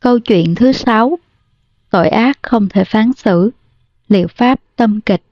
Câu 0.00 0.18
chuyện 0.18 0.54
thứ 0.54 0.72
sáu 0.72 1.18
Tội 1.90 2.08
ác 2.08 2.38
không 2.42 2.68
thể 2.68 2.84
phán 2.84 3.12
xử 3.12 3.50
Liệu 4.08 4.28
pháp 4.28 4.60
tâm 4.76 5.00
kịch 5.00 5.22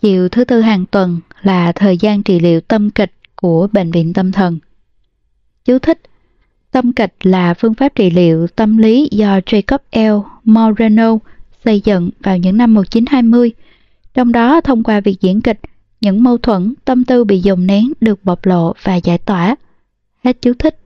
Chiều 0.00 0.28
thứ 0.28 0.44
tư 0.44 0.60
hàng 0.60 0.86
tuần 0.86 1.20
là 1.42 1.72
thời 1.72 1.96
gian 1.96 2.22
trị 2.22 2.40
liệu 2.40 2.60
tâm 2.60 2.90
kịch 2.90 3.12
của 3.34 3.68
Bệnh 3.72 3.90
viện 3.90 4.12
Tâm 4.12 4.32
thần. 4.32 4.58
Chú 5.64 5.78
thích 5.78 6.00
Tâm 6.70 6.92
kịch 6.92 7.14
là 7.22 7.54
phương 7.54 7.74
pháp 7.74 7.94
trị 7.94 8.10
liệu 8.10 8.46
tâm 8.46 8.76
lý 8.76 9.08
do 9.12 9.38
Jacob 9.38 9.78
L. 9.92 10.26
Moreno 10.44 11.18
xây 11.64 11.80
dựng 11.84 12.10
vào 12.20 12.38
những 12.38 12.56
năm 12.56 12.74
1920. 12.74 13.52
Trong 14.14 14.32
đó, 14.32 14.60
thông 14.60 14.82
qua 14.82 15.00
việc 15.00 15.20
diễn 15.20 15.40
kịch, 15.40 15.60
những 16.00 16.22
mâu 16.22 16.38
thuẫn, 16.38 16.74
tâm 16.84 17.04
tư 17.04 17.24
bị 17.24 17.40
dồn 17.40 17.66
nén 17.66 17.92
được 18.00 18.24
bộc 18.24 18.46
lộ 18.46 18.74
và 18.82 18.96
giải 18.96 19.18
tỏa. 19.18 19.56
Hết 20.24 20.42
chú 20.42 20.52
thích. 20.58 20.79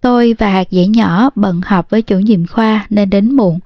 Tôi 0.00 0.34
và 0.38 0.50
hạt 0.50 0.70
dễ 0.70 0.86
nhỏ 0.86 1.30
bận 1.34 1.60
họp 1.64 1.90
với 1.90 2.02
chủ 2.02 2.18
nhiệm 2.18 2.46
khoa 2.46 2.86
nên 2.90 3.10
đến 3.10 3.32
muộn. 3.36 3.58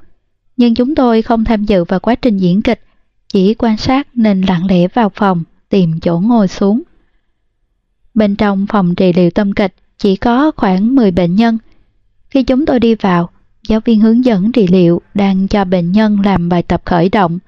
Nhưng 0.57 0.75
chúng 0.75 0.95
tôi 0.95 1.23
không 1.23 1.45
tham 1.45 1.65
dự 1.65 1.85
vào 1.85 2.01
quá 2.01 2.15
trình 2.15 2.39
diễn 2.39 2.63
kịch, 2.63 2.81
chỉ 3.29 3.55
quan 3.55 3.77
sát 3.77 4.09
nên 4.15 4.41
lặng 4.41 4.67
lẽ 4.67 4.89
vào 4.89 5.11
phòng, 5.15 5.45
tìm 5.69 6.01
chỗ 6.01 6.19
ngồi 6.19 6.49
xuống. 6.49 6.83
Bên 8.15 8.37
trong 8.37 8.67
phòng 8.67 8.95
trị 8.95 9.13
liệu 9.13 9.31
tâm 9.31 9.53
kịch 9.53 9.75
chỉ 9.99 10.17
có 10.17 10.53
khoảng 10.57 10.95
10 10.97 11.11
bệnh 11.11 11.37
nhân. 11.37 11.59
Khi 12.31 12.43
chúng 12.43 12.67
tôi 12.67 12.81
đi 12.81 12.95
vào, 12.95 13.29
giáo 13.69 13.81
viên 13.81 14.01
hướng 14.01 14.25
dẫn 14.25 14.53
trị 14.53 14.67
liệu 14.67 15.03
đang 15.15 15.49
cho 15.49 15.65
bệnh 15.65 15.93
nhân 15.93 16.19
làm 16.25 16.49
bài 16.49 16.63
tập 16.63 16.83
khởi 16.85 17.09
động. 17.09 17.39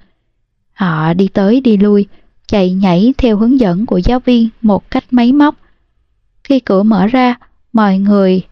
Họ 0.72 1.14
đi 1.14 1.28
tới 1.28 1.60
đi 1.60 1.76
lui, 1.76 2.06
chạy 2.48 2.72
nhảy 2.72 3.14
theo 3.18 3.36
hướng 3.36 3.60
dẫn 3.60 3.86
của 3.86 3.98
giáo 3.98 4.20
viên 4.20 4.48
một 4.62 4.90
cách 4.90 5.04
máy 5.10 5.32
móc. 5.32 5.54
Khi 6.44 6.60
cửa 6.60 6.82
mở 6.82 7.06
ra, 7.06 7.34
mọi 7.72 7.98
người 7.98 8.42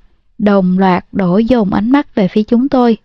đồng 0.42 0.78
loạt 0.78 1.05
đổ 1.12 1.38
dồn 1.38 1.73
ánh 1.73 1.90
mắt 1.90 2.15
về 2.15 2.29
phía 2.29 2.43
chúng 2.43 2.68
tôi. 2.68 2.96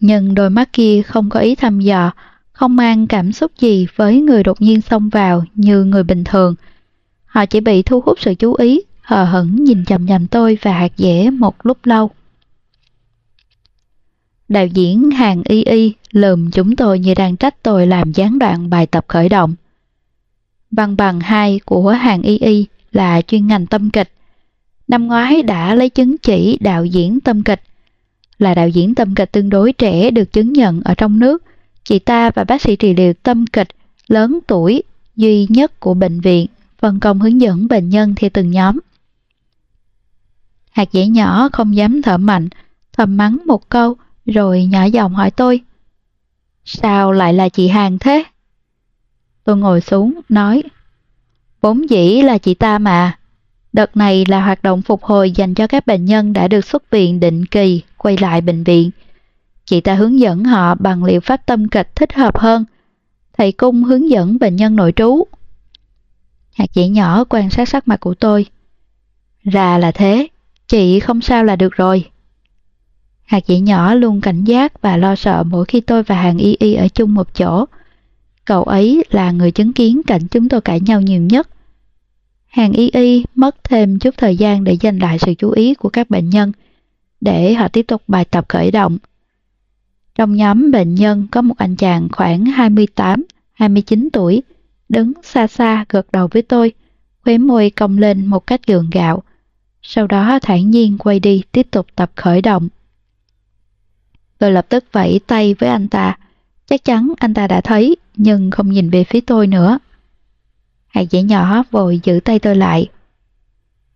Nhưng 0.00 0.34
đôi 0.34 0.50
mắt 0.50 0.72
kia 0.72 1.02
không 1.02 1.30
có 1.30 1.40
ý 1.40 1.54
thăm 1.54 1.80
dò, 1.80 2.12
không 2.52 2.76
mang 2.76 3.06
cảm 3.06 3.32
xúc 3.32 3.52
gì 3.58 3.86
với 3.96 4.20
người 4.20 4.42
đột 4.42 4.60
nhiên 4.60 4.80
xông 4.80 5.08
vào 5.08 5.44
như 5.54 5.84
người 5.84 6.02
bình 6.02 6.24
thường. 6.24 6.54
Họ 7.26 7.46
chỉ 7.46 7.60
bị 7.60 7.82
thu 7.82 8.00
hút 8.00 8.20
sự 8.20 8.34
chú 8.34 8.54
ý, 8.54 8.80
hờ 9.02 9.24
hững 9.24 9.64
nhìn 9.64 9.84
chầm 9.84 10.06
chầm 10.06 10.26
tôi 10.26 10.58
và 10.62 10.72
hạt 10.72 10.92
dẻ 10.96 11.30
một 11.30 11.66
lúc 11.66 11.78
lâu. 11.86 12.10
Đạo 14.48 14.66
diễn 14.66 15.10
hàng 15.10 15.42
y 15.44 15.64
y 15.64 15.94
lườm 16.10 16.50
chúng 16.50 16.76
tôi 16.76 16.98
như 16.98 17.14
đang 17.14 17.36
trách 17.36 17.62
tôi 17.62 17.86
làm 17.86 18.12
gián 18.12 18.38
đoạn 18.38 18.70
bài 18.70 18.86
tập 18.86 19.04
khởi 19.08 19.28
động. 19.28 19.54
Văn 20.70 20.96
bằng 20.96 21.20
2 21.20 21.60
của 21.64 21.90
hàng 21.90 22.22
y 22.22 22.38
y 22.38 22.66
là 22.92 23.22
chuyên 23.22 23.46
ngành 23.46 23.66
tâm 23.66 23.90
kịch. 23.90 24.12
Năm 24.88 25.06
ngoái 25.06 25.42
đã 25.42 25.74
lấy 25.74 25.88
chứng 25.88 26.18
chỉ 26.18 26.58
đạo 26.60 26.84
diễn 26.84 27.20
tâm 27.20 27.42
kịch. 27.42 27.62
Là 28.38 28.54
đạo 28.54 28.68
diễn 28.68 28.94
tâm 28.94 29.14
kịch 29.14 29.32
tương 29.32 29.48
đối 29.48 29.72
trẻ 29.72 30.10
được 30.10 30.32
chứng 30.32 30.52
nhận 30.52 30.80
ở 30.80 30.94
trong 30.94 31.18
nước. 31.18 31.42
Chị 31.84 31.98
ta 31.98 32.30
và 32.30 32.44
bác 32.44 32.62
sĩ 32.62 32.76
trị 32.76 32.94
liệu 32.94 33.12
tâm 33.12 33.46
kịch 33.46 33.68
lớn 34.08 34.38
tuổi 34.46 34.82
duy 35.16 35.46
nhất 35.50 35.80
của 35.80 35.94
bệnh 35.94 36.20
viện 36.20 36.46
phân 36.78 37.00
công 37.00 37.20
hướng 37.20 37.40
dẫn 37.40 37.68
bệnh 37.68 37.88
nhân 37.88 38.14
theo 38.16 38.30
từng 38.32 38.50
nhóm. 38.50 38.78
Hạt 40.70 40.88
dẻ 40.92 41.06
nhỏ 41.06 41.48
không 41.52 41.76
dám 41.76 42.02
thở 42.02 42.18
mạnh, 42.18 42.48
thầm 42.92 43.16
mắng 43.16 43.38
một 43.46 43.68
câu 43.68 43.96
rồi 44.26 44.64
nhỏ 44.64 44.84
giọng 44.84 45.14
hỏi 45.14 45.30
tôi. 45.30 45.60
Sao 46.64 47.12
lại 47.12 47.34
là 47.34 47.48
chị 47.48 47.68
Hàng 47.68 47.98
thế? 47.98 48.24
Tôi 49.44 49.56
ngồi 49.56 49.80
xuống, 49.80 50.20
nói. 50.28 50.62
Bốn 51.62 51.90
dĩ 51.90 52.22
là 52.22 52.38
chị 52.38 52.54
ta 52.54 52.78
mà. 52.78 53.17
Đợt 53.78 53.96
này 53.96 54.24
là 54.28 54.44
hoạt 54.44 54.62
động 54.62 54.82
phục 54.82 55.04
hồi 55.04 55.30
dành 55.30 55.54
cho 55.54 55.66
các 55.66 55.86
bệnh 55.86 56.04
nhân 56.04 56.32
đã 56.32 56.48
được 56.48 56.64
xuất 56.64 56.90
viện 56.90 57.20
định 57.20 57.46
kỳ 57.46 57.82
quay 57.96 58.16
lại 58.20 58.40
bệnh 58.40 58.64
viện. 58.64 58.90
Chị 59.64 59.80
ta 59.80 59.94
hướng 59.94 60.20
dẫn 60.20 60.44
họ 60.44 60.74
bằng 60.74 61.04
liệu 61.04 61.20
pháp 61.20 61.46
tâm 61.46 61.68
kịch 61.68 61.96
thích 61.96 62.12
hợp 62.12 62.38
hơn. 62.38 62.64
Thầy 63.36 63.52
cung 63.52 63.84
hướng 63.84 64.10
dẫn 64.10 64.38
bệnh 64.38 64.56
nhân 64.56 64.76
nội 64.76 64.92
trú. 64.96 65.24
Hạt 66.54 66.66
chỉ 66.72 66.88
nhỏ 66.88 67.24
quan 67.24 67.50
sát 67.50 67.68
sắc 67.68 67.88
mặt 67.88 68.00
của 68.00 68.14
tôi. 68.14 68.46
Ra 69.44 69.78
là 69.78 69.92
thế, 69.92 70.28
chị 70.68 71.00
không 71.00 71.20
sao 71.20 71.44
là 71.44 71.56
được 71.56 71.72
rồi. 71.72 72.04
Hạt 73.24 73.40
chỉ 73.40 73.60
nhỏ 73.60 73.94
luôn 73.94 74.20
cảnh 74.20 74.44
giác 74.44 74.82
và 74.82 74.96
lo 74.96 75.14
sợ 75.14 75.42
mỗi 75.42 75.64
khi 75.64 75.80
tôi 75.80 76.02
và 76.02 76.14
hàng 76.14 76.38
y 76.38 76.56
y 76.58 76.74
ở 76.74 76.88
chung 76.88 77.14
một 77.14 77.34
chỗ. 77.34 77.64
Cậu 78.44 78.62
ấy 78.62 79.04
là 79.10 79.30
người 79.30 79.50
chứng 79.50 79.72
kiến 79.72 80.02
cảnh 80.06 80.26
chúng 80.30 80.48
tôi 80.48 80.60
cãi 80.60 80.80
nhau 80.80 81.00
nhiều 81.00 81.22
nhất. 81.22 81.48
Hàng 82.58 82.72
y 82.72 82.90
y 82.90 83.24
mất 83.34 83.64
thêm 83.64 83.98
chút 83.98 84.14
thời 84.16 84.36
gian 84.36 84.64
để 84.64 84.76
giành 84.82 85.02
lại 85.02 85.18
sự 85.18 85.34
chú 85.34 85.50
ý 85.50 85.74
của 85.74 85.88
các 85.88 86.10
bệnh 86.10 86.30
nhân, 86.30 86.52
để 87.20 87.54
họ 87.54 87.68
tiếp 87.68 87.82
tục 87.82 88.02
bài 88.08 88.24
tập 88.24 88.44
khởi 88.48 88.70
động. 88.70 88.98
Trong 90.14 90.36
nhóm 90.36 90.70
bệnh 90.70 90.94
nhân 90.94 91.26
có 91.30 91.42
một 91.42 91.58
anh 91.58 91.76
chàng 91.76 92.08
khoảng 92.12 92.44
28-29 92.44 94.08
tuổi, 94.12 94.42
đứng 94.88 95.12
xa 95.22 95.46
xa 95.46 95.84
gật 95.88 96.12
đầu 96.12 96.28
với 96.30 96.42
tôi, 96.42 96.72
khóe 97.24 97.38
môi 97.38 97.70
cong 97.70 97.98
lên 97.98 98.26
một 98.26 98.46
cách 98.46 98.66
gượng 98.66 98.90
gạo. 98.92 99.22
Sau 99.82 100.06
đó 100.06 100.38
thản 100.42 100.70
nhiên 100.70 100.98
quay 100.98 101.20
đi 101.20 101.42
tiếp 101.52 101.66
tục 101.70 101.86
tập 101.96 102.10
khởi 102.16 102.42
động. 102.42 102.68
Tôi 104.38 104.52
lập 104.52 104.66
tức 104.68 104.84
vẫy 104.92 105.20
tay 105.26 105.54
với 105.58 105.68
anh 105.68 105.88
ta. 105.88 106.18
Chắc 106.66 106.84
chắn 106.84 107.12
anh 107.18 107.34
ta 107.34 107.46
đã 107.46 107.60
thấy, 107.60 107.96
nhưng 108.16 108.50
không 108.50 108.72
nhìn 108.72 108.90
về 108.90 109.04
phía 109.04 109.20
tôi 109.20 109.46
nữa. 109.46 109.78
Hạt 110.88 111.04
dẻ 111.10 111.22
nhỏ 111.22 111.62
vội 111.70 112.00
giữ 112.02 112.20
tay 112.24 112.38
tôi 112.38 112.56
lại. 112.56 112.88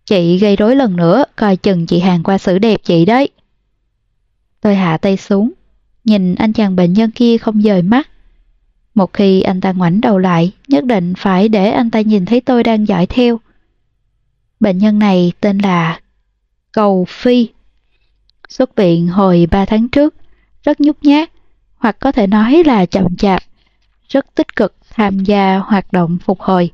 Chị 0.05 0.37
gây 0.37 0.55
rối 0.55 0.75
lần 0.75 0.95
nữa, 0.95 1.23
coi 1.35 1.57
chừng 1.57 1.85
chị 1.85 1.99
hàng 1.99 2.23
qua 2.23 2.37
xử 2.37 2.59
đẹp 2.59 2.79
chị 2.83 3.05
đấy. 3.05 3.29
Tôi 4.61 4.75
hạ 4.75 4.97
tay 4.97 5.17
xuống, 5.17 5.51
nhìn 6.03 6.35
anh 6.35 6.53
chàng 6.53 6.75
bệnh 6.75 6.93
nhân 6.93 7.11
kia 7.11 7.37
không 7.37 7.61
dời 7.61 7.81
mắt. 7.81 8.09
Một 8.95 9.13
khi 9.13 9.41
anh 9.41 9.61
ta 9.61 9.71
ngoảnh 9.71 10.01
đầu 10.01 10.17
lại, 10.17 10.51
nhất 10.67 10.85
định 10.85 11.13
phải 11.17 11.49
để 11.49 11.71
anh 11.71 11.91
ta 11.91 12.01
nhìn 12.01 12.25
thấy 12.25 12.41
tôi 12.41 12.63
đang 12.63 12.87
dõi 12.87 13.05
theo. 13.05 13.39
Bệnh 14.59 14.77
nhân 14.77 14.99
này 14.99 15.31
tên 15.39 15.57
là 15.57 15.99
Cầu 16.71 17.05
Phi. 17.09 17.47
Xuất 18.49 18.75
viện 18.75 19.07
hồi 19.07 19.47
3 19.51 19.65
tháng 19.65 19.89
trước, 19.89 20.15
rất 20.63 20.81
nhút 20.81 20.97
nhát, 21.01 21.31
hoặc 21.75 21.99
có 21.99 22.11
thể 22.11 22.27
nói 22.27 22.63
là 22.65 22.85
chậm 22.85 23.15
chạp, 23.15 23.43
rất 24.09 24.35
tích 24.35 24.55
cực 24.55 24.75
tham 24.89 25.19
gia 25.19 25.57
hoạt 25.57 25.93
động 25.93 26.17
phục 26.25 26.41
hồi. 26.41 26.71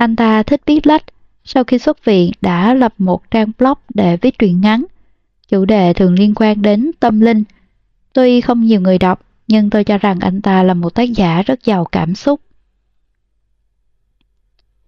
Anh 0.00 0.16
ta 0.16 0.42
thích 0.42 0.62
viết 0.66 0.86
lách, 0.86 1.04
sau 1.44 1.64
khi 1.64 1.78
xuất 1.78 2.04
viện 2.04 2.32
đã 2.40 2.74
lập 2.74 2.94
một 2.98 3.30
trang 3.30 3.52
blog 3.58 3.78
để 3.94 4.16
viết 4.16 4.38
truyện 4.38 4.60
ngắn. 4.60 4.84
Chủ 5.48 5.64
đề 5.64 5.92
thường 5.92 6.14
liên 6.14 6.34
quan 6.36 6.62
đến 6.62 6.90
tâm 7.00 7.20
linh. 7.20 7.44
Tuy 8.12 8.40
không 8.40 8.64
nhiều 8.64 8.80
người 8.80 8.98
đọc, 8.98 9.20
nhưng 9.48 9.70
tôi 9.70 9.84
cho 9.84 9.98
rằng 9.98 10.20
anh 10.20 10.42
ta 10.42 10.62
là 10.62 10.74
một 10.74 10.94
tác 10.94 11.12
giả 11.12 11.42
rất 11.42 11.64
giàu 11.64 11.84
cảm 11.84 12.14
xúc. 12.14 12.40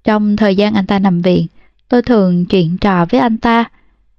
Trong 0.05 0.37
thời 0.37 0.57
gian 0.57 0.75
anh 0.75 0.87
ta 0.87 0.99
nằm 0.99 1.23
viện, 1.23 1.47
tôi 1.89 2.03
thường 2.03 2.47
chuyện 2.47 2.79
trò 2.79 3.07
với 3.11 3.21
anh 3.21 3.39
ta 3.39 3.65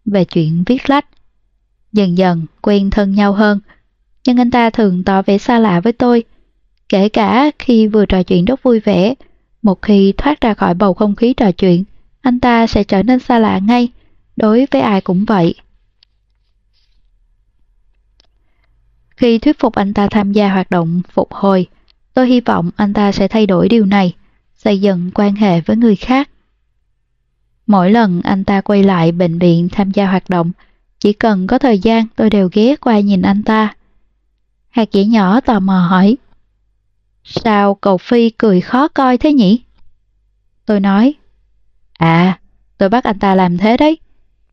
về 0.06 0.26
chuyện 0.26 0.64
viết 0.66 0.90
lách. 0.90 1.06
Dần 1.92 2.18
dần 2.18 2.46
quen 2.62 2.90
thân 2.90 3.12
nhau 3.12 3.34
hơn, 3.34 3.60
nhưng 4.28 4.38
anh 4.38 4.52
ta 4.52 4.70
thường 4.70 5.04
tỏ 5.04 5.22
vẻ 5.22 5.38
xa 5.38 5.60
lạ 5.60 5.80
với 5.80 5.94
tôi. 5.94 6.24
Kể 6.90 7.10
cả 7.10 7.52
khi 7.60 7.88
vừa 7.88 8.06
trò 8.06 8.24
chuyện 8.24 8.46
rất 8.46 8.64
vui 8.64 8.80
vẻ, 8.80 9.16
một 9.64 9.82
khi 9.82 10.14
thoát 10.18 10.42
ra 10.42 10.54
khỏi 10.54 10.74
bầu 10.74 10.94
không 10.94 11.16
khí 11.16 11.34
trò 11.34 11.52
chuyện, 11.52 11.84
anh 12.22 12.40
ta 12.40 12.68
sẽ 12.68 12.84
trở 12.84 13.04
nên 13.04 13.20
xa 13.20 13.40
lạ 13.40 13.60
ngay, 13.60 13.90
đối 14.36 14.68
với 14.72 14.82
ai 14.82 15.02
cũng 15.02 15.26
vậy. 15.26 15.56
Khi 19.18 19.38
thuyết 19.38 19.60
phục 19.60 19.76
anh 19.76 19.94
ta 19.94 20.08
tham 20.12 20.32
gia 20.32 20.54
hoạt 20.54 20.72
động 20.72 21.02
phục 21.14 21.34
hồi, 21.34 21.68
tôi 22.14 22.28
hy 22.28 22.42
vọng 22.42 22.70
anh 22.76 22.94
ta 22.94 23.12
sẽ 23.12 23.28
thay 23.28 23.46
đổi 23.46 23.70
điều 23.70 23.86
này, 23.86 24.16
xây 24.56 24.82
dựng 24.82 25.12
quan 25.14 25.36
hệ 25.36 25.62
với 25.62 25.78
người 25.78 25.96
khác. 25.96 26.30
Mỗi 27.68 27.92
lần 27.92 28.22
anh 28.22 28.44
ta 28.44 28.62
quay 28.62 28.84
lại 28.84 29.12
bệnh 29.12 29.40
viện 29.40 29.70
tham 29.72 29.92
gia 29.92 30.08
hoạt 30.08 30.30
động, 30.30 30.52
chỉ 31.00 31.14
cần 31.14 31.48
có 31.48 31.58
thời 31.58 31.80
gian 31.80 32.06
tôi 32.16 32.30
đều 32.30 32.50
ghé 32.52 32.76
qua 32.76 33.00
nhìn 33.00 33.22
anh 33.22 33.44
ta. 33.44 33.76
Hạt 34.70 34.90
dẻ 34.94 35.04
nhỏ 35.06 35.40
tò 35.40 35.60
mò 35.60 35.88
hỏi, 35.90 36.18
Sao 37.24 37.76
cậu 37.76 37.98
Phi 37.98 38.30
cười 38.30 38.62
khó 38.62 38.88
coi 38.88 39.18
thế 39.18 39.34
nhỉ? 39.34 39.62
Tôi 40.66 40.80
nói, 40.80 41.14
À, 41.98 42.40
tôi 42.78 42.90
bắt 42.90 43.04
anh 43.04 43.20
ta 43.20 43.36
làm 43.36 43.58
thế 43.58 43.78
đấy. 43.78 43.98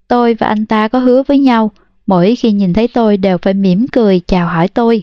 Tôi 0.08 0.34
và 0.34 0.46
anh 0.46 0.66
ta 0.66 0.88
có 0.88 0.98
hứa 0.98 1.22
với 1.22 1.38
nhau, 1.38 1.70
mỗi 2.06 2.36
khi 2.36 2.52
nhìn 2.52 2.72
thấy 2.72 2.88
tôi 2.88 3.16
đều 3.16 3.38
phải 3.38 3.54
mỉm 3.54 3.86
cười 3.92 4.20
chào 4.20 4.48
hỏi 4.48 4.68
tôi. 4.68 5.02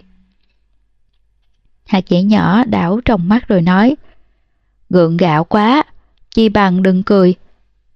Hạt 1.85 2.03
dẻ 2.09 2.23
nhỏ 2.23 2.63
đảo 2.63 2.99
trong 3.05 3.29
mắt 3.29 3.47
rồi 3.47 3.61
nói, 3.61 3.95
Gượng 4.89 5.17
gạo 5.17 5.43
quá, 5.43 5.83
chi 6.35 6.49
bằng 6.49 6.83
đừng 6.83 7.03
cười. 7.03 7.35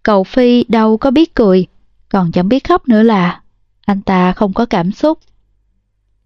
Cậu 0.03 0.24
Phi 0.24 0.63
đâu 0.67 0.97
có 0.97 1.12
biết 1.12 1.35
cười, 1.35 1.67
còn 2.09 2.31
chẳng 2.31 2.50
biết 2.50 2.67
khóc 2.67 2.88
nữa 2.88 3.03
là. 3.03 3.41
Anh 3.85 4.01
ta 4.01 4.33
không 4.33 4.53
có 4.53 4.65
cảm 4.65 4.91
xúc. 4.91 5.19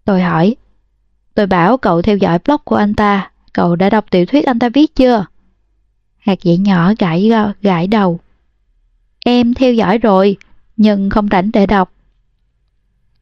Tôi 0.04 0.22
hỏi, 0.22 0.56
tôi 1.34 1.46
bảo 1.46 1.76
cậu 1.76 2.02
theo 2.02 2.16
dõi 2.16 2.38
blog 2.44 2.60
của 2.64 2.76
anh 2.76 2.94
ta, 2.94 3.30
cậu 3.56 3.76
đã 3.76 3.90
đọc 3.90 4.04
tiểu 4.10 4.26
thuyết 4.26 4.46
anh 4.46 4.58
ta 4.58 4.68
viết 4.68 4.94
chưa? 4.94 5.26
Hạt 6.18 6.38
dẻ 6.42 6.56
nhỏ 6.56 6.92
gãi, 6.98 7.30
gãi 7.62 7.86
đầu. 7.86 8.20
Em 9.24 9.54
theo 9.54 9.72
dõi 9.72 9.98
rồi, 9.98 10.36
nhưng 10.76 11.10
không 11.10 11.28
rảnh 11.30 11.50
để 11.52 11.66
đọc. 11.66 11.92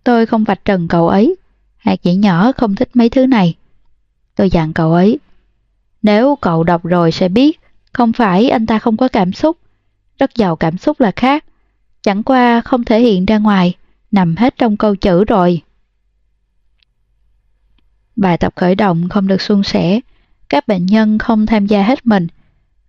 Tôi 0.04 0.26
không 0.26 0.44
vạch 0.44 0.64
trần 0.64 0.88
cậu 0.88 1.08
ấy, 1.08 1.36
hạt 1.76 1.96
chỉ 2.02 2.14
nhỏ 2.14 2.52
không 2.52 2.74
thích 2.74 2.88
mấy 2.94 3.08
thứ 3.08 3.26
này. 3.26 3.54
Tôi 4.34 4.50
dặn 4.50 4.72
cậu 4.72 4.92
ấy, 4.92 5.18
nếu 6.02 6.36
cậu 6.40 6.64
đọc 6.64 6.84
rồi 6.84 7.12
sẽ 7.12 7.28
biết, 7.28 7.60
không 7.92 8.12
phải 8.12 8.48
anh 8.48 8.66
ta 8.66 8.78
không 8.78 8.96
có 8.96 9.08
cảm 9.08 9.32
xúc, 9.32 9.58
rất 10.18 10.36
giàu 10.36 10.56
cảm 10.56 10.78
xúc 10.78 11.00
là 11.00 11.10
khác, 11.16 11.44
chẳng 12.02 12.22
qua 12.22 12.60
không 12.60 12.84
thể 12.84 13.00
hiện 13.00 13.26
ra 13.26 13.38
ngoài, 13.38 13.74
nằm 14.10 14.36
hết 14.36 14.54
trong 14.58 14.76
câu 14.76 14.96
chữ 14.96 15.24
rồi. 15.24 15.62
Bài 18.16 18.38
tập 18.38 18.52
khởi 18.56 18.74
động 18.74 19.08
không 19.08 19.26
được 19.26 19.40
suôn 19.40 19.62
sẻ, 19.62 20.00
các 20.48 20.68
bệnh 20.68 20.86
nhân 20.86 21.18
không 21.18 21.46
tham 21.46 21.66
gia 21.66 21.82
hết 21.82 22.06
mình. 22.06 22.26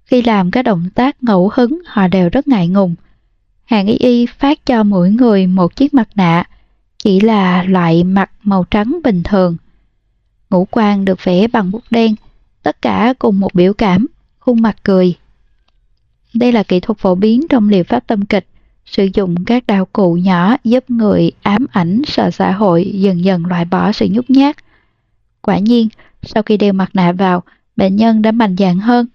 Khi 0.06 0.22
làm 0.22 0.52
các 0.52 0.62
động 0.62 0.90
tác 0.96 1.24
ngẫu 1.24 1.52
hứng 1.54 1.80
họ 1.86 2.08
đều 2.08 2.30
rất 2.30 2.48
ngại 2.48 2.68
ngùng. 2.68 2.96
Hàng 3.66 3.88
y 3.88 3.98
y 3.98 4.26
phát 4.26 4.66
cho 4.66 4.84
mỗi 4.84 5.12
người 5.12 5.48
một 5.48 5.76
chiếc 5.76 5.94
mặt 5.94 6.10
nạ, 6.16 6.44
chỉ 7.04 7.20
là 7.20 7.64
loại 7.64 8.04
mặt 8.04 8.32
màu 8.44 8.64
trắng 8.72 9.00
bình 9.04 9.24
thường. 9.24 9.58
Ngũ 10.50 10.68
quan 10.72 11.06
được 11.06 11.24
vẽ 11.24 11.48
bằng 11.48 11.72
bút 11.72 11.84
đen, 11.90 12.16
tất 12.64 12.82
cả 12.82 13.14
cùng 13.20 13.40
một 13.40 13.54
biểu 13.54 13.74
cảm, 13.74 14.08
khuôn 14.40 14.62
mặt 14.62 14.76
cười. 14.84 15.16
Đây 16.34 16.52
là 16.52 16.64
kỹ 16.64 16.80
thuật 16.80 16.98
phổ 16.98 17.16
biến 17.16 17.48
trong 17.50 17.70
liệu 17.70 17.84
pháp 17.84 18.08
tâm 18.08 18.26
kịch, 18.26 18.48
sử 18.86 19.08
dụng 19.14 19.46
các 19.46 19.68
đạo 19.68 19.86
cụ 19.94 20.14
nhỏ 20.14 20.56
giúp 20.64 20.90
người 20.90 21.32
ám 21.42 21.66
ảnh 21.72 22.02
sợ 22.08 22.32
xã 22.32 22.52
hội 22.52 22.92
dần 22.94 23.24
dần 23.24 23.46
loại 23.46 23.66
bỏ 23.66 23.92
sự 23.92 24.08
nhút 24.12 24.30
nhát. 24.30 24.56
Quả 25.42 25.58
nhiên, 25.58 25.88
sau 26.26 26.44
khi 26.44 26.58
đeo 26.58 26.74
mặt 26.74 26.90
nạ 26.94 27.12
vào, 27.12 27.44
bệnh 27.76 27.96
nhân 27.96 28.22
đã 28.22 28.32
mạnh 28.32 28.56
dạn 28.60 28.80
hơn. 28.80 29.08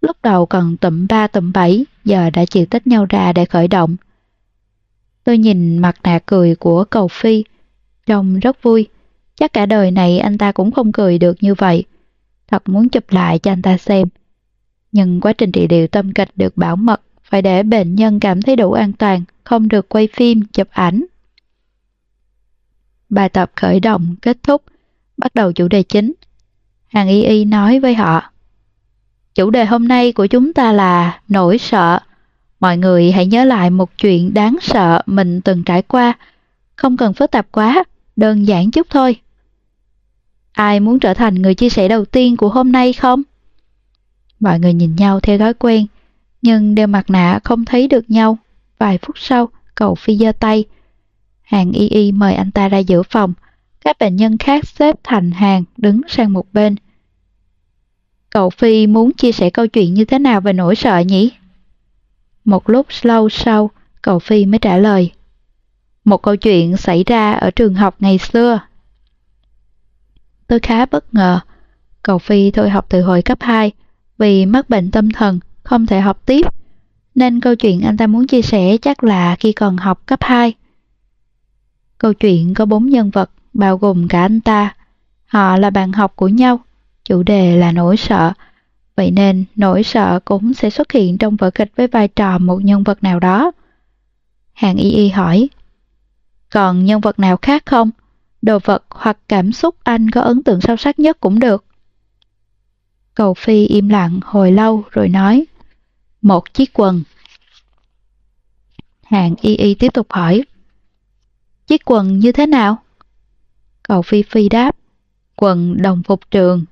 Lúc 0.00 0.16
đầu 0.22 0.46
còn 0.46 0.76
tụm 0.76 1.06
ba 1.06 1.26
tụm 1.26 1.52
bảy, 1.52 1.86
giờ 2.04 2.30
đã 2.30 2.44
chịu 2.44 2.66
tách 2.66 2.86
nhau 2.86 3.06
ra 3.08 3.32
để 3.32 3.44
khởi 3.44 3.68
động. 3.68 3.96
Tôi 5.24 5.38
nhìn 5.38 5.78
mặt 5.78 5.96
nạ 6.02 6.18
cười 6.26 6.54
của 6.54 6.84
cầu 6.84 7.08
phi, 7.08 7.44
trông 8.06 8.38
rất 8.38 8.62
vui. 8.62 8.88
Chắc 9.34 9.52
cả 9.52 9.66
đời 9.66 9.90
này 9.90 10.18
anh 10.18 10.38
ta 10.38 10.52
cũng 10.52 10.70
không 10.70 10.92
cười 10.92 11.18
được 11.18 11.36
như 11.40 11.54
vậy. 11.54 11.84
Thật 12.48 12.68
muốn 12.68 12.88
chụp 12.88 13.04
lại 13.08 13.38
cho 13.38 13.52
anh 13.52 13.62
ta 13.62 13.78
xem. 13.78 14.08
Nhưng 14.92 15.20
quá 15.20 15.32
trình 15.32 15.52
trị 15.52 15.66
liệu 15.70 15.86
tâm 15.86 16.12
kịch 16.12 16.30
được 16.36 16.56
bảo 16.56 16.76
mật, 16.76 17.00
phải 17.22 17.42
để 17.42 17.62
bệnh 17.62 17.94
nhân 17.94 18.20
cảm 18.20 18.42
thấy 18.42 18.56
đủ 18.56 18.72
an 18.72 18.92
toàn, 18.92 19.24
không 19.44 19.68
được 19.68 19.88
quay 19.88 20.08
phim, 20.12 20.42
chụp 20.52 20.68
ảnh. 20.70 21.04
Bài 23.08 23.28
tập 23.28 23.52
khởi 23.56 23.80
động 23.80 24.16
kết 24.22 24.38
thúc, 24.42 24.62
bắt 25.16 25.34
đầu 25.34 25.52
chủ 25.52 25.68
đề 25.68 25.82
chính. 25.82 26.12
Hàng 26.94 27.08
y 27.08 27.22
y 27.22 27.44
nói 27.44 27.80
với 27.80 27.94
họ. 27.94 28.22
Chủ 29.34 29.50
đề 29.50 29.64
hôm 29.64 29.88
nay 29.88 30.12
của 30.12 30.26
chúng 30.26 30.52
ta 30.52 30.72
là 30.72 31.20
nỗi 31.28 31.58
sợ. 31.58 31.98
Mọi 32.60 32.76
người 32.76 33.12
hãy 33.12 33.26
nhớ 33.26 33.44
lại 33.44 33.70
một 33.70 33.90
chuyện 33.98 34.34
đáng 34.34 34.56
sợ 34.60 35.02
mình 35.06 35.40
từng 35.40 35.64
trải 35.64 35.82
qua. 35.82 36.12
Không 36.76 36.96
cần 36.96 37.14
phức 37.14 37.30
tạp 37.30 37.46
quá, 37.52 37.84
đơn 38.16 38.46
giản 38.46 38.70
chút 38.70 38.86
thôi. 38.90 39.16
Ai 40.52 40.80
muốn 40.80 40.98
trở 40.98 41.14
thành 41.14 41.34
người 41.34 41.54
chia 41.54 41.68
sẻ 41.68 41.88
đầu 41.88 42.04
tiên 42.04 42.36
của 42.36 42.48
hôm 42.48 42.72
nay 42.72 42.92
không? 42.92 43.22
Mọi 44.40 44.58
người 44.58 44.72
nhìn 44.72 44.96
nhau 44.96 45.20
theo 45.20 45.38
thói 45.38 45.54
quen, 45.54 45.86
nhưng 46.42 46.74
đeo 46.74 46.86
mặt 46.86 47.10
nạ 47.10 47.40
không 47.44 47.64
thấy 47.64 47.88
được 47.88 48.10
nhau. 48.10 48.38
Vài 48.78 48.98
phút 49.02 49.18
sau, 49.18 49.48
cậu 49.74 49.94
Phi 49.94 50.16
giơ 50.16 50.32
tay. 50.32 50.64
Hàng 51.42 51.72
y 51.72 51.88
y 51.88 52.12
mời 52.12 52.34
anh 52.34 52.50
ta 52.50 52.68
ra 52.68 52.78
giữa 52.78 53.02
phòng. 53.02 53.32
Các 53.84 53.98
bệnh 53.98 54.16
nhân 54.16 54.38
khác 54.38 54.68
xếp 54.68 54.96
thành 55.02 55.30
hàng 55.30 55.64
đứng 55.76 56.00
sang 56.08 56.32
một 56.32 56.46
bên. 56.52 56.76
Cậu 58.34 58.50
Phi 58.50 58.86
muốn 58.86 59.12
chia 59.12 59.32
sẻ 59.32 59.50
câu 59.50 59.66
chuyện 59.66 59.94
như 59.94 60.04
thế 60.04 60.18
nào 60.18 60.40
về 60.40 60.52
nỗi 60.52 60.76
sợ 60.76 60.98
nhỉ? 60.98 61.32
Một 62.44 62.70
lúc 62.70 62.86
lâu 63.02 63.28
sau, 63.28 63.70
cậu 64.02 64.18
Phi 64.18 64.46
mới 64.46 64.58
trả 64.58 64.76
lời. 64.76 65.12
Một 66.04 66.22
câu 66.22 66.36
chuyện 66.36 66.76
xảy 66.76 67.04
ra 67.04 67.32
ở 67.32 67.50
trường 67.50 67.74
học 67.74 67.96
ngày 67.98 68.18
xưa. 68.18 68.60
Tôi 70.46 70.58
khá 70.58 70.86
bất 70.86 71.14
ngờ. 71.14 71.40
Cậu 72.02 72.18
Phi 72.18 72.50
thôi 72.50 72.70
học 72.70 72.86
từ 72.88 73.02
hồi 73.02 73.22
cấp 73.22 73.38
2 73.40 73.72
vì 74.18 74.46
mắc 74.46 74.70
bệnh 74.70 74.90
tâm 74.90 75.10
thần, 75.10 75.40
không 75.62 75.86
thể 75.86 76.00
học 76.00 76.26
tiếp. 76.26 76.46
Nên 77.14 77.40
câu 77.40 77.54
chuyện 77.54 77.80
anh 77.80 77.96
ta 77.96 78.06
muốn 78.06 78.26
chia 78.26 78.42
sẻ 78.42 78.76
chắc 78.82 79.04
là 79.04 79.36
khi 79.36 79.52
còn 79.52 79.76
học 79.76 80.06
cấp 80.06 80.18
2. 80.22 80.54
Câu 81.98 82.14
chuyện 82.14 82.54
có 82.54 82.66
bốn 82.66 82.86
nhân 82.86 83.10
vật, 83.10 83.30
bao 83.52 83.78
gồm 83.78 84.08
cả 84.08 84.20
anh 84.20 84.40
ta. 84.40 84.74
Họ 85.26 85.56
là 85.56 85.70
bạn 85.70 85.92
học 85.92 86.12
của 86.16 86.28
nhau 86.28 86.60
Chủ 87.04 87.22
đề 87.22 87.56
là 87.56 87.72
nỗi 87.72 87.96
sợ, 87.96 88.32
vậy 88.96 89.10
nên 89.10 89.44
nỗi 89.56 89.82
sợ 89.82 90.20
cũng 90.24 90.54
sẽ 90.54 90.70
xuất 90.70 90.92
hiện 90.92 91.18
trong 91.18 91.36
vở 91.36 91.50
kịch 91.50 91.72
với 91.76 91.86
vai 91.86 92.08
trò 92.08 92.38
một 92.38 92.64
nhân 92.64 92.82
vật 92.82 93.02
nào 93.02 93.20
đó. 93.20 93.52
Hàng 94.52 94.76
y 94.76 94.90
y 94.90 95.08
hỏi, 95.08 95.48
còn 96.50 96.84
nhân 96.84 97.00
vật 97.00 97.18
nào 97.18 97.36
khác 97.36 97.66
không? 97.66 97.90
Đồ 98.42 98.58
vật 98.64 98.84
hoặc 98.90 99.18
cảm 99.28 99.52
xúc 99.52 99.76
anh 99.82 100.10
có 100.10 100.20
ấn 100.20 100.42
tượng 100.42 100.60
sâu 100.60 100.76
sắc 100.76 100.98
nhất 100.98 101.20
cũng 101.20 101.38
được. 101.38 101.64
Cầu 103.14 103.34
Phi 103.34 103.66
im 103.66 103.88
lặng 103.88 104.20
hồi 104.24 104.52
lâu 104.52 104.84
rồi 104.90 105.08
nói, 105.08 105.46
một 106.22 106.54
chiếc 106.54 106.72
quần. 106.72 107.02
Hàng 109.02 109.34
y 109.40 109.56
y 109.56 109.74
tiếp 109.74 109.88
tục 109.94 110.06
hỏi, 110.10 110.44
chiếc 111.66 111.84
quần 111.84 112.18
như 112.18 112.32
thế 112.32 112.46
nào? 112.46 112.82
Cầu 113.82 114.02
Phi 114.02 114.22
Phi 114.22 114.48
đáp, 114.48 114.76
quần 115.36 115.82
đồng 115.82 116.02
phục 116.02 116.30
trường. 116.30 116.64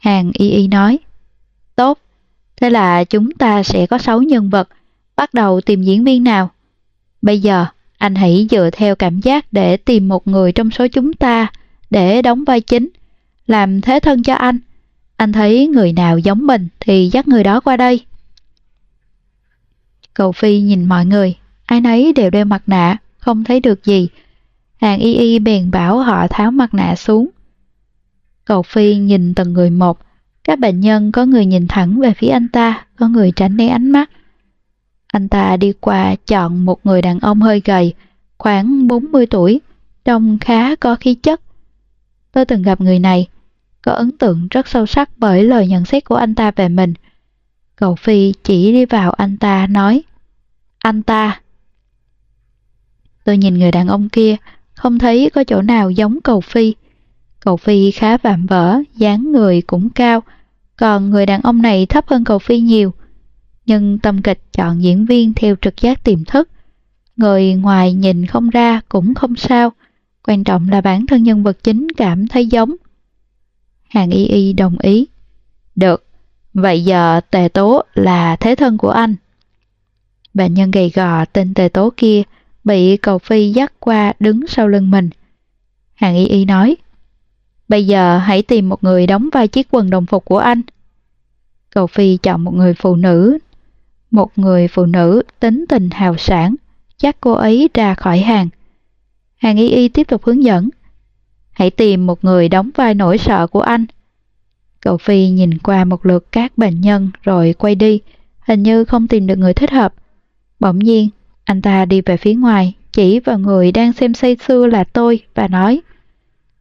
Hàng 0.00 0.30
y 0.34 0.50
y 0.50 0.68
nói. 0.68 0.98
Tốt, 1.76 1.98
thế 2.56 2.70
là 2.70 3.04
chúng 3.04 3.30
ta 3.30 3.62
sẽ 3.62 3.86
có 3.86 3.98
6 3.98 4.22
nhân 4.22 4.50
vật, 4.50 4.68
bắt 5.16 5.34
đầu 5.34 5.60
tìm 5.60 5.82
diễn 5.82 6.04
viên 6.04 6.24
nào. 6.24 6.50
Bây 7.22 7.40
giờ, 7.40 7.66
anh 7.98 8.14
hãy 8.14 8.46
dựa 8.50 8.70
theo 8.72 8.96
cảm 8.96 9.20
giác 9.20 9.52
để 9.52 9.76
tìm 9.76 10.08
một 10.08 10.28
người 10.28 10.52
trong 10.52 10.70
số 10.70 10.86
chúng 10.88 11.12
ta 11.12 11.46
để 11.90 12.22
đóng 12.22 12.44
vai 12.44 12.60
chính, 12.60 12.88
làm 13.46 13.80
thế 13.80 14.00
thân 14.00 14.22
cho 14.22 14.34
anh. 14.34 14.58
Anh 15.16 15.32
thấy 15.32 15.66
người 15.66 15.92
nào 15.92 16.18
giống 16.18 16.46
mình 16.46 16.68
thì 16.80 17.10
dắt 17.12 17.28
người 17.28 17.44
đó 17.44 17.60
qua 17.60 17.76
đây. 17.76 18.00
Cầu 20.14 20.32
Phi 20.32 20.60
nhìn 20.60 20.84
mọi 20.84 21.06
người, 21.06 21.36
ai 21.66 21.80
nấy 21.80 22.12
đều 22.12 22.30
đeo 22.30 22.44
mặt 22.44 22.62
nạ, 22.66 22.96
không 23.18 23.44
thấy 23.44 23.60
được 23.60 23.84
gì. 23.84 24.08
Hàng 24.80 24.98
y 24.98 25.14
y 25.14 25.38
bèn 25.38 25.70
bảo 25.70 25.98
họ 25.98 26.26
tháo 26.28 26.50
mặt 26.50 26.74
nạ 26.74 26.94
xuống. 26.96 27.28
Cầu 28.48 28.62
Phi 28.62 28.96
nhìn 28.96 29.34
từng 29.34 29.52
người 29.52 29.70
một. 29.70 29.98
Các 30.44 30.58
bệnh 30.58 30.80
nhân 30.80 31.12
có 31.12 31.24
người 31.24 31.46
nhìn 31.46 31.68
thẳng 31.68 32.00
về 32.00 32.14
phía 32.14 32.28
anh 32.28 32.48
ta, 32.48 32.86
có 32.96 33.08
người 33.08 33.32
tránh 33.36 33.56
né 33.56 33.68
ánh 33.68 33.90
mắt. 33.90 34.10
Anh 35.06 35.28
ta 35.28 35.56
đi 35.56 35.72
qua 35.80 36.14
chọn 36.26 36.64
một 36.64 36.86
người 36.86 37.02
đàn 37.02 37.20
ông 37.20 37.40
hơi 37.40 37.62
gầy, 37.64 37.94
khoảng 38.38 38.88
40 38.88 39.26
tuổi, 39.26 39.60
trông 40.04 40.38
khá 40.38 40.76
có 40.76 40.96
khí 40.96 41.14
chất. 41.14 41.40
Tôi 42.32 42.44
từng 42.44 42.62
gặp 42.62 42.80
người 42.80 42.98
này, 42.98 43.28
có 43.82 43.92
ấn 43.92 44.18
tượng 44.18 44.48
rất 44.50 44.68
sâu 44.68 44.86
sắc 44.86 45.10
bởi 45.16 45.44
lời 45.44 45.66
nhận 45.66 45.84
xét 45.84 46.04
của 46.04 46.16
anh 46.16 46.34
ta 46.34 46.50
về 46.50 46.68
mình. 46.68 46.94
Cầu 47.76 47.94
Phi 47.94 48.32
chỉ 48.44 48.72
đi 48.72 48.84
vào 48.84 49.10
anh 49.10 49.36
ta 49.36 49.66
nói, 49.66 50.02
anh 50.78 51.02
ta. 51.02 51.40
Tôi 53.24 53.38
nhìn 53.38 53.58
người 53.58 53.70
đàn 53.70 53.88
ông 53.88 54.08
kia, 54.08 54.36
không 54.74 54.98
thấy 54.98 55.30
có 55.34 55.44
chỗ 55.44 55.62
nào 55.62 55.90
giống 55.90 56.20
cầu 56.20 56.40
Phi. 56.40 56.74
Cầu 57.40 57.56
Phi 57.56 57.90
khá 57.90 58.16
vạm 58.16 58.46
vỡ, 58.46 58.78
dáng 58.96 59.32
người 59.32 59.62
cũng 59.62 59.90
cao, 59.90 60.22
còn 60.76 61.10
người 61.10 61.26
đàn 61.26 61.42
ông 61.42 61.62
này 61.62 61.86
thấp 61.86 62.08
hơn 62.08 62.24
Cầu 62.24 62.38
Phi 62.38 62.60
nhiều. 62.60 62.94
Nhưng 63.66 63.98
tâm 63.98 64.22
kịch 64.22 64.40
chọn 64.52 64.82
diễn 64.82 65.06
viên 65.06 65.34
theo 65.34 65.56
trực 65.60 65.80
giác 65.80 66.04
tiềm 66.04 66.24
thức. 66.24 66.48
Người 67.16 67.54
ngoài 67.54 67.92
nhìn 67.92 68.26
không 68.26 68.50
ra 68.50 68.80
cũng 68.88 69.14
không 69.14 69.36
sao, 69.36 69.72
quan 70.26 70.44
trọng 70.44 70.68
là 70.68 70.80
bản 70.80 71.06
thân 71.06 71.22
nhân 71.22 71.42
vật 71.42 71.64
chính 71.64 71.88
cảm 71.96 72.28
thấy 72.28 72.46
giống. 72.46 72.74
Hàng 73.88 74.10
Y 74.10 74.24
Y 74.24 74.52
đồng 74.52 74.78
ý. 74.78 75.06
Được, 75.76 76.06
vậy 76.54 76.84
giờ 76.84 77.20
Tề 77.30 77.48
Tố 77.48 77.82
là 77.94 78.36
thế 78.36 78.54
thân 78.54 78.78
của 78.78 78.90
anh. 78.90 79.16
Bệnh 80.34 80.54
nhân 80.54 80.70
gầy 80.70 80.90
gò 80.94 81.24
tên 81.24 81.54
Tề 81.54 81.68
Tố 81.68 81.92
kia 81.96 82.22
bị 82.64 82.96
cầu 82.96 83.18
phi 83.18 83.50
dắt 83.50 83.72
qua 83.78 84.12
đứng 84.20 84.46
sau 84.46 84.68
lưng 84.68 84.90
mình. 84.90 85.10
Hàng 85.94 86.16
Y 86.16 86.26
Y 86.26 86.44
nói, 86.44 86.76
Bây 87.68 87.86
giờ 87.86 88.18
hãy 88.18 88.42
tìm 88.42 88.68
một 88.68 88.84
người 88.84 89.06
đóng 89.06 89.28
vai 89.32 89.48
chiếc 89.48 89.68
quần 89.70 89.90
đồng 89.90 90.06
phục 90.06 90.24
của 90.24 90.38
anh. 90.38 90.62
Cầu 91.70 91.86
Phi 91.86 92.16
chọn 92.16 92.44
một 92.44 92.54
người 92.54 92.74
phụ 92.74 92.96
nữ. 92.96 93.38
Một 94.10 94.38
người 94.38 94.68
phụ 94.68 94.86
nữ 94.86 95.22
tính 95.40 95.64
tình 95.68 95.90
hào 95.90 96.16
sản, 96.16 96.54
chắc 96.96 97.16
cô 97.20 97.32
ấy 97.32 97.68
ra 97.74 97.94
khỏi 97.94 98.18
hàng. 98.18 98.48
Hàng 99.36 99.56
y 99.56 99.68
y 99.68 99.88
tiếp 99.88 100.04
tục 100.08 100.24
hướng 100.24 100.44
dẫn. 100.44 100.68
Hãy 101.50 101.70
tìm 101.70 102.06
một 102.06 102.24
người 102.24 102.48
đóng 102.48 102.70
vai 102.74 102.94
nỗi 102.94 103.18
sợ 103.18 103.46
của 103.46 103.60
anh. 103.60 103.86
Cậu 104.80 104.98
Phi 104.98 105.28
nhìn 105.28 105.58
qua 105.58 105.84
một 105.84 106.06
lượt 106.06 106.32
các 106.32 106.58
bệnh 106.58 106.80
nhân 106.80 107.10
rồi 107.22 107.54
quay 107.58 107.74
đi, 107.74 108.00
hình 108.40 108.62
như 108.62 108.84
không 108.84 109.08
tìm 109.08 109.26
được 109.26 109.36
người 109.36 109.54
thích 109.54 109.70
hợp. 109.70 109.94
Bỗng 110.60 110.78
nhiên, 110.78 111.08
anh 111.44 111.62
ta 111.62 111.84
đi 111.84 112.00
về 112.00 112.16
phía 112.16 112.34
ngoài, 112.34 112.74
chỉ 112.92 113.20
vào 113.20 113.38
người 113.38 113.72
đang 113.72 113.92
xem 113.92 114.14
say 114.14 114.36
sưa 114.46 114.66
là 114.66 114.84
tôi 114.84 115.20
và 115.34 115.48
nói 115.48 115.80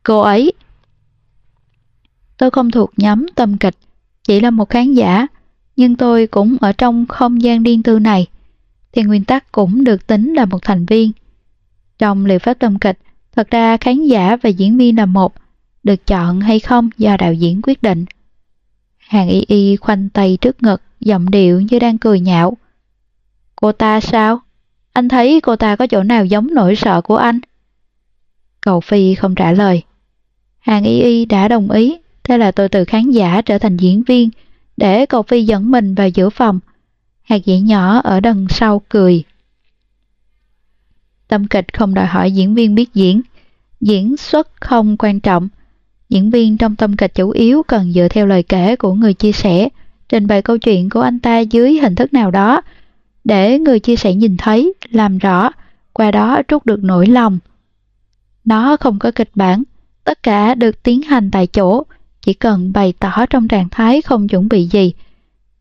Cô 0.03 0.19
ấy 0.19 0.53
Tôi 2.37 2.51
không 2.51 2.71
thuộc 2.71 2.91
nhóm 2.97 3.25
tâm 3.35 3.57
kịch, 3.57 3.75
chỉ 4.23 4.39
là 4.39 4.49
một 4.49 4.69
khán 4.69 4.93
giả, 4.93 5.27
nhưng 5.75 5.95
tôi 5.95 6.27
cũng 6.27 6.57
ở 6.61 6.71
trong 6.71 7.05
không 7.05 7.41
gian 7.41 7.63
riêng 7.63 7.83
tư 7.83 7.99
này. 7.99 8.27
thì 8.91 9.03
nguyên 9.03 9.23
tắc 9.23 9.51
cũng 9.51 9.83
được 9.83 10.07
tính 10.07 10.33
là 10.33 10.45
một 10.45 10.59
thành 10.61 10.85
viên. 10.85 11.11
Trong 11.99 12.25
liệu 12.25 12.39
pháp 12.39 12.53
tâm 12.53 12.79
kịch, 12.79 12.99
thật 13.35 13.51
ra 13.51 13.77
khán 13.77 14.03
giả 14.03 14.37
và 14.41 14.49
diễn 14.49 14.77
viên 14.77 14.97
là 14.97 15.05
một, 15.05 15.33
được 15.83 16.07
chọn 16.07 16.41
hay 16.41 16.59
không 16.59 16.89
do 16.97 17.17
đạo 17.17 17.33
diễn 17.33 17.61
quyết 17.63 17.83
định. 17.83 18.05
Hàng 18.97 19.29
y 19.29 19.43
y 19.47 19.75
khoanh 19.75 20.09
tay 20.09 20.37
trước 20.41 20.63
ngực, 20.63 20.81
giọng 20.99 21.31
điệu 21.31 21.61
như 21.61 21.79
đang 21.79 21.97
cười 21.97 22.19
nhạo. 22.19 22.57
Cô 23.55 23.71
ta 23.71 23.99
sao? 23.99 24.39
Anh 24.93 25.09
thấy 25.09 25.41
cô 25.41 25.55
ta 25.55 25.75
có 25.75 25.87
chỗ 25.87 26.03
nào 26.03 26.25
giống 26.25 26.53
nỗi 26.53 26.75
sợ 26.75 27.01
của 27.01 27.17
anh? 27.17 27.39
Cầu 28.61 28.81
Phi 28.81 29.15
không 29.15 29.35
trả 29.35 29.51
lời. 29.51 29.83
Hàng 30.59 30.83
y 30.83 31.01
y 31.01 31.25
đã 31.25 31.47
đồng 31.47 31.71
ý, 31.71 31.97
thế 32.27 32.37
là 32.37 32.51
tôi 32.51 32.69
từ 32.69 32.85
khán 32.85 33.11
giả 33.11 33.41
trở 33.41 33.57
thành 33.57 33.77
diễn 33.77 34.03
viên, 34.03 34.29
để 34.77 35.05
cậu 35.05 35.23
Phi 35.23 35.43
dẫn 35.43 35.71
mình 35.71 35.95
vào 35.95 36.09
giữa 36.09 36.29
phòng. 36.29 36.59
Hạt 37.23 37.45
dĩ 37.45 37.59
nhỏ 37.59 37.99
ở 38.03 38.19
đằng 38.19 38.47
sau 38.49 38.81
cười. 38.89 39.23
Tâm 41.27 41.47
kịch 41.47 41.73
không 41.73 41.93
đòi 41.93 42.05
hỏi 42.05 42.31
diễn 42.31 42.55
viên 42.55 42.75
biết 42.75 42.93
diễn. 42.93 43.21
Diễn 43.81 44.17
xuất 44.17 44.61
không 44.61 44.97
quan 44.97 45.19
trọng. 45.19 45.49
Diễn 46.09 46.31
viên 46.31 46.57
trong 46.57 46.75
tâm 46.75 46.95
kịch 46.95 47.15
chủ 47.15 47.29
yếu 47.29 47.63
cần 47.63 47.93
dựa 47.93 48.07
theo 48.07 48.25
lời 48.25 48.43
kể 48.43 48.75
của 48.75 48.93
người 48.93 49.13
chia 49.13 49.31
sẻ, 49.31 49.69
trình 50.09 50.27
bày 50.27 50.41
câu 50.41 50.57
chuyện 50.57 50.89
của 50.89 51.01
anh 51.01 51.19
ta 51.19 51.39
dưới 51.39 51.79
hình 51.79 51.95
thức 51.95 52.13
nào 52.13 52.31
đó, 52.31 52.61
để 53.23 53.59
người 53.59 53.79
chia 53.79 53.95
sẻ 53.95 54.13
nhìn 54.13 54.37
thấy, 54.37 54.73
làm 54.89 55.17
rõ, 55.17 55.51
qua 55.93 56.11
đó 56.11 56.41
trút 56.47 56.65
được 56.65 56.83
nỗi 56.83 57.07
lòng. 57.07 57.39
Nó 58.45 58.77
không 58.77 58.99
có 58.99 59.11
kịch 59.15 59.29
bản, 59.35 59.63
tất 60.03 60.23
cả 60.23 60.55
được 60.55 60.83
tiến 60.83 61.01
hành 61.01 61.31
tại 61.31 61.47
chỗ, 61.47 61.83
chỉ 62.21 62.33
cần 62.33 62.73
bày 62.73 62.93
tỏ 62.99 63.25
trong 63.29 63.47
trạng 63.47 63.69
thái 63.69 64.01
không 64.01 64.27
chuẩn 64.27 64.49
bị 64.49 64.67
gì. 64.67 64.93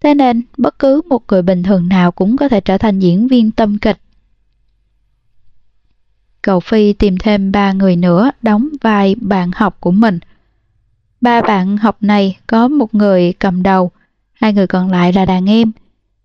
Thế 0.00 0.14
nên, 0.14 0.42
bất 0.56 0.78
cứ 0.78 1.02
một 1.08 1.22
người 1.28 1.42
bình 1.42 1.62
thường 1.62 1.88
nào 1.88 2.12
cũng 2.12 2.36
có 2.36 2.48
thể 2.48 2.60
trở 2.60 2.78
thành 2.78 2.98
diễn 2.98 3.28
viên 3.28 3.50
tâm 3.50 3.78
kịch. 3.78 3.98
Cầu 6.42 6.60
Phi 6.60 6.92
tìm 6.92 7.18
thêm 7.18 7.52
ba 7.52 7.72
người 7.72 7.96
nữa 7.96 8.30
đóng 8.42 8.68
vai 8.82 9.16
bạn 9.20 9.50
học 9.54 9.76
của 9.80 9.90
mình. 9.90 10.18
Ba 11.20 11.42
bạn 11.42 11.76
học 11.76 11.96
này 12.00 12.36
có 12.46 12.68
một 12.68 12.94
người 12.94 13.32
cầm 13.32 13.62
đầu, 13.62 13.90
hai 14.32 14.52
người 14.52 14.66
còn 14.66 14.90
lại 14.90 15.12
là 15.12 15.25
đàn 15.25 15.50
em. 15.50 15.72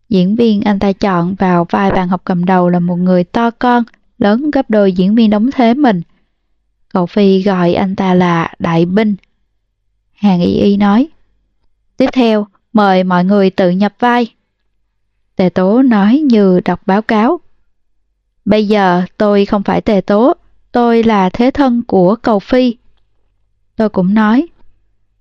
Diễn 0.09 0.35
viên 0.35 0.61
anh 0.61 0.79
ta 0.79 0.91
chọn 0.91 1.35
vào 1.35 1.65
vai 1.69 1.91
bạn 1.91 2.09
học 2.09 2.21
cầm 2.25 2.45
đầu 2.45 2.69
là 2.69 2.79
một 2.79 2.95
người 2.95 3.23
to 3.23 3.51
con, 3.51 3.83
lớn 4.17 4.51
gấp 4.51 4.69
đôi 4.69 4.91
diễn 4.91 5.15
viên 5.15 5.29
đóng 5.29 5.50
thế 5.51 5.73
mình. 5.73 6.01
Cậu 6.89 7.05
Phi 7.05 7.41
gọi 7.41 7.73
anh 7.73 7.95
ta 7.95 8.13
là 8.13 8.53
Đại 8.59 8.85
Binh. 8.85 9.15
Hàng 10.21 10.41
Y 10.41 10.53
Y 10.53 10.77
nói, 10.77 11.07
Tiếp 11.97 12.09
theo, 12.13 12.47
mời 12.73 13.03
mọi 13.03 13.25
người 13.25 13.49
tự 13.49 13.69
nhập 13.69 13.93
vai. 13.99 14.27
Tề 15.35 15.49
Tố 15.49 15.81
nói 15.81 16.23
như 16.25 16.59
đọc 16.65 16.81
báo 16.85 17.01
cáo. 17.01 17.39
Bây 18.45 18.67
giờ 18.67 19.01
tôi 19.17 19.45
không 19.45 19.63
phải 19.63 19.81
Tề 19.81 20.01
Tố, 20.01 20.33
tôi 20.71 21.03
là 21.03 21.29
thế 21.29 21.51
thân 21.51 21.83
của 21.87 22.15
Cầu 22.15 22.39
Phi. 22.39 22.75
Tôi 23.75 23.89
cũng 23.89 24.13
nói, 24.13 24.47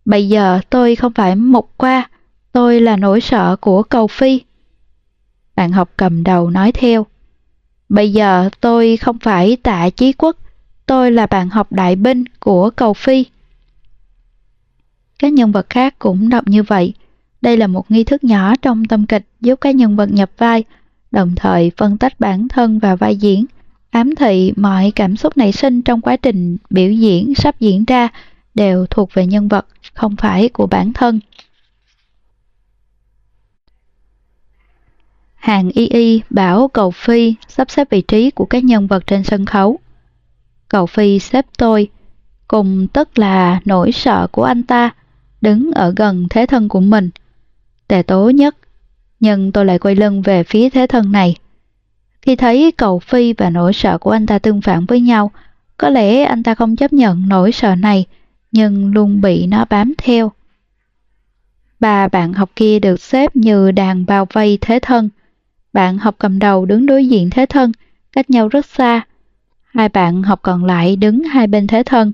bây 0.05 0.29
giờ 0.29 0.61
tôi 0.71 0.97
không 0.97 1.13
phải 1.13 1.37
Mục 1.37 1.71
Qua, 1.77 2.09
tôi 2.53 2.81
là 2.81 2.97
nỗi 2.97 3.21
sợ 3.21 3.57
của 3.61 3.83
Cầu 3.83 4.07
Phi. 4.07 4.41
Bạn 5.57 5.73
học 5.73 5.91
cầm 5.97 6.25
đầu 6.25 6.51
nói 6.51 6.73
theo, 6.73 7.07
bây 7.89 8.13
giờ 8.13 8.49
tôi 8.61 8.97
không 8.97 9.19
phải 9.19 9.57
Tạ 9.57 9.91
Chí 9.91 10.13
Quốc, 10.13 10.37
tôi 10.87 11.13
là 11.13 11.27
bạn 11.27 11.49
học 11.49 11.73
đại 11.73 11.97
binh 11.97 12.25
của 12.41 12.71
Cầu 12.71 12.95
Phi. 12.95 13.25
Các 15.21 15.33
nhân 15.33 15.53
vật 15.53 15.67
khác 15.71 15.95
cũng 15.99 16.29
đọc 16.29 16.49
như 16.49 16.63
vậy. 16.63 16.95
Đây 17.43 17.57
là 17.57 17.67
một 17.67 17.91
nghi 17.91 18.05
thức 18.05 18.25
nhỏ 18.25 18.55
trong 18.63 18.85
tâm 18.85 19.07
kịch 19.07 19.27
giúp 19.41 19.59
các 19.61 19.75
nhân 19.75 19.97
vật 19.97 20.13
nhập 20.13 20.31
vai, 20.39 20.65
đồng 21.11 21.35
thời 21.37 21.71
phân 21.77 21.99
tách 21.99 22.21
bản 22.21 22.49
thân 22.49 22.79
và 22.79 22.97
vai 22.97 23.17
diễn, 23.17 23.47
ám 23.91 24.15
thị 24.15 24.53
mọi 24.57 24.93
cảm 24.97 25.17
xúc 25.17 25.37
nảy 25.37 25.53
sinh 25.53 25.83
trong 25.83 26.01
quá 26.01 26.17
trình 26.17 26.57
biểu 26.71 26.93
diễn 26.93 27.35
sắp 27.35 27.61
diễn 27.61 27.85
ra 27.85 28.09
đều 28.55 28.87
thuộc 28.87 29.15
về 29.15 29.27
nhân 29.27 29.49
vật, 29.49 29.67
không 29.95 30.17
phải 30.17 30.49
của 30.49 30.67
bản 30.67 30.93
thân. 30.93 31.21
Hàng 35.35 35.71
Y 35.71 35.87
Y 35.87 36.23
bảo 36.31 36.69
Cầu 36.69 36.91
Phi 36.91 37.35
sắp 37.49 37.71
xếp 37.71 37.91
vị 37.91 38.03
trí 38.03 38.31
của 38.31 38.45
các 38.45 38.65
nhân 38.65 38.87
vật 38.87 39.07
trên 39.07 39.25
sân 39.25 39.47
khấu. 39.47 39.79
Cầu 40.69 40.87
Phi 40.87 41.19
xếp 41.19 41.47
tôi, 41.59 41.89
cùng 42.49 42.87
tức 42.93 43.19
là 43.19 43.61
nỗi 43.65 43.93
sợ 43.93 44.27
của 44.33 44.45
anh 44.45 44.63
ta, 44.63 44.91
đứng 45.41 45.73
ở 45.73 45.93
gần 45.97 46.27
thế 46.31 46.47
thân 46.47 46.69
của 46.69 46.81
mình. 46.81 47.11
Tệ 47.89 48.03
tố 48.03 48.31
nhất, 48.31 48.57
nhưng 49.21 49.53
tôi 49.53 49.65
lại 49.65 49.79
quay 49.79 49.95
lưng 49.95 50.23
về 50.23 50.45
phía 50.45 50.71
thế 50.71 50.87
thân 50.87 51.13
này. 51.13 51.37
Khi 52.23 52.37
thấy 52.37 52.73
cầu 52.77 52.99
Phi 52.99 53.33
và 53.33 53.51
nỗi 53.51 53.73
sợ 53.73 53.99
của 53.99 54.11
anh 54.11 54.27
ta 54.27 54.39
tương 54.39 54.61
phản 54.61 54.87
với 54.87 55.01
nhau, 55.01 55.31
có 55.77 55.89
lẽ 55.89 56.23
anh 56.23 56.43
ta 56.43 56.55
không 56.55 56.77
chấp 56.77 56.93
nhận 56.93 57.29
nỗi 57.29 57.53
sợ 57.53 57.75
này, 57.75 58.07
nhưng 58.53 58.95
luôn 58.95 59.21
bị 59.21 59.47
nó 59.47 59.65
bám 59.65 59.93
theo. 59.99 60.33
Ba 61.81 62.09
bạn 62.09 62.33
học 62.33 62.51
kia 62.57 62.79
được 62.79 63.01
xếp 63.01 63.37
như 63.37 63.71
đàn 63.71 64.07
bao 64.07 64.27
vây 64.33 64.59
thế 64.61 64.79
thân. 64.83 65.09
Bạn 65.73 65.99
học 65.99 66.15
cầm 66.19 66.39
đầu 66.39 66.67
đứng 66.67 66.87
đối 66.87 67.07
diện 67.07 67.31
thế 67.31 67.47
thân, 67.47 67.73
cách 68.13 68.31
nhau 68.31 68.49
rất 68.49 68.67
xa. 68.67 69.01
Hai 69.75 69.89
bạn 69.89 70.23
học 70.23 70.39
còn 70.43 70.65
lại 70.65 70.97
đứng 70.97 71.23
hai 71.23 71.47
bên 71.47 71.67
thế 71.67 71.83
thân. 71.83 72.13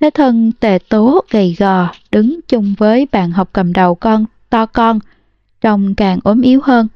Thế 0.00 0.10
thân 0.10 0.52
tề 0.52 0.78
tố 0.88 1.20
gầy 1.30 1.56
gò 1.58 1.92
đứng 2.12 2.40
chung 2.48 2.74
với 2.78 3.06
bạn 3.12 3.30
học 3.30 3.50
cầm 3.52 3.72
đầu 3.72 3.94
con 3.94 4.24
to 4.50 4.66
con, 4.66 4.98
trông 5.60 5.94
càng 5.94 6.18
ốm 6.24 6.40
yếu 6.40 6.60
hơn, 6.64 6.88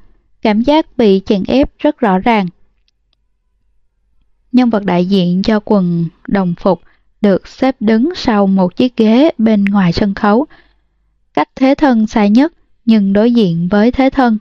cảm 0.42 0.60
giác 0.60 0.96
bị 0.96 1.20
chèn 1.26 1.42
ép 1.46 1.78
rất 1.78 1.98
rõ 1.98 2.18
ràng. 2.18 2.46
Nhân 4.52 4.70
vật 4.70 4.84
đại 4.84 5.06
diện 5.06 5.42
cho 5.42 5.60
quần 5.64 6.06
đồng 6.28 6.54
phục 6.60 6.80
được 7.20 7.48
xếp 7.48 7.76
đứng 7.80 8.12
sau 8.16 8.46
một 8.46 8.76
chiếc 8.76 8.96
ghế 8.96 9.30
bên 9.38 9.64
ngoài 9.64 9.92
sân 9.92 10.14
khấu, 10.14 10.46
cách 11.34 11.48
thế 11.54 11.74
thân 11.74 12.06
xa 12.06 12.26
nhất 12.26 12.52
nhưng 12.84 13.12
đối 13.12 13.32
diện 13.32 13.68
với 13.68 13.90
thế 13.90 14.10
thân. 14.10 14.38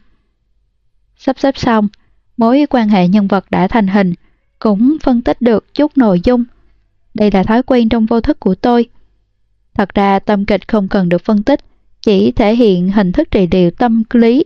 Sắp 1.18 1.40
xếp 1.40 1.58
xong, 1.58 1.88
mối 2.38 2.66
quan 2.70 2.90
hệ 2.90 3.08
nhân 3.08 3.28
vật 3.28 3.46
đã 3.50 3.68
thành 3.68 3.88
hình, 3.88 4.14
cũng 4.60 4.98
phân 5.04 5.22
tích 5.22 5.42
được 5.42 5.74
chút 5.74 5.98
nội 5.98 6.22
dung. 6.24 6.44
Đây 7.20 7.32
là 7.32 7.44
thói 7.44 7.64
quen 7.64 7.90
trong 7.90 8.06
vô 8.06 8.22
thức 8.22 8.40
của 8.40 8.56
tôi. 8.56 8.86
Thật 9.74 9.96
ra 9.96 10.20
tâm 10.20 10.46
kịch 10.46 10.68
không 10.68 10.88
cần 10.88 11.10
được 11.10 11.26
phân 11.26 11.44
tích, 11.44 11.60
chỉ 12.02 12.32
thể 12.32 12.56
hiện 12.56 12.92
hình 12.92 13.12
thức 13.12 13.32
trị 13.32 13.48
liệu 13.52 13.72
tâm 13.72 14.04
lý. 14.12 14.46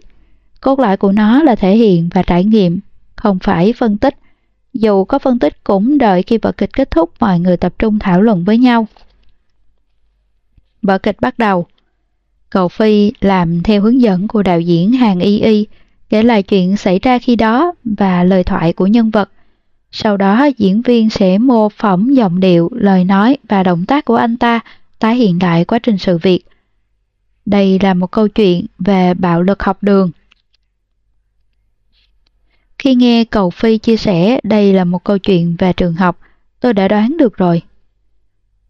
Cốt 0.61 0.79
lõi 0.79 0.97
của 0.97 1.11
nó 1.11 1.43
là 1.43 1.55
thể 1.55 1.75
hiện 1.77 2.09
và 2.13 2.23
trải 2.23 2.43
nghiệm, 2.43 2.79
không 3.15 3.39
phải 3.39 3.73
phân 3.73 3.97
tích. 3.97 4.15
Dù 4.73 5.05
có 5.05 5.19
phân 5.19 5.39
tích 5.39 5.63
cũng 5.63 5.97
đợi 5.97 6.23
khi 6.23 6.37
vở 6.37 6.51
kịch 6.51 6.73
kết 6.73 6.91
thúc 6.91 7.11
mọi 7.19 7.39
người 7.39 7.57
tập 7.57 7.73
trung 7.79 7.99
thảo 7.99 8.21
luận 8.21 8.43
với 8.43 8.57
nhau. 8.57 8.87
Vở 10.81 10.97
kịch 10.97 11.17
bắt 11.21 11.39
đầu. 11.39 11.65
Cầu 12.49 12.67
Phi 12.67 13.11
làm 13.21 13.63
theo 13.63 13.81
hướng 13.81 14.01
dẫn 14.01 14.27
của 14.27 14.43
đạo 14.43 14.59
diễn 14.59 14.91
Hàng 14.91 15.19
Y 15.19 15.39
Y, 15.39 15.67
kể 16.09 16.23
lại 16.23 16.43
chuyện 16.43 16.77
xảy 16.77 16.99
ra 16.99 17.19
khi 17.19 17.35
đó 17.35 17.73
và 17.83 18.23
lời 18.23 18.43
thoại 18.43 18.73
của 18.73 18.87
nhân 18.87 19.09
vật. 19.09 19.29
Sau 19.95 20.17
đó 20.17 20.45
diễn 20.57 20.81
viên 20.81 21.09
sẽ 21.09 21.37
mô 21.37 21.69
phỏng 21.69 22.15
giọng 22.15 22.39
điệu, 22.39 22.69
lời 22.73 23.03
nói 23.03 23.37
và 23.49 23.63
động 23.63 23.85
tác 23.85 24.05
của 24.05 24.15
anh 24.15 24.37
ta 24.37 24.59
tái 24.99 25.15
hiện 25.15 25.39
lại 25.41 25.65
quá 25.65 25.79
trình 25.79 25.97
sự 25.97 26.17
việc. 26.17 26.43
Đây 27.45 27.79
là 27.81 27.93
một 27.93 28.11
câu 28.11 28.27
chuyện 28.27 28.65
về 28.79 29.13
bạo 29.13 29.41
lực 29.41 29.63
học 29.63 29.77
đường. 29.83 30.11
Khi 32.77 32.95
nghe 32.95 33.25
Cầu 33.25 33.49
Phi 33.49 33.77
chia 33.77 33.97
sẻ 33.97 34.39
đây 34.43 34.73
là 34.73 34.83
một 34.85 35.03
câu 35.03 35.17
chuyện 35.17 35.55
về 35.59 35.73
trường 35.73 35.93
học, 35.93 36.19
tôi 36.59 36.73
đã 36.73 36.87
đoán 36.87 37.17
được 37.17 37.37
rồi. 37.37 37.61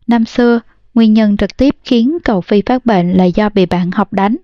Năm 0.08 0.26
xưa, 0.26 0.60
nguyên 0.94 1.14
nhân 1.14 1.38
trực 1.38 1.58
tiếp 1.58 1.76
khiến 1.84 2.18
Cầu 2.24 2.42
Phi 2.42 2.62
phát 2.66 2.86
bệnh 2.86 3.12
là 3.12 3.26
do 3.26 3.50
bị 3.50 3.66
bạn 3.66 3.92
học 3.92 4.14
đánh. 4.14 4.36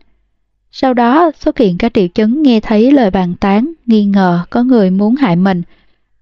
Sau 0.71 0.93
đó 0.93 1.31
xuất 1.39 1.57
hiện 1.57 1.77
các 1.77 1.93
triệu 1.93 2.07
chứng 2.07 2.43
nghe 2.43 2.59
thấy 2.59 2.91
lời 2.91 3.12
bàn 3.12 3.36
tán, 3.39 3.74
nghi 3.86 4.05
ngờ 4.05 4.45
có 4.50 4.63
người 4.63 4.89
muốn 4.89 5.15
hại 5.15 5.36
mình, 5.36 5.63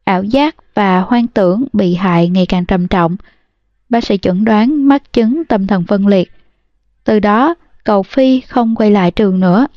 ảo 0.07 0.23
giác 0.23 0.55
và 0.73 0.99
hoang 0.99 1.27
tưởng 1.27 1.63
bị 1.73 1.95
hại 1.95 2.29
ngày 2.29 2.45
càng 2.45 2.65
trầm 2.65 2.87
trọng. 2.87 3.15
Bác 3.89 4.03
sĩ 4.03 4.17
chuẩn 4.17 4.45
đoán 4.45 4.87
mắc 4.87 5.13
chứng 5.13 5.45
tâm 5.45 5.67
thần 5.67 5.83
phân 5.87 6.07
liệt. 6.07 6.31
Từ 7.03 7.19
đó, 7.19 7.55
Cầu 7.83 8.03
Phi 8.03 8.41
không 8.41 8.75
quay 8.75 8.91
lại 8.91 9.11
trường 9.11 9.39
nữa. 9.39 9.67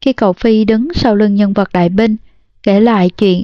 Khi 0.00 0.12
Cầu 0.12 0.32
Phi 0.32 0.64
đứng 0.64 0.88
sau 0.94 1.16
lưng 1.16 1.34
nhân 1.34 1.52
vật 1.52 1.72
đại 1.72 1.88
binh, 1.88 2.16
kể 2.62 2.80
lại 2.80 3.10
chuyện 3.10 3.42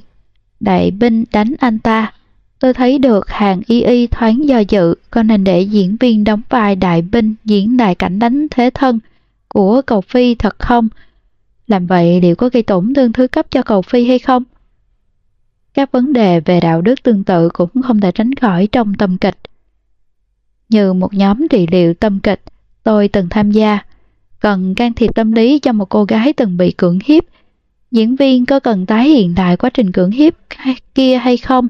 đại 0.60 0.90
binh 0.90 1.24
đánh 1.32 1.54
anh 1.58 1.78
ta, 1.78 2.12
tôi 2.58 2.74
thấy 2.74 2.98
được 2.98 3.28
hàng 3.28 3.62
y 3.66 3.82
y 3.82 4.06
thoáng 4.06 4.48
do 4.48 4.58
dự 4.58 4.94
có 5.10 5.22
nên 5.22 5.44
để 5.44 5.60
diễn 5.60 5.96
viên 6.00 6.24
đóng 6.24 6.42
vai 6.48 6.76
đại 6.76 7.02
binh 7.02 7.34
diễn 7.44 7.76
đại 7.76 7.94
cảnh 7.94 8.18
đánh 8.18 8.46
thế 8.50 8.70
thân 8.74 8.98
của 9.48 9.82
Cầu 9.82 10.00
Phi 10.00 10.34
thật 10.34 10.58
không? 10.58 10.88
Làm 11.66 11.86
vậy 11.86 12.20
liệu 12.20 12.36
có 12.36 12.48
gây 12.52 12.62
tổn 12.62 12.94
thương 12.94 13.12
thứ 13.12 13.26
cấp 13.26 13.46
cho 13.50 13.62
Cầu 13.62 13.82
Phi 13.82 14.08
hay 14.08 14.18
không? 14.18 14.44
Các 15.76 15.92
vấn 15.92 16.12
đề 16.12 16.40
về 16.40 16.60
đạo 16.60 16.82
đức 16.82 17.02
tương 17.02 17.24
tự 17.24 17.48
cũng 17.48 17.82
không 17.82 18.00
thể 18.00 18.12
tránh 18.12 18.34
khỏi 18.34 18.68
trong 18.72 18.94
tâm 18.94 19.18
kịch. 19.18 19.38
Như 20.68 20.92
một 20.92 21.14
nhóm 21.14 21.48
trị 21.48 21.66
liệu 21.70 21.94
tâm 21.94 22.20
kịch, 22.20 22.42
tôi 22.82 23.08
từng 23.08 23.28
tham 23.28 23.50
gia, 23.50 23.78
cần 24.40 24.74
can 24.74 24.92
thiệp 24.94 25.14
tâm 25.14 25.32
lý 25.32 25.58
cho 25.58 25.72
một 25.72 25.88
cô 25.88 26.04
gái 26.04 26.32
từng 26.32 26.56
bị 26.56 26.72
cưỡng 26.72 26.98
hiếp. 27.04 27.24
diễn 27.90 28.16
viên 28.16 28.46
có 28.46 28.60
cần 28.60 28.86
tái 28.86 29.08
hiện 29.08 29.34
lại 29.36 29.56
quá 29.56 29.70
trình 29.70 29.92
cưỡng 29.92 30.10
hiếp 30.10 30.34
kia 30.94 31.16
hay 31.16 31.36
không? 31.36 31.68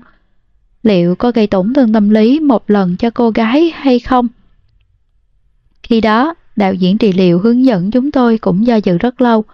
Liệu 0.83 1.15
có 1.17 1.31
gây 1.31 1.47
tổn 1.47 1.75
thương 1.75 1.93
tâm 1.93 2.11
lý 2.11 2.41
một 2.41 2.71
lần 2.71 2.97
cho 2.97 3.11
cô 3.11 3.31
gái 3.31 3.73
hay 3.75 3.99
không? 3.99 4.29
Khi 5.83 6.01
đó, 6.01 6.35
đạo 6.57 6.75
diễn 6.75 6.99
trị 6.99 7.13
liệu 7.13 7.39
hướng 7.39 7.65
dẫn 7.65 7.91
chúng 7.91 8.11
tôi 8.11 8.39
cũng 8.39 8.67
do 8.67 8.77
dự 8.77 8.99
rất 8.99 9.21
lâu. 9.21 9.45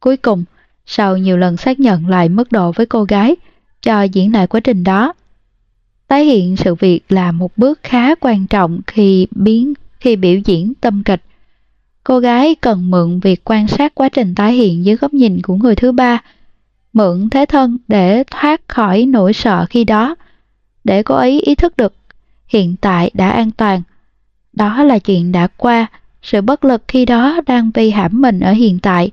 Cuối 0.00 0.16
cùng, 0.16 0.44
sau 0.86 1.16
nhiều 1.16 1.36
lần 1.36 1.56
xác 1.56 1.80
nhận 1.80 2.08
lại 2.08 2.28
mức 2.28 2.52
độ 2.52 2.72
với 2.72 2.86
cô 2.86 3.04
gái, 3.04 3.36
cho 3.82 4.02
diễn 4.02 4.32
lại 4.32 4.46
quá 4.46 4.60
trình 4.60 4.84
đó. 4.84 5.12
Tái 6.08 6.24
hiện 6.24 6.56
sự 6.56 6.74
việc 6.74 7.00
là 7.08 7.32
một 7.32 7.52
bước 7.56 7.80
khá 7.82 8.14
quan 8.14 8.46
trọng 8.46 8.80
khi 8.86 9.26
biến 9.30 9.74
khi 10.00 10.16
biểu 10.16 10.38
diễn 10.44 10.74
tâm 10.80 11.02
kịch. 11.04 11.22
Cô 12.04 12.18
gái 12.18 12.54
cần 12.54 12.90
mượn 12.90 13.20
việc 13.20 13.40
quan 13.44 13.68
sát 13.68 13.94
quá 13.94 14.08
trình 14.08 14.34
tái 14.34 14.52
hiện 14.52 14.84
dưới 14.84 14.96
góc 14.96 15.14
nhìn 15.14 15.42
của 15.42 15.54
người 15.54 15.74
thứ 15.74 15.92
ba, 15.92 16.22
mượn 16.92 17.30
thế 17.30 17.46
thân 17.46 17.78
để 17.88 18.24
thoát 18.30 18.60
khỏi 18.68 19.06
nỗi 19.06 19.32
sợ 19.32 19.66
khi 19.70 19.84
đó, 19.84 20.14
để 20.84 21.02
cô 21.02 21.14
ấy 21.14 21.40
ý 21.40 21.54
thức 21.54 21.76
được 21.76 21.94
hiện 22.46 22.76
tại 22.80 23.10
đã 23.14 23.30
an 23.30 23.50
toàn. 23.50 23.82
Đó 24.52 24.82
là 24.82 24.98
chuyện 24.98 25.32
đã 25.32 25.48
qua, 25.56 25.86
sự 26.22 26.40
bất 26.40 26.64
lực 26.64 26.82
khi 26.88 27.04
đó 27.04 27.40
đang 27.46 27.70
vây 27.70 27.90
hãm 27.90 28.20
mình 28.20 28.40
ở 28.40 28.52
hiện 28.52 28.78
tại. 28.78 29.10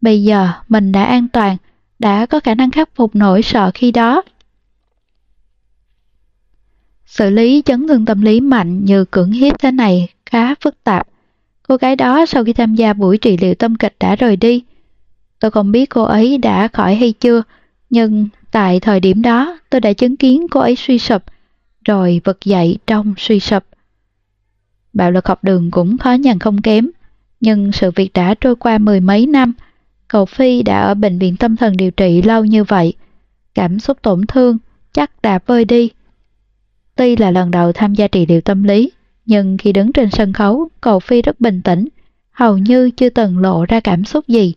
Bây 0.00 0.22
giờ 0.22 0.48
mình 0.68 0.92
đã 0.92 1.04
an 1.04 1.28
toàn, 1.28 1.56
đã 1.98 2.26
có 2.26 2.40
khả 2.40 2.54
năng 2.54 2.70
khắc 2.70 2.88
phục 2.94 3.16
nỗi 3.16 3.42
sợ 3.42 3.70
khi 3.74 3.92
đó. 3.92 4.22
Xử 7.06 7.30
lý 7.30 7.62
chấn 7.64 7.88
thương 7.88 8.04
tâm 8.04 8.20
lý 8.22 8.40
mạnh 8.40 8.84
như 8.84 9.04
cưỡng 9.04 9.32
hiếp 9.32 9.58
thế 9.58 9.70
này 9.70 10.08
khá 10.26 10.54
phức 10.54 10.84
tạp. 10.84 11.08
Cô 11.68 11.76
gái 11.76 11.96
đó 11.96 12.26
sau 12.26 12.44
khi 12.44 12.52
tham 12.52 12.74
gia 12.74 12.92
buổi 12.92 13.18
trị 13.18 13.36
liệu 13.36 13.54
tâm 13.54 13.76
kịch 13.76 13.96
đã 14.00 14.16
rời 14.16 14.36
đi. 14.36 14.62
Tôi 15.40 15.50
không 15.50 15.72
biết 15.72 15.90
cô 15.90 16.02
ấy 16.02 16.38
đã 16.38 16.68
khỏi 16.68 16.94
hay 16.94 17.12
chưa, 17.12 17.42
nhưng 17.90 18.28
tại 18.50 18.80
thời 18.80 19.00
điểm 19.00 19.22
đó 19.22 19.58
tôi 19.70 19.80
đã 19.80 19.92
chứng 19.92 20.16
kiến 20.16 20.46
cô 20.50 20.60
ấy 20.60 20.76
suy 20.76 20.98
sụp, 20.98 21.22
rồi 21.84 22.20
vực 22.24 22.44
dậy 22.44 22.78
trong 22.86 23.14
suy 23.18 23.40
sụp. 23.40 23.64
Bạo 24.92 25.10
lực 25.10 25.26
học 25.26 25.44
đường 25.44 25.70
cũng 25.70 25.98
khó 25.98 26.12
nhằn 26.12 26.38
không 26.38 26.62
kém, 26.62 26.90
nhưng 27.40 27.72
sự 27.72 27.90
việc 27.90 28.12
đã 28.12 28.34
trôi 28.40 28.56
qua 28.56 28.78
mười 28.78 29.00
mấy 29.00 29.26
năm, 29.26 29.52
cậu 30.08 30.26
Phi 30.26 30.62
đã 30.62 30.82
ở 30.82 30.94
bệnh 30.94 31.18
viện 31.18 31.36
tâm 31.36 31.56
thần 31.56 31.76
điều 31.76 31.90
trị 31.90 32.22
lâu 32.22 32.44
như 32.44 32.64
vậy. 32.64 32.92
Cảm 33.54 33.80
xúc 33.80 34.02
tổn 34.02 34.26
thương 34.26 34.58
chắc 34.92 35.22
đã 35.22 35.38
vơi 35.46 35.64
đi. 35.64 35.90
Tuy 36.94 37.16
là 37.16 37.30
lần 37.30 37.50
đầu 37.50 37.72
tham 37.72 37.94
gia 37.94 38.08
trị 38.08 38.26
liệu 38.26 38.40
tâm 38.40 38.62
lý, 38.62 38.92
nhưng 39.26 39.58
khi 39.58 39.72
đứng 39.72 39.92
trên 39.92 40.10
sân 40.10 40.32
khấu, 40.32 40.68
cậu 40.80 41.00
Phi 41.00 41.22
rất 41.22 41.40
bình 41.40 41.62
tĩnh, 41.62 41.88
hầu 42.30 42.58
như 42.58 42.90
chưa 42.90 43.08
từng 43.08 43.38
lộ 43.38 43.64
ra 43.64 43.80
cảm 43.80 44.04
xúc 44.04 44.28
gì. 44.28 44.54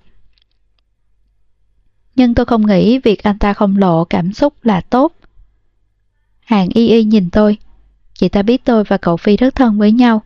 Nhưng 2.16 2.34
tôi 2.34 2.46
không 2.46 2.68
nghĩ 2.68 3.00
việc 3.00 3.24
anh 3.24 3.40
ta 3.40 3.54
không 3.54 3.78
lộ 3.78 4.06
cảm 4.06 4.34
xúc 4.34 4.54
là 4.64 4.82
tốt. 4.82 5.14
Hàng 6.40 6.70
y 6.74 6.88
y 6.88 7.04
nhìn 7.04 7.30
tôi. 7.30 7.58
Chị 8.14 8.30
ta 8.30 8.42
biết 8.42 8.66
tôi 8.66 8.84
và 8.84 8.98
cậu 8.98 9.18
Phi 9.18 9.38
rất 9.38 9.56
thân 9.56 9.80
với 9.80 9.92
nhau. 9.92 10.22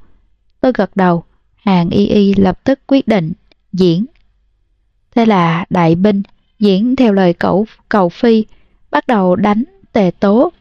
Tôi 0.61 0.71
gật 0.75 0.95
đầu. 0.95 1.23
Hàng 1.55 1.89
y 1.89 2.05
y 2.05 2.33
lập 2.33 2.59
tức 2.63 2.79
quyết 2.87 3.07
định 3.07 3.33
diễn. 3.73 4.05
Thế 5.15 5.25
là 5.25 5.65
đại 5.69 5.95
binh 5.95 6.21
diễn 6.59 6.95
theo 6.95 7.13
lời 7.13 7.33
cậu 7.33 7.65
cầu 7.89 8.09
Phi 8.09 8.45
bắt 8.91 9.07
đầu 9.07 9.35
đánh 9.35 9.63
tề 9.93 10.11
tố. 10.19 10.51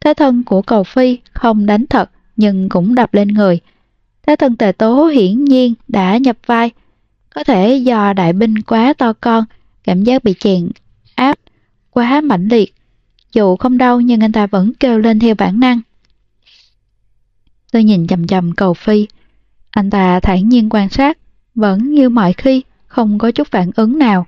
Thế 0.00 0.14
thân 0.14 0.44
của 0.44 0.62
cầu 0.62 0.84
Phi 0.84 1.18
không 1.32 1.66
đánh 1.66 1.86
thật 1.86 2.10
nhưng 2.36 2.68
cũng 2.68 2.94
đập 2.94 3.14
lên 3.14 3.28
người. 3.28 3.60
Thế 4.26 4.36
thân 4.36 4.56
tề 4.56 4.72
tố 4.72 5.06
hiển 5.06 5.44
nhiên 5.44 5.74
đã 5.88 6.16
nhập 6.16 6.36
vai. 6.46 6.70
Có 7.34 7.44
thể 7.44 7.76
do 7.76 8.12
đại 8.12 8.32
binh 8.32 8.62
quá 8.62 8.94
to 8.98 9.12
con, 9.12 9.44
cảm 9.84 10.04
giác 10.04 10.24
bị 10.24 10.34
chèn 10.40 10.68
áp 11.14 11.38
quá 11.90 12.20
mãnh 12.20 12.48
liệt. 12.48 12.74
Dù 13.32 13.56
không 13.56 13.78
đau 13.78 14.00
nhưng 14.00 14.20
anh 14.20 14.32
ta 14.32 14.46
vẫn 14.46 14.72
kêu 14.80 14.98
lên 14.98 15.18
theo 15.18 15.34
bản 15.34 15.60
năng. 15.60 15.80
Tôi 17.72 17.84
nhìn 17.84 18.06
chầm 18.06 18.26
chầm 18.26 18.52
cầu 18.52 18.74
phi. 18.74 19.06
Anh 19.70 19.90
ta 19.90 20.20
thản 20.20 20.48
nhiên 20.48 20.68
quan 20.70 20.88
sát, 20.88 21.18
vẫn 21.54 21.90
như 21.90 22.08
mọi 22.08 22.32
khi, 22.32 22.62
không 22.96 23.18
có 23.18 23.30
chút 23.30 23.48
phản 23.50 23.70
ứng 23.76 23.98
nào. 23.98 24.26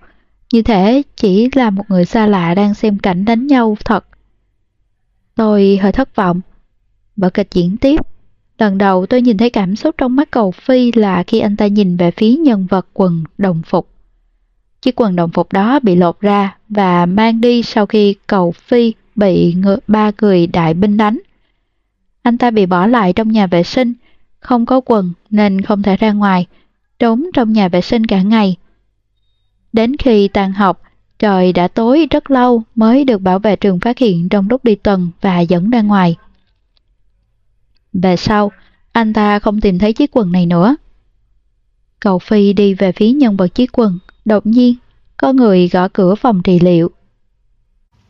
Như 0.52 0.62
thể 0.62 1.02
chỉ 1.16 1.48
là 1.54 1.70
một 1.70 1.84
người 1.88 2.04
xa 2.04 2.26
lạ 2.26 2.54
đang 2.54 2.74
xem 2.74 2.98
cảnh 2.98 3.24
đánh 3.24 3.46
nhau 3.46 3.76
thật. 3.84 4.06
Tôi 5.34 5.78
hơi 5.82 5.92
thất 5.92 6.16
vọng, 6.16 6.40
Vở 7.16 7.30
kịch 7.30 7.48
diễn 7.52 7.76
tiếp. 7.76 8.00
Lần 8.58 8.78
đầu 8.78 9.06
tôi 9.06 9.22
nhìn 9.22 9.38
thấy 9.38 9.50
cảm 9.50 9.76
xúc 9.76 9.94
trong 9.98 10.16
mắt 10.16 10.30
cầu 10.30 10.50
Phi 10.50 10.92
là 10.92 11.22
khi 11.22 11.40
anh 11.40 11.56
ta 11.56 11.66
nhìn 11.66 11.96
về 11.96 12.10
phía 12.10 12.36
nhân 12.36 12.66
vật 12.70 12.86
quần 12.94 13.24
đồng 13.38 13.62
phục. 13.66 13.88
Chiếc 14.82 15.00
quần 15.00 15.16
đồng 15.16 15.30
phục 15.30 15.52
đó 15.52 15.80
bị 15.82 15.96
lột 15.96 16.20
ra 16.20 16.56
và 16.68 17.06
mang 17.06 17.40
đi 17.40 17.62
sau 17.62 17.86
khi 17.86 18.14
cầu 18.26 18.52
Phi 18.52 18.92
bị 19.14 19.54
ngựa, 19.54 19.78
ba 19.86 20.10
người 20.20 20.46
đại 20.46 20.74
binh 20.74 20.96
đánh. 20.96 21.18
Anh 22.22 22.38
ta 22.38 22.50
bị 22.50 22.66
bỏ 22.66 22.86
lại 22.86 23.12
trong 23.12 23.32
nhà 23.32 23.46
vệ 23.46 23.62
sinh, 23.62 23.92
không 24.40 24.66
có 24.66 24.80
quần 24.80 25.12
nên 25.30 25.60
không 25.60 25.82
thể 25.82 25.96
ra 25.96 26.12
ngoài, 26.12 26.46
trốn 26.98 27.26
trong 27.34 27.52
nhà 27.52 27.68
vệ 27.68 27.80
sinh 27.80 28.06
cả 28.06 28.22
ngày. 28.22 28.56
Đến 29.72 29.96
khi 29.96 30.28
tan 30.28 30.52
học, 30.52 30.82
trời 31.18 31.52
đã 31.52 31.68
tối 31.68 32.06
rất 32.10 32.30
lâu 32.30 32.62
mới 32.74 33.04
được 33.04 33.18
bảo 33.18 33.38
vệ 33.38 33.56
trường 33.56 33.80
phát 33.80 33.98
hiện 33.98 34.28
trong 34.28 34.48
lúc 34.50 34.64
đi 34.64 34.74
tuần 34.74 35.10
và 35.20 35.40
dẫn 35.40 35.70
ra 35.70 35.82
ngoài. 35.82 36.16
Về 37.92 38.16
sau, 38.16 38.52
anh 38.92 39.12
ta 39.12 39.38
không 39.38 39.60
tìm 39.60 39.78
thấy 39.78 39.92
chiếc 39.92 40.16
quần 40.16 40.32
này 40.32 40.46
nữa. 40.46 40.76
Cậu 42.00 42.18
Phi 42.18 42.52
đi 42.52 42.74
về 42.74 42.92
phía 42.92 43.12
nhân 43.12 43.36
vật 43.36 43.48
chiếc 43.48 43.78
quần, 43.78 43.98
đột 44.24 44.46
nhiên, 44.46 44.74
có 45.16 45.32
người 45.32 45.68
gõ 45.68 45.88
cửa 45.88 46.14
phòng 46.14 46.42
trị 46.42 46.58
liệu. 46.60 46.90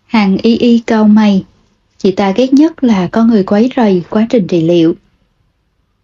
Hàng 0.06 0.36
y 0.42 0.56
y 0.56 0.78
cao 0.78 1.04
mày, 1.04 1.44
chị 1.98 2.10
ta 2.10 2.30
ghét 2.30 2.52
nhất 2.52 2.84
là 2.84 3.08
có 3.12 3.24
người 3.24 3.44
quấy 3.44 3.70
rầy 3.76 4.02
quá 4.10 4.26
trình 4.30 4.46
trị 4.46 4.62
liệu. 4.62 4.94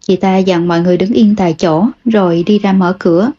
Chị 0.07 0.15
ta 0.15 0.37
dặn 0.37 0.67
mọi 0.67 0.81
người 0.81 0.97
đứng 0.97 1.13
yên 1.13 1.35
tại 1.35 1.53
chỗ 1.53 1.85
rồi 2.05 2.43
đi 2.45 2.59
ra 2.59 2.73
mở 2.73 2.95
cửa. 2.99 3.31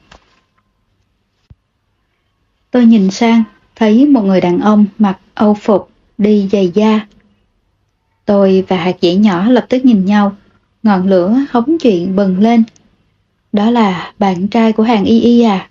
Tôi 2.71 2.87
nhìn 2.87 3.11
sang, 3.11 3.43
thấy 3.77 4.07
một 4.07 4.23
người 4.23 4.41
đàn 4.41 4.61
ông 4.61 4.87
mặc 4.99 5.19
âu 5.35 5.55
phục, 5.55 5.91
đi 6.19 6.49
giày 6.53 6.73
da, 6.75 7.07
Tôi 8.27 8.65
và 8.69 8.77
hạt 8.77 8.97
dẻ 9.03 9.15
nhỏ 9.15 9.49
lập 9.49 9.67
tức 9.69 9.85
nhìn 9.85 10.05
nhau, 10.05 10.37
ngọn 10.83 11.07
lửa 11.07 11.35
hóng 11.51 11.79
chuyện 11.79 12.17
bừng 12.17 12.41
lên. 12.41 12.63
Đó 13.53 13.71
là 13.71 14.13
bạn 14.19 14.49
trai 14.49 14.73
của 14.73 14.83
hàng 14.83 15.05
y 15.05 15.21
y 15.21 15.43
à? 15.43 15.69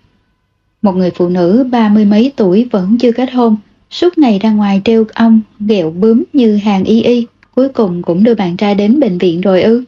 Một 0.82 0.96
người 0.96 1.12
phụ 1.12 1.30
nữ 1.30 1.68
ba 1.72 1.90
mươi 1.90 2.06
mấy 2.06 2.32
tuổi 2.36 2.68
vẫn 2.72 2.98
chưa 2.98 3.12
kết 3.12 3.32
hôn, 3.34 3.58
suốt 3.90 4.18
ngày 4.18 4.40
ra 4.40 4.52
ngoài 4.52 4.82
treo 4.86 5.06
ong, 5.14 5.42
ghẹo 5.60 5.92
bướm 5.92 6.24
như 6.34 6.58
hàng 6.58 6.84
y 6.84 7.02
y, 7.02 7.28
cuối 7.56 7.70
cùng 7.70 8.02
cũng 8.02 8.24
đưa 8.24 8.36
bạn 8.36 8.58
trai 8.58 8.76
đến 8.76 9.00
bệnh 9.00 9.18
viện 9.18 9.42
rồi 9.42 9.62
ư. 9.64 9.84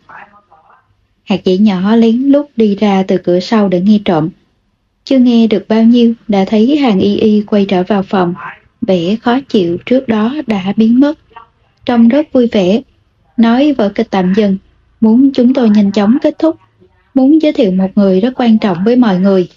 Hạt 1.28 1.42
dẻ 1.46 1.58
nhỏ 1.58 1.96
lén 1.96 2.16
lút 2.16 2.46
đi 2.56 2.76
ra 2.76 3.04
từ 3.04 3.18
cửa 3.18 3.40
sau 3.40 3.70
để 3.70 3.82
nghe 3.82 4.00
trộm. 4.06 4.30
Chưa 5.04 5.20
nghe 5.20 5.48
được 5.48 5.68
bao 5.68 5.84
nhiêu 5.84 6.14
đã 6.28 6.46
thấy 6.48 6.78
hàng 6.78 7.00
y 7.00 7.16
y 7.16 7.42
quay 7.42 7.66
trở 7.66 7.84
vào 7.84 8.04
phòng, 8.04 8.34
vẻ 8.82 9.16
khó 9.22 9.40
chịu 9.50 9.78
trước 9.86 10.08
đó 10.08 10.36
đã 10.48 10.74
biến 10.78 11.00
mất 11.00 11.20
trông 11.86 12.08
rất 12.08 12.34
vui 12.34 12.48
vẻ. 12.52 12.82
Nói 13.38 13.74
vở 13.78 13.90
kịch 13.90 14.08
tạm 14.10 14.34
dừng, 14.34 14.58
muốn 15.02 15.32
chúng 15.34 15.54
tôi 15.54 15.70
nhanh 15.70 15.92
chóng 15.92 16.18
kết 16.22 16.40
thúc, 16.40 16.56
muốn 17.14 17.42
giới 17.42 17.54
thiệu 17.54 17.72
một 17.72 17.88
người 17.96 18.22
rất 18.22 18.34
quan 18.36 18.58
trọng 18.58 18.78
với 18.86 18.96
mọi 18.96 19.20
người. 19.20 19.50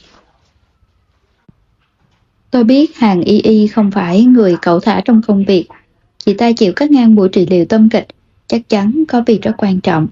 Tôi 2.50 2.64
biết 2.64 2.96
hàng 2.96 3.22
y 3.22 3.40
y 3.40 3.66
không 3.66 3.90
phải 3.90 4.24
người 4.24 4.56
cậu 4.62 4.80
thả 4.80 5.00
trong 5.04 5.22
công 5.26 5.44
việc. 5.44 5.66
Chị 6.18 6.34
ta 6.34 6.52
chịu 6.52 6.72
cắt 6.72 6.90
ngang 6.90 7.14
buổi 7.14 7.28
trị 7.28 7.46
liệu 7.50 7.64
tâm 7.64 7.88
kịch, 7.88 8.06
chắc 8.46 8.68
chắn 8.68 9.04
có 9.08 9.22
việc 9.26 9.42
rất 9.42 9.52
quan 9.58 9.80
trọng. 9.80 10.08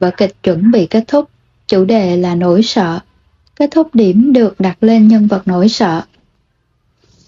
Vở 0.00 0.10
kịch 0.16 0.42
chuẩn 0.42 0.70
bị 0.70 0.86
kết 0.86 1.04
thúc, 1.08 1.30
chủ 1.66 1.84
đề 1.84 2.16
là 2.16 2.34
nỗi 2.34 2.62
sợ. 2.62 3.00
Kết 3.56 3.70
thúc 3.70 3.94
điểm 3.94 4.32
được 4.32 4.60
đặt 4.60 4.82
lên 4.82 5.08
nhân 5.08 5.26
vật 5.26 5.42
nỗi 5.46 5.68
sợ. 5.68 6.02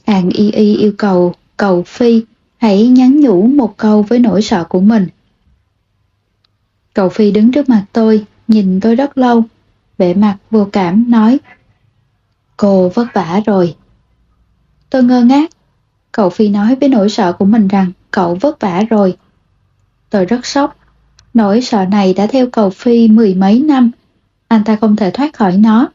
Hàng 0.07 0.31
y 0.31 0.51
y 0.51 0.77
yêu 0.77 0.93
cầu 0.99 1.35
cầu 1.57 1.83
phi 1.83 2.23
hãy 2.59 2.89
nhắn 2.89 3.21
nhủ 3.21 3.43
một 3.43 3.77
câu 3.77 4.03
với 4.03 4.19
nỗi 4.19 4.43
sợ 4.43 4.65
của 4.65 4.81
mình. 4.81 5.09
Cậu 6.95 7.09
Phi 7.09 7.31
đứng 7.31 7.53
trước 7.53 7.69
mặt 7.69 7.85
tôi, 7.93 8.25
nhìn 8.49 8.81
tôi 8.81 8.95
rất 8.95 9.19
lâu, 9.19 9.43
vẻ 9.99 10.15
mặt 10.15 10.37
vô 10.51 10.69
cảm 10.73 11.11
nói 11.11 11.39
Cô 12.57 12.89
vất 12.89 13.07
vả 13.15 13.41
rồi. 13.47 13.77
Tôi 14.91 15.03
ngơ 15.03 15.25
ngác. 15.25 15.51
Cậu 16.13 16.31
Phi 16.31 16.49
nói 16.49 16.77
với 16.81 16.89
nỗi 16.89 17.09
sợ 17.09 17.33
của 17.33 17.45
mình 17.45 17.69
rằng 17.69 17.93
cậu 18.11 18.35
vất 18.35 18.61
vả 18.61 18.83
rồi. 18.91 19.17
Tôi 20.11 20.25
rất 20.25 20.47
sốc. 20.47 20.77
Nỗi 21.35 21.61
sợ 21.61 21.85
này 21.85 22.15
đã 22.15 22.27
theo 22.27 22.47
cầu 22.47 22.71
Phi 22.71 23.09
mười 23.09 23.35
mấy 23.35 23.61
năm. 23.61 23.91
Anh 24.49 24.65
ta 24.65 24.77
không 24.77 24.97
thể 24.97 25.11
thoát 25.11 25.37
khỏi 25.37 25.57
nó. 25.57 25.89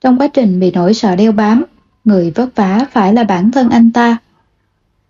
Trong 0.00 0.18
quá 0.18 0.26
trình 0.26 0.60
bị 0.60 0.70
nỗi 0.70 0.94
sợ 0.94 1.16
đeo 1.16 1.32
bám, 1.32 1.64
người 2.04 2.30
vất 2.30 2.56
vả 2.56 2.86
phải 2.92 3.14
là 3.14 3.24
bản 3.24 3.50
thân 3.50 3.70
anh 3.70 3.92
ta. 3.92 4.16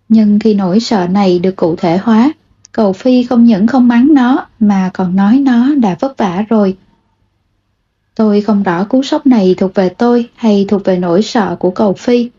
Nhưng 0.09 0.39
khi 0.39 0.53
nỗi 0.53 0.79
sợ 0.79 1.07
này 1.07 1.39
được 1.39 1.55
cụ 1.55 1.75
thể 1.75 1.97
hóa, 1.97 2.31
cầu 2.71 2.93
Phi 2.93 3.23
không 3.23 3.45
những 3.45 3.67
không 3.67 3.87
mắng 3.87 4.07
nó 4.13 4.47
mà 4.59 4.89
còn 4.93 5.15
nói 5.15 5.39
nó 5.39 5.75
đã 5.75 5.95
vất 5.99 6.17
vả 6.17 6.45
rồi. 6.49 6.77
Tôi 8.15 8.41
không 8.41 8.63
rõ 8.63 8.83
cú 8.83 9.03
sốc 9.03 9.27
này 9.27 9.55
thuộc 9.57 9.73
về 9.73 9.89
tôi 9.89 10.29
hay 10.35 10.65
thuộc 10.69 10.85
về 10.85 10.97
nỗi 10.99 11.21
sợ 11.21 11.55
của 11.59 11.71
cầu 11.71 11.93
Phi. 11.93 12.29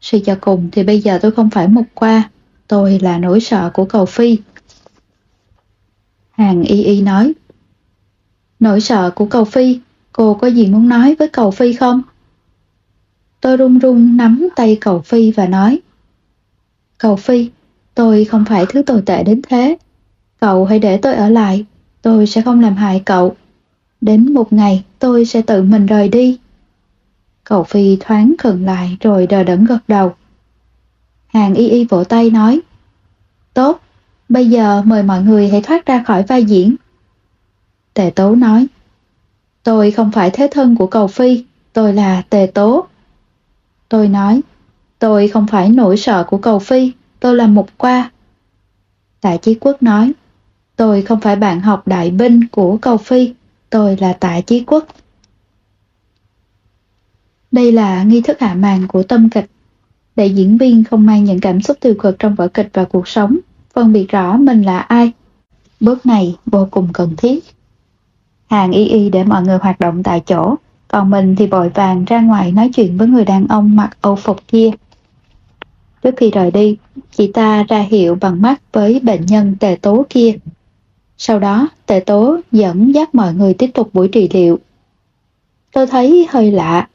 Suy 0.00 0.20
cho 0.20 0.36
cùng 0.40 0.68
thì 0.72 0.82
bây 0.82 1.00
giờ 1.00 1.18
tôi 1.22 1.30
không 1.30 1.50
phải 1.50 1.68
một 1.68 1.82
qua, 1.94 2.30
tôi 2.68 2.98
là 2.98 3.18
nỗi 3.18 3.40
sợ 3.40 3.70
của 3.74 3.84
cầu 3.84 4.06
phi. 4.06 4.38
Hàng 6.32 6.62
y 6.62 6.82
y 6.82 7.02
nói, 7.02 7.32
nỗi 8.60 8.80
sợ 8.80 9.10
của 9.10 9.26
cầu 9.26 9.44
phi, 9.44 9.80
cô 10.12 10.34
có 10.34 10.46
gì 10.46 10.66
muốn 10.66 10.88
nói 10.88 11.16
với 11.18 11.28
cầu 11.28 11.50
phi 11.50 11.72
không? 11.72 12.02
Tôi 13.40 13.56
run 13.56 13.78
run 13.78 14.16
nắm 14.16 14.48
tay 14.56 14.78
cầu 14.80 15.00
phi 15.00 15.32
và 15.32 15.46
nói, 15.46 15.80
cầu 16.98 17.16
phi, 17.16 17.50
tôi 17.94 18.24
không 18.24 18.44
phải 18.48 18.66
thứ 18.68 18.82
tồi 18.82 19.02
tệ 19.06 19.22
đến 19.22 19.42
thế. 19.48 19.76
Cậu 20.40 20.64
hãy 20.64 20.78
để 20.78 20.96
tôi 20.96 21.14
ở 21.14 21.28
lại, 21.28 21.64
tôi 22.02 22.26
sẽ 22.26 22.42
không 22.42 22.60
làm 22.60 22.74
hại 22.74 23.02
cậu. 23.04 23.36
Đến 24.00 24.34
một 24.34 24.52
ngày 24.52 24.84
tôi 24.98 25.24
sẽ 25.24 25.42
tự 25.42 25.62
mình 25.62 25.86
rời 25.86 26.08
đi. 26.08 26.38
Cậu 27.44 27.64
Phi 27.64 27.96
thoáng 28.00 28.34
khựng 28.38 28.64
lại 28.64 28.96
rồi 29.00 29.26
đờ 29.26 29.42
đẫn 29.42 29.64
gật 29.64 29.78
đầu. 29.88 30.14
Hàng 31.26 31.54
y 31.54 31.68
y 31.68 31.84
vỗ 31.84 32.04
tay 32.04 32.30
nói 32.30 32.60
Tốt, 33.54 33.80
bây 34.32 34.48
giờ 34.48 34.82
mời 34.82 35.02
mọi 35.02 35.22
người 35.22 35.48
hãy 35.48 35.62
thoát 35.62 35.86
ra 35.86 36.02
khỏi 36.06 36.22
vai 36.22 36.44
diễn. 36.44 36.76
Tề 37.94 38.10
Tố 38.10 38.34
nói 38.34 38.66
Tôi 39.62 39.90
không 39.90 40.12
phải 40.12 40.30
thế 40.30 40.48
thân 40.50 40.76
của 40.76 40.86
cầu 40.86 41.06
Phi, 41.06 41.44
tôi 41.72 41.92
là 41.92 42.22
Tề 42.30 42.46
Tố. 42.54 42.86
Tôi 43.88 44.08
nói 44.08 44.40
Tôi 44.98 45.28
không 45.28 45.46
phải 45.46 45.70
nỗi 45.70 45.96
sợ 45.96 46.24
của 46.24 46.38
cầu 46.38 46.58
Phi, 46.58 46.92
tôi 47.20 47.36
là 47.36 47.46
Mục 47.46 47.70
Qua. 47.76 48.10
Tạ 49.20 49.36
Chí 49.36 49.54
Quốc 49.54 49.82
nói 49.82 50.12
Tôi 50.76 51.02
không 51.02 51.20
phải 51.20 51.36
bạn 51.36 51.60
học 51.60 51.88
đại 51.88 52.10
binh 52.10 52.48
của 52.48 52.76
cầu 52.76 52.96
Phi, 52.96 53.34
tôi 53.70 53.96
là 54.00 54.12
Tạ 54.12 54.40
Chí 54.40 54.64
Quốc. 54.66 54.86
Đây 57.50 57.72
là 57.72 58.02
nghi 58.02 58.20
thức 58.20 58.40
hạ 58.40 58.54
màn 58.54 58.88
của 58.88 59.02
tâm 59.02 59.30
kịch. 59.30 59.50
Để 60.16 60.26
diễn 60.26 60.58
viên 60.58 60.84
không 60.84 61.06
mang 61.06 61.24
những 61.24 61.40
cảm 61.40 61.62
xúc 61.62 61.76
tiêu 61.80 61.94
cực 61.98 62.18
trong 62.18 62.34
vở 62.34 62.48
kịch 62.48 62.68
và 62.72 62.84
cuộc 62.84 63.08
sống, 63.08 63.38
phân 63.74 63.92
biệt 63.92 64.08
rõ 64.08 64.36
mình 64.36 64.62
là 64.62 64.78
ai. 64.78 65.12
Bước 65.80 66.06
này 66.06 66.36
vô 66.46 66.68
cùng 66.70 66.88
cần 66.92 67.16
thiết. 67.16 67.44
Hàng 68.50 68.72
y 68.72 68.84
y 68.84 69.10
để 69.10 69.24
mọi 69.24 69.42
người 69.42 69.58
hoạt 69.58 69.80
động 69.80 70.02
tại 70.02 70.20
chỗ, 70.20 70.54
còn 70.88 71.10
mình 71.10 71.36
thì 71.36 71.46
vội 71.46 71.68
vàng 71.68 72.04
ra 72.04 72.20
ngoài 72.20 72.52
nói 72.52 72.70
chuyện 72.74 72.96
với 72.96 73.08
người 73.08 73.24
đàn 73.24 73.46
ông 73.48 73.76
mặc 73.76 73.96
âu 74.00 74.16
phục 74.16 74.48
kia. 74.48 74.70
Trước 76.02 76.14
khi 76.16 76.30
rời 76.30 76.50
đi, 76.50 76.76
chị 77.10 77.30
ta 77.34 77.62
ra 77.68 77.78
hiệu 77.80 78.14
bằng 78.20 78.42
mắt 78.42 78.62
với 78.72 79.00
bệnh 79.00 79.26
nhân 79.26 79.56
tề 79.60 79.76
tố 79.82 80.06
kia. 80.10 80.34
Sau 81.18 81.38
đó, 81.38 81.68
tề 81.86 82.00
tố 82.00 82.40
dẫn 82.52 82.94
dắt 82.94 83.14
mọi 83.14 83.34
người 83.34 83.54
tiếp 83.54 83.70
tục 83.74 83.90
buổi 83.92 84.08
trị 84.08 84.28
liệu. 84.32 84.58
Tôi 85.72 85.86
thấy 85.86 86.26
hơi 86.30 86.50
lạ, 86.52 86.88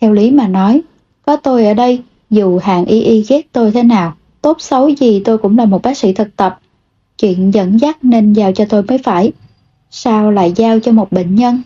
theo 0.00 0.12
lý 0.12 0.30
mà 0.30 0.48
nói, 0.48 0.82
có 1.26 1.36
tôi 1.36 1.66
ở 1.66 1.74
đây, 1.74 2.02
dù 2.30 2.58
hàng 2.58 2.84
y 2.84 3.00
y 3.00 3.24
ghét 3.28 3.52
tôi 3.52 3.70
thế 3.70 3.82
nào, 3.82 4.14
tốt 4.42 4.56
xấu 4.60 4.88
gì 4.88 5.22
tôi 5.24 5.38
cũng 5.38 5.58
là 5.58 5.64
một 5.64 5.82
bác 5.82 5.96
sĩ 5.96 6.12
thực 6.12 6.36
tập. 6.36 6.60
Chuyện 7.18 7.50
dẫn 7.50 7.80
dắt 7.80 8.04
nên 8.04 8.32
giao 8.32 8.52
cho 8.52 8.64
tôi 8.68 8.82
mới 8.82 8.98
phải. 8.98 9.32
Sao 9.90 10.30
lại 10.30 10.52
giao 10.56 10.80
cho 10.80 10.92
một 10.92 11.12
bệnh 11.12 11.34
nhân? 11.34 11.62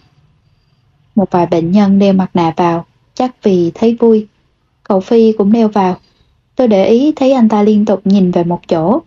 Một 1.14 1.30
vài 1.30 1.46
bệnh 1.46 1.70
nhân 1.72 1.98
đeo 1.98 2.12
mặt 2.12 2.30
nạ 2.34 2.52
vào, 2.56 2.84
chắc 3.14 3.42
vì 3.42 3.70
thấy 3.74 3.96
vui. 4.00 4.26
Cậu 4.82 5.00
Phi 5.00 5.32
cũng 5.32 5.52
đeo 5.52 5.68
vào. 5.68 5.96
Tôi 6.56 6.68
để 6.68 6.86
ý 6.86 7.12
thấy 7.16 7.32
anh 7.32 7.48
ta 7.48 7.62
liên 7.62 7.84
tục 7.84 8.00
nhìn 8.04 8.30
về 8.30 8.44
một 8.44 8.60
chỗ. 8.68 9.00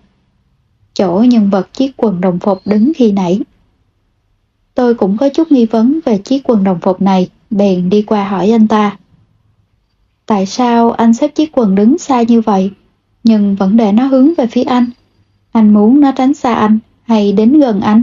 Chỗ 0.94 1.24
nhân 1.28 1.50
vật 1.50 1.74
chiếc 1.74 1.92
quần 1.98 2.22
đồng 2.22 2.40
phục 2.40 2.62
đứng 2.66 2.92
khi 2.96 3.12
nãy. 3.12 3.40
Tôi 4.74 4.96
cũng 4.96 5.18
có 5.18 5.30
chút 5.30 5.52
nghi 5.52 5.66
vấn 5.66 6.00
về 6.06 6.18
chiếc 6.18 6.42
quần 6.44 6.64
đồng 6.64 6.80
phục 6.82 7.02
này, 7.02 7.30
bèn 7.50 7.90
đi 7.90 8.02
qua 8.02 8.30
hỏi 8.30 8.52
anh 8.52 8.68
ta. 8.68 8.98
Tại 10.26 10.46
sao 10.46 10.92
anh 10.92 11.14
xếp 11.14 11.36
chiếc 11.36 11.52
quần 11.52 11.76
đứng 11.76 11.98
xa 11.98 12.22
như 12.22 12.42
vậy, 12.42 12.72
nhưng 13.26 13.56
vẫn 13.56 13.78
để 13.78 13.92
nó 13.92 14.06
hướng 14.06 14.34
về 14.38 14.48
phía 14.48 14.64
anh? 14.64 14.86
Anh 15.52 15.74
muốn 15.74 16.02
nó 16.02 16.12
tránh 16.12 16.34
xa 16.34 16.54
anh 16.54 16.80
hay 17.04 17.32
đến 17.32 17.60
gần 17.60 17.82
anh? 17.82 18.02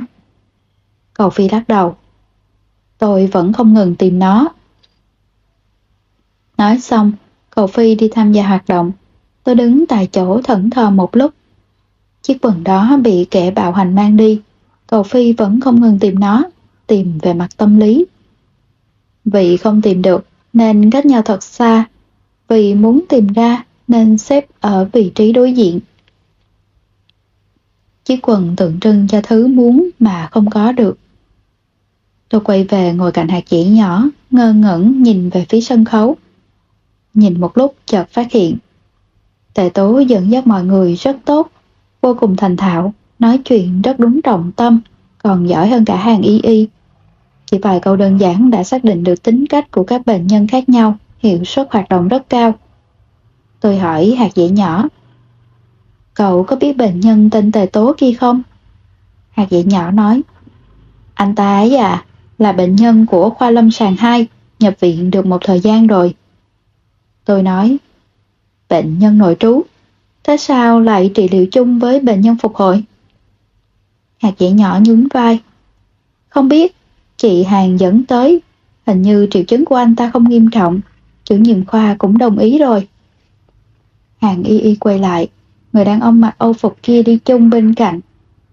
Cầu 1.15 1.31
Phi 1.31 1.49
lắc 1.49 1.69
đầu. 1.69 1.97
Tôi 2.99 3.27
vẫn 3.27 3.53
không 3.53 3.75
ngừng 3.75 3.95
tìm 3.95 4.19
nó. 4.19 4.49
Nói 6.59 6.79
xong, 6.79 7.13
Cầu 7.51 7.67
Phi 7.67 7.95
đi 7.95 8.09
tham 8.09 8.33
gia 8.33 8.49
hoạt 8.49 8.69
động. 8.69 8.93
Tôi 9.45 9.55
đứng 9.55 9.87
tại 9.87 10.09
chỗ 10.13 10.43
thẫn 10.43 10.71
thờ 10.71 10.91
một 10.91 11.17
lúc. 11.17 11.35
Chiếc 12.23 12.39
quần 12.43 12.65
đó 12.65 12.97
bị 13.03 13.27
kẻ 13.31 13.51
bạo 13.51 13.73
hành 13.73 13.95
mang 13.95 14.17
đi. 14.17 14.41
Cầu 14.87 15.03
Phi 15.03 15.33
vẫn 15.33 15.61
không 15.61 15.81
ngừng 15.81 15.99
tìm 15.99 16.21
nó, 16.21 16.43
tìm 16.87 17.19
về 17.23 17.35
mặt 17.35 17.49
tâm 17.57 17.79
lý. 17.79 18.05
Vì 19.25 19.57
không 19.57 19.83
tìm 19.83 20.03
được, 20.03 20.27
nên 20.53 20.91
cách 20.91 21.07
nhau 21.07 21.23
thật 21.23 21.43
xa, 21.43 21.85
vì 22.49 22.75
muốn 22.75 23.01
tìm 23.09 23.27
ra 23.27 23.65
nên 23.89 24.19
xếp 24.19 24.47
ở 24.61 24.89
vị 24.93 25.13
trí 25.15 25.33
đối 25.33 25.53
diện. 25.53 25.81
Chiếc 28.05 28.29
quần 28.29 28.57
tượng 28.57 28.81
trưng 28.81 29.09
cho 29.09 29.21
thứ 29.23 29.47
muốn 29.47 29.91
mà 29.99 30.29
không 30.31 30.51
có 30.51 30.73
được. 30.73 30.99
Tôi 32.29 32.41
quay 32.41 32.65
về 32.65 32.93
ngồi 32.93 33.13
cạnh 33.13 33.29
hạt 33.29 33.41
chỉ 33.47 33.65
nhỏ, 33.65 34.05
ngơ 34.31 34.53
ngẩn 34.53 35.03
nhìn 35.03 35.31
về 35.31 35.47
phía 35.49 35.61
sân 35.61 35.85
khấu. 35.85 36.17
Nhìn 37.15 37.41
một 37.41 37.59
lúc 37.59 37.75
chợt 37.87 38.05
phát 38.11 38.33
hiện. 38.33 38.57
Tệ 39.55 39.69
tố 39.69 39.99
dẫn 39.99 40.31
dắt 40.31 40.47
mọi 40.47 40.65
người 40.65 40.95
rất 40.95 41.17
tốt, 41.25 41.51
vô 42.01 42.15
cùng 42.21 42.37
thành 42.37 42.57
thạo, 42.57 42.95
nói 43.19 43.39
chuyện 43.39 43.83
rất 43.83 43.99
đúng 43.99 44.23
trọng 44.23 44.53
tâm, 44.53 44.81
còn 45.19 45.49
giỏi 45.49 45.69
hơn 45.69 45.85
cả 45.85 45.97
hàng 45.97 46.23
y 46.23 46.41
y. 46.41 46.69
Chỉ 47.47 47.59
vài 47.59 47.81
câu 47.81 47.97
đơn 47.97 48.21
giản 48.21 48.51
đã 48.51 48.65
xác 48.65 48.85
định 48.85 49.05
được 49.05 49.23
tính 49.23 49.47
cách 49.47 49.71
của 49.71 49.85
các 49.85 50.07
bệnh 50.07 50.27
nhân 50.27 50.47
khác 50.47 50.69
nhau 50.69 50.97
hiệu 51.19 51.45
suất 51.45 51.69
hoạt 51.71 51.89
động 51.89 52.09
rất 52.09 52.29
cao. 52.29 52.55
Tôi 53.63 53.79
hỏi 53.79 54.15
hạt 54.19 54.29
dẻ 54.35 54.49
nhỏ, 54.49 54.89
cậu 56.15 56.45
có 56.45 56.57
biết 56.57 56.77
bệnh 56.77 57.01
nhân 57.01 57.31
tên 57.31 57.53
Tề 57.53 57.67
Tố 57.67 57.95
kia 57.99 58.13
không? 58.13 58.43
Hạt 59.31 59.47
dẻ 59.51 59.63
nhỏ 59.63 59.91
nói, 59.91 60.23
anh 61.15 61.35
ta 61.35 61.57
ấy 61.57 61.77
à, 61.77 62.05
là 62.39 62.53
bệnh 62.53 62.77
nhân 62.77 63.07
của 63.07 63.31
khoa 63.31 63.51
lâm 63.51 63.71
sàng 63.71 63.97
2, 63.97 64.27
nhập 64.59 64.75
viện 64.81 65.11
được 65.11 65.27
một 65.27 65.39
thời 65.45 65.61
gian 65.61 65.87
rồi. 65.87 66.15
Tôi 67.25 67.43
nói, 67.43 67.77
bệnh 68.69 68.99
nhân 68.99 69.19
nội 69.19 69.37
trú, 69.41 69.63
thế 70.25 70.37
sao 70.37 70.81
lại 70.81 71.11
trị 71.15 71.29
liệu 71.29 71.47
chung 71.47 71.79
với 71.79 72.01
bệnh 72.01 72.21
nhân 72.21 72.37
phục 72.43 72.57
hồi? 72.57 72.85
Hạt 74.19 74.33
dẻ 74.39 74.51
nhỏ 74.51 74.79
nhún 74.83 75.09
vai, 75.15 75.41
không 76.29 76.49
biết, 76.49 76.77
chị 77.17 77.43
Hàng 77.43 77.81
dẫn 77.81 78.05
tới, 78.05 78.41
hình 78.87 79.03
như 79.03 79.29
triệu 79.31 79.43
chứng 79.43 79.65
của 79.65 79.77
anh 79.77 79.97
ta 79.97 80.11
không 80.11 80.29
nghiêm 80.29 80.51
trọng, 80.51 80.81
Chủ 81.25 81.37
nhiệm 81.37 81.65
khoa 81.65 81.95
cũng 81.99 82.19
đồng 82.19 82.39
ý 82.39 82.59
rồi. 82.59 82.89
Hàng 84.23 84.43
y 84.43 84.59
y 84.59 84.75
quay 84.75 84.99
lại, 84.99 85.29
người 85.73 85.85
đàn 85.85 86.01
ông 86.01 86.21
mặc 86.21 86.35
âu 86.39 86.53
phục 86.53 86.77
kia 86.83 87.03
đi 87.03 87.19
chung 87.19 87.51
bên 87.51 87.75
cạnh. 87.75 88.01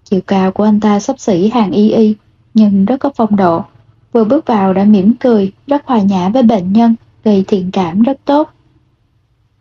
Chiều 0.03 0.21
cao 0.27 0.51
của 0.51 0.63
anh 0.63 0.79
ta 0.79 0.99
sắp 0.99 1.19
xỉ 1.19 1.49
hàng 1.49 1.71
y 1.71 1.91
y, 1.91 2.15
nhưng 2.53 2.85
rất 2.85 2.97
có 2.99 3.11
phong 3.15 3.35
độ. 3.35 3.63
Vừa 4.13 4.23
bước 4.23 4.47
vào 4.47 4.73
đã 4.73 4.83
mỉm 4.83 5.13
cười, 5.19 5.51
rất 5.67 5.85
hòa 5.85 6.01
nhã 6.01 6.29
với 6.29 6.43
bệnh 6.43 6.73
nhân, 6.73 6.95
gây 7.23 7.43
thiện 7.47 7.71
cảm 7.71 8.01
rất 8.01 8.19
tốt. 8.25 8.49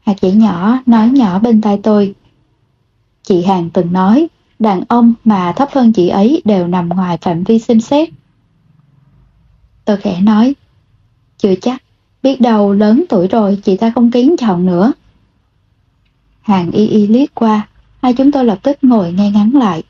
Hạt 0.07 0.15
dĩ 0.21 0.33
nhỏ 0.33 0.79
nói 0.87 1.09
nhỏ 1.09 1.39
bên 1.39 1.61
tai 1.61 1.81
tôi. 1.83 2.15
Chị 3.23 3.43
Hàng 3.43 3.71
từng 3.71 3.93
nói, 3.93 4.29
đàn 4.59 4.83
ông 4.89 5.15
mà 5.25 5.53
thấp 5.53 5.69
hơn 5.73 5.93
chị 5.93 6.09
ấy 6.09 6.43
đều 6.45 6.67
nằm 6.67 6.89
ngoài 6.89 7.19
phạm 7.21 7.45
vi 7.45 7.59
xem 7.59 7.81
xét. 7.81 8.09
Tôi 9.85 9.97
khẽ 9.97 10.21
nói, 10.21 10.55
chưa 11.39 11.55
chắc, 11.61 11.83
Biết 12.23 12.41
đâu 12.41 12.73
lớn 12.73 13.05
tuổi 13.09 13.29
rồi 13.29 13.59
chị 13.65 13.77
ta 13.77 13.93
không 13.95 14.11
kiến 14.11 14.37
chọn 14.39 14.67
nữa. 14.67 14.93
Hàng 16.49 16.71
y 16.71 16.87
y 16.87 17.07
liếc 17.07 17.35
qua, 17.35 17.69
hai 18.03 18.13
chúng 18.13 18.33
tôi 18.33 18.45
lập 18.45 18.59
tức 18.63 18.79
ngồi 18.83 19.13
ngay 19.13 19.31
ngắn 19.31 19.51
lại. 19.55 19.83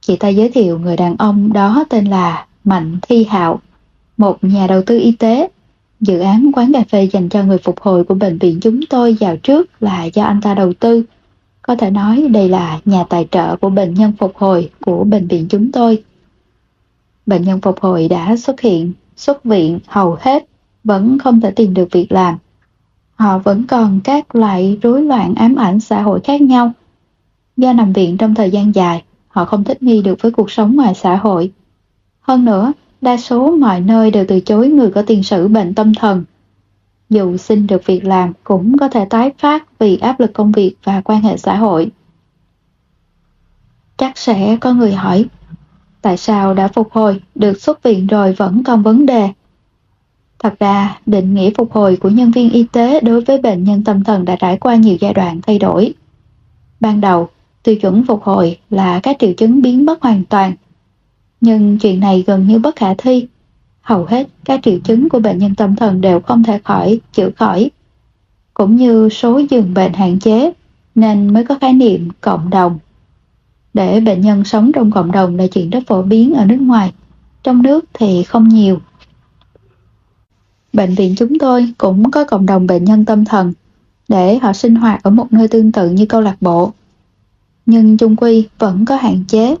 Chị 0.00 0.16
ta 0.16 0.28
giới 0.28 0.50
thiệu 0.50 0.78
người 0.78 0.96
đàn 0.96 1.16
ông 1.16 1.52
đó 1.52 1.84
tên 1.88 2.04
là 2.04 2.46
Mạnh 2.64 2.98
Thi 3.02 3.24
Hạo, 3.24 3.60
một 4.16 4.44
nhà 4.44 4.66
đầu 4.66 4.82
tư 4.82 4.98
y 4.98 5.12
tế. 5.12 5.48
Dự 6.00 6.18
án 6.18 6.50
quán 6.54 6.72
cà 6.72 6.82
phê 6.88 7.08
dành 7.12 7.28
cho 7.28 7.42
người 7.42 7.58
phục 7.58 7.80
hồi 7.80 8.04
của 8.04 8.14
bệnh 8.14 8.38
viện 8.38 8.58
chúng 8.62 8.80
tôi 8.90 9.16
vào 9.20 9.36
trước 9.36 9.82
là 9.82 10.04
do 10.04 10.24
anh 10.24 10.40
ta 10.40 10.54
đầu 10.54 10.72
tư. 10.72 11.02
Có 11.62 11.76
thể 11.76 11.90
nói 11.90 12.28
đây 12.30 12.48
là 12.48 12.80
nhà 12.84 13.04
tài 13.04 13.28
trợ 13.30 13.56
của 13.56 13.70
bệnh 13.70 13.94
nhân 13.94 14.12
phục 14.18 14.36
hồi 14.36 14.70
của 14.80 15.04
bệnh 15.04 15.28
viện 15.28 15.46
chúng 15.48 15.72
tôi. 15.72 16.02
Bệnh 17.26 17.42
nhân 17.42 17.60
phục 17.60 17.80
hồi 17.80 18.08
đã 18.08 18.36
xuất 18.36 18.60
hiện, 18.60 18.92
xuất 19.16 19.44
viện 19.44 19.78
hầu 19.86 20.16
hết 20.20 20.46
vẫn 20.84 21.18
không 21.18 21.40
thể 21.40 21.50
tìm 21.50 21.74
được 21.74 21.88
việc 21.92 22.12
làm. 22.12 22.38
Họ 23.16 23.38
vẫn 23.38 23.64
còn 23.66 24.00
các 24.04 24.34
loại 24.34 24.78
rối 24.82 25.02
loạn 25.02 25.34
ám 25.34 25.56
ảnh 25.56 25.80
xã 25.80 26.02
hội 26.02 26.20
khác 26.24 26.42
nhau. 26.42 26.72
Do 27.56 27.72
nằm 27.72 27.92
viện 27.92 28.16
trong 28.16 28.34
thời 28.34 28.50
gian 28.50 28.74
dài, 28.74 29.04
họ 29.28 29.44
không 29.44 29.64
thích 29.64 29.82
nghi 29.82 30.02
được 30.02 30.22
với 30.22 30.32
cuộc 30.32 30.50
sống 30.50 30.76
ngoài 30.76 30.94
xã 30.94 31.16
hội. 31.16 31.52
Hơn 32.20 32.44
nữa, 32.44 32.72
đa 33.00 33.16
số 33.16 33.56
mọi 33.56 33.80
nơi 33.80 34.10
đều 34.10 34.24
từ 34.28 34.40
chối 34.40 34.68
người 34.68 34.90
có 34.90 35.02
tiền 35.02 35.22
sử 35.22 35.48
bệnh 35.48 35.74
tâm 35.74 35.94
thần. 35.94 36.24
Dù 37.10 37.36
xin 37.36 37.66
được 37.66 37.86
việc 37.86 38.04
làm 38.04 38.32
cũng 38.44 38.78
có 38.78 38.88
thể 38.88 39.04
tái 39.04 39.32
phát 39.38 39.78
vì 39.78 39.96
áp 39.96 40.20
lực 40.20 40.32
công 40.34 40.52
việc 40.52 40.74
và 40.84 41.00
quan 41.04 41.22
hệ 41.22 41.36
xã 41.36 41.56
hội. 41.56 41.90
Chắc 43.96 44.18
sẽ 44.18 44.56
có 44.60 44.72
người 44.72 44.92
hỏi, 44.92 45.24
tại 46.02 46.16
sao 46.16 46.54
đã 46.54 46.68
phục 46.68 46.92
hồi, 46.92 47.20
được 47.34 47.60
xuất 47.60 47.82
viện 47.82 48.06
rồi 48.06 48.32
vẫn 48.32 48.64
còn 48.64 48.82
vấn 48.82 49.06
đề? 49.06 49.28
Thật 50.38 50.54
ra, 50.58 50.98
định 51.06 51.34
nghĩa 51.34 51.50
phục 51.58 51.72
hồi 51.72 51.96
của 51.96 52.08
nhân 52.08 52.30
viên 52.30 52.50
y 52.50 52.64
tế 52.72 53.00
đối 53.00 53.20
với 53.20 53.38
bệnh 53.38 53.64
nhân 53.64 53.84
tâm 53.84 54.04
thần 54.04 54.24
đã 54.24 54.36
trải 54.36 54.56
qua 54.56 54.74
nhiều 54.74 54.96
giai 55.00 55.14
đoạn 55.14 55.40
thay 55.46 55.58
đổi. 55.58 55.94
Ban 56.80 57.00
đầu, 57.00 57.28
tiêu 57.62 57.76
chuẩn 57.76 58.04
phục 58.04 58.22
hồi 58.22 58.58
là 58.70 59.00
các 59.02 59.16
triệu 59.18 59.32
chứng 59.32 59.62
biến 59.62 59.86
mất 59.86 60.02
hoàn 60.02 60.24
toàn. 60.24 60.52
Nhưng 61.40 61.78
chuyện 61.78 62.00
này 62.00 62.24
gần 62.26 62.46
như 62.46 62.58
bất 62.58 62.76
khả 62.76 62.94
thi. 62.94 63.26
Hầu 63.80 64.04
hết 64.04 64.28
các 64.44 64.60
triệu 64.62 64.78
chứng 64.78 65.08
của 65.08 65.18
bệnh 65.18 65.38
nhân 65.38 65.54
tâm 65.54 65.76
thần 65.76 66.00
đều 66.00 66.20
không 66.20 66.42
thể 66.42 66.58
khỏi, 66.64 67.00
chữa 67.12 67.30
khỏi. 67.36 67.70
Cũng 68.54 68.76
như 68.76 69.08
số 69.08 69.40
giường 69.50 69.74
bệnh 69.74 69.92
hạn 69.92 70.18
chế, 70.18 70.52
nên 70.94 71.32
mới 71.34 71.44
có 71.44 71.58
khái 71.60 71.72
niệm 71.72 72.08
cộng 72.20 72.50
đồng. 72.50 72.78
Để 73.74 74.00
bệnh 74.00 74.20
nhân 74.20 74.44
sống 74.44 74.72
trong 74.72 74.90
cộng 74.90 75.12
đồng 75.12 75.36
là 75.36 75.46
chuyện 75.46 75.70
rất 75.70 75.80
phổ 75.86 76.02
biến 76.02 76.34
ở 76.34 76.44
nước 76.44 76.60
ngoài, 76.60 76.92
trong 77.42 77.62
nước 77.62 77.84
thì 77.94 78.22
không 78.22 78.48
nhiều. 78.48 78.80
Bệnh 80.76 80.94
viện 80.94 81.14
chúng 81.16 81.38
tôi 81.38 81.72
cũng 81.78 82.10
có 82.10 82.24
cộng 82.24 82.46
đồng 82.46 82.66
bệnh 82.66 82.84
nhân 82.84 83.04
tâm 83.04 83.24
thần 83.24 83.52
để 84.08 84.38
họ 84.38 84.52
sinh 84.52 84.74
hoạt 84.74 85.02
ở 85.02 85.10
một 85.10 85.32
nơi 85.32 85.48
tương 85.48 85.72
tự 85.72 85.90
như 85.90 86.06
câu 86.06 86.20
lạc 86.20 86.36
bộ. 86.40 86.72
Nhưng 87.66 87.96
chung 87.96 88.16
quy 88.16 88.48
vẫn 88.58 88.84
có 88.84 88.96
hạn 88.96 89.24
chế. 89.28 89.56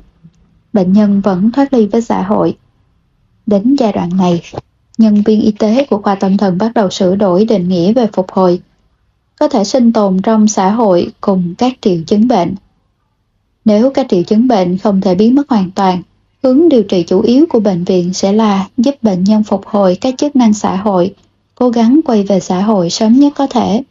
Bệnh 0.72 0.92
nhân 0.92 1.20
vẫn 1.20 1.50
thoát 1.50 1.72
ly 1.72 1.86
với 1.86 2.00
xã 2.02 2.22
hội. 2.22 2.56
Đến 3.46 3.76
giai 3.78 3.92
đoạn 3.92 4.16
này, 4.16 4.42
nhân 4.98 5.22
viên 5.22 5.40
y 5.40 5.52
tế 5.52 5.86
của 5.90 6.02
khoa 6.02 6.14
tâm 6.14 6.36
thần 6.36 6.58
bắt 6.58 6.74
đầu 6.74 6.90
sửa 6.90 7.16
đổi 7.16 7.44
định 7.44 7.68
nghĩa 7.68 7.92
về 7.92 8.06
phục 8.12 8.30
hồi. 8.32 8.60
Có 9.38 9.48
thể 9.48 9.64
sinh 9.64 9.92
tồn 9.92 10.22
trong 10.22 10.48
xã 10.48 10.70
hội 10.70 11.12
cùng 11.20 11.54
các 11.58 11.72
triệu 11.80 11.98
chứng 12.06 12.28
bệnh. 12.28 12.54
Nếu 13.64 13.90
các 13.90 14.06
triệu 14.08 14.22
chứng 14.22 14.48
bệnh 14.48 14.78
không 14.78 15.00
thể 15.00 15.14
biến 15.14 15.34
mất 15.34 15.48
hoàn 15.48 15.70
toàn, 15.70 16.02
hướng 16.42 16.68
điều 16.68 16.82
trị 16.82 17.02
chủ 17.02 17.20
yếu 17.20 17.46
của 17.48 17.60
bệnh 17.60 17.84
viện 17.84 18.12
sẽ 18.12 18.32
là 18.32 18.68
giúp 18.76 18.94
bệnh 19.02 19.24
nhân 19.24 19.42
phục 19.42 19.66
hồi 19.66 19.98
các 20.00 20.14
chức 20.18 20.36
năng 20.36 20.54
xã 20.54 20.76
hội, 20.76 21.14
cố 21.54 21.68
gắng 21.68 22.00
quay 22.04 22.22
về 22.22 22.40
xã 22.40 22.62
hội 22.62 22.90
sớm 22.90 23.12
nhất 23.12 23.32
có 23.36 23.46
thể. 23.46 23.82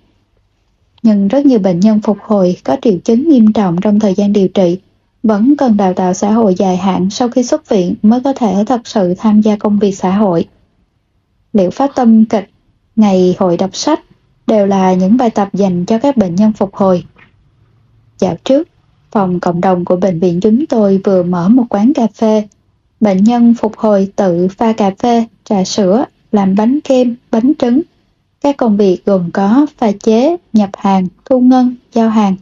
Nhưng 1.04 1.28
rất 1.28 1.46
nhiều 1.46 1.60
bệnh 1.60 1.80
nhân 1.80 2.00
phục 2.02 2.18
hồi 2.22 2.58
có 2.64 2.78
triệu 2.82 2.98
chứng 3.04 3.30
nghiêm 3.30 3.54
trọng 3.54 3.82
trong 3.82 4.00
thời 4.00 4.14
gian 4.14 4.34
điều 4.34 4.48
trị, 4.48 4.78
vẫn 5.24 5.56
cần 5.58 5.78
đào 5.78 5.94
tạo 5.94 6.14
xã 6.14 6.32
hội 6.32 6.56
dài 6.58 6.78
hạn 6.78 7.10
sau 7.10 7.30
khi 7.30 7.44
xuất 7.44 7.70
viện 7.70 7.96
mới 8.02 8.20
có 8.24 8.34
thể 8.34 8.64
thật 8.68 8.82
sự 8.84 9.14
tham 9.18 9.42
gia 9.42 9.56
công 9.56 9.80
việc 9.80 9.92
xã 9.92 10.12
hội. 10.12 10.48
Liệu 11.54 11.70
pháp 11.70 11.92
tâm 11.96 12.26
kịch, 12.26 12.50
ngày 12.96 13.36
hội 13.40 13.58
đọc 13.58 13.76
sách 13.76 14.00
đều 14.48 14.68
là 14.68 14.94
những 14.94 15.18
bài 15.18 15.30
tập 15.30 15.50
dành 15.54 15.86
cho 15.86 16.00
các 16.00 16.18
bệnh 16.18 16.36
nhân 16.36 16.54
phục 16.54 16.76
hồi. 16.76 17.04
Dạo 18.20 18.36
trước, 18.44 18.68
phòng 19.16 19.40
cộng 19.40 19.62
đồng 19.62 19.86
của 19.86 19.96
bệnh 19.96 20.20
viện 20.20 20.40
chúng 20.42 20.66
tôi 20.66 21.02
vừa 21.04 21.24
mở 21.24 21.50
một 21.50 21.64
quán 21.70 21.94
cà 21.94 22.08
phê. 22.14 22.48
Bệnh 23.00 23.24
nhân 23.24 23.54
phục 23.54 23.78
hồi 23.78 24.12
tự 24.16 24.48
pha 24.48 24.74
cà 24.74 24.92
phê, 25.00 25.26
trà 25.44 25.64
sữa, 25.64 26.06
làm 26.32 26.56
bánh 26.56 26.80
kem, 26.84 27.16
bánh 27.32 27.54
trứng. 27.60 27.82
Các 28.42 28.58
công 28.58 28.78
việc 28.78 29.06
gồm 29.06 29.32
có 29.32 29.66
pha 29.78 29.92
chế, 29.92 30.36
nhập 30.54 30.70
hàng, 30.74 31.08
thu 31.26 31.40
ngân, 31.40 31.76
giao 31.94 32.10
hàng. 32.10 32.36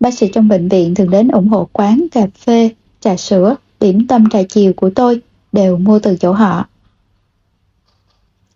Bác 0.00 0.14
sĩ 0.14 0.28
trong 0.34 0.48
bệnh 0.48 0.68
viện 0.68 0.94
thường 0.94 1.10
đến 1.10 1.28
ủng 1.28 1.48
hộ 1.48 1.68
quán 1.72 2.06
cà 2.12 2.26
phê, 2.44 2.70
trà 3.00 3.16
sữa, 3.16 3.56
điểm 3.80 4.06
tâm 4.06 4.28
trà 4.30 4.42
chiều 4.48 4.72
của 4.72 4.90
tôi 4.90 5.20
đều 5.52 5.78
mua 5.78 5.98
từ 5.98 6.16
chỗ 6.16 6.32
họ. 6.32 6.66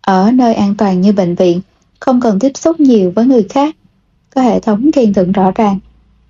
Ở 0.01 0.31
nơi 0.31 0.53
an 0.53 0.75
toàn 0.77 1.01
như 1.01 1.11
bệnh 1.11 1.35
viện, 1.35 1.61
không 1.99 2.21
cần 2.21 2.39
tiếp 2.39 2.51
xúc 2.55 2.79
nhiều 2.79 3.11
với 3.15 3.25
người 3.25 3.43
khác. 3.49 3.75
Có 4.35 4.41
hệ 4.41 4.59
thống 4.59 4.91
khen 4.91 5.13
thưởng 5.13 5.31
rõ 5.31 5.51
ràng 5.55 5.79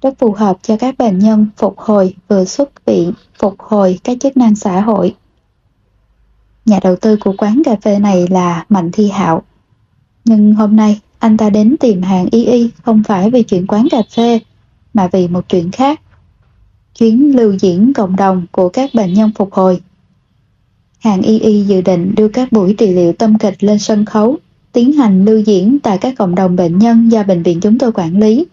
rất 0.04 0.20
phù 0.20 0.32
hợp 0.32 0.58
cho 0.62 0.78
các 0.78 0.98
bệnh 0.98 1.20
nhân 1.20 1.48
phục 1.58 1.80
hồi 1.80 2.16
vừa 2.28 2.46
xuất 2.46 2.86
viện, 2.86 3.14
phục 3.40 3.56
hồi 3.60 4.00
các 4.04 4.18
chức 4.22 4.38
năng 4.38 4.56
xã 4.56 4.82
hội. 4.82 5.16
Nhà 6.66 6.80
đầu 6.84 6.96
tư 6.96 7.18
của 7.18 7.34
quán 7.38 7.62
cà 7.66 7.76
phê 7.82 8.00
này 8.00 8.28
là 8.28 8.66
Mạnh 8.70 8.92
Thi 8.94 9.10
Hạo. 9.10 9.42
Nhưng 10.26 10.54
hôm 10.54 10.76
nay 10.76 11.00
anh 11.20 11.38
ta 11.38 11.50
đến 11.50 11.76
tìm 11.80 12.02
hàng 12.02 12.28
y 12.32 12.46
y 12.46 12.70
không 12.84 13.04
phải 13.04 13.30
vì 13.30 13.44
chuyện 13.44 13.68
quán 13.68 13.88
cà 13.92 14.02
phê, 14.16 14.40
mà 14.94 15.10
vì 15.12 15.28
một 15.28 15.50
chuyện 15.50 15.72
khác. 15.72 16.02
Chuyến 17.00 17.36
lưu 17.36 17.54
diễn 17.60 17.94
cộng 17.94 18.16
đồng 18.16 18.46
của 18.52 18.70
các 18.70 18.90
bệnh 18.94 19.14
nhân 19.14 19.32
phục 19.36 19.54
hồi. 19.54 19.82
Hàng 21.00 21.22
y 21.22 21.40
y 21.40 21.62
dự 21.62 21.82
định 21.82 22.16
đưa 22.16 22.28
các 22.28 22.52
buổi 22.52 22.76
trị 22.78 22.94
liệu 22.94 23.14
tâm 23.14 23.38
kịch 23.38 23.64
lên 23.64 23.80
sân 23.80 24.06
khấu, 24.06 24.38
tiến 24.72 24.94
hành 24.94 25.26
lưu 25.26 25.40
diễn 25.40 25.80
tại 25.80 25.98
các 25.98 26.14
cộng 26.18 26.36
đồng 26.36 26.56
bệnh 26.56 26.78
nhân 26.78 27.10
do 27.10 27.24
bệnh 27.24 27.44
viện 27.44 27.60
chúng 27.62 27.78
tôi 27.80 27.92
quản 27.92 28.20
lý. 28.20 28.46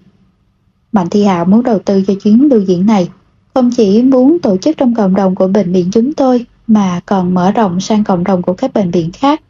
Mạnh 0.92 1.08
Thi 1.10 1.24
Hạo 1.24 1.44
muốn 1.44 1.62
đầu 1.62 1.78
tư 1.78 2.02
cho 2.06 2.14
chuyến 2.22 2.48
lưu 2.50 2.60
diễn 2.60 2.86
này, 2.86 3.08
không 3.54 3.70
chỉ 3.76 4.02
muốn 4.02 4.38
tổ 4.38 4.56
chức 4.56 4.76
trong 4.76 4.94
cộng 4.94 5.14
đồng 5.14 5.34
của 5.34 5.48
bệnh 5.48 5.72
viện 5.72 5.88
chúng 5.92 6.12
tôi, 6.12 6.46
mà 6.66 7.00
còn 7.06 7.34
mở 7.34 7.50
rộng 7.50 7.80
sang 7.80 8.04
cộng 8.04 8.24
đồng 8.24 8.42
của 8.42 8.54
các 8.54 8.74
bệnh 8.74 8.90
viện 8.90 9.10
khác. 9.12 9.42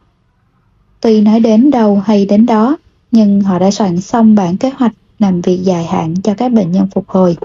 Tuy 1.00 1.20
nói 1.20 1.40
đến 1.40 1.70
đâu 1.70 2.02
hay 2.04 2.26
đến 2.26 2.46
đó, 2.46 2.76
nhưng 3.10 3.40
họ 3.40 3.58
đã 3.58 3.70
soạn 3.70 4.00
xong 4.00 4.34
bản 4.34 4.56
kế 4.56 4.70
hoạch 4.70 4.92
làm 5.18 5.40
việc 5.40 5.60
dài 5.62 5.84
hạn 5.84 6.14
cho 6.22 6.34
các 6.34 6.52
bệnh 6.52 6.72
nhân 6.72 6.88
phục 6.94 7.08
hồi. 7.08 7.36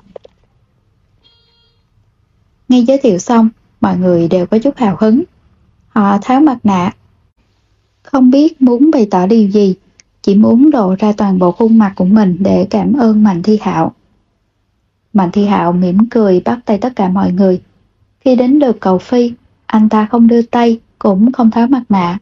Ngay 2.69 2.83
giới 2.83 2.97
thiệu 2.97 3.17
xong, 3.17 3.49
mọi 3.81 3.97
người 3.97 4.27
đều 4.27 4.45
có 4.45 4.57
chút 4.59 4.77
hào 4.77 4.97
hứng. 4.99 5.23
Họ 5.87 6.17
tháo 6.21 6.39
mặt 6.39 6.57
nạ. 6.63 6.91
Không 8.03 8.31
biết 8.31 8.61
muốn 8.61 8.91
bày 8.91 9.07
tỏ 9.11 9.25
điều 9.25 9.49
gì, 9.49 9.75
chỉ 10.25 10.35
muốn 10.35 10.69
lộ 10.73 10.95
ra 10.99 11.11
toàn 11.17 11.39
bộ 11.39 11.51
khuôn 11.51 11.77
mặt 11.77 11.93
của 11.95 12.05
mình 12.05 12.37
để 12.39 12.67
cảm 12.69 12.93
ơn 12.93 13.23
Mạnh 13.23 13.43
Thi 13.43 13.59
Hạo. 13.61 13.91
Mạnh 15.13 15.29
Thi 15.33 15.45
Hạo 15.45 15.71
mỉm 15.71 16.09
cười 16.09 16.41
bắt 16.45 16.59
tay 16.65 16.77
tất 16.77 16.95
cả 16.95 17.09
mọi 17.09 17.31
người. 17.31 17.61
Khi 18.19 18.35
đến 18.35 18.51
lượt 18.59 18.77
cầu 18.79 18.97
Phi, 18.97 19.31
anh 19.65 19.89
ta 19.89 20.07
không 20.11 20.27
đưa 20.27 20.41
tay, 20.41 20.79
cũng 20.99 21.31
không 21.31 21.51
tháo 21.51 21.67
mặt 21.67 21.83
nạ. 21.89 22.19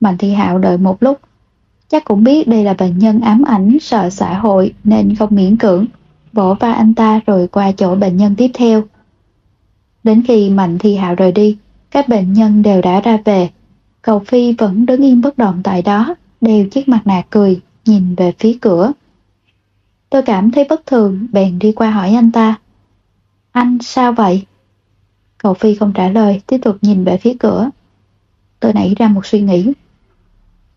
Mạnh 0.00 0.18
Thi 0.18 0.32
Hạo 0.32 0.58
đợi 0.58 0.78
một 0.78 1.02
lúc, 1.02 1.20
chắc 1.88 2.04
cũng 2.04 2.24
biết 2.24 2.48
đây 2.48 2.64
là 2.64 2.74
bệnh 2.74 2.98
nhân 2.98 3.20
ám 3.20 3.42
ảnh 3.42 3.78
sợ 3.80 4.10
xã 4.10 4.38
hội 4.38 4.74
nên 4.84 5.14
không 5.14 5.34
miễn 5.34 5.56
cưỡng, 5.56 5.86
vỗ 6.32 6.54
vai 6.60 6.72
anh 6.72 6.94
ta 6.94 7.20
rồi 7.26 7.48
qua 7.48 7.72
chỗ 7.72 7.94
bệnh 7.94 8.16
nhân 8.16 8.34
tiếp 8.36 8.50
theo. 8.54 8.82
Đến 10.04 10.22
khi 10.26 10.50
Mạnh 10.50 10.78
Thi 10.78 10.96
Hạo 10.96 11.14
rời 11.14 11.32
đi, 11.32 11.56
các 11.90 12.08
bệnh 12.08 12.32
nhân 12.32 12.62
đều 12.62 12.82
đã 12.82 13.00
ra 13.00 13.18
về. 13.24 13.50
Cầu 14.02 14.18
Phi 14.18 14.52
vẫn 14.52 14.86
đứng 14.86 15.02
yên 15.02 15.20
bất 15.20 15.38
động 15.38 15.60
tại 15.64 15.82
đó, 15.82 16.14
đeo 16.44 16.66
chiếc 16.66 16.88
mặt 16.88 17.00
nạ 17.04 17.22
cười, 17.30 17.60
nhìn 17.84 18.14
về 18.14 18.32
phía 18.38 18.58
cửa. 18.60 18.92
Tôi 20.10 20.22
cảm 20.22 20.50
thấy 20.50 20.66
bất 20.68 20.86
thường, 20.86 21.26
bèn 21.32 21.58
đi 21.58 21.72
qua 21.72 21.90
hỏi 21.90 22.14
anh 22.14 22.32
ta. 22.32 22.58
Anh 23.52 23.78
sao 23.80 24.12
vậy? 24.12 24.46
Cậu 25.38 25.54
Phi 25.54 25.74
không 25.74 25.92
trả 25.92 26.08
lời, 26.08 26.40
tiếp 26.46 26.58
tục 26.58 26.76
nhìn 26.82 27.04
về 27.04 27.16
phía 27.16 27.34
cửa. 27.38 27.70
Tôi 28.60 28.72
nảy 28.72 28.94
ra 28.98 29.08
một 29.08 29.26
suy 29.26 29.40
nghĩ. 29.40 29.72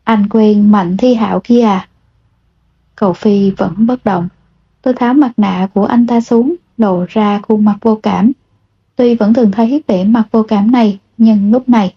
Anh 0.03 0.29
quen 0.29 0.71
Mạnh 0.71 0.97
Thi 0.97 1.13
Hạo 1.13 1.41
kia 1.43 1.61
à? 1.61 1.87
Cậu 2.95 3.13
Phi 3.13 3.51
vẫn 3.51 3.87
bất 3.87 4.05
động. 4.05 4.27
Tôi 4.81 4.93
tháo 4.93 5.13
mặt 5.13 5.31
nạ 5.37 5.67
của 5.73 5.85
anh 5.85 6.07
ta 6.07 6.21
xuống, 6.21 6.55
lộ 6.77 7.05
ra 7.09 7.41
khuôn 7.47 7.65
mặt 7.65 7.77
vô 7.81 7.99
cảm. 8.03 8.31
Tuy 8.95 9.15
vẫn 9.15 9.33
thường 9.33 9.51
thấy 9.51 9.83
vẻ 9.87 10.03
mặt 10.03 10.27
vô 10.31 10.43
cảm 10.43 10.71
này, 10.71 10.99
nhưng 11.17 11.51
lúc 11.51 11.69
này, 11.69 11.93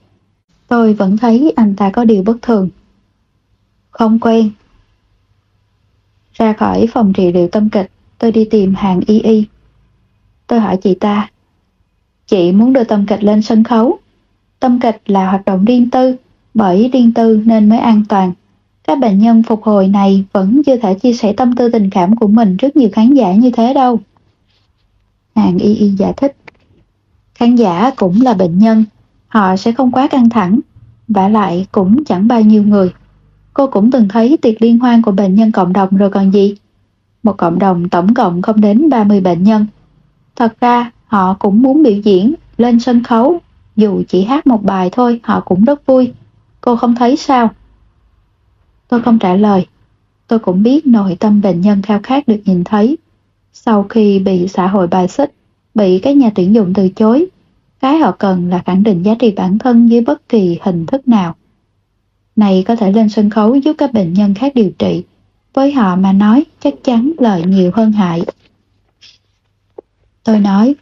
tôi 0.69 0.95
vẫn 0.95 1.17
thấy 1.17 1.53
anh 1.57 1.77
ta 1.77 1.91
có 1.91 2.05
điều 2.05 2.23
bất 2.23 2.43
thường. 2.43 2.69
Không 3.91 4.19
quen. 4.19 4.51
Ra 6.35 6.53
khỏi 6.53 6.87
phòng 6.93 7.13
trị 7.13 7.33
liệu 7.33 7.49
tâm 7.49 7.69
kịch, 7.69 7.91
tôi 8.19 8.33
đi 8.33 8.45
tìm 8.45 8.75
hàng 8.75 9.01
y 9.07 9.21
y. 9.21 9.47
Tôi 10.47 10.61
hỏi 10.61 10.77
chị 10.77 10.95
ta, 10.95 11.31
chị 12.27 12.53
muốn 12.53 12.73
đưa 12.73 12.85
tâm 12.85 13.07
kịch 13.07 13.23
lên 13.23 13.43
sân 13.43 13.65
khấu. 13.65 13.99
Tâm 14.61 14.81
kịch 14.81 15.03
là 15.07 15.31
hoạt 15.31 15.45
động 15.45 15.65
riêng 15.65 15.91
tư, 15.91 16.17
bởi 16.55 16.91
riêng 16.93 17.13
tư 17.15 17.43
nên 17.45 17.69
mới 17.69 17.79
an 17.79 18.03
toàn. 18.09 18.33
Các 18.85 18.99
bệnh 18.99 19.19
nhân 19.19 19.43
phục 19.43 19.63
hồi 19.63 19.89
này 19.89 20.25
vẫn 20.33 20.63
chưa 20.67 20.77
thể 20.77 20.95
chia 20.95 21.13
sẻ 21.13 21.33
tâm 21.33 21.57
tư 21.57 21.69
tình 21.69 21.91
cảm 21.91 22.17
của 22.17 22.27
mình 22.27 22.57
trước 22.57 22.77
nhiều 22.77 22.89
khán 22.93 23.15
giả 23.15 23.35
như 23.35 23.51
thế 23.51 23.75
đâu. 23.75 24.01
Hàng 25.35 25.59
y 25.59 25.75
y 25.75 25.91
giải 25.91 26.13
thích. 26.17 26.37
Khán 27.35 27.57
giả 27.57 27.91
cũng 27.97 28.23
là 28.23 28.35
bệnh 28.35 28.59
nhân, 28.59 28.85
họ 29.29 29.57
sẽ 29.57 29.73
không 29.73 29.91
quá 29.91 30.09
căng 30.09 30.31
thẳng, 30.31 30.61
và 31.09 31.29
lại 31.29 31.67
cũng 31.73 32.05
chẳng 32.05 32.29
bao 32.29 32.41
nhiêu 32.41 32.63
người. 32.63 32.93
Cô 33.55 33.67
cũng 33.67 33.91
từng 33.91 34.09
thấy 34.09 34.37
tiệc 34.43 34.63
liên 34.63 34.79
hoan 34.79 35.03
của 35.03 35.13
bệnh 35.13 35.35
nhân 35.35 35.53
cộng 35.53 35.73
đồng 35.73 35.97
rồi 35.97 36.11
còn 36.11 36.31
gì. 36.31 36.55
Một 37.23 37.37
cộng 37.37 37.59
đồng 37.59 37.89
tổng 37.89 38.15
cộng 38.15 38.43
không 38.43 38.61
đến 38.61 38.89
30 38.91 39.21
bệnh 39.21 39.43
nhân. 39.43 39.67
Thật 40.37 40.55
ra 40.61 40.91
họ 41.07 41.35
cũng 41.39 41.63
muốn 41.63 41.83
biểu 41.83 42.01
diễn 42.05 42.35
lên 42.57 42.81
sân 42.81 43.03
khấu. 43.03 43.39
Dù 43.77 44.03
chỉ 44.09 44.25
hát 44.25 44.47
một 44.47 44.63
bài 44.63 44.89
thôi 44.93 45.21
họ 45.23 45.41
cũng 45.41 45.65
rất 45.65 45.87
vui. 45.87 46.13
Cô 46.61 46.77
không 46.77 46.95
thấy 46.95 47.17
sao? 47.17 47.51
Tôi 48.89 49.03
không 49.03 49.19
trả 49.19 49.35
lời. 49.35 49.67
Tôi 50.27 50.39
cũng 50.39 50.63
biết 50.63 50.87
nội 50.87 51.17
tâm 51.21 51.41
bệnh 51.41 51.61
nhân 51.61 51.83
khao 51.83 52.01
khát 52.03 52.29
được 52.29 52.41
nhìn 52.45 52.65
thấy. 52.65 52.99
Sau 53.53 53.83
khi 53.89 54.19
bị 54.19 54.49
xã 54.49 54.67
hội 54.67 54.87
bài 54.87 55.09
xích, 55.09 55.35
bị 55.75 55.99
các 55.99 56.17
nhà 56.17 56.31
tuyển 56.35 56.55
dụng 56.55 56.73
từ 56.75 56.89
chối, 56.89 57.27
cái 57.81 57.99
họ 57.99 58.13
cần 58.13 58.51
là 58.51 58.63
khẳng 58.67 58.83
định 58.83 59.03
giá 59.03 59.15
trị 59.19 59.33
bản 59.37 59.59
thân 59.59 59.91
dưới 59.91 60.01
bất 60.01 60.29
kỳ 60.29 60.59
hình 60.63 60.87
thức 60.87 61.09
nào 61.09 61.35
này 62.37 62.65
có 62.67 62.77
thể 62.77 62.93
lên 62.93 63.09
sân 63.09 63.31
khấu 63.31 63.55
giúp 63.55 63.75
các 63.79 63.93
bệnh 63.93 64.13
nhân 64.13 64.35
khác 64.35 64.55
điều 64.55 64.71
trị. 64.79 65.05
Với 65.55 65.73
họ 65.73 65.97
mà 65.97 66.13
nói 66.13 66.45
chắc 66.61 66.75
chắn 66.85 67.13
lợi 67.19 67.43
nhiều 67.47 67.71
hơn 67.75 67.93
hại. 67.93 68.23
Tôi 70.25 70.41
nói, 70.41 70.75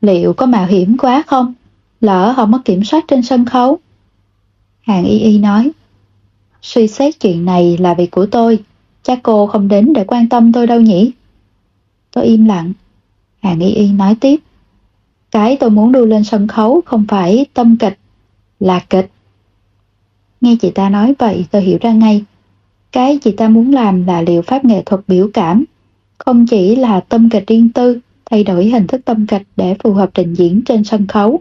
liệu 0.00 0.32
có 0.32 0.46
mạo 0.46 0.66
hiểm 0.66 0.96
quá 0.98 1.22
không? 1.26 1.54
Lỡ 2.00 2.32
họ 2.36 2.46
mất 2.46 2.60
kiểm 2.64 2.84
soát 2.84 3.04
trên 3.08 3.22
sân 3.22 3.44
khấu. 3.44 3.78
Hàng 4.80 5.04
y 5.04 5.18
y 5.18 5.38
nói, 5.38 5.70
Suy 6.62 6.88
xét 6.88 7.20
chuyện 7.20 7.44
này 7.44 7.76
là 7.80 7.94
việc 7.94 8.10
của 8.10 8.26
tôi, 8.26 8.64
chắc 9.02 9.20
cô 9.22 9.46
không 9.46 9.68
đến 9.68 9.92
để 9.92 10.04
quan 10.06 10.28
tâm 10.28 10.52
tôi 10.52 10.66
đâu 10.66 10.80
nhỉ? 10.80 11.12
Tôi 12.10 12.24
im 12.24 12.44
lặng. 12.44 12.72
Hàng 13.42 13.60
Y 13.60 13.70
Y 13.70 13.92
nói 13.92 14.16
tiếp. 14.20 14.40
Cái 15.30 15.56
tôi 15.60 15.70
muốn 15.70 15.92
đưa 15.92 16.06
lên 16.06 16.24
sân 16.24 16.48
khấu 16.48 16.80
không 16.86 17.04
phải 17.08 17.46
tâm 17.54 17.76
kịch, 17.76 17.98
là 18.60 18.80
kịch. 18.90 19.10
Nghe 20.40 20.56
chị 20.60 20.70
ta 20.70 20.88
nói 20.88 21.14
vậy 21.18 21.46
tôi 21.50 21.62
hiểu 21.62 21.78
ra 21.80 21.92
ngay. 21.92 22.24
Cái 22.92 23.18
chị 23.18 23.32
ta 23.32 23.48
muốn 23.48 23.72
làm 23.74 24.06
là 24.06 24.20
liệu 24.20 24.42
pháp 24.42 24.64
nghệ 24.64 24.82
thuật 24.86 25.00
biểu 25.08 25.30
cảm, 25.32 25.64
không 26.18 26.46
chỉ 26.46 26.76
là 26.76 27.00
tâm 27.00 27.30
kịch 27.30 27.46
riêng 27.46 27.68
tư, 27.68 28.00
thay 28.30 28.44
đổi 28.44 28.66
hình 28.66 28.86
thức 28.86 29.00
tâm 29.04 29.26
kịch 29.26 29.42
để 29.56 29.76
phù 29.82 29.92
hợp 29.92 30.10
trình 30.14 30.34
diễn 30.34 30.62
trên 30.64 30.84
sân 30.84 31.06
khấu. 31.06 31.40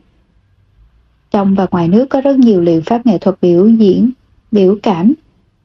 Trong 1.32 1.56
và 1.56 1.68
ngoài 1.72 1.88
nước 1.88 2.06
có 2.10 2.22
rất 2.22 2.38
nhiều 2.38 2.62
liệu 2.62 2.82
pháp 2.86 3.06
nghệ 3.06 3.18
thuật 3.18 3.36
biểu 3.42 3.68
diễn, 3.68 4.12
biểu 4.52 4.78
cảm, 4.84 5.14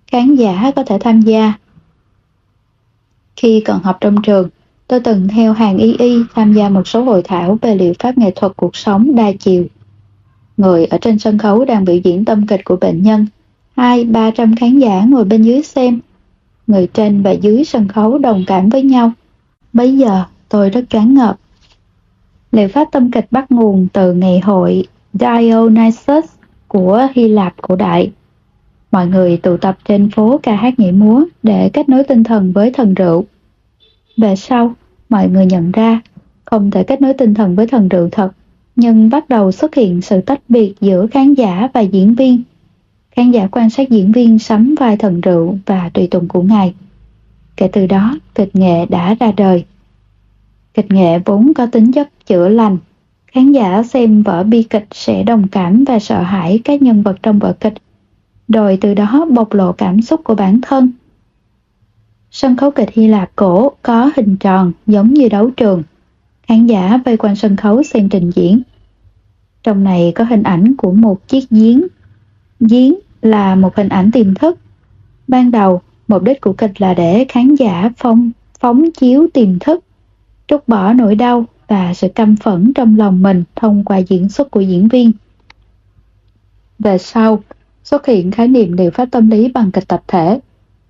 khán 0.07 0.35
giả 0.35 0.73
có 0.77 0.85
thể 0.85 0.99
tham 1.01 1.21
gia. 1.21 1.53
Khi 3.37 3.63
còn 3.67 3.83
học 3.83 3.99
trong 4.01 4.23
trường, 4.23 4.49
tôi 4.87 5.01
từng 5.01 5.29
theo 5.29 5.53
hàng 5.53 5.79
y 5.79 5.93
y 5.99 6.19
tham 6.35 6.53
gia 6.53 6.69
một 6.69 6.89
số 6.89 7.05
hội 7.05 7.23
thảo 7.25 7.59
về 7.63 7.75
liệu 7.75 7.93
pháp 7.99 8.19
nghệ 8.19 8.33
thuật 8.37 8.53
cuộc 8.57 8.77
sống 8.77 9.15
đa 9.17 9.33
chiều. 9.41 9.65
Người 10.61 10.87
ở 10.87 10.99
trên 10.99 11.19
sân 11.19 11.39
khấu 11.39 11.65
đang 11.65 11.85
biểu 11.85 11.97
diễn 11.97 12.25
tâm 12.25 12.47
kịch 12.47 12.65
của 12.65 12.77
bệnh 12.77 13.03
nhân, 13.03 13.27
hai 13.77 14.05
ba 14.05 14.31
trăm 14.31 14.57
khán 14.57 14.79
giả 14.79 15.05
ngồi 15.05 15.25
bên 15.25 15.43
dưới 15.43 15.63
xem. 15.63 16.01
Người 16.67 16.87
trên 16.95 17.23
và 17.23 17.31
dưới 17.31 17.65
sân 17.65 17.89
khấu 17.89 18.19
đồng 18.19 18.45
cảm 18.47 18.69
với 18.69 18.83
nhau. 18.83 19.13
Bây 19.73 19.99
giờ 19.99 20.25
tôi 20.49 20.71
rất 20.71 20.85
choáng 20.91 21.15
ngợp. 21.15 21.37
Liệu 22.53 22.69
pháp 22.69 22.89
tâm 22.93 23.11
kịch 23.11 23.27
bắt 23.31 23.53
nguồn 23.53 23.87
từ 23.93 24.13
ngày 24.13 24.41
hội 24.41 24.87
Dionysus 25.13 26.25
của 26.69 27.09
Hy 27.15 27.29
Lạp 27.29 27.55
cổ 27.63 27.77
đại. 27.77 28.13
Mọi 28.93 29.07
người 29.07 29.37
tụ 29.37 29.57
tập 29.57 29.79
trên 29.85 30.11
phố 30.11 30.41
ca 30.43 30.57
hát 30.57 30.79
nhảy 30.79 30.93
múa 30.93 31.25
để 31.43 31.71
kết 31.73 31.89
nối 31.89 32.05
tinh 32.05 32.25
thần 32.25 32.53
với 32.53 32.71
thần 32.71 32.95
rượu. 32.95 33.25
Về 34.17 34.37
sau, 34.37 34.75
mọi 35.09 35.29
người 35.29 35.47
nhận 35.47 35.73
ra 35.73 36.01
không 36.45 36.71
thể 36.71 36.83
kết 36.85 37.03
nối 37.03 37.15
tinh 37.15 37.35
thần 37.35 37.57
với 37.57 37.67
thần 37.67 37.89
rượu 37.89 38.09
thật, 38.13 38.33
nhưng 38.81 39.11
bắt 39.11 39.29
đầu 39.29 39.53
xuất 39.53 39.75
hiện 39.75 40.03
sự 40.03 40.21
tách 40.21 40.41
biệt 40.49 40.75
giữa 40.81 41.07
khán 41.07 41.35
giả 41.35 41.69
và 41.75 41.81
diễn 41.81 42.15
viên. 42.15 42.43
Khán 43.11 43.31
giả 43.31 43.49
quan 43.53 43.71
sát 43.71 43.91
diễn 43.91 44.13
viên 44.13 44.39
sắm 44.39 44.75
vai 44.79 44.97
thần 44.97 45.21
rượu 45.21 45.59
và 45.67 45.91
tùy 45.95 46.07
tùng 46.07 46.29
của 46.29 46.43
ngài. 46.43 46.75
Kể 47.57 47.69
từ 47.73 47.87
đó, 47.87 48.19
kịch 48.35 48.57
nghệ 48.57 48.87
đã 48.87 49.15
ra 49.21 49.33
đời. 49.37 49.65
Kịch 50.75 50.91
nghệ 50.91 51.19
vốn 51.19 51.55
có 51.55 51.67
tính 51.67 51.93
chất 51.93 52.09
chữa 52.27 52.49
lành. 52.49 52.79
Khán 53.27 53.53
giả 53.53 53.83
xem 53.83 54.23
vở 54.23 54.43
bi 54.43 54.63
kịch 54.63 54.87
sẽ 54.91 55.23
đồng 55.23 55.49
cảm 55.49 55.85
và 55.85 55.99
sợ 55.99 56.23
hãi 56.23 56.61
các 56.65 56.83
nhân 56.83 57.03
vật 57.03 57.17
trong 57.23 57.39
vở 57.39 57.53
kịch, 57.53 57.75
rồi 58.49 58.79
từ 58.81 58.95
đó 58.95 59.27
bộc 59.31 59.55
lộ 59.55 59.73
cảm 59.73 60.03
xúc 60.03 60.21
của 60.25 60.35
bản 60.35 60.61
thân. 60.63 60.93
Sân 62.31 62.57
khấu 62.57 62.71
kịch 62.71 62.91
Hy 62.93 63.07
Lạp 63.07 63.31
cổ 63.37 63.73
có 63.83 64.11
hình 64.17 64.37
tròn 64.37 64.73
giống 64.87 65.15
như 65.15 65.29
đấu 65.29 65.51
trường. 65.51 65.83
Khán 66.43 66.67
giả 66.67 66.99
vây 67.05 67.17
quanh 67.17 67.37
sân 67.37 67.57
khấu 67.57 67.83
xem 67.83 68.09
trình 68.09 68.31
diễn. 68.31 68.63
Trong 69.63 69.85
này 69.85 70.13
có 70.15 70.25
hình 70.25 70.43
ảnh 70.43 70.77
của 70.77 70.93
một 70.93 71.29
chiếc 71.29 71.51
giếng. 71.51 71.87
Giếng 72.61 72.95
là 73.23 73.55
một 73.55 73.77
hình 73.77 73.89
ảnh 73.89 74.11
tiềm 74.13 74.35
thức. 74.35 74.59
Ban 75.29 75.51
đầu, 75.51 75.81
mục 76.09 76.23
đích 76.23 76.41
của 76.41 76.53
kịch 76.53 76.81
là 76.81 76.95
để 76.95 77.27
khán 77.29 77.55
giả 77.55 77.91
phong 77.97 78.31
phóng 78.61 78.91
chiếu 78.91 79.27
tiềm 79.35 79.59
thức 79.59 79.85
trút 80.51 80.69
bỏ 80.69 80.93
nỗi 80.93 81.15
đau 81.15 81.45
và 81.69 81.95
sự 81.95 82.09
căm 82.09 82.37
phẫn 82.37 82.73
trong 82.75 82.99
lòng 82.99 83.23
mình 83.23 83.45
thông 83.57 83.85
qua 83.85 83.99
diễn 83.99 84.29
xuất 84.29 84.51
của 84.51 84.61
diễn 84.61 84.89
viên. 84.89 85.13
Về 86.79 86.99
sau, 86.99 87.43
xuất 87.85 88.07
hiện 88.07 88.31
khái 88.31 88.49
niệm 88.49 88.73
liệu 88.73 88.91
pháp 88.91 89.09
tâm 89.11 89.31
lý 89.31 89.49
bằng 89.49 89.71
kịch 89.71 89.89
tập 89.89 90.03
thể, 90.09 90.41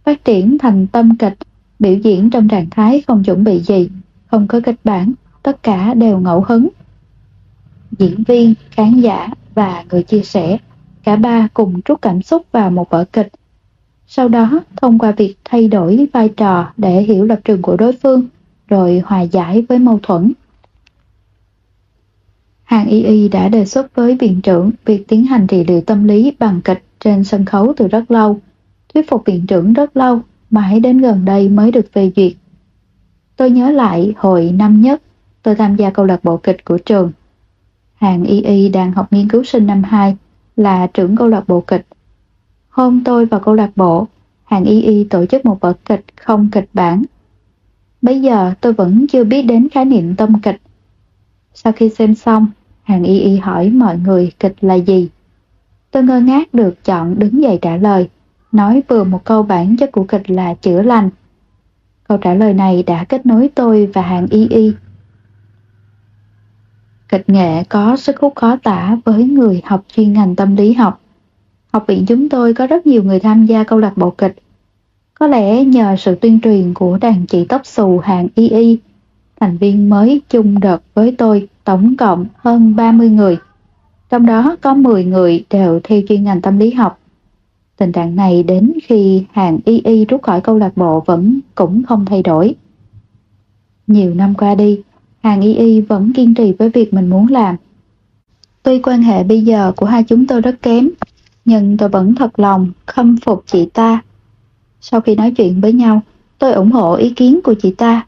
phát 0.04 0.24
triển 0.24 0.58
thành 0.58 0.86
tâm 0.86 1.16
kịch, 1.16 1.38
biểu 1.78 1.94
diễn 1.94 2.30
trong 2.30 2.48
trạng 2.48 2.70
thái 2.70 3.02
không 3.06 3.24
chuẩn 3.24 3.44
bị 3.44 3.58
gì, 3.58 3.90
không 4.26 4.46
có 4.46 4.60
kịch 4.64 4.80
bản, 4.84 5.12
tất 5.42 5.62
cả 5.62 5.94
đều 5.94 6.18
ngẫu 6.18 6.44
hứng. 6.48 6.68
Diễn 8.00 8.22
viên, 8.26 8.54
khán 8.70 9.00
giả 9.00 9.28
và 9.54 9.84
người 9.90 10.02
chia 10.02 10.22
sẻ, 10.22 10.58
cả 11.04 11.16
ba 11.16 11.48
cùng 11.54 11.82
trút 11.82 12.02
cảm 12.02 12.22
xúc 12.22 12.46
vào 12.52 12.70
một 12.70 12.90
vở 12.90 13.04
kịch. 13.12 13.28
Sau 14.06 14.28
đó, 14.28 14.60
thông 14.76 14.98
qua 14.98 15.12
việc 15.12 15.36
thay 15.44 15.68
đổi 15.68 16.08
vai 16.12 16.28
trò 16.28 16.72
để 16.76 17.02
hiểu 17.02 17.24
lập 17.24 17.40
trường 17.44 17.62
của 17.62 17.76
đối 17.76 17.92
phương, 17.92 18.26
rồi 18.68 19.02
hòa 19.06 19.20
giải 19.20 19.64
với 19.68 19.78
mâu 19.78 19.98
thuẫn. 20.02 20.32
Hàng 22.62 22.86
Y 22.86 23.02
Y 23.02 23.28
đã 23.28 23.48
đề 23.48 23.64
xuất 23.64 23.94
với 23.94 24.16
viện 24.16 24.40
trưởng 24.40 24.70
việc 24.84 25.08
tiến 25.08 25.24
hành 25.24 25.46
trị 25.46 25.64
liệu 25.64 25.80
tâm 25.80 26.04
lý 26.04 26.32
bằng 26.38 26.60
kịch 26.64 26.84
trên 27.00 27.24
sân 27.24 27.44
khấu 27.44 27.72
từ 27.76 27.88
rất 27.88 28.10
lâu, 28.10 28.40
thuyết 28.94 29.10
phục 29.10 29.24
viện 29.24 29.46
trưởng 29.46 29.72
rất 29.72 29.96
lâu, 29.96 30.20
mãi 30.50 30.80
đến 30.80 30.98
gần 30.98 31.24
đây 31.24 31.48
mới 31.48 31.72
được 31.72 31.92
phê 31.92 32.10
duyệt. 32.16 32.32
Tôi 33.36 33.50
nhớ 33.50 33.70
lại 33.70 34.14
hồi 34.16 34.52
năm 34.54 34.80
nhất, 34.80 35.02
tôi 35.42 35.54
tham 35.54 35.76
gia 35.76 35.90
câu 35.90 36.06
lạc 36.06 36.24
bộ 36.24 36.36
kịch 36.36 36.64
của 36.64 36.78
trường. 36.78 37.12
Hàng 38.00 38.24
Y 38.24 38.42
Y 38.42 38.68
đang 38.68 38.92
học 38.92 39.12
nghiên 39.12 39.28
cứu 39.28 39.44
sinh 39.44 39.66
năm 39.66 39.82
2, 39.82 40.16
là 40.56 40.86
trưởng 40.86 41.16
câu 41.16 41.28
lạc 41.28 41.44
bộ 41.48 41.60
kịch. 41.60 41.86
Hôm 42.68 43.04
tôi 43.04 43.26
vào 43.26 43.40
câu 43.40 43.54
lạc 43.54 43.70
bộ, 43.76 44.06
Hàng 44.44 44.64
Y 44.64 44.82
Y 44.82 45.04
tổ 45.04 45.26
chức 45.26 45.46
một 45.46 45.60
vở 45.60 45.72
kịch 45.84 46.04
không 46.16 46.48
kịch 46.52 46.68
bản 46.72 47.02
Bây 48.02 48.20
giờ 48.20 48.54
tôi 48.60 48.72
vẫn 48.72 49.06
chưa 49.06 49.24
biết 49.24 49.42
đến 49.42 49.68
khái 49.68 49.84
niệm 49.84 50.16
tâm 50.16 50.40
kịch. 50.40 50.60
Sau 51.54 51.72
khi 51.72 51.88
xem 51.88 52.14
xong, 52.14 52.46
hàng 52.82 53.04
y 53.04 53.20
y 53.20 53.36
hỏi 53.36 53.70
mọi 53.70 53.98
người 53.98 54.32
kịch 54.40 54.54
là 54.60 54.74
gì. 54.74 55.08
Tôi 55.90 56.02
ngơ 56.02 56.20
ngác 56.20 56.54
được 56.54 56.84
chọn 56.84 57.18
đứng 57.18 57.42
dậy 57.42 57.58
trả 57.62 57.76
lời, 57.76 58.08
nói 58.52 58.82
vừa 58.88 59.04
một 59.04 59.24
câu 59.24 59.42
bản 59.42 59.76
chất 59.76 59.92
của 59.92 60.04
kịch 60.04 60.30
là 60.30 60.54
chữa 60.54 60.82
lành. 60.82 61.10
Câu 62.08 62.18
trả 62.18 62.34
lời 62.34 62.54
này 62.54 62.82
đã 62.82 63.04
kết 63.04 63.26
nối 63.26 63.50
tôi 63.54 63.90
và 63.94 64.02
hàng 64.02 64.26
y 64.30 64.48
y. 64.48 64.72
Kịch 67.10 67.28
nghệ 67.28 67.64
có 67.64 67.96
sức 67.96 68.20
hút 68.20 68.34
khó 68.36 68.56
tả 68.62 68.96
với 69.04 69.24
người 69.24 69.60
học 69.64 69.84
chuyên 69.96 70.12
ngành 70.12 70.36
tâm 70.36 70.56
lý 70.56 70.72
học. 70.72 71.00
Học 71.72 71.84
viện 71.86 72.04
chúng 72.06 72.28
tôi 72.28 72.54
có 72.54 72.66
rất 72.66 72.86
nhiều 72.86 73.02
người 73.02 73.20
tham 73.20 73.46
gia 73.46 73.64
câu 73.64 73.78
lạc 73.78 73.96
bộ 73.96 74.10
kịch 74.10 74.36
có 75.20 75.26
lẽ 75.26 75.64
nhờ 75.64 75.96
sự 75.98 76.14
tuyên 76.14 76.40
truyền 76.40 76.74
của 76.74 76.98
đàn 76.98 77.26
chị 77.26 77.44
tóc 77.44 77.66
xù 77.66 77.98
hàng 77.98 78.28
Y 78.34 78.48
Y, 78.48 78.78
thành 79.40 79.56
viên 79.56 79.90
mới 79.90 80.20
chung 80.28 80.60
đợt 80.60 80.82
với 80.94 81.14
tôi 81.18 81.48
tổng 81.64 81.96
cộng 81.96 82.26
hơn 82.36 82.76
30 82.76 83.10
người. 83.10 83.38
Trong 84.10 84.26
đó 84.26 84.56
có 84.60 84.74
10 84.74 85.04
người 85.04 85.44
đều 85.50 85.80
theo 85.84 86.00
chuyên 86.08 86.24
ngành 86.24 86.40
tâm 86.40 86.58
lý 86.58 86.70
học. 86.70 86.98
Tình 87.76 87.92
trạng 87.92 88.16
này 88.16 88.42
đến 88.42 88.72
khi 88.82 89.24
hàng 89.32 89.58
Y 89.64 89.80
Y 89.84 90.04
rút 90.04 90.22
khỏi 90.22 90.40
câu 90.40 90.58
lạc 90.58 90.76
bộ 90.76 91.00
vẫn 91.00 91.40
cũng 91.54 91.82
không 91.82 92.04
thay 92.04 92.22
đổi. 92.22 92.54
Nhiều 93.86 94.14
năm 94.14 94.34
qua 94.34 94.54
đi, 94.54 94.82
hàng 95.22 95.40
Y 95.40 95.54
Y 95.54 95.80
vẫn 95.80 96.12
kiên 96.12 96.34
trì 96.34 96.52
với 96.52 96.70
việc 96.70 96.94
mình 96.94 97.10
muốn 97.10 97.26
làm. 97.30 97.56
Tuy 98.62 98.78
quan 98.78 99.02
hệ 99.02 99.24
bây 99.24 99.42
giờ 99.42 99.72
của 99.76 99.86
hai 99.86 100.04
chúng 100.04 100.26
tôi 100.26 100.40
rất 100.40 100.62
kém, 100.62 100.90
nhưng 101.44 101.76
tôi 101.76 101.88
vẫn 101.88 102.14
thật 102.14 102.38
lòng 102.38 102.72
khâm 102.86 103.16
phục 103.16 103.44
chị 103.46 103.66
ta 103.66 104.00
sau 104.80 105.00
khi 105.00 105.14
nói 105.14 105.30
chuyện 105.36 105.60
với 105.60 105.72
nhau, 105.72 106.02
tôi 106.38 106.52
ủng 106.52 106.70
hộ 106.70 106.94
ý 106.94 107.10
kiến 107.10 107.40
của 107.44 107.54
chị 107.54 107.70
ta. 107.70 108.06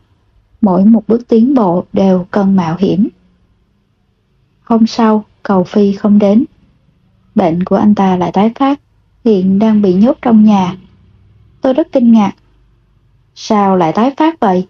Mỗi 0.61 0.85
một 0.85 1.03
bước 1.09 1.29
tiến 1.29 1.55
bộ 1.55 1.85
đều 1.92 2.27
cần 2.31 2.57
mạo 2.57 2.77
hiểm. 2.79 3.09
Hôm 4.64 4.87
sau, 4.87 5.25
cầu 5.42 5.64
Phi 5.64 5.92
không 5.92 6.18
đến. 6.18 6.44
Bệnh 7.35 7.64
của 7.64 7.77
anh 7.77 7.94
ta 7.94 8.16
lại 8.16 8.33
tái 8.33 8.53
phát, 8.55 8.81
hiện 9.25 9.59
đang 9.59 9.83
bị 9.83 9.94
nhốt 9.94 10.18
trong 10.22 10.44
nhà. 10.44 10.77
Tôi 11.61 11.75
rất 11.75 11.92
kinh 11.92 12.12
ngạc. 12.12 12.33
Sao 13.35 13.77
lại 13.77 13.92
tái 13.92 14.14
phát 14.16 14.40
vậy? 14.40 14.66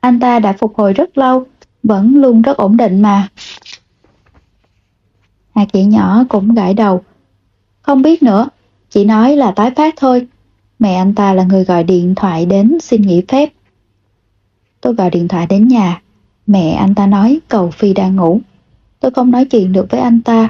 Anh 0.00 0.20
ta 0.20 0.38
đã 0.38 0.52
phục 0.52 0.76
hồi 0.76 0.92
rất 0.92 1.18
lâu, 1.18 1.46
vẫn 1.86 2.16
luôn 2.16 2.42
rất 2.42 2.56
ổn 2.56 2.76
định 2.76 3.02
mà. 3.02 3.28
Hà 5.54 5.64
chị 5.64 5.84
nhỏ 5.84 6.24
cũng 6.28 6.54
gãi 6.54 6.74
đầu. 6.74 7.02
Không 7.82 8.02
biết 8.02 8.22
nữa, 8.22 8.48
chị 8.90 9.04
nói 9.04 9.36
là 9.36 9.50
tái 9.50 9.70
phát 9.76 9.94
thôi. 9.96 10.26
Mẹ 10.78 10.94
anh 10.94 11.14
ta 11.14 11.34
là 11.34 11.44
người 11.44 11.64
gọi 11.64 11.84
điện 11.84 12.14
thoại 12.14 12.46
đến 12.46 12.78
xin 12.80 13.02
nghỉ 13.02 13.22
phép. 13.28 13.52
Tôi 14.80 14.94
gọi 14.94 15.10
điện 15.10 15.28
thoại 15.28 15.46
đến 15.46 15.68
nhà. 15.68 16.02
Mẹ 16.46 16.70
anh 16.70 16.94
ta 16.94 17.06
nói 17.06 17.40
cầu 17.48 17.70
Phi 17.70 17.94
đang 17.94 18.16
ngủ. 18.16 18.40
Tôi 19.00 19.10
không 19.10 19.30
nói 19.30 19.44
chuyện 19.44 19.72
được 19.72 19.86
với 19.90 20.00
anh 20.00 20.22
ta. 20.22 20.48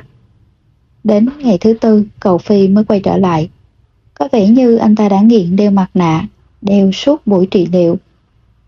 Đến 1.05 1.29
ngày 1.39 1.59
thứ 1.59 1.75
tư, 1.81 2.05
cầu 2.21 2.39
Phi 2.39 2.69
mới 2.69 2.85
quay 2.85 3.01
trở 3.01 3.17
lại. 3.17 3.51
Có 4.15 4.29
vẻ 4.33 4.49
như 4.49 4.77
anh 4.77 4.97
ta 4.97 5.09
đã 5.09 5.21
nghiện 5.21 5.57
đeo 5.57 5.71
mặt 5.71 5.91
nạ, 5.95 6.27
đeo 6.63 6.93
suốt 6.93 7.27
buổi 7.27 7.47
trị 7.47 7.69
liệu. 7.73 7.97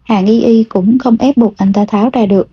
Hàng 0.02 0.26
y 0.26 0.40
y 0.40 0.64
cũng 0.64 0.98
không 0.98 1.16
ép 1.18 1.36
buộc 1.36 1.56
anh 1.56 1.72
ta 1.72 1.84
tháo 1.84 2.10
ra 2.12 2.26
được. 2.26 2.48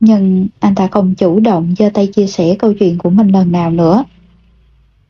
Nhưng 0.00 0.46
anh 0.60 0.74
ta 0.74 0.86
không 0.86 1.14
chủ 1.14 1.40
động 1.40 1.74
giơ 1.78 1.90
tay 1.94 2.06
chia 2.06 2.26
sẻ 2.26 2.56
câu 2.58 2.72
chuyện 2.72 2.98
của 2.98 3.10
mình 3.10 3.28
lần 3.28 3.52
nào 3.52 3.70
nữa. 3.70 4.04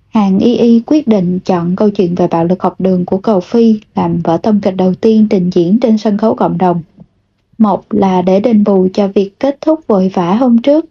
Hàng 0.09 0.39
Y 0.39 0.57
Y 0.57 0.80
quyết 0.86 1.09
định 1.09 1.39
chọn 1.45 1.76
câu 1.76 1.91
chuyện 1.91 2.14
về 2.14 2.26
bạo 2.26 2.45
lực 2.45 2.62
học 2.62 2.80
đường 2.80 3.05
của 3.05 3.18
Cầu 3.18 3.41
Phi 3.41 3.80
làm 3.95 4.20
vở 4.20 4.36
tâm 4.36 4.61
kịch 4.61 4.76
đầu 4.76 4.95
tiên 4.95 5.26
trình 5.30 5.51
diễn 5.51 5.80
trên 5.80 5.99
sân 5.99 6.18
khấu 6.18 6.34
cộng 6.34 6.59
đồng. 6.59 6.82
Một 7.59 7.84
là 7.91 8.22
để 8.22 8.41
đền 8.41 8.64
bù 8.64 8.89
cho 8.95 9.09
việc 9.09 9.41
kết 9.41 9.59
thúc 9.61 9.80
vội 9.86 10.11
vã 10.14 10.34
hôm 10.34 10.59
trước, 10.59 10.84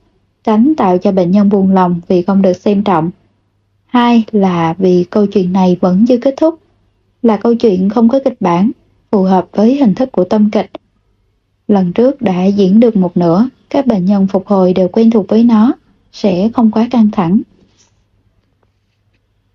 tránh 0.43 0.73
tạo 0.77 0.97
cho 0.97 1.11
bệnh 1.11 1.31
nhân 1.31 1.49
buồn 1.49 1.71
lòng 1.71 2.01
vì 2.07 2.21
không 2.21 2.41
được 2.41 2.53
xem 2.53 2.83
trọng. 2.83 3.11
Hai 3.85 4.23
là 4.31 4.75
vì 4.77 5.03
câu 5.03 5.25
chuyện 5.25 5.53
này 5.53 5.77
vẫn 5.81 6.05
chưa 6.07 6.17
kết 6.17 6.33
thúc, 6.37 6.59
là 7.21 7.37
câu 7.37 7.55
chuyện 7.55 7.89
không 7.89 8.09
có 8.09 8.19
kịch 8.25 8.41
bản, 8.41 8.71
phù 9.11 9.23
hợp 9.23 9.47
với 9.51 9.75
hình 9.75 9.95
thức 9.95 10.11
của 10.11 10.23
tâm 10.23 10.49
kịch. 10.51 10.71
Lần 11.67 11.93
trước 11.93 12.21
đã 12.21 12.45
diễn 12.45 12.79
được 12.79 12.95
một 12.95 13.17
nửa, 13.17 13.49
các 13.69 13.87
bệnh 13.87 14.05
nhân 14.05 14.27
phục 14.27 14.47
hồi 14.47 14.73
đều 14.73 14.87
quen 14.87 15.11
thuộc 15.11 15.27
với 15.27 15.43
nó, 15.43 15.73
sẽ 16.11 16.49
không 16.53 16.71
quá 16.71 16.87
căng 16.91 17.11
thẳng. 17.11 17.41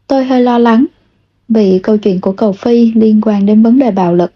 Tôi 0.06 0.24
hơi 0.24 0.42
lo 0.42 0.58
lắng, 0.58 0.86
vì 1.48 1.78
câu 1.78 1.96
chuyện 1.96 2.20
của 2.20 2.32
cầu 2.32 2.52
Phi 2.52 2.92
liên 2.94 3.20
quan 3.22 3.46
đến 3.46 3.62
vấn 3.62 3.78
đề 3.78 3.90
bạo 3.90 4.14
lực. 4.14 4.32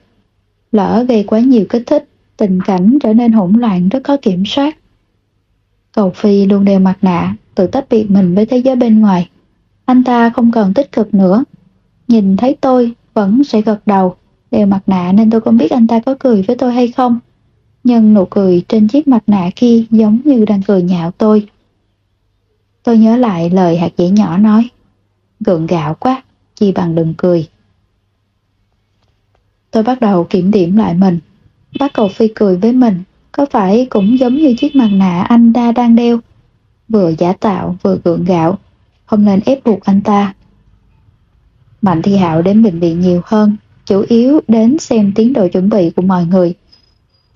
Lỡ 0.73 1.05
gây 1.09 1.25
quá 1.25 1.41
nhiều 1.41 1.65
kích 1.69 1.83
thích, 1.87 2.09
tình 2.37 2.61
cảnh 2.61 2.99
trở 3.03 3.13
nên 3.13 3.33
hỗn 3.33 3.53
loạn 3.53 3.89
rất 3.89 4.05
khó 4.05 4.17
kiểm 4.23 4.43
soát. 4.47 4.77
Cầu 5.93 6.11
Phi 6.11 6.47
luôn 6.47 6.65
đeo 6.65 6.81
mặt 6.81 6.99
nạ, 7.03 7.37
tự 7.55 7.67
tách 7.67 7.89
biệt 7.91 8.11
mình 8.11 8.35
với 8.35 8.47
thế 8.47 8.59
giới 8.59 8.77
bên 8.77 9.01
ngoài. 9.01 9.29
Anh 9.85 10.05
ta 10.05 10.31
không 10.31 10.51
còn 10.53 10.75
tích 10.75 10.93
cực 10.93 11.15
nữa. 11.15 11.45
Nhìn 12.09 12.37
thấy 12.37 12.57
tôi, 12.61 12.95
vẫn 13.15 13.45
sẽ 13.45 13.61
gật 13.61 13.87
đầu. 13.87 14.15
Đeo 14.51 14.67
mặt 14.67 14.81
nạ 14.87 15.13
nên 15.13 15.31
tôi 15.31 15.41
không 15.41 15.59
biết 15.59 15.71
anh 15.71 15.87
ta 15.87 16.01
có 16.01 16.15
cười 16.19 16.43
với 16.43 16.57
tôi 16.57 16.73
hay 16.73 16.89
không. 16.89 17.19
Nhưng 17.87 18.15
nụ 18.15 18.25
cười 18.25 18.65
trên 18.69 18.89
chiếc 18.89 19.09
mặt 19.09 19.23
nạ 19.27 19.51
kia 19.57 19.85
giống 19.91 20.21
như 20.25 20.45
đang 20.45 20.63
cười 20.63 20.83
nhạo 20.83 21.11
tôi. 21.11 21.49
Tôi 22.83 22.99
nhớ 22.99 23.17
lại 23.17 23.51
lời 23.51 23.79
hạt 23.79 23.93
dẻ 23.99 24.09
nhỏ 24.09 24.39
nói. 24.39 24.69
Gượng 25.41 25.67
gạo 25.67 25.95
quá, 25.95 26.23
chi 26.55 26.73
bằng 26.73 26.95
đừng 26.95 27.15
cười. 27.17 27.49
Tôi 29.71 29.83
bắt 29.83 30.01
đầu 30.01 30.25
kiểm 30.25 30.51
điểm 30.51 30.77
lại 30.77 30.95
mình. 30.95 31.19
Bác 31.81 31.93
cầu 31.93 32.09
phi 32.09 32.29
cười 32.29 32.57
với 32.57 32.73
mình, 32.73 33.03
có 33.33 33.47
phải 33.51 33.87
cũng 33.91 34.19
giống 34.19 34.35
như 34.35 34.55
chiếc 34.59 34.77
mặt 34.77 34.89
nạ 34.93 35.23
anh 35.29 35.53
ta 35.53 35.73
đang 35.73 35.97
đeo? 35.97 36.19
Vừa 36.89 37.13
giả 37.19 37.33
tạo 37.33 37.77
vừa 37.83 37.99
gượng 38.05 38.25
gạo, 38.25 38.59
không 39.05 39.25
nên 39.25 39.41
ép 39.47 39.65
buộc 39.65 39.85
anh 39.85 40.01
ta. 40.01 40.35
Mạnh 41.83 42.03
Thi 42.03 42.17
Hạo 42.17 42.43
đến 42.43 42.63
bệnh 42.63 42.81
viện 42.81 43.01
nhiều 43.01 43.21
hơn, 43.25 43.57
chủ 43.85 44.05
yếu 44.09 44.41
đến 44.49 44.79
xem 44.79 45.13
tiến 45.15 45.33
độ 45.33 45.49
chuẩn 45.49 45.69
bị 45.69 45.91
của 45.91 46.03
mọi 46.03 46.27
người. 46.27 46.55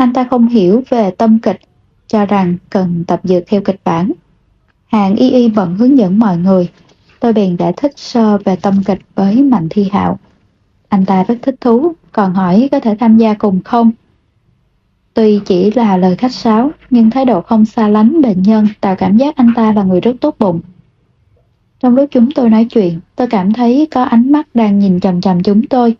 Anh 0.00 0.12
ta 0.12 0.26
không 0.30 0.48
hiểu 0.48 0.82
về 0.88 1.10
tâm 1.10 1.38
kịch, 1.38 1.60
cho 2.06 2.26
rằng 2.26 2.56
cần 2.70 3.04
tập 3.06 3.20
dược 3.24 3.42
theo 3.46 3.60
kịch 3.60 3.80
bản. 3.84 4.12
Hàng 4.86 5.16
y 5.16 5.30
y 5.30 5.48
bận 5.48 5.76
hướng 5.76 5.98
dẫn 5.98 6.18
mọi 6.18 6.36
người, 6.36 6.68
tôi 7.20 7.32
bèn 7.32 7.56
đã 7.56 7.72
thích 7.76 7.92
sơ 7.96 8.38
về 8.38 8.56
tâm 8.56 8.82
kịch 8.86 8.98
với 9.14 9.42
Mạnh 9.42 9.66
Thi 9.70 9.88
Hạo. 9.92 10.18
Anh 10.88 11.04
ta 11.04 11.24
rất 11.24 11.34
thích 11.42 11.54
thú, 11.60 11.92
còn 12.12 12.34
hỏi 12.34 12.68
có 12.72 12.80
thể 12.80 12.96
tham 13.00 13.16
gia 13.18 13.34
cùng 13.34 13.62
không? 13.62 13.90
Tuy 15.14 15.40
chỉ 15.46 15.70
là 15.70 15.96
lời 15.96 16.16
khách 16.16 16.32
sáo, 16.32 16.70
nhưng 16.90 17.10
thái 17.10 17.24
độ 17.24 17.40
không 17.40 17.64
xa 17.64 17.88
lánh 17.88 18.22
bệnh 18.22 18.42
nhân 18.42 18.66
tạo 18.80 18.96
cảm 18.96 19.16
giác 19.16 19.36
anh 19.36 19.52
ta 19.56 19.72
là 19.72 19.82
người 19.82 20.00
rất 20.00 20.16
tốt 20.20 20.36
bụng. 20.38 20.60
Trong 21.80 21.96
lúc 21.96 22.08
chúng 22.10 22.30
tôi 22.30 22.50
nói 22.50 22.64
chuyện, 22.64 23.00
tôi 23.16 23.26
cảm 23.26 23.52
thấy 23.52 23.88
có 23.90 24.02
ánh 24.02 24.32
mắt 24.32 24.48
đang 24.54 24.78
nhìn 24.78 25.00
chầm 25.00 25.20
chầm 25.20 25.42
chúng 25.42 25.66
tôi. 25.66 25.96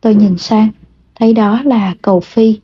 Tôi 0.00 0.14
nhìn 0.14 0.38
sang, 0.38 0.68
thấy 1.14 1.32
đó 1.32 1.62
là 1.64 1.94
cầu 2.02 2.20
phi. 2.20 2.58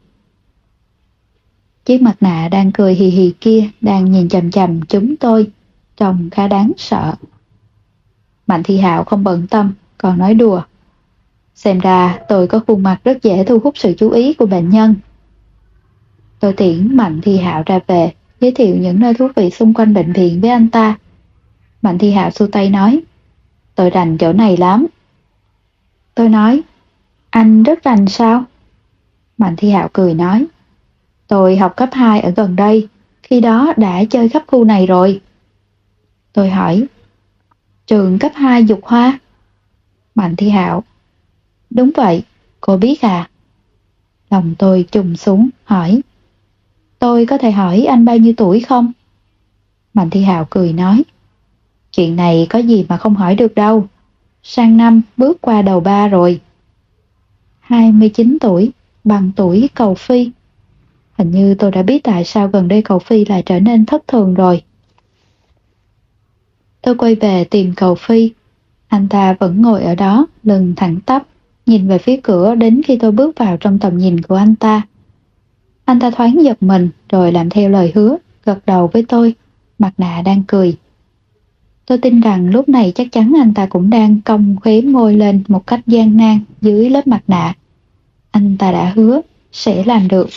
Chiếc 1.85 2.03
mặt 2.03 2.16
nạ 2.20 2.49
đang 2.49 2.72
cười 2.72 2.95
hì 2.95 3.07
hì 3.07 3.33
kia 3.41 3.68
đang 3.81 4.12
nhìn 4.12 4.28
chầm 4.28 4.51
chầm 4.51 4.81
chúng 4.83 5.16
tôi, 5.16 5.51
trông 5.97 6.31
khá 6.31 6.49
đáng 6.49 6.72
sợ. 6.76 7.14
Mạnh 8.47 8.62
Thị 8.62 8.78
Hạo 8.78 9.05
không 9.05 9.24
bận 9.24 9.47
tâm, 9.47 9.72
còn 9.99 10.18
nói 10.18 10.35
đùa. 10.35 10.62
Xem 11.55 11.78
ra 11.78 12.18
tôi 12.28 12.47
có 12.47 12.61
khuôn 12.66 12.83
mặt 12.83 13.01
rất 13.05 13.22
dễ 13.22 13.45
thu 13.45 13.59
hút 13.59 13.78
sự 13.78 13.95
chú 13.99 14.11
ý 14.11 14.35
của 14.35 14.47
bệnh 14.47 14.68
nhân. 14.68 14.95
Tôi 16.41 16.53
tiễn 16.53 16.97
Mạnh 16.97 17.20
Thị 17.20 17.37
Hạo 17.37 17.62
ra 17.66 17.81
về, 17.87 18.12
giới 18.41 18.53
thiệu 18.53 18.76
những 18.76 19.01
nơi 19.01 19.14
thú 19.14 19.28
vị 19.37 19.51
xung 19.51 19.74
quanh 19.74 19.95
bệnh 19.95 20.12
viện 20.12 20.41
với 20.41 20.51
anh 20.51 20.68
ta. 20.68 20.99
Mạnh 21.83 21.99
Thị 21.99 22.11
Hạo 22.11 22.31
xu 22.31 22.47
tay 22.47 22.70
nói, 22.70 23.01
tôi 23.74 23.91
rành 23.91 24.18
chỗ 24.18 24.33
này 24.33 24.57
lắm. 24.57 24.87
Tôi 26.14 26.28
nói, 26.28 26.62
anh 27.31 27.62
rất 27.62 27.85
rành 27.85 28.07
sao? 28.07 28.45
Mạnh 29.39 29.55
Thi 29.57 29.70
Hạo 29.70 29.89
cười 29.93 30.14
nói, 30.14 30.47
tôi 31.31 31.57
học 31.57 31.76
cấp 31.76 31.89
2 31.93 32.20
ở 32.20 32.31
gần 32.31 32.57
đây, 32.57 32.89
khi 33.22 33.41
đó 33.41 33.72
đã 33.76 34.05
chơi 34.05 34.28
khắp 34.28 34.43
khu 34.47 34.64
này 34.64 34.87
rồi. 34.87 35.20
Tôi 36.33 36.51
hỏi, 36.51 36.87
trường 37.87 38.18
cấp 38.18 38.33
2 38.35 38.64
dục 38.64 38.81
hoa? 38.83 39.18
Mạnh 40.14 40.37
Thi 40.37 40.49
Hạo, 40.49 40.85
đúng 41.70 41.91
vậy, 41.97 42.22
cô 42.61 42.76
biết 42.76 43.01
à? 43.01 43.31
Lòng 44.31 44.55
tôi 44.59 44.87
trùng 44.93 45.16
xuống, 45.16 45.49
hỏi, 45.64 46.01
tôi 46.99 47.26
có 47.26 47.39
thể 47.39 47.51
hỏi 47.51 47.85
anh 47.85 48.05
bao 48.05 48.16
nhiêu 48.16 48.33
tuổi 48.37 48.61
không? 48.61 48.93
Mạnh 49.95 50.11
Thi 50.11 50.22
Hạo 50.22 50.47
cười 50.51 50.72
nói, 50.72 51.03
Chuyện 51.93 52.16
này 52.16 52.47
có 52.51 52.59
gì 52.59 52.87
mà 52.89 52.97
không 52.97 53.14
hỏi 53.14 53.35
được 53.35 53.55
đâu. 53.55 53.87
Sang 54.43 54.76
năm 54.76 55.03
bước 55.16 55.41
qua 55.41 55.62
đầu 55.62 55.81
ba 55.81 56.09
rồi. 56.09 56.41
29 57.61 58.39
tuổi, 58.41 58.70
bằng 59.05 59.31
tuổi 59.37 59.68
cầu 59.74 59.95
phi. 59.95 60.31
Hình 61.21 61.31
như 61.31 61.55
tôi 61.55 61.71
đã 61.71 61.83
biết 61.83 62.05
tại 62.05 62.25
sao 62.25 62.49
gần 62.49 62.68
đây 62.68 62.83
cầu 62.83 62.99
phi 62.99 63.25
lại 63.25 63.43
trở 63.47 63.61
nên 63.61 63.87
thất 63.87 64.09
thường 64.09 64.35
rồi. 64.35 64.62
Tôi 66.83 66.95
quay 66.95 67.14
về 67.14 67.45
tìm 67.45 67.73
cầu 67.77 67.95
phi. 67.95 68.31
Anh 68.89 69.09
ta 69.09 69.37
vẫn 69.41 69.62
ngồi 69.62 69.83
ở 69.83 69.95
đó, 69.95 70.27
lưng 70.43 70.75
thẳng 70.77 71.01
tắp, 71.07 71.27
nhìn 71.66 71.89
về 71.89 71.99
phía 71.99 72.16
cửa 72.23 72.55
đến 72.55 72.83
khi 72.85 72.97
tôi 72.97 73.12
bước 73.12 73.39
vào 73.39 73.57
trong 73.57 73.79
tầm 73.79 73.99
nhìn 73.99 74.21
của 74.21 74.35
anh 74.35 74.57
ta. 74.57 74.83
Anh 75.85 76.01
ta 76.01 76.11
thoáng 76.11 76.45
giật 76.45 76.62
mình 76.62 76.91
rồi 77.09 77.33
làm 77.33 77.51
theo 77.51 77.71
lời 77.71 77.93
hứa, 77.95 78.16
gật 78.45 78.66
đầu 78.66 78.91
với 78.93 79.05
tôi, 79.09 79.35
mặt 79.79 79.93
nạ 79.99 80.23
đang 80.25 80.43
cười. 80.49 80.77
Tôi 81.87 81.99
tin 81.99 82.21
rằng 82.21 82.51
lúc 82.51 82.68
này 82.68 82.93
chắc 82.95 83.12
chắn 83.12 83.33
anh 83.41 83.55
ta 83.55 83.66
cũng 83.66 83.91
đang 83.91 84.21
cong 84.25 84.57
khóe 84.62 84.81
môi 84.81 85.16
lên 85.16 85.43
một 85.49 85.66
cách 85.66 85.81
gian 85.87 86.16
nan 86.16 86.41
dưới 86.61 86.91
lớp 86.91 87.07
mặt 87.07 87.23
nạ. 87.27 87.55
Anh 88.31 88.57
ta 88.59 88.73
đã 88.73 88.93
hứa 88.97 89.21
sẽ 89.53 89.85
làm 89.85 90.09
được. 90.09 90.29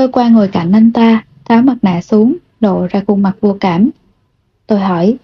Tôi 0.00 0.08
qua 0.08 0.28
ngồi 0.28 0.48
cạnh 0.48 0.72
anh 0.72 0.92
ta, 0.92 1.24
tháo 1.44 1.62
mặt 1.62 1.76
nạ 1.82 2.00
xuống, 2.00 2.36
lộ 2.60 2.86
ra 2.86 3.02
khuôn 3.06 3.22
mặt 3.22 3.36
vô 3.40 3.56
cảm. 3.60 3.90
Tôi 4.66 4.80
hỏi, 4.80 5.16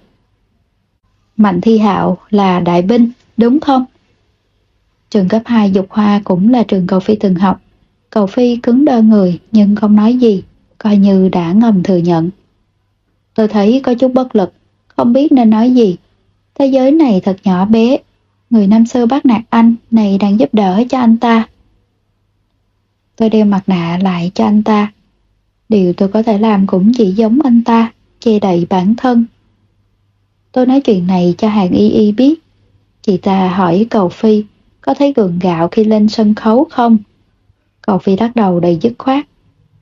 Mạnh 1.37 1.61
Thi 1.61 1.79
Hạo 1.79 2.19
là 2.31 2.61
đại 2.61 2.83
binh, 2.83 3.11
đúng 3.37 3.61
không? 3.61 3.85
Trường 5.11 5.29
cấp 5.29 5.43
2 5.45 5.71
Dục 5.71 5.87
Hoa 5.91 6.21
cũng 6.25 6.51
là 6.51 6.63
trường 6.63 6.87
cầu 6.87 7.01
phi 7.01 7.17
từng 7.17 7.35
học. 7.35 7.61
Cầu 8.11 8.27
phi 8.27 8.57
cứng 8.57 8.85
đơ 8.85 9.03
người 9.03 9.39
nhưng 9.53 9.77
không 9.77 9.97
nói 9.97 10.15
gì, 10.15 10.43
coi 10.79 10.97
như 10.97 11.29
đã 11.29 11.53
ngầm 11.53 11.83
thừa 11.83 11.97
nhận. 11.97 12.31
Tôi 13.35 13.49
thấy 13.49 13.81
có 13.85 13.95
chút 13.95 14.13
bất 14.15 14.37
lực, 14.37 14.53
không 14.89 15.13
biết 15.13 15.33
nên 15.33 15.51
nói 15.51 15.71
gì. 15.71 15.97
Thế 16.55 16.67
giới 16.67 16.91
này 16.91 17.21
thật 17.25 17.37
nhỏ 17.45 17.65
bé, 17.65 17.97
người 18.51 18.67
năm 18.67 18.87
xưa 18.87 19.07
bắt 19.07 19.27
nạt 19.27 19.43
anh 19.51 19.75
này 19.91 20.19
đang 20.19 20.41
giúp 20.41 20.55
đỡ 20.55 20.83
cho 20.91 20.99
anh 20.99 21.17
ta. 21.17 21.49
Tôi 23.17 23.31
đeo 23.31 23.45
mặt 23.45 23.63
nạ 23.67 23.99
lại 24.03 24.31
cho 24.35 24.45
anh 24.45 24.63
ta. 24.63 24.93
Điều 25.69 25.93
tôi 25.93 26.09
có 26.09 26.23
thể 26.23 26.39
làm 26.39 26.67
cũng 26.67 26.93
chỉ 26.97 27.13
giống 27.13 27.39
anh 27.45 27.65
ta, 27.65 27.93
che 28.21 28.39
đậy 28.39 28.67
bản 28.71 28.95
thân. 28.97 29.25
Tôi 30.53 30.67
nói 30.67 30.81
chuyện 30.81 31.07
này 31.07 31.35
cho 31.39 31.49
hàng 31.49 31.71
y 31.71 31.91
y 31.91 32.13
biết. 32.13 32.43
Chị 33.03 33.17
ta 33.17 33.49
hỏi 33.49 33.87
cầu 33.91 34.09
Phi 34.09 34.45
có 34.81 34.95
thấy 34.95 35.13
gượng 35.17 35.39
gạo 35.39 35.69
khi 35.69 35.85
lên 35.85 36.09
sân 36.09 36.35
khấu 36.35 36.67
không? 36.71 36.99
Cầu 37.83 37.99
Phi 37.99 38.17
lắc 38.17 38.37
đầu 38.37 38.61
đầy 38.61 38.79
dứt 38.83 38.93
khoát. 38.99 39.27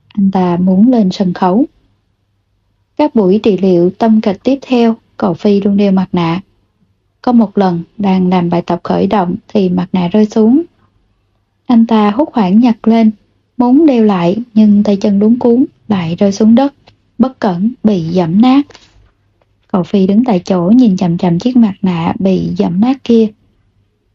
Anh 0.08 0.30
ta 0.30 0.56
muốn 0.56 0.90
lên 0.90 1.10
sân 1.10 1.32
khấu. 1.32 1.64
Các 2.96 3.14
buổi 3.14 3.40
trị 3.42 3.58
liệu 3.58 3.90
tâm 3.90 4.20
kịch 4.20 4.42
tiếp 4.42 4.58
theo, 4.62 4.96
cầu 5.16 5.34
Phi 5.34 5.60
luôn 5.60 5.76
đeo 5.76 5.92
mặt 5.92 6.08
nạ. 6.12 6.40
Có 7.22 7.32
một 7.32 7.58
lần, 7.58 7.82
đang 7.98 8.28
làm 8.28 8.50
bài 8.50 8.62
tập 8.62 8.80
khởi 8.82 9.06
động 9.06 9.36
thì 9.48 9.68
mặt 9.68 9.86
nạ 9.92 10.08
rơi 10.08 10.26
xuống. 10.26 10.62
Anh 11.66 11.86
ta 11.86 12.10
hút 12.10 12.28
hoảng 12.32 12.60
nhặt 12.60 12.88
lên, 12.88 13.10
muốn 13.56 13.86
đeo 13.86 14.04
lại 14.04 14.36
nhưng 14.54 14.82
tay 14.82 14.96
chân 14.96 15.18
đúng 15.18 15.38
cuốn, 15.38 15.64
lại 15.88 16.16
rơi 16.18 16.32
xuống 16.32 16.54
đất, 16.54 16.74
bất 17.18 17.40
cẩn 17.40 17.72
bị 17.84 18.02
dẫm 18.02 18.40
nát. 18.40 18.66
Cậu 19.68 19.82
Phi 19.82 20.06
đứng 20.06 20.24
tại 20.24 20.40
chỗ 20.44 20.70
nhìn 20.76 20.96
chằm 20.96 21.18
chằm 21.18 21.38
chiếc 21.38 21.56
mặt 21.56 21.74
nạ 21.82 22.14
bị 22.18 22.48
dẫm 22.56 22.80
nát 22.80 23.04
kia. 23.04 23.28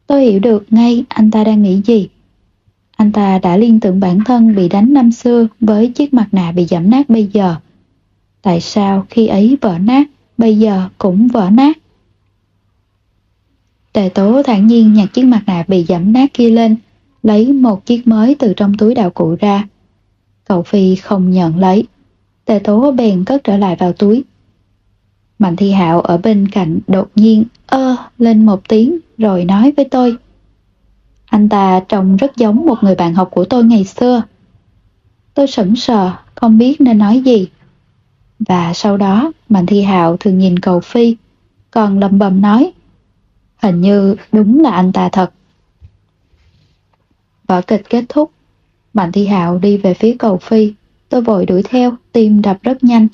Tôi 0.07 0.23
hiểu 0.25 0.39
được 0.39 0.65
ngay 0.69 1.03
anh 1.09 1.31
ta 1.31 1.43
đang 1.43 1.63
nghĩ 1.63 1.81
gì. 1.85 2.07
Anh 2.97 3.11
ta 3.11 3.39
đã 3.39 3.57
liên 3.57 3.79
tưởng 3.79 3.99
bản 3.99 4.19
thân 4.25 4.55
bị 4.55 4.69
đánh 4.69 4.93
năm 4.93 5.11
xưa 5.11 5.47
với 5.59 5.87
chiếc 5.89 6.13
mặt 6.13 6.27
nạ 6.31 6.51
bị 6.51 6.65
dẫm 6.65 6.89
nát 6.89 7.09
bây 7.09 7.29
giờ. 7.33 7.55
Tại 8.41 8.61
sao 8.61 9.05
khi 9.09 9.27
ấy 9.27 9.57
vỡ 9.61 9.77
nát, 9.79 10.07
bây 10.37 10.59
giờ 10.59 10.89
cũng 10.97 11.27
vỡ 11.27 11.49
nát? 11.49 11.77
Tề 13.93 14.09
tố 14.09 14.43
thản 14.43 14.67
nhiên 14.67 14.93
nhặt 14.93 15.13
chiếc 15.13 15.23
mặt 15.23 15.43
nạ 15.45 15.63
bị 15.67 15.83
dẫm 15.83 16.13
nát 16.13 16.33
kia 16.33 16.49
lên, 16.49 16.75
lấy 17.23 17.53
một 17.53 17.85
chiếc 17.85 18.07
mới 18.07 18.35
từ 18.35 18.53
trong 18.53 18.77
túi 18.77 18.95
đạo 18.95 19.09
cụ 19.09 19.35
ra. 19.39 19.67
Cậu 20.43 20.63
Phi 20.63 20.95
không 20.95 21.31
nhận 21.31 21.57
lấy. 21.57 21.87
Tề 22.45 22.59
tố 22.59 22.91
bèn 22.91 23.25
cất 23.25 23.43
trở 23.43 23.57
lại 23.57 23.75
vào 23.75 23.93
túi. 23.93 24.23
Mạnh 25.39 25.55
Thi 25.55 25.71
Hạo 25.71 26.01
ở 26.01 26.17
bên 26.17 26.47
cạnh 26.47 26.79
đột 26.87 27.09
nhiên 27.15 27.43
ơ 27.67 27.95
lên 28.17 28.45
một 28.45 28.67
tiếng 28.67 28.99
rồi 29.17 29.45
nói 29.45 29.73
với 29.77 29.85
tôi. 29.85 30.17
Anh 31.25 31.49
ta 31.49 31.79
trông 31.87 32.17
rất 32.17 32.37
giống 32.37 32.65
một 32.65 32.77
người 32.81 32.95
bạn 32.95 33.13
học 33.13 33.29
của 33.31 33.45
tôi 33.45 33.63
ngày 33.63 33.83
xưa. 33.83 34.23
Tôi 35.33 35.47
sững 35.47 35.75
sờ, 35.75 36.11
không 36.35 36.57
biết 36.57 36.81
nên 36.81 36.97
nói 36.97 37.21
gì. 37.25 37.47
Và 38.39 38.73
sau 38.73 38.97
đó 38.97 39.31
Mạnh 39.49 39.65
Thi 39.65 39.81
Hạo 39.81 40.17
thường 40.17 40.37
nhìn 40.37 40.59
cầu 40.59 40.79
Phi, 40.79 41.15
còn 41.71 41.99
lầm 41.99 42.19
bầm 42.19 42.41
nói, 42.41 42.71
hình 43.57 43.81
như 43.81 44.15
đúng 44.31 44.59
là 44.59 44.71
anh 44.71 44.91
ta 44.91 45.09
thật. 45.09 45.31
Vở 47.49 47.61
kịch 47.61 47.89
kết 47.89 48.05
thúc, 48.09 48.31
Mạnh 48.93 49.11
Thi 49.11 49.25
Hạo 49.25 49.57
đi 49.57 49.77
về 49.77 49.93
phía 49.93 50.15
cầu 50.19 50.37
Phi, 50.37 50.73
tôi 51.09 51.21
vội 51.21 51.45
đuổi 51.45 51.63
theo, 51.63 51.93
tim 52.11 52.41
đập 52.41 52.57
rất 52.63 52.83
nhanh. 52.83 53.07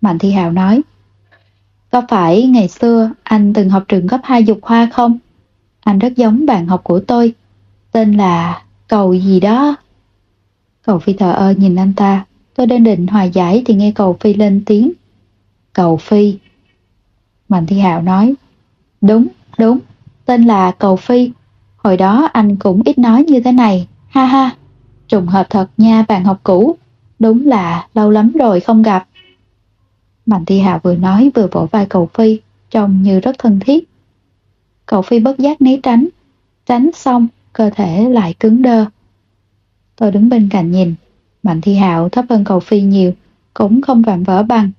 Mạnh 0.00 0.18
Thi 0.18 0.30
Hạo 0.30 0.52
nói, 0.52 0.82
có 1.90 2.02
phải 2.08 2.46
ngày 2.46 2.68
xưa 2.68 3.10
anh 3.22 3.52
từng 3.52 3.70
học 3.70 3.84
trường 3.88 4.08
cấp 4.08 4.20
2 4.24 4.44
dục 4.44 4.58
hoa 4.62 4.88
không? 4.92 5.18
Anh 5.80 5.98
rất 5.98 6.16
giống 6.16 6.46
bạn 6.46 6.66
học 6.66 6.80
của 6.84 7.00
tôi, 7.00 7.34
tên 7.92 8.12
là 8.12 8.62
cầu 8.88 9.14
gì 9.14 9.40
đó. 9.40 9.76
Cầu 10.82 10.98
Phi 10.98 11.12
thờ 11.12 11.32
ơ 11.32 11.50
nhìn 11.50 11.76
anh 11.76 11.92
ta, 11.96 12.24
tôi 12.54 12.66
đang 12.66 12.84
định 12.84 13.06
hòa 13.06 13.24
giải 13.24 13.62
thì 13.66 13.74
nghe 13.74 13.92
cầu 13.94 14.16
Phi 14.20 14.34
lên 14.34 14.62
tiếng. 14.66 14.92
Cầu 15.72 15.96
Phi. 15.96 16.38
Mạnh 17.48 17.66
Thi 17.66 17.78
Hạo 17.78 18.02
nói, 18.02 18.34
đúng, 19.00 19.26
đúng, 19.58 19.78
tên 20.24 20.44
là 20.44 20.70
cầu 20.70 20.96
Phi. 20.96 21.30
Hồi 21.86 21.96
đó 21.96 22.28
anh 22.32 22.56
cũng 22.56 22.82
ít 22.84 22.98
nói 22.98 23.24
như 23.28 23.40
thế 23.40 23.52
này, 23.52 23.88
ha 24.08 24.24
ha. 24.24 24.50
Trùng 25.08 25.26
hợp 25.26 25.46
thật 25.50 25.70
nha 25.76 26.04
bạn 26.08 26.24
học 26.24 26.40
cũ, 26.42 26.76
đúng 27.18 27.46
là 27.46 27.88
lâu 27.94 28.10
lắm 28.10 28.32
rồi 28.32 28.60
không 28.60 28.82
gặp. 28.82 29.06
Mạnh 30.26 30.44
Thi 30.44 30.60
Hạ 30.60 30.80
vừa 30.82 30.94
nói 30.94 31.30
vừa 31.34 31.48
vỗ 31.52 31.66
vai 31.70 31.86
cầu 31.86 32.08
Phi, 32.14 32.40
trông 32.70 33.02
như 33.02 33.20
rất 33.20 33.36
thân 33.38 33.60
thiết. 33.60 33.88
Cầu 34.86 35.02
Phi 35.02 35.20
bất 35.20 35.38
giác 35.38 35.60
né 35.60 35.76
tránh, 35.82 36.08
tránh 36.66 36.90
xong 36.94 37.26
cơ 37.52 37.70
thể 37.70 38.08
lại 38.08 38.34
cứng 38.40 38.62
đơ. 38.62 38.84
Tôi 39.96 40.10
đứng 40.10 40.28
bên 40.28 40.48
cạnh 40.50 40.70
nhìn, 40.70 40.94
Mạnh 41.42 41.60
Thi 41.60 41.74
Hạo 41.74 42.08
thấp 42.08 42.24
hơn 42.28 42.44
cầu 42.44 42.60
Phi 42.60 42.80
nhiều, 42.80 43.12
cũng 43.54 43.82
không 43.82 44.02
vạm 44.02 44.22
vỡ 44.22 44.42
bằng. 44.42 44.70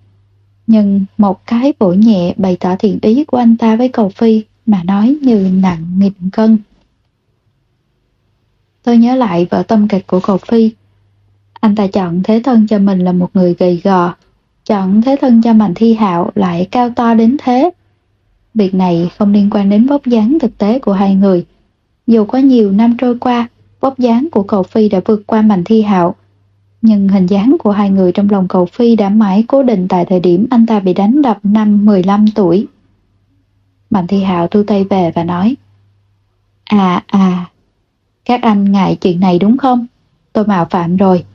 Nhưng 0.67 1.05
một 1.17 1.45
cái 1.45 1.73
vỗ 1.79 1.93
nhẹ 1.93 2.33
bày 2.37 2.57
tỏ 2.59 2.75
thiện 2.79 2.99
ý 3.01 3.23
của 3.23 3.37
anh 3.37 3.57
ta 3.57 3.75
với 3.75 3.89
cầu 3.89 4.09
Phi 4.09 4.43
mà 4.65 4.83
nói 4.83 5.17
như 5.21 5.51
nặng 5.61 5.85
nghìn 5.99 6.29
cân. 6.31 6.57
Tôi 8.87 8.97
nhớ 8.97 9.15
lại 9.15 9.47
vợ 9.49 9.63
tâm 9.63 9.87
kịch 9.87 10.07
của 10.07 10.19
cầu 10.19 10.37
Phi. 10.37 10.71
Anh 11.59 11.75
ta 11.75 11.87
chọn 11.87 12.23
thế 12.23 12.41
thân 12.43 12.67
cho 12.67 12.79
mình 12.79 12.99
là 12.99 13.11
một 13.11 13.29
người 13.33 13.55
gầy 13.59 13.81
gò, 13.83 14.13
chọn 14.65 15.01
thế 15.01 15.15
thân 15.21 15.41
cho 15.41 15.53
Mạnh 15.53 15.73
Thi 15.75 15.93
Hạo 15.93 16.31
lại 16.35 16.67
cao 16.71 16.89
to 16.95 17.13
đến 17.13 17.37
thế. 17.43 17.69
Việc 18.53 18.73
này 18.73 19.09
không 19.17 19.33
liên 19.33 19.49
quan 19.51 19.69
đến 19.69 19.85
vóc 19.85 20.05
dáng 20.05 20.37
thực 20.41 20.57
tế 20.57 20.79
của 20.79 20.93
hai 20.93 21.15
người. 21.15 21.45
Dù 22.07 22.25
có 22.25 22.37
nhiều 22.37 22.71
năm 22.71 22.95
trôi 22.97 23.17
qua, 23.19 23.47
vóc 23.79 23.99
dáng 23.99 24.27
của 24.31 24.43
cầu 24.43 24.63
Phi 24.63 24.89
đã 24.89 25.01
vượt 25.05 25.27
qua 25.27 25.41
Mạnh 25.41 25.63
Thi 25.63 25.81
Hạo, 25.81 26.15
nhưng 26.81 27.07
hình 27.07 27.25
dáng 27.25 27.55
của 27.59 27.71
hai 27.71 27.89
người 27.89 28.11
trong 28.11 28.29
lòng 28.29 28.47
cầu 28.47 28.65
Phi 28.65 28.95
đã 28.95 29.09
mãi 29.09 29.45
cố 29.47 29.63
định 29.63 29.87
tại 29.87 30.05
thời 30.05 30.19
điểm 30.19 30.47
anh 30.49 30.65
ta 30.65 30.79
bị 30.79 30.93
đánh 30.93 31.21
đập 31.21 31.39
năm 31.43 31.85
15 31.85 32.25
tuổi. 32.35 32.67
Mạnh 33.89 34.07
Thi 34.07 34.23
Hạo 34.23 34.47
thu 34.47 34.63
tay 34.63 34.83
về 34.83 35.11
và 35.15 35.23
nói 35.23 35.55
À 36.65 37.03
à, 37.07 37.45
các 38.27 38.41
anh 38.41 38.71
ngại 38.71 38.97
chuyện 39.01 39.19
này 39.19 39.39
đúng 39.39 39.57
không? 39.57 39.85
Tôi 40.33 40.45
mạo 40.45 40.65
phạm 40.69 40.97
rồi. 40.97 41.25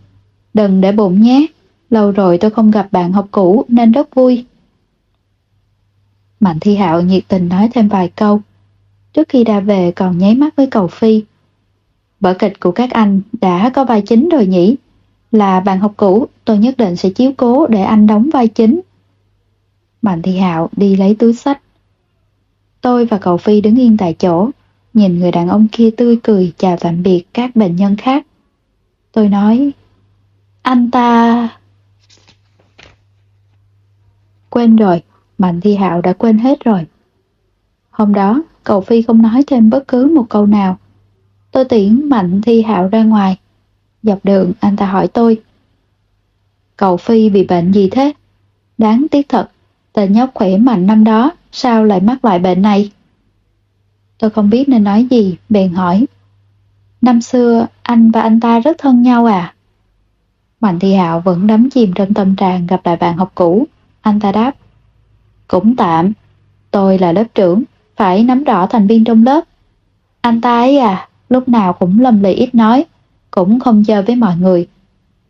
Đừng 0.54 0.80
để 0.80 0.92
bụng 0.92 1.22
nhé. 1.22 1.46
Lâu 1.90 2.10
rồi 2.10 2.38
tôi 2.38 2.50
không 2.50 2.70
gặp 2.70 2.88
bạn 2.90 3.12
học 3.12 3.28
cũ 3.30 3.64
nên 3.68 3.92
rất 3.92 4.14
vui. 4.14 4.44
Mạnh 6.40 6.58
Thi 6.60 6.76
Hạo 6.76 7.00
nhiệt 7.00 7.22
tình 7.28 7.48
nói 7.48 7.70
thêm 7.74 7.88
vài 7.88 8.08
câu. 8.16 8.40
Trước 9.12 9.28
khi 9.28 9.44
ra 9.44 9.60
về 9.60 9.92
còn 9.92 10.18
nháy 10.18 10.34
mắt 10.34 10.56
với 10.56 10.66
cầu 10.66 10.88
Phi. 10.88 11.22
Vở 12.20 12.34
kịch 12.34 12.60
của 12.60 12.72
các 12.72 12.90
anh 12.90 13.20
đã 13.40 13.70
có 13.74 13.84
vai 13.84 14.02
chính 14.02 14.28
rồi 14.28 14.46
nhỉ? 14.46 14.76
Là 15.32 15.60
bạn 15.60 15.80
học 15.80 15.92
cũ, 15.96 16.26
tôi 16.44 16.58
nhất 16.58 16.76
định 16.76 16.96
sẽ 16.96 17.10
chiếu 17.10 17.32
cố 17.36 17.66
để 17.66 17.82
anh 17.82 18.06
đóng 18.06 18.30
vai 18.32 18.48
chính. 18.48 18.80
Mạnh 20.02 20.22
Thi 20.22 20.36
Hạo 20.36 20.68
đi 20.76 20.96
lấy 20.96 21.14
túi 21.14 21.34
sách. 21.34 21.62
Tôi 22.80 23.06
và 23.06 23.18
cậu 23.18 23.36
Phi 23.36 23.60
đứng 23.60 23.80
yên 23.80 23.96
tại 23.96 24.14
chỗ, 24.18 24.50
nhìn 24.94 25.18
người 25.18 25.30
đàn 25.30 25.48
ông 25.48 25.68
kia 25.72 25.90
tươi 25.96 26.18
cười 26.22 26.52
chào 26.56 26.76
tạm 26.76 27.02
biệt 27.02 27.24
các 27.34 27.56
bệnh 27.56 27.76
nhân 27.76 27.96
khác. 27.96 28.26
Tôi 29.12 29.28
nói, 29.28 29.72
anh 30.62 30.90
ta... 30.90 31.48
Quên 34.50 34.76
rồi, 34.76 35.02
Mạnh 35.38 35.60
Thi 35.60 35.76
Hạo 35.76 36.00
đã 36.00 36.12
quên 36.12 36.38
hết 36.38 36.64
rồi. 36.64 36.86
Hôm 37.90 38.14
đó, 38.14 38.42
cậu 38.64 38.80
Phi 38.80 39.02
không 39.02 39.22
nói 39.22 39.44
thêm 39.46 39.70
bất 39.70 39.88
cứ 39.88 40.12
một 40.14 40.26
câu 40.28 40.46
nào. 40.46 40.78
Tôi 41.50 41.64
tiễn 41.64 42.08
Mạnh 42.08 42.40
Thi 42.42 42.62
Hạo 42.62 42.88
ra 42.88 43.02
ngoài. 43.02 43.36
Dọc 44.02 44.24
đường, 44.24 44.52
anh 44.60 44.76
ta 44.76 44.86
hỏi 44.86 45.08
tôi. 45.08 45.42
Cậu 46.76 46.96
Phi 46.96 47.30
bị 47.30 47.46
bệnh 47.46 47.72
gì 47.72 47.88
thế? 47.90 48.12
Đáng 48.78 49.06
tiếc 49.10 49.28
thật, 49.28 49.50
tên 49.92 50.12
nhóc 50.12 50.30
khỏe 50.34 50.56
mạnh 50.56 50.86
năm 50.86 51.04
đó, 51.04 51.30
sao 51.52 51.84
lại 51.84 52.00
mắc 52.00 52.24
loại 52.24 52.38
bệnh 52.38 52.62
này? 52.62 52.90
Tôi 54.22 54.30
không 54.30 54.50
biết 54.50 54.68
nên 54.68 54.84
nói 54.84 55.06
gì, 55.10 55.36
bèn 55.48 55.72
hỏi. 55.72 56.06
Năm 57.00 57.20
xưa, 57.20 57.66
anh 57.82 58.10
và 58.10 58.20
anh 58.20 58.40
ta 58.40 58.60
rất 58.60 58.76
thân 58.78 59.02
nhau 59.02 59.26
à? 59.26 59.54
Mạnh 60.60 60.78
thị 60.78 60.94
Hạo 60.94 61.20
vẫn 61.20 61.46
đắm 61.46 61.70
chìm 61.70 61.92
trong 61.94 62.14
tâm 62.14 62.36
trạng 62.36 62.66
gặp 62.66 62.80
lại 62.84 62.96
bạn 62.96 63.16
học 63.16 63.32
cũ. 63.34 63.66
Anh 64.00 64.20
ta 64.20 64.32
đáp. 64.32 64.52
Cũng 65.48 65.76
tạm. 65.76 66.12
Tôi 66.70 66.98
là 66.98 67.12
lớp 67.12 67.24
trưởng, 67.34 67.62
phải 67.96 68.24
nắm 68.24 68.44
rõ 68.44 68.66
thành 68.66 68.86
viên 68.86 69.04
trong 69.04 69.24
lớp. 69.24 69.44
Anh 70.20 70.40
ta 70.40 70.58
ấy 70.58 70.78
à, 70.78 71.08
lúc 71.28 71.48
nào 71.48 71.72
cũng 71.72 72.00
lầm 72.00 72.22
lì 72.22 72.32
ít 72.32 72.54
nói, 72.54 72.84
cũng 73.30 73.60
không 73.60 73.84
chơi 73.84 74.02
với 74.02 74.16
mọi 74.16 74.36
người. 74.36 74.68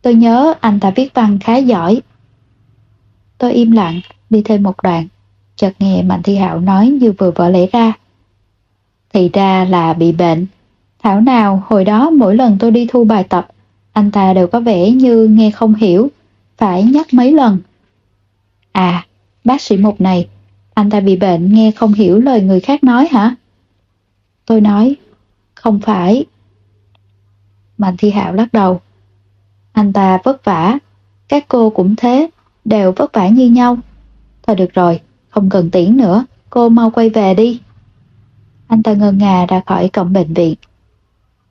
Tôi 0.01 0.13
nhớ 0.13 0.53
anh 0.59 0.79
ta 0.79 0.91
viết 0.95 1.13
văn 1.13 1.39
khá 1.39 1.57
giỏi. 1.57 2.01
Tôi 3.37 3.53
im 3.53 3.71
lặng, 3.71 4.01
đi 4.29 4.41
thêm 4.45 4.63
một 4.63 4.83
đoạn. 4.83 5.07
Chợt 5.55 5.73
nghe 5.79 6.03
Mạnh 6.03 6.23
Thi 6.23 6.35
Hạo 6.35 6.59
nói 6.59 6.87
như 6.87 7.11
vừa 7.11 7.31
vỡ 7.31 7.49
lẽ 7.49 7.67
ra. 7.71 7.93
Thì 9.13 9.29
ra 9.33 9.65
là 9.65 9.93
bị 9.93 10.11
bệnh. 10.11 10.45
Thảo 11.03 11.21
nào 11.21 11.63
hồi 11.67 11.85
đó 11.85 12.09
mỗi 12.09 12.35
lần 12.35 12.57
tôi 12.59 12.71
đi 12.71 12.87
thu 12.89 13.03
bài 13.03 13.23
tập, 13.23 13.47
anh 13.91 14.11
ta 14.11 14.33
đều 14.33 14.47
có 14.47 14.59
vẻ 14.59 14.91
như 14.91 15.27
nghe 15.27 15.51
không 15.51 15.75
hiểu, 15.75 16.09
phải 16.57 16.83
nhắc 16.83 17.13
mấy 17.13 17.31
lần. 17.31 17.59
À, 18.71 19.05
bác 19.43 19.61
sĩ 19.61 19.77
Mục 19.77 20.01
này, 20.01 20.27
anh 20.73 20.89
ta 20.89 20.99
bị 20.99 21.15
bệnh 21.15 21.53
nghe 21.53 21.71
không 21.71 21.93
hiểu 21.93 22.19
lời 22.19 22.41
người 22.41 22.59
khác 22.59 22.83
nói 22.83 23.07
hả? 23.11 23.35
Tôi 24.45 24.61
nói, 24.61 24.95
không 25.55 25.79
phải. 25.79 26.25
Mạnh 27.77 27.95
Thi 27.97 28.11
Hạo 28.11 28.33
lắc 28.33 28.53
đầu. 28.53 28.81
Anh 29.71 29.93
ta 29.93 30.19
vất 30.23 30.45
vả, 30.45 30.77
các 31.27 31.45
cô 31.47 31.69
cũng 31.69 31.95
thế, 31.95 32.29
đều 32.65 32.91
vất 32.91 33.13
vả 33.13 33.27
như 33.27 33.49
nhau. 33.49 33.77
Thôi 34.47 34.55
được 34.55 34.73
rồi, 34.73 34.99
không 35.29 35.49
cần 35.49 35.71
tiễn 35.71 35.97
nữa, 35.97 36.25
cô 36.49 36.69
mau 36.69 36.89
quay 36.91 37.09
về 37.09 37.33
đi. 37.33 37.59
Anh 38.73 38.83
ta 38.83 38.93
ngơ 38.93 39.11
ngà 39.11 39.45
ra 39.45 39.61
khỏi 39.65 39.89
cổng 39.89 40.13
bệnh 40.13 40.33
viện. 40.33 40.55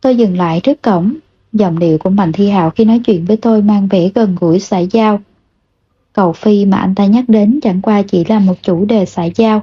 Tôi 0.00 0.16
dừng 0.16 0.36
lại 0.36 0.60
trước 0.60 0.82
cổng, 0.82 1.14
giọng 1.52 1.78
điệu 1.78 1.98
của 1.98 2.10
Mạnh 2.10 2.32
Thi 2.32 2.48
Hạo 2.48 2.70
khi 2.70 2.84
nói 2.84 2.98
chuyện 2.98 3.24
với 3.24 3.36
tôi 3.36 3.62
mang 3.62 3.88
vẻ 3.88 4.10
gần 4.14 4.36
gũi 4.40 4.60
xã 4.60 4.78
giao. 4.78 5.20
Cầu 6.12 6.32
Phi 6.32 6.64
mà 6.64 6.78
anh 6.78 6.94
ta 6.94 7.06
nhắc 7.06 7.24
đến 7.28 7.60
chẳng 7.62 7.82
qua 7.82 8.02
chỉ 8.02 8.24
là 8.24 8.38
một 8.38 8.54
chủ 8.62 8.84
đề 8.84 9.04
xã 9.04 9.24
giao. 9.24 9.62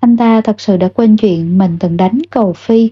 Anh 0.00 0.16
ta 0.16 0.40
thật 0.40 0.60
sự 0.60 0.76
đã 0.76 0.88
quên 0.88 1.16
chuyện 1.16 1.58
mình 1.58 1.76
từng 1.80 1.96
đánh 1.96 2.18
Cầu 2.30 2.52
Phi. 2.52 2.90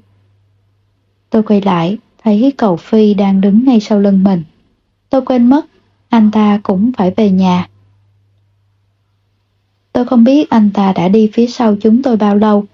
Tôi 1.30 1.42
quay 1.42 1.60
lại, 1.60 1.98
thấy 2.24 2.52
Cầu 2.56 2.76
Phi 2.76 3.14
đang 3.14 3.40
đứng 3.40 3.64
ngay 3.64 3.80
sau 3.80 4.00
lưng 4.00 4.24
mình. 4.24 4.42
Tôi 5.10 5.22
quên 5.22 5.46
mất, 5.46 5.66
anh 6.08 6.30
ta 6.30 6.60
cũng 6.62 6.92
phải 6.96 7.12
về 7.16 7.30
nhà. 7.30 7.68
Tôi 9.92 10.04
không 10.04 10.24
biết 10.24 10.50
anh 10.50 10.70
ta 10.74 10.92
đã 10.92 11.08
đi 11.08 11.30
phía 11.32 11.46
sau 11.46 11.76
chúng 11.80 12.02
tôi 12.02 12.16
bao 12.16 12.36
lâu, 12.36 12.64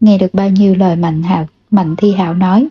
nghe 0.00 0.18
được 0.18 0.34
bao 0.34 0.50
nhiêu 0.50 0.74
lời 0.74 0.96
Mạnh 0.96 1.22
Hạo, 1.22 1.46
Mạnh 1.70 1.96
Thi 1.96 2.12
Hạo 2.12 2.34
nói. 2.34 2.68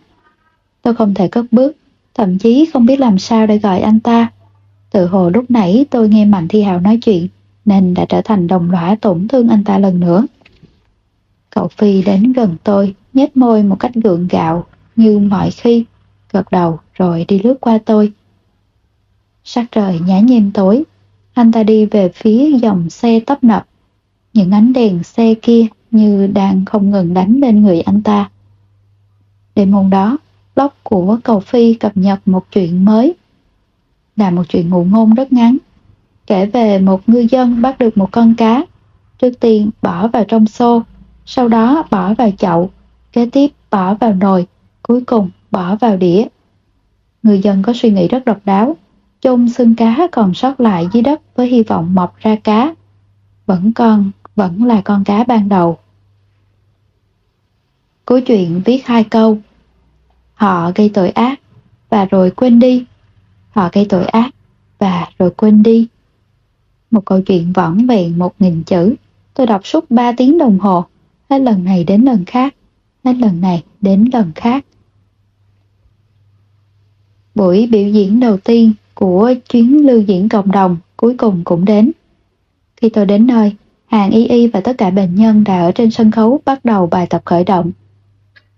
Tôi 0.82 0.94
không 0.94 1.14
thể 1.14 1.28
cất 1.28 1.44
bước, 1.50 1.76
thậm 2.14 2.38
chí 2.38 2.70
không 2.72 2.86
biết 2.86 3.00
làm 3.00 3.18
sao 3.18 3.46
để 3.46 3.58
gọi 3.58 3.80
anh 3.80 4.00
ta. 4.00 4.32
Tự 4.90 5.06
hồ 5.06 5.30
lúc 5.30 5.44
nãy 5.50 5.86
tôi 5.90 6.08
nghe 6.08 6.24
Mạnh 6.24 6.48
Thi 6.48 6.62
Hạo 6.62 6.80
nói 6.80 6.98
chuyện, 7.02 7.28
nên 7.64 7.94
đã 7.94 8.04
trở 8.08 8.20
thành 8.24 8.46
đồng 8.46 8.70
lõa 8.70 8.96
tổn 9.00 9.28
thương 9.28 9.48
anh 9.48 9.64
ta 9.64 9.78
lần 9.78 10.00
nữa. 10.00 10.26
Cậu 11.50 11.68
Phi 11.68 12.02
đến 12.02 12.32
gần 12.32 12.56
tôi, 12.64 12.94
nhếch 13.12 13.36
môi 13.36 13.62
một 13.62 13.76
cách 13.80 13.94
gượng 13.94 14.28
gạo, 14.28 14.66
như 14.96 15.18
mọi 15.18 15.50
khi, 15.50 15.84
gật 16.32 16.50
đầu 16.50 16.78
rồi 16.94 17.24
đi 17.28 17.38
lướt 17.38 17.54
qua 17.60 17.78
tôi. 17.84 18.12
Sắc 19.44 19.66
trời 19.72 20.00
nhá 20.06 20.20
nhem 20.20 20.50
tối, 20.50 20.84
anh 21.34 21.52
ta 21.52 21.62
đi 21.62 21.86
về 21.86 22.08
phía 22.14 22.58
dòng 22.62 22.90
xe 22.90 23.20
tấp 23.20 23.44
nập. 23.44 23.66
Những 24.32 24.50
ánh 24.50 24.72
đèn 24.72 25.02
xe 25.02 25.34
kia 25.42 25.66
như 25.96 26.26
đang 26.26 26.64
không 26.64 26.90
ngừng 26.90 27.14
đánh 27.14 27.40
lên 27.40 27.62
người 27.62 27.80
anh 27.80 28.02
ta. 28.02 28.30
Đêm 29.54 29.72
hôm 29.72 29.90
đó, 29.90 30.18
blog 30.56 30.70
của 30.82 31.18
Cầu 31.24 31.40
Phi 31.40 31.74
cập 31.74 31.96
nhật 31.96 32.20
một 32.26 32.46
chuyện 32.52 32.84
mới. 32.84 33.14
Là 34.16 34.30
một 34.30 34.42
chuyện 34.48 34.70
ngụ 34.70 34.84
ngôn 34.84 35.14
rất 35.14 35.32
ngắn, 35.32 35.56
kể 36.26 36.46
về 36.46 36.78
một 36.78 37.08
ngư 37.08 37.26
dân 37.30 37.62
bắt 37.62 37.78
được 37.78 37.98
một 37.98 38.08
con 38.12 38.34
cá. 38.34 38.64
Trước 39.18 39.30
tiên 39.40 39.70
bỏ 39.82 40.08
vào 40.08 40.24
trong 40.24 40.46
xô, 40.46 40.82
sau 41.26 41.48
đó 41.48 41.84
bỏ 41.90 42.14
vào 42.14 42.30
chậu, 42.38 42.70
kế 43.12 43.26
tiếp 43.26 43.50
bỏ 43.70 43.94
vào 43.94 44.14
nồi, 44.14 44.46
cuối 44.82 45.04
cùng 45.06 45.30
bỏ 45.50 45.76
vào 45.76 45.96
đĩa. 45.96 46.24
Người 47.22 47.38
dân 47.38 47.62
có 47.62 47.72
suy 47.76 47.90
nghĩ 47.90 48.08
rất 48.08 48.24
độc 48.24 48.38
đáo. 48.44 48.76
chôn 49.20 49.48
xương 49.48 49.74
cá 49.74 50.06
còn 50.12 50.34
sót 50.34 50.60
lại 50.60 50.88
dưới 50.92 51.02
đất 51.02 51.20
với 51.36 51.48
hy 51.48 51.62
vọng 51.62 51.94
mọc 51.94 52.16
ra 52.18 52.36
cá. 52.44 52.74
Vẫn 53.46 53.72
còn, 53.72 54.10
vẫn 54.36 54.64
là 54.64 54.80
con 54.80 55.04
cá 55.04 55.24
ban 55.24 55.48
đầu. 55.48 55.78
Cuối 58.06 58.20
chuyện 58.20 58.62
viết 58.64 58.86
hai 58.86 59.04
câu. 59.04 59.38
Họ 60.34 60.72
gây 60.74 60.90
tội 60.94 61.10
ác 61.10 61.40
và 61.90 62.04
rồi 62.04 62.30
quên 62.30 62.58
đi. 62.58 62.84
Họ 63.50 63.68
gây 63.72 63.86
tội 63.88 64.04
ác 64.04 64.30
và 64.78 65.08
rồi 65.18 65.30
quên 65.30 65.62
đi. 65.62 65.88
Một 66.90 67.04
câu 67.04 67.20
chuyện 67.22 67.52
võng 67.52 67.86
vẹn 67.86 68.18
một 68.18 68.34
nghìn 68.38 68.62
chữ. 68.62 68.94
Tôi 69.34 69.46
đọc 69.46 69.66
suốt 69.66 69.90
ba 69.90 70.12
tiếng 70.16 70.38
đồng 70.38 70.58
hồ, 70.58 70.84
hết 71.30 71.38
lần 71.38 71.64
này 71.64 71.84
đến 71.84 72.02
lần 72.02 72.24
khác, 72.24 72.54
hết 73.04 73.14
lần 73.16 73.40
này 73.40 73.64
đến 73.80 74.04
lần 74.12 74.32
khác. 74.34 74.64
Buổi 77.34 77.66
biểu 77.66 77.88
diễn 77.88 78.20
đầu 78.20 78.36
tiên 78.36 78.72
của 78.94 79.34
chuyến 79.48 79.86
lưu 79.86 80.00
diễn 80.00 80.28
cộng 80.28 80.52
đồng 80.52 80.76
cuối 80.96 81.14
cùng 81.18 81.44
cũng 81.44 81.64
đến. 81.64 81.92
Khi 82.76 82.88
tôi 82.88 83.06
đến 83.06 83.26
nơi, 83.26 83.52
hàng 83.86 84.10
y 84.10 84.26
y 84.26 84.46
và 84.46 84.60
tất 84.60 84.78
cả 84.78 84.90
bệnh 84.90 85.14
nhân 85.14 85.44
đã 85.44 85.60
ở 85.60 85.72
trên 85.72 85.90
sân 85.90 86.10
khấu 86.10 86.40
bắt 86.44 86.64
đầu 86.64 86.86
bài 86.86 87.06
tập 87.10 87.22
khởi 87.24 87.44
động. 87.44 87.72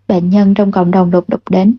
Bệnh 0.08 0.30
nhân 0.30 0.54
trong 0.54 0.72
cộng 0.72 0.90
đồng 0.90 1.10
lục 1.10 1.28
đục 1.28 1.42
đến. 1.50 1.76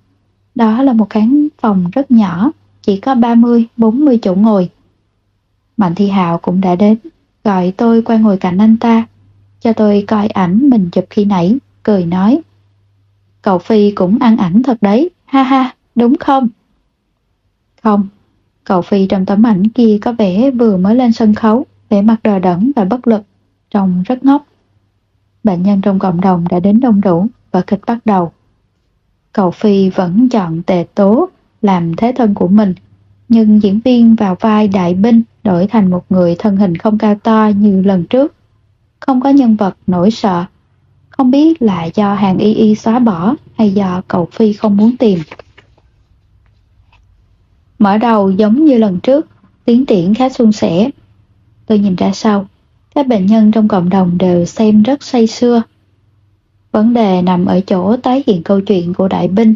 Đó 0.55 0.81
là 0.81 0.93
một 0.93 1.09
khán 1.09 1.47
phòng 1.61 1.89
rất 1.91 2.11
nhỏ, 2.11 2.51
chỉ 2.81 2.99
có 2.99 3.15
30-40 3.15 4.17
chỗ 4.21 4.35
ngồi. 4.35 4.69
Mạnh 5.77 5.95
Thi 5.95 6.09
Hạo 6.09 6.37
cũng 6.37 6.61
đã 6.61 6.75
đến, 6.75 6.97
gọi 7.43 7.73
tôi 7.77 8.01
qua 8.01 8.17
ngồi 8.17 8.37
cạnh 8.37 8.57
anh 8.57 8.77
ta, 8.77 9.07
cho 9.59 9.73
tôi 9.73 10.03
coi 10.07 10.27
ảnh 10.27 10.69
mình 10.69 10.89
chụp 10.91 11.05
khi 11.09 11.25
nãy, 11.25 11.57
cười 11.83 12.05
nói. 12.05 12.41
Cậu 13.41 13.59
Phi 13.59 13.91
cũng 13.91 14.17
ăn 14.19 14.37
ảnh 14.37 14.63
thật 14.63 14.77
đấy, 14.81 15.09
ha 15.25 15.43
ha, 15.43 15.75
đúng 15.95 16.17
không? 16.17 16.49
Không, 17.83 18.07
cậu 18.63 18.81
Phi 18.81 19.07
trong 19.07 19.25
tấm 19.25 19.45
ảnh 19.45 19.69
kia 19.69 19.97
có 20.01 20.11
vẻ 20.11 20.51
vừa 20.51 20.77
mới 20.77 20.95
lên 20.95 21.11
sân 21.11 21.33
khấu, 21.33 21.65
vẻ 21.89 22.01
mặt 22.01 22.15
đờ 22.23 22.39
đẫn 22.39 22.71
và 22.75 22.85
bất 22.85 23.07
lực, 23.07 23.21
trông 23.71 24.03
rất 24.03 24.25
ngốc. 24.25 24.45
Bệnh 25.43 25.63
nhân 25.63 25.81
trong 25.81 25.99
cộng 25.99 26.21
đồng 26.21 26.45
đã 26.49 26.59
đến 26.59 26.79
đông 26.79 27.01
đủ 27.01 27.27
và 27.51 27.61
kịch 27.61 27.79
bắt 27.87 27.97
đầu. 28.05 28.31
Cậu 29.33 29.51
Phi 29.51 29.89
vẫn 29.89 30.29
chọn 30.29 30.63
tề 30.63 30.85
tố 30.95 31.29
làm 31.61 31.95
thế 31.95 32.13
thân 32.15 32.33
của 32.33 32.47
mình, 32.47 32.73
nhưng 33.29 33.63
diễn 33.63 33.79
viên 33.85 34.15
vào 34.15 34.35
vai 34.39 34.67
đại 34.67 34.93
binh 34.93 35.21
đổi 35.43 35.67
thành 35.67 35.89
một 35.89 36.05
người 36.09 36.35
thân 36.39 36.57
hình 36.57 36.77
không 36.77 36.97
cao 36.97 37.15
to 37.15 37.51
như 37.55 37.81
lần 37.81 38.05
trước. 38.05 38.33
Không 38.99 39.21
có 39.21 39.29
nhân 39.29 39.55
vật 39.55 39.77
nổi 39.87 40.11
sợ, 40.11 40.45
không 41.09 41.31
biết 41.31 41.61
là 41.61 41.83
do 41.83 42.13
hàng 42.13 42.37
y 42.37 42.53
y 42.53 42.75
xóa 42.75 42.99
bỏ 42.99 43.35
hay 43.57 43.73
do 43.73 44.01
cậu 44.07 44.27
Phi 44.31 44.53
không 44.53 44.77
muốn 44.77 44.97
tìm. 44.97 45.19
Mở 47.79 47.97
đầu 47.97 48.31
giống 48.31 48.65
như 48.65 48.77
lần 48.77 48.99
trước, 48.99 49.27
tiến 49.65 49.85
triển 49.85 50.13
khá 50.13 50.29
suôn 50.29 50.51
sẻ. 50.51 50.89
Tôi 51.65 51.79
nhìn 51.79 51.95
ra 51.95 52.11
sau, 52.13 52.45
các 52.95 53.07
bệnh 53.07 53.25
nhân 53.25 53.51
trong 53.51 53.67
cộng 53.67 53.89
đồng 53.89 54.17
đều 54.17 54.45
xem 54.45 54.83
rất 54.83 55.03
say 55.03 55.27
sưa. 55.27 55.61
Vấn 56.71 56.93
đề 56.93 57.21
nằm 57.21 57.45
ở 57.45 57.61
chỗ 57.67 57.97
tái 57.97 58.23
hiện 58.27 58.43
câu 58.43 58.61
chuyện 58.61 58.93
của 58.93 59.07
đại 59.07 59.27
binh. 59.27 59.55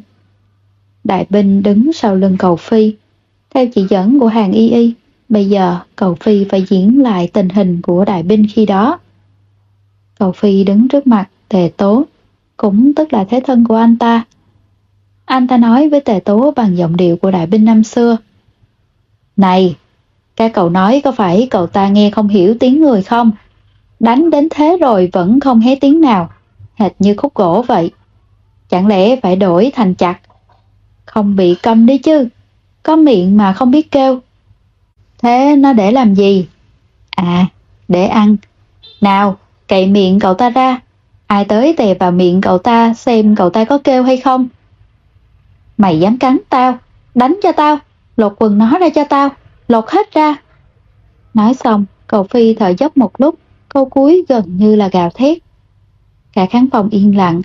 Đại 1.04 1.26
binh 1.30 1.64
đứng 1.64 1.94
sau 1.94 2.16
lưng 2.16 2.38
cầu 2.40 2.56
phi. 2.56 2.94
Theo 3.54 3.68
chỉ 3.68 3.86
dẫn 3.90 4.20
của 4.20 4.28
hàng 4.28 4.52
y 4.52 4.70
y, 4.70 4.94
bây 5.30 5.50
giờ 5.50 5.80
cầu 5.96 6.16
phi 6.16 6.44
phải 6.44 6.66
diễn 6.70 7.04
lại 7.04 7.30
tình 7.34 7.50
hình 7.50 7.82
của 7.82 8.06
đại 8.06 8.24
binh 8.24 8.46
khi 8.54 8.66
đó. 8.66 9.00
Cầu 10.20 10.32
phi 10.32 10.64
đứng 10.64 10.88
trước 10.88 11.08
mặt 11.08 11.30
tề 11.50 11.72
tố, 11.78 12.04
cũng 12.58 12.94
tức 12.94 13.14
là 13.14 13.24
thế 13.24 13.42
thân 13.46 13.66
của 13.66 13.76
anh 13.76 13.98
ta. 13.98 14.26
Anh 15.26 15.48
ta 15.48 15.58
nói 15.58 15.90
với 15.90 16.02
tề 16.02 16.20
tố 16.20 16.52
bằng 16.56 16.78
giọng 16.78 16.98
điệu 16.98 17.18
của 17.18 17.32
đại 17.32 17.48
binh 17.48 17.66
năm 17.66 17.84
xưa. 17.84 18.18
Này, 19.38 19.76
cái 20.36 20.50
cậu 20.50 20.70
nói 20.70 21.02
có 21.04 21.12
phải 21.12 21.48
cậu 21.52 21.68
ta 21.68 21.88
nghe 21.88 22.12
không 22.12 22.28
hiểu 22.28 22.56
tiếng 22.60 22.82
người 22.82 23.04
không? 23.04 23.32
Đánh 24.00 24.30
đến 24.30 24.48
thế 24.52 24.78
rồi 24.82 25.10
vẫn 25.14 25.40
không 25.40 25.60
hé 25.60 25.76
tiếng 25.76 26.02
nào, 26.02 26.30
hệt 26.76 26.92
như 27.00 27.16
khúc 27.18 27.34
gỗ 27.34 27.66
vậy. 27.68 27.92
Chẳng 28.70 28.88
lẽ 28.88 29.16
phải 29.16 29.36
đổi 29.36 29.72
thành 29.76 29.96
chặt? 29.96 30.20
Không 31.06 31.36
bị 31.36 31.56
câm 31.56 31.86
đi 31.86 31.98
chứ, 31.98 32.28
có 32.84 32.96
miệng 32.96 33.38
mà 33.38 33.54
không 33.54 33.72
biết 33.72 33.92
kêu. 33.92 34.20
Thế 35.22 35.56
nó 35.56 35.74
để 35.74 35.92
làm 35.92 36.16
gì? 36.16 36.48
À, 37.16 37.46
để 37.88 38.06
ăn. 38.06 38.36
Nào, 39.02 39.38
cậy 39.68 39.88
miệng 39.88 40.20
cậu 40.20 40.34
ta 40.34 40.50
ra. 40.50 40.80
Ai 41.28 41.46
tới 41.46 41.74
tè 41.78 41.94
vào 41.94 42.12
miệng 42.12 42.42
cậu 42.42 42.58
ta 42.58 42.94
xem 42.94 43.36
cậu 43.36 43.50
ta 43.50 43.66
có 43.66 43.78
kêu 43.78 44.04
hay 44.04 44.18
không? 44.18 44.48
Mày 45.78 46.00
dám 46.00 46.18
cắn 46.18 46.38
tao, 46.50 46.78
đánh 47.16 47.40
cho 47.44 47.52
tao, 47.52 47.78
lột 48.18 48.34
quần 48.38 48.58
nó 48.58 48.78
ra 48.78 48.90
cho 48.96 49.04
tao, 49.04 49.30
lột 49.68 49.90
hết 49.90 50.14
ra. 50.14 50.36
Nói 51.34 51.54
xong, 51.54 51.86
cậu 52.08 52.24
Phi 52.24 52.54
thở 52.54 52.74
dốc 52.78 52.98
một 52.98 53.22
lúc, 53.22 53.36
câu 53.70 53.86
cuối 53.86 54.26
gần 54.30 54.44
như 54.48 54.76
là 54.76 54.88
gào 54.88 55.10
thét. 55.10 55.38
Cả 56.34 56.46
khán 56.46 56.70
phòng 56.70 56.90
yên 56.90 57.18
lặng, 57.18 57.42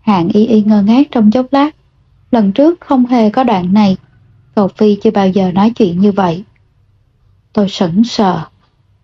hạng 0.00 0.28
y 0.28 0.46
y 0.46 0.62
ngơ 0.62 0.82
ngác 0.82 1.08
trong 1.10 1.30
chốc 1.30 1.46
lát. 1.50 1.70
Lần 2.30 2.52
trước 2.52 2.80
không 2.80 3.06
hề 3.06 3.30
có 3.30 3.44
đoạn 3.44 3.74
này, 3.74 3.96
cậu 4.54 4.68
Phi 4.68 4.98
chưa 5.02 5.10
bao 5.10 5.28
giờ 5.28 5.52
nói 5.52 5.70
chuyện 5.70 6.00
như 6.00 6.12
vậy. 6.12 6.44
Tôi 7.52 7.68
sững 7.68 8.04
sờ. 8.04 8.40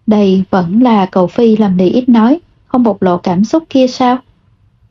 Đây 0.07 0.45
vẫn 0.51 0.83
là 0.83 1.07
cậu 1.07 1.27
Phi 1.27 1.57
làm 1.57 1.77
đi 1.77 1.89
ít 1.89 2.09
nói, 2.09 2.41
không 2.67 2.83
bộc 2.83 3.03
lộ 3.03 3.19
cảm 3.19 3.45
xúc 3.45 3.65
kia 3.71 3.87
sao? 3.87 4.19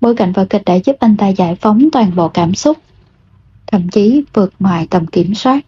Bối 0.01 0.15
cảnh 0.15 0.31
vở 0.31 0.45
kịch 0.45 0.61
đã 0.65 0.73
giúp 0.73 0.95
anh 0.99 1.17
ta 1.17 1.27
giải 1.27 1.55
phóng 1.55 1.89
toàn 1.91 2.15
bộ 2.15 2.27
cảm 2.27 2.55
xúc, 2.55 2.77
thậm 3.67 3.89
chí 3.89 4.23
vượt 4.33 4.53
ngoài 4.59 4.87
tầm 4.89 5.05
kiểm 5.05 5.35
soát. 5.35 5.65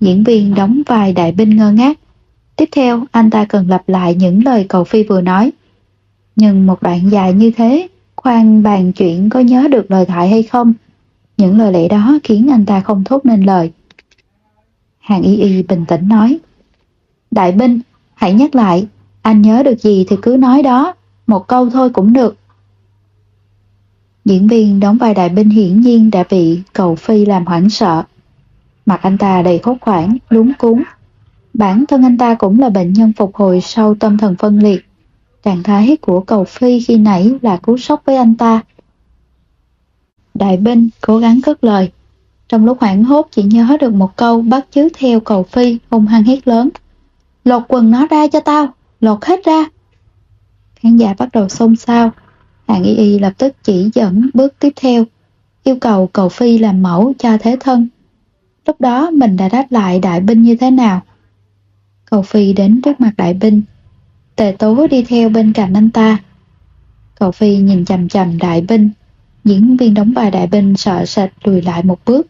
Diễn 0.00 0.24
viên 0.24 0.54
đóng 0.54 0.82
vai 0.86 1.12
đại 1.12 1.32
binh 1.32 1.56
ngơ 1.56 1.72
ngác. 1.72 1.98
Tiếp 2.56 2.68
theo, 2.72 3.04
anh 3.12 3.30
ta 3.30 3.44
cần 3.44 3.68
lặp 3.68 3.88
lại 3.88 4.14
những 4.14 4.44
lời 4.44 4.66
cầu 4.68 4.84
phi 4.84 5.02
vừa 5.02 5.20
nói. 5.20 5.52
Nhưng 6.36 6.66
một 6.66 6.82
đoạn 6.82 7.10
dài 7.10 7.32
như 7.32 7.50
thế, 7.56 7.88
khoan 8.16 8.62
bàn 8.62 8.92
chuyện 8.92 9.28
có 9.30 9.40
nhớ 9.40 9.68
được 9.70 9.90
lời 9.90 10.06
thoại 10.06 10.28
hay 10.28 10.42
không? 10.42 10.72
Những 11.36 11.58
lời 11.58 11.72
lẽ 11.72 11.88
đó 11.88 12.18
khiến 12.24 12.50
anh 12.50 12.66
ta 12.66 12.80
không 12.80 13.04
thốt 13.04 13.24
nên 13.24 13.42
lời. 13.42 13.72
Hàng 14.98 15.22
y 15.22 15.36
y 15.36 15.62
bình 15.62 15.84
tĩnh 15.88 16.08
nói. 16.08 16.38
Đại 17.30 17.52
binh, 17.52 17.80
hãy 18.14 18.34
nhắc 18.34 18.54
lại, 18.54 18.86
anh 19.22 19.42
nhớ 19.42 19.62
được 19.62 19.80
gì 19.80 20.06
thì 20.08 20.16
cứ 20.22 20.36
nói 20.36 20.62
đó, 20.62 20.94
một 21.26 21.46
câu 21.48 21.70
thôi 21.70 21.90
cũng 21.90 22.12
được. 22.12 22.36
Diễn 24.24 24.48
viên 24.48 24.80
đóng 24.80 24.98
vai 24.98 25.14
đại 25.14 25.28
binh 25.28 25.50
hiển 25.50 25.80
nhiên 25.80 26.10
đã 26.10 26.24
bị 26.30 26.62
cầu 26.72 26.94
phi 26.94 27.26
làm 27.26 27.46
hoảng 27.46 27.70
sợ. 27.70 28.02
Mặt 28.86 29.00
anh 29.02 29.18
ta 29.18 29.42
đầy 29.42 29.60
hốt 29.62 29.76
hoảng, 29.80 30.16
lúng 30.28 30.52
cuốn. 30.58 30.82
Bản 31.54 31.84
thân 31.88 32.02
anh 32.02 32.18
ta 32.18 32.34
cũng 32.34 32.60
là 32.60 32.68
bệnh 32.68 32.92
nhân 32.92 33.12
phục 33.16 33.36
hồi 33.36 33.60
sau 33.60 33.94
tâm 33.94 34.18
thần 34.18 34.36
phân 34.36 34.58
liệt. 34.58 34.86
Trạng 35.42 35.62
thái 35.62 35.96
của 36.00 36.20
cầu 36.20 36.44
phi 36.44 36.80
khi 36.80 36.96
nãy 36.96 37.32
là 37.42 37.56
cú 37.56 37.76
sốc 37.76 38.02
với 38.04 38.16
anh 38.16 38.34
ta. 38.34 38.60
Đại 40.34 40.56
binh 40.56 40.88
cố 41.00 41.18
gắng 41.18 41.40
cất 41.40 41.64
lời. 41.64 41.92
Trong 42.48 42.66
lúc 42.66 42.80
hoảng 42.80 43.04
hốt 43.04 43.28
chỉ 43.30 43.42
nhớ 43.42 43.76
được 43.80 43.92
một 43.94 44.16
câu 44.16 44.42
bắt 44.42 44.66
chước 44.70 44.92
theo 44.98 45.20
cầu 45.20 45.42
phi 45.42 45.78
hung 45.90 46.06
hăng 46.06 46.24
hét 46.24 46.48
lớn. 46.48 46.68
Lột 47.44 47.62
quần 47.68 47.90
nó 47.90 48.06
ra 48.06 48.26
cho 48.26 48.40
tao, 48.40 48.66
lột 49.00 49.24
hết 49.24 49.44
ra. 49.44 49.64
Khán 50.74 50.96
giả 50.96 51.14
bắt 51.18 51.28
đầu 51.32 51.48
xôn 51.48 51.76
xao. 51.76 52.10
Hạng 52.68 52.82
y 52.84 52.94
y 52.94 53.18
lập 53.18 53.32
tức 53.38 53.56
chỉ 53.62 53.90
dẫn 53.94 54.30
bước 54.34 54.54
tiếp 54.58 54.72
theo, 54.76 55.04
yêu 55.64 55.76
cầu 55.80 56.06
cầu 56.06 56.28
phi 56.28 56.58
làm 56.58 56.82
mẫu 56.82 57.12
cho 57.18 57.38
thế 57.40 57.56
thân. 57.60 57.88
Lúc 58.66 58.80
đó 58.80 59.10
mình 59.10 59.36
đã 59.36 59.48
đáp 59.48 59.66
lại 59.70 59.98
đại 59.98 60.20
binh 60.20 60.42
như 60.42 60.56
thế 60.56 60.70
nào? 60.70 61.00
Cầu 62.04 62.22
Phi 62.22 62.52
đến 62.52 62.80
trước 62.82 63.00
mặt 63.00 63.12
đại 63.16 63.34
binh. 63.34 63.62
Tề 64.36 64.56
tố 64.58 64.86
đi 64.86 65.02
theo 65.02 65.28
bên 65.28 65.52
cạnh 65.52 65.74
anh 65.74 65.90
ta. 65.90 66.18
Cầu 67.14 67.32
Phi 67.32 67.56
nhìn 67.56 67.84
chầm 67.84 68.08
chầm 68.08 68.38
đại 68.38 68.60
binh. 68.60 68.90
Diễn 69.44 69.76
viên 69.76 69.94
đóng 69.94 70.14
bài 70.14 70.30
đại 70.30 70.46
binh 70.46 70.76
sợ 70.76 71.04
sệt 71.06 71.30
lùi 71.44 71.62
lại 71.62 71.82
một 71.82 71.98
bước. 72.06 72.26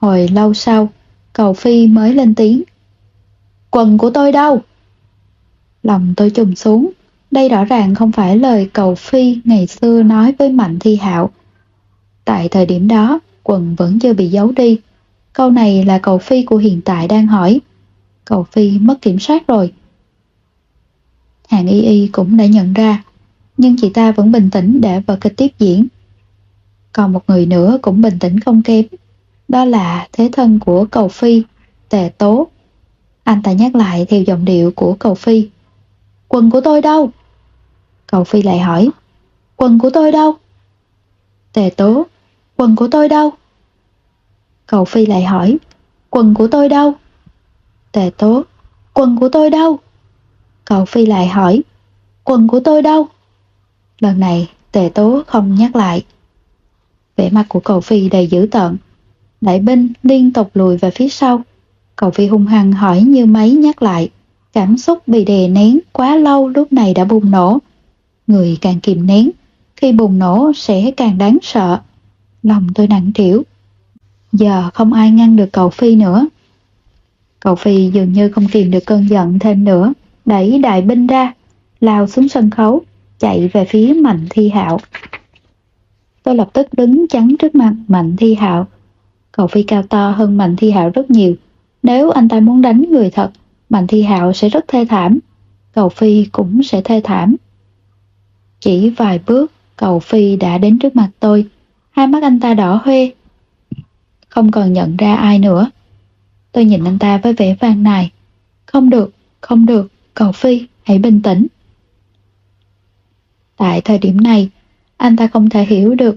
Hồi 0.00 0.28
lâu 0.28 0.54
sau, 0.54 0.88
cầu 1.32 1.52
Phi 1.52 1.86
mới 1.86 2.14
lên 2.14 2.34
tiếng. 2.34 2.62
Quần 3.70 3.98
của 3.98 4.10
tôi 4.10 4.32
đâu? 4.32 4.60
Lòng 5.82 6.14
tôi 6.16 6.30
trùng 6.30 6.56
xuống. 6.56 6.90
Đây 7.30 7.48
rõ 7.48 7.64
ràng 7.64 7.94
không 7.94 8.12
phải 8.12 8.36
lời 8.36 8.70
cầu 8.72 8.94
Phi 8.94 9.38
ngày 9.44 9.66
xưa 9.66 10.02
nói 10.02 10.34
với 10.38 10.52
Mạnh 10.52 10.78
Thi 10.78 10.96
Hạo. 10.96 11.30
Tại 12.24 12.48
thời 12.48 12.66
điểm 12.66 12.88
đó, 12.88 13.20
quần 13.42 13.74
vẫn 13.74 13.98
chưa 13.98 14.12
bị 14.12 14.28
giấu 14.28 14.52
đi. 14.52 14.78
Câu 15.32 15.50
này 15.50 15.84
là 15.84 15.98
cầu 15.98 16.18
Phi 16.18 16.42
của 16.42 16.56
hiện 16.56 16.80
tại 16.80 17.08
đang 17.08 17.26
hỏi. 17.26 17.60
Cầu 18.24 18.44
Phi 18.52 18.78
mất 18.78 19.02
kiểm 19.02 19.18
soát 19.18 19.46
rồi. 19.46 19.72
Hàng 21.50 21.66
y 21.66 21.82
y 21.82 22.08
cũng 22.12 22.36
đã 22.36 22.46
nhận 22.46 22.72
ra, 22.72 23.04
nhưng 23.56 23.76
chị 23.80 23.90
ta 23.90 24.12
vẫn 24.12 24.32
bình 24.32 24.50
tĩnh 24.50 24.80
để 24.80 25.00
vở 25.00 25.16
kịch 25.20 25.34
tiếp 25.36 25.48
diễn. 25.58 25.86
Còn 26.92 27.12
một 27.12 27.24
người 27.28 27.46
nữa 27.46 27.78
cũng 27.82 28.02
bình 28.02 28.18
tĩnh 28.18 28.40
không 28.40 28.62
kém, 28.62 28.84
đó 29.48 29.64
là 29.64 30.08
thế 30.12 30.28
thân 30.32 30.58
của 30.58 30.84
cầu 30.84 31.08
Phi, 31.08 31.42
Tề 31.88 32.10
Tố. 32.18 32.48
Anh 33.24 33.42
ta 33.42 33.52
nhắc 33.52 33.74
lại 33.74 34.06
theo 34.08 34.22
giọng 34.22 34.44
điệu 34.44 34.70
của 34.70 34.94
cầu 34.94 35.14
Phi. 35.14 35.48
Quần 36.28 36.50
của 36.50 36.60
tôi 36.60 36.82
đâu? 36.82 37.10
Cầu 38.06 38.24
Phi 38.24 38.42
lại 38.42 38.58
hỏi. 38.58 38.90
Quần 39.56 39.78
của 39.78 39.90
tôi 39.90 40.12
đâu? 40.12 40.34
Tề 41.52 41.70
Tố. 41.76 42.06
Quần 42.56 42.76
của 42.76 42.88
tôi 42.90 43.08
đâu? 43.08 43.32
Cầu 44.66 44.84
Phi 44.84 45.06
lại 45.06 45.24
hỏi. 45.24 45.58
quần 46.10 46.34
của 46.34 46.46
tôi 46.46 46.68
đâu? 46.68 46.92
Tề 47.92 48.10
tố, 48.16 48.42
quần 48.94 49.16
của 49.20 49.28
tôi 49.28 49.50
đâu? 49.50 49.78
Cậu 50.70 50.84
Phi 50.84 51.06
lại 51.06 51.28
hỏi, 51.28 51.62
quần 52.24 52.48
của 52.48 52.60
tôi 52.60 52.82
đâu? 52.82 53.06
Lần 53.98 54.20
này 54.20 54.48
tề 54.72 54.90
tố 54.94 55.22
không 55.26 55.54
nhắc 55.54 55.76
lại. 55.76 56.04
Vẻ 57.16 57.30
mặt 57.30 57.46
của 57.48 57.60
cậu 57.60 57.80
Phi 57.80 58.08
đầy 58.08 58.26
dữ 58.26 58.48
tợn. 58.50 58.76
Đại 59.40 59.58
binh 59.58 59.92
liên 60.02 60.32
tục 60.32 60.50
lùi 60.54 60.76
về 60.76 60.90
phía 60.90 61.08
sau. 61.08 61.42
Cậu 61.96 62.10
Phi 62.10 62.26
hung 62.26 62.46
hăng 62.46 62.72
hỏi 62.72 63.02
như 63.02 63.26
máy 63.26 63.50
nhắc 63.50 63.82
lại. 63.82 64.10
Cảm 64.52 64.78
xúc 64.78 65.08
bị 65.08 65.24
đè 65.24 65.48
nén 65.48 65.78
quá 65.92 66.16
lâu 66.16 66.48
lúc 66.48 66.72
này 66.72 66.94
đã 66.94 67.04
bùng 67.04 67.30
nổ. 67.30 67.58
Người 68.26 68.58
càng 68.60 68.80
kìm 68.80 69.06
nén, 69.06 69.30
khi 69.76 69.92
bùng 69.92 70.18
nổ 70.18 70.52
sẽ 70.56 70.90
càng 70.96 71.18
đáng 71.18 71.38
sợ. 71.42 71.80
Lòng 72.42 72.66
tôi 72.74 72.86
nặng 72.86 73.10
trĩu. 73.14 73.42
Giờ 74.32 74.70
không 74.74 74.92
ai 74.92 75.10
ngăn 75.10 75.36
được 75.36 75.52
cậu 75.52 75.70
Phi 75.70 75.94
nữa. 75.94 76.26
Cậu 77.40 77.54
Phi 77.54 77.90
dường 77.90 78.12
như 78.12 78.28
không 78.28 78.46
kìm 78.52 78.70
được 78.70 78.86
cơn 78.86 79.08
giận 79.08 79.38
thêm 79.38 79.64
nữa, 79.64 79.92
đẩy 80.24 80.58
đại 80.58 80.82
binh 80.82 81.06
ra, 81.06 81.34
lao 81.80 82.06
xuống 82.06 82.28
sân 82.28 82.50
khấu, 82.50 82.82
chạy 83.18 83.48
về 83.52 83.64
phía 83.64 83.94
Mạnh 84.02 84.26
Thi 84.30 84.48
Hạo. 84.48 84.80
Tôi 86.22 86.34
lập 86.34 86.50
tức 86.52 86.66
đứng 86.72 87.08
chắn 87.08 87.36
trước 87.38 87.54
mặt 87.54 87.74
Mạnh 87.88 88.16
Thi 88.16 88.34
Hạo. 88.34 88.66
Cậu 89.32 89.46
Phi 89.46 89.62
cao 89.62 89.82
to 89.82 90.10
hơn 90.10 90.36
Mạnh 90.36 90.56
Thi 90.56 90.70
Hạo 90.70 90.90
rất 90.90 91.10
nhiều. 91.10 91.34
Nếu 91.82 92.10
anh 92.10 92.28
ta 92.28 92.40
muốn 92.40 92.62
đánh 92.62 92.84
người 92.90 93.10
thật, 93.10 93.30
Mạnh 93.68 93.86
Thi 93.86 94.02
Hạo 94.02 94.32
sẽ 94.32 94.48
rất 94.48 94.64
thê 94.68 94.84
thảm. 94.84 95.18
Cậu 95.74 95.88
Phi 95.88 96.24
cũng 96.32 96.62
sẽ 96.62 96.80
thê 96.82 97.00
thảm. 97.04 97.36
Chỉ 98.60 98.90
vài 98.90 99.20
bước, 99.26 99.52
cậu 99.76 99.98
Phi 100.00 100.36
đã 100.36 100.58
đến 100.58 100.78
trước 100.78 100.96
mặt 100.96 101.10
tôi. 101.20 101.46
Hai 101.90 102.06
mắt 102.06 102.22
anh 102.22 102.40
ta 102.40 102.54
đỏ 102.54 102.80
hoe. 102.84 103.06
Không 104.28 104.50
còn 104.50 104.72
nhận 104.72 104.96
ra 104.96 105.14
ai 105.14 105.38
nữa. 105.38 105.70
Tôi 106.52 106.64
nhìn 106.64 106.84
anh 106.84 106.98
ta 106.98 107.18
với 107.18 107.32
vẻ 107.32 107.56
vang 107.60 107.82
này. 107.82 108.10
Không 108.66 108.90
được, 108.90 109.10
không 109.40 109.66
được, 109.66 109.88
cậu 110.20 110.32
Phi, 110.32 110.66
hãy 110.82 110.98
bình 110.98 111.22
tĩnh. 111.22 111.46
Tại 113.56 113.80
thời 113.80 113.98
điểm 113.98 114.16
này, 114.16 114.50
anh 114.96 115.16
ta 115.16 115.26
không 115.26 115.48
thể 115.48 115.64
hiểu 115.64 115.94
được 115.94 116.16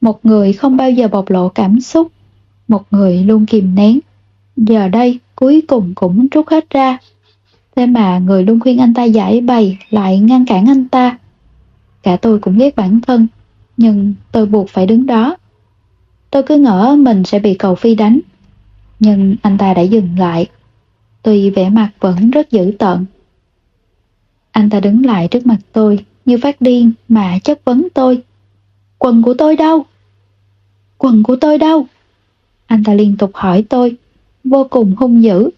một 0.00 0.26
người 0.26 0.52
không 0.52 0.76
bao 0.76 0.90
giờ 0.90 1.08
bộc 1.08 1.30
lộ 1.30 1.48
cảm 1.48 1.80
xúc, 1.80 2.12
một 2.68 2.84
người 2.90 3.24
luôn 3.24 3.46
kìm 3.46 3.74
nén. 3.74 4.00
Giờ 4.56 4.88
đây, 4.88 5.18
cuối 5.36 5.62
cùng 5.68 5.92
cũng 5.94 6.28
trút 6.28 6.48
hết 6.48 6.70
ra. 6.70 6.98
Thế 7.76 7.86
mà 7.86 8.18
người 8.18 8.44
luôn 8.44 8.60
khuyên 8.60 8.78
anh 8.78 8.94
ta 8.94 9.04
giải 9.04 9.40
bày 9.40 9.78
lại 9.90 10.18
ngăn 10.20 10.46
cản 10.46 10.68
anh 10.68 10.88
ta. 10.88 11.18
Cả 12.02 12.16
tôi 12.16 12.38
cũng 12.38 12.58
ghét 12.58 12.76
bản 12.76 13.00
thân, 13.00 13.26
nhưng 13.76 14.14
tôi 14.32 14.46
buộc 14.46 14.68
phải 14.68 14.86
đứng 14.86 15.06
đó. 15.06 15.36
Tôi 16.30 16.42
cứ 16.42 16.56
ngỡ 16.56 16.96
mình 16.98 17.24
sẽ 17.24 17.38
bị 17.38 17.54
cầu 17.54 17.74
phi 17.74 17.94
đánh, 17.94 18.20
nhưng 19.00 19.36
anh 19.42 19.58
ta 19.58 19.74
đã 19.74 19.82
dừng 19.82 20.18
lại. 20.18 20.46
Tuy 21.22 21.50
vẻ 21.50 21.70
mặt 21.70 21.90
vẫn 22.00 22.30
rất 22.30 22.50
dữ 22.50 22.72
tợn. 22.78 23.06
Anh 24.52 24.70
ta 24.70 24.80
đứng 24.80 25.06
lại 25.06 25.28
trước 25.28 25.46
mặt 25.46 25.58
tôi 25.72 26.04
như 26.24 26.38
phát 26.38 26.60
điên 26.60 26.92
mà 27.08 27.38
chất 27.44 27.64
vấn 27.64 27.88
tôi. 27.94 28.22
Quần 28.98 29.22
của 29.22 29.34
tôi 29.34 29.56
đâu? 29.56 29.86
Quần 30.98 31.22
của 31.22 31.36
tôi 31.36 31.58
đâu? 31.58 31.86
Anh 32.66 32.84
ta 32.84 32.94
liên 32.94 33.16
tục 33.16 33.30
hỏi 33.34 33.64
tôi, 33.68 33.96
vô 34.44 34.66
cùng 34.70 34.94
hung 34.96 35.22
dữ. 35.22 35.50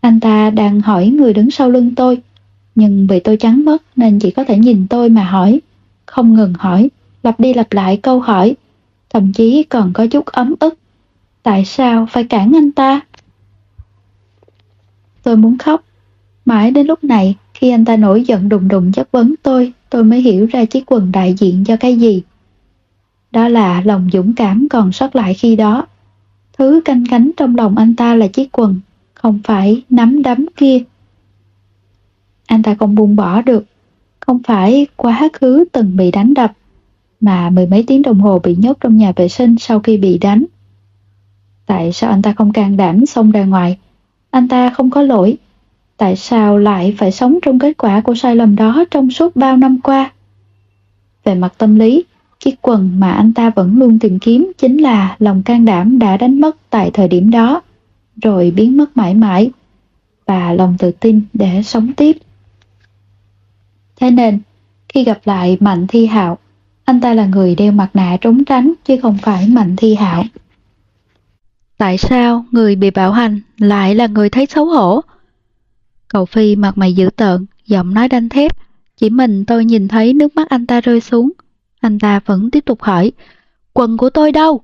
Anh 0.00 0.20
ta 0.20 0.50
đang 0.50 0.80
hỏi 0.80 1.06
người 1.06 1.32
đứng 1.32 1.50
sau 1.50 1.70
lưng 1.70 1.94
tôi, 1.94 2.18
nhưng 2.74 3.06
vì 3.06 3.20
tôi 3.20 3.36
trắng 3.36 3.64
mất 3.64 3.82
nên 3.96 4.18
chỉ 4.18 4.30
có 4.30 4.44
thể 4.44 4.58
nhìn 4.58 4.86
tôi 4.90 5.08
mà 5.08 5.24
hỏi. 5.24 5.60
Không 6.06 6.34
ngừng 6.34 6.54
hỏi, 6.58 6.90
lặp 7.22 7.40
đi 7.40 7.54
lặp 7.54 7.72
lại 7.72 7.96
câu 7.96 8.20
hỏi, 8.20 8.56
thậm 9.10 9.32
chí 9.32 9.62
còn 9.62 9.92
có 9.92 10.06
chút 10.06 10.26
ấm 10.26 10.54
ức. 10.60 10.78
Tại 11.42 11.64
sao 11.64 12.06
phải 12.10 12.24
cản 12.24 12.52
anh 12.56 12.72
ta? 12.72 13.00
Tôi 15.22 15.36
muốn 15.36 15.58
khóc. 15.58 15.82
Mãi 16.44 16.70
đến 16.70 16.86
lúc 16.86 17.04
này, 17.04 17.36
khi 17.62 17.70
anh 17.70 17.84
ta 17.84 17.96
nổi 17.96 18.24
giận 18.26 18.48
đùng 18.48 18.68
đùng 18.68 18.92
chất 18.92 19.10
vấn 19.12 19.34
tôi, 19.42 19.72
tôi 19.90 20.04
mới 20.04 20.20
hiểu 20.20 20.46
ra 20.46 20.64
chiếc 20.64 20.92
quần 20.92 21.12
đại 21.12 21.34
diện 21.38 21.64
cho 21.64 21.76
cái 21.76 21.96
gì. 21.96 22.22
Đó 23.30 23.48
là 23.48 23.82
lòng 23.84 24.08
dũng 24.12 24.34
cảm 24.34 24.66
còn 24.70 24.92
sót 24.92 25.16
lại 25.16 25.34
khi 25.34 25.56
đó. 25.56 25.86
Thứ 26.58 26.80
canh 26.84 27.04
cánh 27.10 27.30
trong 27.36 27.56
lòng 27.56 27.78
anh 27.78 27.96
ta 27.96 28.14
là 28.14 28.26
chiếc 28.26 28.52
quần, 28.52 28.80
không 29.14 29.40
phải 29.44 29.82
nắm 29.90 30.22
đấm 30.22 30.46
kia. 30.56 30.78
Anh 32.46 32.62
ta 32.62 32.74
không 32.74 32.94
buông 32.94 33.16
bỏ 33.16 33.42
được, 33.42 33.64
không 34.20 34.42
phải 34.46 34.86
quá 34.96 35.28
khứ 35.32 35.64
từng 35.72 35.96
bị 35.96 36.10
đánh 36.10 36.34
đập, 36.34 36.52
mà 37.20 37.50
mười 37.50 37.66
mấy 37.66 37.84
tiếng 37.86 38.02
đồng 38.02 38.20
hồ 38.20 38.38
bị 38.38 38.56
nhốt 38.56 38.76
trong 38.80 38.96
nhà 38.96 39.12
vệ 39.16 39.28
sinh 39.28 39.56
sau 39.58 39.80
khi 39.80 39.96
bị 39.96 40.18
đánh. 40.18 40.44
Tại 41.66 41.92
sao 41.92 42.10
anh 42.10 42.22
ta 42.22 42.34
không 42.36 42.52
can 42.52 42.76
đảm 42.76 43.06
xông 43.06 43.30
ra 43.30 43.44
ngoài? 43.44 43.78
Anh 44.30 44.48
ta 44.48 44.70
không 44.70 44.90
có 44.90 45.02
lỗi. 45.02 45.38
Tại 46.02 46.16
sao 46.16 46.58
lại 46.58 46.94
phải 46.98 47.12
sống 47.12 47.38
trong 47.42 47.58
kết 47.58 47.72
quả 47.78 48.00
của 48.00 48.14
sai 48.14 48.36
lầm 48.36 48.56
đó 48.56 48.84
trong 48.90 49.10
suốt 49.10 49.36
bao 49.36 49.56
năm 49.56 49.80
qua? 49.80 50.10
Về 51.24 51.34
mặt 51.34 51.54
tâm 51.58 51.78
lý, 51.78 52.04
chiếc 52.40 52.62
quần 52.62 53.00
mà 53.00 53.12
anh 53.12 53.32
ta 53.32 53.50
vẫn 53.50 53.78
luôn 53.78 53.98
tìm 53.98 54.18
kiếm 54.18 54.52
chính 54.58 54.76
là 54.76 55.16
lòng 55.18 55.42
can 55.42 55.64
đảm 55.64 55.98
đã 55.98 56.16
đánh 56.16 56.40
mất 56.40 56.56
tại 56.70 56.90
thời 56.90 57.08
điểm 57.08 57.30
đó, 57.30 57.60
rồi 58.22 58.52
biến 58.56 58.76
mất 58.76 58.96
mãi 58.96 59.14
mãi, 59.14 59.50
và 60.26 60.52
lòng 60.52 60.76
tự 60.78 60.90
tin 60.90 61.20
để 61.32 61.62
sống 61.62 61.92
tiếp. 61.92 62.16
Thế 64.00 64.10
nên, 64.10 64.40
khi 64.88 65.04
gặp 65.04 65.20
lại 65.24 65.56
Mạnh 65.60 65.86
Thi 65.88 66.06
Hạo, 66.06 66.38
anh 66.84 67.00
ta 67.00 67.14
là 67.14 67.26
người 67.26 67.54
đeo 67.54 67.72
mặt 67.72 67.88
nạ 67.94 68.16
trốn 68.20 68.44
tránh 68.44 68.72
chứ 68.84 68.96
không 69.02 69.18
phải 69.22 69.48
Mạnh 69.48 69.76
Thi 69.76 69.94
Hạo. 69.94 70.24
Tại 71.78 71.98
sao 71.98 72.44
người 72.50 72.76
bị 72.76 72.90
bạo 72.90 73.12
hành 73.12 73.40
lại 73.58 73.94
là 73.94 74.06
người 74.06 74.30
thấy 74.30 74.46
xấu 74.46 74.66
hổ? 74.66 75.02
Cậu 76.12 76.26
Phi 76.26 76.56
mặt 76.56 76.78
mày 76.78 76.92
dữ 76.92 77.10
tợn, 77.16 77.46
giọng 77.66 77.94
nói 77.94 78.08
đanh 78.08 78.28
thép. 78.28 78.56
Chỉ 78.96 79.10
mình 79.10 79.44
tôi 79.44 79.64
nhìn 79.64 79.88
thấy 79.88 80.12
nước 80.12 80.36
mắt 80.36 80.48
anh 80.48 80.66
ta 80.66 80.80
rơi 80.80 81.00
xuống. 81.00 81.32
Anh 81.80 81.98
ta 81.98 82.20
vẫn 82.26 82.50
tiếp 82.50 82.64
tục 82.66 82.82
hỏi, 82.82 83.12
quần 83.72 83.96
của 83.96 84.10
tôi 84.10 84.32
đâu? 84.32 84.62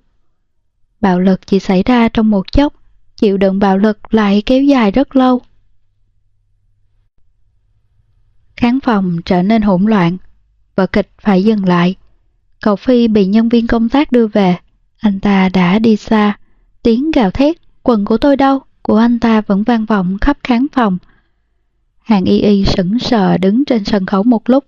Bạo 1.00 1.20
lực 1.20 1.46
chỉ 1.46 1.58
xảy 1.58 1.82
ra 1.82 2.08
trong 2.08 2.30
một 2.30 2.52
chốc, 2.52 2.72
chịu 3.16 3.36
đựng 3.36 3.58
bạo 3.58 3.78
lực 3.78 4.14
lại 4.14 4.42
kéo 4.46 4.62
dài 4.62 4.90
rất 4.90 5.16
lâu. 5.16 5.40
Khán 8.56 8.80
phòng 8.80 9.16
trở 9.24 9.42
nên 9.42 9.62
hỗn 9.62 9.84
loạn, 9.84 10.16
vở 10.76 10.86
kịch 10.86 11.10
phải 11.20 11.44
dừng 11.44 11.64
lại. 11.64 11.94
Cậu 12.62 12.76
Phi 12.76 13.08
bị 13.08 13.26
nhân 13.26 13.48
viên 13.48 13.66
công 13.66 13.88
tác 13.88 14.12
đưa 14.12 14.26
về, 14.26 14.56
anh 14.98 15.20
ta 15.20 15.48
đã 15.48 15.78
đi 15.78 15.96
xa, 15.96 16.38
tiếng 16.82 17.10
gào 17.10 17.30
thét, 17.30 17.56
quần 17.82 18.04
của 18.04 18.18
tôi 18.18 18.36
đâu, 18.36 18.60
của 18.82 18.96
anh 18.96 19.18
ta 19.18 19.40
vẫn 19.40 19.62
vang 19.62 19.84
vọng 19.84 20.18
khắp 20.20 20.38
khán 20.44 20.66
phòng. 20.72 20.98
Hàng 22.08 22.24
y 22.24 22.40
y 22.40 22.64
sững 22.64 22.98
sờ 22.98 23.38
đứng 23.38 23.64
trên 23.64 23.84
sân 23.84 24.06
khấu 24.06 24.22
một 24.22 24.50
lúc, 24.50 24.64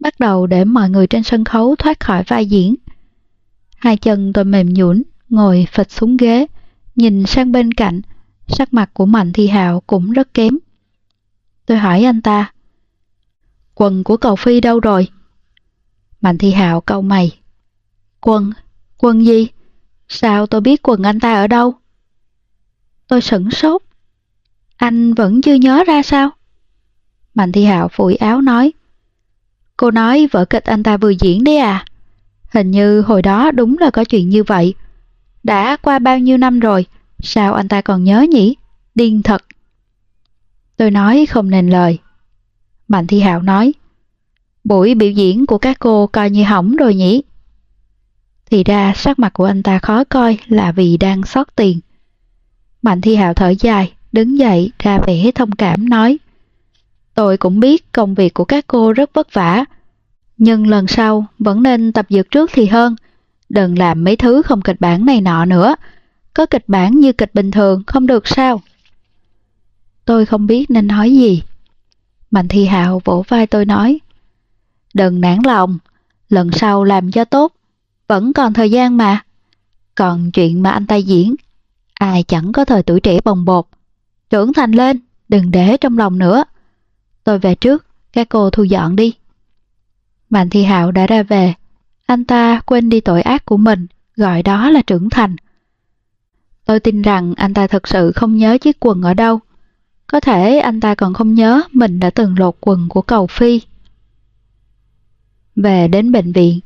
bắt 0.00 0.20
đầu 0.20 0.46
để 0.46 0.64
mọi 0.64 0.90
người 0.90 1.06
trên 1.06 1.22
sân 1.22 1.44
khấu 1.44 1.76
thoát 1.76 2.00
khỏi 2.00 2.22
vai 2.26 2.46
diễn. 2.46 2.74
Hai 3.76 3.96
chân 3.96 4.32
tôi 4.32 4.44
mềm 4.44 4.74
nhũn, 4.74 5.02
ngồi 5.28 5.66
phịch 5.72 5.90
xuống 5.90 6.16
ghế, 6.16 6.46
nhìn 6.96 7.26
sang 7.26 7.52
bên 7.52 7.72
cạnh, 7.72 8.00
sắc 8.48 8.74
mặt 8.74 8.90
của 8.92 9.06
Mạnh 9.06 9.32
Thi 9.32 9.46
Hạo 9.46 9.82
cũng 9.86 10.12
rất 10.12 10.34
kém. 10.34 10.58
Tôi 11.66 11.78
hỏi 11.78 12.04
anh 12.04 12.22
ta, 12.22 12.52
quần 13.74 14.04
của 14.04 14.16
cầu 14.16 14.36
Phi 14.36 14.60
đâu 14.60 14.80
rồi? 14.80 15.08
Mạnh 16.20 16.38
Thi 16.38 16.50
Hạo 16.50 16.80
câu 16.80 17.02
mày, 17.02 17.38
quần, 18.20 18.52
quần 18.98 19.26
gì? 19.26 19.48
Sao 20.08 20.46
tôi 20.46 20.60
biết 20.60 20.82
quần 20.82 21.02
anh 21.02 21.20
ta 21.20 21.34
ở 21.34 21.46
đâu? 21.46 21.74
Tôi 23.08 23.20
sửng 23.20 23.50
sốt. 23.50 23.82
Anh 24.76 25.14
vẫn 25.14 25.42
chưa 25.42 25.54
nhớ 25.54 25.84
ra 25.84 26.02
sao? 26.02 26.30
Mạnh 27.36 27.52
Thi 27.52 27.64
Hạo 27.64 27.88
phủi 27.88 28.14
áo 28.14 28.40
nói. 28.40 28.72
Cô 29.76 29.90
nói 29.90 30.28
vở 30.32 30.44
kịch 30.44 30.64
anh 30.64 30.82
ta 30.82 30.96
vừa 30.96 31.10
diễn 31.10 31.44
đấy 31.44 31.56
à? 31.56 31.84
Hình 32.52 32.70
như 32.70 33.00
hồi 33.00 33.22
đó 33.22 33.50
đúng 33.50 33.78
là 33.78 33.90
có 33.90 34.04
chuyện 34.04 34.28
như 34.28 34.42
vậy. 34.44 34.74
Đã 35.42 35.76
qua 35.82 35.98
bao 35.98 36.18
nhiêu 36.18 36.38
năm 36.38 36.60
rồi, 36.60 36.86
sao 37.20 37.54
anh 37.54 37.68
ta 37.68 37.80
còn 37.80 38.04
nhớ 38.04 38.26
nhỉ? 38.30 38.56
Điên 38.94 39.22
thật. 39.22 39.44
Tôi 40.76 40.90
nói 40.90 41.26
không 41.26 41.50
nên 41.50 41.70
lời. 41.70 41.98
Mạnh 42.88 43.06
Thi 43.06 43.20
Hạo 43.20 43.42
nói. 43.42 43.74
Buổi 44.64 44.94
biểu 44.94 45.10
diễn 45.10 45.46
của 45.46 45.58
các 45.58 45.76
cô 45.78 46.06
coi 46.06 46.30
như 46.30 46.44
hỏng 46.44 46.76
rồi 46.76 46.94
nhỉ? 46.94 47.22
Thì 48.50 48.64
ra 48.64 48.92
sắc 48.96 49.18
mặt 49.18 49.32
của 49.32 49.44
anh 49.44 49.62
ta 49.62 49.78
khó 49.78 50.04
coi 50.04 50.38
là 50.46 50.72
vì 50.72 50.96
đang 50.96 51.22
xót 51.22 51.46
tiền. 51.56 51.80
Mạnh 52.82 53.00
Thi 53.00 53.14
Hạo 53.14 53.34
thở 53.34 53.54
dài, 53.60 53.92
đứng 54.12 54.38
dậy 54.38 54.70
ra 54.78 54.98
vẻ 54.98 55.30
thông 55.34 55.52
cảm 55.52 55.88
nói. 55.88 56.18
Tôi 57.16 57.36
cũng 57.36 57.60
biết 57.60 57.92
công 57.92 58.14
việc 58.14 58.34
của 58.34 58.44
các 58.44 58.66
cô 58.66 58.92
rất 58.92 59.10
vất 59.14 59.32
vả, 59.32 59.64
nhưng 60.38 60.66
lần 60.66 60.86
sau 60.86 61.26
vẫn 61.38 61.62
nên 61.62 61.92
tập 61.92 62.06
dược 62.08 62.30
trước 62.30 62.50
thì 62.54 62.66
hơn. 62.66 62.96
Đừng 63.48 63.78
làm 63.78 64.04
mấy 64.04 64.16
thứ 64.16 64.42
không 64.42 64.62
kịch 64.62 64.80
bản 64.80 65.06
này 65.06 65.20
nọ 65.20 65.44
nữa. 65.44 65.76
Có 66.34 66.46
kịch 66.46 66.64
bản 66.68 67.00
như 67.00 67.12
kịch 67.12 67.34
bình 67.34 67.50
thường 67.50 67.82
không 67.86 68.06
được 68.06 68.28
sao? 68.28 68.62
Tôi 70.04 70.26
không 70.26 70.46
biết 70.46 70.70
nên 70.70 70.86
nói 70.86 71.10
gì. 71.10 71.42
Mạnh 72.30 72.48
Thi 72.48 72.64
Hạo 72.66 73.00
vỗ 73.04 73.24
vai 73.28 73.46
tôi 73.46 73.64
nói. 73.64 73.98
Đừng 74.94 75.20
nản 75.20 75.38
lòng, 75.44 75.78
lần 76.28 76.50
sau 76.52 76.84
làm 76.84 77.10
cho 77.10 77.24
tốt, 77.24 77.52
vẫn 78.08 78.32
còn 78.32 78.52
thời 78.52 78.70
gian 78.70 78.96
mà. 78.96 79.24
Còn 79.94 80.30
chuyện 80.30 80.62
mà 80.62 80.70
anh 80.70 80.86
ta 80.86 80.96
diễn, 80.96 81.34
Ai 81.94 82.22
chẳng 82.22 82.52
có 82.52 82.64
thời 82.64 82.82
tuổi 82.82 83.00
trẻ 83.00 83.20
bồng 83.24 83.44
bột. 83.44 83.66
Trưởng 84.30 84.52
thành 84.52 84.72
lên, 84.72 85.00
đừng 85.28 85.50
để 85.50 85.76
trong 85.80 85.98
lòng 85.98 86.18
nữa. 86.18 86.44
Tôi 87.26 87.38
về 87.38 87.54
trước, 87.54 87.86
các 88.12 88.28
cô 88.28 88.50
thu 88.50 88.62
dọn 88.62 88.96
đi. 88.96 89.14
Mạnh 90.30 90.50
Thi 90.50 90.64
Hạo 90.64 90.92
đã 90.92 91.06
ra 91.06 91.22
về. 91.22 91.54
Anh 92.06 92.24
ta 92.24 92.60
quên 92.66 92.88
đi 92.88 93.00
tội 93.00 93.22
ác 93.22 93.44
của 93.44 93.56
mình, 93.56 93.86
gọi 94.16 94.42
đó 94.42 94.70
là 94.70 94.82
trưởng 94.82 95.10
thành. 95.10 95.36
Tôi 96.64 96.80
tin 96.80 97.02
rằng 97.02 97.34
anh 97.36 97.54
ta 97.54 97.66
thật 97.66 97.88
sự 97.88 98.12
không 98.12 98.36
nhớ 98.36 98.58
chiếc 98.58 98.76
quần 98.80 99.02
ở 99.02 99.14
đâu. 99.14 99.40
Có 100.06 100.20
thể 100.20 100.58
anh 100.58 100.80
ta 100.80 100.94
còn 100.94 101.14
không 101.14 101.34
nhớ 101.34 101.62
mình 101.72 102.00
đã 102.00 102.10
từng 102.10 102.38
lột 102.38 102.56
quần 102.60 102.88
của 102.88 103.02
cầu 103.02 103.26
Phi. 103.26 103.60
Về 105.56 105.88
đến 105.88 106.12
bệnh 106.12 106.32
viện, 106.32 106.60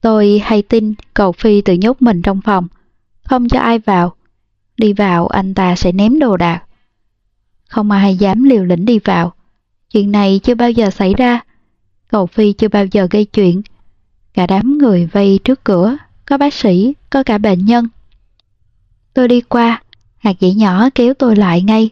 tôi 0.00 0.40
hay 0.44 0.62
tin 0.62 0.94
cầu 1.14 1.32
Phi 1.32 1.60
tự 1.60 1.72
nhốt 1.72 2.02
mình 2.02 2.22
trong 2.22 2.40
phòng, 2.40 2.68
không 3.24 3.48
cho 3.48 3.60
ai 3.60 3.78
vào. 3.78 4.14
Đi 4.76 4.92
vào 4.92 5.26
anh 5.26 5.54
ta 5.54 5.76
sẽ 5.76 5.92
ném 5.92 6.18
đồ 6.18 6.36
đạc. 6.36 6.62
Không 7.68 7.90
ai 7.90 8.16
dám 8.16 8.44
liều 8.44 8.64
lĩnh 8.64 8.84
đi 8.84 8.98
vào. 8.98 9.35
Chuyện 9.96 10.12
này 10.12 10.40
chưa 10.42 10.54
bao 10.54 10.70
giờ 10.70 10.90
xảy 10.90 11.14
ra. 11.14 11.40
Cầu 12.08 12.26
Phi 12.26 12.52
chưa 12.52 12.68
bao 12.68 12.86
giờ 12.86 13.08
gây 13.10 13.24
chuyện. 13.24 13.62
Cả 14.34 14.46
đám 14.46 14.78
người 14.78 15.06
vây 15.06 15.40
trước 15.44 15.64
cửa, 15.64 15.96
có 16.26 16.38
bác 16.38 16.54
sĩ, 16.54 16.94
có 17.10 17.22
cả 17.22 17.38
bệnh 17.38 17.64
nhân. 17.64 17.88
Tôi 19.14 19.28
đi 19.28 19.40
qua, 19.40 19.82
hạt 20.18 20.40
dĩ 20.40 20.54
nhỏ 20.54 20.88
kéo 20.94 21.14
tôi 21.14 21.36
lại 21.36 21.62
ngay. 21.62 21.90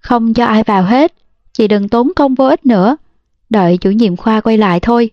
Không 0.00 0.34
cho 0.34 0.44
ai 0.44 0.62
vào 0.62 0.82
hết, 0.82 1.14
chị 1.52 1.68
đừng 1.68 1.88
tốn 1.88 2.12
công 2.16 2.34
vô 2.34 2.46
ích 2.46 2.66
nữa. 2.66 2.96
Đợi 3.50 3.78
chủ 3.78 3.90
nhiệm 3.90 4.16
khoa 4.16 4.40
quay 4.40 4.58
lại 4.58 4.80
thôi. 4.80 5.10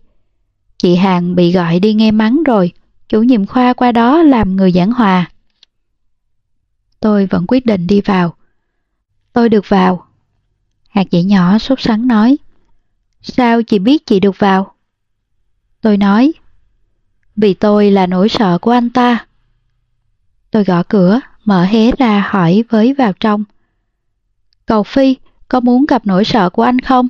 Chị 0.77 0.95
Hàng 0.95 1.35
bị 1.35 1.51
gọi 1.51 1.79
đi 1.79 1.93
nghe 1.93 2.11
mắng 2.11 2.43
rồi, 2.45 2.71
chủ 3.09 3.23
nhiệm 3.23 3.45
khoa 3.45 3.73
qua 3.73 3.91
đó 3.91 4.21
làm 4.21 4.55
người 4.55 4.71
giảng 4.71 4.91
hòa. 4.91 5.31
Tôi 6.99 7.25
vẫn 7.25 7.45
quyết 7.47 7.65
định 7.65 7.87
đi 7.87 8.01
vào. 8.01 8.35
Tôi 9.33 9.49
được 9.49 9.69
vào. 9.69 10.04
Hạt 10.95 11.11
dĩ 11.11 11.23
nhỏ 11.23 11.57
sốt 11.57 11.81
sắng 11.81 12.07
nói. 12.07 12.37
Sao 13.21 13.63
chị 13.63 13.79
biết 13.79 14.05
chị 14.05 14.19
được 14.19 14.39
vào? 14.39 14.73
Tôi 15.81 15.97
nói. 15.97 16.33
Vì 17.35 17.53
tôi 17.53 17.91
là 17.91 18.07
nỗi 18.07 18.29
sợ 18.29 18.57
của 18.57 18.71
anh 18.71 18.89
ta. 18.89 19.25
Tôi 20.51 20.63
gõ 20.63 20.83
cửa, 20.83 21.19
mở 21.45 21.63
hé 21.63 21.91
ra 21.91 22.27
hỏi 22.29 22.63
với 22.69 22.93
vào 22.93 23.13
trong. 23.13 23.43
Cầu 24.65 24.83
Phi, 24.83 25.15
có 25.47 25.59
muốn 25.59 25.85
gặp 25.85 26.05
nỗi 26.05 26.25
sợ 26.25 26.49
của 26.49 26.63
anh 26.63 26.79
không? 26.79 27.07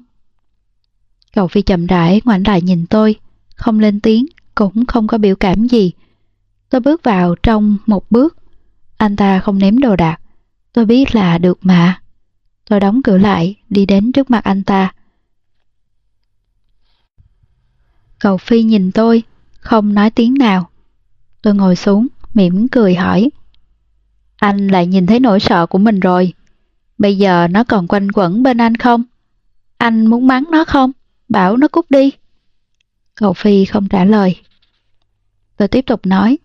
Cầu 1.34 1.48
Phi 1.48 1.62
chậm 1.62 1.86
rãi 1.86 2.22
ngoảnh 2.26 2.44
lại 2.48 2.62
nhìn 2.62 2.86
tôi, 2.86 3.16
không 3.56 3.80
lên 3.80 4.00
tiếng, 4.00 4.26
cũng 4.56 4.86
không 4.86 5.08
có 5.08 5.18
biểu 5.18 5.36
cảm 5.36 5.68
gì. 5.68 5.92
Tôi 6.70 6.82
bước 6.82 7.04
vào 7.04 7.36
trong 7.44 7.78
một 7.86 8.12
bước. 8.12 8.38
Anh 8.98 9.16
ta 9.16 9.40
không 9.40 9.60
ném 9.60 9.80
đồ 9.80 9.96
đạc. 9.96 10.18
Tôi 10.74 10.86
biết 10.86 11.16
là 11.16 11.38
được 11.38 11.60
mà. 11.62 12.02
Tôi 12.70 12.80
đóng 12.80 13.02
cửa 13.04 13.18
lại, 13.18 13.56
đi 13.70 13.86
đến 13.86 14.12
trước 14.12 14.32
mặt 14.32 14.44
anh 14.44 14.64
ta. 14.64 14.94
Cầu 18.20 18.38
Phi 18.38 18.64
nhìn 18.64 18.92
tôi, 18.92 19.24
không 19.60 19.94
nói 19.94 20.10
tiếng 20.10 20.34
nào. 20.34 20.70
Tôi 21.42 21.56
ngồi 21.56 21.76
xuống, 21.76 22.08
mỉm 22.34 22.68
cười 22.68 22.96
hỏi. 22.96 23.30
Anh 24.36 24.68
lại 24.68 24.88
nhìn 24.88 25.06
thấy 25.06 25.20
nỗi 25.20 25.40
sợ 25.40 25.66
của 25.66 25.78
mình 25.78 26.00
rồi. 26.00 26.34
Bây 26.98 27.18
giờ 27.18 27.48
nó 27.48 27.64
còn 27.64 27.88
quanh 27.88 28.12
quẩn 28.12 28.44
bên 28.44 28.58
anh 28.58 28.76
không? 28.76 29.04
Anh 29.78 30.06
muốn 30.06 30.28
mắng 30.28 30.44
nó 30.52 30.66
không? 30.66 30.92
Bảo 31.30 31.58
nó 31.58 31.68
cút 31.68 31.86
đi. 31.90 32.12
Cầu 33.16 33.34
Phi 33.34 33.66
không 33.66 33.88
trả 33.88 34.06
lời. 34.06 34.36
Tôi 35.58 35.68
tiếp 35.68 35.82
tục 35.82 36.06
nói. 36.06 36.38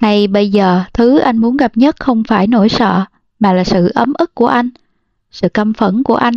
Hay 0.00 0.26
bây 0.26 0.50
giờ 0.50 0.84
thứ 0.92 1.18
anh 1.18 1.38
muốn 1.38 1.56
gặp 1.56 1.76
nhất 1.76 1.96
không 2.00 2.24
phải 2.24 2.46
nỗi 2.46 2.68
sợ, 2.68 3.04
mà 3.38 3.52
là 3.52 3.64
sự 3.64 3.88
ấm 3.94 4.12
ức 4.18 4.34
của 4.34 4.46
anh, 4.46 4.70
sự 5.34 5.48
căm 5.48 5.72
phẫn 5.72 6.02
của 6.02 6.14
anh. 6.14 6.34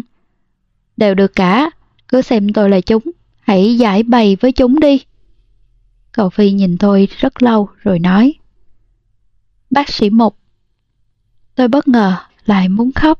Đều 0.97 1.15
được 1.15 1.35
cả, 1.35 1.69
cứ 2.07 2.21
xem 2.21 2.53
tôi 2.53 2.69
là 2.69 2.81
chúng, 2.81 3.03
hãy 3.39 3.77
giải 3.77 4.03
bày 4.03 4.37
với 4.39 4.51
chúng 4.51 4.79
đi. 4.79 5.03
Cầu 6.11 6.29
Phi 6.29 6.51
nhìn 6.51 6.77
tôi 6.77 7.07
rất 7.17 7.43
lâu 7.43 7.69
rồi 7.77 7.99
nói. 7.99 8.33
Bác 9.69 9.89
sĩ 9.89 10.09
Mục. 10.09 10.37
Tôi 11.55 11.67
bất 11.67 11.87
ngờ, 11.87 12.15
lại 12.45 12.69
muốn 12.69 12.91
khóc. 12.91 13.19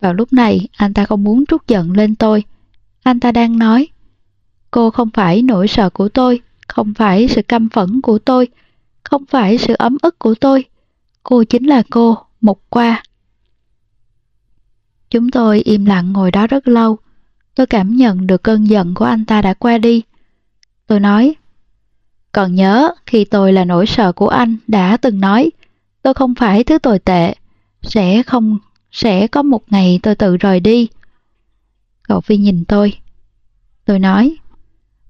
Vào 0.00 0.14
lúc 0.14 0.32
này, 0.32 0.68
anh 0.76 0.94
ta 0.94 1.04
không 1.04 1.24
muốn 1.24 1.46
trút 1.46 1.66
giận 1.68 1.92
lên 1.92 2.14
tôi. 2.14 2.44
Anh 3.02 3.20
ta 3.20 3.32
đang 3.32 3.58
nói, 3.58 3.88
cô 4.70 4.90
không 4.90 5.10
phải 5.10 5.42
nỗi 5.42 5.68
sợ 5.68 5.90
của 5.90 6.08
tôi, 6.08 6.40
không 6.68 6.94
phải 6.94 7.28
sự 7.28 7.42
căm 7.42 7.68
phẫn 7.68 8.00
của 8.00 8.18
tôi, 8.18 8.48
không 9.04 9.26
phải 9.26 9.58
sự 9.58 9.74
ấm 9.78 9.96
ức 10.02 10.18
của 10.18 10.34
tôi. 10.34 10.64
Cô 11.22 11.44
chính 11.44 11.66
là 11.66 11.82
cô, 11.90 12.18
Mục 12.40 12.62
Qua. 12.68 13.02
Chúng 15.12 15.30
tôi 15.30 15.60
im 15.60 15.84
lặng 15.84 16.12
ngồi 16.12 16.30
đó 16.30 16.46
rất 16.46 16.68
lâu. 16.68 16.98
Tôi 17.54 17.66
cảm 17.66 17.96
nhận 17.96 18.26
được 18.26 18.42
cơn 18.42 18.64
giận 18.64 18.94
của 18.94 19.04
anh 19.04 19.24
ta 19.24 19.42
đã 19.42 19.54
qua 19.54 19.78
đi. 19.78 20.02
Tôi 20.86 21.00
nói, 21.00 21.34
còn 22.32 22.54
nhớ 22.54 22.90
khi 23.06 23.24
tôi 23.24 23.52
là 23.52 23.64
nỗi 23.64 23.86
sợ 23.86 24.12
của 24.12 24.28
anh 24.28 24.56
đã 24.66 24.96
từng 24.96 25.20
nói, 25.20 25.50
tôi 26.02 26.14
không 26.14 26.34
phải 26.34 26.64
thứ 26.64 26.78
tồi 26.78 26.98
tệ, 26.98 27.34
sẽ 27.82 28.22
không, 28.22 28.58
sẽ 28.92 29.26
có 29.26 29.42
một 29.42 29.72
ngày 29.72 30.00
tôi 30.02 30.14
tự 30.14 30.36
rời 30.36 30.60
đi. 30.60 30.88
Cậu 32.02 32.20
Phi 32.20 32.36
nhìn 32.36 32.64
tôi. 32.64 32.98
Tôi 33.84 33.98
nói, 33.98 34.36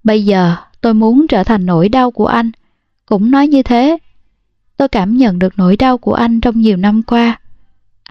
bây 0.05 0.25
giờ 0.25 0.57
tôi 0.81 0.95
muốn 0.95 1.27
trở 1.29 1.45
thành 1.45 1.67
nỗi 1.67 1.89
đau 1.89 2.11
của 2.11 2.27
anh. 2.27 2.51
Cũng 3.07 3.31
nói 3.31 3.49
như 3.49 3.63
thế. 3.63 3.99
Tôi 4.77 4.89
cảm 4.89 5.17
nhận 5.17 5.39
được 5.39 5.53
nỗi 5.57 5.77
đau 5.77 5.99
của 5.99 6.15
anh 6.15 6.41
trong 6.41 6.61
nhiều 6.61 6.77
năm 6.77 7.03
qua. 7.03 7.42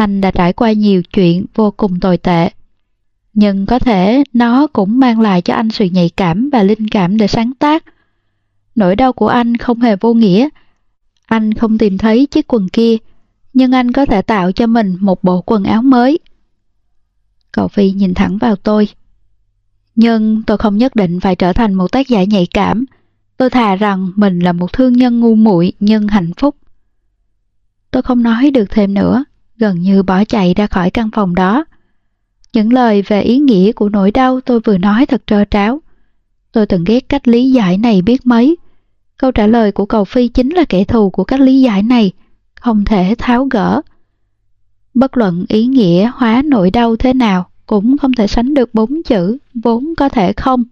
Anh 0.02 0.22
đã 0.22 0.32
trải 0.32 0.54
qua 0.54 0.72
nhiều 0.72 1.04
chuyện 1.04 1.46
vô 1.56 1.72
cùng 1.72 2.00
tồi 2.00 2.18
tệ. 2.18 2.50
Nhưng 3.34 3.66
có 3.66 3.80
thể 3.80 4.24
nó 4.34 4.68
cũng 4.68 5.00
mang 5.00 5.20
lại 5.20 5.42
cho 5.42 5.54
anh 5.54 5.70
sự 5.70 5.86
nhạy 5.86 6.10
cảm 6.10 6.50
và 6.54 6.64
linh 6.64 6.88
cảm 6.88 7.18
để 7.18 7.28
sáng 7.28 7.52
tác. 7.60 7.84
Nỗi 8.76 8.96
đau 8.96 9.14
của 9.14 9.28
anh 9.28 9.58
không 9.58 9.80
hề 9.80 9.96
vô 9.96 10.14
nghĩa. 10.14 10.50
Anh 11.26 11.54
không 11.54 11.78
tìm 11.78 11.98
thấy 11.98 12.26
chiếc 12.26 12.54
quần 12.54 12.70
kia, 12.70 12.98
nhưng 13.54 13.72
anh 13.72 13.92
có 13.92 14.06
thể 14.06 14.22
tạo 14.22 14.52
cho 14.52 14.68
mình 14.68 14.98
một 15.00 15.24
bộ 15.24 15.42
quần 15.42 15.64
áo 15.64 15.82
mới. 15.82 16.20
Cậu 17.52 17.68
Phi 17.68 17.92
nhìn 17.92 18.14
thẳng 18.14 18.38
vào 18.38 18.56
tôi. 18.56 18.88
Nhưng 19.96 20.44
tôi 20.44 20.58
không 20.58 20.78
nhất 20.78 20.96
định 20.96 21.20
phải 21.20 21.36
trở 21.36 21.54
thành 21.54 21.74
một 21.74 21.92
tác 21.92 22.08
giả 22.08 22.24
nhạy 22.24 22.48
cảm. 22.54 22.86
Tôi 23.38 23.50
thà 23.50 23.76
rằng 23.76 24.12
mình 24.16 24.40
là 24.40 24.54
một 24.54 24.74
thương 24.74 24.94
nhân 24.94 25.20
ngu 25.20 25.36
muội 25.36 25.74
nhưng 25.80 26.08
hạnh 26.08 26.32
phúc. 26.38 26.56
Tôi 27.92 28.02
không 28.02 28.24
nói 28.24 28.52
được 28.52 28.70
thêm 28.70 28.94
nữa, 28.94 29.24
gần 29.62 29.82
như 29.82 30.04
bỏ 30.04 30.24
chạy 30.24 30.54
ra 30.54 30.68
khỏi 30.68 30.90
căn 30.90 31.10
phòng 31.12 31.36
đó. 31.36 31.66
Những 32.54 32.74
lời 32.74 33.02
về 33.02 33.22
ý 33.22 33.40
nghĩa 33.40 33.72
của 33.72 33.90
nỗi 33.90 34.12
đau 34.12 34.42
tôi 34.42 34.60
vừa 34.60 34.78
nói 34.78 35.06
thật 35.06 35.22
trơ 35.28 35.44
tráo. 35.52 35.82
Tôi 36.52 36.66
từng 36.66 36.84
ghét 36.84 37.10
cách 37.10 37.28
lý 37.28 37.52
giải 37.52 37.78
này 37.78 38.02
biết 38.02 38.26
mấy. 38.26 38.58
Câu 39.18 39.32
trả 39.32 39.48
lời 39.48 39.72
của 39.72 39.86
cầu 39.86 40.06
Phi 40.06 40.28
chính 40.28 40.50
là 40.50 40.64
kẻ 40.70 40.84
thù 40.84 41.10
của 41.10 41.24
cách 41.24 41.40
lý 41.40 41.62
giải 41.62 41.84
này, 41.84 42.12
không 42.56 42.86
thể 42.86 43.16
tháo 43.18 43.46
gỡ. 43.46 43.82
Bất 44.94 45.18
luận 45.18 45.46
ý 45.50 45.66
nghĩa 45.66 46.12
hóa 46.14 46.42
nỗi 46.46 46.72
đau 46.72 46.96
thế 46.96 47.14
nào 47.14 47.50
cũng 47.66 47.98
không 47.98 48.14
thể 48.14 48.28
sánh 48.28 48.54
được 48.54 48.74
bốn 48.74 49.04
chữ 49.04 49.38
vốn 49.54 49.94
có 49.98 50.10
thể 50.10 50.34
không. 50.34 50.64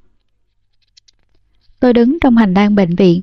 Tôi 1.80 1.94
đứng 1.94 2.20
trong 2.20 2.38
hành 2.38 2.54
lang 2.54 2.76
bệnh 2.76 2.96
viện, 2.96 3.22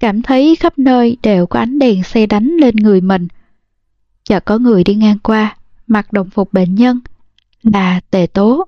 cảm 0.00 0.22
thấy 0.22 0.56
khắp 0.56 0.78
nơi 0.78 1.16
đều 1.22 1.46
có 1.46 1.58
ánh 1.58 1.78
đèn 1.78 2.02
xe 2.02 2.26
đánh 2.26 2.56
lên 2.60 2.76
người 2.76 3.00
mình. 3.00 3.28
Chợt 4.32 4.44
có 4.44 4.58
người 4.58 4.84
đi 4.84 4.94
ngang 4.94 5.18
qua, 5.18 5.56
mặc 5.86 6.12
đồng 6.12 6.30
phục 6.30 6.52
bệnh 6.52 6.74
nhân, 6.74 7.00
là 7.62 8.00
Tề 8.10 8.26
Tố. 8.26 8.66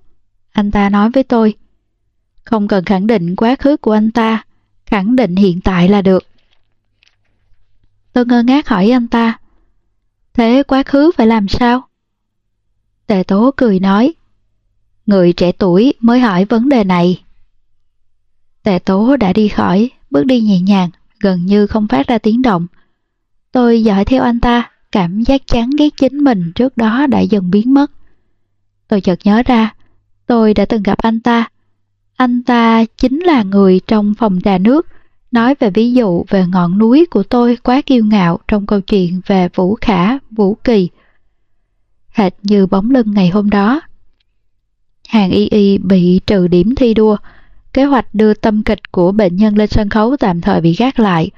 Anh 0.52 0.70
ta 0.70 0.88
nói 0.88 1.10
với 1.10 1.22
tôi, 1.22 1.54
không 2.44 2.68
cần 2.68 2.84
khẳng 2.84 3.06
định 3.06 3.36
quá 3.36 3.56
khứ 3.58 3.76
của 3.76 3.92
anh 3.92 4.10
ta, 4.10 4.44
khẳng 4.86 5.16
định 5.16 5.36
hiện 5.36 5.60
tại 5.60 5.88
là 5.88 6.02
được. 6.02 6.24
Tôi 8.12 8.26
ngơ 8.26 8.42
ngác 8.42 8.68
hỏi 8.68 8.90
anh 8.90 9.08
ta, 9.08 9.38
thế 10.34 10.62
quá 10.68 10.82
khứ 10.82 11.10
phải 11.16 11.26
làm 11.26 11.48
sao? 11.48 11.88
Tề 13.06 13.22
Tố 13.22 13.50
cười 13.56 13.80
nói, 13.80 14.14
người 15.06 15.32
trẻ 15.32 15.52
tuổi 15.52 15.94
mới 16.00 16.20
hỏi 16.20 16.44
vấn 16.44 16.68
đề 16.68 16.84
này. 16.84 17.22
Tề 18.62 18.78
Tố 18.78 19.16
đã 19.16 19.32
đi 19.32 19.48
khỏi, 19.48 19.90
bước 20.10 20.24
đi 20.24 20.40
nhẹ 20.40 20.60
nhàng, 20.60 20.90
gần 21.20 21.46
như 21.46 21.66
không 21.66 21.88
phát 21.88 22.06
ra 22.06 22.18
tiếng 22.18 22.42
động. 22.42 22.66
Tôi 23.52 23.84
dõi 23.84 24.04
theo 24.04 24.22
anh 24.22 24.40
ta, 24.40 24.70
cảm 24.94 25.22
giác 25.22 25.46
chán 25.46 25.70
ghét 25.78 25.88
chính 25.96 26.18
mình 26.18 26.52
trước 26.54 26.76
đó 26.76 27.06
đã 27.06 27.20
dần 27.20 27.50
biến 27.50 27.74
mất. 27.74 27.90
Tôi 28.88 29.00
chợt 29.00 29.18
nhớ 29.24 29.42
ra, 29.46 29.74
tôi 30.26 30.54
đã 30.54 30.64
từng 30.64 30.82
gặp 30.82 30.98
anh 30.98 31.20
ta. 31.20 31.48
Anh 32.16 32.42
ta 32.42 32.84
chính 32.96 33.20
là 33.20 33.42
người 33.42 33.80
trong 33.86 34.14
phòng 34.14 34.38
trà 34.44 34.58
nước, 34.58 34.86
nói 35.32 35.54
về 35.60 35.70
ví 35.70 35.92
dụ 35.92 36.24
về 36.28 36.46
ngọn 36.46 36.78
núi 36.78 37.06
của 37.10 37.22
tôi 37.22 37.56
quá 37.56 37.80
kiêu 37.86 38.04
ngạo 38.04 38.38
trong 38.48 38.66
câu 38.66 38.80
chuyện 38.80 39.20
về 39.26 39.48
Vũ 39.54 39.74
Khả, 39.80 40.18
Vũ 40.30 40.54
Kỳ. 40.64 40.88
Hệt 42.08 42.34
như 42.42 42.66
bóng 42.66 42.90
lưng 42.90 43.14
ngày 43.14 43.28
hôm 43.28 43.50
đó. 43.50 43.80
Hàng 45.08 45.30
y 45.30 45.48
y 45.48 45.78
bị 45.78 46.20
trừ 46.26 46.48
điểm 46.48 46.74
thi 46.74 46.94
đua, 46.94 47.16
kế 47.72 47.84
hoạch 47.84 48.14
đưa 48.14 48.34
tâm 48.34 48.62
kịch 48.62 48.92
của 48.92 49.12
bệnh 49.12 49.36
nhân 49.36 49.58
lên 49.58 49.68
sân 49.70 49.88
khấu 49.88 50.16
tạm 50.16 50.40
thời 50.40 50.60
bị 50.60 50.74
gác 50.74 50.98
lại. 50.98 51.30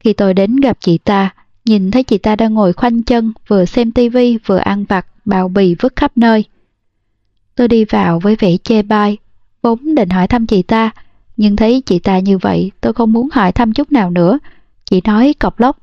Khi 0.00 0.12
tôi 0.12 0.34
đến 0.34 0.56
gặp 0.56 0.76
chị 0.80 0.98
ta, 0.98 1.30
nhìn 1.64 1.90
thấy 1.90 2.02
chị 2.02 2.18
ta 2.18 2.36
đang 2.36 2.54
ngồi 2.54 2.72
khoanh 2.72 3.02
chân, 3.02 3.32
vừa 3.48 3.64
xem 3.64 3.92
tivi 3.92 4.38
vừa 4.46 4.56
ăn 4.56 4.84
vặt, 4.84 5.06
bào 5.24 5.48
bì 5.48 5.74
vứt 5.74 5.96
khắp 5.96 6.12
nơi. 6.16 6.44
Tôi 7.54 7.68
đi 7.68 7.84
vào 7.84 8.20
với 8.20 8.36
vẻ 8.36 8.56
chê 8.64 8.82
bai, 8.82 9.16
vốn 9.62 9.94
định 9.94 10.10
hỏi 10.10 10.28
thăm 10.28 10.46
chị 10.46 10.62
ta, 10.62 10.90
nhưng 11.36 11.56
thấy 11.56 11.82
chị 11.86 11.98
ta 11.98 12.18
như 12.18 12.38
vậy 12.38 12.70
tôi 12.80 12.92
không 12.92 13.12
muốn 13.12 13.28
hỏi 13.32 13.52
thăm 13.52 13.72
chút 13.72 13.92
nào 13.92 14.10
nữa, 14.10 14.38
chị 14.84 15.00
nói 15.04 15.34
cọc 15.38 15.60
lốc. 15.60 15.78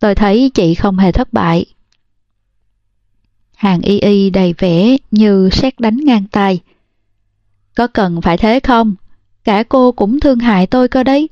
Tôi 0.00 0.14
thấy 0.14 0.50
chị 0.54 0.74
không 0.74 0.98
hề 0.98 1.12
thất 1.12 1.32
bại. 1.32 1.66
Hàng 3.56 3.80
y 3.80 3.98
y 3.98 4.30
đầy 4.30 4.54
vẻ 4.58 4.96
như 5.10 5.50
xét 5.52 5.80
đánh 5.80 5.96
ngang 5.96 6.24
tay. 6.32 6.60
Có 7.76 7.86
cần 7.86 8.20
phải 8.20 8.38
thế 8.38 8.60
không? 8.60 8.94
Cả 9.44 9.62
cô 9.62 9.92
cũng 9.92 10.20
thương 10.20 10.38
hại 10.38 10.66
tôi 10.66 10.88
cơ 10.88 11.02
đấy. 11.02 11.28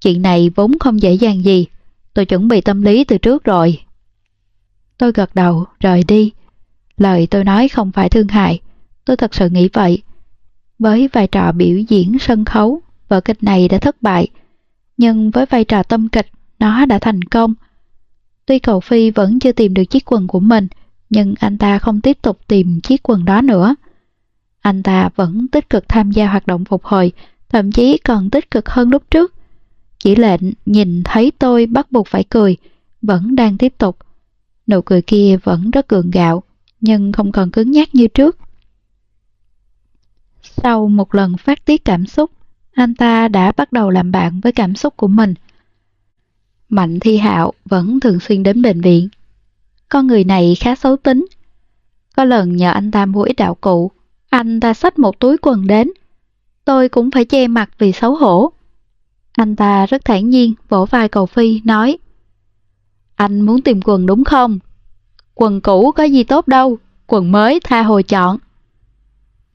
Chuyện 0.00 0.22
này 0.22 0.50
vốn 0.54 0.78
không 0.78 1.02
dễ 1.02 1.12
dàng 1.12 1.44
gì. 1.44 1.66
Tôi 2.14 2.24
chuẩn 2.24 2.48
bị 2.48 2.60
tâm 2.60 2.82
lý 2.82 3.04
từ 3.04 3.18
trước 3.18 3.44
rồi. 3.44 3.78
Tôi 4.98 5.12
gật 5.12 5.34
đầu, 5.34 5.64
rời 5.80 6.02
đi. 6.08 6.32
Lời 6.96 7.26
tôi 7.26 7.44
nói 7.44 7.68
không 7.68 7.92
phải 7.92 8.08
thương 8.08 8.28
hại. 8.28 8.60
Tôi 9.04 9.16
thật 9.16 9.34
sự 9.34 9.48
nghĩ 9.48 9.68
vậy. 9.72 10.02
Với 10.78 11.08
vai 11.12 11.26
trò 11.26 11.52
biểu 11.52 11.78
diễn 11.78 12.18
sân 12.18 12.44
khấu, 12.44 12.80
vở 13.08 13.20
kịch 13.20 13.42
này 13.42 13.68
đã 13.68 13.78
thất 13.78 14.02
bại. 14.02 14.28
Nhưng 14.96 15.30
với 15.30 15.46
vai 15.46 15.64
trò 15.64 15.82
tâm 15.82 16.08
kịch, 16.08 16.26
nó 16.58 16.86
đã 16.86 16.98
thành 16.98 17.22
công. 17.22 17.54
Tuy 18.46 18.58
cầu 18.58 18.80
Phi 18.80 19.10
vẫn 19.10 19.38
chưa 19.38 19.52
tìm 19.52 19.74
được 19.74 19.84
chiếc 19.84 20.12
quần 20.12 20.26
của 20.26 20.40
mình, 20.40 20.68
nhưng 21.10 21.34
anh 21.40 21.58
ta 21.58 21.78
không 21.78 22.00
tiếp 22.00 22.18
tục 22.22 22.38
tìm 22.48 22.80
chiếc 22.80 23.02
quần 23.02 23.24
đó 23.24 23.40
nữa. 23.40 23.74
Anh 24.60 24.82
ta 24.82 25.08
vẫn 25.16 25.48
tích 25.48 25.70
cực 25.70 25.88
tham 25.88 26.10
gia 26.10 26.28
hoạt 26.28 26.46
động 26.46 26.64
phục 26.64 26.84
hồi, 26.84 27.12
thậm 27.48 27.72
chí 27.72 27.98
còn 27.98 28.30
tích 28.30 28.50
cực 28.50 28.68
hơn 28.68 28.90
lúc 28.90 29.02
trước. 29.10 29.34
Chỉ 30.02 30.16
lệnh 30.16 30.40
nhìn 30.66 31.02
thấy 31.04 31.32
tôi 31.38 31.66
bắt 31.66 31.92
buộc 31.92 32.08
phải 32.08 32.24
cười, 32.24 32.56
vẫn 33.02 33.34
đang 33.34 33.58
tiếp 33.58 33.74
tục. 33.78 33.96
Nụ 34.66 34.82
cười 34.82 35.02
kia 35.02 35.36
vẫn 35.42 35.70
rất 35.70 35.88
gượng 35.88 36.10
gạo, 36.10 36.42
nhưng 36.80 37.12
không 37.12 37.32
còn 37.32 37.50
cứng 37.50 37.70
nhắc 37.70 37.94
như 37.94 38.06
trước. 38.06 38.38
Sau 40.42 40.88
một 40.88 41.14
lần 41.14 41.36
phát 41.36 41.64
tiết 41.64 41.84
cảm 41.84 42.06
xúc, 42.06 42.30
anh 42.72 42.94
ta 42.94 43.28
đã 43.28 43.52
bắt 43.52 43.72
đầu 43.72 43.90
làm 43.90 44.12
bạn 44.12 44.40
với 44.40 44.52
cảm 44.52 44.74
xúc 44.74 44.96
của 44.96 45.08
mình. 45.08 45.34
Mạnh 46.68 47.00
Thi 47.00 47.16
Hạo 47.16 47.52
vẫn 47.64 48.00
thường 48.00 48.20
xuyên 48.20 48.42
đến 48.42 48.62
bệnh 48.62 48.80
viện. 48.80 49.08
Con 49.88 50.06
người 50.06 50.24
này 50.24 50.56
khá 50.60 50.74
xấu 50.74 50.96
tính. 50.96 51.26
Có 52.16 52.24
lần 52.24 52.56
nhờ 52.56 52.70
anh 52.70 52.90
ta 52.90 53.06
mua 53.06 53.22
ít 53.22 53.34
đạo 53.36 53.54
cụ, 53.54 53.90
anh 54.30 54.60
ta 54.60 54.74
xách 54.74 54.98
một 54.98 55.20
túi 55.20 55.36
quần 55.38 55.66
đến. 55.66 55.90
Tôi 56.64 56.88
cũng 56.88 57.10
phải 57.10 57.24
che 57.24 57.48
mặt 57.48 57.70
vì 57.78 57.92
xấu 57.92 58.16
hổ. 58.16 58.52
Anh 59.32 59.56
ta 59.56 59.86
rất 59.86 60.04
thản 60.04 60.30
nhiên 60.30 60.54
vỗ 60.68 60.84
vai 60.84 61.08
cầu 61.08 61.26
Phi 61.26 61.60
nói 61.64 61.98
Anh 63.16 63.40
muốn 63.40 63.62
tìm 63.62 63.80
quần 63.84 64.06
đúng 64.06 64.24
không? 64.24 64.58
Quần 65.34 65.60
cũ 65.60 65.92
có 65.92 66.04
gì 66.04 66.24
tốt 66.24 66.48
đâu, 66.48 66.78
quần 67.06 67.32
mới 67.32 67.60
tha 67.64 67.82
hồi 67.82 68.02
chọn. 68.02 68.38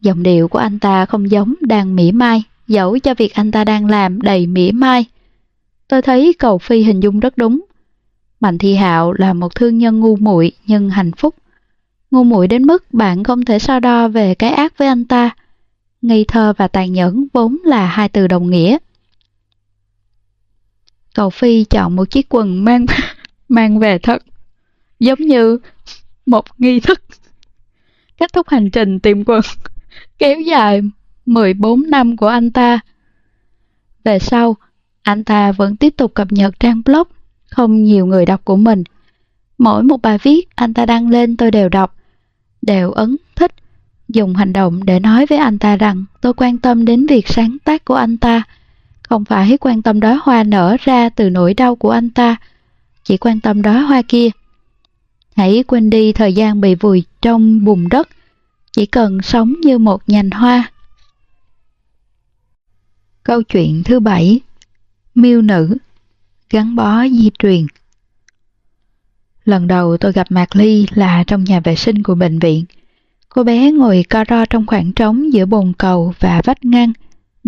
Giọng 0.02 0.24
điệu 0.24 0.48
của 0.48 0.60
anh 0.60 0.80
ta 0.80 1.06
không 1.06 1.32
giống 1.32 1.54
đang 1.62 1.96
mỉa 1.96 2.12
mai, 2.12 2.44
dẫu 2.68 3.00
cho 3.00 3.14
việc 3.14 3.34
anh 3.34 3.52
ta 3.52 3.64
đang 3.64 3.86
làm 3.86 4.22
đầy 4.22 4.48
mỉa 4.48 4.72
mai. 4.72 5.06
Tôi 5.88 6.02
thấy 6.02 6.34
cầu 6.40 6.58
Phi 6.58 6.84
hình 6.84 7.00
dung 7.00 7.20
rất 7.20 7.38
đúng. 7.38 7.62
Mạnh 8.40 8.58
Thi 8.58 8.76
Hạo 8.76 9.14
là 9.14 9.34
một 9.34 9.56
thương 9.56 9.78
nhân 9.78 10.00
ngu 10.00 10.16
muội 10.16 10.52
nhưng 10.68 10.90
hạnh 10.90 11.12
phúc. 11.12 11.36
Ngu 12.12 12.24
muội 12.24 12.48
đến 12.48 12.64
mức 12.64 12.94
bạn 12.94 13.24
không 13.24 13.46
thể 13.46 13.60
so 13.60 13.80
đo 13.80 14.08
về 14.08 14.36
cái 14.36 14.50
ác 14.50 14.78
với 14.78 14.88
anh 14.88 15.06
ta. 15.06 15.30
Ngây 16.02 16.26
thơ 16.28 16.54
và 16.58 16.68
tàn 16.68 16.94
nhẫn 16.94 17.28
vốn 17.34 17.58
là 17.66 17.86
hai 17.86 18.10
từ 18.10 18.28
đồng 18.28 18.50
nghĩa. 18.50 18.78
Cầu 21.18 21.30
Phi 21.30 21.64
chọn 21.64 21.96
một 21.96 22.10
chiếc 22.10 22.26
quần 22.30 22.66
mang 22.66 22.86
mang 23.50 23.80
về 23.80 23.98
thật, 23.98 24.24
giống 25.00 25.20
như 25.20 25.60
một 26.26 26.46
nghi 26.58 26.80
thức. 26.80 27.02
Kết 28.18 28.34
thúc 28.34 28.50
hành 28.50 28.70
trình 28.72 29.00
tìm 29.00 29.24
quần 29.26 29.42
kéo 30.20 30.40
dài 30.40 30.82
14 31.26 31.90
năm 31.90 32.18
của 32.18 32.28
anh 32.28 32.52
ta. 32.52 32.80
Về 34.04 34.20
sau, 34.20 34.56
anh 35.02 35.24
ta 35.24 35.52
vẫn 35.52 35.76
tiếp 35.76 35.94
tục 35.98 36.14
cập 36.14 36.32
nhật 36.32 36.60
trang 36.60 36.82
blog 36.86 37.08
không 37.50 37.84
nhiều 37.84 38.06
người 38.06 38.26
đọc 38.26 38.42
của 38.46 38.56
mình. 38.56 38.84
Mỗi 39.58 39.84
một 39.84 40.02
bài 40.02 40.18
viết 40.24 40.48
anh 40.56 40.74
ta 40.74 40.86
đăng 40.86 41.10
lên 41.10 41.38
tôi 41.38 41.52
đều 41.52 41.70
đọc, 41.70 41.96
đều 42.62 42.92
ấn 42.92 43.18
thích, 43.36 43.52
dùng 44.08 44.36
hành 44.36 44.54
động 44.54 44.86
để 44.86 45.00
nói 45.00 45.26
với 45.26 45.38
anh 45.38 45.60
ta 45.60 45.78
rằng 45.78 46.06
tôi 46.22 46.34
quan 46.34 46.58
tâm 46.58 46.86
đến 46.86 47.06
việc 47.08 47.28
sáng 47.28 47.58
tác 47.64 47.86
của 47.86 47.96
anh 47.96 48.18
ta, 48.18 48.44
không 49.10 49.26
phải 49.26 49.58
quan 49.62 49.82
tâm 49.82 50.00
đóa 50.00 50.20
hoa 50.24 50.44
nở 50.44 50.78
ra 50.80 51.10
từ 51.10 51.30
nỗi 51.30 51.54
đau 51.54 51.76
của 51.76 51.92
anh 51.92 52.10
ta, 52.10 52.36
chỉ 53.04 53.18
quan 53.18 53.40
tâm 53.40 53.62
đóa 53.62 53.82
hoa 53.82 54.02
kia. 54.08 54.30
Hãy 55.36 55.64
quên 55.68 55.90
đi 55.90 56.14
thời 56.14 56.34
gian 56.34 56.62
bị 56.62 56.76
vùi 56.76 57.04
trong 57.22 57.66
bùn 57.66 57.90
đất, 57.90 58.10
chỉ 58.72 58.86
cần 58.86 59.22
sống 59.22 59.54
như 59.62 59.78
một 59.78 60.02
nhành 60.08 60.30
hoa. 60.32 60.72
Câu 63.24 63.44
chuyện 63.44 63.84
thứ 63.84 64.00
bảy 64.00 64.40
Miêu 65.16 65.42
nữ 65.42 65.78
Gắn 66.50 66.76
bó 66.76 67.08
di 67.08 67.32
truyền 67.40 67.66
Lần 69.46 69.68
đầu 69.68 69.98
tôi 69.98 70.12
gặp 70.12 70.32
Mạc 70.32 70.56
Ly 70.56 70.86
là 70.94 71.24
trong 71.28 71.44
nhà 71.44 71.60
vệ 71.60 71.76
sinh 71.76 72.04
của 72.04 72.16
bệnh 72.16 72.40
viện. 72.40 72.66
Cô 73.30 73.44
bé 73.44 73.72
ngồi 73.72 74.06
co 74.10 74.26
ro 74.30 74.46
trong 74.46 74.66
khoảng 74.66 74.94
trống 74.94 75.34
giữa 75.34 75.46
bồn 75.46 75.74
cầu 75.78 76.14
và 76.20 76.42
vách 76.46 76.66
ngăn, 76.66 76.94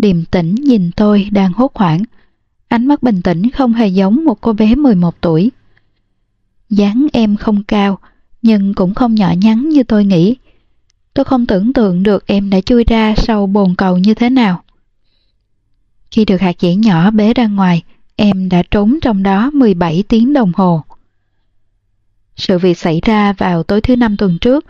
điềm 0.00 0.24
tĩnh 0.24 0.54
nhìn 0.54 0.90
tôi 0.96 1.28
đang 1.32 1.52
hốt 1.52 1.74
hoảng. 1.74 2.04
Ánh 2.68 2.86
mắt 2.86 3.02
bình 3.02 3.22
tĩnh 3.22 3.50
không 3.50 3.72
hề 3.72 3.88
giống 3.88 4.24
một 4.24 4.40
cô 4.40 4.52
bé 4.52 4.74
11 4.74 5.20
tuổi. 5.20 5.50
dáng 6.70 7.06
em 7.12 7.36
không 7.36 7.64
cao, 7.64 7.98
nhưng 8.42 8.74
cũng 8.74 8.94
không 8.94 9.14
nhỏ 9.14 9.32
nhắn 9.32 9.68
như 9.68 9.82
tôi 9.82 10.04
nghĩ. 10.04 10.36
Tôi 11.14 11.24
không 11.24 11.46
tưởng 11.46 11.72
tượng 11.72 12.02
được 12.02 12.26
em 12.26 12.50
đã 12.50 12.60
chui 12.60 12.84
ra 12.84 13.14
sau 13.16 13.46
bồn 13.46 13.74
cầu 13.74 13.98
như 13.98 14.14
thế 14.14 14.30
nào. 14.30 14.62
Khi 16.10 16.24
được 16.24 16.40
hạt 16.40 16.56
dẻ 16.58 16.74
nhỏ 16.74 17.10
bế 17.10 17.34
ra 17.34 17.46
ngoài, 17.46 17.82
em 18.16 18.48
đã 18.48 18.62
trốn 18.70 18.98
trong 19.02 19.22
đó 19.22 19.50
17 19.50 20.04
tiếng 20.08 20.32
đồng 20.32 20.52
hồ. 20.54 20.82
Sự 22.36 22.58
việc 22.58 22.78
xảy 22.78 23.00
ra 23.04 23.32
vào 23.32 23.62
tối 23.62 23.80
thứ 23.80 23.96
năm 23.96 24.16
tuần 24.16 24.38
trước, 24.38 24.64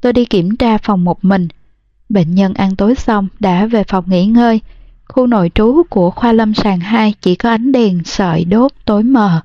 tôi 0.00 0.12
đi 0.12 0.24
kiểm 0.24 0.56
tra 0.56 0.78
phòng 0.78 1.04
một 1.04 1.24
mình. 1.24 1.48
Bệnh 2.08 2.34
nhân 2.34 2.54
ăn 2.54 2.76
tối 2.76 2.94
xong 2.94 3.28
đã 3.40 3.66
về 3.66 3.84
phòng 3.84 4.04
nghỉ 4.06 4.26
ngơi. 4.26 4.60
Khu 5.08 5.26
nội 5.26 5.50
trú 5.54 5.82
của 5.90 6.10
khoa 6.10 6.32
lâm 6.32 6.54
sàng 6.54 6.80
2 6.80 7.14
chỉ 7.20 7.34
có 7.34 7.50
ánh 7.50 7.72
đèn 7.72 8.04
sợi 8.04 8.44
đốt 8.44 8.72
tối 8.84 9.02
mờ. 9.02 9.40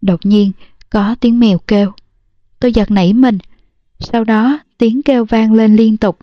Đột 0.00 0.26
nhiên, 0.26 0.52
có 0.90 1.16
tiếng 1.20 1.40
mèo 1.40 1.58
kêu. 1.58 1.92
Tôi 2.60 2.72
giật 2.72 2.90
nảy 2.90 3.12
mình. 3.12 3.38
Sau 3.98 4.24
đó, 4.24 4.58
tiếng 4.78 5.02
kêu 5.02 5.24
vang 5.24 5.52
lên 5.52 5.76
liên 5.76 5.96
tục. 5.96 6.18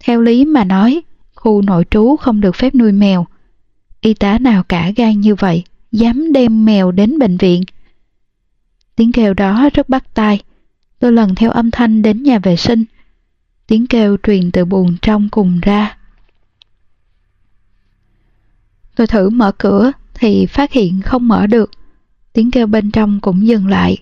Theo 0.00 0.20
lý 0.20 0.44
mà 0.44 0.64
nói, 0.64 1.02
khu 1.34 1.62
nội 1.62 1.84
trú 1.90 2.16
không 2.16 2.40
được 2.40 2.56
phép 2.56 2.74
nuôi 2.74 2.92
mèo. 2.92 3.26
Y 4.00 4.14
tá 4.14 4.38
nào 4.38 4.62
cả 4.62 4.92
gan 4.96 5.20
như 5.20 5.34
vậy, 5.34 5.64
dám 5.92 6.32
đem 6.32 6.64
mèo 6.64 6.92
đến 6.92 7.18
bệnh 7.18 7.36
viện. 7.36 7.62
Tiếng 8.96 9.12
kêu 9.12 9.34
đó 9.34 9.68
rất 9.74 9.88
bắt 9.88 10.14
tai. 10.14 10.42
Tôi 10.98 11.12
lần 11.12 11.34
theo 11.34 11.50
âm 11.50 11.70
thanh 11.70 12.02
đến 12.02 12.22
nhà 12.22 12.38
vệ 12.38 12.56
sinh. 12.56 12.84
Tiếng 13.66 13.86
kêu 13.86 14.16
truyền 14.22 14.50
từ 14.52 14.64
buồng 14.64 14.96
trong 15.02 15.28
cùng 15.28 15.60
ra. 15.60 15.96
Tôi 18.96 19.06
thử 19.06 19.30
mở 19.30 19.52
cửa 19.52 19.92
thì 20.14 20.46
phát 20.46 20.72
hiện 20.72 21.02
không 21.02 21.28
mở 21.28 21.46
được. 21.46 21.70
Tiếng 22.32 22.50
kêu 22.50 22.66
bên 22.66 22.90
trong 22.90 23.20
cũng 23.20 23.46
dừng 23.46 23.66
lại. 23.66 23.98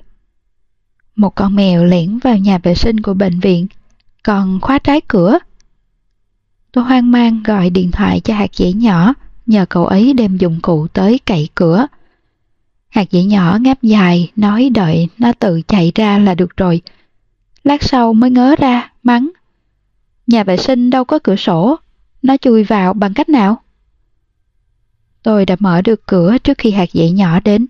Một 1.16 1.34
con 1.34 1.56
mèo 1.56 1.84
lẻn 1.84 2.18
vào 2.18 2.38
nhà 2.38 2.58
vệ 2.58 2.74
sinh 2.74 3.00
của 3.00 3.14
bệnh 3.14 3.40
viện, 3.40 3.66
còn 4.22 4.60
khóa 4.60 4.78
trái 4.78 5.00
cửa. 5.00 5.38
Tôi 6.72 6.84
hoang 6.84 7.10
mang 7.10 7.42
gọi 7.42 7.70
điện 7.70 7.90
thoại 7.90 8.20
cho 8.20 8.34
hạt 8.34 8.54
dẻ 8.54 8.72
nhỏ, 8.72 9.14
nhờ 9.46 9.66
cậu 9.68 9.86
ấy 9.86 10.12
đem 10.12 10.36
dụng 10.36 10.60
cụ 10.62 10.86
tới 10.86 11.20
cậy 11.26 11.48
cửa. 11.54 11.86
Hạt 12.88 13.04
dẻ 13.10 13.22
nhỏ 13.22 13.58
ngáp 13.60 13.82
dài, 13.82 14.30
nói 14.36 14.70
đợi 14.74 15.08
nó 15.18 15.32
tự 15.32 15.62
chạy 15.68 15.92
ra 15.94 16.18
là 16.18 16.34
được 16.34 16.56
rồi. 16.56 16.82
Lát 17.64 17.82
sau 17.82 18.12
mới 18.12 18.30
ngớ 18.30 18.56
ra, 18.58 18.92
mắng. 19.02 19.30
Nhà 20.26 20.44
vệ 20.44 20.56
sinh 20.56 20.90
đâu 20.90 21.04
có 21.04 21.18
cửa 21.18 21.36
sổ, 21.36 21.76
nó 22.22 22.36
chui 22.36 22.64
vào 22.64 22.92
bằng 22.92 23.14
cách 23.14 23.28
nào? 23.28 23.62
Tôi 25.22 25.46
đã 25.46 25.56
mở 25.58 25.82
được 25.82 26.06
cửa 26.06 26.38
trước 26.38 26.58
khi 26.58 26.70
hạt 26.70 26.92
dậy 26.92 27.10
nhỏ 27.10 27.40
đến. 27.40 27.66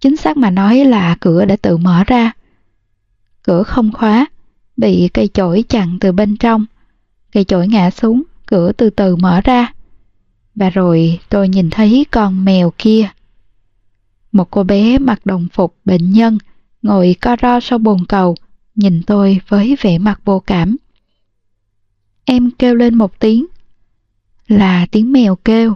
Chính 0.00 0.16
xác 0.16 0.36
mà 0.36 0.50
nói 0.50 0.84
là 0.84 1.16
cửa 1.20 1.44
đã 1.44 1.56
tự 1.56 1.76
mở 1.76 2.04
ra. 2.06 2.32
Cửa 3.42 3.62
không 3.62 3.92
khóa, 3.92 4.26
bị 4.76 5.08
cây 5.14 5.28
chổi 5.34 5.64
chặn 5.68 5.98
từ 6.00 6.12
bên 6.12 6.36
trong. 6.36 6.66
Cây 7.32 7.44
chổi 7.44 7.68
ngã 7.68 7.90
xuống, 7.90 8.22
cửa 8.46 8.72
từ 8.72 8.90
từ 8.90 9.16
mở 9.16 9.40
ra. 9.44 9.72
Và 10.54 10.70
rồi 10.70 11.20
tôi 11.28 11.48
nhìn 11.48 11.70
thấy 11.70 12.06
con 12.10 12.44
mèo 12.44 12.72
kia. 12.78 13.08
Một 14.32 14.50
cô 14.50 14.62
bé 14.62 14.98
mặc 14.98 15.26
đồng 15.26 15.48
phục 15.52 15.76
bệnh 15.84 16.10
nhân, 16.10 16.38
ngồi 16.82 17.16
co 17.20 17.36
ro 17.42 17.60
sau 17.60 17.78
bồn 17.78 17.98
cầu, 18.08 18.34
nhìn 18.74 19.02
tôi 19.06 19.40
với 19.48 19.76
vẻ 19.80 19.98
mặt 19.98 20.20
vô 20.24 20.40
cảm. 20.40 20.76
Em 22.24 22.50
kêu 22.50 22.74
lên 22.74 22.94
một 22.94 23.20
tiếng. 23.20 23.46
Là 24.48 24.86
tiếng 24.90 25.12
mèo 25.12 25.36
kêu. 25.36 25.74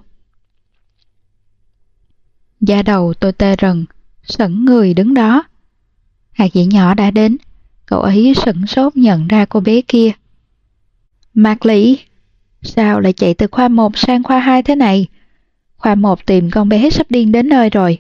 Da 2.61 2.83
đầu 2.83 3.15
tôi 3.15 3.33
tê 3.33 3.57
rần, 3.63 3.87
sững 4.23 4.65
người 4.65 4.95
đứng 4.95 5.15
đó. 5.15 5.45
Hạt 6.33 6.47
dĩ 6.53 6.67
nhỏ 6.67 6.95
đã 6.95 7.11
đến, 7.11 7.37
cậu 7.87 8.01
ấy 8.01 8.35
sững 8.35 8.67
sốt 8.67 8.97
nhận 8.97 9.29
ra 9.29 9.45
cô 9.45 9.61
bé 9.61 9.81
kia. 9.81 10.11
Mạc 11.35 11.67
Lý, 11.67 11.99
sao 12.63 13.01
lại 13.01 13.13
chạy 13.13 13.35
từ 13.35 13.47
khoa 13.51 13.69
1 13.69 13.99
sang 13.99 14.23
khoa 14.23 14.39
2 14.39 14.63
thế 14.63 14.75
này? 14.75 15.07
Khoa 15.77 15.95
1 15.95 16.27
tìm 16.27 16.51
con 16.51 16.69
bé 16.69 16.91
sắp 16.91 17.11
điên 17.11 17.33
đến 17.33 17.49
nơi 17.49 17.71
rồi. 17.71 17.99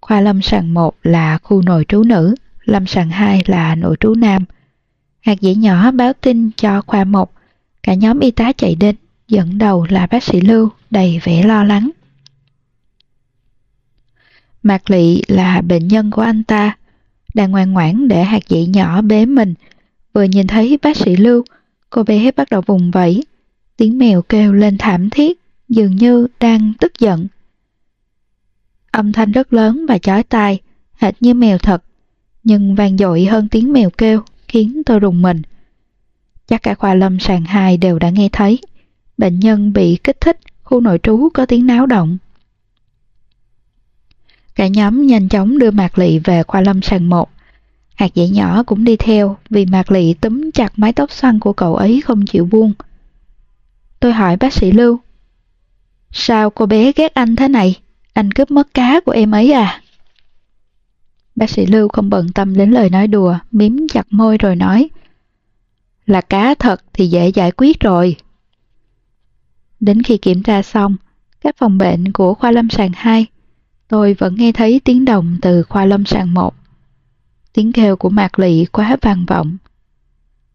Khoa 0.00 0.20
lâm 0.20 0.42
sàng 0.42 0.74
1 0.74 0.96
là 1.02 1.38
khu 1.38 1.62
nội 1.62 1.84
trú 1.88 2.02
nữ, 2.02 2.34
lâm 2.64 2.86
sàng 2.86 3.10
2 3.10 3.42
là 3.46 3.74
nội 3.74 3.96
trú 4.00 4.14
nam. 4.14 4.44
Hạt 5.20 5.40
dĩ 5.40 5.54
nhỏ 5.54 5.90
báo 5.90 6.12
tin 6.12 6.50
cho 6.56 6.82
khoa 6.86 7.04
một. 7.04 7.32
cả 7.82 7.94
nhóm 7.94 8.20
y 8.20 8.30
tá 8.30 8.52
chạy 8.52 8.74
đến, 8.74 8.96
dẫn 9.28 9.58
đầu 9.58 9.86
là 9.90 10.06
bác 10.06 10.22
sĩ 10.22 10.40
Lưu, 10.40 10.68
đầy 10.90 11.20
vẻ 11.24 11.42
lo 11.42 11.64
lắng. 11.64 11.90
Mạc 14.62 14.90
Lị 14.90 15.22
là 15.28 15.60
bệnh 15.60 15.88
nhân 15.88 16.10
của 16.10 16.22
anh 16.22 16.44
ta, 16.44 16.76
đang 17.34 17.50
ngoan 17.50 17.72
ngoãn 17.72 18.08
để 18.08 18.24
hạt 18.24 18.48
dĩ 18.48 18.66
nhỏ 18.66 19.02
bế 19.02 19.26
mình. 19.26 19.54
Vừa 20.12 20.22
nhìn 20.22 20.46
thấy 20.46 20.78
bác 20.82 20.96
sĩ 20.96 21.16
Lưu, 21.16 21.44
cô 21.90 22.02
bé 22.02 22.30
bắt 22.30 22.50
đầu 22.50 22.60
vùng 22.66 22.90
vẫy. 22.90 23.24
Tiếng 23.76 23.98
mèo 23.98 24.22
kêu 24.22 24.52
lên 24.52 24.78
thảm 24.78 25.10
thiết, 25.10 25.40
dường 25.68 25.96
như 25.96 26.26
đang 26.40 26.72
tức 26.80 26.98
giận. 26.98 27.26
Âm 28.90 29.12
thanh 29.12 29.32
rất 29.32 29.52
lớn 29.52 29.86
và 29.88 29.98
chói 29.98 30.22
tai, 30.22 30.60
hệt 30.96 31.14
như 31.20 31.34
mèo 31.34 31.58
thật, 31.58 31.82
nhưng 32.44 32.74
vang 32.74 32.98
dội 32.98 33.24
hơn 33.24 33.48
tiếng 33.48 33.72
mèo 33.72 33.90
kêu, 33.90 34.22
khiến 34.48 34.82
tôi 34.86 35.00
rùng 35.00 35.22
mình. 35.22 35.42
Chắc 36.46 36.62
cả 36.62 36.74
khoa 36.74 36.94
lâm 36.94 37.20
sàng 37.20 37.44
hai 37.44 37.76
đều 37.76 37.98
đã 37.98 38.10
nghe 38.10 38.28
thấy. 38.32 38.58
Bệnh 39.18 39.40
nhân 39.40 39.72
bị 39.72 39.98
kích 40.04 40.20
thích, 40.20 40.38
khu 40.62 40.80
nội 40.80 40.98
trú 41.02 41.28
có 41.34 41.46
tiếng 41.46 41.66
náo 41.66 41.86
động. 41.86 42.18
Cả 44.54 44.66
nhóm 44.66 45.06
nhanh 45.06 45.28
chóng 45.28 45.58
đưa 45.58 45.70
Mạc 45.70 45.98
Lị 45.98 46.18
về 46.18 46.42
khoa 46.42 46.60
lâm 46.60 46.82
sàng 46.82 47.08
một. 47.08 47.30
Hạt 47.94 48.08
dẻ 48.14 48.28
nhỏ 48.28 48.62
cũng 48.62 48.84
đi 48.84 48.96
theo 48.96 49.36
vì 49.50 49.66
Mạc 49.66 49.90
Lị 49.90 50.14
túm 50.14 50.50
chặt 50.50 50.72
mái 50.78 50.92
tóc 50.92 51.12
xoăn 51.12 51.40
của 51.40 51.52
cậu 51.52 51.76
ấy 51.76 52.00
không 52.04 52.26
chịu 52.26 52.44
buông. 52.44 52.72
Tôi 54.00 54.12
hỏi 54.12 54.36
bác 54.36 54.52
sĩ 54.52 54.72
Lưu. 54.72 54.98
Sao 56.12 56.50
cô 56.50 56.66
bé 56.66 56.92
ghét 56.96 57.14
anh 57.14 57.36
thế 57.36 57.48
này? 57.48 57.74
Anh 58.12 58.32
cướp 58.32 58.50
mất 58.50 58.74
cá 58.74 59.00
của 59.00 59.12
em 59.12 59.30
ấy 59.30 59.52
à? 59.52 59.82
Bác 61.38 61.50
sĩ 61.50 61.66
Lưu 61.66 61.88
không 61.88 62.10
bận 62.10 62.28
tâm 62.28 62.54
đến 62.54 62.70
lời 62.70 62.90
nói 62.90 63.06
đùa, 63.06 63.38
miếm 63.50 63.72
chặt 63.88 64.06
môi 64.10 64.38
rồi 64.38 64.56
nói. 64.56 64.88
Là 66.06 66.20
cá 66.20 66.54
thật 66.54 66.82
thì 66.92 67.06
dễ 67.06 67.28
giải 67.28 67.50
quyết 67.50 67.80
rồi. 67.80 68.16
Đến 69.80 70.02
khi 70.02 70.16
kiểm 70.16 70.42
tra 70.42 70.62
xong, 70.62 70.96
các 71.40 71.56
phòng 71.58 71.78
bệnh 71.78 72.12
của 72.12 72.34
khoa 72.34 72.50
lâm 72.50 72.70
sàng 72.70 72.90
2 72.94 73.26
tôi 73.88 74.14
vẫn 74.14 74.34
nghe 74.34 74.52
thấy 74.52 74.80
tiếng 74.84 75.04
động 75.04 75.38
từ 75.42 75.62
khoa 75.62 75.84
lâm 75.84 76.04
sàng 76.04 76.34
một. 76.34 76.54
Tiếng 77.52 77.72
kêu 77.72 77.96
của 77.96 78.08
Mạc 78.08 78.38
Lị 78.38 78.64
quá 78.64 78.96
vang 79.00 79.24
vọng. 79.26 79.56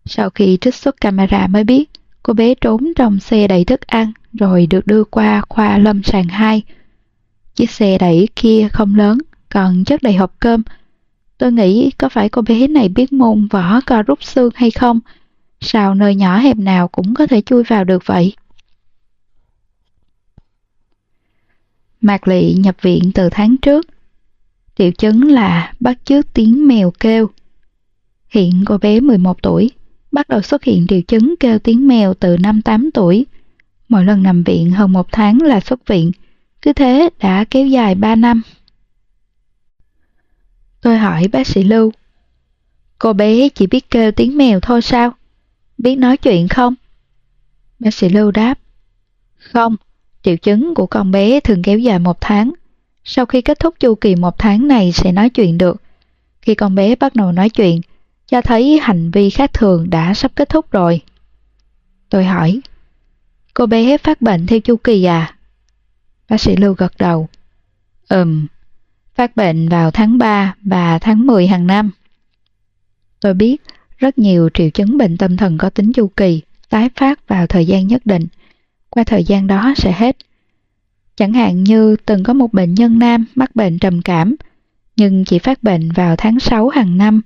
Sau 0.06 0.30
khi 0.30 0.58
trích 0.62 0.76
xuất 0.76 1.02
camera 1.02 1.48
mới 1.48 1.64
biết, 1.64 1.90
cô 2.24 2.34
bé 2.34 2.54
trốn 2.56 2.94
trong 2.96 3.20
xe 3.20 3.48
đẩy 3.48 3.66
thức 3.66 3.82
ăn 3.82 4.12
rồi 4.34 4.68
được 4.68 4.88
đưa 4.88 5.04
qua 5.04 5.42
khoa 5.50 5.78
lâm 5.78 6.04
sàng 6.04 6.28
2. 6.28 6.62
Chiếc 7.56 7.72
xe 7.72 7.98
đẩy 7.98 8.28
kia 8.36 8.68
không 8.72 8.96
lớn, 8.96 9.18
còn 9.54 9.84
chất 9.84 10.04
đầy 10.04 10.14
hộp 10.14 10.36
cơm. 10.40 10.64
Tôi 11.38 11.52
nghĩ 11.52 11.92
có 11.98 12.10
phải 12.10 12.30
cô 12.30 12.42
bé 12.42 12.68
này 12.68 12.90
biết 12.90 13.14
môn 13.14 13.48
võ 13.48 13.82
co 13.82 14.02
rút 14.02 14.24
xương 14.24 14.50
hay 14.56 14.72
không? 14.72 15.00
Sao 15.62 15.96
nơi 15.96 16.16
nhỏ 16.16 16.38
hẹp 16.38 16.58
nào 16.58 16.88
cũng 16.88 17.14
có 17.14 17.28
thể 17.28 17.42
chui 17.42 17.64
vào 17.64 17.84
được 17.84 18.04
vậy? 18.06 18.34
Mạc 22.02 22.28
Lị 22.28 22.54
nhập 22.54 22.76
viện 22.82 23.12
từ 23.14 23.30
tháng 23.30 23.58
trước. 23.58 23.88
Triệu 24.76 24.92
chứng 24.92 25.24
là 25.32 25.74
bắt 25.80 25.98
chước 26.06 26.34
tiếng 26.34 26.68
mèo 26.68 26.92
kêu. 27.00 27.30
Hiện 28.30 28.64
cô 28.66 28.78
bé 28.78 29.00
11 29.00 29.42
tuổi, 29.42 29.72
bắt 30.12 30.30
đầu 30.30 30.42
xuất 30.42 30.64
hiện 30.64 30.88
triệu 30.88 31.02
chứng 31.02 31.36
kêu 31.40 31.60
tiếng 31.60 31.88
mèo 31.88 32.14
từ 32.14 32.38
năm 32.38 32.62
8 32.62 32.92
tuổi. 32.92 33.26
Mỗi 33.90 34.06
lần 34.06 34.24
nằm 34.24 34.44
viện 34.44 34.72
hơn 34.72 34.92
một 34.92 35.08
tháng 35.12 35.42
là 35.42 35.60
xuất 35.60 35.88
viện, 35.88 36.12
cứ 36.62 36.74
thế 36.74 37.10
đã 37.20 37.44
kéo 37.50 37.68
dài 37.68 37.96
3 37.96 38.16
năm. 38.16 38.42
Tôi 40.84 40.98
hỏi 40.98 41.28
bác 41.28 41.48
sĩ 41.48 41.64
Lưu, 41.64 41.92
cô 43.00 43.14
bé 43.14 43.50
chỉ 43.50 43.68
biết 43.68 43.90
kêu 43.90 44.12
tiếng 44.12 44.38
mèo 44.38 44.60
thôi 44.60 44.82
sao? 44.82 45.12
Biết 45.78 45.96
nói 45.96 46.18
chuyện 46.18 46.48
không? 46.48 46.76
Bác 47.80 47.94
sĩ 47.94 48.10
Lưu 48.10 48.32
đáp, 48.32 48.60
không, 49.38 49.76
Triệu 50.24 50.38
chứng 50.38 50.76
của 50.76 50.86
con 50.86 51.12
bé 51.12 51.40
thường 51.40 51.62
kéo 51.62 51.80
dài 51.80 52.00
một 52.00 52.22
tháng. 52.22 52.54
Sau 53.04 53.26
khi 53.26 53.42
kết 53.42 53.60
thúc 53.60 53.76
chu 53.80 53.96
kỳ 53.96 54.16
một 54.16 54.38
tháng 54.38 54.68
này 54.68 54.92
sẽ 54.92 55.12
nói 55.12 55.30
chuyện 55.30 55.58
được. 55.58 55.82
Khi 56.42 56.56
con 56.56 56.76
bé 56.76 56.96
bắt 56.96 57.16
đầu 57.16 57.32
nói 57.32 57.50
chuyện, 57.50 57.82
cho 58.28 58.42
thấy 58.42 58.80
hành 58.82 59.12
vi 59.12 59.30
khác 59.30 59.54
thường 59.54 59.90
đã 59.90 60.14
sắp 60.14 60.32
kết 60.36 60.50
thúc 60.50 60.72
rồi. 60.72 61.02
Tôi 62.10 62.26
hỏi, 62.26 62.62
cô 63.54 63.66
bé 63.66 63.98
phát 63.98 64.22
bệnh 64.22 64.48
theo 64.48 64.60
chu 64.60 64.76
kỳ 64.76 65.04
à? 65.04 65.36
Bác 66.30 66.42
sĩ 66.42 66.56
Lưu 66.56 66.74
gật 66.74 66.94
đầu. 66.98 67.28
Ừm, 68.10 68.48
phát 69.16 69.36
bệnh 69.36 69.70
vào 69.70 69.92
tháng 69.92 70.18
3 70.18 70.56
và 70.64 71.00
tháng 71.00 71.28
10 71.28 71.48
hàng 71.48 71.68
năm. 71.68 71.92
Tôi 73.20 73.34
biết 73.34 73.62
rất 73.98 74.18
nhiều 74.18 74.50
triệu 74.54 74.70
chứng 74.70 74.98
bệnh 74.98 75.18
tâm 75.18 75.38
thần 75.38 75.58
có 75.58 75.70
tính 75.70 75.94
chu 75.94 76.08
kỳ, 76.08 76.42
tái 76.70 76.90
phát 76.96 77.28
vào 77.28 77.48
thời 77.48 77.66
gian 77.66 77.88
nhất 77.88 78.06
định– 78.06 78.28
qua 78.94 79.04
thời 79.04 79.24
gian 79.24 79.48
đó 79.48 79.74
sẽ 79.78 79.92
hết. 79.92 80.18
Chẳng 81.16 81.34
hạn 81.34 81.64
như 81.64 81.96
từng 82.06 82.24
có 82.24 82.34
một 82.34 82.54
bệnh 82.54 82.74
nhân 82.74 83.00
nam 83.00 83.26
mắc 83.36 83.56
bệnh 83.56 83.80
trầm 83.80 84.02
cảm, 84.02 84.36
nhưng 84.96 85.26
chỉ 85.26 85.40
phát 85.40 85.64
bệnh 85.64 85.92
vào 85.92 86.16
tháng 86.16 86.40
6 86.40 86.70
hàng 86.70 86.98
năm. 86.98 87.22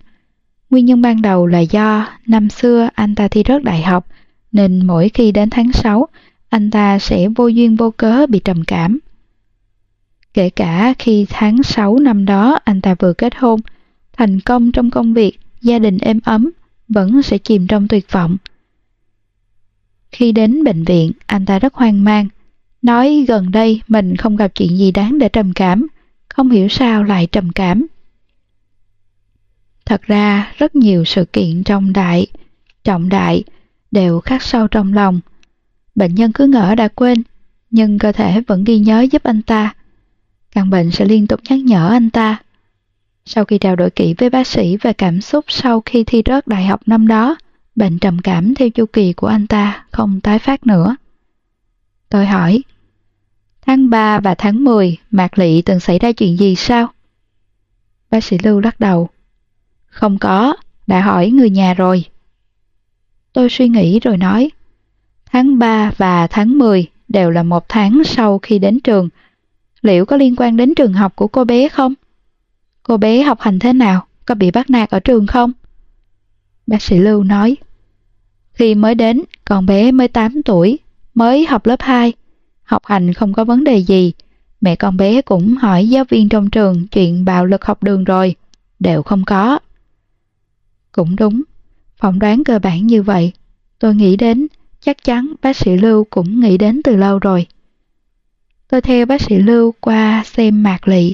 Nguyên 0.69 0.85
nhân 0.85 1.01
ban 1.01 1.21
đầu 1.21 1.47
là 1.47 1.59
do 1.59 2.07
năm 2.27 2.49
xưa 2.49 2.89
anh 2.93 3.15
ta 3.15 3.27
thi 3.27 3.43
rớt 3.47 3.63
đại 3.63 3.81
học, 3.81 4.07
nên 4.51 4.87
mỗi 4.87 5.09
khi 5.09 5.31
đến 5.31 5.49
tháng 5.49 5.71
6, 5.71 6.07
anh 6.49 6.71
ta 6.71 6.99
sẽ 6.99 7.27
vô 7.35 7.47
duyên 7.47 7.75
vô 7.75 7.91
cớ 7.91 8.25
bị 8.27 8.39
trầm 8.39 8.63
cảm. 8.63 8.99
Kể 10.37 10.49
cả 10.49 10.93
khi 10.99 11.25
tháng 11.29 11.63
6 11.63 11.99
năm 11.99 12.25
đó 12.25 12.59
anh 12.63 12.81
ta 12.81 12.95
vừa 12.99 13.13
kết 13.13 13.35
hôn, 13.35 13.59
thành 14.13 14.39
công 14.39 14.71
trong 14.71 14.89
công 14.89 15.13
việc, 15.13 15.39
gia 15.61 15.79
đình 15.79 15.97
êm 15.97 16.19
ấm, 16.23 16.51
vẫn 16.87 17.21
sẽ 17.21 17.37
chìm 17.37 17.67
trong 17.67 17.87
tuyệt 17.87 18.11
vọng. 18.11 18.37
Khi 20.11 20.31
đến 20.31 20.63
bệnh 20.63 20.83
viện, 20.83 21.11
anh 21.25 21.45
ta 21.45 21.59
rất 21.59 21.73
hoang 21.73 22.03
mang, 22.03 22.27
nói 22.81 23.25
gần 23.27 23.51
đây 23.51 23.81
mình 23.87 24.15
không 24.15 24.35
gặp 24.35 24.47
chuyện 24.55 24.77
gì 24.77 24.91
đáng 24.91 25.19
để 25.19 25.29
trầm 25.29 25.53
cảm, 25.53 25.87
không 26.29 26.49
hiểu 26.49 26.67
sao 26.67 27.03
lại 27.03 27.27
trầm 27.31 27.51
cảm. 27.51 27.87
Thật 29.85 30.01
ra, 30.01 30.53
rất 30.57 30.75
nhiều 30.75 31.05
sự 31.05 31.25
kiện 31.25 31.63
trong 31.63 31.93
đại, 31.93 32.27
trọng 32.83 33.09
đại 33.09 33.43
đều 33.91 34.19
khắc 34.19 34.41
sâu 34.41 34.67
trong 34.67 34.93
lòng. 34.93 35.19
Bệnh 35.95 36.15
nhân 36.15 36.31
cứ 36.31 36.47
ngỡ 36.47 36.75
đã 36.75 36.87
quên, 36.87 37.23
nhưng 37.69 37.99
cơ 37.99 38.11
thể 38.11 38.41
vẫn 38.47 38.63
ghi 38.63 38.79
nhớ 38.79 39.01
giúp 39.01 39.23
anh 39.23 39.41
ta. 39.41 39.73
Căn 40.57 40.69
bệnh 40.69 40.91
sẽ 40.91 41.05
liên 41.05 41.27
tục 41.27 41.39
nhắc 41.49 41.59
nhở 41.59 41.89
anh 41.89 42.09
ta. 42.09 42.37
Sau 43.25 43.45
khi 43.45 43.57
trao 43.57 43.75
đổi 43.75 43.89
kỹ 43.89 44.15
với 44.17 44.29
bác 44.29 44.47
sĩ 44.47 44.77
về 44.77 44.93
cảm 44.93 45.21
xúc 45.21 45.45
sau 45.47 45.81
khi 45.85 46.03
thi 46.03 46.21
rớt 46.25 46.47
đại 46.47 46.65
học 46.65 46.81
năm 46.85 47.07
đó, 47.07 47.37
bệnh 47.75 47.99
trầm 47.99 48.19
cảm 48.19 48.55
theo 48.55 48.69
chu 48.69 48.85
kỳ 48.85 49.13
của 49.13 49.27
anh 49.27 49.47
ta 49.47 49.85
không 49.91 50.21
tái 50.21 50.39
phát 50.39 50.67
nữa. 50.67 50.95
Tôi 52.09 52.25
hỏi, 52.25 52.63
tháng 53.61 53.89
3 53.89 54.19
và 54.19 54.35
tháng 54.35 54.63
10 54.63 54.97
Mạc 55.11 55.39
Lị 55.39 55.61
từng 55.61 55.79
xảy 55.79 55.99
ra 55.99 56.11
chuyện 56.11 56.37
gì 56.37 56.55
sao? 56.55 56.87
Bác 58.11 58.23
sĩ 58.23 58.37
Lưu 58.43 58.59
lắc 58.59 58.79
đầu. 58.79 59.09
Không 59.87 60.17
có, 60.17 60.55
đã 60.87 61.01
hỏi 61.01 61.29
người 61.29 61.49
nhà 61.49 61.73
rồi. 61.73 62.05
Tôi 63.33 63.49
suy 63.49 63.69
nghĩ 63.69 63.99
rồi 63.99 64.17
nói, 64.17 64.51
tháng 65.31 65.59
3 65.59 65.91
và 65.97 66.27
tháng 66.27 66.57
10 66.57 66.87
đều 67.07 67.31
là 67.31 67.43
một 67.43 67.65
tháng 67.69 68.03
sau 68.03 68.39
khi 68.39 68.59
đến 68.59 68.79
trường. 68.79 69.09
Liệu 69.81 70.05
có 70.05 70.17
liên 70.17 70.35
quan 70.37 70.57
đến 70.57 70.75
trường 70.75 70.93
học 70.93 71.15
của 71.15 71.27
cô 71.27 71.43
bé 71.43 71.69
không? 71.69 71.93
Cô 72.83 72.97
bé 72.97 73.21
học 73.21 73.41
hành 73.41 73.59
thế 73.59 73.73
nào? 73.73 74.05
Có 74.25 74.35
bị 74.35 74.51
bắt 74.51 74.69
nạt 74.69 74.89
ở 74.89 74.99
trường 74.99 75.27
không? 75.27 75.51
Bác 76.67 76.81
sĩ 76.81 76.97
Lưu 76.97 77.23
nói, 77.23 77.57
khi 78.53 78.75
mới 78.75 78.95
đến, 78.95 79.21
con 79.45 79.65
bé 79.65 79.91
mới 79.91 80.07
8 80.07 80.43
tuổi, 80.43 80.79
mới 81.13 81.45
học 81.45 81.65
lớp 81.65 81.81
2. 81.81 82.13
Học 82.63 82.85
hành 82.85 83.13
không 83.13 83.33
có 83.33 83.43
vấn 83.43 83.63
đề 83.63 83.77
gì. 83.77 84.13
Mẹ 84.61 84.75
con 84.75 84.97
bé 84.97 85.21
cũng 85.21 85.55
hỏi 85.55 85.89
giáo 85.89 86.05
viên 86.09 86.29
trong 86.29 86.49
trường 86.49 86.87
chuyện 86.87 87.25
bạo 87.25 87.45
lực 87.45 87.65
học 87.65 87.83
đường 87.83 88.03
rồi. 88.03 88.35
Đều 88.79 89.03
không 89.03 89.25
có. 89.25 89.59
Cũng 90.91 91.15
đúng. 91.15 91.43
Phỏng 91.97 92.19
đoán 92.19 92.43
cơ 92.43 92.59
bản 92.59 92.87
như 92.87 93.03
vậy. 93.03 93.31
Tôi 93.79 93.95
nghĩ 93.95 94.15
đến, 94.15 94.47
chắc 94.81 95.03
chắn 95.03 95.33
bác 95.41 95.55
sĩ 95.55 95.77
Lưu 95.77 96.03
cũng 96.09 96.39
nghĩ 96.39 96.57
đến 96.57 96.81
từ 96.83 96.95
lâu 96.95 97.19
rồi. 97.19 97.47
Tôi 98.67 98.81
theo 98.81 99.05
bác 99.05 99.21
sĩ 99.21 99.35
Lưu 99.35 99.73
qua 99.79 100.23
xem 100.25 100.63
mạc 100.63 100.87
lị. 100.87 101.13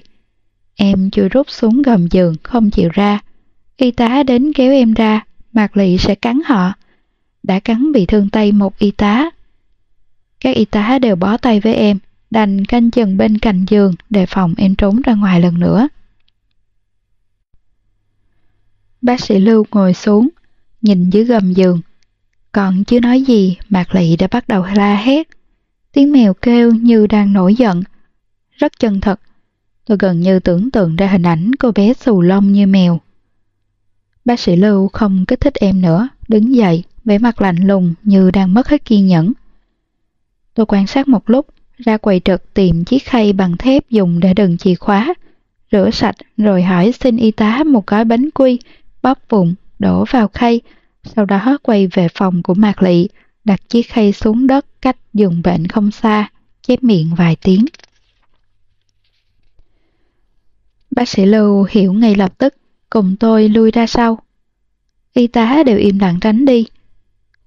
Em 0.75 1.09
chưa 1.09 1.27
rút 1.27 1.49
xuống 1.49 1.81
gầm 1.81 2.07
giường, 2.07 2.35
không 2.43 2.69
chịu 2.69 2.89
ra. 2.93 3.19
Y 3.77 3.91
tá 3.91 4.23
đến 4.23 4.53
kéo 4.53 4.71
em 4.71 4.93
ra, 4.93 5.25
mạc 5.53 5.77
lị 5.77 5.97
sẽ 5.97 6.15
cắn 6.15 6.39
họ. 6.45 6.73
Đã 7.43 7.59
cắn 7.59 7.91
bị 7.91 8.05
thương 8.05 8.29
tay 8.29 8.51
một 8.51 8.79
y 8.79 8.91
tá. 8.91 9.29
Các 10.39 10.55
y 10.55 10.65
tá 10.65 10.99
đều 10.99 11.15
bó 11.15 11.37
tay 11.37 11.59
với 11.59 11.73
em, 11.75 11.99
đành 12.31 12.65
canh 12.65 12.91
chừng 12.91 13.17
bên 13.17 13.37
cạnh 13.37 13.65
giường 13.69 13.95
để 14.09 14.25
phòng 14.25 14.53
em 14.57 14.75
trốn 14.75 15.01
ra 15.01 15.13
ngoài 15.13 15.41
lần 15.41 15.59
nữa. 15.59 15.87
Bác 19.01 19.21
sĩ 19.21 19.39
Lưu 19.39 19.65
ngồi 19.71 19.93
xuống, 19.93 20.29
nhìn 20.81 21.09
dưới 21.09 21.23
gầm 21.23 21.53
giường. 21.53 21.81
Còn 22.51 22.83
chưa 22.83 22.99
nói 22.99 23.21
gì, 23.21 23.57
Mạc 23.69 23.95
Lị 23.95 24.15
đã 24.15 24.27
bắt 24.31 24.47
đầu 24.47 24.65
la 24.75 24.95
hét. 24.95 25.27
Tiếng 25.93 26.11
mèo 26.11 26.33
kêu 26.33 26.71
như 26.71 27.07
đang 27.07 27.33
nổi 27.33 27.55
giận. 27.55 27.83
Rất 28.57 28.79
chân 28.79 29.01
thật. 29.01 29.19
Tôi 29.85 29.97
gần 30.01 30.19
như 30.19 30.39
tưởng 30.39 30.71
tượng 30.71 30.95
ra 30.95 31.07
hình 31.07 31.23
ảnh 31.23 31.51
cô 31.59 31.71
bé 31.71 31.93
xù 31.93 32.21
lông 32.21 32.51
như 32.51 32.67
mèo. 32.67 32.99
Bác 34.25 34.39
sĩ 34.39 34.55
Lưu 34.55 34.87
không 34.87 35.25
kích 35.25 35.39
thích 35.39 35.53
em 35.55 35.81
nữa, 35.81 36.07
đứng 36.27 36.55
dậy, 36.55 36.83
vẻ 37.05 37.17
mặt 37.17 37.41
lạnh 37.41 37.67
lùng 37.67 37.93
như 38.03 38.31
đang 38.31 38.53
mất 38.53 38.67
hết 38.67 38.85
kiên 38.85 39.07
nhẫn. 39.07 39.33
Tôi 40.53 40.65
quan 40.65 40.87
sát 40.87 41.07
một 41.07 41.29
lúc, 41.29 41.47
ra 41.77 41.97
quầy 41.97 42.19
trực 42.19 42.53
tìm 42.53 42.83
chiếc 42.83 43.05
khay 43.05 43.33
bằng 43.33 43.57
thép 43.57 43.89
dùng 43.89 44.19
để 44.19 44.33
đựng 44.33 44.57
chìa 44.57 44.75
khóa, 44.75 45.13
rửa 45.71 45.89
sạch 45.93 46.15
rồi 46.37 46.63
hỏi 46.63 46.91
xin 46.99 47.17
y 47.17 47.31
tá 47.31 47.63
một 47.63 47.87
gói 47.87 48.05
bánh 48.05 48.29
quy, 48.31 48.59
bóp 49.01 49.19
vụn, 49.29 49.55
đổ 49.79 50.05
vào 50.11 50.27
khay, 50.27 50.61
sau 51.03 51.25
đó 51.25 51.57
quay 51.63 51.87
về 51.87 52.07
phòng 52.13 52.43
của 52.43 52.53
Mạc 52.53 52.83
Lị, 52.83 53.07
đặt 53.43 53.69
chiếc 53.69 53.89
khay 53.89 54.13
xuống 54.13 54.47
đất 54.47 54.65
cách 54.83 54.97
giường 55.13 55.41
bệnh 55.41 55.67
không 55.67 55.91
xa, 55.91 56.29
chép 56.61 56.83
miệng 56.83 57.15
vài 57.15 57.35
tiếng. 57.35 57.65
Bác 60.91 61.09
sĩ 61.09 61.25
Lưu 61.25 61.67
hiểu 61.69 61.93
ngay 61.93 62.15
lập 62.15 62.37
tức, 62.37 62.55
cùng 62.89 63.15
tôi 63.19 63.49
lui 63.49 63.71
ra 63.71 63.87
sau. 63.87 64.19
Y 65.13 65.27
tá 65.27 65.63
đều 65.65 65.77
im 65.77 65.99
lặng 65.99 66.19
tránh 66.21 66.45
đi. 66.45 66.65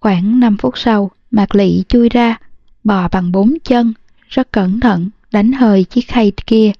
Khoảng 0.01 0.41
5 0.41 0.57
phút 0.57 0.79
sau, 0.79 1.11
Mạc 1.31 1.55
Lị 1.55 1.83
chui 1.89 2.09
ra, 2.09 2.39
bò 2.85 3.09
bằng 3.09 3.33
bốn 3.33 3.55
chân, 3.65 3.95
rất 4.29 4.53
cẩn 4.53 4.81
thận, 4.81 5.11
đánh 5.33 5.53
hơi 5.53 5.85
chiếc 5.85 6.09
khay 6.09 6.33
kia. 6.47 6.73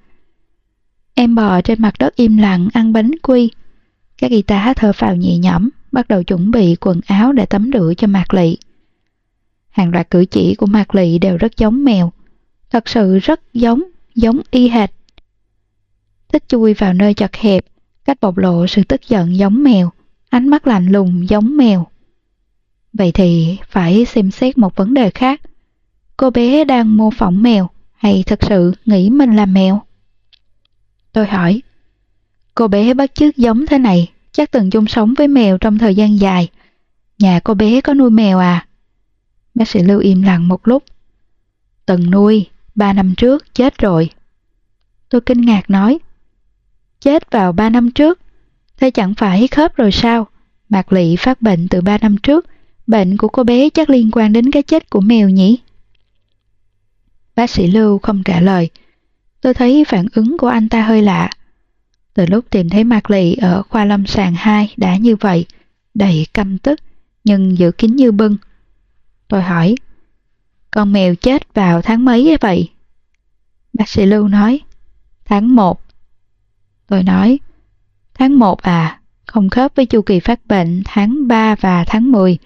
Em 1.15 1.35
bò 1.35 1.61
trên 1.61 1.83
mặt 1.83 1.95
đất 1.99 2.17
im 2.17 2.37
lặng 2.37 2.69
ăn 2.73 2.93
bánh 2.93 3.11
quy. 3.23 3.51
Các 4.19 4.31
y 4.31 4.43
tá 4.43 4.75
thở 4.77 4.93
phào 4.93 5.17
nhẹ 5.17 5.39
nhõm, 5.39 5.69
bắt 5.93 6.09
đầu 6.09 6.23
chuẩn 6.23 6.51
bị 6.51 6.77
quần 6.81 7.01
áo 7.07 7.33
để 7.33 7.47
tắm 7.47 7.71
rửa 7.73 7.93
cho 7.97 8.07
Mạc 8.07 8.35
Lị. 8.35 8.57
Hàng 9.77 9.91
loạt 9.91 10.11
cử 10.11 10.25
chỉ 10.25 10.55
của 10.55 10.67
Mạc 10.67 10.95
Lị 10.95 11.19
đều 11.19 11.37
rất 11.37 11.57
giống 11.57 11.85
mèo. 11.85 12.13
Thật 12.71 12.89
sự 12.89 13.19
rất 13.19 13.41
giống, 13.55 13.83
giống 14.15 14.41
y 14.51 14.69
hệt. 14.69 14.91
Thích 16.29 16.45
chui 16.49 16.75
vào 16.75 16.93
nơi 16.93 17.15
chật 17.15 17.37
hẹp, 17.37 17.65
cách 18.05 18.19
bộc 18.21 18.39
lộ 18.39 18.67
sự 18.67 18.83
tức 18.89 19.01
giận 19.09 19.37
giống 19.37 19.63
mèo, 19.63 19.91
ánh 20.29 20.49
mắt 20.49 20.67
lạnh 20.67 20.87
lùng 20.87 21.29
giống 21.29 21.57
mèo. 21.57 21.87
Vậy 22.93 23.13
thì 23.13 23.57
phải 23.69 24.05
xem 24.05 24.31
xét 24.31 24.59
một 24.59 24.77
vấn 24.77 24.95
đề 24.95 25.11
khác. 25.11 25.41
Cô 26.17 26.31
bé 26.31 26.65
đang 26.65 26.97
mô 26.97 27.11
phỏng 27.11 27.43
mèo 27.43 27.71
hay 27.97 28.23
thật 28.27 28.39
sự 28.43 28.73
nghĩ 28.85 29.11
mình 29.11 29.37
là 29.37 29.47
mèo? 29.47 29.83
Tôi 31.13 31.27
hỏi. 31.27 31.63
Cô 32.55 32.69
bé 32.69 32.95
bắt 32.95 33.15
chước 33.15 33.37
giống 33.37 33.67
thế 33.67 33.79
này 33.79 34.11
chắc 34.33 34.51
từng 34.51 34.71
chung 34.71 34.87
sống 34.87 35.15
với 35.15 35.29
mèo 35.29 35.59
trong 35.59 35.79
thời 35.79 35.95
gian 35.95 36.21
dài. 36.21 36.49
Nhà 37.19 37.41
cô 37.41 37.55
bé 37.55 37.81
có 37.81 37.95
nuôi 37.95 38.11
mèo 38.11 38.39
à? 38.39 38.66
Bác 39.57 39.69
sĩ 39.69 39.83
Lưu 39.83 40.01
im 40.01 40.23
lặng 40.23 40.49
một 40.49 40.69
lúc. 40.69 40.85
Tần 41.87 42.11
nuôi, 42.11 42.47
ba 42.75 42.93
năm 42.93 43.15
trước 43.17 43.55
chết 43.55 43.79
rồi. 43.79 44.11
Tôi 45.09 45.21
kinh 45.21 45.41
ngạc 45.41 45.71
nói. 45.71 45.99
Chết 47.01 47.31
vào 47.31 47.53
ba 47.53 47.71
năm 47.71 47.91
trước? 47.91 48.21
Thế 48.77 48.91
chẳng 48.91 49.15
phải 49.15 49.49
khớp 49.49 49.77
rồi 49.77 49.93
sao? 49.93 50.27
Mạc 50.69 50.93
Lị 50.93 51.17
phát 51.17 51.43
bệnh 51.43 51.69
từ 51.69 51.81
ba 51.81 51.99
năm 51.99 52.17
trước. 52.17 52.47
Bệnh 52.87 53.17
của 53.17 53.29
cô 53.29 53.45
bé 53.45 53.71
chắc 53.71 53.91
liên 53.91 54.11
quan 54.13 54.33
đến 54.33 54.51
cái 54.51 54.63
chết 54.63 54.91
của 54.91 55.01
mèo 55.01 55.29
nhỉ? 55.29 55.59
Bác 57.37 57.51
sĩ 57.51 57.67
Lưu 57.67 57.99
không 57.99 58.23
trả 58.23 58.41
lời. 58.41 58.71
Tôi 59.41 59.55
thấy 59.55 59.85
phản 59.85 60.07
ứng 60.15 60.39
của 60.39 60.49
anh 60.49 60.69
ta 60.69 60.83
hơi 60.83 61.03
lạ. 61.03 61.31
Từ 62.15 62.27
lúc 62.27 62.45
tìm 62.51 62.69
thấy 62.69 62.85
Mạc 62.85 63.11
Lị 63.11 63.35
ở 63.35 63.63
khoa 63.63 63.85
lâm 63.85 64.07
sàng 64.07 64.35
2 64.35 64.75
đã 64.77 64.97
như 64.97 65.17
vậy, 65.17 65.47
đầy 65.95 66.27
căm 66.35 66.59
tức, 66.59 66.81
nhưng 67.25 67.59
giữ 67.59 67.71
kín 67.73 67.97
như 67.97 68.13
bưng. 68.13 68.37
Tôi 69.29 69.43
hỏi, 69.43 69.75
con 70.71 70.93
mèo 70.93 71.15
chết 71.15 71.55
vào 71.55 71.83
tháng 71.83 72.05
mấy 72.05 72.37
vậy? 72.41 72.71
Bác 73.73 73.89
sĩ 73.89 74.07
Lưu 74.07 74.29
nói, 74.29 74.61
tháng 75.25 75.55
1. 75.55 75.81
Tôi 76.87 77.03
nói, 77.03 77.39
tháng 78.15 78.39
1 78.39 78.63
à, 78.63 79.01
không 79.27 79.49
khớp 79.49 79.73
với 79.75 79.87
chu 79.87 80.03
kỳ 80.03 80.21
phát 80.21 80.47
bệnh 80.47 80.83
tháng 80.85 81.29
3 81.29 81.55
và 81.55 81.85
tháng 81.85 82.13
10. 82.13 82.39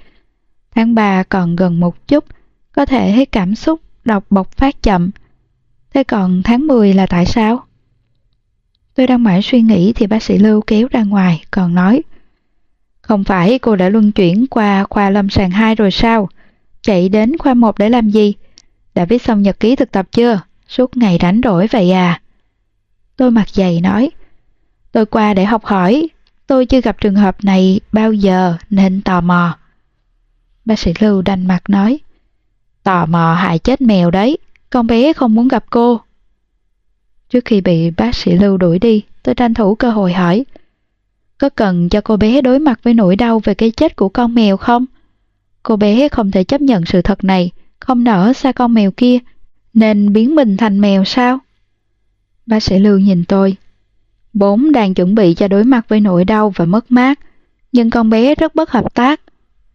Tháng 0.71 0.95
3 0.95 1.23
còn 1.23 1.57
gần 1.57 1.81
một 1.81 2.09
chút, 2.09 2.25
có 2.73 2.87
thể 2.87 3.13
thấy 3.15 3.27
cảm 3.27 3.55
xúc 3.55 3.81
đọc 4.05 4.25
bộc 4.31 4.53
phát 4.53 4.83
chậm. 4.83 5.11
Thế 5.95 6.05
còn 6.05 6.43
tháng 6.43 6.67
10 6.67 6.95
là 6.95 7.07
tại 7.07 7.27
sao? 7.27 7.65
Tôi 8.95 9.07
đang 9.07 9.23
mãi 9.23 9.43
suy 9.43 9.63
nghĩ 9.63 9.93
thì 9.93 10.07
bác 10.07 10.23
sĩ 10.23 10.39
Lưu 10.39 10.61
kéo 10.67 10.89
ra 10.91 11.03
ngoài, 11.03 11.45
còn 11.51 11.75
nói 11.75 12.03
Không 13.03 13.25
phải 13.25 13.59
cô 13.59 13.77
đã 13.77 13.89
luân 13.89 14.13
chuyển 14.13 14.47
qua 14.47 14.85
khoa 14.91 15.11
lâm 15.11 15.31
sàng 15.31 15.51
2 15.51 15.75
rồi 15.75 15.91
sao? 15.91 16.29
Chạy 16.83 17.09
đến 17.09 17.39
khoa 17.39 17.55
1 17.55 17.79
để 17.79 17.89
làm 17.89 18.11
gì? 18.11 18.35
Đã 18.95 19.05
viết 19.05 19.23
xong 19.23 19.43
nhật 19.43 19.61
ký 19.61 19.77
thực 19.77 19.91
tập 19.91 20.07
chưa? 20.13 20.41
Suốt 20.69 20.97
ngày 20.97 21.19
rảnh 21.23 21.41
rỗi 21.45 21.67
vậy 21.67 21.91
à? 21.91 22.21
Tôi 23.17 23.31
mặt 23.31 23.49
dày 23.49 23.81
nói 23.81 24.11
Tôi 24.93 25.07
qua 25.07 25.35
để 25.35 25.45
học 25.45 25.65
hỏi, 25.65 26.09
tôi 26.47 26.67
chưa 26.67 26.81
gặp 26.81 27.01
trường 27.01 27.15
hợp 27.15 27.45
này 27.45 27.81
bao 27.93 28.13
giờ 28.13 28.57
nên 28.71 29.03
tò 29.03 29.21
mò. 29.21 29.59
Bác 30.65 30.79
sĩ 30.79 30.93
Lưu 31.01 31.23
đành 31.23 31.47
mặt 31.47 31.71
nói 31.71 32.01
Tò 32.83 33.07
mò 33.07 33.35
hại 33.35 33.59
chết 33.59 33.81
mèo 33.81 34.11
đấy, 34.11 34.39
con 34.71 34.87
bé 34.87 35.13
không 35.13 35.35
muốn 35.35 35.49
gặp 35.49 35.65
cô. 35.71 36.01
Trước 37.29 37.45
khi 37.45 37.61
bị 37.61 37.91
bác 37.91 38.15
sĩ 38.15 38.33
Lưu 38.33 38.57
đuổi 38.57 38.79
đi, 38.79 39.03
tôi 39.23 39.35
tranh 39.35 39.55
thủ 39.55 39.75
cơ 39.75 39.91
hội 39.91 40.13
hỏi. 40.13 40.45
Có 41.39 41.49
cần 41.49 41.89
cho 41.89 42.01
cô 42.01 42.17
bé 42.17 42.41
đối 42.43 42.59
mặt 42.59 42.81
với 42.83 42.95
nỗi 42.95 43.17
đau 43.17 43.41
về 43.45 43.55
cái 43.55 43.71
chết 43.71 43.97
của 43.97 44.09
con 44.09 44.35
mèo 44.35 44.57
không? 44.57 44.87
Cô 45.63 45.77
bé 45.77 46.09
không 46.09 46.31
thể 46.31 46.45
chấp 46.45 46.61
nhận 46.61 46.85
sự 46.87 47.03
thật 47.03 47.25
này, 47.25 47.51
không 47.81 48.05
nở 48.05 48.33
xa 48.33 48.53
con 48.53 48.75
mèo 48.75 48.91
kia, 48.91 49.19
nên 49.75 50.13
biến 50.13 50.35
mình 50.35 50.57
thành 50.57 50.81
mèo 50.81 51.05
sao? 51.05 51.39
Bác 52.47 52.63
sĩ 52.63 52.79
Lưu 52.79 52.99
nhìn 52.99 53.25
tôi. 53.25 53.57
Bốn 54.33 54.73
đang 54.73 54.95
chuẩn 54.95 55.15
bị 55.15 55.35
cho 55.35 55.49
đối 55.49 55.65
mặt 55.65 55.89
với 55.89 56.01
nỗi 56.01 56.25
đau 56.25 56.53
và 56.57 56.65
mất 56.65 56.93
mát, 56.93 57.19
nhưng 57.73 57.91
con 57.91 58.11
bé 58.11 58.35
rất 58.35 58.55
bất 58.55 58.71
hợp 58.71 58.95
tác. 58.95 59.21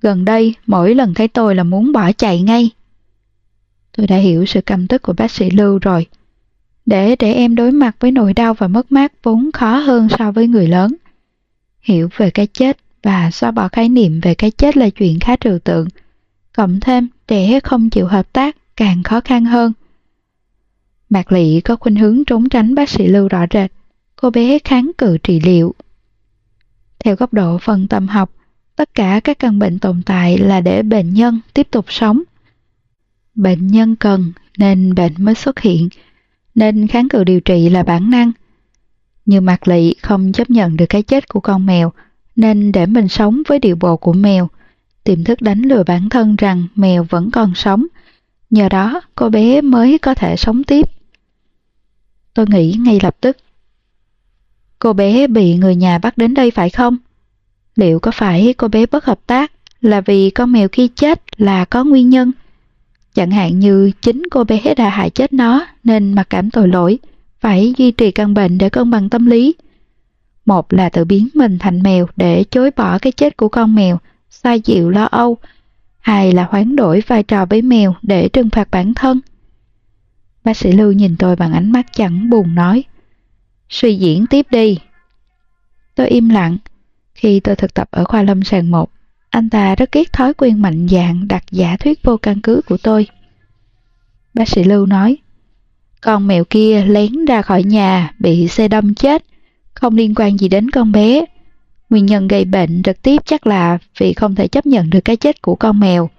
Gần 0.02 0.26
đây, 0.26 0.56
mỗi 0.66 0.95
lần 0.95 1.14
thấy 1.14 1.28
tôi 1.28 1.56
là 1.56 1.64
muốn 1.64 1.91
bỏ 1.91 2.12
chạy 2.12 2.41
ngay. 2.41 2.70
Tôi 3.98 4.07
đã 4.07 4.18
hiểu 4.18 4.45
sự 4.45 4.62
căm 4.62 4.88
tức 4.88 5.02
của 5.02 5.14
bác 5.14 5.32
sĩ 5.32 5.49
Lưu 5.49 5.80
rồi 5.80 6.07
để 6.86 7.16
trẻ 7.16 7.34
em 7.34 7.56
đối 7.56 7.72
mặt 7.72 7.95
với 7.99 8.12
nỗi 8.12 8.34
đau 8.34 8.53
và 8.53 8.68
mất 8.68 8.91
mát 8.91 9.14
vốn 9.24 9.52
khó 9.52 9.78
hơn 9.78 10.07
so 10.18 10.32
với 10.32 10.48
người 10.48 10.68
lớn. 10.68 10.95
Hiểu 11.82 12.10
về 12.18 12.30
cái 12.30 12.48
chết 12.48 12.78
và 13.06 13.32
xóa 13.32 13.52
bỏ 13.52 13.68
khái 13.68 13.90
niệm 13.90 14.19
về 14.19 14.36
cái 14.36 14.52
chết 14.52 14.77
là 14.77 14.90
chuyện 14.90 15.19
khá 15.19 15.36
trừu 15.36 15.60
tượng. 15.60 15.88
Cộng 16.56 16.80
thêm, 16.80 17.07
trẻ 17.27 17.60
không 17.60 17.90
chịu 17.90 18.07
hợp 18.07 18.34
tác 18.34 18.57
càng 18.76 19.03
khó 19.03 19.22
khăn 19.22 19.45
hơn. 19.45 19.73
Mạc 21.10 21.32
Lị 21.32 21.61
có 21.61 21.76
khuynh 21.76 21.95
hướng 21.95 22.26
trốn 22.26 22.49
tránh 22.49 22.76
bác 22.76 22.90
sĩ 22.90 23.07
Lưu 23.07 23.27
rõ 23.27 23.45
rệt. 23.53 23.72
Cô 24.15 24.30
bé 24.30 24.60
kháng 24.60 24.91
cự 24.98 25.18
trị 25.18 25.40
liệu. 25.40 25.76
Theo 26.99 27.15
góc 27.15 27.34
độ 27.34 27.57
phân 27.57 27.88
tâm 27.88 28.07
học, 28.07 28.32
tất 28.76 28.90
cả 28.94 29.22
các 29.23 29.40
căn 29.40 29.60
bệnh 29.60 29.80
tồn 29.80 30.02
tại 30.06 30.38
là 30.38 30.61
để 30.61 30.84
bệnh 30.84 31.14
nhân 31.14 31.40
tiếp 31.53 31.68
tục 31.72 31.86
sống. 31.90 32.22
Bệnh 33.36 33.68
nhân 33.68 33.95
cần 33.95 34.34
nên 34.57 34.95
bệnh 34.95 35.14
mới 35.18 35.36
xuất 35.36 35.60
hiện, 35.60 35.90
nên 36.56 36.88
kháng 36.88 37.10
cự 37.10 37.23
điều 37.23 37.40
trị 37.40 37.69
là 37.69 37.84
bản 37.84 38.10
năng. 38.10 38.32
Như 39.26 39.41
Mạc 39.41 39.68
Lị 39.68 39.94
không 40.02 40.32
chấp 40.32 40.49
nhận 40.49 40.77
được 40.77 40.86
cái 40.90 41.03
chết 41.03 41.27
của 41.27 41.40
con 41.40 41.65
mèo, 41.65 41.91
nên 42.36 42.72
để 42.72 42.86
mình 42.86 43.07
sống 43.07 43.41
với 43.48 43.60
điều 43.60 43.76
bộ 43.76 43.98
của 43.98 44.14
mèo, 44.14 44.49
tiềm 45.03 45.24
thức 45.24 45.41
đánh 45.41 45.62
lừa 45.62 45.84
bản 45.84 46.10
thân 46.10 46.36
rằng 46.36 46.68
mèo 46.76 47.03
vẫn 47.03 47.32
còn 47.32 47.56
sống. 47.56 47.86
Nhờ 48.49 48.70
đó, 48.70 49.02
cô 49.16 49.30
bé 49.30 49.62
mới 49.62 49.98
có 49.98 50.16
thể 50.16 50.36
sống 50.36 50.64
tiếp. 50.64 50.90
Tôi 52.34 52.45
nghĩ 52.49 52.76
ngay 52.80 52.99
lập 53.03 53.18
tức. 53.22 53.38
Cô 54.80 54.94
bé 54.94 55.28
bị 55.28 55.56
người 55.56 55.76
nhà 55.76 55.98
bắt 55.98 56.18
đến 56.18 56.34
đây 56.34 56.52
phải 56.52 56.70
không? 56.70 56.98
Liệu 57.76 57.99
có 57.99 58.12
phải 58.12 58.53
cô 58.57 58.68
bé 58.68 58.86
bất 58.86 59.06
hợp 59.06 59.20
tác 59.28 59.52
là 59.82 60.02
vì 60.02 60.30
con 60.30 60.52
mèo 60.52 60.68
khi 60.72 60.88
chết 60.88 61.41
là 61.41 61.66
có 61.66 61.84
nguyên 61.84 62.10
nhân? 62.10 62.32
Chẳng 63.14 63.32
hạn 63.32 63.60
như 63.60 63.91
chính 64.02 64.24
cô 64.32 64.44
bé 64.44 64.74
đã 64.78 64.90
hại 64.90 65.10
chết 65.10 65.34
nó 65.34 65.66
nên 65.84 66.14
mặc 66.14 66.28
cảm 66.30 66.52
tội 66.52 66.68
lỗi, 66.68 66.99
phải 67.40 67.74
duy 67.78 67.91
trì 67.91 68.12
căn 68.12 68.34
bệnh 68.34 68.57
để 68.57 68.70
cân 68.70 68.91
bằng 68.91 69.10
tâm 69.10 69.26
lý. 69.26 69.56
Một 70.45 70.73
là 70.73 70.89
tự 70.89 71.05
biến 71.05 71.27
mình 71.34 71.59
thành 71.59 71.84
mèo 71.84 72.07
để 72.15 72.43
chối 72.43 72.72
bỏ 72.72 72.99
cái 72.99 73.11
chết 73.11 73.38
của 73.38 73.49
con 73.49 73.76
mèo, 73.76 73.99
xoa 74.30 74.53
dịu 74.53 74.89
lo 74.89 75.03
âu. 75.03 75.38
Hai 75.99 76.31
là 76.31 76.47
hoán 76.49 76.76
đổi 76.76 77.03
vai 77.07 77.23
trò 77.23 77.45
với 77.45 77.61
mèo 77.61 77.95
để 78.01 78.30
trừng 78.30 78.49
phạt 78.49 78.72
bản 78.72 78.93
thân. 78.93 79.22
Bác 80.43 80.57
sĩ 80.57 80.72
Lưu 80.72 80.91
nhìn 80.91 81.15
tôi 81.19 81.35
bằng 81.35 81.53
ánh 81.53 81.72
mắt 81.72 81.85
chẳng 81.93 82.30
buồn 82.30 82.55
nói. 82.55 82.84
Suy 83.69 83.95
diễn 83.95 84.27
tiếp 84.27 84.45
đi. 84.49 84.80
Tôi 85.95 86.07
im 86.07 86.30
lặng. 86.30 86.57
Khi 87.13 87.39
tôi 87.39 87.55
thực 87.55 87.73
tập 87.73 87.88
ở 87.91 88.03
khoa 88.03 88.23
lâm 88.23 88.43
sàng 88.43 88.72
1, 88.72 88.89
anh 89.30 89.49
ta 89.49 89.76
rất 89.76 89.91
ghét 89.91 90.13
thói 90.13 90.34
quen 90.34 90.61
mạnh 90.61 90.88
dạn 90.88 91.27
đặt 91.27 91.43
giả 91.51 91.77
thuyết 91.77 92.03
vô 92.03 92.17
căn 92.17 92.41
cứ 92.41 92.61
của 92.65 92.77
tôi. 92.77 93.07
Bác 94.34 94.49
sĩ 94.49 94.63
Lưu 94.63 94.85
nói, 94.85 95.17
con 96.01 96.27
mèo 96.27 96.43
kia 96.43 96.85
lén 96.85 97.26
ra 97.26 97.41
khỏi 97.41 97.63
nhà 97.63 98.13
bị 98.19 98.47
xe 98.47 98.67
đâm 98.67 98.93
chết, 98.93 99.26
không 99.76 99.95
liên 99.95 100.15
quan 100.15 100.38
gì 100.38 100.47
đến 100.47 100.72
con 100.72 100.91
bé. 100.91 101.26
Nguyên 101.89 102.06
nhân 102.06 102.27
gây 102.27 102.45
bệnh 102.45 102.84
trực 102.84 103.02
tiếp 103.02 103.22
chắc 103.26 103.47
là 103.47 103.77
vì 103.97 104.14
không 104.14 104.35
thể 104.35 104.47
chấp 104.47 104.65
nhận 104.65 104.89
được 104.89 104.99
cái 105.06 105.15
chết 105.15 105.41
của 105.41 105.56
con 105.56 105.80
mèo. 105.80 106.10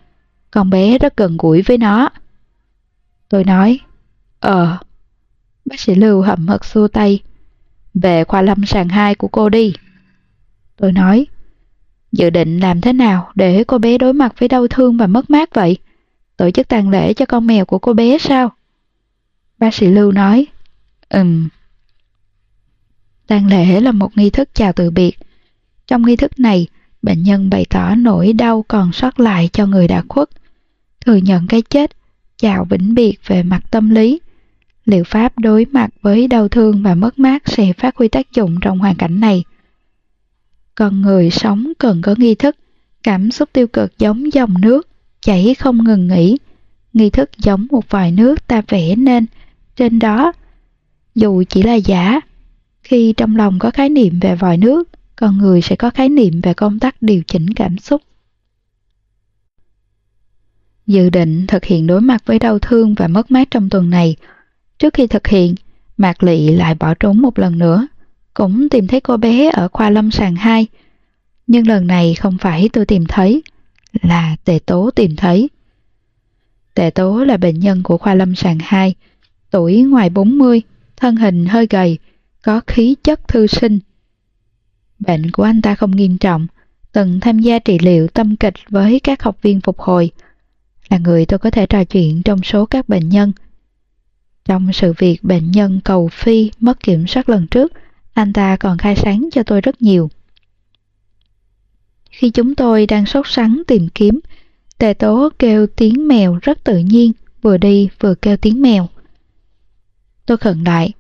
Con 0.50 0.70
bé 0.70 0.98
rất 0.98 1.16
gần 1.16 1.36
gũi 1.36 1.62
với 1.62 1.78
nó. 1.78 2.08
Tôi 3.28 3.44
nói, 3.44 3.80
Ờ. 4.40 4.78
Bác 5.64 5.80
sĩ 5.80 5.94
Lưu 5.94 6.22
hậm 6.22 6.48
hực 6.48 6.64
xua 6.64 6.88
tay. 6.88 7.20
Về 7.94 8.24
khoa 8.24 8.42
lâm 8.42 8.66
sàng 8.66 8.88
2 8.88 9.14
của 9.14 9.28
cô 9.28 9.48
đi. 9.48 9.72
Tôi 10.76 10.92
nói, 10.92 11.26
dự 12.12 12.30
định 12.30 12.58
làm 12.60 12.80
thế 12.80 12.92
nào 12.92 13.30
để 13.34 13.64
cô 13.64 13.78
bé 13.78 13.98
đối 13.98 14.12
mặt 14.12 14.34
với 14.38 14.48
đau 14.48 14.66
thương 14.68 14.96
và 14.96 15.06
mất 15.06 15.30
mát 15.30 15.54
vậy? 15.54 15.76
Tổ 16.36 16.50
chức 16.50 16.68
tang 16.68 16.90
lễ 16.90 17.14
cho 17.14 17.26
con 17.26 17.46
mèo 17.46 17.64
của 17.64 17.78
cô 17.78 17.92
bé 17.92 18.18
sao? 18.18 18.50
Bác 19.58 19.74
sĩ 19.74 19.86
Lưu 19.86 20.12
nói, 20.12 20.46
Ừm. 21.08 21.48
Tang 23.26 23.46
lễ 23.46 23.80
là 23.80 23.92
một 23.92 24.18
nghi 24.18 24.30
thức 24.30 24.48
chào 24.54 24.72
từ 24.72 24.90
biệt. 24.90 25.18
Trong 25.86 26.06
nghi 26.06 26.16
thức 26.16 26.40
này, 26.40 26.66
bệnh 27.02 27.22
nhân 27.22 27.50
bày 27.50 27.66
tỏ 27.70 27.94
nỗi 27.94 28.32
đau 28.32 28.64
còn 28.68 28.92
sót 28.92 29.20
lại 29.20 29.48
cho 29.52 29.66
người 29.66 29.88
đã 29.88 30.02
khuất, 30.08 30.28
thừa 31.00 31.16
nhận 31.16 31.46
cái 31.46 31.62
chết, 31.62 31.90
chào 32.36 32.64
vĩnh 32.64 32.94
biệt 32.94 33.18
về 33.26 33.42
mặt 33.42 33.62
tâm 33.70 33.90
lý. 33.90 34.20
Liệu 34.84 35.04
pháp 35.04 35.38
đối 35.38 35.64
mặt 35.64 35.90
với 36.02 36.28
đau 36.28 36.48
thương 36.48 36.82
và 36.82 36.94
mất 36.94 37.18
mát 37.18 37.42
sẽ 37.46 37.72
phát 37.72 37.96
huy 37.96 38.08
tác 38.08 38.32
dụng 38.32 38.56
trong 38.60 38.78
hoàn 38.78 38.94
cảnh 38.94 39.20
này. 39.20 39.44
Con 40.74 41.02
người 41.02 41.30
sống 41.30 41.72
cần 41.78 42.02
có 42.02 42.14
nghi 42.18 42.34
thức, 42.34 42.56
cảm 43.02 43.30
xúc 43.30 43.48
tiêu 43.52 43.66
cực 43.66 43.98
giống 43.98 44.32
dòng 44.32 44.54
nước, 44.60 44.88
chảy 45.20 45.54
không 45.54 45.84
ngừng 45.84 46.08
nghỉ. 46.08 46.38
Nghi 46.92 47.10
thức 47.10 47.30
giống 47.38 47.66
một 47.70 47.90
vòi 47.90 48.10
nước 48.10 48.46
ta 48.46 48.62
vẽ 48.68 48.96
nên, 48.96 49.26
trên 49.76 49.98
đó, 49.98 50.32
dù 51.14 51.44
chỉ 51.48 51.62
là 51.62 51.74
giả, 51.74 52.20
khi 52.86 53.14
trong 53.16 53.36
lòng 53.36 53.58
có 53.58 53.70
khái 53.70 53.88
niệm 53.88 54.20
về 54.20 54.34
vòi 54.34 54.56
nước, 54.56 54.88
con 55.16 55.38
người 55.38 55.62
sẽ 55.62 55.76
có 55.76 55.90
khái 55.90 56.08
niệm 56.08 56.40
về 56.40 56.54
công 56.54 56.78
tác 56.78 57.02
điều 57.02 57.22
chỉnh 57.26 57.54
cảm 57.54 57.78
xúc. 57.78 58.02
Dự 60.86 61.10
định 61.10 61.46
thực 61.46 61.64
hiện 61.64 61.86
đối 61.86 62.00
mặt 62.00 62.22
với 62.26 62.38
đau 62.38 62.58
thương 62.58 62.94
và 62.94 63.08
mất 63.08 63.30
mát 63.30 63.48
trong 63.50 63.70
tuần 63.70 63.90
này. 63.90 64.16
Trước 64.78 64.94
khi 64.94 65.06
thực 65.06 65.26
hiện, 65.26 65.54
Mạc 65.96 66.22
Lị 66.22 66.48
lại 66.48 66.74
bỏ 66.74 66.94
trốn 66.94 67.22
một 67.22 67.38
lần 67.38 67.58
nữa, 67.58 67.86
cũng 68.34 68.68
tìm 68.68 68.86
thấy 68.86 69.00
cô 69.00 69.16
bé 69.16 69.50
ở 69.50 69.68
khoa 69.68 69.90
lâm 69.90 70.10
sàng 70.10 70.36
2. 70.36 70.66
Nhưng 71.46 71.66
lần 71.66 71.86
này 71.86 72.14
không 72.14 72.38
phải 72.38 72.68
tôi 72.72 72.86
tìm 72.86 73.04
thấy, 73.06 73.42
là 74.02 74.36
Tề 74.44 74.58
Tố 74.66 74.90
tìm 74.90 75.16
thấy. 75.16 75.48
Tề 76.74 76.90
Tố 76.90 77.24
là 77.24 77.36
bệnh 77.36 77.60
nhân 77.60 77.82
của 77.82 77.98
khoa 77.98 78.14
lâm 78.14 78.34
sàng 78.34 78.58
2, 78.60 78.94
tuổi 79.50 79.82
ngoài 79.82 80.10
40, 80.10 80.62
thân 80.96 81.16
hình 81.16 81.46
hơi 81.46 81.66
gầy, 81.70 81.98
có 82.46 82.60
khí 82.66 82.96
chất 83.02 83.28
thư 83.28 83.46
sinh. 83.46 83.78
Bệnh 84.98 85.30
của 85.30 85.42
anh 85.42 85.62
ta 85.62 85.74
không 85.74 85.96
nghiêm 85.96 86.18
trọng, 86.18 86.46
từng 86.92 87.20
tham 87.20 87.38
gia 87.38 87.58
trị 87.58 87.78
liệu 87.78 88.08
tâm 88.08 88.36
kịch 88.36 88.54
với 88.68 89.00
các 89.00 89.22
học 89.22 89.36
viên 89.42 89.60
phục 89.60 89.78
hồi, 89.78 90.10
là 90.88 90.98
người 90.98 91.26
tôi 91.26 91.38
có 91.38 91.50
thể 91.50 91.66
trò 91.66 91.84
chuyện 91.84 92.22
trong 92.22 92.42
số 92.42 92.66
các 92.66 92.88
bệnh 92.88 93.08
nhân. 93.08 93.32
Trong 94.44 94.72
sự 94.72 94.92
việc 94.98 95.22
bệnh 95.22 95.50
nhân 95.50 95.80
cầu 95.84 96.08
phi 96.08 96.50
mất 96.60 96.80
kiểm 96.80 97.06
soát 97.06 97.28
lần 97.28 97.46
trước, 97.46 97.72
anh 98.12 98.32
ta 98.32 98.56
còn 98.56 98.78
khai 98.78 98.96
sáng 98.96 99.28
cho 99.32 99.42
tôi 99.42 99.60
rất 99.60 99.82
nhiều. 99.82 100.10
Khi 102.10 102.30
chúng 102.30 102.54
tôi 102.54 102.86
đang 102.86 103.06
sốt 103.06 103.26
sắng 103.28 103.62
tìm 103.66 103.88
kiếm, 103.88 104.20
tề 104.78 104.94
tố 104.94 105.28
kêu 105.38 105.66
tiếng 105.66 106.08
mèo 106.08 106.38
rất 106.42 106.64
tự 106.64 106.78
nhiên, 106.78 107.12
vừa 107.42 107.56
đi 107.56 107.88
vừa 108.00 108.14
kêu 108.14 108.36
tiếng 108.36 108.62
mèo. 108.62 108.88
Tôi 110.26 110.36
khẩn 110.36 110.64
lại. 110.64 110.92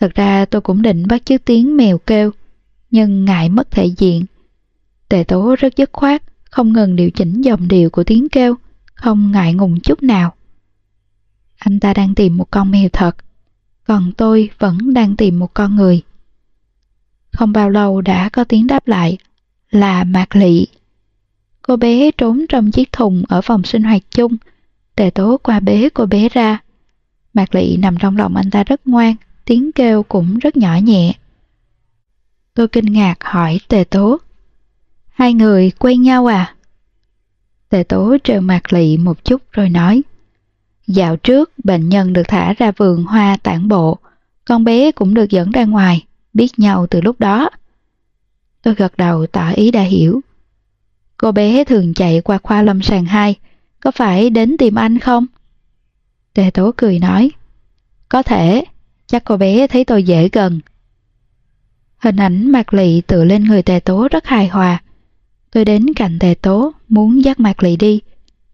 Thật 0.00 0.14
ra 0.14 0.44
tôi 0.44 0.60
cũng 0.60 0.82
định 0.82 1.06
bắt 1.06 1.22
chước 1.24 1.44
tiếng 1.44 1.76
mèo 1.76 1.98
kêu, 1.98 2.30
nhưng 2.90 3.24
ngại 3.24 3.48
mất 3.48 3.70
thể 3.70 3.86
diện. 3.86 4.24
Tề 5.08 5.24
tố 5.24 5.56
rất 5.58 5.76
dứt 5.76 5.90
khoát, 5.92 6.22
không 6.50 6.72
ngừng 6.72 6.96
điều 6.96 7.10
chỉnh 7.10 7.42
dòng 7.42 7.68
điệu 7.68 7.90
của 7.90 8.04
tiếng 8.04 8.28
kêu, 8.28 8.54
không 8.94 9.32
ngại 9.32 9.54
ngùng 9.54 9.80
chút 9.80 10.02
nào. 10.02 10.34
Anh 11.58 11.80
ta 11.80 11.94
đang 11.94 12.14
tìm 12.14 12.36
một 12.36 12.50
con 12.50 12.70
mèo 12.70 12.88
thật, 12.92 13.16
còn 13.84 14.12
tôi 14.12 14.50
vẫn 14.58 14.94
đang 14.94 15.16
tìm 15.16 15.38
một 15.38 15.54
con 15.54 15.76
người. 15.76 16.02
Không 17.32 17.52
bao 17.52 17.70
lâu 17.70 18.00
đã 18.00 18.28
có 18.28 18.44
tiếng 18.44 18.66
đáp 18.66 18.88
lại, 18.88 19.18
là 19.70 20.04
Mạc 20.04 20.36
Lị. 20.36 20.66
Cô 21.62 21.76
bé 21.76 22.10
trốn 22.10 22.46
trong 22.48 22.70
chiếc 22.70 22.92
thùng 22.92 23.22
ở 23.28 23.40
phòng 23.40 23.64
sinh 23.64 23.82
hoạt 23.82 24.02
chung, 24.10 24.36
tề 24.96 25.10
tố 25.10 25.36
qua 25.42 25.60
bế 25.60 25.88
cô 25.94 26.06
bé 26.06 26.28
ra. 26.28 26.58
Mạc 27.34 27.54
Lị 27.54 27.76
nằm 27.76 27.98
trong 27.98 28.16
lòng 28.16 28.36
anh 28.36 28.50
ta 28.50 28.64
rất 28.64 28.86
ngoan, 28.86 29.14
tiếng 29.50 29.72
kêu 29.72 30.02
cũng 30.02 30.38
rất 30.38 30.56
nhỏ 30.56 30.76
nhẹ. 30.82 31.12
Tôi 32.54 32.68
kinh 32.68 32.84
ngạc 32.84 33.24
hỏi 33.24 33.60
tề 33.68 33.84
tố. 33.84 34.18
Hai 35.08 35.34
người 35.34 35.70
quen 35.78 36.02
nhau 36.02 36.26
à? 36.26 36.54
Tề 37.68 37.82
tố 37.82 38.16
trêu 38.24 38.40
mặt 38.40 38.72
Lị 38.72 38.96
một 38.96 39.24
chút 39.24 39.42
rồi 39.52 39.68
nói. 39.68 40.02
Dạo 40.86 41.16
trước, 41.16 41.52
bệnh 41.64 41.88
nhân 41.88 42.12
được 42.12 42.22
thả 42.28 42.52
ra 42.52 42.72
vườn 42.76 43.04
hoa 43.04 43.36
tản 43.42 43.68
bộ, 43.68 43.98
con 44.44 44.64
bé 44.64 44.92
cũng 44.92 45.14
được 45.14 45.30
dẫn 45.30 45.50
ra 45.50 45.64
ngoài, 45.64 46.06
biết 46.34 46.58
nhau 46.58 46.86
từ 46.86 47.00
lúc 47.00 47.20
đó. 47.20 47.50
Tôi 48.62 48.74
gật 48.74 48.96
đầu 48.96 49.26
tỏ 49.26 49.50
ý 49.50 49.70
đã 49.70 49.82
hiểu. 49.82 50.20
Cô 51.16 51.32
bé 51.32 51.64
thường 51.64 51.94
chạy 51.94 52.20
qua 52.20 52.38
khoa 52.42 52.62
lâm 52.62 52.82
sàng 52.82 53.04
2, 53.04 53.34
có 53.80 53.90
phải 53.90 54.30
đến 54.30 54.56
tìm 54.56 54.74
anh 54.74 54.98
không? 54.98 55.26
Tề 56.34 56.50
tố 56.54 56.72
cười 56.76 56.98
nói, 56.98 57.30
có 58.08 58.22
thể, 58.22 58.64
chắc 59.10 59.24
cô 59.24 59.36
bé 59.36 59.66
thấy 59.66 59.84
tôi 59.84 60.02
dễ 60.02 60.28
gần. 60.32 60.60
Hình 61.98 62.16
ảnh 62.16 62.52
Mạc 62.52 62.74
Lị 62.74 63.00
tựa 63.00 63.24
lên 63.24 63.44
người 63.44 63.62
tề 63.62 63.80
tố 63.80 64.08
rất 64.10 64.26
hài 64.26 64.48
hòa. 64.48 64.82
Tôi 65.50 65.64
đến 65.64 65.94
cạnh 65.94 66.18
tề 66.18 66.34
tố, 66.34 66.72
muốn 66.88 67.24
dắt 67.24 67.40
Mạc 67.40 67.62
Lị 67.62 67.76
đi. 67.76 68.00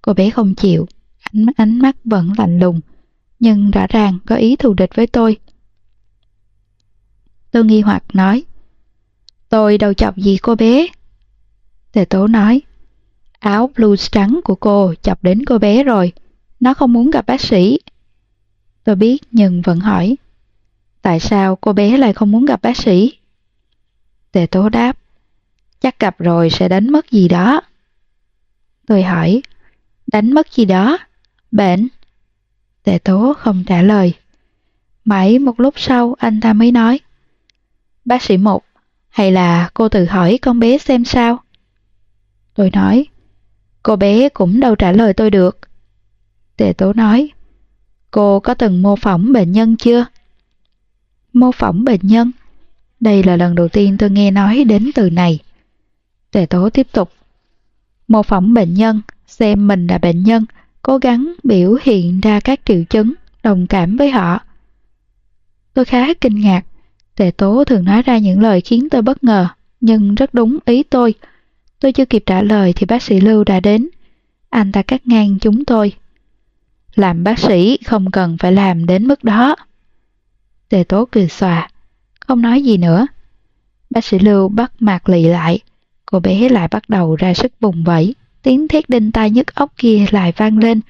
Cô 0.02 0.12
bé 0.14 0.30
không 0.30 0.54
chịu, 0.54 0.86
ánh, 1.32 1.46
ánh 1.56 1.78
mắt 1.78 1.96
vẫn 2.04 2.32
lạnh 2.38 2.58
lùng, 2.58 2.80
nhưng 3.38 3.70
rõ 3.70 3.86
ràng 3.86 4.18
có 4.26 4.36
ý 4.36 4.56
thù 4.56 4.74
địch 4.74 4.90
với 4.94 5.06
tôi. 5.06 5.36
Tôi 7.50 7.64
nghi 7.64 7.80
hoặc 7.80 8.04
nói, 8.12 8.44
tôi 9.48 9.78
đâu 9.78 9.92
chọc 9.92 10.16
gì 10.16 10.36
cô 10.36 10.54
bé. 10.54 10.86
Tề 11.92 12.04
tố 12.04 12.26
nói, 12.26 12.62
áo 13.38 13.70
blues 13.76 14.10
trắng 14.12 14.40
của 14.44 14.54
cô 14.54 14.94
chọc 15.02 15.22
đến 15.22 15.44
cô 15.44 15.58
bé 15.58 15.82
rồi, 15.82 16.12
nó 16.60 16.74
không 16.74 16.92
muốn 16.92 17.10
gặp 17.10 17.26
bác 17.26 17.40
sĩ. 17.40 17.78
Tôi 18.84 18.96
biết 18.96 19.22
nhưng 19.30 19.62
vẫn 19.62 19.80
hỏi, 19.80 20.16
tại 21.06 21.20
sao 21.20 21.56
cô 21.56 21.72
bé 21.72 21.96
lại 21.96 22.12
không 22.12 22.30
muốn 22.30 22.44
gặp 22.44 22.62
bác 22.62 22.76
sĩ? 22.76 23.12
Tề 24.32 24.46
tố 24.46 24.68
đáp, 24.68 24.98
chắc 25.80 25.98
gặp 25.98 26.18
rồi 26.18 26.50
sẽ 26.50 26.68
đánh 26.68 26.92
mất 26.92 27.10
gì 27.10 27.28
đó. 27.28 27.60
Tôi 28.86 29.02
hỏi, 29.02 29.42
đánh 30.06 30.32
mất 30.32 30.52
gì 30.52 30.64
đó? 30.64 30.98
Bệnh? 31.50 31.88
Tề 32.82 32.98
tố 32.98 33.34
không 33.38 33.64
trả 33.66 33.82
lời. 33.82 34.14
Mãi 35.04 35.38
một 35.38 35.60
lúc 35.60 35.74
sau 35.76 36.14
anh 36.18 36.40
ta 36.40 36.52
mới 36.52 36.72
nói, 36.72 37.00
bác 38.04 38.22
sĩ 38.22 38.36
một, 38.36 38.64
hay 39.08 39.32
là 39.32 39.70
cô 39.74 39.88
tự 39.88 40.04
hỏi 40.04 40.38
con 40.42 40.60
bé 40.60 40.78
xem 40.78 41.04
sao? 41.04 41.38
Tôi 42.54 42.70
nói, 42.72 43.06
cô 43.82 43.96
bé 43.96 44.28
cũng 44.28 44.60
đâu 44.60 44.74
trả 44.74 44.92
lời 44.92 45.14
tôi 45.14 45.30
được. 45.30 45.58
Tề 46.56 46.72
tố 46.72 46.92
nói, 46.92 47.30
cô 48.10 48.40
có 48.40 48.54
từng 48.54 48.82
mô 48.82 48.96
phỏng 48.96 49.32
bệnh 49.32 49.52
nhân 49.52 49.76
chưa? 49.76 50.06
Mô 51.36 51.52
phỏng 51.52 51.84
bệnh 51.84 52.00
nhân? 52.02 52.32
Đây 53.00 53.22
là 53.22 53.36
lần 53.36 53.54
đầu 53.54 53.68
tiên 53.68 53.96
tôi 53.98 54.10
nghe 54.10 54.30
nói 54.30 54.64
đến 54.64 54.90
từ 54.94 55.10
này. 55.10 55.38
Tề 56.32 56.46
tố 56.46 56.70
tiếp 56.70 56.86
tục. 56.92 57.12
Mô 58.08 58.22
phỏng 58.22 58.54
bệnh 58.54 58.74
nhân, 58.74 59.00
xem 59.26 59.68
mình 59.68 59.86
là 59.86 59.98
bệnh 59.98 60.22
nhân, 60.22 60.44
cố 60.82 60.98
gắng 60.98 61.32
biểu 61.42 61.76
hiện 61.82 62.20
ra 62.20 62.40
các 62.40 62.60
triệu 62.64 62.84
chứng, 62.84 63.12
đồng 63.42 63.66
cảm 63.66 63.96
với 63.96 64.10
họ. 64.10 64.40
Tôi 65.74 65.84
khá 65.84 66.14
kinh 66.14 66.40
ngạc. 66.40 66.62
Tề 67.16 67.30
tố 67.30 67.64
thường 67.64 67.84
nói 67.84 68.02
ra 68.02 68.18
những 68.18 68.40
lời 68.40 68.60
khiến 68.60 68.88
tôi 68.90 69.02
bất 69.02 69.24
ngờ, 69.24 69.48
nhưng 69.80 70.14
rất 70.14 70.34
đúng 70.34 70.58
ý 70.64 70.82
tôi. 70.82 71.14
Tôi 71.80 71.92
chưa 71.92 72.04
kịp 72.04 72.22
trả 72.26 72.42
lời 72.42 72.72
thì 72.72 72.86
bác 72.86 73.02
sĩ 73.02 73.20
Lưu 73.20 73.44
đã 73.44 73.60
đến. 73.60 73.88
Anh 74.50 74.72
ta 74.72 74.82
cắt 74.82 75.06
ngang 75.06 75.38
chúng 75.40 75.64
tôi. 75.64 75.92
Làm 76.94 77.24
bác 77.24 77.38
sĩ 77.38 77.78
không 77.84 78.10
cần 78.10 78.36
phải 78.38 78.52
làm 78.52 78.86
đến 78.86 79.06
mức 79.06 79.24
đó. 79.24 79.56
Tề 80.68 80.84
tố 80.84 81.04
cười 81.04 81.28
xòa, 81.28 81.68
không 82.20 82.42
nói 82.42 82.62
gì 82.62 82.76
nữa. 82.76 83.06
Bác 83.90 84.04
sĩ 84.04 84.18
Lưu 84.18 84.48
bắt 84.48 84.72
mặt 84.78 85.08
lì 85.08 85.24
lại, 85.24 85.60
cô 86.06 86.20
bé 86.20 86.48
lại 86.48 86.68
bắt 86.68 86.88
đầu 86.88 87.16
ra 87.16 87.34
sức 87.34 87.52
vùng 87.60 87.84
vẫy, 87.84 88.14
tiếng 88.42 88.68
thét 88.68 88.88
đinh 88.88 89.12
tai 89.12 89.30
nhức 89.30 89.54
óc 89.54 89.72
kia 89.76 90.06
lại 90.10 90.32
vang 90.36 90.58
lên. 90.58 90.80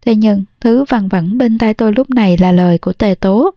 Thế 0.00 0.14
nhưng, 0.14 0.44
thứ 0.60 0.84
văng 0.88 1.08
vẳng 1.08 1.38
bên 1.38 1.58
tai 1.58 1.74
tôi 1.74 1.92
lúc 1.92 2.10
này 2.10 2.36
là 2.38 2.52
lời 2.52 2.78
của 2.78 2.92
tề 2.92 3.14
tố. 3.14 3.50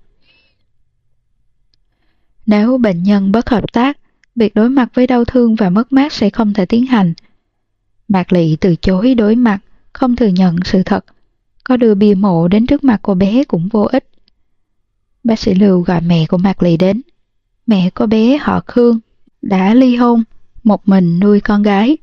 Nếu 2.46 2.78
bệnh 2.78 3.04
nhân 3.04 3.32
bất 3.32 3.50
hợp 3.50 3.74
tác, 3.74 3.98
việc 4.36 4.56
đối 4.56 4.70
mặt 4.70 4.90
với 4.94 5.08
đau 5.08 5.26
thương 5.26 5.56
và 5.56 5.70
mất 5.70 5.94
mát 5.94 6.14
sẽ 6.14 6.30
không 6.30 6.54
thể 6.54 6.66
tiến 6.66 6.86
hành. 6.86 7.14
Mạc 8.08 8.34
Lị 8.34 8.56
từ 8.56 8.76
chối 8.76 9.16
đối 9.16 9.36
mặt, 9.36 9.60
không 9.94 10.16
thừa 10.16 10.28
nhận 10.28 10.56
sự 10.66 10.84
thật. 10.84 11.06
Có 11.64 11.78
đưa 11.78 11.94
bia 11.96 12.14
mộ 12.14 12.48
đến 12.48 12.66
trước 12.66 12.84
mặt 12.84 13.00
cô 13.02 13.14
bé 13.14 13.44
cũng 13.44 13.68
vô 13.68 13.82
ích. 13.82 14.10
Bác 15.24 15.40
sĩ 15.40 15.54
Lưu 15.54 15.82
gọi 15.82 16.02
mẹ 16.02 16.26
của 16.26 16.38
Mạc 16.38 16.64
Lì 16.64 16.78
đến. 16.78 17.02
Mẹ 17.68 17.90
có 17.90 18.06
bé 18.06 18.38
họ 18.38 18.62
Khương, 18.68 19.00
đã 19.42 19.74
ly 19.74 19.96
hôn, 19.96 20.24
một 20.64 20.88
mình 20.88 21.20
nuôi 21.20 21.40
con 21.40 21.64
gái. 21.64 21.98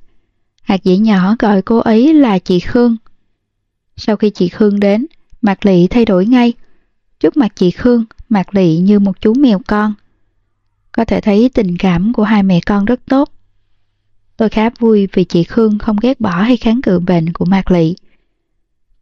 Hạt 0.62 0.84
dĩ 0.84 0.98
nhỏ 0.98 1.36
gọi 1.38 1.62
cô 1.62 1.78
ấy 1.78 2.14
là 2.14 2.38
chị 2.38 2.60
Khương. 2.60 2.96
Sau 3.96 4.16
khi 4.16 4.30
chị 4.30 4.48
Khương 4.48 4.80
đến, 4.80 5.06
Mạc 5.42 5.66
Lị 5.66 5.86
thay 5.86 6.04
đổi 6.04 6.26
ngay. 6.26 6.52
Trước 7.20 7.36
mặt 7.36 7.52
chị 7.54 7.70
Khương, 7.70 8.04
Mạc 8.28 8.54
Lị 8.54 8.78
như 8.78 8.98
một 8.98 9.20
chú 9.20 9.34
mèo 9.34 9.60
con. 9.66 9.94
Có 10.92 11.04
thể 11.04 11.20
thấy 11.20 11.50
tình 11.54 11.76
cảm 11.76 12.12
của 12.12 12.24
hai 12.24 12.42
mẹ 12.42 12.60
con 12.66 12.84
rất 12.84 13.00
tốt. 13.06 13.32
Tôi 14.36 14.48
khá 14.48 14.70
vui 14.78 15.08
vì 15.12 15.24
chị 15.24 15.44
Khương 15.44 15.78
không 15.78 15.96
ghét 16.02 16.20
bỏ 16.20 16.30
hay 16.30 16.56
kháng 16.56 16.82
cự 16.82 16.98
bệnh 16.98 17.32
của 17.32 17.44
Mạc 17.44 17.70
Lị. 17.70 17.94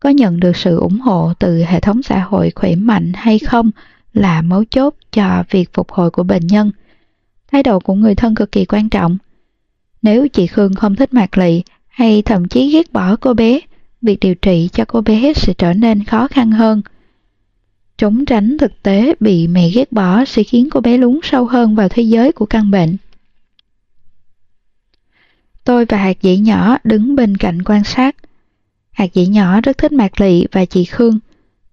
Có 0.01 0.10
nhận 0.10 0.40
được 0.40 0.56
sự 0.56 0.76
ủng 0.78 1.01
hộ 1.01 1.32
từ 1.38 1.64
hệ 1.64 1.80
thống 1.80 2.02
xã 2.02 2.20
hội 2.20 2.52
khỏe 2.55 2.74
mạnh 2.74 3.12
hay 3.14 3.38
không 3.38 3.70
là 4.16 4.43
mấu 4.43 4.64
chốt 4.64 4.94
cho 5.12 5.44
việc 5.51 5.72
phục 5.72 5.93
hồi 5.93 6.10
của 6.10 6.22
bệnh 6.22 6.47
nhân. 6.47 6.70
Thái 7.52 7.62
độ 7.62 7.80
của 7.80 7.94
người 7.94 8.14
thân 8.14 8.34
cực 8.34 8.52
kỳ 8.52 8.64
quan 8.64 8.88
trọng. 8.88 9.18
Nếu 10.02 10.28
chị 10.28 10.47
Khương 10.47 10.74
không 10.74 10.97
thích 10.97 11.14
Mạc 11.14 11.38
Lị 11.38 11.62
hay 11.88 12.22
thậm 12.22 12.48
chí 12.48 12.70
ghét 12.72 12.93
bỏ 12.93 13.16
cô 13.16 13.34
bé, 13.34 13.60
việc 14.02 14.20
điều 14.20 14.34
trị 14.34 14.68
cho 14.72 14.84
cô 14.88 15.01
bé 15.01 15.32
sẽ 15.32 15.55
trở 15.59 15.72
nên 15.72 16.05
khó 16.05 16.28
khăn 16.28 16.51
hơn. 16.51 16.82
Trốn 17.98 18.24
tránh 18.24 18.59
thực 18.59 18.82
tế 18.82 19.14
bị 19.20 19.48
mẹ 19.48 19.70
ghét 19.70 19.93
bỏ 19.93 20.24
sẽ 20.24 20.43
khiến 20.43 20.68
cô 20.70 20.80
bé 20.80 20.98
lún 20.98 21.20
sâu 21.22 21.47
hơn 21.47 21.74
vào 21.74 21.88
thế 21.88 22.02
giới 22.02 22.32
của 22.32 22.47
căn 22.47 22.70
bệnh. 22.70 22.97
Tôi 25.64 25.84
và 25.84 25.98
hạt 25.98 26.22
dĩ 26.22 26.36
nhỏ 26.36 26.76
đứng 26.84 27.16
bên 27.16 27.36
cạnh 27.36 27.62
quan 27.62 27.84
sát. 27.84 28.16
Hạt 28.90 29.14
dĩ 29.14 29.26
nhỏ 29.26 29.60
rất 29.60 29.78
thích 29.78 29.93
Mạc 29.93 30.20
Lị 30.20 30.47
và 30.52 30.64
chị 30.64 30.84
Khương. 30.84 31.18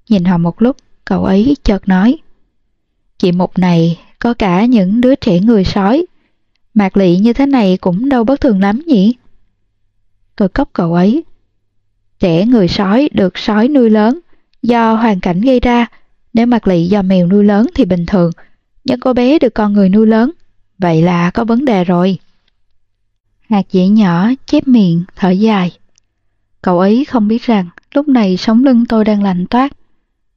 Nhìn 0.09 0.23
họ 0.23 0.37
một 0.37 0.61
lúc, 0.61 0.77
cậu 1.05 1.25
ấy 1.25 1.55
chợt 1.63 1.87
nói. 1.87 2.17
Chị 3.23 3.31
Mục 3.31 3.59
này 3.59 3.99
có 4.19 4.33
cả 4.33 4.65
những 4.65 5.01
đứa 5.01 5.15
trẻ 5.15 5.39
người 5.39 5.63
sói. 5.63 6.05
Mạc 6.73 6.97
Lị 6.97 7.17
như 7.17 7.33
thế 7.33 7.45
này 7.45 7.77
cũng 7.77 8.09
đâu 8.09 8.23
bất 8.23 8.41
thường 8.41 8.59
lắm 8.59 8.81
nhỉ? 8.87 9.15
Tôi 10.35 10.49
cốc 10.49 10.69
cậu 10.73 10.93
ấy. 10.93 11.23
Trẻ 12.19 12.45
người 12.45 12.67
sói 12.67 13.09
được 13.13 13.37
sói 13.37 13.67
nuôi 13.67 13.89
lớn, 13.89 14.19
do 14.61 14.93
hoàn 14.93 15.19
cảnh 15.19 15.41
gây 15.41 15.59
ra. 15.59 15.85
Nếu 16.33 16.45
Mạc 16.45 16.67
Lị 16.67 16.87
do 16.87 17.01
mèo 17.01 17.27
nuôi 17.27 17.43
lớn 17.43 17.67
thì 17.75 17.85
bình 17.85 18.05
thường, 18.05 18.31
nhưng 18.83 18.99
cô 18.99 19.13
bé 19.13 19.39
được 19.39 19.53
con 19.53 19.73
người 19.73 19.89
nuôi 19.89 20.07
lớn. 20.07 20.31
Vậy 20.77 21.01
là 21.01 21.31
có 21.31 21.43
vấn 21.43 21.65
đề 21.65 21.83
rồi. 21.83 22.17
Hạt 23.49 23.71
dĩ 23.71 23.87
nhỏ 23.87 24.29
chép 24.45 24.67
miệng, 24.67 25.03
thở 25.15 25.29
dài. 25.29 25.71
Cậu 26.61 26.79
ấy 26.79 27.05
không 27.05 27.27
biết 27.27 27.43
rằng 27.43 27.69
lúc 27.93 28.07
này 28.07 28.37
sống 28.37 28.63
lưng 28.63 28.85
tôi 28.85 29.05
đang 29.05 29.23
lạnh 29.23 29.45
toát. 29.49 29.73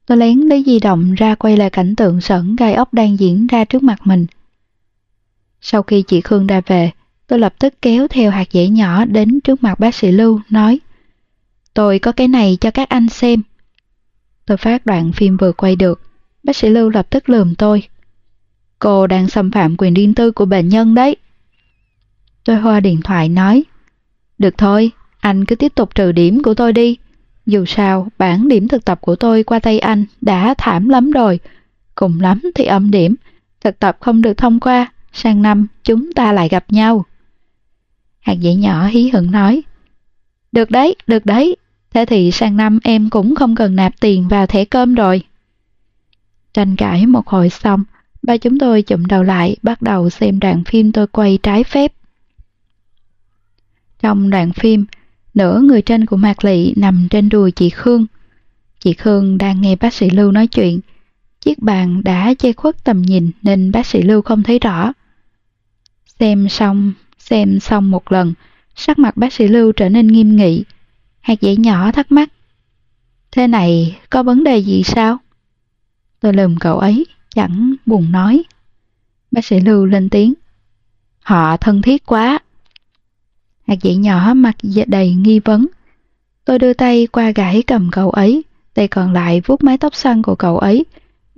Tôi 0.07 0.17
lén 0.17 0.39
lấy 0.39 0.63
di 0.65 0.79
động 0.79 1.13
ra 1.13 1.35
quay 1.35 1.57
lại 1.57 1.69
cảnh 1.69 1.95
tượng 1.95 2.21
sẩn 2.21 2.55
gai 2.55 2.73
ốc 2.73 2.93
đang 2.93 3.19
diễn 3.19 3.47
ra 3.47 3.65
trước 3.65 3.83
mặt 3.83 3.99
mình. 4.03 4.25
Sau 5.61 5.83
khi 5.83 6.01
chị 6.01 6.21
Khương 6.21 6.47
đã 6.47 6.61
về, 6.65 6.91
tôi 7.27 7.39
lập 7.39 7.53
tức 7.59 7.73
kéo 7.81 8.07
theo 8.07 8.31
hạt 8.31 8.47
dẻ 8.51 8.67
nhỏ 8.67 9.05
đến 9.05 9.39
trước 9.41 9.63
mặt 9.63 9.79
bác 9.79 9.95
sĩ 9.95 10.11
Lưu, 10.11 10.39
nói 10.49 10.79
Tôi 11.73 11.99
có 11.99 12.11
cái 12.11 12.27
này 12.27 12.57
cho 12.61 12.71
các 12.71 12.89
anh 12.89 13.09
xem. 13.09 13.41
Tôi 14.45 14.57
phát 14.57 14.85
đoạn 14.85 15.11
phim 15.11 15.37
vừa 15.37 15.51
quay 15.51 15.75
được, 15.75 16.01
bác 16.43 16.55
sĩ 16.55 16.69
Lưu 16.69 16.89
lập 16.89 17.07
tức 17.09 17.29
lườm 17.29 17.55
tôi. 17.55 17.83
Cô 18.79 19.07
đang 19.07 19.29
xâm 19.29 19.51
phạm 19.51 19.75
quyền 19.77 19.93
riêng 19.93 20.13
tư 20.13 20.31
của 20.31 20.45
bệnh 20.45 20.69
nhân 20.69 20.95
đấy. 20.95 21.15
Tôi 22.43 22.55
hoa 22.55 22.79
điện 22.79 23.01
thoại 23.03 23.29
nói 23.29 23.63
Được 24.37 24.57
thôi, 24.57 24.91
anh 25.19 25.45
cứ 25.45 25.55
tiếp 25.55 25.75
tục 25.75 25.95
trừ 25.95 26.11
điểm 26.11 26.43
của 26.43 26.53
tôi 26.53 26.73
đi. 26.73 26.97
Dù 27.47 27.65
sao, 27.65 28.07
bản 28.17 28.47
điểm 28.47 28.67
thực 28.67 28.85
tập 28.85 29.01
của 29.01 29.15
tôi 29.15 29.43
qua 29.43 29.59
tay 29.59 29.79
anh 29.79 30.05
đã 30.21 30.53
thảm 30.57 30.89
lắm 30.89 31.11
rồi. 31.11 31.39
Cùng 31.95 32.21
lắm 32.21 32.41
thì 32.55 32.65
âm 32.65 32.91
điểm. 32.91 33.15
Thực 33.61 33.79
tập 33.79 33.97
không 33.99 34.21
được 34.21 34.33
thông 34.37 34.59
qua, 34.59 34.91
sang 35.13 35.41
năm 35.41 35.67
chúng 35.83 36.13
ta 36.13 36.31
lại 36.31 36.49
gặp 36.49 36.65
nhau. 36.69 37.05
Hạt 38.19 38.33
dĩ 38.33 38.55
nhỏ 38.55 38.87
hí 38.87 39.09
hửng 39.09 39.31
nói. 39.31 39.61
Được 40.51 40.71
đấy, 40.71 40.95
được 41.07 41.25
đấy. 41.25 41.55
Thế 41.93 42.05
thì 42.05 42.31
sang 42.31 42.57
năm 42.57 42.79
em 42.83 43.09
cũng 43.09 43.35
không 43.35 43.55
cần 43.55 43.75
nạp 43.75 43.93
tiền 43.99 44.27
vào 44.27 44.47
thẻ 44.47 44.65
cơm 44.65 44.95
rồi. 44.95 45.23
Tranh 46.53 46.75
cãi 46.75 47.05
một 47.05 47.27
hồi 47.27 47.49
xong, 47.49 47.83
ba 48.21 48.37
chúng 48.37 48.59
tôi 48.59 48.81
chụm 48.81 49.05
đầu 49.05 49.23
lại 49.23 49.57
bắt 49.61 49.81
đầu 49.81 50.09
xem 50.09 50.39
đoạn 50.39 50.63
phim 50.63 50.91
tôi 50.91 51.07
quay 51.07 51.39
trái 51.43 51.63
phép. 51.63 51.93
Trong 53.99 54.29
đoạn 54.29 54.53
phim, 54.53 54.85
nửa 55.37 55.61
người 55.61 55.81
trên 55.81 56.05
của 56.05 56.17
Mạc 56.17 56.45
Lị 56.45 56.73
nằm 56.75 57.07
trên 57.09 57.29
đùi 57.29 57.51
chị 57.51 57.69
Khương. 57.69 58.05
Chị 58.79 58.93
Khương 58.93 59.37
đang 59.37 59.61
nghe 59.61 59.75
bác 59.75 59.93
sĩ 59.93 60.09
Lưu 60.09 60.31
nói 60.31 60.47
chuyện. 60.47 60.79
Chiếc 61.41 61.59
bàn 61.59 62.03
đã 62.03 62.33
che 62.33 62.53
khuất 62.53 62.83
tầm 62.83 63.01
nhìn 63.01 63.31
nên 63.41 63.71
bác 63.71 63.85
sĩ 63.85 64.01
Lưu 64.01 64.21
không 64.21 64.43
thấy 64.43 64.59
rõ. 64.59 64.93
Xem 66.19 66.49
xong, 66.49 66.93
xem 67.19 67.59
xong 67.59 67.91
một 67.91 68.11
lần, 68.11 68.33
sắc 68.75 68.99
mặt 68.99 69.17
bác 69.17 69.33
sĩ 69.33 69.47
Lưu 69.47 69.71
trở 69.71 69.89
nên 69.89 70.07
nghiêm 70.07 70.35
nghị. 70.35 70.63
Hạt 71.19 71.41
dễ 71.41 71.55
nhỏ 71.55 71.91
thắc 71.91 72.11
mắc. 72.11 72.29
Thế 73.31 73.47
này, 73.47 73.99
có 74.09 74.23
vấn 74.23 74.43
đề 74.43 74.57
gì 74.57 74.83
sao? 74.83 75.17
Tôi 76.19 76.33
lườm 76.33 76.57
cậu 76.59 76.79
ấy, 76.79 77.05
chẳng 77.35 77.75
buồn 77.85 78.11
nói. 78.11 78.43
Bác 79.31 79.45
sĩ 79.45 79.59
Lưu 79.59 79.85
lên 79.85 80.09
tiếng. 80.09 80.33
Họ 81.19 81.57
thân 81.57 81.81
thiết 81.81 82.05
quá, 82.05 82.39
Hạt 83.67 83.81
dĩ 83.81 83.95
nhỏ 83.95 84.33
mặt 84.33 84.55
đầy 84.87 85.13
nghi 85.13 85.39
vấn. 85.39 85.67
Tôi 86.45 86.59
đưa 86.59 86.73
tay 86.73 87.07
qua 87.11 87.31
gãi 87.31 87.63
cầm 87.67 87.89
cậu 87.91 88.09
ấy, 88.09 88.43
tay 88.73 88.87
còn 88.87 89.13
lại 89.13 89.41
vuốt 89.45 89.63
mái 89.63 89.77
tóc 89.77 89.95
xoăn 89.95 90.21
của 90.21 90.35
cậu 90.35 90.57
ấy, 90.57 90.85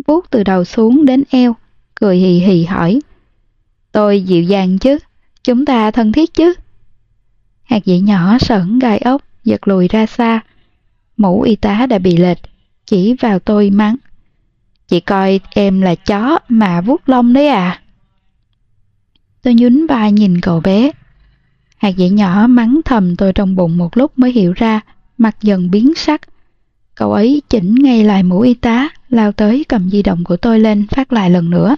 vuốt 0.08 0.26
từ 0.30 0.44
đầu 0.44 0.64
xuống 0.64 1.06
đến 1.06 1.24
eo, 1.30 1.56
cười 1.96 2.18
hì 2.18 2.40
hì 2.40 2.66
hỏi. 2.66 3.00
Tôi 3.92 4.22
dịu 4.22 4.44
dàng 4.44 4.78
chứ, 4.78 4.98
chúng 5.44 5.66
ta 5.66 5.92
thân 5.92 6.12
thiết 6.12 6.34
chứ. 6.34 6.54
Hạt 7.64 7.86
dĩ 7.86 8.00
nhỏ 8.00 8.38
sởn 8.40 8.80
gai 8.80 8.98
ốc, 8.98 9.22
giật 9.44 9.68
lùi 9.68 9.88
ra 9.88 10.06
xa. 10.06 10.42
Mũ 11.18 11.42
y 11.42 11.56
tá 11.56 11.86
đã 11.86 11.98
bị 11.98 12.18
lệch, 12.18 12.38
chỉ 12.86 13.14
vào 13.14 13.40
tôi 13.40 13.70
mắng. 13.70 13.96
Chị 14.88 15.00
coi 15.00 15.40
em 15.50 15.82
là 15.82 15.96
chó 15.96 16.40
mà 16.50 16.82
vuốt 16.82 17.10
lông 17.10 17.34
đấy 17.34 17.48
à. 17.48 17.82
Tôi 19.42 19.54
nhún 19.54 19.88
vai 19.88 20.12
nhìn 20.12 20.42
cậu 20.42 20.60
bé, 20.60 20.92
Hạt 21.80 21.92
dẻ 21.98 22.10
nhỏ 22.10 22.48
mắng 22.48 22.82
thầm 22.86 23.16
tôi 23.16 23.34
trong 23.34 23.56
bụng 23.56 23.78
một 23.78 23.98
lúc 23.98 24.20
mới 24.20 24.32
hiểu 24.32 24.54
ra, 24.54 24.82
mặt 25.18 25.36
dần 25.42 25.72
biến 25.72 25.94
sắc. 25.96 26.22
Cậu 26.96 27.14
ấy 27.14 27.42
chỉnh 27.50 27.76
ngay 27.76 28.04
lại 28.04 28.24
mũ 28.24 28.42
y 28.42 28.54
tá, 28.54 28.90
lao 29.10 29.32
tới 29.32 29.66
cầm 29.70 29.90
di 29.90 30.04
động 30.04 30.24
của 30.24 30.38
tôi 30.38 30.60
lên 30.60 30.88
phát 30.88 31.14
lại 31.14 31.30
lần 31.30 31.50
nữa. 31.50 31.76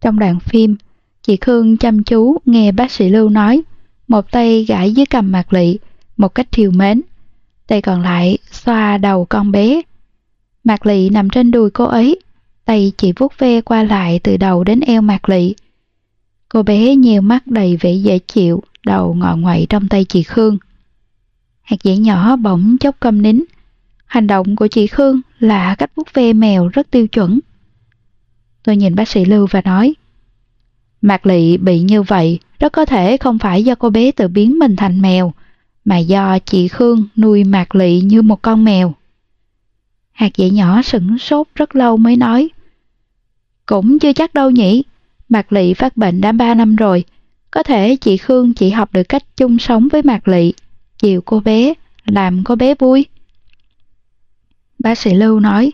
Trong 0.00 0.18
đoạn 0.18 0.40
phim, 0.40 0.76
chị 1.22 1.36
Khương 1.36 1.76
chăm 1.76 2.02
chú 2.02 2.38
nghe 2.44 2.72
bác 2.72 2.90
sĩ 2.90 3.08
Lưu 3.08 3.28
nói, 3.28 3.62
một 4.08 4.30
tay 4.30 4.64
gãi 4.64 4.92
dưới 4.92 5.06
cầm 5.06 5.32
mặt 5.32 5.52
lị, 5.52 5.78
một 6.16 6.34
cách 6.34 6.52
thiều 6.52 6.70
mến. 6.70 7.02
Tay 7.66 7.82
còn 7.82 8.02
lại 8.02 8.38
xoa 8.50 8.98
đầu 8.98 9.24
con 9.24 9.52
bé. 9.52 9.82
Mạc 10.64 10.86
lị 10.86 11.10
nằm 11.10 11.30
trên 11.30 11.50
đùi 11.50 11.70
cô 11.70 11.84
ấy, 11.84 12.20
tay 12.64 12.92
chị 12.96 13.12
vuốt 13.16 13.38
ve 13.38 13.60
qua 13.60 13.82
lại 13.82 14.20
từ 14.22 14.36
đầu 14.36 14.64
đến 14.64 14.80
eo 14.80 15.02
Mạc 15.02 15.28
lị. 15.28 15.54
Cô 16.52 16.62
bé 16.62 16.94
nhiều 16.94 17.22
mắt 17.22 17.46
đầy 17.46 17.76
vẻ 17.76 17.92
dễ 17.92 18.18
chịu, 18.18 18.62
đầu 18.86 19.14
ngọ 19.14 19.36
ngoậy 19.36 19.66
trong 19.68 19.88
tay 19.88 20.04
chị 20.04 20.22
Khương. 20.22 20.58
Hạt 21.62 21.76
dẻ 21.82 21.96
nhỏ 21.96 22.36
bỗng 22.36 22.78
chốc 22.78 22.96
câm 23.00 23.22
nín. 23.22 23.44
Hành 24.06 24.26
động 24.26 24.56
của 24.56 24.66
chị 24.66 24.86
Khương 24.86 25.20
là 25.38 25.74
cách 25.74 25.90
vuốt 25.96 26.14
ve 26.14 26.32
mèo 26.32 26.68
rất 26.68 26.90
tiêu 26.90 27.06
chuẩn. 27.08 27.40
Tôi 28.62 28.76
nhìn 28.76 28.94
bác 28.94 29.08
sĩ 29.08 29.24
Lưu 29.24 29.46
và 29.50 29.60
nói, 29.60 29.94
Mạc 31.00 31.26
Lị 31.26 31.56
bị 31.56 31.80
như 31.80 32.02
vậy 32.02 32.38
rất 32.58 32.72
có 32.72 32.84
thể 32.84 33.16
không 33.16 33.38
phải 33.38 33.64
do 33.64 33.74
cô 33.74 33.90
bé 33.90 34.10
tự 34.10 34.28
biến 34.28 34.58
mình 34.58 34.76
thành 34.76 35.02
mèo, 35.02 35.32
mà 35.84 35.98
do 35.98 36.38
chị 36.38 36.68
Khương 36.68 37.08
nuôi 37.16 37.44
Mạc 37.44 37.74
Lị 37.74 38.00
như 38.00 38.22
một 38.22 38.42
con 38.42 38.64
mèo. 38.64 38.94
Hạt 40.12 40.30
dẻ 40.36 40.50
nhỏ 40.50 40.82
sửng 40.82 41.18
sốt 41.18 41.46
rất 41.54 41.76
lâu 41.76 41.96
mới 41.96 42.16
nói, 42.16 42.48
Cũng 43.66 43.98
chưa 43.98 44.12
chắc 44.12 44.34
đâu 44.34 44.50
nhỉ, 44.50 44.82
Mạc 45.32 45.52
Lị 45.52 45.74
phát 45.74 45.96
bệnh 45.96 46.20
đã 46.20 46.32
3 46.32 46.54
năm 46.54 46.76
rồi. 46.76 47.04
Có 47.50 47.62
thể 47.62 47.96
chị 47.96 48.16
Khương 48.16 48.54
chỉ 48.54 48.70
học 48.70 48.92
được 48.92 49.02
cách 49.08 49.22
chung 49.36 49.58
sống 49.58 49.88
với 49.92 50.02
Mạc 50.02 50.28
Lị, 50.28 50.52
chiều 50.98 51.20
cô 51.24 51.40
bé, 51.40 51.74
làm 52.04 52.44
cô 52.44 52.56
bé 52.56 52.74
vui. 52.74 53.06
Bác 54.78 54.98
sĩ 54.98 55.14
Lưu 55.14 55.40
nói, 55.40 55.72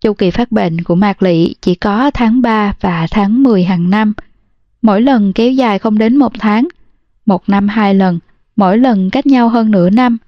chu 0.00 0.14
kỳ 0.14 0.30
phát 0.30 0.52
bệnh 0.52 0.84
của 0.84 0.94
Mạc 0.94 1.22
Lị 1.22 1.54
chỉ 1.60 1.74
có 1.74 2.10
tháng 2.14 2.42
3 2.42 2.74
và 2.80 3.06
tháng 3.10 3.42
10 3.42 3.64
hàng 3.64 3.90
năm. 3.90 4.12
Mỗi 4.82 5.02
lần 5.02 5.32
kéo 5.32 5.52
dài 5.52 5.78
không 5.78 5.98
đến 5.98 6.16
một 6.16 6.32
tháng, 6.38 6.68
một 7.26 7.48
năm 7.48 7.68
hai 7.68 7.94
lần, 7.94 8.18
mỗi 8.56 8.78
lần 8.78 9.10
cách 9.10 9.26
nhau 9.26 9.48
hơn 9.48 9.70
nửa 9.70 9.90
năm. 9.90 10.18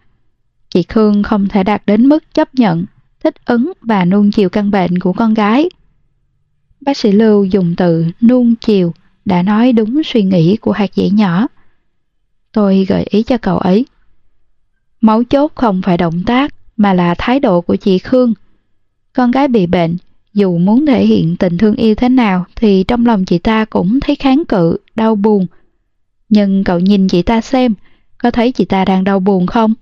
Chị 0.69 0.83
Khương 0.83 1.23
không 1.23 1.49
thể 1.49 1.65
đạt 1.65 1.83
đến 1.87 2.07
mức 2.07 2.35
chấp 2.35 2.55
nhận, 2.55 2.85
thích 3.25 3.35
ứng 3.45 3.73
và 3.81 4.05
nuông 4.05 4.31
chiều 4.31 4.49
căn 4.49 4.71
bệnh 4.71 4.99
của 4.99 5.13
con 5.13 5.35
gái. 5.35 5.69
Bác 6.81 6.97
sĩ 6.97 7.13
Lưu 7.13 7.45
dùng 7.45 7.75
từ 7.77 8.07
nuông 8.21 8.55
chiều 8.55 8.93
đã 9.25 9.43
nói 9.43 9.73
đúng 9.73 10.03
suy 10.05 10.23
nghĩ 10.23 10.57
của 10.57 10.73
hạt 10.73 10.95
dĩ 10.95 11.11
nhỏ. 11.11 11.47
Tôi 12.53 12.87
gợi 12.89 13.05
ý 13.11 13.23
cho 13.23 13.39
cậu 13.39 13.59
ấy. 13.59 13.87
Máu 15.01 15.25
chốt 15.25 15.53
không 15.55 15.83
phải 15.83 15.97
động 15.97 16.23
tác 16.27 16.55
mà 16.77 16.95
là 16.95 17.15
thái 17.19 17.41
độ 17.41 17.61
của 17.61 17.77
chị 17.77 17.99
Khương. 17.99 18.35
Con 19.13 19.31
gái 19.31 19.49
bị 19.49 19.67
bệnh, 19.67 19.97
Dù 20.35 20.59
muốn 20.59 20.87
thể 20.87 21.07
hiện 21.07 21.37
tình 21.37 21.59
thương 21.59 21.77
yêu 21.77 21.95
thế 21.95 22.09
nào 22.09 22.45
thì 22.57 22.85
trong 22.89 23.07
lòng 23.07 23.25
chị 23.25 23.39
ta 23.39 23.65
cũng 23.65 24.01
thấy 24.01 24.17
kháng 24.17 24.45
cự, 24.49 24.77
đau 24.95 25.15
buồn. 25.15 25.47
Nhưng 26.29 26.65
cậu 26.65 26.79
nhìn 26.79 27.09
chị 27.09 27.23
ta 27.23 27.41
xem, 27.41 27.75
có 28.19 28.31
thấy 28.31 28.53
chị 28.53 28.65
ta 28.65 28.85
đang 28.85 29.05
đau 29.05 29.21
buồn 29.21 29.47
không? 29.47 29.75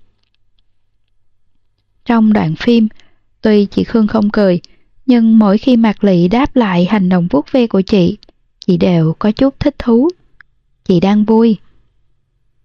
Trong 2.05 2.33
đoạn 2.33 2.55
phim, 2.55 2.87
tuy 3.41 3.65
chị 3.65 3.83
Khương 3.83 4.07
không 4.07 4.29
cười, 4.29 4.59
nhưng 5.07 5.39
mỗi 5.39 5.57
khi 5.57 5.77
Mạc 5.77 6.03
Lị 6.03 6.27
đáp 6.27 6.55
lại 6.55 6.85
hành 6.85 7.09
động 7.09 7.27
vuốt 7.27 7.51
ve 7.51 7.67
của 7.67 7.81
chị, 7.81 8.17
chị 8.65 8.77
đều 8.77 9.13
có 9.19 9.31
chút 9.31 9.59
thích 9.59 9.75
thú. 9.79 10.09
Chị 10.85 10.99
đang 10.99 11.25
vui. 11.25 11.57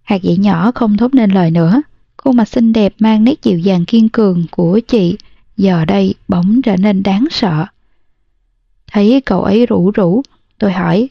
Hạt 0.02 0.22
dĩ 0.22 0.36
nhỏ 0.36 0.72
không 0.74 0.96
thốt 0.96 1.14
nên 1.14 1.30
lời 1.30 1.50
nữa. 1.50 1.82
Khuôn 2.16 2.36
mặt 2.36 2.48
xinh 2.48 2.72
đẹp 2.72 2.94
mang 2.98 3.24
nét 3.24 3.42
dịu 3.42 3.58
dàng 3.58 3.84
kiên 3.84 4.08
cường 4.08 4.46
của 4.50 4.80
chị 4.88 5.16
giờ 5.56 5.84
đây 5.84 6.14
bỗng 6.28 6.62
trở 6.62 6.76
nên 6.76 7.02
đáng 7.02 7.26
sợ. 7.30 7.66
Thấy 8.92 9.20
cậu 9.26 9.42
ấy 9.42 9.66
rủ 9.66 9.90
rủ, 9.90 10.22
tôi 10.58 10.72
hỏi 10.72 11.08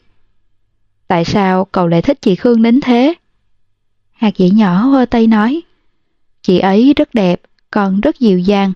Tại 1.08 1.24
sao 1.24 1.64
cậu 1.64 1.86
lại 1.88 2.02
thích 2.02 2.18
chị 2.20 2.34
Khương 2.34 2.62
đến 2.62 2.80
thế? 2.80 3.14
Hạt 4.12 4.36
dĩ 4.36 4.50
nhỏ 4.50 4.74
hơ 4.78 5.06
tay 5.06 5.26
nói 5.26 5.62
Chị 6.42 6.58
ấy 6.58 6.92
rất 6.96 7.14
đẹp, 7.14 7.40
còn 7.70 8.00
rất 8.00 8.20
dịu 8.20 8.38
dàng 8.38 8.72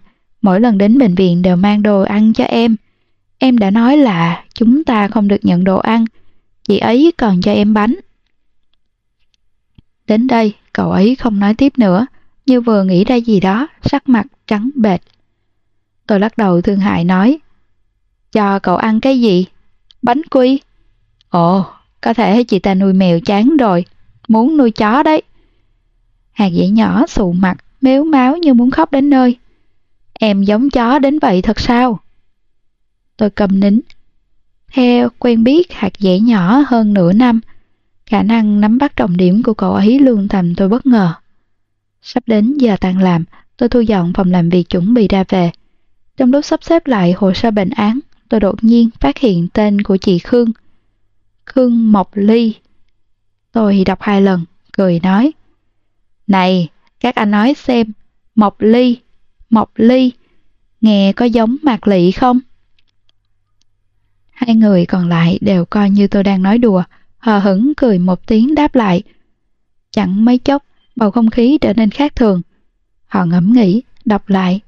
Mỗi 0.46 0.60
lần 0.60 0.78
đến 0.78 0.98
bệnh 0.98 1.14
viện 1.14 1.42
đều 1.42 1.56
mang 1.56 1.82
đồ 1.82 2.02
ăn 2.02 2.32
cho 2.32 2.44
em. 2.44 2.76
Em 3.38 3.58
đã 3.58 3.70
nói 3.70 3.96
là 3.96 4.44
chúng 4.54 4.84
ta 4.84 5.08
không 5.08 5.28
được 5.28 5.36
nhận 5.42 5.64
đồ 5.64 5.78
ăn. 5.78 6.04
Chị 6.68 6.78
ấy 6.78 7.12
còn 7.18 7.40
cho 7.40 7.52
em 7.52 7.74
bánh. 7.74 7.94
Đến 10.06 10.26
đây, 10.26 10.54
cậu 10.72 10.90
ấy 10.90 11.14
không 11.14 11.40
nói 11.40 11.54
tiếp 11.54 11.72
nữa 11.78 12.06
Như 12.46 12.60
vừa 12.60 12.84
nghĩ 12.84 13.04
ra 13.04 13.14
gì 13.14 13.40
đó, 13.40 13.68
sắc 13.82 14.08
mặt 14.08 14.26
trắng 14.46 14.70
bệch. 14.74 15.00
Tôi 16.06 16.20
lắc 16.20 16.38
đầu 16.38 16.60
thương 16.60 16.80
hại 16.80 17.04
nói 17.04 17.38
Cho 18.32 18.58
cậu 18.58 18.76
ăn 18.76 19.00
cái 19.00 19.20
gì? 19.20 19.46
Bánh 20.02 20.22
quy. 20.30 20.60
Ồ, 21.28 21.64
có 22.00 22.14
thể 22.14 22.44
chị 22.44 22.58
ta 22.58 22.74
nuôi 22.74 22.92
mèo 22.92 23.20
chán 23.20 23.56
rồi 23.56 23.84
Muốn 24.28 24.56
nuôi 24.56 24.70
chó 24.70 25.02
đấy. 25.02 25.22
Hạt 26.32 26.46
dĩ 26.46 26.68
nhỏ 26.68 27.06
sụ 27.06 27.32
mặt 27.32 27.56
Mếu 27.80 28.04
máu 28.04 28.36
như 28.36 28.54
muốn 28.54 28.70
khóc 28.70 28.92
đến 28.92 29.10
nơi. 29.10 29.36
Em 30.18 30.42
giống 30.42 30.70
chó 30.70 30.98
đến 30.98 31.18
vậy 31.18 31.42
thật 31.42 31.60
sao? 31.60 31.98
Tôi 33.16 33.30
cầm 33.30 33.60
nín 33.60 33.80
Theo 34.72 35.08
quen 35.18 35.44
biết 35.44 35.72
hạt 35.72 35.92
dẻ 35.98 36.18
nhỏ 36.18 36.62
hơn 36.66 36.94
nửa 36.94 37.12
năm 37.12 37.40
Khả 38.06 38.22
năng 38.22 38.60
nắm 38.60 38.78
bắt 38.78 38.96
trọng 38.96 39.16
điểm 39.16 39.42
của 39.42 39.54
cậu 39.54 39.72
ấy 39.74 39.98
luôn 39.98 40.28
thầm 40.28 40.54
tôi 40.54 40.68
bất 40.68 40.86
ngờ 40.86 41.14
Sắp 42.02 42.22
đến 42.26 42.58
giờ 42.58 42.76
tan 42.80 43.02
làm 43.02 43.24
Tôi 43.56 43.68
thu 43.68 43.80
dọn 43.80 44.12
phòng 44.12 44.30
làm 44.30 44.48
việc 44.48 44.68
chuẩn 44.68 44.94
bị 44.94 45.08
ra 45.08 45.24
về 45.28 45.50
trong 46.16 46.32
lúc 46.32 46.44
sắp 46.44 46.64
xếp 46.64 46.86
lại 46.86 47.12
hồ 47.12 47.32
sơ 47.34 47.50
bệnh 47.50 47.70
án, 47.70 47.98
tôi 48.28 48.40
đột 48.40 48.64
nhiên 48.64 48.90
phát 49.00 49.18
hiện 49.18 49.48
tên 49.52 49.82
của 49.82 49.96
chị 49.96 50.18
Khương. 50.18 50.52
Khương 51.46 51.92
Mộc 51.92 52.10
Ly. 52.14 52.54
Tôi 53.52 53.84
đọc 53.86 53.98
hai 54.02 54.22
lần, 54.22 54.44
cười 54.72 55.00
nói. 55.02 55.32
Này, 56.26 56.68
các 57.00 57.14
anh 57.14 57.30
nói 57.30 57.54
xem, 57.54 57.92
Mộc 58.34 58.60
Ly, 58.60 58.98
Mộc 59.50 59.70
Ly, 59.76 60.12
nghe 60.80 61.12
có 61.12 61.24
giống 61.24 61.56
Mạc 61.62 61.88
Lị 61.88 62.10
không? 62.10 62.40
Hai 64.32 64.56
người 64.56 64.86
còn 64.86 65.08
lại 65.08 65.38
đều 65.40 65.64
coi 65.64 65.90
như 65.90 66.06
tôi 66.06 66.22
đang 66.22 66.42
nói 66.42 66.58
đùa, 66.58 66.82
hờ 67.18 67.38
hững 67.38 67.72
cười 67.76 67.98
một 67.98 68.26
tiếng 68.26 68.54
đáp 68.54 68.74
lại. 68.74 69.02
Chẳng 69.90 70.24
mấy 70.24 70.38
chốc, 70.38 70.62
bầu 70.96 71.10
không 71.10 71.30
khí 71.30 71.58
trở 71.60 71.72
nên 71.72 71.90
khác 71.90 72.16
thường. 72.16 72.42
Họ 73.06 73.24
ngẫm 73.24 73.52
nghĩ, 73.52 73.82
đọc 74.04 74.28
lại 74.28 74.60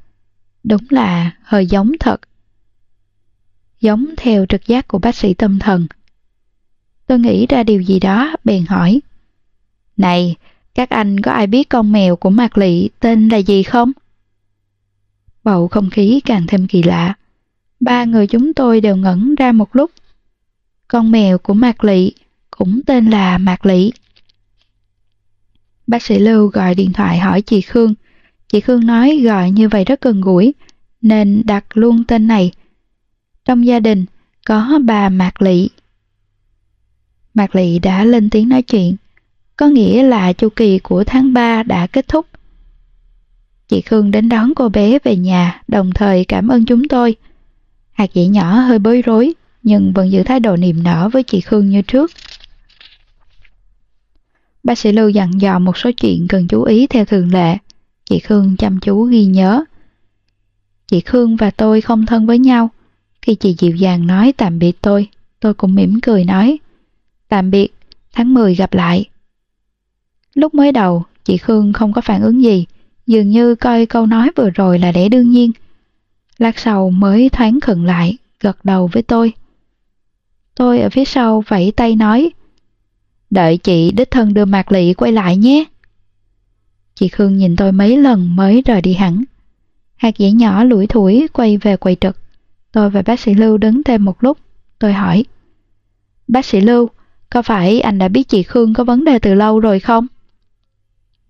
Đúng 0.64 0.84
là 0.90 1.30
hơi 1.42 1.66
giống 1.66 1.92
thật. 2.00 2.20
Giống 3.80 4.06
theo 4.16 4.46
trực 4.46 4.66
giác 4.66 4.88
của 4.88 4.98
bác 4.98 5.14
sĩ 5.14 5.34
tâm 5.34 5.58
thần. 5.58 5.86
Tôi 7.06 7.18
nghĩ 7.18 7.46
ra 7.46 7.62
điều 7.62 7.80
gì 7.80 8.00
đó, 8.00 8.36
bèn 8.44 8.66
hỏi. 8.66 9.00
Này, 9.96 10.36
các 10.74 10.90
anh 10.90 11.20
có 11.20 11.32
ai 11.32 11.46
biết 11.46 11.68
con 11.68 11.92
mèo 11.92 12.16
của 12.16 12.30
Mạc 12.30 12.58
Lị 12.58 12.88
tên 13.00 13.28
là 13.28 13.36
gì 13.36 13.62
không? 13.62 13.92
Bầu 15.48 15.68
không 15.68 15.90
khí 15.90 16.20
càng 16.24 16.46
thêm 16.46 16.66
kỳ 16.66 16.82
lạ. 16.82 17.14
Ba 17.80 18.04
người 18.04 18.26
chúng 18.26 18.54
tôi 18.54 18.80
đều 18.80 18.96
ngẩn 18.96 19.34
ra 19.34 19.52
một 19.52 19.76
lúc. 19.76 19.90
Con 20.88 21.10
mèo 21.10 21.38
của 21.38 21.54
Mạc 21.54 21.84
Lị 21.84 22.12
cũng 22.50 22.80
tên 22.86 23.10
là 23.10 23.38
Mạc 23.38 23.66
Lị. 23.66 23.92
Bác 25.86 26.02
sĩ 26.02 26.18
Lưu 26.18 26.46
gọi 26.46 26.74
điện 26.74 26.92
thoại 26.92 27.18
hỏi 27.18 27.42
chị 27.42 27.60
Khương 27.60 27.94
Chị 28.48 28.60
Khương 28.60 28.86
nói 28.86 29.20
gọi 29.24 29.50
như 29.50 29.68
vậy 29.68 29.84
rất 29.84 30.00
gần 30.00 30.20
gũi, 30.20 30.54
nên 31.02 31.42
đặt 31.44 31.64
luôn 31.74 32.04
tên 32.04 32.26
này. 32.26 32.52
Trong 33.44 33.66
gia 33.66 33.80
đình 33.80 34.04
có 34.46 34.78
bà 34.84 35.08
Mạc 35.08 35.42
Lị. 35.42 35.68
Mạc 37.34 37.54
Lị 37.54 37.78
đã 37.78 38.04
lên 38.04 38.30
tiếng 38.30 38.48
nói 38.48 38.62
chuyện, 38.62 38.96
có 39.56 39.66
nghĩa 39.66 40.02
là 40.02 40.32
chu 40.32 40.48
kỳ 40.48 40.78
của 40.78 41.04
tháng 41.04 41.32
3 41.32 41.62
đã 41.62 41.86
kết 41.86 42.08
thúc. 42.08 42.26
Chị 43.68 43.80
Khương 43.80 44.10
đến 44.10 44.28
đón 44.28 44.54
cô 44.54 44.68
bé 44.68 44.98
về 45.04 45.16
nhà, 45.16 45.62
đồng 45.68 45.92
thời 45.92 46.24
cảm 46.24 46.48
ơn 46.48 46.64
chúng 46.64 46.88
tôi. 46.88 47.16
Hạt 47.92 48.14
dĩ 48.14 48.26
nhỏ 48.26 48.60
hơi 48.60 48.78
bối 48.78 49.02
rối, 49.02 49.34
nhưng 49.62 49.92
vẫn 49.92 50.10
giữ 50.10 50.22
thái 50.22 50.40
độ 50.40 50.56
niềm 50.56 50.82
nở 50.82 51.08
với 51.12 51.22
chị 51.22 51.40
Khương 51.40 51.70
như 51.70 51.82
trước. 51.82 52.10
Bác 54.62 54.78
sĩ 54.78 54.92
Lưu 54.92 55.08
dặn 55.08 55.30
dò 55.40 55.58
một 55.58 55.76
số 55.76 55.90
chuyện 55.96 56.26
cần 56.28 56.48
chú 56.48 56.62
ý 56.62 56.86
theo 56.86 57.04
thường 57.04 57.32
lệ. 57.32 57.56
Chị 58.04 58.18
Khương 58.18 58.56
chăm 58.56 58.80
chú 58.80 59.02
ghi 59.02 59.24
nhớ. 59.24 59.64
Chị 60.86 61.00
Khương 61.00 61.36
và 61.36 61.50
tôi 61.50 61.80
không 61.80 62.06
thân 62.06 62.26
với 62.26 62.38
nhau. 62.38 62.70
Khi 63.22 63.34
chị 63.34 63.54
dịu 63.58 63.76
dàng 63.76 64.06
nói 64.06 64.32
tạm 64.36 64.58
biệt 64.58 64.82
tôi, 64.82 65.08
tôi 65.40 65.54
cũng 65.54 65.74
mỉm 65.74 66.00
cười 66.00 66.24
nói. 66.24 66.58
Tạm 67.28 67.50
biệt, 67.50 67.74
tháng 68.12 68.34
10 68.34 68.54
gặp 68.54 68.74
lại. 68.74 69.04
Lúc 70.34 70.54
mới 70.54 70.72
đầu, 70.72 71.04
chị 71.24 71.36
Khương 71.36 71.72
không 71.72 71.92
có 71.92 72.00
phản 72.00 72.22
ứng 72.22 72.42
gì, 72.42 72.66
dường 73.08 73.28
như 73.28 73.54
coi 73.54 73.86
câu 73.86 74.06
nói 74.06 74.30
vừa 74.36 74.50
rồi 74.50 74.78
là 74.78 74.92
lẽ 74.92 75.08
đương 75.08 75.30
nhiên. 75.30 75.52
Lát 76.38 76.58
sau 76.58 76.90
mới 76.90 77.28
thoáng 77.28 77.60
khựng 77.60 77.84
lại, 77.84 78.16
gật 78.40 78.64
đầu 78.64 78.90
với 78.92 79.02
tôi. 79.02 79.32
Tôi 80.54 80.80
ở 80.80 80.90
phía 80.90 81.04
sau 81.04 81.44
vẫy 81.48 81.72
tay 81.76 81.96
nói, 81.96 82.30
đợi 83.30 83.56
chị 83.56 83.90
đích 83.90 84.10
thân 84.10 84.34
đưa 84.34 84.44
Mạc 84.44 84.72
Lị 84.72 84.94
quay 84.94 85.12
lại 85.12 85.36
nhé. 85.36 85.64
Chị 86.94 87.08
Khương 87.08 87.36
nhìn 87.36 87.56
tôi 87.56 87.72
mấy 87.72 87.96
lần 87.96 88.36
mới 88.36 88.62
rời 88.66 88.82
đi 88.82 88.94
hẳn. 88.94 89.24
Hạt 89.96 90.14
dẻ 90.18 90.30
nhỏ 90.30 90.64
lủi 90.64 90.86
thủi 90.86 91.28
quay 91.32 91.56
về 91.56 91.76
quầy 91.76 91.96
trực. 92.00 92.16
Tôi 92.72 92.90
và 92.90 93.02
bác 93.02 93.20
sĩ 93.20 93.34
Lưu 93.34 93.58
đứng 93.58 93.82
thêm 93.82 94.04
một 94.04 94.24
lúc. 94.24 94.38
Tôi 94.78 94.92
hỏi. 94.92 95.24
Bác 96.28 96.44
sĩ 96.44 96.60
Lưu, 96.60 96.88
có 97.30 97.42
phải 97.42 97.80
anh 97.80 97.98
đã 97.98 98.08
biết 98.08 98.28
chị 98.28 98.42
Khương 98.42 98.74
có 98.74 98.84
vấn 98.84 99.04
đề 99.04 99.18
từ 99.18 99.34
lâu 99.34 99.60
rồi 99.60 99.80
không? 99.80 100.06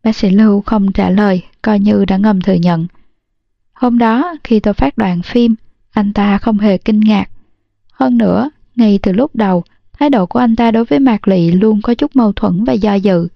Bác 0.02 0.16
sĩ 0.16 0.30
Lưu 0.30 0.60
không 0.60 0.92
trả 0.92 1.10
lời, 1.10 1.42
coi 1.68 1.80
như 1.80 2.04
đã 2.04 2.16
ngầm 2.16 2.40
thừa 2.40 2.54
nhận. 2.54 2.86
Hôm 3.72 3.98
đó, 3.98 4.34
khi 4.44 4.60
tôi 4.60 4.74
phát 4.74 4.98
đoạn 4.98 5.22
phim, 5.22 5.54
anh 5.90 6.12
ta 6.12 6.38
không 6.38 6.58
hề 6.58 6.78
kinh 6.78 7.00
ngạc. 7.00 7.30
Hơn 7.92 8.18
nữa, 8.18 8.50
ngay 8.76 8.98
từ 9.02 9.12
lúc 9.12 9.36
đầu, 9.36 9.64
thái 9.92 10.10
độ 10.10 10.26
của 10.26 10.38
anh 10.38 10.56
ta 10.56 10.70
đối 10.70 10.84
với 10.84 10.98
Mạc 10.98 11.28
Lị 11.28 11.50
luôn 11.50 11.82
có 11.82 11.94
chút 11.94 12.16
mâu 12.16 12.32
thuẫn 12.32 12.64
và 12.64 12.72
do 12.72 12.94
dự. 12.94 13.28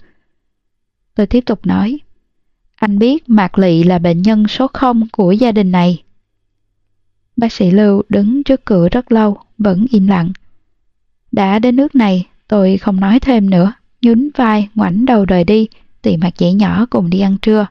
Tôi 1.14 1.26
tiếp 1.26 1.40
tục 1.46 1.66
nói. 1.66 2.00
Anh 2.76 2.98
biết 2.98 3.28
Mạc 3.28 3.58
Lị 3.58 3.82
là 3.82 3.98
bệnh 3.98 4.22
nhân 4.22 4.48
số 4.48 4.66
0 4.66 5.08
của 5.12 5.32
gia 5.32 5.52
đình 5.52 5.70
này. 5.70 6.02
Bác 7.36 7.52
sĩ 7.52 7.70
Lưu 7.70 8.02
đứng 8.08 8.44
trước 8.44 8.64
cửa 8.64 8.88
rất 8.88 9.12
lâu, 9.12 9.38
vẫn 9.58 9.86
im 9.90 10.06
lặng. 10.06 10.32
Đã 11.32 11.58
đến 11.58 11.76
nước 11.76 11.94
này, 11.94 12.26
tôi 12.48 12.78
không 12.78 13.00
nói 13.00 13.20
thêm 13.20 13.50
nữa, 13.50 13.72
nhún 14.02 14.28
vai, 14.34 14.68
ngoảnh 14.74 15.04
đầu 15.04 15.24
rời 15.24 15.44
đi, 15.44 15.68
tìm 16.02 16.20
mặt 16.20 16.38
dễ 16.38 16.52
nhỏ 16.52 16.86
cùng 16.90 17.10
đi 17.10 17.20
ăn 17.20 17.36
trưa. 17.42 17.66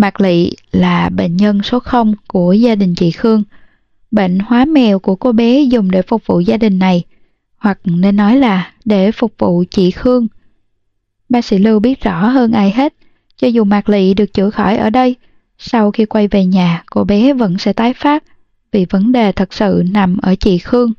Mạc 0.00 0.20
Lị 0.20 0.50
là 0.72 1.08
bệnh 1.08 1.36
nhân 1.36 1.62
số 1.62 1.80
0 1.80 2.14
của 2.26 2.52
gia 2.52 2.74
đình 2.74 2.94
chị 2.94 3.10
Khương. 3.10 3.42
Bệnh 4.10 4.38
hóa 4.38 4.64
mèo 4.64 4.98
của 4.98 5.16
cô 5.16 5.32
bé 5.32 5.60
dùng 5.60 5.90
để 5.90 6.02
phục 6.02 6.26
vụ 6.26 6.40
gia 6.40 6.56
đình 6.56 6.78
này, 6.78 7.04
hoặc 7.56 7.78
nên 7.84 8.16
nói 8.16 8.36
là 8.36 8.72
để 8.84 9.12
phục 9.12 9.32
vụ 9.38 9.64
chị 9.70 9.90
Khương– 9.90 10.26
Bác 11.30 11.44
sĩ 11.44 11.58
Lưu 11.58 11.80
biết 11.80 12.02
rõ 12.02 12.28
hơn 12.28 12.52
ai 12.52 12.70
hết, 12.70 12.94
cho 13.36 13.48
dù 13.48 13.64
Mạc 13.64 13.88
Lị 13.88 14.14
được 14.14 14.32
chữa 14.32 14.50
khỏi 14.50 14.76
ở 14.76 14.90
đây, 14.90 15.16
sau 15.58 15.90
khi 15.90 16.04
quay 16.04 16.28
về 16.28 16.46
nhà 16.46 16.82
cô 16.86 17.04
bé 17.04 17.32
vẫn 17.32 17.58
sẽ 17.58 17.72
tái 17.72 17.94
phát 17.94 18.24
vì 18.72 18.86
vấn 18.90 19.12
đề 19.12 19.32
thật 19.32 19.52
sự 19.52 19.82
nằm 19.90 20.18
ở 20.22 20.34
chị 20.34 20.58
Khương. 20.58 20.92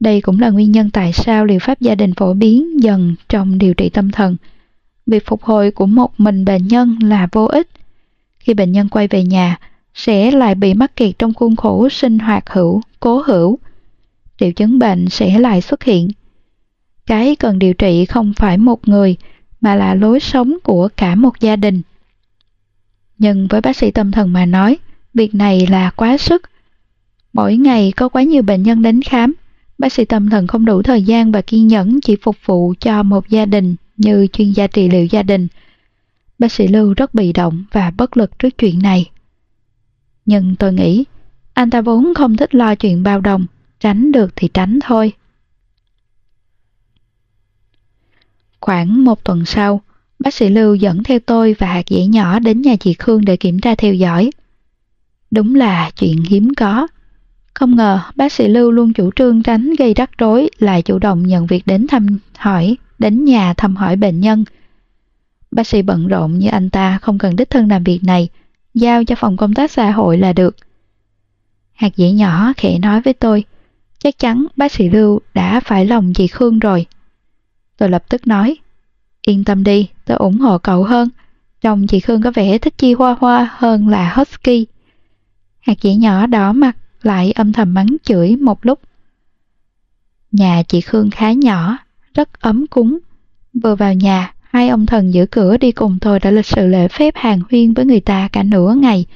Đây 0.00 0.20
cũng 0.20 0.40
là 0.40 0.50
nguyên 0.50 0.72
nhân 0.72 0.90
tại 0.90 1.12
sao 1.12 1.44
liệu 1.44 1.58
pháp 1.58 1.80
gia 1.80 1.94
đình 1.94 2.14
phổ 2.14 2.34
biến 2.34 2.82
dần 2.82 3.14
trong 3.28 3.58
điều 3.58 3.74
trị 3.74 3.88
tâm 3.88 4.10
thần. 4.10 4.36
Việc 5.06 5.26
phục 5.26 5.42
hồi 5.42 5.70
của 5.70 5.86
một 5.86 6.20
mình 6.20 6.44
bệnh 6.44 6.68
nhân 6.68 6.98
là 7.02 7.28
vô 7.32 7.44
ích. 7.44 7.68
Khi 8.42 8.54
bệnh 8.54 8.72
nhân 8.72 8.88
quay 8.88 9.08
về 9.08 9.24
nhà, 9.24 9.58
sẽ 9.94 10.30
lại 10.30 10.54
bị 10.54 10.74
mắc 10.74 10.96
kẹt 10.96 11.18
trong 11.18 11.34
khuôn 11.34 11.56
khổ 11.56 11.88
sinh 11.88 12.18
hoạt 12.18 12.50
hữu, 12.50 12.80
cố 13.00 13.22
hữu. 13.26 13.58
Triệu 14.38 14.52
chứng 14.52 14.78
bệnh 14.78 15.08
sẽ 15.08 15.38
lại 15.38 15.60
xuất 15.60 15.84
hiện 15.84 16.10
cái 17.06 17.36
cần 17.36 17.58
điều 17.58 17.74
trị 17.74 18.04
không 18.04 18.32
phải 18.36 18.58
một 18.58 18.88
người 18.88 19.16
mà 19.60 19.74
là 19.74 19.94
lối 19.94 20.20
sống 20.20 20.58
của 20.62 20.88
cả 20.96 21.14
một 21.14 21.40
gia 21.40 21.56
đình 21.56 21.82
nhưng 23.22 23.46
với 23.46 23.60
bác 23.60 23.76
sĩ 23.76 23.90
tâm 23.90 24.10
thần 24.10 24.32
mà 24.32 24.46
nói 24.46 24.78
việc 25.14 25.34
này 25.34 25.66
là 25.66 25.90
quá 25.90 26.16
sức. 26.18 26.42
Mỗi 27.32 27.56
ngày 27.56 27.92
có 27.96 28.08
quá 28.08 28.22
nhiều 28.22 28.42
bệnh 28.42 28.62
nhân 28.62 28.82
đến 28.82 29.02
khám, 29.02 29.34
bác 29.78 29.92
sĩ 29.92 30.04
tâm 30.04 30.30
thần 30.30 30.46
không 30.46 30.64
đủ 30.64 30.82
thời 30.82 31.02
gian 31.02 31.32
và 31.32 31.40
kiên 31.42 31.66
nhẫn 31.66 32.00
chỉ 32.00 32.16
phục 32.22 32.36
vụ 32.44 32.74
cho 32.80 33.02
một 33.02 33.28
gia 33.28 33.46
đình 33.46 33.76
như 33.96 34.26
chuyên 34.32 34.52
gia 34.52 34.66
trị 34.66 34.88
liệu 34.88 35.06
gia 35.06 35.22
đình. 35.22 35.48
Bác 36.42 36.52
sĩ 36.52 36.68
Lưu 36.68 36.94
rất 36.94 37.14
bị 37.14 37.32
động 37.32 37.64
và 37.72 37.90
bất 37.90 38.16
lực 38.16 38.38
trước 38.38 38.58
chuyện 38.58 38.82
này. 38.82 39.10
Nhưng 40.24 40.56
tôi 40.56 40.72
nghĩ, 40.72 41.04
anh 41.54 41.70
ta 41.70 41.80
vốn 41.80 42.14
không 42.14 42.36
thích 42.36 42.54
lo 42.54 42.74
chuyện 42.74 43.02
bao 43.02 43.20
đồng, 43.20 43.46
tránh 43.80 44.12
được 44.12 44.32
thì 44.36 44.48
tránh 44.54 44.78
thôi. 44.82 45.12
Khoảng 48.60 49.04
một 49.04 49.24
tuần 49.24 49.44
sau, 49.44 49.80
bác 50.18 50.34
sĩ 50.34 50.48
Lưu 50.48 50.74
dẫn 50.74 51.02
theo 51.02 51.18
tôi 51.18 51.56
và 51.58 51.66
hạt 51.66 51.88
dễ 51.88 52.06
nhỏ 52.06 52.38
đến 52.38 52.62
nhà 52.62 52.76
chị 52.76 52.94
Khương 52.94 53.24
để 53.24 53.36
kiểm 53.36 53.60
tra 53.60 53.74
theo 53.74 53.94
dõi. 53.94 54.30
Đúng 55.30 55.54
là 55.54 55.90
chuyện 55.90 56.24
hiếm 56.28 56.54
có. 56.54 56.86
Không 57.54 57.76
ngờ 57.76 58.00
bác 58.16 58.32
sĩ 58.32 58.48
Lưu 58.48 58.70
luôn 58.70 58.92
chủ 58.92 59.10
trương 59.16 59.42
tránh 59.42 59.74
gây 59.78 59.94
rắc 59.94 60.18
rối 60.18 60.50
lại 60.58 60.82
chủ 60.82 60.98
động 60.98 61.26
nhận 61.26 61.46
việc 61.46 61.66
đến 61.66 61.86
thăm 61.86 62.18
hỏi, 62.36 62.76
đến 62.98 63.24
nhà 63.24 63.54
thăm 63.54 63.76
hỏi 63.76 63.96
bệnh 63.96 64.20
nhân. 64.20 64.44
Bác 65.52 65.66
sĩ 65.66 65.82
bận 65.82 66.08
rộn 66.08 66.38
như 66.38 66.48
anh 66.48 66.70
ta 66.70 66.98
không 66.98 67.18
cần 67.18 67.36
đích 67.36 67.50
thân 67.50 67.68
làm 67.68 67.84
việc 67.84 68.04
này, 68.04 68.28
giao 68.74 69.04
cho 69.04 69.14
phòng 69.14 69.36
công 69.36 69.54
tác 69.54 69.70
xã 69.70 69.90
hội 69.90 70.18
là 70.18 70.32
được. 70.32 70.56
Hạt 71.72 71.92
dẻ 71.96 72.10
nhỏ 72.10 72.52
khẽ 72.56 72.78
nói 72.78 73.00
với 73.00 73.12
tôi, 73.12 73.44
chắc 73.98 74.18
chắn 74.18 74.46
bác 74.56 74.72
sĩ 74.72 74.88
Lưu 74.88 75.20
đã 75.34 75.60
phải 75.60 75.86
lòng 75.86 76.12
chị 76.12 76.26
Khương 76.26 76.58
rồi. 76.58 76.86
Tôi 77.76 77.88
lập 77.88 78.04
tức 78.08 78.26
nói, 78.26 78.56
yên 79.22 79.44
tâm 79.44 79.64
đi, 79.64 79.88
tôi 80.04 80.16
ủng 80.16 80.38
hộ 80.38 80.58
cậu 80.58 80.84
hơn. 80.84 81.08
Chồng 81.60 81.86
chị 81.86 82.00
Khương 82.00 82.22
có 82.22 82.30
vẻ 82.30 82.58
thích 82.58 82.78
chi 82.78 82.94
hoa 82.94 83.16
hoa 83.20 83.50
hơn 83.52 83.88
là 83.88 84.12
Husky. 84.14 84.66
Hạt 85.60 85.74
dẻ 85.80 85.94
nhỏ 85.94 86.26
đỏ 86.26 86.52
mặt 86.52 86.76
lại 87.02 87.32
âm 87.32 87.52
thầm 87.52 87.74
mắng 87.74 87.96
chửi 88.04 88.36
một 88.36 88.66
lúc. 88.66 88.80
Nhà 90.32 90.62
chị 90.68 90.80
Khương 90.80 91.10
khá 91.10 91.32
nhỏ, 91.32 91.78
rất 92.14 92.40
ấm 92.40 92.66
cúng. 92.66 92.98
Vừa 93.62 93.74
vào 93.74 93.94
nhà, 93.94 94.34
hai 94.52 94.68
ông 94.68 94.86
thần 94.86 95.14
giữ 95.14 95.26
cửa 95.26 95.56
đi 95.56 95.72
cùng 95.72 95.98
tôi 96.00 96.20
đã 96.20 96.30
lịch 96.30 96.46
sự 96.46 96.66
lễ 96.66 96.88
phép 96.88 97.14
hàng 97.16 97.40
huyên 97.50 97.74
với 97.74 97.84
người 97.84 98.00
ta 98.00 98.28
cả 98.32 98.42
nửa 98.42 98.74
ngày. 98.74 99.06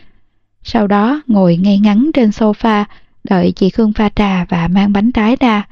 Sau 0.62 0.86
đó 0.86 1.22
ngồi 1.26 1.56
ngay 1.56 1.78
ngắn 1.78 2.10
trên 2.14 2.30
sofa, 2.30 2.84
đợi 3.24 3.52
chị 3.52 3.70
Khương 3.70 3.92
pha 3.92 4.08
trà 4.08 4.44
và 4.44 4.68
mang 4.68 4.92
bánh 4.92 5.12
trái 5.12 5.36
ra. 5.40 5.68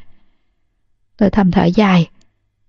Tôi 1.16 1.30
thầm 1.30 1.50
thở 1.50 1.64
dài. 1.64 2.08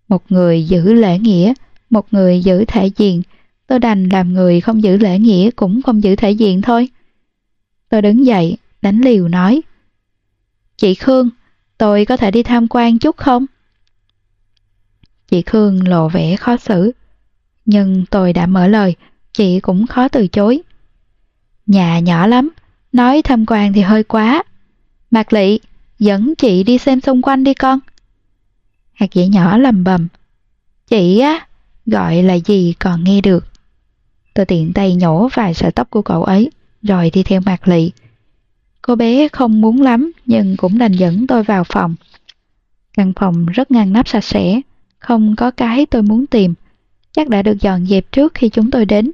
Một 0.08 0.32
người 0.32 0.64
giữ 0.68 0.94
lễ 0.94 1.20
nghĩa, 1.20 1.54
một 1.90 2.06
người 2.12 2.42
giữ 2.42 2.66
thể 2.66 2.90
diện. 2.98 3.22
Tôi 3.68 3.80
đành 3.80 4.10
làm 4.10 4.34
người 4.34 4.62
không 4.62 4.84
giữ 4.84 4.98
lễ 4.98 5.20
nghĩa 5.20 5.52
cũng 5.52 5.82
không 5.82 6.04
giữ 6.04 6.16
thể 6.16 6.32
diện 6.32 6.62
thôi. 6.62 6.90
Tôi 7.90 8.02
đứng 8.02 8.26
dậy, 8.26 8.58
đánh 8.82 9.02
liều 9.02 9.28
nói. 9.28 9.62
Chị 10.78 10.96
Khương, 10.96 11.30
tôi 11.78 12.06
có 12.06 12.18
thể 12.18 12.32
đi 12.32 12.44
tham 12.44 12.68
quan 12.70 13.00
chút 13.00 13.18
không? 13.18 13.46
Chị 15.32 15.42
Khương 15.42 15.88
lộ 15.88 16.10
vẻ 16.10 16.36
khó 16.36 16.58
xử. 16.58 16.92
Nhưng 17.66 18.06
tôi 18.06 18.34
đã 18.34 18.46
mở 18.46 18.68
lời, 18.68 18.96
chị 19.34 19.60
cũng 19.60 19.88
khó 19.88 20.08
từ 20.08 20.28
chối. 20.28 20.62
Nhà 21.66 22.00
nhỏ 22.00 22.28
lắm, 22.28 22.50
nói 22.92 23.22
tham 23.22 23.46
quan 23.48 23.74
thì 23.74 23.82
hơi 23.82 24.04
quá. 24.04 24.44
Mạc 25.12 25.34
Lị, 25.34 25.60
dẫn 26.00 26.34
chị 26.36 26.64
đi 26.64 26.78
xem 26.78 27.02
xung 27.02 27.22
quanh 27.22 27.44
đi 27.44 27.54
con. 27.54 27.80
Hạt 28.94 29.08
dẻ 29.14 29.28
nhỏ 29.28 29.58
lầm 29.58 29.84
bầm. 29.84 30.08
Chị 30.88 31.20
á, 31.20 31.48
gọi 31.86 32.24
là 32.24 32.34
gì 32.34 32.74
còn 32.80 33.04
nghe 33.04 33.22
được. 33.22 33.46
Tôi 34.34 34.46
tiện 34.46 34.74
tay 34.74 34.96
nhổ 34.96 35.30
vài 35.34 35.54
sợi 35.54 35.72
tóc 35.72 35.90
của 35.90 36.02
cậu 36.02 36.24
ấy, 36.24 36.52
rồi 36.82 37.10
đi 37.10 37.24
theo 37.24 37.42
Mạc 37.46 37.68
Lị. 37.68 37.92
Cô 38.82 38.96
bé 38.96 39.28
không 39.28 39.62
muốn 39.62 39.82
lắm 39.82 40.12
nhưng 40.26 40.58
cũng 40.58 40.78
đành 40.78 40.92
dẫn 40.92 41.28
tôi 41.28 41.44
vào 41.44 41.64
phòng. 41.64 41.96
Căn 42.94 43.14
phòng 43.16 43.46
rất 43.46 43.72
ngăn 43.72 43.94
nắp 43.94 44.08
sạch 44.08 44.24
sẽ, 44.24 44.62
không 45.00 45.36
có 45.36 45.52
cái 45.52 45.86
tôi 45.86 46.02
muốn 46.02 46.28
tìm. 46.28 46.54
Chắc 47.12 47.30
đã 47.30 47.42
được 47.42 47.62
dọn 47.62 47.86
dẹp 47.86 48.12
trước 48.12 48.34
khi 48.34 48.50
chúng 48.50 48.72
tôi 48.72 48.86
đến. 48.86 49.12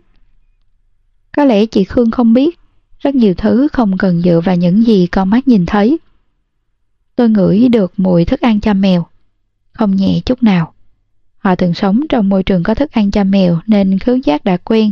Có 1.37 1.45
lẽ 1.45 1.65
chị 1.65 1.83
Khương 1.83 2.11
không 2.11 2.33
biết, 2.33 2.59
rất 2.99 3.15
nhiều 3.15 3.33
thứ 3.33 3.67
không 3.73 3.97
cần 3.97 4.21
dựa 4.21 4.41
vào 4.45 4.55
những 4.55 4.85
gì 4.85 5.07
con 5.07 5.29
mắt 5.29 5.47
nhìn 5.47 5.65
thấy. 5.65 5.97
Tôi 7.15 7.29
ngửi 7.29 7.69
được 7.69 7.93
mùi 7.97 8.25
thức 8.25 8.41
ăn 8.41 8.59
cho 8.59 8.73
mèo, 8.73 9.05
không 9.73 9.95
nhẹ 9.95 10.21
chút 10.25 10.43
nào. 10.43 10.73
Họ 11.37 11.55
thường 11.55 11.73
sống 11.73 12.01
trong 12.09 12.29
môi 12.29 12.43
trường 12.43 12.63
có 12.63 12.75
thức 12.75 12.91
ăn 12.91 13.11
cho 13.11 13.23
mèo 13.23 13.59
nên 13.67 13.99
khứu 13.99 14.17
giác 14.23 14.43
đã 14.43 14.57
quen. 14.57 14.91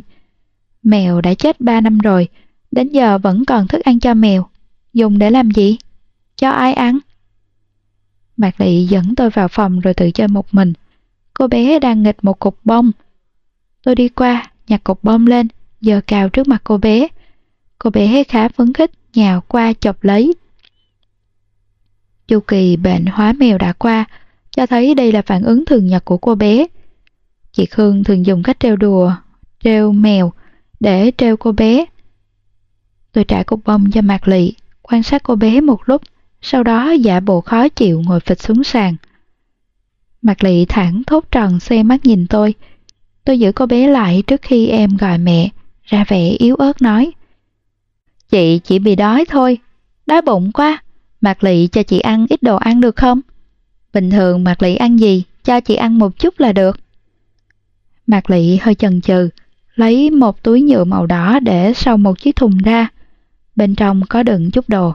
Mèo 0.84 1.22
đã 1.22 1.34
chết 1.34 1.62
3 1.62 1.82
năm 1.82 1.98
rồi, 1.98 2.28
đến 2.72 2.90
giờ 2.90 3.18
vẫn 3.18 3.46
còn 3.46 3.68
thức 3.68 3.82
ăn 3.84 4.00
cho 4.00 4.14
mèo. 4.14 4.46
Dùng 4.94 5.20
để 5.20 5.30
làm 5.30 5.52
gì? 5.52 5.78
Cho 6.36 6.50
ai 6.50 6.74
ăn? 6.74 7.00
Mạc 8.40 8.62
Lị 8.62 8.86
dẫn 8.86 9.16
tôi 9.16 9.30
vào 9.30 9.48
phòng 9.48 9.80
rồi 9.80 9.94
tự 9.94 10.12
chơi 10.12 10.28
một 10.28 10.54
mình. 10.54 10.74
Cô 11.34 11.48
bé 11.48 11.80
đang 11.80 12.04
nghịch 12.04 12.24
một 12.24 12.40
cục 12.40 12.60
bông. 12.64 12.92
Tôi 13.84 13.96
đi 13.96 14.10
qua, 14.10 14.52
nhặt 14.68 14.84
cục 14.84 15.04
bông 15.04 15.28
lên, 15.28 15.48
giờ 15.82 16.02
cào 16.08 16.30
trước 16.30 16.48
mặt 16.48 16.62
cô 16.64 16.78
bé. 16.78 17.08
Cô 17.80 17.90
bé 17.90 18.24
khá 18.24 18.50
phấn 18.50 18.74
khích, 18.74 18.92
nhào 19.14 19.42
qua 19.48 19.74
chọc 19.80 20.04
lấy. 20.04 20.34
Chu 22.28 22.40
kỳ 22.40 22.78
bệnh 22.78 23.06
hóa 23.06 23.34
mèo 23.34 23.58
đã 23.58 23.74
qua, 23.74 24.06
cho 24.52 24.66
thấy 24.66 24.96
đây 24.96 25.12
là 25.12 25.22
phản 25.22 25.44
ứng 25.44 25.66
thường 25.66 25.88
nhật 25.88 26.06
của 26.06 26.18
cô 26.18 26.36
bé. 26.36 26.66
Chị 27.52 27.66
Khương 27.66 28.04
thường 28.04 28.26
dùng 28.26 28.44
cách 28.44 28.60
trêu 28.60 28.76
đùa, 28.76 29.14
treo 29.64 29.92
mèo 29.92 30.34
để 30.80 31.12
treo 31.18 31.38
cô 31.38 31.52
bé. 31.52 31.86
Tôi 33.12 33.24
trả 33.24 33.44
cục 33.44 33.60
bông 33.66 33.92
cho 33.92 34.02
Mạc 34.02 34.28
Lị, 34.28 34.54
quan 34.82 35.04
sát 35.04 35.24
cô 35.24 35.36
bé 35.36 35.62
một 35.62 35.80
lúc, 35.86 36.02
sau 36.42 36.64
đó 36.64 36.92
giả 36.92 37.20
bộ 37.20 37.42
khó 37.42 37.70
chịu 37.70 38.02
ngồi 38.06 38.20
phịch 38.20 38.42
xuống 38.42 38.64
sàn. 38.64 38.96
mặt 40.22 40.44
Lị 40.44 40.66
thẳng 40.66 41.04
thốt 41.08 41.26
tròn 41.32 41.60
xe 41.60 41.84
mắt 41.84 42.06
nhìn 42.06 42.28
tôi. 42.28 42.54
Tôi 43.24 43.40
giữ 43.40 43.52
cô 43.52 43.66
bé 43.66 43.88
lại 43.88 44.24
trước 44.28 44.42
khi 44.42 44.68
em 44.68 44.98
gọi 44.98 45.18
mẹ, 45.18 45.50
ra 45.84 46.06
vẻ 46.08 46.30
yếu 46.30 46.56
ớt 46.56 46.82
nói. 46.82 47.12
Chị 48.30 48.60
chỉ 48.64 48.80
bị 48.80 48.96
đói 48.96 49.26
thôi, 49.30 49.58
đói 50.06 50.22
bụng 50.22 50.52
quá, 50.52 50.84
Mạc 51.22 51.44
Lị 51.44 51.68
cho 51.68 51.84
chị 51.84 52.00
ăn 52.00 52.26
ít 52.30 52.44
đồ 52.44 52.56
ăn 52.56 52.82
được 52.82 52.96
không? 52.96 53.22
Bình 53.94 54.10
thường 54.10 54.44
Mạc 54.44 54.62
Lị 54.62 54.76
ăn 54.76 55.00
gì, 55.00 55.24
cho 55.44 55.60
chị 55.60 55.76
ăn 55.76 56.00
một 56.00 56.20
chút 56.20 56.40
là 56.40 56.54
được. 56.54 56.80
Mạc 58.08 58.30
Lị 58.30 58.58
hơi 58.58 58.76
chần 58.76 59.02
chừ, 59.02 59.30
lấy 59.76 60.12
một 60.12 60.44
túi 60.44 60.62
nhựa 60.62 60.84
màu 60.84 61.06
đỏ 61.06 61.40
để 61.40 61.74
sau 61.74 61.98
một 61.98 62.20
chiếc 62.20 62.36
thùng 62.36 62.58
ra. 62.58 62.88
Bên 63.56 63.76
trong 63.76 64.02
có 64.10 64.24
đựng 64.24 64.52
chút 64.52 64.70
đồ. 64.70 64.94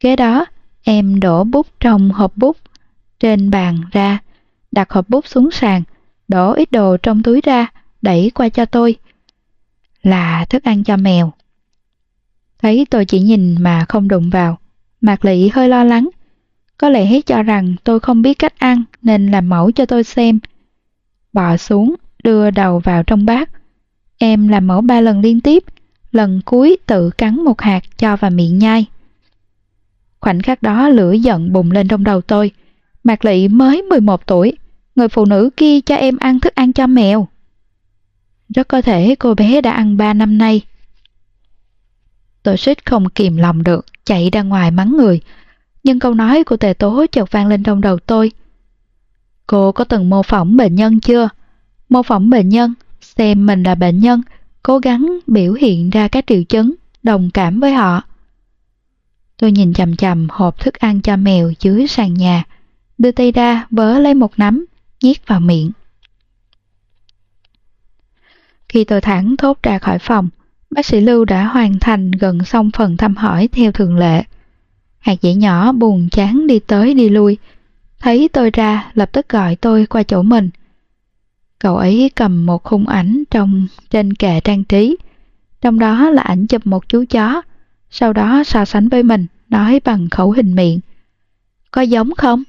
Kế 0.00 0.16
đó, 0.16 0.46
em 0.82 1.20
đổ 1.20 1.44
bút 1.44 1.66
trong 1.80 2.10
hộp 2.10 2.36
bút 2.36 2.56
trên 3.20 3.50
bàn 3.50 3.78
ra, 3.92 4.18
đặt 4.72 4.90
hộp 4.90 5.08
bút 5.08 5.26
xuống 5.26 5.50
sàn, 5.50 5.82
đổ 6.28 6.52
ít 6.52 6.72
đồ 6.72 6.96
trong 6.96 7.22
túi 7.22 7.40
ra, 7.40 7.66
đẩy 8.02 8.30
qua 8.34 8.48
cho 8.48 8.64
tôi. 8.64 8.96
Là 10.02 10.44
thức 10.44 10.64
ăn 10.64 10.84
cho 10.84 10.96
mèo. 10.96 11.32
Thấy 12.62 12.86
tôi 12.90 13.04
chỉ 13.04 13.20
nhìn 13.20 13.56
mà 13.62 13.84
không 13.88 14.08
đụng 14.08 14.30
vào, 14.30 14.58
Mạc 15.00 15.24
Lị 15.24 15.48
hơi 15.48 15.68
lo 15.68 15.84
lắng. 15.84 16.08
Có 16.78 16.88
lẽ 16.88 17.20
cho 17.20 17.42
rằng 17.42 17.74
tôi 17.84 18.00
không 18.00 18.22
biết 18.22 18.38
cách 18.38 18.58
ăn 18.58 18.84
nên 19.02 19.30
làm 19.30 19.48
mẫu 19.48 19.70
cho 19.72 19.86
tôi 19.86 20.04
xem. 20.04 20.38
Bò 21.32 21.56
xuống, 21.56 21.94
đưa 22.24 22.50
đầu 22.50 22.78
vào 22.78 23.02
trong 23.02 23.26
bát. 23.26 23.50
Em 24.18 24.48
làm 24.48 24.66
mẫu 24.66 24.80
ba 24.80 25.00
lần 25.00 25.20
liên 25.20 25.40
tiếp, 25.40 25.64
lần 26.12 26.40
cuối 26.44 26.76
tự 26.86 27.10
cắn 27.10 27.44
một 27.44 27.60
hạt 27.60 27.80
cho 27.98 28.16
vào 28.16 28.30
miệng 28.30 28.58
nhai. 28.58 28.86
Khoảnh 30.22 30.42
khắc 30.42 30.62
đó 30.62 30.88
lửa 30.88 31.12
giận 31.12 31.52
bùng 31.52 31.70
lên 31.70 31.88
trong 31.88 32.04
đầu 32.04 32.20
tôi. 32.20 32.50
Mạc 33.04 33.24
Lị 33.24 33.48
mới 33.48 33.82
11 33.82 34.26
tuổi, 34.26 34.52
người 34.94 35.08
phụ 35.08 35.24
nữ 35.24 35.50
kia 35.56 35.80
cho 35.80 35.94
em 35.94 36.16
ăn 36.16 36.40
thức 36.40 36.54
ăn 36.54 36.72
cho 36.72 36.86
mèo. 36.86 37.28
Rất 38.54 38.68
có 38.68 38.82
thể 38.82 39.14
cô 39.18 39.34
bé 39.34 39.60
đã 39.60 39.72
ăn 39.72 39.96
3 39.96 40.14
năm 40.14 40.38
nay. 40.38 40.60
Tôi 42.42 42.56
suýt 42.56 42.86
không 42.86 43.08
kìm 43.08 43.36
lòng 43.36 43.62
được, 43.62 43.86
chạy 44.04 44.30
ra 44.32 44.42
ngoài 44.42 44.70
mắng 44.70 44.96
người. 44.96 45.20
Nhưng 45.84 45.98
câu 45.98 46.14
nói 46.14 46.44
của 46.44 46.56
tề 46.56 46.74
tố 46.74 47.06
chợt 47.12 47.30
vang 47.30 47.46
lên 47.46 47.62
trong 47.62 47.80
đầu 47.80 47.98
tôi. 47.98 48.32
Cô 49.46 49.72
có 49.72 49.84
từng 49.84 50.10
mô 50.10 50.22
phỏng 50.22 50.56
bệnh 50.56 50.74
nhân 50.74 51.00
chưa? 51.00 51.28
Mô 51.88 52.02
phỏng 52.02 52.30
bệnh 52.30 52.48
nhân, 52.48 52.74
xem 53.00 53.46
mình 53.46 53.62
là 53.62 53.74
bệnh 53.74 53.98
nhân, 53.98 54.22
cố 54.62 54.78
gắng 54.78 55.18
biểu 55.26 55.52
hiện 55.52 55.90
ra 55.90 56.08
các 56.08 56.24
triệu 56.26 56.42
chứng, 56.42 56.74
đồng 57.02 57.30
cảm 57.30 57.60
với 57.60 57.72
họ. 57.72 58.02
Tôi 59.42 59.52
nhìn 59.52 59.72
chầm 59.72 59.96
chầm 59.96 60.26
hộp 60.30 60.60
thức 60.60 60.74
ăn 60.74 61.00
cho 61.00 61.16
mèo 61.16 61.52
dưới 61.60 61.86
sàn 61.86 62.14
nhà, 62.14 62.44
đưa 62.98 63.12
tay 63.12 63.32
ra 63.32 63.66
vớ 63.70 63.98
lấy 63.98 64.14
một 64.14 64.38
nắm, 64.38 64.66
nhét 65.02 65.26
vào 65.26 65.40
miệng. 65.40 65.70
Khi 68.68 68.84
tôi 68.84 69.00
thẳng 69.00 69.36
thốt 69.36 69.62
ra 69.62 69.78
khỏi 69.78 69.98
phòng, 69.98 70.28
bác 70.70 70.86
sĩ 70.86 71.00
Lưu 71.00 71.24
đã 71.24 71.44
hoàn 71.44 71.78
thành 71.78 72.10
gần 72.10 72.44
xong 72.44 72.70
phần 72.70 72.96
thăm 72.96 73.16
hỏi 73.16 73.48
theo 73.52 73.72
thường 73.72 73.96
lệ. 73.96 74.22
Hạt 74.98 75.16
dẻ 75.22 75.34
nhỏ 75.34 75.72
buồn 75.72 76.08
chán 76.10 76.46
đi 76.46 76.58
tới 76.58 76.94
đi 76.94 77.08
lui, 77.08 77.38
thấy 78.00 78.28
tôi 78.28 78.50
ra 78.50 78.90
lập 78.94 79.12
tức 79.12 79.28
gọi 79.28 79.56
tôi 79.56 79.86
qua 79.86 80.02
chỗ 80.02 80.22
mình. 80.22 80.50
Cậu 81.58 81.76
ấy 81.76 82.10
cầm 82.14 82.46
một 82.46 82.62
khung 82.64 82.88
ảnh 82.88 83.22
trong 83.30 83.66
trên 83.90 84.14
kệ 84.14 84.40
trang 84.40 84.64
trí, 84.64 84.96
trong 85.60 85.78
đó 85.78 86.10
là 86.10 86.22
ảnh 86.22 86.46
chụp 86.46 86.66
một 86.66 86.88
chú 86.88 87.04
chó, 87.10 87.42
sau 87.92 88.12
đó 88.12 88.42
so 88.44 88.64
sánh 88.64 88.88
với 88.88 89.02
mình, 89.02 89.26
nói 89.48 89.80
bằng 89.84 90.10
khẩu 90.10 90.30
hình 90.30 90.54
miệng. 90.54 90.80
Có 91.70 91.82
giống 91.82 92.14
không? 92.14 92.42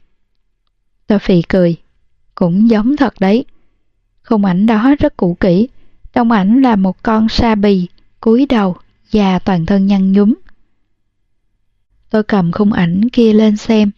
Tôi 1.07 1.20
phì 1.20 1.41
cười. 1.41 1.76
Cũng 2.36 2.70
giống 2.70 2.98
thật 2.98 3.14
đấy. 3.20 3.45
Khung 4.24 4.45
ảnh 4.45 4.65
đó 4.65 4.95
rất 4.99 5.18
cũ 5.18 5.38
kỹ. 5.40 5.68
Trong 6.14 6.32
ảnh 6.32 6.61
là 6.61 6.76
một 6.76 7.03
con 7.03 7.30
sa 7.30 7.56
bì, 7.56 7.88
cúi 8.20 8.45
đầu, 8.45 8.76
và 9.11 9.40
toàn 9.40 9.65
thân 9.65 9.88
nhăn 9.88 10.11
nhúm. 10.11 10.34
Tôi 12.10 12.24
cầm 12.24 12.52
khung 12.52 12.74
ảnh 12.74 13.10
kia 13.10 13.34
lên 13.34 13.57
xem. 13.57 13.91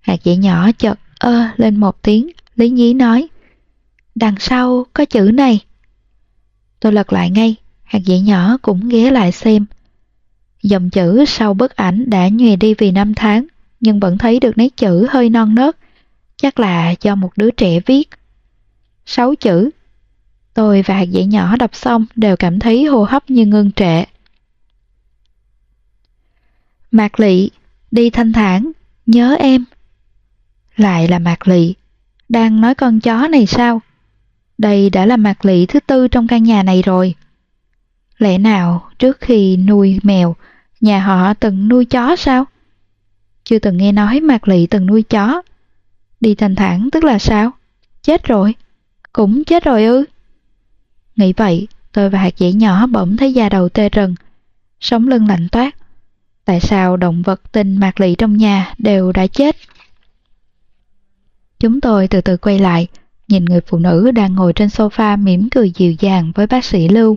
Hạt 0.00 0.16
dẻ 0.24 0.36
nhỏ 0.36 0.72
chợt 0.78 0.98
ơ 1.18 1.48
lên 1.56 1.76
một 1.76 2.02
tiếng, 2.02 2.30
Lý 2.56 2.70
Nhí 2.70 2.94
nói. 2.94 3.28
Đằng 4.14 4.34
sau 4.38 4.86
có 4.92 5.04
chữ 5.04 5.30
này. 5.34 5.60
Tôi 6.80 6.92
lật 6.92 7.12
lại 7.12 7.30
ngay, 7.30 7.56
hạt 7.82 8.00
dẻ 8.06 8.18
nhỏ 8.18 8.56
cũng 8.62 8.88
ghé 8.88 9.10
lại 9.10 9.32
xem. 9.32 9.66
Dòng 10.62 10.90
chữ 10.90 11.24
sau 11.26 11.54
bức 11.54 11.76
ảnh 11.76 12.10
đã 12.10 12.28
nhòe 12.28 12.56
đi 12.56 12.74
vì 12.74 12.90
năm 12.90 13.14
tháng, 13.14 13.46
nhưng 13.80 14.00
vẫn 14.00 14.18
thấy 14.18 14.40
được 14.40 14.58
nét 14.58 14.76
chữ 14.76 15.06
hơi 15.10 15.30
non 15.30 15.54
nớt, 15.54 15.76
chắc 16.36 16.60
là 16.60 16.94
do 17.00 17.14
một 17.14 17.30
đứa 17.36 17.50
trẻ 17.50 17.80
viết. 17.86 18.10
Sáu 19.06 19.34
chữ. 19.34 19.70
Tôi 20.54 20.82
và 20.82 20.94
hạt 20.94 21.06
dẻ 21.12 21.24
nhỏ 21.24 21.56
đọc 21.56 21.74
xong 21.74 22.06
đều 22.16 22.36
cảm 22.36 22.58
thấy 22.58 22.84
hô 22.84 23.04
hấp 23.04 23.30
như 23.30 23.46
ngưng 23.46 23.72
trệ. 23.72 24.04
Mạc 26.90 27.20
Lị, 27.20 27.50
đi 27.90 28.10
thanh 28.10 28.32
thản, 28.32 28.72
nhớ 29.06 29.36
em. 29.38 29.64
Lại 30.76 31.08
là 31.08 31.18
Mạc 31.18 31.48
Lị, 31.48 31.74
đang 32.28 32.60
nói 32.60 32.74
con 32.74 33.00
chó 33.00 33.28
này 33.28 33.46
sao? 33.46 33.80
Đây 34.58 34.90
đã 34.90 35.06
là 35.06 35.16
Mạc 35.16 35.44
Lị 35.44 35.66
thứ 35.66 35.80
tư 35.80 36.08
trong 36.08 36.26
căn 36.26 36.42
nhà 36.42 36.62
này 36.62 36.82
rồi. 36.82 37.14
Lẽ 38.18 38.38
nào 38.38 38.88
trước 38.98 39.20
khi 39.20 39.56
nuôi 39.56 39.98
mèo, 40.02 40.36
nhà 40.80 41.00
họ 41.00 41.34
từng 41.34 41.68
nuôi 41.68 41.84
chó 41.84 42.16
sao? 42.16 42.44
Chưa 43.44 43.58
từng 43.58 43.76
nghe 43.76 43.92
nói 43.92 44.20
Mạc 44.20 44.48
Lị 44.48 44.66
từng 44.66 44.86
nuôi 44.86 45.02
chó. 45.02 45.42
Đi 46.20 46.34
thành 46.34 46.54
thản 46.54 46.88
tức 46.92 47.04
là 47.04 47.18
sao? 47.18 47.50
Chết 48.02 48.24
rồi? 48.24 48.54
Cũng 49.12 49.44
chết 49.44 49.64
rồi 49.64 49.84
ư? 49.84 50.04
Nghĩ 51.16 51.32
vậy, 51.32 51.68
tôi 51.92 52.10
và 52.10 52.18
hạt 52.18 52.34
dẻ 52.36 52.52
nhỏ 52.52 52.86
bỗng 52.86 53.16
thấy 53.16 53.32
da 53.32 53.48
đầu 53.48 53.68
tê 53.68 53.88
rần, 53.96 54.14
sống 54.80 55.08
lưng 55.08 55.26
lạnh 55.26 55.48
toát. 55.52 55.76
Tại 56.44 56.60
sao 56.60 56.96
động 56.96 57.22
vật 57.22 57.52
tình 57.52 57.80
Mạc 57.80 58.00
Lị 58.00 58.14
trong 58.14 58.36
nhà 58.36 58.74
đều 58.78 59.12
đã 59.12 59.26
chết? 59.26 59.56
Chúng 61.60 61.80
tôi 61.80 62.08
từ 62.08 62.20
từ 62.20 62.36
quay 62.36 62.58
lại, 62.58 62.86
nhìn 63.28 63.44
người 63.44 63.60
phụ 63.60 63.78
nữ 63.78 64.10
đang 64.10 64.34
ngồi 64.34 64.52
trên 64.52 64.68
sofa 64.68 65.18
mỉm 65.18 65.50
cười 65.50 65.70
dịu 65.70 65.94
dàng 65.98 66.32
với 66.34 66.46
bác 66.46 66.64
sĩ 66.64 66.88
Lưu. 66.88 67.16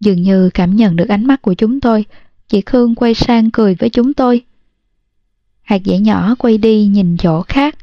Dường 0.00 0.22
như 0.22 0.50
cảm 0.54 0.76
nhận 0.76 0.96
được 0.96 1.08
ánh 1.08 1.26
mắt 1.26 1.42
của 1.42 1.54
chúng 1.54 1.80
tôi, 1.80 2.04
chị 2.50 2.60
Khương 2.66 2.94
quay 2.94 3.14
sang 3.14 3.50
cười 3.50 3.74
với 3.74 3.90
chúng 3.90 4.14
tôi. 4.14 4.42
Hạt 5.62 5.78
dẻ 5.84 5.98
nhỏ 5.98 6.34
quay 6.38 6.58
đi 6.58 6.86
nhìn 6.86 7.16
chỗ 7.16 7.42
khác. 7.42 7.76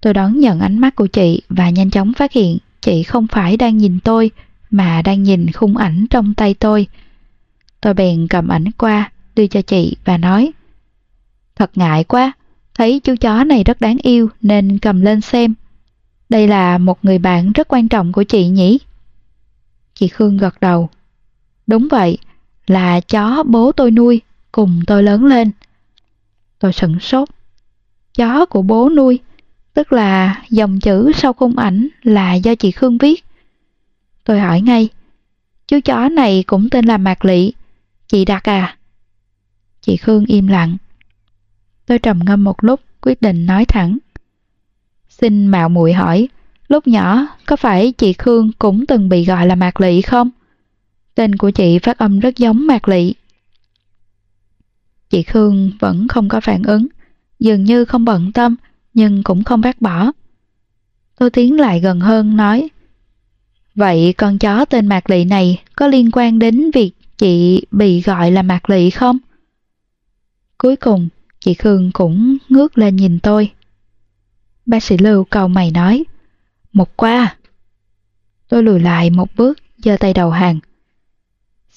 Tôi 0.00 0.14
đón 0.14 0.40
nhận 0.40 0.60
ánh 0.60 0.78
mắt 0.78 0.96
của 0.96 1.06
chị 1.06 1.42
và 1.48 1.70
nhanh 1.70 1.90
chóng 1.90 2.12
phát 2.12 2.32
hiện 2.32 2.58
chị 2.80 3.02
không 3.02 3.26
phải 3.26 3.56
đang 3.56 3.78
nhìn 3.78 3.98
tôi, 4.04 4.30
mà 4.70 5.02
đang 5.02 5.22
nhìn 5.22 5.52
khung 5.52 5.76
ảnh 5.76 6.06
trong 6.10 6.34
tay 6.34 6.54
tôi. 6.54 6.86
Tôi 7.80 7.94
bèn 7.94 8.28
cầm 8.28 8.48
ảnh 8.48 8.64
qua, 8.78 9.12
đưa 9.36 9.46
cho 9.46 9.62
chị 9.62 9.96
và 10.04 10.18
nói 10.18 10.52
Thật 11.56 11.70
ngại 11.74 12.04
quá, 12.04 12.32
thấy 12.74 13.00
chú 13.00 13.14
chó 13.20 13.44
này 13.44 13.64
rất 13.64 13.80
đáng 13.80 13.96
yêu 14.02 14.28
nên 14.42 14.78
cầm 14.78 15.00
lên 15.00 15.20
xem. 15.20 15.54
Đây 16.28 16.48
là 16.48 16.78
một 16.78 17.04
người 17.04 17.18
bạn 17.18 17.52
rất 17.52 17.68
quan 17.68 17.88
trọng 17.88 18.12
của 18.12 18.22
chị 18.22 18.48
nhỉ? 18.48 18.78
Chị 19.94 20.08
Khương 20.08 20.36
gật 20.36 20.60
đầu. 20.60 20.88
Đúng 21.66 21.88
vậy, 21.90 22.18
là 22.66 23.00
chó 23.00 23.42
bố 23.42 23.72
tôi 23.72 23.90
nuôi, 23.90 24.20
cùng 24.52 24.80
tôi 24.86 25.02
lớn 25.02 25.24
lên. 25.24 25.50
Tôi 26.58 26.72
sửng 26.72 27.00
sốt. 27.00 27.28
Chó 28.14 28.46
của 28.46 28.62
bố 28.62 28.90
nuôi, 28.90 29.18
tức 29.74 29.92
là 29.92 30.42
dòng 30.50 30.80
chữ 30.80 31.12
sau 31.14 31.32
khung 31.32 31.58
ảnh 31.58 31.88
là 32.02 32.34
do 32.34 32.54
chị 32.54 32.70
Khương 32.70 32.98
viết. 32.98 33.24
Tôi 34.24 34.40
hỏi 34.40 34.60
ngay, 34.60 34.88
chú 35.68 35.78
chó 35.84 36.08
này 36.08 36.44
cũng 36.46 36.70
tên 36.70 36.84
là 36.84 36.96
Mạc 36.98 37.24
Lị, 37.24 37.52
chị 38.08 38.24
đặt 38.24 38.48
à? 38.48 38.76
Chị 39.80 39.96
Khương 39.96 40.24
im 40.26 40.46
lặng. 40.46 40.76
Tôi 41.86 41.98
trầm 41.98 42.20
ngâm 42.24 42.44
một 42.44 42.64
lúc, 42.64 42.80
quyết 43.00 43.22
định 43.22 43.46
nói 43.46 43.64
thẳng. 43.64 43.98
Xin 45.08 45.46
mạo 45.46 45.68
muội 45.68 45.92
hỏi, 45.92 46.28
lúc 46.68 46.86
nhỏ 46.86 47.26
có 47.46 47.56
phải 47.56 47.92
chị 47.92 48.12
Khương 48.12 48.50
cũng 48.58 48.86
từng 48.86 49.08
bị 49.08 49.24
gọi 49.24 49.46
là 49.46 49.54
Mạc 49.54 49.80
Lị 49.80 50.02
không? 50.02 50.30
Tên 51.14 51.36
của 51.36 51.50
chị 51.50 51.78
phát 51.78 51.98
âm 51.98 52.18
rất 52.18 52.36
giống 52.36 52.66
Mạc 52.66 52.88
Lị. 52.88 53.14
Chị 55.10 55.22
Khương 55.22 55.70
vẫn 55.80 56.08
không 56.08 56.28
có 56.28 56.40
phản 56.40 56.62
ứng, 56.62 56.86
dường 57.38 57.64
như 57.64 57.84
không 57.84 58.04
bận 58.04 58.32
tâm, 58.32 58.56
nhưng 58.94 59.22
cũng 59.22 59.44
không 59.44 59.60
bác 59.60 59.80
bỏ. 59.80 60.12
Tôi 61.18 61.30
tiến 61.30 61.60
lại 61.60 61.80
gần 61.80 62.00
hơn 62.00 62.36
nói, 62.36 62.68
Vậy 63.74 64.14
con 64.18 64.38
chó 64.38 64.64
tên 64.64 64.86
Mạc 64.86 65.10
Lị 65.10 65.24
này 65.24 65.62
có 65.76 65.86
liên 65.86 66.10
quan 66.12 66.38
đến 66.38 66.70
việc 66.74 66.92
chị 67.18 67.64
bị 67.70 68.00
gọi 68.00 68.30
là 68.30 68.42
Mạc 68.42 68.70
Lị 68.70 68.90
không? 68.90 69.18
Cuối 70.58 70.76
cùng, 70.76 71.08
chị 71.40 71.54
Khương 71.54 71.90
cũng 71.92 72.36
ngước 72.48 72.78
lên 72.78 72.96
nhìn 72.96 73.18
tôi. 73.20 73.50
Bác 74.66 74.82
sĩ 74.82 74.96
Lưu 74.98 75.24
cầu 75.24 75.48
mày 75.48 75.70
nói, 75.70 76.04
một 76.72 76.96
qua. 76.96 77.36
Tôi 78.48 78.62
lùi 78.62 78.80
lại 78.80 79.10
một 79.10 79.28
bước, 79.36 79.58
giơ 79.76 79.96
tay 79.96 80.14
đầu 80.14 80.30
hàng. 80.30 80.58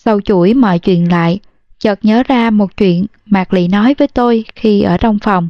Sau 0.07 0.21
chuỗi 0.21 0.53
mọi 0.53 0.79
chuyện 0.79 1.11
lại, 1.11 1.39
chợt 1.79 1.99
nhớ 2.05 2.23
ra 2.23 2.49
một 2.49 2.77
chuyện 2.77 3.05
Mạc 3.25 3.53
Lị 3.53 3.67
nói 3.67 3.95
với 3.97 4.07
tôi 4.07 4.45
khi 4.55 4.81
ở 4.81 4.97
trong 4.97 5.19
phòng. 5.19 5.49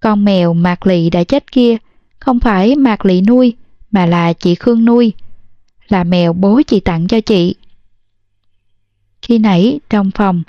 Con 0.00 0.24
mèo 0.24 0.54
Mạc 0.54 0.86
Lị 0.86 1.10
đã 1.10 1.24
chết 1.24 1.52
kia, 1.52 1.76
không 2.20 2.40
phải 2.40 2.76
Mạc 2.76 3.04
Lị 3.04 3.20
nuôi, 3.20 3.54
mà 3.90 4.06
là 4.06 4.32
chị 4.32 4.54
Khương 4.54 4.84
nuôi. 4.84 5.12
Là 5.88 6.04
mèo 6.04 6.32
bố 6.32 6.62
chị 6.66 6.80
tặng 6.80 7.08
cho 7.08 7.20
chị. 7.20 7.54
Khi 9.22 9.38
nãy, 9.38 9.80
trong 9.90 10.10
phòng, 10.10 10.42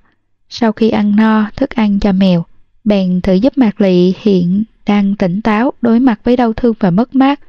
sau 0.49 0.72
khi 0.72 0.89
ăn 0.89 1.15
no 1.15 1.49
thức 1.56 1.69
ăn 1.69 1.99
cho 1.99 2.11
mèo, 2.11 2.45
bèn 2.84 3.22
thử 3.22 3.34
giúp 3.34 3.57
Mạc 3.57 3.81
Lị 3.81 4.14
hiện 4.22 4.64
đang 4.85 5.15
tỉnh 5.15 5.41
táo 5.41 5.73
đối 5.81 5.99
mặt 5.99 6.19
với 6.23 6.38
đau 6.38 6.53
thương 6.53 6.73
và 6.80 6.91
mất 6.91 7.15
mát. 7.15 7.39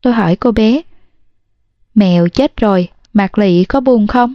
Tôi 0.00 0.12
hỏi 0.12 0.36
cô 0.36 0.52
bé, 0.52 0.82
Mèo 1.94 2.28
chết 2.28 2.56
rồi, 2.56 2.88
Mạc 3.12 3.38
Lị 3.38 3.64
có 3.64 3.80
buồn 3.80 4.06
không? 4.06 4.34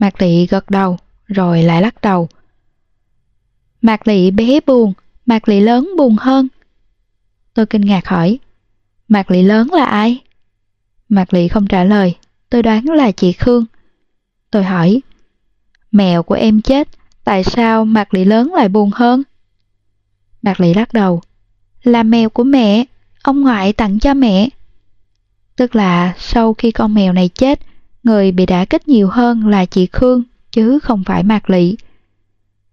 Mạc 0.00 0.22
Lị 0.22 0.46
gật 0.46 0.70
đầu, 0.70 0.98
rồi 1.26 1.62
lại 1.62 1.82
lắc 1.82 2.00
đầu. 2.02 2.28
Mạc 3.82 4.08
Lị 4.08 4.30
bé 4.30 4.60
buồn, 4.66 4.92
Mạc 5.26 5.48
Lị 5.48 5.60
lớn 5.60 5.90
buồn 5.96 6.16
hơn. 6.20 6.48
Tôi 7.54 7.66
kinh 7.66 7.80
ngạc 7.80 8.08
hỏi, 8.08 8.38
Mạc 9.08 9.30
Lị 9.30 9.42
lớn 9.42 9.72
là 9.72 9.84
ai? 9.84 10.20
Mạc 11.08 11.34
Lị 11.34 11.48
không 11.48 11.66
trả 11.66 11.84
lời, 11.84 12.14
tôi 12.50 12.62
đoán 12.62 12.84
là 12.84 13.10
chị 13.10 13.32
Khương. 13.32 13.64
Tôi 14.50 14.64
hỏi, 14.64 15.00
mèo 15.92 16.22
của 16.22 16.34
em 16.34 16.62
chết, 16.62 16.88
tại 17.24 17.44
sao 17.44 17.84
Mạc 17.84 18.14
Lị 18.14 18.24
lớn 18.24 18.54
lại 18.54 18.68
buồn 18.68 18.90
hơn? 18.94 19.22
Mạc 20.42 20.60
Lị 20.60 20.74
lắc 20.74 20.92
đầu, 20.92 21.22
là 21.82 22.02
mèo 22.02 22.30
của 22.30 22.44
mẹ, 22.44 22.84
ông 23.22 23.40
ngoại 23.40 23.72
tặng 23.72 23.98
cho 23.98 24.14
mẹ. 24.14 24.48
Tức 25.56 25.76
là 25.76 26.14
sau 26.18 26.54
khi 26.54 26.70
con 26.70 26.94
mèo 26.94 27.12
này 27.12 27.28
chết, 27.28 27.60
người 28.04 28.32
bị 28.32 28.46
đả 28.46 28.64
kích 28.64 28.88
nhiều 28.88 29.08
hơn 29.08 29.46
là 29.46 29.64
chị 29.64 29.86
Khương, 29.92 30.22
chứ 30.52 30.78
không 30.78 31.04
phải 31.04 31.22
Mạc 31.22 31.50
Lị. 31.50 31.76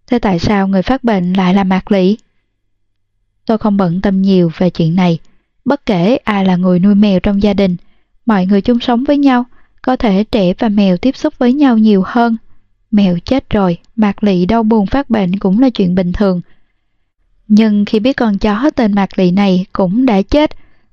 Thế 0.08 0.20
tại 0.20 0.40
sao 0.40 0.68
người 0.68 0.82
phát 0.82 1.04
bệnh 1.04 1.34
lại 1.34 1.54
là 1.54 1.64
Mạc 1.64 1.92
Lị? 1.92 2.18
Tôi 3.46 3.58
không 3.58 3.78
bận 3.78 4.02
tâm 4.02 4.22
nhiều 4.22 4.52
về 4.58 4.70
chuyện 4.70 4.96
này. 4.96 5.20
Bất 5.66 5.86
kể 5.86 6.18
ai 6.24 6.46
là 6.46 6.56
người 6.56 6.80
nuôi 6.80 6.96
mèo 6.96 7.20
trong 7.20 7.44
gia 7.44 7.54
đình, 7.54 7.76
mọi 8.26 8.46
người 8.46 8.62
chung 8.62 8.80
sống 8.80 9.04
với 9.04 9.18
nhau, 9.18 9.46
có 9.82 9.96
thể 9.96 10.24
trẻ 10.24 10.54
và 10.60 10.70
mèo 10.70 10.98
tiếp 10.98 11.18
xúc 11.18 11.34
với 11.38 11.54
nhau 11.54 11.78
nhiều 11.78 12.04
hơn. 12.06 12.38
Mèo 12.92 13.18
chết 13.20 13.50
rồi, 13.50 13.78
Mạc 13.96 14.24
Lị 14.24 14.46
đau 14.46 14.64
buồn 14.64 14.86
phát 14.86 15.10
bệnh 15.10 15.40
cũng 15.40 15.60
là 15.60 15.70
chuyện 15.70 15.96
bình 15.96 16.14
thường. 16.14 16.42
Nhưng 17.48 17.86
khi 17.86 18.00
biết 18.00 18.14
con 18.14 18.38
chó 18.38 18.70
tên 18.76 18.94
Mạc 18.94 19.20
Lị 19.20 19.32
này 19.32 19.66
cũng 19.74 20.06
đã 20.06 20.22
chết, 20.22 20.52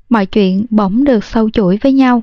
mọi 0.09 0.27
chuyện 0.27 0.67
bỗng 0.71 1.05
được 1.05 1.25
sâu 1.25 1.51
chuỗi 1.51 1.79
với 1.83 1.93
nhau. 1.93 2.23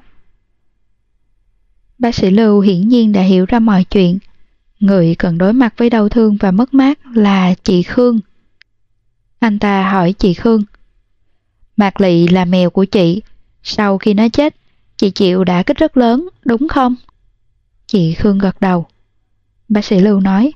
Bác 2.02 2.15
sĩ 2.15 2.30
Lưu 2.30 2.60
hiển 2.60 2.88
nhiên 2.88 3.11
đã 3.11 3.22
hiểu 3.22 3.45
ra 3.45 3.60
mọi 3.60 3.84
chuyện. 3.84 4.19
Người 4.80 5.15
cần 5.15 5.38
đối 5.38 5.53
mặt 5.53 5.73
với 5.78 5.90
đau 5.90 6.10
thương 6.10 6.38
và 6.40 6.52
mất 6.52 6.73
mát 6.73 6.99
là 7.14 7.53
chị 7.64 7.84
Khương. 7.84 8.19
Anh 9.40 9.60
ta 9.60 9.90
hỏi 9.90 10.14
chị 10.14 10.34
Khương. 10.34 10.64
Mạc 11.78 12.02
Lị 12.02 12.28
là 12.28 12.45
mèo 12.45 12.69
của 12.69 12.86
chị. 12.86 13.22
Sau 13.64 13.98
khi 13.98 14.14
nó 14.14 14.30
chết, 14.30 14.56
chị 14.98 15.11
chịu 15.11 15.44
đã 15.44 15.64
kích 15.64 15.78
rất 15.78 15.98
lớn, 15.98 16.30
đúng 16.45 16.68
không? 16.68 16.95
Chị 17.88 18.14
Khương 18.14 18.40
gật 18.40 18.61
đầu. 18.61 18.86
Bác 19.69 19.86
sĩ 19.86 19.99
Lưu 19.99 20.19
nói. 20.19 20.53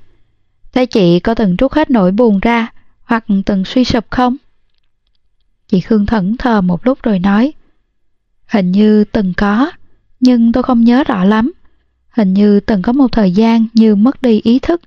Thế 0.72 0.86
chị 0.86 1.20
có 1.20 1.34
từng 1.34 1.56
trút 1.56 1.72
hết 1.72 1.90
nỗi 1.90 2.12
buồn 2.12 2.40
ra 2.40 2.72
hoặc 3.02 3.24
từng 3.46 3.64
suy 3.64 3.84
sụp 3.84 4.04
không? 4.10 4.36
Chị 5.68 5.80
Khương 5.80 6.06
thẫn 6.06 6.36
thờ 6.36 6.60
một 6.60 6.86
lúc 6.86 7.02
rồi 7.02 7.18
nói. 7.18 7.52
Hình 8.46 8.72
như 8.72 9.04
từng 9.04 9.32
có, 9.36 9.70
nhưng 10.26 10.52
tôi 10.52 10.62
không 10.62 10.84
nhớ 10.84 11.04
rõ 11.04 11.24
lắm. 11.24 11.52
Hình 12.08 12.34
như 12.34 12.60
từng 12.60 12.82
có 12.82 12.92
một 12.92 13.12
thời 13.12 13.32
gian 13.32 13.66
như 13.74 13.94
mất 13.94 14.22
đi 14.22 14.40
ý 14.44 14.58
thức. 14.58 14.80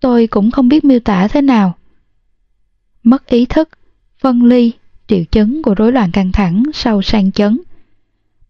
Tôi 0.00 0.26
cũng 0.26 0.50
không 0.50 0.68
biết 0.68 0.84
miêu 0.84 1.00
tả 1.00 1.28
thế 1.28 1.40
nào. 1.40 1.74
Mất 3.02 3.26
ý 3.26 3.46
thức, 3.46 3.68
phân 4.20 4.44
ly, 4.44 4.72
triệu 5.06 5.24
chứng 5.24 5.62
của 5.62 5.74
rối 5.74 5.92
loạn 5.92 6.10
căng 6.10 6.32
thẳng 6.32 6.62
sau 6.74 7.02
sang 7.02 7.32
chấn. 7.32 7.60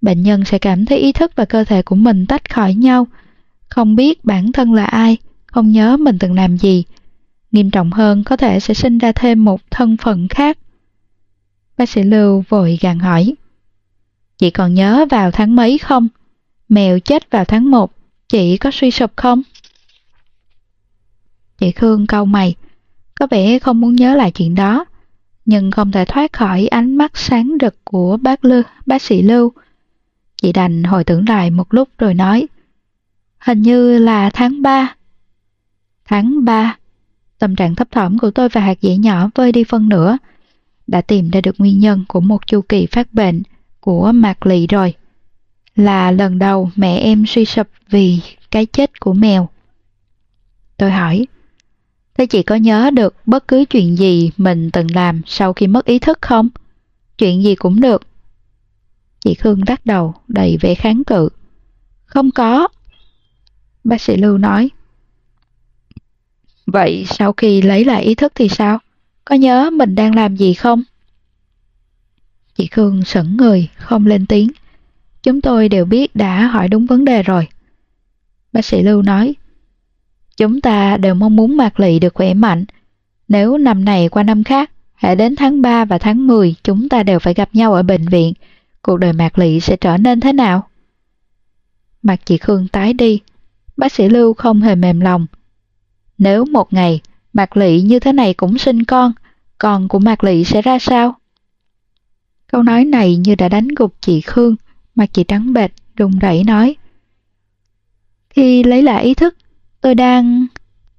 Bệnh 0.01 0.23
nhân 0.23 0.45
sẽ 0.45 0.59
cảm 0.59 0.87
thấy 0.87 0.99
ý 0.99 1.13
thức 1.13 1.33
và 1.37 1.45
cơ 1.45 1.65
thể 1.65 1.83
của 1.83 1.97
mình 1.97 2.27
tách 2.27 2.55
khỏi 2.55 2.75
nhau, 2.75 3.07
không 3.69 3.97
biết 3.97 4.25
bản 4.25 4.53
thân 4.53 4.73
là 4.73 4.85
ai, 4.85 5.17
không 5.47 5.73
nhớ 5.73 5.97
mình 5.97 6.19
từng 6.19 6.35
làm 6.35 6.59
gì. 6.59 6.85
Nghiêm 7.51 7.71
trọng 7.71 7.91
hơn 7.91 8.25
có 8.25 8.37
thể 8.37 8.61
sẽ 8.61 8.75
sinh 8.75 8.99
ra 8.99 9.13
thêm 9.13 9.45
một 9.45 9.61
thân 9.71 9.97
phận 9.97 10.29
khác. 10.29 10.59
Bác 11.79 11.89
sĩ 11.89 12.03
Lưu 12.03 12.45
vội 12.49 12.79
gàn 12.81 12.99
hỏi. 12.99 13.35
Chị 14.39 14.51
còn 14.51 14.75
nhớ 14.75 15.07
vào 15.11 15.31
tháng 15.31 15.57
mấy 15.57 15.79
không? 15.79 16.09
Mèo 16.69 16.99
chết 16.99 17.31
vào 17.31 17.45
tháng 17.45 17.71
1, 17.71 17.93
chị 18.29 18.57
có 18.57 18.71
suy 18.73 18.91
sụp 18.91 19.11
không? 19.17 19.43
Chị 21.59 21.73
Khương 21.73 22.07
câu 22.07 22.25
mày, 22.25 22.55
có 23.15 23.27
vẻ 23.31 23.59
không 23.59 23.81
muốn 23.81 23.97
nhớ 23.97 24.15
lại 24.15 24.31
chuyện 24.31 24.55
đó, 24.55 24.85
nhưng 25.45 25.71
không 25.71 25.93
thể 25.93 26.05
thoát 26.05 26.33
khỏi 26.33 26.67
ánh 26.67 26.97
mắt 26.97 27.13
sáng 27.15 27.57
rực 27.61 27.85
của 27.85 28.17
bác 28.17 28.45
Lưu, 28.45 28.63
bác 28.87 29.03
sĩ 29.03 29.23
Lưu. 29.23 29.53
Chị 30.37 30.53
đành 30.53 30.85
hồi 30.85 31.05
tưởng 31.05 31.29
lại 31.29 31.51
một 31.51 31.75
lúc 31.75 31.89
rồi 31.99 32.15
nói, 32.15 32.47
hình 33.39 33.63
như 33.63 33.99
là 33.99 34.31
tháng 34.31 34.63
3. 34.63 34.95
Tháng 36.05 36.45
3, 36.45 36.77
tâm 37.39 37.57
trạng 37.57 37.75
thấp 37.75 37.91
thỏm 37.91 38.19
của 38.19 38.31
tôi 38.31 38.49
và 38.49 38.61
hạt 38.61 38.79
dẻ 38.83 38.97
nhỏ 38.97 39.31
vơi 39.35 39.53
đi 39.53 39.65
phân 39.65 39.89
nửa, 39.89 40.17
đã 40.87 41.01
tìm 41.01 41.31
ra 41.31 41.41
được 41.41 41.55
nguyên 41.59 41.79
nhân 41.79 42.05
của 42.09 42.21
một 42.21 42.47
chu 42.47 42.61
kỳ 42.61 42.87
phát 42.87 43.13
bệnh 43.15 43.43
của 43.81 44.13
Mạc 44.13 44.47
Lị 44.47 44.67
rồi. 44.67 44.95
Là 45.77 46.11
lần 46.11 46.39
đầu 46.39 46.71
mẹ 46.77 46.99
em 46.99 47.27
suy 47.27 47.45
sụp 47.45 47.69
vì 47.91 48.21
cái 48.51 48.67
chết 48.67 49.01
của 49.01 49.13
mèo. 49.13 49.49
Tôi 50.77 50.91
hỏi, 50.91 51.27
thế 52.15 52.27
chị 52.27 52.43
có 52.43 52.55
nhớ 52.55 52.91
được 52.91 53.15
bất 53.27 53.49
cứ 53.49 53.65
chuyện 53.65 53.99
gì 53.99 54.31
mình 54.37 54.71
từng 54.71 54.87
làm 54.95 55.23
sau 55.27 55.53
khi 55.53 55.67
mất 55.67 55.85
ý 55.85 55.99
thức 55.99 56.19
không? 56.23 56.49
Chuyện 57.19 57.43
gì 57.43 57.55
cũng 57.55 57.81
được. 57.81 58.03
Chị 59.21 59.35
Khương 59.35 59.61
lắc 59.67 59.87
đầu, 59.87 60.15
đầy 60.29 60.59
vẻ 60.61 60.75
kháng 60.75 61.05
cự. 61.05 61.29
Không 62.05 62.31
có. 62.31 62.69
Bác 63.85 64.01
sĩ 64.01 64.17
Lưu 64.17 64.39
nói. 64.39 64.71
Vậy 66.67 67.05
sau 67.09 67.33
khi 67.33 67.63
lấy 67.63 67.85
lại 67.85 68.03
ý 68.03 68.15
thức 68.15 68.33
thì 68.35 68.49
sao? 68.49 68.79
Có 69.25 69.35
nhớ 69.35 69.71
mình 69.71 69.95
đang 69.95 70.15
làm 70.15 70.37
gì 70.37 70.55
không? 70.55 70.83
Chị 72.55 72.67
Khương 72.67 73.05
sững 73.05 73.37
người, 73.37 73.69
không 73.77 74.07
lên 74.07 74.27
tiếng. 74.27 74.49
Chúng 75.23 75.41
tôi 75.41 75.69
đều 75.69 75.85
biết 75.85 76.17
đã 76.17 76.47
hỏi 76.47 76.69
đúng 76.69 76.87
vấn 76.87 77.05
đề 77.05 77.23
rồi. 77.23 77.49
Bác 78.53 78.65
sĩ 78.65 78.83
Lưu 78.83 79.03
nói, 79.03 79.35
Chúng 80.37 80.61
ta 80.61 80.97
đều 80.97 81.15
mong 81.15 81.37
muốn 81.37 81.57
Mạc 81.57 81.81
Lị 81.81 81.99
được 81.99 82.15
khỏe 82.15 82.35
mạnh. 82.35 82.65
Nếu 83.29 83.59
năm 83.59 83.85
này 83.85 84.09
qua 84.09 84.23
năm 84.23 84.45
khác, 84.45 84.71
hãy 84.95 85.17
đến 85.17 85.37
tháng 85.37 85.63
3 85.63 85.85
và 85.85 85.99
tháng 85.99 86.27
10 86.27 86.55
chúng 86.65 86.89
ta 86.89 87.03
đều 87.03 87.19
phải 87.19 87.35
gặp 87.35 87.49
nhau 87.53 87.73
ở 87.75 87.83
bệnh 87.83 88.09
viện, 88.09 88.33
cuộc 88.83 88.97
đời 88.97 89.13
Mạc 89.13 89.39
Lị 89.39 89.61
sẽ 89.61 89.77
trở 89.77 89.97
nên 89.97 90.21
thế 90.21 90.33
nào? 90.33 90.69
Mặt 92.03 92.21
chị 92.25 92.39
Khương 92.39 92.69
tái 92.69 92.93
đi, 92.93 93.21
bác 93.77 93.93
sĩ 93.93 94.09
Lưu 94.09 94.35
không 94.35 94.61
hề 94.61 94.75
mềm 94.75 95.01
lòng. 95.01 95.27
Nếu 96.19 96.45
một 96.45 96.73
ngày 96.73 97.01
Mạc 97.33 97.57
Lị 97.57 97.81
như 97.81 97.99
thế 97.99 98.13
này 98.13 98.35
cũng 98.35 98.59
sinh 98.59 98.85
con, 98.85 99.13
con 99.59 99.89
của 99.89 99.99
Mạc 99.99 100.25
Lị 100.25 100.45
sẽ 100.45 100.63
ra 100.63 100.79
sao? 100.79 101.15
Câu 102.47 102.63
nói 102.63 102.85
này 102.85 103.17
như 103.17 103.35
đã 103.35 103.49
đánh 103.49 103.69
gục 103.69 103.95
chị 104.01 104.21
Khương, 104.21 104.57
mặt 104.95 105.07
chị 105.13 105.25
trắng 105.25 105.53
bệch, 105.53 105.71
rùng 105.97 106.19
rẩy 106.19 106.45
nói. 106.45 106.77
Khi 108.31 108.63
lấy 108.63 108.83
lại 108.83 109.05
ý 109.05 109.15
thức, 109.15 109.37
tôi 109.81 109.95
đang... 109.95 110.47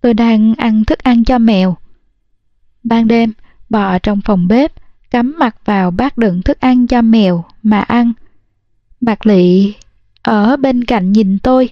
tôi 0.02 0.14
đang 0.14 0.56
ăn 0.56 0.86
thức 0.86 1.00
ăn 1.00 1.24
cho 1.24 1.38
mèo. 1.38 1.78
Ban 2.84 3.08
đêm, 3.08 3.34
bò 3.70 4.00
trong 4.00 4.22
phòng 4.22 4.48
bếp, 4.48 4.74
cắm 5.12 5.36
mặt 5.40 5.56
vào 5.66 5.92
bát 5.92 6.18
đựng 6.18 6.42
thức 6.42 6.60
ăn 6.60 6.88
cho 6.88 7.02
mèo 7.02 7.46
mà 7.64 7.80
ăn. 7.80 8.14
Bạc 9.02 9.26
Lị 9.26 9.74
ở 10.22 10.58
bên 10.58 10.84
cạnh 10.84 11.12
nhìn 11.12 11.40
tôi. 11.40 11.70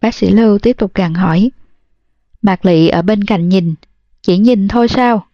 Bác 0.00 0.14
sĩ 0.14 0.30
Lưu 0.30 0.58
tiếp 0.58 0.72
tục 0.78 0.94
gằn 0.94 1.14
hỏi. 1.14 1.50
Mạc 2.42 2.64
Lị 2.64 2.88
ở 2.88 3.02
bên 3.02 3.24
cạnh 3.24 3.48
nhìn, 3.48 3.74
chỉ 4.22 4.38
nhìn 4.38 4.68
thôi 4.68 4.88
sao? 4.88 5.26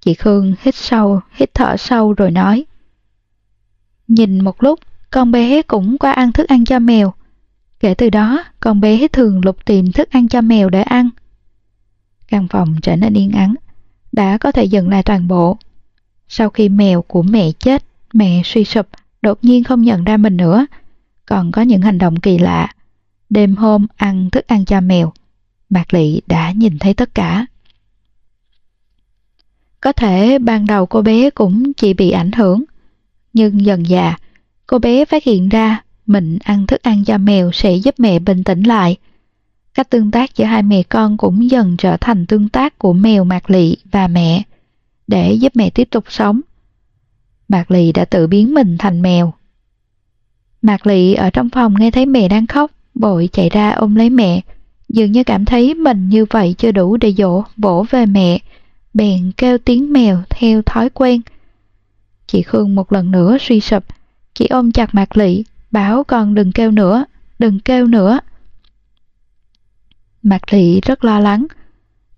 Chị 0.00 0.14
Khương 0.14 0.54
hít 0.60 0.74
sâu, 0.74 1.20
hít 1.32 1.54
thở 1.54 1.76
sâu 1.76 2.12
rồi 2.12 2.30
nói. 2.30 2.64
Nhìn 4.08 4.44
một 4.44 4.62
lúc, 4.62 4.80
con 5.10 5.30
bé 5.30 5.62
cũng 5.62 5.98
qua 5.98 6.12
ăn 6.12 6.32
thức 6.32 6.48
ăn 6.48 6.64
cho 6.64 6.78
mèo. 6.78 7.12
Kể 7.80 7.94
từ 7.94 8.10
đó, 8.10 8.44
con 8.60 8.80
bé 8.80 9.08
thường 9.08 9.40
lục 9.44 9.64
tìm 9.64 9.92
thức 9.92 10.10
ăn 10.10 10.28
cho 10.28 10.40
mèo 10.40 10.70
để 10.70 10.82
ăn. 10.82 11.10
Căn 12.28 12.48
phòng 12.48 12.76
trở 12.82 12.96
nên 12.96 13.14
yên 13.14 13.32
ắng, 13.32 13.54
đã 14.12 14.38
có 14.38 14.52
thể 14.52 14.64
dừng 14.64 14.88
lại 14.88 15.02
toàn 15.02 15.28
bộ. 15.28 15.58
Sau 16.28 16.50
khi 16.50 16.68
mèo 16.68 17.02
của 17.02 17.22
mẹ 17.22 17.52
chết, 17.52 17.84
mẹ 18.12 18.42
suy 18.44 18.64
sụp, 18.64 18.86
đột 19.22 19.38
nhiên 19.42 19.64
không 19.64 19.82
nhận 19.82 20.04
ra 20.04 20.16
mình 20.16 20.36
nữa. 20.36 20.66
Còn 21.26 21.52
có 21.52 21.62
những 21.62 21.82
hành 21.82 21.98
động 21.98 22.16
kỳ 22.16 22.38
lạ. 22.38 22.74
Đêm 23.30 23.56
hôm 23.56 23.86
ăn 23.96 24.30
thức 24.30 24.46
ăn 24.46 24.64
cho 24.64 24.80
mèo, 24.80 25.12
Mạc 25.70 25.94
Lị 25.94 26.20
đã 26.26 26.52
nhìn 26.52 26.78
thấy 26.78 26.94
tất 26.94 27.14
cả. 27.14 27.46
Có 29.80 29.92
thể 29.92 30.38
ban 30.38 30.66
đầu 30.66 30.86
cô 30.86 31.02
bé 31.02 31.30
cũng 31.30 31.72
chỉ 31.74 31.94
bị 31.94 32.10
ảnh 32.10 32.32
hưởng, 32.32 32.64
nhưng 33.36 33.64
dần 33.64 33.84
dà, 33.84 34.16
cô 34.66 34.78
bé 34.78 35.04
phát 35.04 35.24
hiện 35.24 35.48
ra 35.48 35.82
mình 36.06 36.38
ăn 36.44 36.66
thức 36.66 36.82
ăn 36.82 37.04
cho 37.04 37.18
mèo 37.18 37.52
sẽ 37.52 37.74
giúp 37.74 37.94
mẹ 37.98 38.18
bình 38.18 38.44
tĩnh 38.44 38.62
lại. 38.62 38.96
Cách 39.74 39.90
tương 39.90 40.10
tác 40.10 40.36
giữa 40.36 40.44
hai 40.44 40.62
mẹ 40.62 40.82
con 40.82 41.16
cũng 41.16 41.50
dần 41.50 41.76
trở 41.76 41.96
thành 41.96 42.26
tương 42.26 42.48
tác 42.48 42.78
của 42.78 42.92
mèo 42.92 43.24
Mạc 43.24 43.50
Lị 43.50 43.76
và 43.92 44.08
mẹ, 44.08 44.42
để 45.06 45.32
giúp 45.32 45.52
mẹ 45.56 45.70
tiếp 45.70 45.88
tục 45.90 46.04
sống. 46.08 46.40
Mạc 47.48 47.70
Lị 47.70 47.92
đã 47.92 48.04
tự 48.04 48.26
biến 48.26 48.54
mình 48.54 48.78
thành 48.78 49.02
mèo. 49.02 49.32
Mạc 50.62 50.86
Lị 50.86 51.14
ở 51.14 51.30
trong 51.30 51.50
phòng 51.50 51.74
nghe 51.78 51.90
thấy 51.90 52.06
mẹ 52.06 52.28
đang 52.28 52.46
khóc, 52.46 52.70
bội 52.94 53.28
chạy 53.32 53.48
ra 53.48 53.70
ôm 53.70 53.94
lấy 53.94 54.10
mẹ, 54.10 54.40
dường 54.88 55.12
như 55.12 55.24
cảm 55.24 55.44
thấy 55.44 55.74
mình 55.74 56.08
như 56.08 56.24
vậy 56.30 56.54
chưa 56.58 56.72
đủ 56.72 56.96
để 56.96 57.12
dỗ, 57.12 57.42
vỗ 57.56 57.86
về 57.90 58.06
mẹ, 58.06 58.38
bèn 58.94 59.32
kêu 59.36 59.58
tiếng 59.58 59.92
mèo 59.92 60.22
theo 60.30 60.62
thói 60.62 60.90
quen. 60.90 61.20
Chị 62.26 62.42
Khương 62.42 62.74
một 62.74 62.92
lần 62.92 63.10
nữa 63.10 63.36
suy 63.40 63.60
sụp, 63.60 63.84
chị 64.34 64.46
ôm 64.46 64.72
chặt 64.72 64.94
Mạc 64.94 65.16
Lị, 65.16 65.44
bảo 65.70 66.04
con 66.04 66.34
đừng 66.34 66.52
kêu 66.52 66.70
nữa, 66.70 67.04
đừng 67.38 67.60
kêu 67.60 67.86
nữa. 67.86 68.20
Mạc 70.22 70.52
Lị 70.52 70.80
rất 70.80 71.04
lo 71.04 71.20
lắng, 71.20 71.46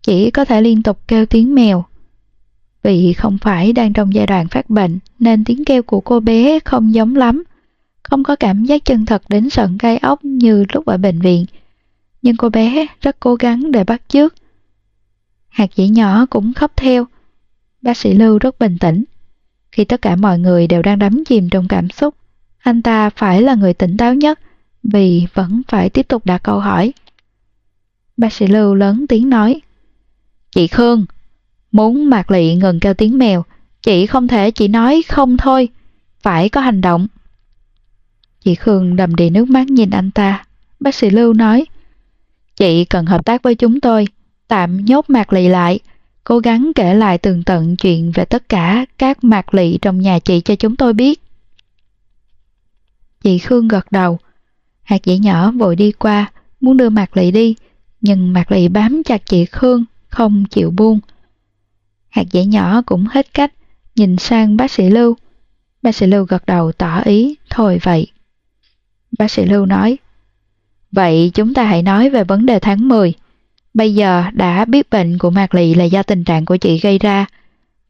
chỉ 0.02 0.30
có 0.30 0.44
thể 0.44 0.60
liên 0.60 0.82
tục 0.82 1.00
kêu 1.08 1.26
tiếng 1.26 1.54
mèo. 1.54 1.84
Vì 2.82 3.12
không 3.12 3.38
phải 3.38 3.72
đang 3.72 3.92
trong 3.92 4.14
giai 4.14 4.26
đoạn 4.26 4.48
phát 4.48 4.70
bệnh 4.70 4.98
nên 5.18 5.44
tiếng 5.44 5.64
kêu 5.64 5.82
của 5.82 6.00
cô 6.00 6.20
bé 6.20 6.58
không 6.64 6.94
giống 6.94 7.16
lắm, 7.16 7.42
không 8.02 8.24
có 8.24 8.36
cảm 8.36 8.64
giác 8.64 8.84
chân 8.84 9.06
thật 9.06 9.22
đến 9.28 9.50
sợn 9.50 9.78
gai 9.78 9.98
ốc 9.98 10.24
như 10.24 10.64
lúc 10.72 10.86
ở 10.86 10.96
bệnh 10.96 11.20
viện. 11.20 11.46
Nhưng 12.22 12.36
cô 12.36 12.48
bé 12.48 12.86
rất 13.00 13.20
cố 13.20 13.34
gắng 13.34 13.72
để 13.72 13.84
bắt 13.84 14.02
chước. 14.08 14.34
Hạt 15.48 15.74
dĩ 15.74 15.88
nhỏ 15.88 16.26
cũng 16.30 16.54
khóc 16.54 16.72
theo. 16.76 17.06
Bác 17.82 17.96
sĩ 17.96 18.14
Lưu 18.14 18.38
rất 18.38 18.58
bình 18.58 18.78
tĩnh. 18.78 19.04
Khi 19.78 19.84
tất 19.84 20.02
cả 20.02 20.16
mọi 20.16 20.38
người 20.38 20.66
đều 20.66 20.82
đang 20.82 20.98
đắm 20.98 21.24
chìm 21.24 21.48
trong 21.48 21.68
cảm 21.68 21.90
xúc, 21.90 22.14
anh 22.58 22.82
ta 22.82 23.10
phải 23.10 23.42
là 23.42 23.54
người 23.54 23.74
tỉnh 23.74 23.96
táo 23.96 24.14
nhất 24.14 24.40
vì 24.82 25.26
vẫn 25.34 25.62
phải 25.68 25.90
tiếp 25.90 26.08
tục 26.08 26.26
đặt 26.26 26.42
câu 26.42 26.60
hỏi. 26.60 26.92
Bác 28.16 28.32
sĩ 28.32 28.46
Lưu 28.46 28.74
lớn 28.74 29.06
tiếng 29.08 29.30
nói 29.30 29.60
Chị 30.50 30.66
Khương, 30.66 31.06
muốn 31.72 32.10
Mạc 32.10 32.30
Lị 32.30 32.54
ngừng 32.54 32.80
kêu 32.80 32.94
tiếng 32.94 33.18
mèo, 33.18 33.44
chị 33.82 34.06
không 34.06 34.28
thể 34.28 34.50
chỉ 34.50 34.68
nói 34.68 35.02
không 35.08 35.36
thôi, 35.36 35.68
phải 36.22 36.48
có 36.48 36.60
hành 36.60 36.80
động. 36.80 37.06
Chị 38.40 38.54
Khương 38.54 38.96
đầm 38.96 39.14
đìa 39.14 39.30
nước 39.30 39.48
mắt 39.48 39.66
nhìn 39.66 39.90
anh 39.90 40.10
ta. 40.10 40.44
Bác 40.80 40.94
sĩ 40.94 41.10
Lưu 41.10 41.32
nói 41.32 41.66
Chị 42.56 42.84
cần 42.84 43.06
hợp 43.06 43.24
tác 43.24 43.42
với 43.42 43.54
chúng 43.54 43.80
tôi, 43.80 44.08
tạm 44.48 44.84
nhốt 44.84 45.10
Mạc 45.10 45.32
Lị 45.32 45.48
lại, 45.48 45.80
cố 46.28 46.38
gắng 46.38 46.72
kể 46.74 46.94
lại 46.94 47.18
tường 47.18 47.44
tận 47.44 47.76
chuyện 47.76 48.12
về 48.14 48.24
tất 48.24 48.48
cả 48.48 48.86
các 48.98 49.24
Mạc 49.24 49.54
Lị 49.54 49.78
trong 49.78 50.00
nhà 50.00 50.18
chị 50.18 50.40
cho 50.40 50.54
chúng 50.56 50.76
tôi 50.76 50.92
biết. 50.92 51.22
Chị 53.22 53.38
Khương 53.38 53.68
gật 53.68 53.92
đầu. 53.92 54.18
Hạt 54.82 55.04
dĩ 55.04 55.18
nhỏ 55.18 55.50
vội 55.50 55.76
đi 55.76 55.92
qua, 55.92 56.32
muốn 56.60 56.76
đưa 56.76 56.88
Mạc 56.88 57.16
Lị 57.16 57.30
đi, 57.30 57.54
nhưng 58.00 58.32
Mạc 58.32 58.52
Lị 58.52 58.68
bám 58.68 59.02
chặt 59.02 59.26
chị 59.26 59.44
Khương, 59.44 59.84
không 60.08 60.44
chịu 60.50 60.70
buông. 60.70 61.00
Hạt 62.08 62.24
dĩ 62.30 62.44
nhỏ 62.44 62.82
cũng 62.86 63.06
hết 63.10 63.34
cách, 63.34 63.52
nhìn 63.96 64.16
sang 64.16 64.56
bác 64.56 64.70
sĩ 64.70 64.90
Lưu. 64.90 65.16
Bác 65.82 65.94
sĩ 65.94 66.06
Lưu 66.06 66.24
gật 66.24 66.46
đầu 66.46 66.72
tỏ 66.72 67.00
ý, 67.00 67.34
thôi 67.50 67.78
vậy. 67.82 68.06
Bác 69.18 69.30
sĩ 69.30 69.44
Lưu 69.44 69.66
nói, 69.66 69.98
Vậy 70.92 71.30
chúng 71.34 71.54
ta 71.54 71.64
hãy 71.64 71.82
nói 71.82 72.10
về 72.10 72.24
vấn 72.24 72.46
đề 72.46 72.58
tháng 72.58 72.88
10. 72.88 73.14
Bây 73.74 73.94
giờ 73.94 74.24
đã 74.32 74.64
biết 74.64 74.90
bệnh 74.90 75.18
của 75.18 75.30
Mạc 75.30 75.54
Lị 75.54 75.74
là 75.74 75.84
do 75.84 76.02
tình 76.02 76.24
trạng 76.24 76.44
của 76.44 76.56
chị 76.56 76.78
gây 76.78 76.98
ra. 76.98 77.26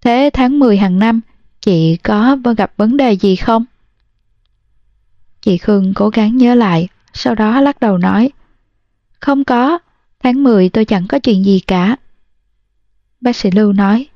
Thế 0.00 0.30
tháng 0.32 0.58
10 0.58 0.76
hàng 0.76 0.98
năm, 0.98 1.20
chị 1.60 1.96
có 1.96 2.36
gặp 2.56 2.72
vấn 2.76 2.96
đề 2.96 3.12
gì 3.12 3.36
không? 3.36 3.64
Chị 5.40 5.58
Khương 5.58 5.94
cố 5.94 6.08
gắng 6.08 6.36
nhớ 6.36 6.54
lại, 6.54 6.88
sau 7.12 7.34
đó 7.34 7.60
lắc 7.60 7.80
đầu 7.80 7.98
nói, 7.98 8.30
không 9.20 9.44
có, 9.44 9.78
tháng 10.22 10.42
10 10.42 10.68
tôi 10.68 10.84
chẳng 10.84 11.06
có 11.06 11.18
chuyện 11.18 11.44
gì 11.44 11.60
cả. 11.60 11.96
Bác 13.20 13.36
sĩ 13.36 13.50
Lưu 13.50 13.72
nói, 13.72 14.06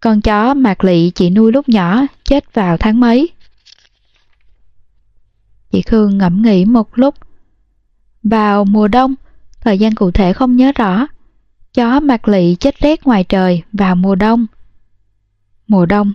con 0.00 0.20
chó 0.20 0.54
mạc 0.54 0.84
lị 0.84 1.10
chị 1.10 1.30
nuôi 1.30 1.52
lúc 1.52 1.68
nhỏ, 1.68 2.02
chết 2.24 2.54
vào 2.54 2.76
tháng 2.76 3.00
mấy. 3.00 3.28
Chị 5.70 5.82
Khương 5.82 6.18
ngẫm 6.18 6.42
nghĩ 6.42 6.64
một 6.64 6.98
lúc. 6.98 7.14
Vào 8.22 8.64
mùa 8.64 8.88
đông, 8.88 9.14
thời 9.66 9.78
gian 9.78 9.94
cụ 9.94 10.10
thể 10.10 10.32
không 10.32 10.56
nhớ 10.56 10.72
rõ. 10.72 11.06
Chó 11.74 12.00
mạc 12.00 12.28
lị 12.28 12.54
chết 12.54 12.80
rét 12.80 13.06
ngoài 13.06 13.24
trời 13.24 13.62
vào 13.72 13.96
mùa 13.96 14.14
đông. 14.14 14.46
Mùa 15.66 15.86
đông, 15.86 16.12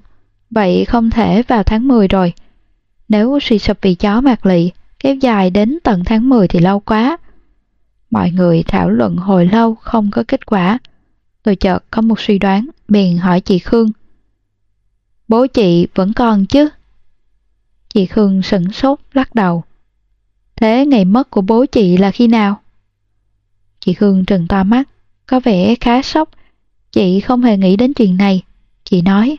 vậy 0.49 0.85
không 0.85 1.09
thể 1.09 1.43
vào 1.47 1.63
tháng 1.63 1.87
10 1.87 2.07
rồi. 2.07 2.33
Nếu 3.09 3.39
suy 3.41 3.59
sụp 3.59 3.77
vì 3.81 3.95
chó 3.95 4.21
mạc 4.21 4.45
lị, 4.45 4.71
kéo 4.99 5.15
dài 5.15 5.49
đến 5.49 5.77
tận 5.83 6.03
tháng 6.05 6.29
10 6.29 6.47
thì 6.47 6.59
lâu 6.59 6.79
quá. 6.79 7.17
Mọi 8.09 8.31
người 8.31 8.63
thảo 8.63 8.89
luận 8.89 9.17
hồi 9.17 9.45
lâu 9.45 9.75
không 9.75 10.11
có 10.11 10.23
kết 10.27 10.45
quả. 10.45 10.79
Tôi 11.43 11.55
chợt 11.55 11.83
có 11.91 12.01
một 12.01 12.19
suy 12.19 12.39
đoán, 12.39 12.67
bèn 12.87 13.17
hỏi 13.17 13.41
chị 13.41 13.59
Khương. 13.59 13.91
Bố 15.27 15.47
chị 15.47 15.87
vẫn 15.95 16.13
còn 16.13 16.45
chứ? 16.45 16.69
Chị 17.93 18.05
Khương 18.05 18.41
sửng 18.41 18.71
sốt 18.71 18.99
lắc 19.13 19.35
đầu. 19.35 19.63
Thế 20.55 20.85
ngày 20.85 21.05
mất 21.05 21.29
của 21.29 21.41
bố 21.41 21.65
chị 21.65 21.97
là 21.97 22.11
khi 22.11 22.27
nào? 22.27 22.61
Chị 23.81 23.95
Hương 23.99 24.25
trừng 24.25 24.47
to 24.47 24.63
mắt, 24.63 24.89
có 25.25 25.39
vẻ 25.39 25.75
khá 25.75 26.01
sốc. 26.01 26.29
Chị 26.91 27.19
không 27.19 27.43
hề 27.43 27.57
nghĩ 27.57 27.75
đến 27.75 27.93
chuyện 27.93 28.17
này. 28.17 28.41
Chị 28.83 29.01
nói, 29.01 29.37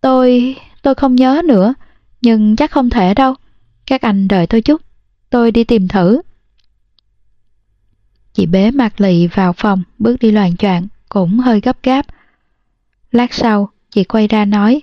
tôi, 0.00 0.56
tôi 0.82 0.94
không 0.94 1.16
nhớ 1.16 1.42
nữa, 1.44 1.74
nhưng 2.20 2.56
chắc 2.56 2.70
không 2.70 2.90
thể 2.90 3.14
đâu. 3.14 3.34
Các 3.86 4.02
anh 4.02 4.28
đợi 4.28 4.46
tôi 4.46 4.60
chút, 4.60 4.82
tôi 5.30 5.52
đi 5.52 5.64
tìm 5.64 5.88
thử. 5.88 6.20
Chị 8.32 8.46
bế 8.46 8.70
mặt 8.70 9.00
lị 9.00 9.26
vào 9.26 9.52
phòng, 9.52 9.82
bước 9.98 10.16
đi 10.20 10.30
loạn 10.30 10.56
choạng, 10.56 10.86
cũng 11.08 11.38
hơi 11.38 11.60
gấp 11.60 11.82
gáp. 11.82 12.06
Lát 13.12 13.34
sau, 13.34 13.70
chị 13.90 14.04
quay 14.04 14.28
ra 14.28 14.44
nói, 14.44 14.82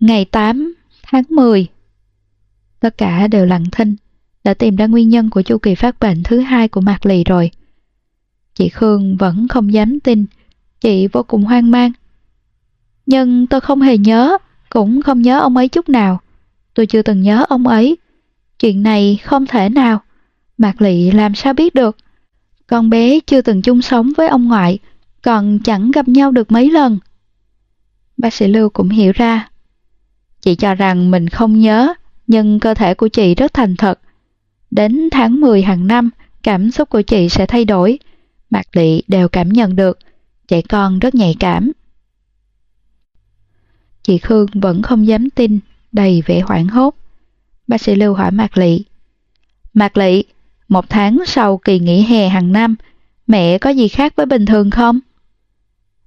ngày 0.00 0.24
8 0.24 0.74
tháng 1.02 1.22
10. 1.28 1.68
Tất 2.80 2.98
cả 2.98 3.26
đều 3.26 3.46
lặng 3.46 3.64
thinh, 3.72 3.96
đã 4.44 4.54
tìm 4.54 4.76
ra 4.76 4.86
nguyên 4.86 5.08
nhân 5.08 5.30
của 5.30 5.42
chu 5.42 5.58
kỳ 5.58 5.74
phát 5.74 6.00
bệnh 6.00 6.22
thứ 6.22 6.40
hai 6.40 6.68
của 6.68 6.80
Mạc 6.80 7.06
Lì 7.06 7.24
rồi. 7.24 7.50
Chị 8.54 8.68
Khương 8.68 9.16
vẫn 9.16 9.48
không 9.48 9.72
dám 9.72 10.00
tin, 10.00 10.26
chị 10.80 11.08
vô 11.12 11.22
cùng 11.22 11.44
hoang 11.44 11.70
mang. 11.70 11.92
Nhưng 13.06 13.46
tôi 13.46 13.60
không 13.60 13.80
hề 13.80 13.98
nhớ, 13.98 14.38
cũng 14.70 15.02
không 15.02 15.22
nhớ 15.22 15.40
ông 15.40 15.56
ấy 15.56 15.68
chút 15.68 15.88
nào. 15.88 16.20
Tôi 16.74 16.86
chưa 16.86 17.02
từng 17.02 17.22
nhớ 17.22 17.44
ông 17.48 17.66
ấy. 17.66 17.96
Chuyện 18.58 18.82
này 18.82 19.18
không 19.24 19.46
thể 19.46 19.68
nào. 19.68 20.00
Mạc 20.58 20.82
Lị 20.82 21.10
làm 21.10 21.34
sao 21.34 21.54
biết 21.54 21.74
được? 21.74 21.96
Con 22.66 22.90
bé 22.90 23.20
chưa 23.20 23.40
từng 23.40 23.62
chung 23.62 23.82
sống 23.82 24.12
với 24.16 24.28
ông 24.28 24.44
ngoại, 24.48 24.78
còn 25.22 25.58
chẳng 25.64 25.90
gặp 25.90 26.08
nhau 26.08 26.30
được 26.30 26.52
mấy 26.52 26.70
lần. 26.70 26.98
Bác 28.16 28.34
sĩ 28.34 28.46
Lưu 28.46 28.68
cũng 28.68 28.88
hiểu 28.88 29.12
ra. 29.14 29.48
Chị 30.40 30.54
cho 30.54 30.74
rằng 30.74 31.10
mình 31.10 31.28
không 31.28 31.60
nhớ, 31.60 31.94
nhưng 32.26 32.60
cơ 32.60 32.74
thể 32.74 32.94
của 32.94 33.08
chị 33.08 33.34
rất 33.34 33.54
thành 33.54 33.76
thật. 33.76 34.00
Đến 34.70 35.08
tháng 35.12 35.40
10 35.40 35.62
hàng 35.62 35.86
năm, 35.86 36.10
cảm 36.42 36.70
xúc 36.70 36.90
của 36.90 37.02
chị 37.02 37.28
sẽ 37.28 37.46
thay 37.46 37.64
đổi. 37.64 37.98
Mạc 38.52 38.76
Lị 38.76 39.02
đều 39.08 39.28
cảm 39.28 39.48
nhận 39.48 39.76
được, 39.76 39.98
trẻ 40.48 40.62
con 40.62 40.98
rất 40.98 41.14
nhạy 41.14 41.36
cảm. 41.40 41.72
Chị 44.02 44.18
Khương 44.18 44.46
vẫn 44.54 44.82
không 44.82 45.06
dám 45.06 45.30
tin, 45.30 45.58
đầy 45.92 46.22
vẻ 46.26 46.40
hoảng 46.40 46.68
hốt. 46.68 46.94
Bác 47.66 47.80
sĩ 47.80 47.94
Lưu 47.94 48.14
hỏi 48.14 48.30
Mạc 48.30 48.58
Lị. 48.58 48.84
Mạc 49.74 49.96
Lị, 49.96 50.24
một 50.68 50.84
tháng 50.88 51.18
sau 51.26 51.58
kỳ 51.58 51.78
nghỉ 51.78 52.02
hè 52.02 52.28
hàng 52.28 52.52
năm, 52.52 52.76
mẹ 53.26 53.58
có 53.58 53.70
gì 53.70 53.88
khác 53.88 54.16
với 54.16 54.26
bình 54.26 54.46
thường 54.46 54.70
không? 54.70 55.00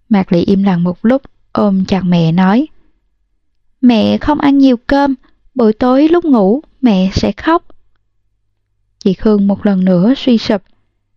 Mạc 0.09 0.31
Lị 0.31 0.41
im 0.41 0.63
lặng 0.63 0.83
một 0.83 1.05
lúc, 1.05 1.21
ôm 1.51 1.85
chặt 1.85 2.01
mẹ 2.03 2.31
nói. 2.31 2.67
Mẹ 3.81 4.17
không 4.17 4.39
ăn 4.39 4.57
nhiều 4.57 4.77
cơm, 4.87 5.15
buổi 5.55 5.73
tối 5.73 6.07
lúc 6.07 6.25
ngủ 6.25 6.61
mẹ 6.81 7.09
sẽ 7.13 7.31
khóc. 7.31 7.65
Chị 8.99 9.13
Khương 9.13 9.47
một 9.47 9.65
lần 9.65 9.85
nữa 9.85 10.13
suy 10.17 10.37
sụp, 10.37 10.61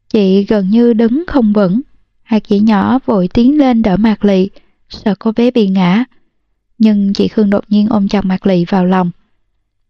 chị 0.09 0.44
gần 0.44 0.70
như 0.70 0.93
đứng 0.93 1.24
không 1.26 1.52
vững. 1.52 1.80
Hai 2.22 2.40
chị 2.40 2.60
nhỏ 2.60 2.98
vội 3.05 3.28
tiến 3.35 3.59
lên 3.59 3.82
đỡ 3.82 3.97
Mạc 3.97 4.24
Lị, 4.24 4.48
sợ 4.89 5.14
cô 5.18 5.32
bé 5.32 5.51
bị 5.51 5.68
ngã. 5.68 6.05
Nhưng 6.78 7.12
chị 7.12 7.28
Khương 7.28 7.51
đột 7.51 7.64
nhiên 7.68 7.89
ôm 7.89 8.09
chặt 8.09 8.24
Mạc 8.24 8.47
Lị 8.47 8.64
vào 8.64 8.86
lòng. 8.86 9.10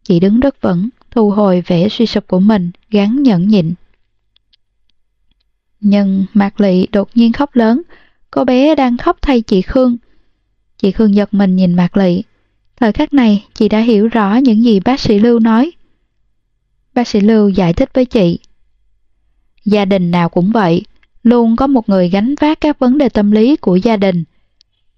Chị 0.02 0.20
đứng 0.20 0.40
rất 0.40 0.62
vững, 0.62 0.88
thu 1.10 1.30
hồi 1.30 1.62
vẻ 1.66 1.88
suy 1.88 2.06
sụp 2.06 2.26
của 2.26 2.40
mình, 2.40 2.70
gắn 2.90 3.22
nhẫn 3.22 3.48
nhịn. 3.48 3.74
Nhưng 5.80 6.26
Mạc 6.34 6.60
Lị 6.60 6.86
đột 6.86 7.08
nhiên 7.14 7.32
khóc 7.32 7.56
lớn, 7.56 7.82
cô 8.30 8.44
bé 8.44 8.74
đang 8.74 8.96
khóc 8.96 9.18
thay 9.22 9.40
chị 9.40 9.62
Khương. 9.62 9.96
Chị 10.78 10.90
Khương 10.90 11.14
giật 11.14 11.34
mình 11.34 11.56
nhìn 11.56 11.74
Mạc 11.74 11.96
Lị. 11.96 12.22
Thời 12.76 12.92
khắc 12.92 13.12
này, 13.12 13.44
chị 13.54 13.68
đã 13.68 13.80
hiểu 13.80 14.08
rõ 14.08 14.36
những 14.36 14.64
gì 14.64 14.80
bác 14.80 15.00
sĩ 15.00 15.18
Lưu 15.18 15.38
nói. 15.38 15.70
Bác 16.94 17.08
sĩ 17.08 17.20
Lưu 17.20 17.48
giải 17.48 17.72
thích 17.72 17.90
với 17.94 18.04
chị. 18.04 18.38
Gia 19.68 19.84
đình 19.84 20.10
nào 20.10 20.28
cũng 20.28 20.50
vậy, 20.50 20.82
luôn 21.22 21.56
có 21.56 21.66
một 21.66 21.88
người 21.88 22.08
gánh 22.08 22.34
vác 22.40 22.60
các 22.60 22.78
vấn 22.78 22.98
đề 22.98 23.08
tâm 23.08 23.30
lý 23.30 23.56
của 23.56 23.76
gia 23.76 23.96
đình. 23.96 24.24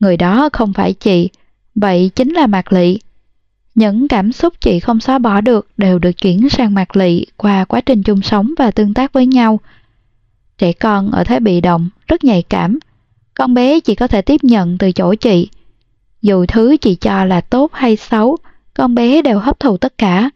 Người 0.00 0.16
đó 0.16 0.48
không 0.52 0.72
phải 0.72 0.92
chị, 0.92 1.28
vậy 1.74 2.10
chính 2.14 2.32
là 2.32 2.46
Mạc 2.46 2.72
Lị. 2.72 2.98
Những 3.74 4.08
cảm 4.08 4.32
xúc 4.32 4.54
chị 4.60 4.80
không 4.80 5.00
xóa 5.00 5.18
bỏ 5.18 5.40
được 5.40 5.68
đều 5.76 5.98
được 5.98 6.12
chuyển 6.12 6.48
sang 6.48 6.74
Mạc 6.74 6.96
Lị 6.96 7.26
qua 7.36 7.64
quá 7.64 7.80
trình 7.80 8.02
chung 8.02 8.22
sống 8.22 8.54
và 8.58 8.70
tương 8.70 8.94
tác 8.94 9.12
với 9.12 9.26
nhau. 9.26 9.60
Trẻ 10.58 10.72
con 10.72 11.10
ở 11.10 11.24
thế 11.24 11.40
bị 11.40 11.60
động, 11.60 11.88
rất 12.08 12.24
nhạy 12.24 12.42
cảm. 12.42 12.78
Con 13.34 13.54
bé 13.54 13.80
chỉ 13.80 13.94
có 13.94 14.06
thể 14.06 14.22
tiếp 14.22 14.44
nhận 14.44 14.78
từ 14.78 14.92
chỗ 14.92 15.14
chị. 15.14 15.48
Dù 16.22 16.46
thứ 16.46 16.76
chị 16.76 16.94
cho 16.94 17.24
là 17.24 17.40
tốt 17.40 17.70
hay 17.72 17.96
xấu, 17.96 18.36
con 18.74 18.94
bé 18.94 19.22
đều 19.22 19.38
hấp 19.38 19.60
thụ 19.60 19.76
tất 19.76 19.98
cả. 19.98 20.30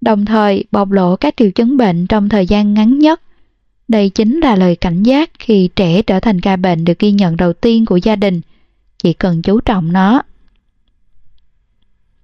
Đồng 0.00 0.24
thời 0.24 0.64
bộc 0.72 0.90
lộ 0.90 1.16
các 1.16 1.34
triệu 1.36 1.50
chứng 1.50 1.76
bệnh 1.76 2.06
trong 2.06 2.28
thời 2.28 2.46
gian 2.46 2.74
ngắn 2.74 2.98
nhất. 2.98 3.20
Đây 3.88 4.10
chính 4.10 4.40
là 4.40 4.56
lời 4.56 4.76
cảnh 4.76 5.02
giác 5.02 5.30
khi 5.38 5.68
trẻ 5.76 6.02
trở 6.02 6.20
thành 6.20 6.40
ca 6.40 6.56
bệnh 6.56 6.84
được 6.84 6.98
ghi 6.98 7.12
nhận 7.12 7.36
đầu 7.36 7.52
tiên 7.52 7.86
của 7.86 7.96
gia 7.96 8.16
đình. 8.16 8.40
Chị 8.98 9.12
cần 9.12 9.42
chú 9.42 9.60
trọng 9.60 9.92
nó. 9.92 10.22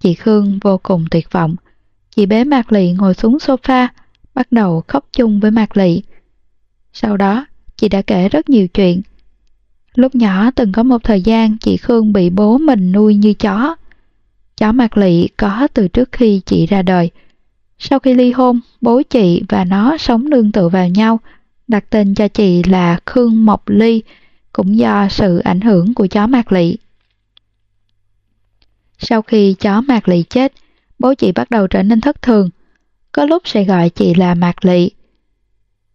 Chị 0.00 0.14
Khương 0.14 0.58
vô 0.58 0.78
cùng 0.82 1.04
tuyệt 1.10 1.32
vọng. 1.32 1.56
Chị 2.16 2.26
bế 2.26 2.44
Mạc 2.44 2.72
Lị 2.72 2.92
ngồi 2.92 3.14
xuống 3.14 3.36
sofa, 3.36 3.88
bắt 4.34 4.52
đầu 4.52 4.82
khóc 4.88 5.06
chung 5.12 5.40
với 5.40 5.50
Mạc 5.50 5.76
Lị. 5.76 6.02
Sau 6.92 7.16
đó, 7.16 7.46
chị 7.76 7.88
đã 7.88 8.02
kể 8.02 8.28
rất 8.28 8.48
nhiều 8.48 8.68
chuyện. 8.68 9.02
Lúc 9.94 10.14
nhỏ 10.14 10.50
từng 10.50 10.72
có 10.72 10.82
một 10.82 11.04
thời 11.04 11.22
gian 11.22 11.58
chị 11.58 11.76
Khương 11.76 12.12
bị 12.12 12.30
bố 12.30 12.58
mình 12.58 12.92
nuôi 12.92 13.14
như 13.14 13.34
chó. 13.34 13.76
Chó 14.56 14.72
Mạc 14.72 14.96
Lị 14.96 15.28
có 15.28 15.68
từ 15.74 15.88
trước 15.88 16.12
khi 16.12 16.40
chị 16.46 16.66
ra 16.66 16.82
đời. 16.82 17.10
Sau 17.78 17.98
khi 17.98 18.14
ly 18.14 18.32
hôn, 18.32 18.60
bố 18.80 19.02
chị 19.10 19.42
và 19.48 19.64
nó 19.64 19.96
sống 19.96 20.30
nương 20.30 20.52
tựa 20.52 20.68
vào 20.68 20.88
nhau, 20.88 21.20
đặt 21.68 21.84
tên 21.90 22.14
cho 22.14 22.28
chị 22.28 22.62
là 22.62 22.98
Khương 23.06 23.44
Mộc 23.44 23.68
Ly, 23.68 24.02
cũng 24.52 24.76
do 24.76 25.08
sự 25.10 25.38
ảnh 25.38 25.60
hưởng 25.60 25.94
của 25.94 26.06
chó 26.06 26.26
Mạc 26.26 26.52
Lị. 26.52 26.76
Sau 28.98 29.22
khi 29.22 29.54
chó 29.54 29.80
Mạc 29.80 30.08
Lị 30.08 30.22
chết, 30.22 30.52
bố 30.98 31.14
chị 31.14 31.32
bắt 31.32 31.50
đầu 31.50 31.66
trở 31.66 31.82
nên 31.82 32.00
thất 32.00 32.22
thường. 32.22 32.50
Có 33.12 33.24
lúc 33.24 33.42
sẽ 33.44 33.64
gọi 33.64 33.90
chị 33.90 34.14
là 34.14 34.34
Mạc 34.34 34.64
Lị. 34.64 34.90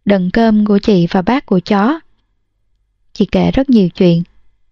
Đần 0.04 0.30
cơm 0.30 0.64
của 0.64 0.78
chị 0.78 1.06
và 1.10 1.22
bác 1.22 1.46
của 1.46 1.60
chó. 1.60 2.00
Chị 3.12 3.26
kể 3.32 3.50
rất 3.50 3.70
nhiều 3.70 3.88
chuyện, 3.88 4.22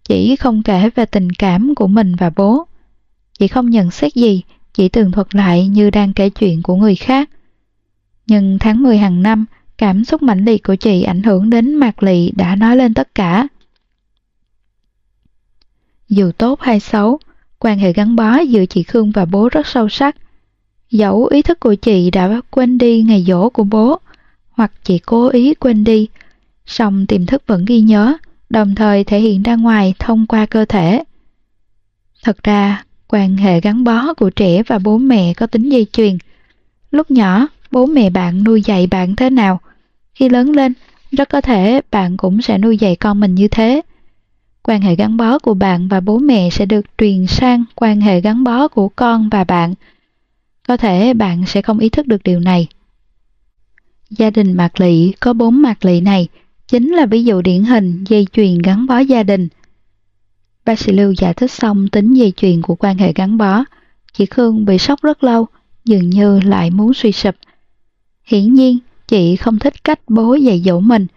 chỉ 0.03 0.35
không 0.35 0.63
kể 0.63 0.89
về 0.95 1.05
tình 1.05 1.31
cảm 1.31 1.75
của 1.75 1.87
mình 1.87 2.15
và 2.15 2.29
bố. 2.35 2.67
Chị 3.39 3.47
không 3.47 3.69
nhận 3.69 3.91
xét 3.91 4.13
gì, 4.15 4.41
chỉ 4.73 4.89
tường 4.89 5.11
thuật 5.11 5.35
lại 5.35 5.67
như 5.67 5.89
đang 5.89 6.13
kể 6.13 6.29
chuyện 6.29 6.61
của 6.61 6.75
người 6.75 6.95
khác. 6.95 7.29
Nhưng 8.27 8.59
tháng 8.59 8.83
10 8.83 8.97
hàng 8.97 9.23
năm, 9.23 9.45
cảm 9.77 10.03
xúc 10.03 10.23
mãnh 10.23 10.45
liệt 10.45 10.63
của 10.63 10.75
chị 10.75 11.03
ảnh 11.03 11.23
hưởng 11.23 11.49
đến 11.49 11.73
Mạc 11.73 12.03
Lị 12.03 12.31
đã 12.31 12.55
nói 12.55 12.77
lên 12.77 12.93
tất 12.93 13.15
cả. 13.15 13.47
Dù 16.09 16.31
tốt 16.31 16.61
hay 16.61 16.79
xấu, 16.79 17.19
quan 17.59 17.79
hệ 17.79 17.93
gắn 17.93 18.15
bó 18.15 18.37
giữa 18.37 18.65
chị 18.65 18.83
Khương 18.83 19.11
và 19.11 19.25
bố 19.25 19.49
rất 19.49 19.67
sâu 19.67 19.89
sắc. 19.89 20.15
Dẫu 20.91 21.25
ý 21.25 21.41
thức 21.41 21.59
của 21.59 21.75
chị 21.75 22.11
đã 22.11 22.41
quên 22.51 22.77
đi 22.77 23.01
ngày 23.01 23.23
dỗ 23.27 23.49
của 23.49 23.63
bố, 23.63 23.99
hoặc 24.51 24.71
chị 24.83 24.99
cố 24.99 25.27
ý 25.27 25.53
quên 25.53 25.83
đi, 25.83 26.07
song 26.65 27.05
tiềm 27.05 27.25
thức 27.25 27.43
vẫn 27.47 27.65
ghi 27.65 27.81
nhớ, 27.81 28.17
đồng 28.49 28.75
thời 28.75 29.03
thể 29.03 29.19
hiện 29.19 29.43
ra 29.43 29.55
ngoài 29.55 29.93
thông 29.99 30.27
qua 30.27 30.45
cơ 30.45 30.65
thể. 30.65 31.03
Thật 32.23 32.43
ra, 32.43 32.83
quan 33.07 33.37
hệ 33.37 33.61
gắn 33.61 33.83
bó 33.83 34.13
của 34.13 34.29
trẻ 34.29 34.63
và 34.63 34.79
bố 34.79 34.97
mẹ 34.97 35.33
có 35.33 35.47
tính 35.47 35.69
dây 35.69 35.87
chuyền. 35.91 36.17
Lúc 36.91 37.11
nhỏ, 37.11 37.47
bố 37.71 37.85
mẹ 37.85 38.09
bạn 38.09 38.43
nuôi 38.43 38.61
dạy 38.61 38.87
bạn 38.87 39.15
thế 39.15 39.29
nào? 39.29 39.59
Khi 40.17 40.29
lớn 40.29 40.51
lên, 40.51 40.73
rất 41.11 41.29
có 41.29 41.41
thể 41.41 41.81
bạn 41.91 42.17
cũng 42.17 42.41
sẽ 42.41 42.57
nuôi 42.57 42.77
dạy 42.77 42.95
con 42.95 43.19
mình 43.19 43.35
như 43.35 43.47
thế 43.47 43.81
quan 44.63 44.81
hệ 44.81 44.95
gắn 44.95 45.17
bó 45.17 45.39
của 45.39 45.53
bạn 45.53 45.87
và 45.87 45.99
bố 45.99 46.17
mẹ 46.17 46.49
sẽ 46.49 46.65
được 46.65 46.85
truyền 46.97 47.27
sang 47.27 47.63
quan 47.75 48.01
hệ 48.01 48.21
gắn 48.21 48.43
bó 48.43 48.67
của 48.67 48.89
con 48.89 49.29
và 49.29 49.43
bạn. 49.43 49.73
Có 50.67 50.77
thể 50.77 51.13
bạn 51.13 51.43
sẽ 51.45 51.61
không 51.61 51.79
ý 51.79 51.89
thức 51.89 52.07
được 52.07 52.23
điều 52.23 52.39
này. 52.39 52.67
Gia 54.09 54.29
đình 54.29 54.53
Mạc 54.53 54.79
Lị 54.79 55.11
có 55.11 55.33
bốn 55.33 55.61
Mạc 55.61 55.85
Lị 55.85 56.01
này 56.01 56.27
chính 56.67 56.91
là 56.91 57.05
ví 57.05 57.23
dụ 57.23 57.41
điển 57.41 57.63
hình 57.63 58.03
dây 58.03 58.27
chuyền 58.31 58.57
gắn 58.57 58.87
bó 58.87 58.99
gia 58.99 59.23
đình. 59.23 59.47
Bác 60.65 60.79
sĩ 60.79 60.91
Lưu 60.91 61.13
giải 61.17 61.33
thích 61.33 61.51
xong 61.51 61.87
tính 61.87 62.13
dây 62.13 62.33
chuyền 62.37 62.61
của 62.61 62.75
quan 62.75 62.97
hệ 62.97 63.13
gắn 63.13 63.37
bó. 63.37 63.63
Chị 64.13 64.25
Khương 64.25 64.65
bị 64.65 64.77
sốc 64.77 65.01
rất 65.01 65.23
lâu, 65.23 65.47
dường 65.85 66.09
như 66.09 66.39
lại 66.39 66.71
muốn 66.71 66.93
suy 66.93 67.11
sụp. 67.11 67.35
Hiển 68.23 68.53
nhiên, 68.53 68.77
chị 69.07 69.35
không 69.35 69.59
thích 69.59 69.83
cách 69.83 69.99
bố 70.07 70.35
dạy 70.35 70.61
dỗ 70.65 70.79
mình, 70.79 71.07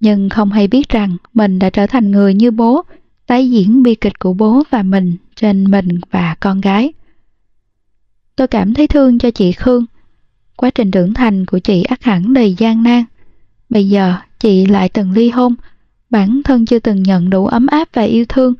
nhưng 0.00 0.28
không 0.28 0.52
hay 0.52 0.68
biết 0.68 0.88
rằng 0.88 1.16
mình 1.34 1.58
đã 1.58 1.70
trở 1.70 1.86
thành 1.86 2.10
người 2.10 2.34
như 2.34 2.50
bố, 2.50 2.82
tái 3.26 3.50
diễn 3.50 3.82
bi 3.82 3.94
kịch 3.94 4.18
của 4.18 4.32
bố 4.32 4.62
và 4.70 4.82
mình 4.82 5.16
trên 5.36 5.70
mình 5.70 6.00
và 6.10 6.36
con 6.40 6.60
gái. 6.60 6.92
Tôi 8.36 8.48
cảm 8.48 8.74
thấy 8.74 8.86
thương 8.86 9.18
cho 9.18 9.30
chị 9.30 9.52
Khương. 9.52 9.84
Quá 10.56 10.70
trình 10.70 10.90
trưởng 10.90 11.14
thành 11.14 11.46
của 11.46 11.58
chị 11.58 11.82
ắt 11.82 12.02
hẳn 12.02 12.34
đầy 12.34 12.54
gian 12.58 12.82
nan. 12.82 13.04
Bây 13.68 13.88
giờ 13.88 14.14
chị 14.38 14.66
lại 14.66 14.88
từng 14.88 15.12
ly 15.12 15.28
hôn, 15.30 15.54
bản 16.10 16.42
thân 16.44 16.66
chưa 16.66 16.78
từng 16.78 17.02
nhận 17.02 17.30
đủ 17.30 17.46
ấm 17.46 17.66
áp 17.66 17.88
và 17.92 18.02
yêu 18.02 18.24
thương. 18.28 18.54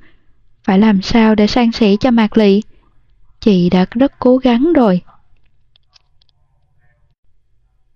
Phải 0.64 0.78
làm 0.78 1.02
sao 1.02 1.34
để 1.34 1.46
san 1.46 1.72
sẻ 1.72 1.96
cho 1.96 2.10
Mạc 2.10 2.38
Lị? 2.38 2.62
Chị 3.40 3.70
đã 3.70 3.86
rất 3.90 4.12
cố 4.18 4.36
gắng 4.36 4.72
rồi. 4.72 5.00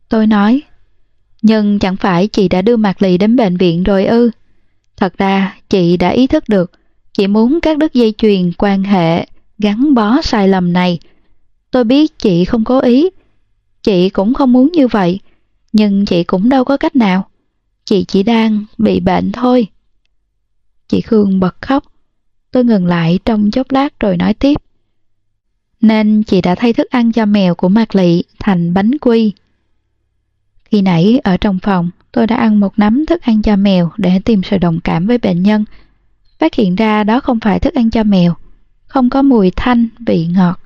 Tôi 0.08 0.26
nói, 0.26 0.62
nhưng 1.44 1.78
chẳng 1.78 1.96
phải 1.96 2.26
chị 2.26 2.48
đã 2.48 2.62
đưa 2.62 2.76
Mạc 2.76 3.02
Lì 3.02 3.18
đến 3.18 3.36
bệnh 3.36 3.56
viện 3.56 3.82
rồi 3.82 4.06
ư? 4.06 4.30
Thật 4.96 5.18
ra, 5.18 5.56
chị 5.68 5.96
đã 5.96 6.08
ý 6.08 6.26
thức 6.26 6.48
được, 6.48 6.70
chị 7.12 7.26
muốn 7.26 7.60
các 7.60 7.78
đứt 7.78 7.94
dây 7.94 8.14
chuyền 8.18 8.52
quan 8.58 8.84
hệ 8.84 9.26
gắn 9.58 9.94
bó 9.94 10.22
sai 10.22 10.48
lầm 10.48 10.72
này. 10.72 10.98
Tôi 11.70 11.84
biết 11.84 12.18
chị 12.18 12.44
không 12.44 12.64
cố 12.64 12.80
ý, 12.80 13.10
chị 13.82 14.08
cũng 14.08 14.34
không 14.34 14.52
muốn 14.52 14.72
như 14.72 14.88
vậy, 14.88 15.20
nhưng 15.72 16.04
chị 16.04 16.24
cũng 16.24 16.48
đâu 16.48 16.64
có 16.64 16.76
cách 16.76 16.96
nào. 16.96 17.26
Chị 17.84 18.04
chỉ 18.04 18.22
đang 18.22 18.64
bị 18.78 19.00
bệnh 19.00 19.32
thôi. 19.32 19.66
Chị 20.88 21.00
Khương 21.00 21.40
bật 21.40 21.56
khóc. 21.60 21.84
Tôi 22.50 22.64
ngừng 22.64 22.86
lại 22.86 23.18
trong 23.24 23.50
chốc 23.50 23.70
lát 23.70 24.00
rồi 24.00 24.16
nói 24.16 24.34
tiếp. 24.34 24.60
Nên 25.80 26.22
chị 26.22 26.40
đã 26.40 26.54
thay 26.54 26.72
thức 26.72 26.90
ăn 26.90 27.12
cho 27.12 27.26
mèo 27.26 27.54
của 27.54 27.68
Mạc 27.68 27.94
Lị 27.94 28.22
thành 28.38 28.74
bánh 28.74 28.98
quy. 29.00 29.32
Khi 30.74 30.82
nãy 30.82 31.20
ở 31.24 31.36
trong 31.36 31.58
phòng, 31.58 31.90
tôi 32.12 32.26
đã 32.26 32.36
ăn 32.36 32.60
một 32.60 32.78
nắm 32.78 33.06
thức 33.06 33.22
ăn 33.22 33.42
cho 33.42 33.56
mèo 33.56 33.90
để 33.96 34.20
tìm 34.24 34.42
sự 34.42 34.58
đồng 34.58 34.80
cảm 34.80 35.06
với 35.06 35.18
bệnh 35.18 35.42
nhân. 35.42 35.64
Phát 36.38 36.54
hiện 36.54 36.74
ra 36.76 37.04
đó 37.04 37.20
không 37.20 37.40
phải 37.40 37.60
thức 37.60 37.74
ăn 37.74 37.90
cho 37.90 38.04
mèo, 38.04 38.34
không 38.86 39.10
có 39.10 39.22
mùi 39.22 39.50
thanh, 39.50 39.88
vị 40.06 40.26
ngọt, 40.26 40.60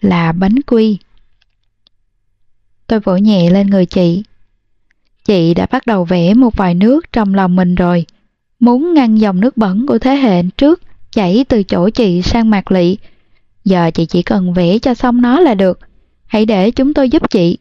là 0.00 0.32
bánh 0.32 0.62
quy. 0.66 0.98
Tôi 2.86 3.00
vỗ 3.00 3.16
nhẹ 3.16 3.50
lên 3.50 3.66
người 3.66 3.86
chị. 3.86 4.22
Chị 5.24 5.54
đã 5.54 5.66
bắt 5.70 5.86
đầu 5.86 6.04
vẽ 6.04 6.34
một 6.34 6.56
vài 6.56 6.74
nước 6.74 7.12
trong 7.12 7.34
lòng 7.34 7.56
mình 7.56 7.74
rồi, 7.74 8.06
muốn 8.60 8.94
ngăn 8.94 9.20
dòng 9.20 9.40
nước 9.40 9.56
bẩn 9.56 9.86
của 9.86 9.98
thế 9.98 10.16
hệ 10.16 10.42
trước 10.56 10.82
chảy 11.10 11.44
từ 11.48 11.62
chỗ 11.62 11.90
chị 11.90 12.22
sang 12.22 12.50
mặt 12.50 12.70
lị. 12.70 12.96
Giờ 13.64 13.90
chị 13.90 14.06
chỉ 14.06 14.22
cần 14.22 14.54
vẽ 14.54 14.78
cho 14.78 14.94
xong 14.94 15.22
nó 15.22 15.40
là 15.40 15.54
được. 15.54 15.80
Hãy 16.26 16.46
để 16.46 16.70
chúng 16.70 16.94
tôi 16.94 17.10
giúp 17.10 17.30
chị. 17.30 17.58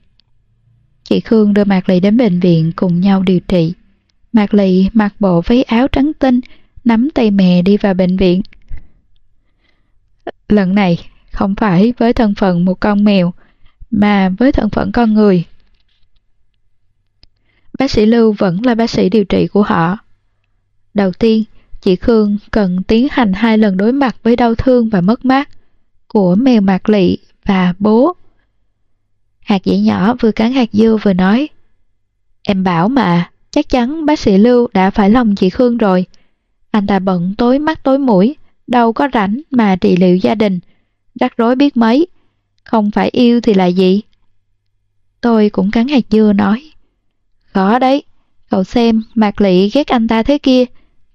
Chị 1.09 1.19
Khương 1.19 1.53
đưa 1.53 1.63
Mạc 1.63 1.89
Lị 1.89 1.99
đến 1.99 2.17
bệnh 2.17 2.39
viện 2.39 2.71
cùng 2.75 2.99
nhau 3.01 3.23
điều 3.23 3.39
trị. 3.39 3.73
Mạc 4.33 4.53
Lị 4.53 4.89
mặc 4.93 5.13
bộ 5.19 5.41
váy 5.41 5.63
áo 5.63 5.87
trắng 5.87 6.11
tinh, 6.19 6.39
nắm 6.83 7.09
tay 7.09 7.31
mẹ 7.31 7.61
đi 7.61 7.77
vào 7.77 7.93
bệnh 7.93 8.17
viện. 8.17 8.41
Lần 10.49 10.75
này 10.75 10.97
không 11.31 11.55
phải 11.55 11.93
với 11.97 12.13
thân 12.13 12.35
phận 12.35 12.65
một 12.65 12.79
con 12.79 13.03
mèo, 13.03 13.33
mà 13.91 14.29
với 14.29 14.51
thân 14.51 14.69
phận 14.69 14.91
con 14.91 15.13
người. 15.13 15.43
Bác 17.79 17.91
sĩ 17.91 18.05
Lưu 18.05 18.31
vẫn 18.31 18.65
là 18.65 18.75
bác 18.75 18.89
sĩ 18.89 19.09
điều 19.09 19.25
trị 19.25 19.47
của 19.47 19.63
họ. 19.63 19.97
Đầu 20.93 21.11
tiên, 21.11 21.43
chị 21.81 21.95
Khương 21.95 22.37
cần 22.51 22.83
tiến 22.83 23.07
hành 23.11 23.33
hai 23.33 23.57
lần 23.57 23.77
đối 23.77 23.91
mặt 23.91 24.15
với 24.23 24.35
đau 24.35 24.55
thương 24.55 24.89
và 24.89 25.01
mất 25.01 25.25
mát 25.25 25.49
của 26.07 26.35
mèo 26.35 26.61
Mạc 26.61 26.89
Lị 26.89 27.17
và 27.45 27.73
bố 27.79 28.15
Hạt 29.45 29.63
dĩ 29.63 29.77
nhỏ 29.77 30.15
vừa 30.19 30.31
cắn 30.31 30.51
hạt 30.51 30.69
dưa 30.73 30.97
vừa 31.03 31.13
nói. 31.13 31.49
Em 32.43 32.63
bảo 32.63 32.89
mà, 32.89 33.29
chắc 33.51 33.69
chắn 33.69 34.05
bác 34.05 34.19
sĩ 34.19 34.37
Lưu 34.37 34.67
đã 34.73 34.89
phải 34.89 35.09
lòng 35.09 35.35
chị 35.35 35.49
Khương 35.49 35.77
rồi. 35.77 36.05
Anh 36.71 36.87
ta 36.87 36.99
bận 36.99 37.35
tối 37.37 37.59
mắt 37.59 37.83
tối 37.83 37.99
mũi, 37.99 38.35
đâu 38.67 38.93
có 38.93 39.09
rảnh 39.13 39.41
mà 39.51 39.75
trị 39.75 39.95
liệu 39.95 40.17
gia 40.17 40.35
đình. 40.35 40.59
Rắc 41.19 41.37
rối 41.37 41.55
biết 41.55 41.77
mấy, 41.77 42.07
không 42.63 42.91
phải 42.91 43.09
yêu 43.09 43.41
thì 43.41 43.53
là 43.53 43.65
gì? 43.65 44.01
Tôi 45.21 45.49
cũng 45.49 45.71
cắn 45.71 45.87
hạt 45.87 46.03
dưa 46.09 46.33
nói. 46.33 46.71
Khó 47.45 47.79
đấy, 47.79 48.03
cậu 48.49 48.63
xem 48.63 49.03
Mạc 49.15 49.41
Lị 49.41 49.69
ghét 49.69 49.87
anh 49.87 50.07
ta 50.07 50.23
thế 50.23 50.37
kia. 50.37 50.65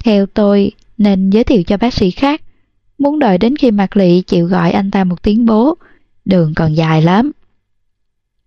Theo 0.05 0.27
tôi 0.27 0.73
nên 0.99 1.31
giới 1.31 1.45
thiệu 1.45 1.63
cho 1.63 1.77
bác 1.77 1.95
sĩ 1.95 2.11
khác. 2.11 2.43
Muốn 2.99 3.19
đợi 3.19 3.39
đến 3.39 3.57
khi 3.57 3.71
Mạc 3.71 3.97
Lị 3.97 4.23
chịu 4.23 4.47
gọi 4.47 4.73
anh 4.73 4.91
ta 4.91 5.05
một 5.05 5.23
tiếng 5.23 5.47
bố. 5.47 5.75
Đường 6.25 6.53
còn 6.57 6.75
dài 6.75 7.03
lắm. 7.03 7.33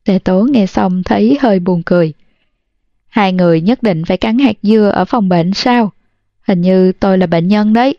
Tề 0.06 0.20
tố 0.20 0.48
nghe 0.52 0.66
xong 0.66 1.04
thấy 1.04 1.38
hơi 1.42 1.60
buồn 1.60 1.84
cười. 1.86 2.14
Hai 3.08 3.34
người 3.34 3.62
nhất 3.62 3.84
định 3.84 4.06
phải 4.06 4.18
cắn 4.18 4.40
hạt 4.40 4.56
dưa 4.62 4.90
ở 4.90 5.06
phòng 5.06 5.30
bệnh 5.30 5.54
sao? 5.54 5.92
Hình 6.42 6.62
như 6.62 6.92
tôi 6.92 7.18
là 7.18 7.28
bệnh 7.28 7.48
nhân 7.48 7.74
đấy. 7.74 7.98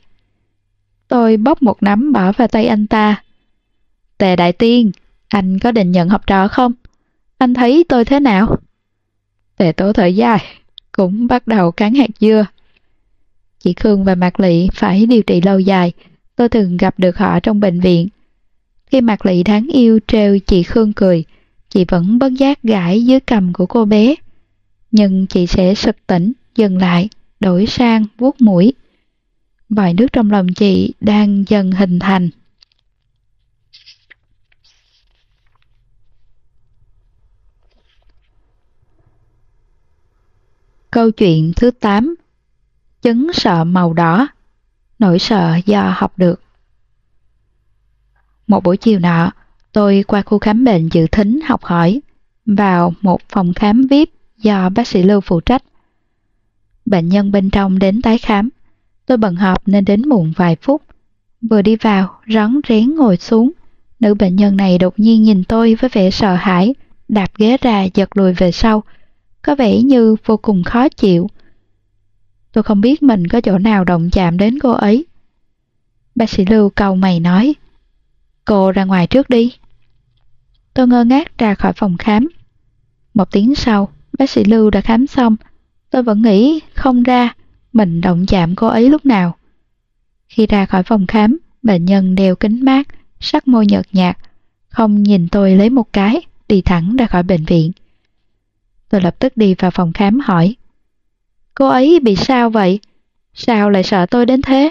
Tôi 1.09 1.37
bóp 1.37 1.63
một 1.63 1.83
nắm 1.83 2.13
bỏ 2.13 2.33
vào 2.33 2.49
tay 2.49 2.67
anh 2.67 2.87
ta. 2.87 3.23
Tề 4.19 4.37
Đại 4.37 4.53
Tiên, 4.53 4.91
anh 5.29 5.59
có 5.59 5.73
định 5.73 5.93
nhận 5.93 6.09
học 6.09 6.27
trò 6.27 6.49
không? 6.49 6.73
Anh 7.39 7.55
thấy 7.55 7.85
tôi 7.89 8.05
thế 8.05 8.21
nào? 8.21 8.57
Tề 9.57 9.73
tố 9.73 9.93
thở 9.93 10.07
dài, 10.07 10.45
cũng 10.93 11.27
bắt 11.27 11.47
đầu 11.47 11.73
cắn 11.73 11.95
hạt 11.95 12.11
dưa. 12.21 12.47
Chị 13.61 13.73
Khương 13.73 14.05
và 14.05 14.15
Mạc 14.15 14.41
Lị 14.41 14.69
phải 14.75 15.07
điều 15.07 15.23
trị 15.23 15.41
lâu 15.41 15.59
dài, 15.59 15.93
tôi 16.37 16.49
từng 16.49 16.77
gặp 16.77 16.95
được 16.99 17.19
họ 17.19 17.41
trong 17.41 17.61
bệnh 17.61 17.81
viện. 17.81 18.09
Khi 18.87 19.01
Mạc 19.01 19.27
Lị 19.27 19.43
đáng 19.43 19.67
yêu 19.73 19.99
treo 20.07 20.39
chị 20.39 20.63
Khương 20.63 20.93
cười, 20.93 21.25
chị 21.75 21.85
vẫn 21.89 22.19
bất 22.19 22.33
giác 22.33 22.63
gãi 22.63 23.05
dưới 23.05 23.21
cầm 23.21 23.53
của 23.53 23.67
cô 23.67 23.85
bé. 23.85 24.15
Nhưng 24.91 25.27
chị 25.27 25.47
sẽ 25.47 25.75
sực 25.75 25.97
tỉnh, 26.07 26.33
dừng 26.57 26.79
lại, 26.79 27.09
đổi 27.41 27.67
sang 27.67 28.07
vuốt 28.19 28.41
mũi. 28.41 28.73
Vòi 29.69 29.95
nước 29.95 30.07
trong 30.13 30.31
lòng 30.31 30.47
chị 30.57 30.95
đang 31.01 31.45
dần 31.49 31.71
hình 31.73 31.99
thành. 31.99 32.31
Câu 40.91 41.11
chuyện 41.11 41.53
thứ 41.57 41.71
8 41.71 42.15
Chứng 43.03 43.33
sợ 43.33 43.65
màu 43.65 43.93
đỏ 43.93 44.29
Nỗi 44.99 45.19
sợ 45.19 45.59
do 45.67 45.95
học 45.97 46.19
được 46.19 46.43
Một 48.47 48.63
buổi 48.63 48.77
chiều 48.77 48.99
nọ, 48.99 49.33
Tôi 49.75 50.05
qua 50.07 50.23
khu 50.23 50.39
khám 50.39 50.65
bệnh 50.65 50.89
dự 50.89 51.07
thính 51.07 51.41
học 51.41 51.65
hỏi 51.65 52.01
vào 52.47 52.95
một 53.01 53.21
phòng 53.29 53.55
khám 53.55 53.87
VIP 53.87 54.11
do 54.39 54.69
bác 54.69 54.87
sĩ 54.87 55.03
Lưu 55.03 55.21
phụ 55.21 55.41
trách. 55.41 55.63
Bệnh 56.87 57.09
nhân 57.09 57.33
bên 57.33 57.51
trong 57.51 57.79
đến 57.79 58.03
tái 58.03 58.19
khám. 58.19 58.49
Tôi 59.07 59.19
bận 59.19 59.37
họp 59.37 59.69
nên 59.69 59.85
đến 59.85 60.09
muộn 60.09 60.33
vài 60.37 60.57
phút. 60.63 60.83
Vừa 61.51 61.63
đi 61.63 61.77
vào, 61.77 62.21
rón 62.29 62.61
rén 62.69 62.95
ngồi 62.95 63.17
xuống. 63.17 63.51
Nữ 64.01 64.15
bệnh 64.15 64.37
nhân 64.37 64.57
này 64.57 64.79
đột 64.79 64.95
nhiên 64.97 65.23
nhìn 65.23 65.45
tôi 65.45 65.75
với 65.75 65.91
vẻ 65.93 66.11
sợ 66.11 66.35
hãi, 66.35 66.75
đạp 67.09 67.31
ghế 67.37 67.57
ra 67.61 67.83
giật 67.95 68.17
lùi 68.17 68.33
về 68.33 68.53
sau. 68.53 68.83
Có 69.43 69.55
vẻ 69.55 69.83
như 69.83 70.17
vô 70.25 70.37
cùng 70.37 70.63
khó 70.65 70.89
chịu. 70.89 71.31
Tôi 72.53 72.65
không 72.65 72.81
biết 72.81 73.03
mình 73.03 73.27
có 73.27 73.41
chỗ 73.41 73.59
nào 73.59 73.85
động 73.85 74.11
chạm 74.13 74.39
đến 74.39 74.59
cô 74.59 74.71
ấy. 74.71 75.07
Bác 76.15 76.31
sĩ 76.31 76.45
Lưu 76.45 76.71
cầu 76.71 76.97
mày 76.97 77.21
nói, 77.21 77.55
cô 78.45 78.73
ra 78.73 78.85
ngoài 78.85 79.07
trước 79.07 79.31
đi. 79.31 79.53
Tôi 80.75 80.89
ngơ 80.89 81.05
ngác 81.05 81.39
ra 81.39 81.55
khỏi 81.55 81.73
phòng 81.73 81.97
khám. 81.97 82.29
Một 83.15 83.31
tiếng 83.31 83.55
sau, 83.55 83.93
bác 84.19 84.31
sĩ 84.31 84.45
Lưu 84.45 84.71
đã 84.71 84.81
khám 84.81 85.07
xong. 85.07 85.37
Tôi 85.91 86.03
vẫn 86.03 86.23
nghĩ 86.23 86.61
không 86.75 87.03
ra 87.03 87.35
mình 87.73 88.01
động 88.01 88.27
chạm 88.27 88.55
cô 88.55 88.67
ấy 88.67 88.89
lúc 88.89 89.07
nào. 89.07 89.37
Khi 90.29 90.47
ra 90.47 90.67
khỏi 90.67 90.83
phòng 90.83 91.07
khám, 91.07 91.39
bệnh 91.63 91.85
nhân 91.85 92.15
đeo 92.15 92.37
kính 92.37 92.65
mát, 92.65 92.89
sắc 93.21 93.49
môi 93.49 93.67
nhợt 93.67 93.87
nhạt, 93.93 94.19
không 94.69 95.03
nhìn 95.03 95.29
tôi 95.29 95.55
lấy 95.57 95.71
một 95.71 95.93
cái, 95.93 96.21
đi 96.49 96.63
thẳng 96.63 96.97
ra 96.97 97.07
khỏi 97.07 97.23
bệnh 97.23 97.45
viện. 97.45 97.73
Tôi 98.89 99.01
lập 99.01 99.17
tức 99.19 99.37
đi 99.37 99.55
vào 99.55 99.71
phòng 99.71 99.93
khám 99.93 100.21
hỏi. 100.21 100.57
Cô 101.55 101.69
ấy 101.69 102.01
bị 102.03 102.17
sao 102.17 102.51
vậy? 102.51 102.81
Sao 103.35 103.71
lại 103.71 103.83
sợ 103.83 104.07
tôi 104.07 104.27
đến 104.27 104.43
thế? 104.43 104.71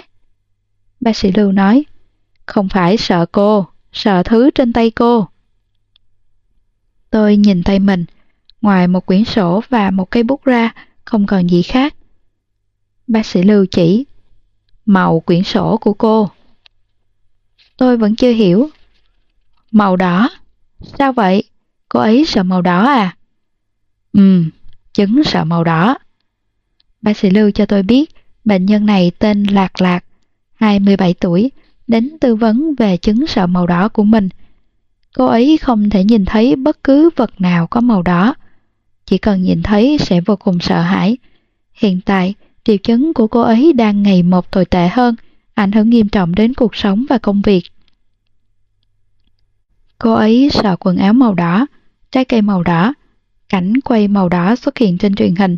Bác 1.00 1.16
sĩ 1.16 1.32
Lưu 1.34 1.52
nói, 1.52 1.84
không 2.46 2.68
phải 2.68 2.96
sợ 2.96 3.26
cô, 3.32 3.66
sợ 3.92 4.22
thứ 4.22 4.50
trên 4.50 4.72
tay 4.72 4.90
cô. 4.90 5.28
Tôi 7.14 7.36
nhìn 7.36 7.62
tay 7.62 7.78
mình, 7.78 8.04
ngoài 8.60 8.88
một 8.88 9.06
quyển 9.06 9.24
sổ 9.24 9.62
và 9.68 9.90
một 9.90 10.10
cây 10.10 10.22
bút 10.22 10.44
ra, 10.44 10.72
không 11.04 11.26
còn 11.26 11.50
gì 11.50 11.62
khác. 11.62 11.94
Bác 13.06 13.26
sĩ 13.26 13.42
Lưu 13.42 13.66
chỉ, 13.70 14.04
màu 14.86 15.20
quyển 15.20 15.42
sổ 15.42 15.76
của 15.76 15.94
cô. 15.94 16.30
Tôi 17.76 17.96
vẫn 17.96 18.16
chưa 18.16 18.30
hiểu. 18.32 18.68
Màu 19.70 19.96
đỏ? 19.96 20.30
Sao 20.98 21.12
vậy? 21.12 21.44
Cô 21.88 22.00
ấy 22.00 22.24
sợ 22.24 22.42
màu 22.42 22.62
đỏ 22.62 22.84
à? 22.84 23.16
ừ 24.12 24.44
chứng 24.92 25.24
sợ 25.24 25.44
màu 25.44 25.64
đỏ. 25.64 25.98
Bác 27.02 27.16
sĩ 27.16 27.30
Lưu 27.30 27.50
cho 27.50 27.66
tôi 27.66 27.82
biết 27.82 28.10
bệnh 28.44 28.66
nhân 28.66 28.86
này 28.86 29.12
tên 29.18 29.42
Lạc 29.44 29.80
Lạc, 29.80 30.04
27 30.54 31.14
tuổi, 31.14 31.50
đến 31.86 32.18
tư 32.20 32.34
vấn 32.34 32.74
về 32.74 32.96
chứng 32.96 33.26
sợ 33.26 33.46
màu 33.46 33.66
đỏ 33.66 33.88
của 33.88 34.04
mình. 34.04 34.28
Cô 35.14 35.26
ấy 35.26 35.58
không 35.62 35.90
thể 35.90 36.04
nhìn 36.04 36.24
thấy 36.24 36.56
bất 36.56 36.84
cứ 36.84 37.10
vật 37.16 37.40
nào 37.40 37.66
có 37.66 37.80
màu 37.80 38.02
đỏ. 38.02 38.34
Chỉ 39.06 39.18
cần 39.18 39.42
nhìn 39.42 39.62
thấy 39.62 39.98
sẽ 40.00 40.20
vô 40.20 40.36
cùng 40.36 40.58
sợ 40.60 40.80
hãi. 40.80 41.16
Hiện 41.74 42.00
tại, 42.04 42.34
triệu 42.64 42.76
chứng 42.76 43.14
của 43.14 43.26
cô 43.26 43.40
ấy 43.40 43.72
đang 43.72 44.02
ngày 44.02 44.22
một 44.22 44.50
tồi 44.50 44.64
tệ 44.64 44.88
hơn, 44.88 45.14
ảnh 45.54 45.72
hưởng 45.72 45.90
nghiêm 45.90 46.08
trọng 46.08 46.34
đến 46.34 46.54
cuộc 46.54 46.76
sống 46.76 47.04
và 47.08 47.18
công 47.18 47.42
việc. 47.42 47.62
Cô 49.98 50.14
ấy 50.14 50.48
sợ 50.52 50.76
quần 50.80 50.96
áo 50.96 51.12
màu 51.12 51.34
đỏ, 51.34 51.66
trái 52.12 52.24
cây 52.24 52.42
màu 52.42 52.62
đỏ, 52.62 52.94
cảnh 53.48 53.80
quay 53.80 54.08
màu 54.08 54.28
đỏ 54.28 54.56
xuất 54.56 54.78
hiện 54.78 54.98
trên 54.98 55.14
truyền 55.14 55.34
hình, 55.36 55.56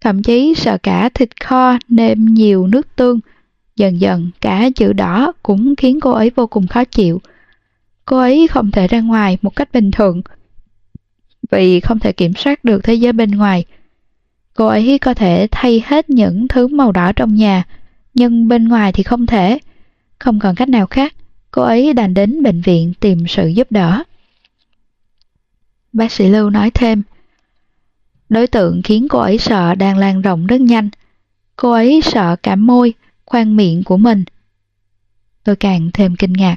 thậm 0.00 0.22
chí 0.22 0.54
sợ 0.54 0.78
cả 0.82 1.08
thịt 1.14 1.44
kho 1.44 1.78
nêm 1.88 2.24
nhiều 2.24 2.66
nước 2.66 2.96
tương. 2.96 3.20
Dần 3.76 4.00
dần 4.00 4.30
cả 4.40 4.68
chữ 4.76 4.92
đỏ 4.92 5.32
cũng 5.42 5.76
khiến 5.76 6.00
cô 6.00 6.10
ấy 6.10 6.30
vô 6.36 6.46
cùng 6.46 6.66
khó 6.66 6.84
chịu. 6.84 7.20
Cô 8.06 8.18
ấy 8.18 8.48
không 8.50 8.70
thể 8.70 8.88
ra 8.88 9.00
ngoài 9.00 9.38
một 9.42 9.56
cách 9.56 9.72
bình 9.72 9.90
thường 9.90 10.22
vì 11.50 11.80
không 11.80 11.98
thể 11.98 12.12
kiểm 12.12 12.34
soát 12.34 12.64
được 12.64 12.84
thế 12.84 12.94
giới 12.94 13.12
bên 13.12 13.30
ngoài. 13.30 13.64
Cô 14.54 14.66
ấy 14.66 14.98
có 14.98 15.14
thể 15.14 15.48
thay 15.50 15.82
hết 15.86 16.10
những 16.10 16.48
thứ 16.48 16.66
màu 16.66 16.92
đỏ 16.92 17.12
trong 17.12 17.34
nhà, 17.34 17.64
nhưng 18.14 18.48
bên 18.48 18.68
ngoài 18.68 18.92
thì 18.92 19.02
không 19.02 19.26
thể. 19.26 19.58
Không 20.18 20.38
còn 20.38 20.54
cách 20.54 20.68
nào 20.68 20.86
khác, 20.86 21.14
cô 21.50 21.62
ấy 21.62 21.92
đành 21.92 22.14
đến 22.14 22.42
bệnh 22.42 22.60
viện 22.60 22.92
tìm 23.00 23.26
sự 23.28 23.48
giúp 23.48 23.66
đỡ. 23.70 24.02
Bác 25.92 26.12
sĩ 26.12 26.28
Lưu 26.28 26.50
nói 26.50 26.70
thêm, 26.70 27.02
đối 28.28 28.46
tượng 28.46 28.82
khiến 28.82 29.08
cô 29.08 29.18
ấy 29.18 29.38
sợ 29.38 29.74
đang 29.74 29.98
lan 29.98 30.22
rộng 30.22 30.46
rất 30.46 30.60
nhanh. 30.60 30.90
Cô 31.56 31.72
ấy 31.72 32.00
sợ 32.04 32.36
cả 32.42 32.56
môi, 32.56 32.94
khoang 33.24 33.56
miệng 33.56 33.84
của 33.84 33.96
mình. 33.96 34.24
Tôi 35.44 35.56
càng 35.56 35.90
thêm 35.92 36.16
kinh 36.16 36.32
ngạc. 36.32 36.56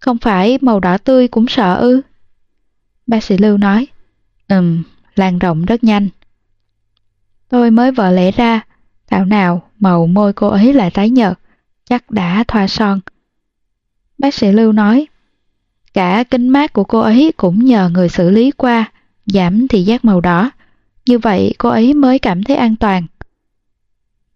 Không 0.00 0.18
phải 0.18 0.58
màu 0.60 0.80
đỏ 0.80 0.98
tươi 0.98 1.28
cũng 1.28 1.48
sợ 1.48 1.74
ư? 1.74 2.00
Bác 3.06 3.24
sĩ 3.24 3.36
Lưu 3.38 3.56
nói, 3.56 3.86
ừm, 4.48 4.82
lan 5.14 5.38
rộng 5.38 5.64
rất 5.64 5.84
nhanh. 5.84 6.08
Tôi 7.48 7.70
mới 7.70 7.92
vợ 7.92 8.10
lẽ 8.10 8.30
ra, 8.30 8.60
thảo 9.06 9.24
nào 9.24 9.70
màu 9.78 10.06
môi 10.06 10.32
cô 10.32 10.48
ấy 10.48 10.72
lại 10.72 10.90
tái 10.90 11.10
nhợt, 11.10 11.38
chắc 11.84 12.10
đã 12.10 12.44
thoa 12.48 12.66
son. 12.66 13.00
Bác 14.18 14.34
sĩ 14.34 14.52
Lưu 14.52 14.72
nói, 14.72 15.06
cả 15.94 16.24
kính 16.30 16.48
mát 16.48 16.72
của 16.72 16.84
cô 16.84 17.00
ấy 17.00 17.32
cũng 17.36 17.64
nhờ 17.64 17.88
người 17.88 18.08
xử 18.08 18.30
lý 18.30 18.50
qua, 18.50 18.92
giảm 19.26 19.68
thị 19.68 19.82
giác 19.82 20.04
màu 20.04 20.20
đỏ. 20.20 20.50
Như 21.06 21.18
vậy 21.18 21.54
cô 21.58 21.68
ấy 21.68 21.94
mới 21.94 22.18
cảm 22.18 22.42
thấy 22.42 22.56
an 22.56 22.76
toàn. 22.76 23.06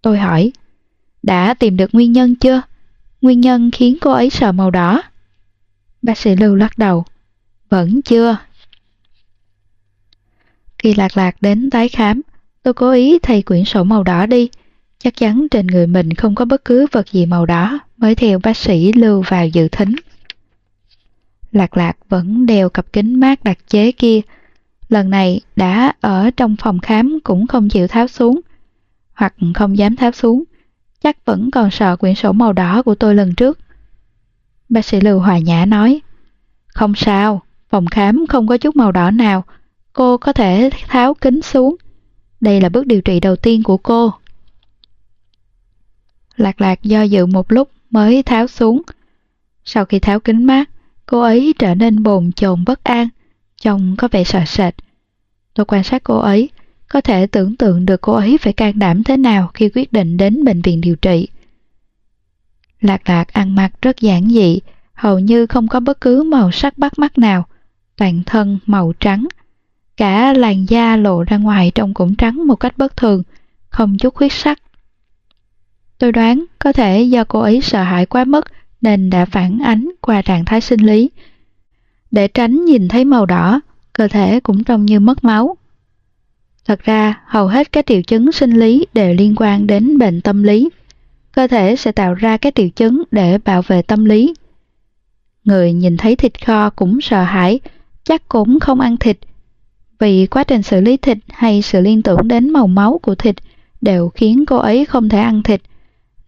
Tôi 0.03 0.19
hỏi, 0.19 0.53
đã 1.23 1.55
tìm 1.55 1.77
được 1.77 1.91
nguyên 1.93 2.13
nhân 2.13 2.35
chưa? 2.37 2.63
Nguyên 3.21 3.41
nhân 3.41 3.71
khiến 3.71 3.97
cô 4.01 4.13
ấy 4.13 4.31
sợ 4.31 4.53
màu 4.53 4.71
đỏ? 4.71 5.03
Bác 6.05 6.19
sĩ 6.19 6.37
Lưu 6.37 6.55
lắc 6.55 6.79
đầu, 6.79 7.05
vẫn 7.69 8.03
chưa. 8.03 8.37
Khi 10.79 10.95
lạc 10.95 11.17
lạc 11.17 11.37
đến 11.41 11.71
tái 11.71 11.89
khám, 11.89 12.21
tôi 12.63 12.75
cố 12.75 12.91
ý 12.91 13.19
thay 13.19 13.43
quyển 13.43 13.65
sổ 13.65 13.85
màu 13.85 14.03
đỏ 14.03 14.27
đi, 14.27 14.49
chắc 14.99 15.17
chắn 15.17 15.47
trên 15.51 15.67
người 15.67 15.87
mình 15.87 16.15
không 16.15 16.35
có 16.35 16.45
bất 16.45 16.65
cứ 16.65 16.87
vật 16.93 17.09
gì 17.13 17.27
màu 17.27 17.47
đỏ 17.47 17.79
mới 17.97 18.15
theo 18.15 18.39
bác 18.39 18.57
sĩ 18.57 18.93
lưu 18.93 19.23
vào 19.29 19.49
dự 19.49 19.69
thính. 19.69 19.95
Lạc 21.53 21.77
lạc 21.77 21.97
vẫn 22.09 22.47
đeo 22.47 22.69
cặp 22.69 22.93
kính 22.93 23.21
mát 23.21 23.45
đặc 23.45 23.59
chế 23.69 23.93
kia, 23.93 24.21
lần 24.89 25.11
này 25.11 25.41
đã 25.57 25.93
ở 26.01 26.31
trong 26.37 26.57
phòng 26.57 26.79
khám 26.79 27.19
cũng 27.25 27.47
không 27.47 27.69
chịu 27.69 27.89
tháo 27.89 28.09
xuống, 28.09 28.41
hoặc 29.15 29.35
không 29.55 29.79
dám 29.79 29.97
tháo 29.97 30.13
xuống, 30.13 30.45
chắc 31.03 31.25
vẫn 31.25 31.51
còn 31.51 31.71
sợ 31.71 31.97
quyển 31.97 32.15
sổ 32.15 32.33
màu 32.33 32.53
đỏ 32.53 32.83
của 32.83 32.95
tôi 32.95 33.15
lần 33.15 33.35
trước. 33.35 33.59
Bác 34.69 34.85
sĩ 34.85 35.01
Lưu 35.01 35.19
Hòa 35.19 35.39
Nhã 35.39 35.67
nói, 35.67 36.01
không 36.67 36.95
sao, 36.95 37.43
phòng 37.69 37.87
khám 37.87 38.27
không 38.29 38.47
có 38.47 38.57
chút 38.57 38.77
màu 38.77 38.93
đỏ 38.93 39.11
nào, 39.11 39.45
cô 39.93 40.19
có 40.19 40.33
thể 40.33 40.71
tháo 40.89 41.15
kính 41.15 41.43
xuống. 41.43 41.77
Đây 42.41 42.61
là 42.61 42.69
bước 42.69 42.87
điều 42.87 43.01
trị 43.01 43.21
đầu 43.21 43.37
tiên 43.37 43.63
của 43.63 43.77
cô. 43.77 44.13
Lạc 46.37 46.61
lạc 46.61 46.83
do 46.83 47.03
dự 47.03 47.27
một 47.27 47.53
lúc 47.53 47.71
mới 47.91 48.23
tháo 48.23 48.47
xuống. 48.47 48.83
Sau 49.65 49.85
khi 49.85 49.99
tháo 49.99 50.21
kính 50.21 50.45
mát, 50.45 50.71
cô 51.07 51.21
ấy 51.21 51.55
trở 51.59 51.75
nên 51.75 52.03
bồn 52.03 52.33
chồn 52.33 52.65
bất 52.65 52.85
an, 52.85 53.09
trông 53.61 53.97
có 53.99 54.09
vẻ 54.09 54.25
sợ 54.25 54.45
sệt. 54.47 54.75
Tôi 55.55 55.67
quan 55.67 55.85
sát 55.85 56.05
cô 56.05 56.19
ấy, 56.19 56.51
có 56.89 57.01
thể 57.01 57.27
tưởng 57.27 57.57
tượng 57.57 57.87
được 57.87 58.01
cô 58.01 58.13
ấy 58.13 58.39
phải 58.39 58.53
can 58.53 58.79
đảm 58.79 59.05
thế 59.05 59.17
nào 59.17 59.51
khi 59.55 59.71
quyết 59.75 59.93
định 59.93 60.17
đến 60.17 60.45
bệnh 60.45 60.63
viện 60.63 60.81
điều 60.81 60.97
trị. 60.97 61.29
Lạc 62.85 63.09
lạc 63.09 63.33
ăn 63.33 63.55
mặc 63.55 63.73
rất 63.83 64.01
giản 64.01 64.31
dị, 64.31 64.61
hầu 64.95 65.19
như 65.19 65.47
không 65.47 65.69
có 65.69 65.81
bất 65.81 66.01
cứ 66.01 66.23
màu 66.23 66.51
sắc 66.51 66.79
bắt 66.79 66.99
mắt 66.99 67.19
nào, 67.19 67.47
toàn 67.97 68.23
thân 68.27 68.59
màu 68.67 68.93
trắng. 69.01 69.27
Cả 69.97 70.33
làn 70.33 70.65
da 70.69 70.97
lộ 70.97 71.23
ra 71.23 71.37
ngoài 71.37 71.73
trông 71.75 71.95
cũng 71.95 72.15
trắng 72.15 72.47
một 72.47 72.57
cách 72.57 72.79
bất 72.79 72.97
thường, 72.97 73.23
không 73.69 73.99
chút 73.99 74.17
huyết 74.17 74.33
sắc. 74.33 74.59
Tôi 75.99 76.13
đoán 76.13 76.45
có 76.59 76.73
thể 76.73 77.03
do 77.03 77.25
cô 77.25 77.41
ấy 77.41 77.61
sợ 77.61 77.83
hãi 77.83 78.07
quá 78.07 78.25
mức 78.25 78.47
nên 78.81 79.11
đã 79.11 79.25
phản 79.25 79.59
ánh 79.59 79.91
qua 80.01 80.23
trạng 80.23 80.45
thái 80.45 80.61
sinh 80.61 80.81
lý. 80.81 81.11
Để 82.11 82.29
tránh 82.29 82.65
nhìn 82.65 82.89
thấy 82.89 83.05
màu 83.05 83.27
đỏ, 83.27 83.61
cơ 83.93 84.09
thể 84.09 84.41
cũng 84.41 84.65
trông 84.65 84.85
như 84.85 85.01
mất 85.01 85.25
máu. 85.25 85.57
Thật 86.65 86.81
ra, 86.85 87.21
hầu 87.27 87.47
hết 87.47 87.73
các 87.73 87.87
triệu 87.87 88.03
chứng 88.03 88.33
sinh 88.33 88.51
lý 88.51 88.87
đều 88.95 89.15
liên 89.15 89.35
quan 89.37 89.67
đến 89.67 89.99
bệnh 89.99 90.21
tâm 90.21 90.43
lý. 90.43 90.69
Cơ 91.35 91.47
thể 91.47 91.77
sẽ 91.77 91.93
tạo 91.93 92.15
ra 92.15 92.37
các 92.37 92.55
triệu 92.55 92.69
chứng 92.69 93.03
để 93.11 93.39
bảo 93.39 93.63
vệ 93.63 93.83
tâm 93.83 94.05
lý. 94.05 94.35
Người 95.45 95.73
nhìn 95.73 95.97
thấy 95.97 96.17
thịt 96.17 96.47
kho 96.47 96.71
cũng 96.71 97.01
sợ 97.01 97.23
hãi, 97.23 97.61
chắc 98.05 98.29
cũng 98.29 98.61
không 98.61 98.81
ăn 98.81 98.97
thịt. 98.97 99.19
Vì 99.99 100.27
quá 100.27 100.45
trình 100.45 100.63
xử 100.63 100.81
lý 100.81 100.97
thịt 100.97 101.19
hay 101.29 101.63
sự 101.63 101.81
liên 101.81 102.03
tưởng 102.03 102.29
đến 102.29 102.51
màu 102.51 102.67
máu 102.67 103.01
của 103.03 103.15
thịt 103.15 103.37
đều 103.81 104.09
khiến 104.09 104.45
cô 104.47 104.57
ấy 104.57 104.85
không 104.85 105.09
thể 105.09 105.19
ăn 105.19 105.43
thịt, 105.43 105.63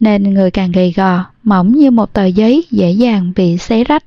nên 0.00 0.34
người 0.34 0.50
càng 0.50 0.72
gầy 0.72 0.92
gò, 0.96 1.24
mỏng 1.42 1.72
như 1.72 1.90
một 1.90 2.12
tờ 2.12 2.24
giấy 2.24 2.64
dễ 2.70 2.90
dàng 2.90 3.32
bị 3.36 3.58
xé 3.58 3.84
rách. 3.84 4.04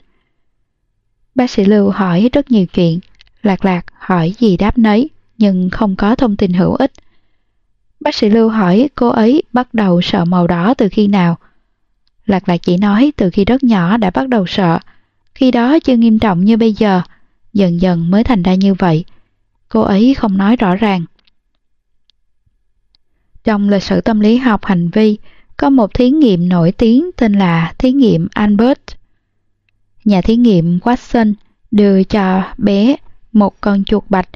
Bác 1.36 1.50
sĩ 1.50 1.66
Lưu 1.66 1.90
hỏi 1.90 2.30
rất 2.34 2.52
nhiều 2.52 2.66
chuyện, 2.66 3.00
lạc 3.44 3.66
lạc 3.66 3.86
hỏi 3.94 4.34
gì 4.40 4.58
đáp 4.58 4.78
nấy, 4.78 5.10
nhưng 5.38 5.70
không 5.70 5.96
có 5.96 6.16
thông 6.16 6.38
tin 6.38 6.54
hữu 6.54 6.76
ích. 6.76 6.92
Bác 8.00 8.16
sĩ 8.16 8.30
Lưu 8.30 8.50
hỏi 8.50 8.90
cô 8.96 9.10
ấy 9.10 9.44
bắt 9.54 9.74
đầu 9.74 10.02
sợ 10.02 10.26
màu 10.26 10.48
đỏ 10.48 10.74
từ 10.74 10.90
khi 10.92 11.08
nào. 11.08 11.38
Lạc 12.26 12.50
lạc 12.50 12.58
chỉ 12.58 12.78
nói 12.78 13.14
từ 13.16 13.30
khi 13.30 13.46
rất 13.46 13.64
nhỏ 13.64 13.98
đã 13.98 14.10
bắt 14.10 14.30
đầu 14.30 14.46
sợ, 14.48 14.80
khi 15.36 15.52
đó 15.52 15.80
chưa 15.80 15.96
nghiêm 15.96 16.20
trọng 16.20 16.46
như 16.46 16.58
bây 16.58 16.74
giờ, 16.74 17.02
dần 17.54 17.82
dần 17.82 18.12
mới 18.12 18.24
thành 18.24 18.44
ra 18.44 18.56
như 18.56 18.74
vậy. 18.74 19.06
Cô 19.70 19.82
ấy 19.82 20.14
không 20.14 20.38
nói 20.38 20.56
rõ 20.56 20.76
ràng. 20.76 21.06
Trong 23.44 23.70
lịch 23.70 23.84
sử 23.84 24.02
tâm 24.02 24.20
lý 24.20 24.38
học 24.38 24.66
hành 24.66 24.90
vi, 24.90 25.18
có 25.58 25.70
một 25.70 25.94
thí 25.94 26.10
nghiệm 26.10 26.50
nổi 26.50 26.72
tiếng 26.72 27.12
tên 27.18 27.34
là 27.34 27.74
thí 27.78 27.92
nghiệm 27.92 28.28
Albert. 28.34 28.80
Nhà 30.06 30.22
thí 30.22 30.36
nghiệm 30.36 30.80
Watson 30.80 31.34
đưa 31.72 32.04
cho 32.04 32.44
bé 32.58 32.96
một 33.32 33.62
con 33.62 33.84
chuột 33.84 34.04
bạch. 34.10 34.30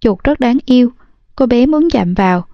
Chuột 0.00 0.24
rất 0.24 0.40
đáng 0.40 0.58
yêu, 0.64 0.92
cô 1.36 1.46
bé 1.46 1.66
muốn 1.66 1.90
chạm 1.90 2.14
vào. 2.14 2.47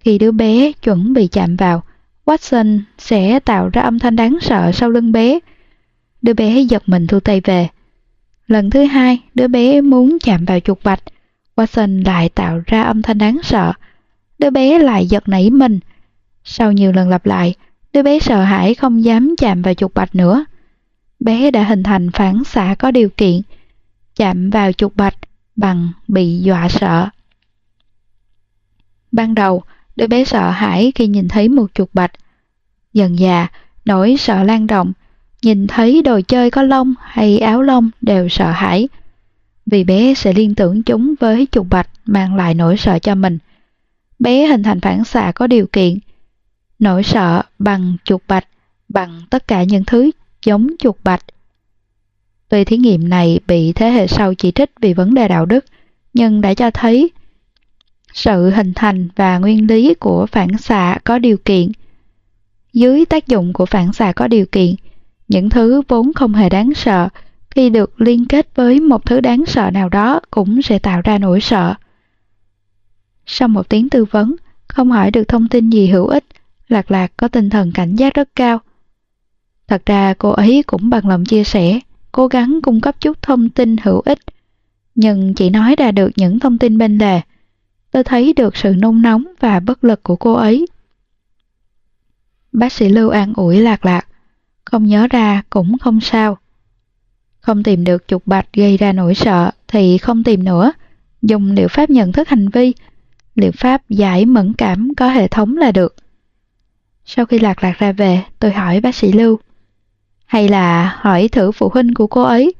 Khi 0.00 0.18
đứa 0.18 0.30
bé 0.30 0.72
chuẩn 0.72 1.12
bị 1.12 1.26
chạm 1.26 1.56
vào, 1.56 1.82
Watson 2.24 2.80
sẽ 2.98 3.40
tạo 3.40 3.68
ra 3.68 3.82
âm 3.82 3.98
thanh 3.98 4.16
đáng 4.16 4.38
sợ 4.40 4.72
sau 4.72 4.90
lưng 4.90 5.12
bé. 5.12 5.38
Đứa 6.22 6.34
bé 6.34 6.60
giật 6.60 6.82
mình 6.86 7.06
thu 7.06 7.20
tay 7.20 7.40
về. 7.40 7.68
Lần 8.46 8.70
thứ 8.70 8.84
hai, 8.84 9.22
đứa 9.34 9.48
bé 9.48 9.80
muốn 9.80 10.18
chạm 10.18 10.44
vào 10.44 10.60
chuột 10.60 10.78
bạch. 10.84 11.02
Watson 11.56 12.04
lại 12.04 12.28
tạo 12.28 12.62
ra 12.66 12.82
âm 12.82 13.02
thanh 13.02 13.18
đáng 13.18 13.40
sợ. 13.42 13.72
Đứa 14.38 14.50
bé 14.50 14.78
lại 14.78 15.06
giật 15.06 15.28
nảy 15.28 15.50
mình. 15.50 15.80
Sau 16.44 16.72
nhiều 16.72 16.92
lần 16.92 17.08
lặp 17.08 17.26
lại, 17.26 17.54
đứa 17.92 18.02
bé 18.02 18.18
sợ 18.18 18.42
hãi 18.42 18.74
không 18.74 19.04
dám 19.04 19.34
chạm 19.38 19.62
vào 19.62 19.74
chuột 19.74 19.94
bạch 19.94 20.14
nữa. 20.14 20.44
Bé 21.20 21.50
đã 21.50 21.64
hình 21.64 21.82
thành 21.82 22.10
phản 22.10 22.44
xạ 22.44 22.74
có 22.78 22.90
điều 22.90 23.08
kiện, 23.08 23.40
chạm 24.16 24.50
vào 24.50 24.72
chuột 24.72 24.96
bạch 24.96 25.16
bằng 25.56 25.88
bị 26.08 26.38
dọa 26.38 26.68
sợ. 26.68 27.08
Ban 29.12 29.34
đầu, 29.34 29.62
đứa 29.96 30.06
bé 30.06 30.24
sợ 30.24 30.50
hãi 30.50 30.92
khi 30.94 31.06
nhìn 31.06 31.28
thấy 31.28 31.48
một 31.48 31.66
chuột 31.74 31.88
bạch. 31.92 32.12
Dần 32.92 33.16
dà, 33.16 33.48
nỗi 33.84 34.16
sợ 34.18 34.42
lan 34.42 34.66
rộng, 34.66 34.92
nhìn 35.42 35.66
thấy 35.66 36.02
đồ 36.02 36.20
chơi 36.28 36.50
có 36.50 36.62
lông 36.62 36.94
hay 37.00 37.38
áo 37.38 37.62
lông 37.62 37.90
đều 38.00 38.28
sợ 38.28 38.50
hãi. 38.50 38.88
Vì 39.66 39.84
bé 39.84 40.14
sẽ 40.14 40.32
liên 40.32 40.54
tưởng 40.54 40.82
chúng 40.82 41.14
với 41.20 41.46
chuột 41.52 41.66
bạch 41.70 41.88
mang 42.06 42.34
lại 42.34 42.54
nỗi 42.54 42.76
sợ 42.76 42.98
cho 42.98 43.14
mình. 43.14 43.38
Bé 44.18 44.46
hình 44.46 44.62
thành 44.62 44.80
phản 44.80 45.04
xạ 45.04 45.32
có 45.34 45.46
điều 45.46 45.66
kiện, 45.66 45.98
nỗi 46.78 47.02
sợ 47.02 47.42
bằng 47.58 47.96
chuột 48.04 48.20
bạch, 48.28 48.46
bằng 48.88 49.22
tất 49.30 49.48
cả 49.48 49.62
những 49.62 49.84
thứ 49.84 50.10
giống 50.44 50.68
chuột 50.78 50.96
bạch. 51.04 51.24
Tuy 52.48 52.64
thí 52.64 52.76
nghiệm 52.76 53.08
này 53.08 53.40
bị 53.46 53.72
thế 53.72 53.90
hệ 53.90 54.06
sau 54.06 54.34
chỉ 54.34 54.52
trích 54.54 54.70
vì 54.80 54.94
vấn 54.94 55.14
đề 55.14 55.28
đạo 55.28 55.46
đức, 55.46 55.64
nhưng 56.14 56.40
đã 56.40 56.54
cho 56.54 56.70
thấy 56.70 57.10
sự 58.12 58.50
hình 58.50 58.72
thành 58.74 59.08
và 59.16 59.38
nguyên 59.38 59.66
lý 59.66 59.94
của 59.94 60.26
phản 60.26 60.58
xạ 60.58 60.98
có 61.04 61.18
điều 61.18 61.36
kiện. 61.36 61.72
Dưới 62.72 63.04
tác 63.04 63.26
dụng 63.26 63.52
của 63.52 63.66
phản 63.66 63.92
xạ 63.92 64.12
có 64.12 64.28
điều 64.28 64.46
kiện, 64.46 64.74
những 65.28 65.50
thứ 65.50 65.82
vốn 65.88 66.12
không 66.12 66.34
hề 66.34 66.48
đáng 66.48 66.74
sợ 66.74 67.08
khi 67.50 67.70
được 67.70 68.00
liên 68.00 68.26
kết 68.26 68.48
với 68.54 68.80
một 68.80 69.06
thứ 69.06 69.20
đáng 69.20 69.46
sợ 69.46 69.70
nào 69.70 69.88
đó 69.88 70.20
cũng 70.30 70.62
sẽ 70.62 70.78
tạo 70.78 71.00
ra 71.04 71.18
nỗi 71.18 71.40
sợ. 71.40 71.74
Sau 73.26 73.48
một 73.48 73.68
tiếng 73.68 73.88
tư 73.88 74.04
vấn, 74.04 74.36
không 74.68 74.90
hỏi 74.90 75.10
được 75.10 75.28
thông 75.28 75.48
tin 75.48 75.70
gì 75.70 75.86
hữu 75.86 76.06
ích, 76.06 76.24
Lạc 76.68 76.90
Lạc 76.90 77.12
có 77.16 77.28
tinh 77.28 77.50
thần 77.50 77.72
cảnh 77.72 77.96
giác 77.96 78.14
rất 78.14 78.28
cao. 78.36 78.60
Thật 79.68 79.82
ra 79.86 80.14
cô 80.18 80.30
ấy 80.30 80.62
cũng 80.66 80.90
bằng 80.90 81.08
lòng 81.08 81.24
chia 81.24 81.44
sẻ, 81.44 81.80
cố 82.12 82.26
gắng 82.26 82.58
cung 82.62 82.80
cấp 82.80 83.00
chút 83.00 83.22
thông 83.22 83.48
tin 83.48 83.76
hữu 83.82 84.00
ích, 84.00 84.18
nhưng 84.94 85.34
chỉ 85.34 85.50
nói 85.50 85.76
ra 85.78 85.92
được 85.92 86.10
những 86.16 86.38
thông 86.38 86.58
tin 86.58 86.78
bên 86.78 86.98
lề. 86.98 87.20
Tôi 87.90 88.04
thấy 88.04 88.32
được 88.32 88.56
sự 88.56 88.74
nôn 88.78 89.02
nóng 89.02 89.24
và 89.40 89.60
bất 89.60 89.84
lực 89.84 90.02
của 90.02 90.16
cô 90.16 90.32
ấy. 90.32 90.66
Bác 92.52 92.72
sĩ 92.72 92.88
Lưu 92.88 93.08
an 93.08 93.32
ủi 93.36 93.60
lạc 93.60 93.84
lạc, 93.84 94.06
không 94.64 94.86
nhớ 94.86 95.06
ra 95.10 95.42
cũng 95.50 95.78
không 95.78 96.00
sao. 96.00 96.38
Không 97.40 97.62
tìm 97.62 97.84
được 97.84 98.08
trục 98.08 98.26
bạch 98.26 98.46
gây 98.52 98.76
ra 98.76 98.92
nỗi 98.92 99.14
sợ 99.14 99.50
thì 99.68 99.98
không 99.98 100.24
tìm 100.24 100.44
nữa, 100.44 100.72
dùng 101.22 101.52
liệu 101.52 101.68
pháp 101.68 101.90
nhận 101.90 102.12
thức 102.12 102.28
hành 102.28 102.48
vi, 102.48 102.74
liệu 103.34 103.52
pháp 103.52 103.82
giải 103.88 104.26
mẫn 104.26 104.52
cảm 104.52 104.94
có 104.96 105.08
hệ 105.08 105.28
thống 105.28 105.56
là 105.56 105.72
được. 105.72 105.94
Sau 107.04 107.26
khi 107.26 107.38
lạc 107.38 107.64
lạc 107.64 107.78
ra 107.78 107.92
về, 107.92 108.22
tôi 108.38 108.52
hỏi 108.52 108.80
bác 108.80 108.94
sĩ 108.94 109.12
Lưu. 109.12 109.38
Hay 110.26 110.48
là 110.48 110.96
hỏi 111.00 111.28
thử 111.28 111.52
phụ 111.52 111.68
huynh 111.68 111.94
của 111.94 112.06
cô 112.06 112.22
ấy, 112.22 112.54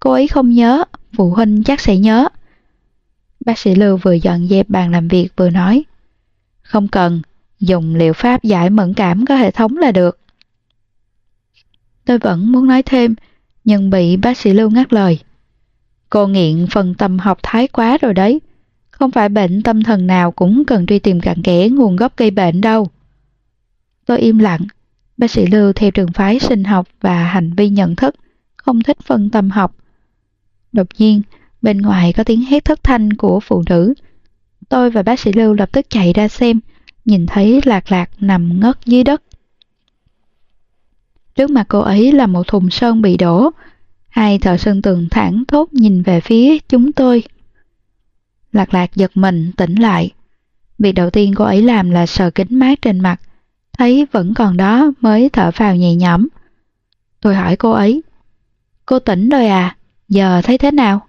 cô 0.00 0.12
ấy 0.12 0.28
không 0.28 0.50
nhớ, 0.50 0.84
phụ 1.12 1.30
huynh 1.30 1.62
chắc 1.64 1.80
sẽ 1.80 1.96
nhớ. 1.96 2.28
Bác 3.44 3.58
sĩ 3.58 3.74
Lưu 3.74 3.96
vừa 3.96 4.12
dọn 4.12 4.48
dẹp 4.48 4.68
bàn 4.68 4.90
làm 4.90 5.08
việc 5.08 5.28
vừa 5.36 5.50
nói. 5.50 5.84
Không 6.62 6.88
cần, 6.88 7.22
dùng 7.60 7.94
liệu 7.94 8.12
pháp 8.12 8.42
giải 8.42 8.70
mẫn 8.70 8.94
cảm 8.94 9.26
có 9.26 9.36
hệ 9.36 9.50
thống 9.50 9.76
là 9.76 9.92
được. 9.92 10.18
Tôi 12.04 12.18
vẫn 12.18 12.52
muốn 12.52 12.66
nói 12.66 12.82
thêm, 12.82 13.14
nhưng 13.64 13.90
bị 13.90 14.16
bác 14.16 14.38
sĩ 14.38 14.52
Lưu 14.52 14.70
ngắt 14.70 14.92
lời. 14.92 15.18
Cô 16.10 16.26
nghiện 16.26 16.66
phần 16.70 16.94
tâm 16.94 17.18
học 17.18 17.38
thái 17.42 17.68
quá 17.68 17.98
rồi 18.00 18.14
đấy. 18.14 18.40
Không 18.90 19.10
phải 19.10 19.28
bệnh 19.28 19.62
tâm 19.62 19.82
thần 19.82 20.06
nào 20.06 20.32
cũng 20.32 20.64
cần 20.64 20.86
truy 20.86 20.98
tìm 20.98 21.20
cặn 21.20 21.42
kẽ 21.42 21.68
nguồn 21.68 21.96
gốc 21.96 22.16
gây 22.16 22.30
bệnh 22.30 22.60
đâu. 22.60 22.88
Tôi 24.06 24.18
im 24.18 24.38
lặng. 24.38 24.60
Bác 25.16 25.30
sĩ 25.30 25.46
Lưu 25.46 25.72
theo 25.72 25.90
trường 25.90 26.12
phái 26.12 26.38
sinh 26.38 26.64
học 26.64 26.88
và 27.00 27.24
hành 27.24 27.54
vi 27.54 27.68
nhận 27.68 27.96
thức, 27.96 28.14
không 28.56 28.82
thích 28.82 28.98
phân 29.04 29.30
tâm 29.30 29.50
học. 29.50 29.74
Đột 30.72 30.86
nhiên, 30.98 31.22
bên 31.64 31.82
ngoài 31.82 32.12
có 32.12 32.24
tiếng 32.24 32.40
hét 32.40 32.64
thất 32.64 32.84
thanh 32.84 33.12
của 33.12 33.40
phụ 33.40 33.62
nữ. 33.70 33.94
Tôi 34.68 34.90
và 34.90 35.02
bác 35.02 35.20
sĩ 35.20 35.32
Lưu 35.32 35.54
lập 35.54 35.68
tức 35.72 35.86
chạy 35.90 36.12
ra 36.12 36.28
xem, 36.28 36.60
nhìn 37.04 37.26
thấy 37.26 37.60
lạc 37.64 37.92
lạc 37.92 38.10
nằm 38.20 38.60
ngất 38.60 38.78
dưới 38.86 39.04
đất. 39.04 39.22
Trước 41.34 41.50
mặt 41.50 41.66
cô 41.68 41.80
ấy 41.80 42.12
là 42.12 42.26
một 42.26 42.46
thùng 42.46 42.70
sơn 42.70 43.02
bị 43.02 43.16
đổ. 43.16 43.50
Hai 44.08 44.38
thợ 44.38 44.56
sơn 44.56 44.82
tường 44.82 45.08
thẳng 45.10 45.44
thốt 45.48 45.72
nhìn 45.72 46.02
về 46.02 46.20
phía 46.20 46.58
chúng 46.58 46.92
tôi. 46.92 47.22
Lạc 48.52 48.74
lạc 48.74 48.94
giật 48.94 49.10
mình 49.14 49.52
tỉnh 49.56 49.74
lại. 49.74 50.10
Việc 50.78 50.92
đầu 50.92 51.10
tiên 51.10 51.34
cô 51.36 51.44
ấy 51.44 51.62
làm 51.62 51.90
là 51.90 52.06
sờ 52.06 52.30
kính 52.30 52.58
mát 52.58 52.82
trên 52.82 53.00
mặt. 53.00 53.20
Thấy 53.78 54.06
vẫn 54.12 54.34
còn 54.34 54.56
đó 54.56 54.92
mới 55.00 55.28
thở 55.28 55.50
phào 55.50 55.76
nhẹ 55.76 55.94
nhõm. 55.94 56.26
Tôi 57.20 57.34
hỏi 57.34 57.56
cô 57.56 57.70
ấy. 57.70 58.02
Cô 58.86 58.98
tỉnh 58.98 59.28
rồi 59.28 59.46
à? 59.46 59.76
Giờ 60.08 60.40
thấy 60.44 60.58
thế 60.58 60.70
nào? 60.70 61.06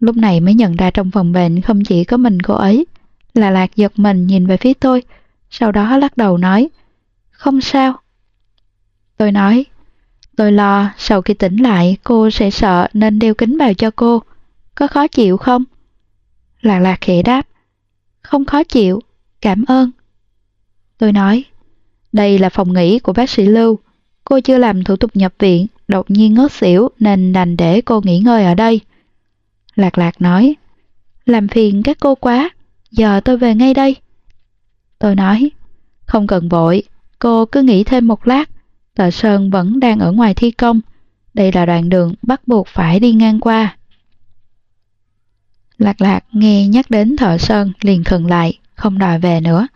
Lúc 0.00 0.16
này 0.16 0.40
mới 0.40 0.54
nhận 0.54 0.76
ra 0.76 0.90
trong 0.90 1.10
phòng 1.10 1.32
bệnh 1.32 1.60
không 1.60 1.84
chỉ 1.84 2.04
có 2.04 2.16
mình 2.16 2.42
cô 2.42 2.54
ấy. 2.54 2.86
Là 3.34 3.50
lạc 3.50 3.76
giật 3.76 3.98
mình 3.98 4.26
nhìn 4.26 4.46
về 4.46 4.56
phía 4.56 4.74
tôi. 4.74 5.02
Sau 5.50 5.72
đó 5.72 5.96
lắc 5.96 6.16
đầu 6.16 6.38
nói. 6.38 6.68
Không 7.30 7.60
sao. 7.60 8.00
Tôi 9.16 9.32
nói, 9.32 9.64
tôi 10.36 10.52
lo 10.52 10.90
sau 10.98 11.22
khi 11.22 11.34
tỉnh 11.34 11.56
lại 11.56 11.96
cô 12.04 12.30
sẽ 12.30 12.50
sợ 12.50 12.88
nên 12.92 13.18
đeo 13.18 13.34
kính 13.34 13.58
vào 13.58 13.74
cho 13.74 13.90
cô. 13.90 14.22
Có 14.74 14.86
khó 14.86 15.06
chịu 15.06 15.36
không? 15.36 15.64
Lạc 16.60 16.78
lạc 16.78 16.98
khẽ 17.00 17.22
đáp, 17.22 17.46
không 18.20 18.44
khó 18.44 18.64
chịu, 18.64 19.00
cảm 19.40 19.64
ơn. 19.64 19.90
Tôi 20.98 21.12
nói, 21.12 21.44
đây 22.12 22.38
là 22.38 22.48
phòng 22.48 22.72
nghỉ 22.72 22.98
của 22.98 23.12
bác 23.12 23.30
sĩ 23.30 23.46
Lưu. 23.46 23.78
Cô 24.24 24.40
chưa 24.40 24.58
làm 24.58 24.84
thủ 24.84 24.96
tục 24.96 25.10
nhập 25.14 25.34
viện, 25.38 25.66
đột 25.88 26.10
nhiên 26.10 26.34
ngất 26.34 26.52
xỉu 26.52 26.88
nên 26.98 27.32
đành 27.32 27.56
để 27.56 27.80
cô 27.80 28.00
nghỉ 28.04 28.18
ngơi 28.18 28.44
ở 28.44 28.54
đây. 28.54 28.80
Lạc 29.78 29.98
lạc 29.98 30.20
nói, 30.20 30.56
làm 31.26 31.48
phiền 31.48 31.82
các 31.82 31.96
cô 32.00 32.14
quá, 32.14 32.50
giờ 32.90 33.20
tôi 33.24 33.36
về 33.36 33.54
ngay 33.54 33.74
đây. 33.74 33.96
Tôi 34.98 35.14
nói, 35.14 35.50
không 36.06 36.26
cần 36.26 36.48
vội, 36.48 36.82
cô 37.18 37.46
cứ 37.46 37.62
nghỉ 37.62 37.84
thêm 37.84 38.08
một 38.08 38.26
lát, 38.26 38.50
Tờ 38.94 39.10
Sơn 39.10 39.50
vẫn 39.50 39.80
đang 39.80 39.98
ở 39.98 40.12
ngoài 40.12 40.34
thi 40.34 40.50
công. 40.50 40.80
Đây 41.34 41.52
là 41.52 41.66
đoạn 41.66 41.88
đường 41.88 42.14
bắt 42.22 42.48
buộc 42.48 42.66
phải 42.68 43.00
đi 43.00 43.12
ngang 43.12 43.40
qua. 43.40 43.76
Lạc 45.78 46.00
lạc 46.00 46.24
nghe 46.32 46.68
nhắc 46.68 46.90
đến 46.90 47.16
thợ 47.16 47.38
Sơn 47.38 47.72
liền 47.80 48.04
khừng 48.04 48.26
lại, 48.26 48.58
không 48.74 48.98
đòi 48.98 49.18
về 49.18 49.40
nữa. 49.40 49.68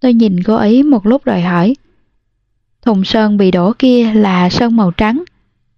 Tôi 0.00 0.14
nhìn 0.14 0.42
cô 0.42 0.54
ấy 0.54 0.82
một 0.82 1.06
lúc 1.06 1.24
rồi 1.24 1.40
hỏi. 1.40 1.76
Thùng 2.82 3.04
sơn 3.04 3.36
bị 3.36 3.50
đổ 3.50 3.72
kia 3.78 4.12
là 4.14 4.50
sơn 4.50 4.76
màu 4.76 4.90
trắng. 4.90 5.24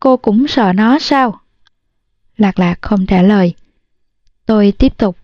Cô 0.01 0.17
cũng 0.17 0.49
sợ 0.49 0.73
nó 0.73 0.99
sao? 0.99 1.42
Lạc 2.37 2.59
lạc 2.59 2.83
không 2.83 3.07
trả 3.07 3.23
lời. 3.23 3.55
Tôi 4.47 4.73
tiếp 4.79 4.99
tục. 4.99 5.17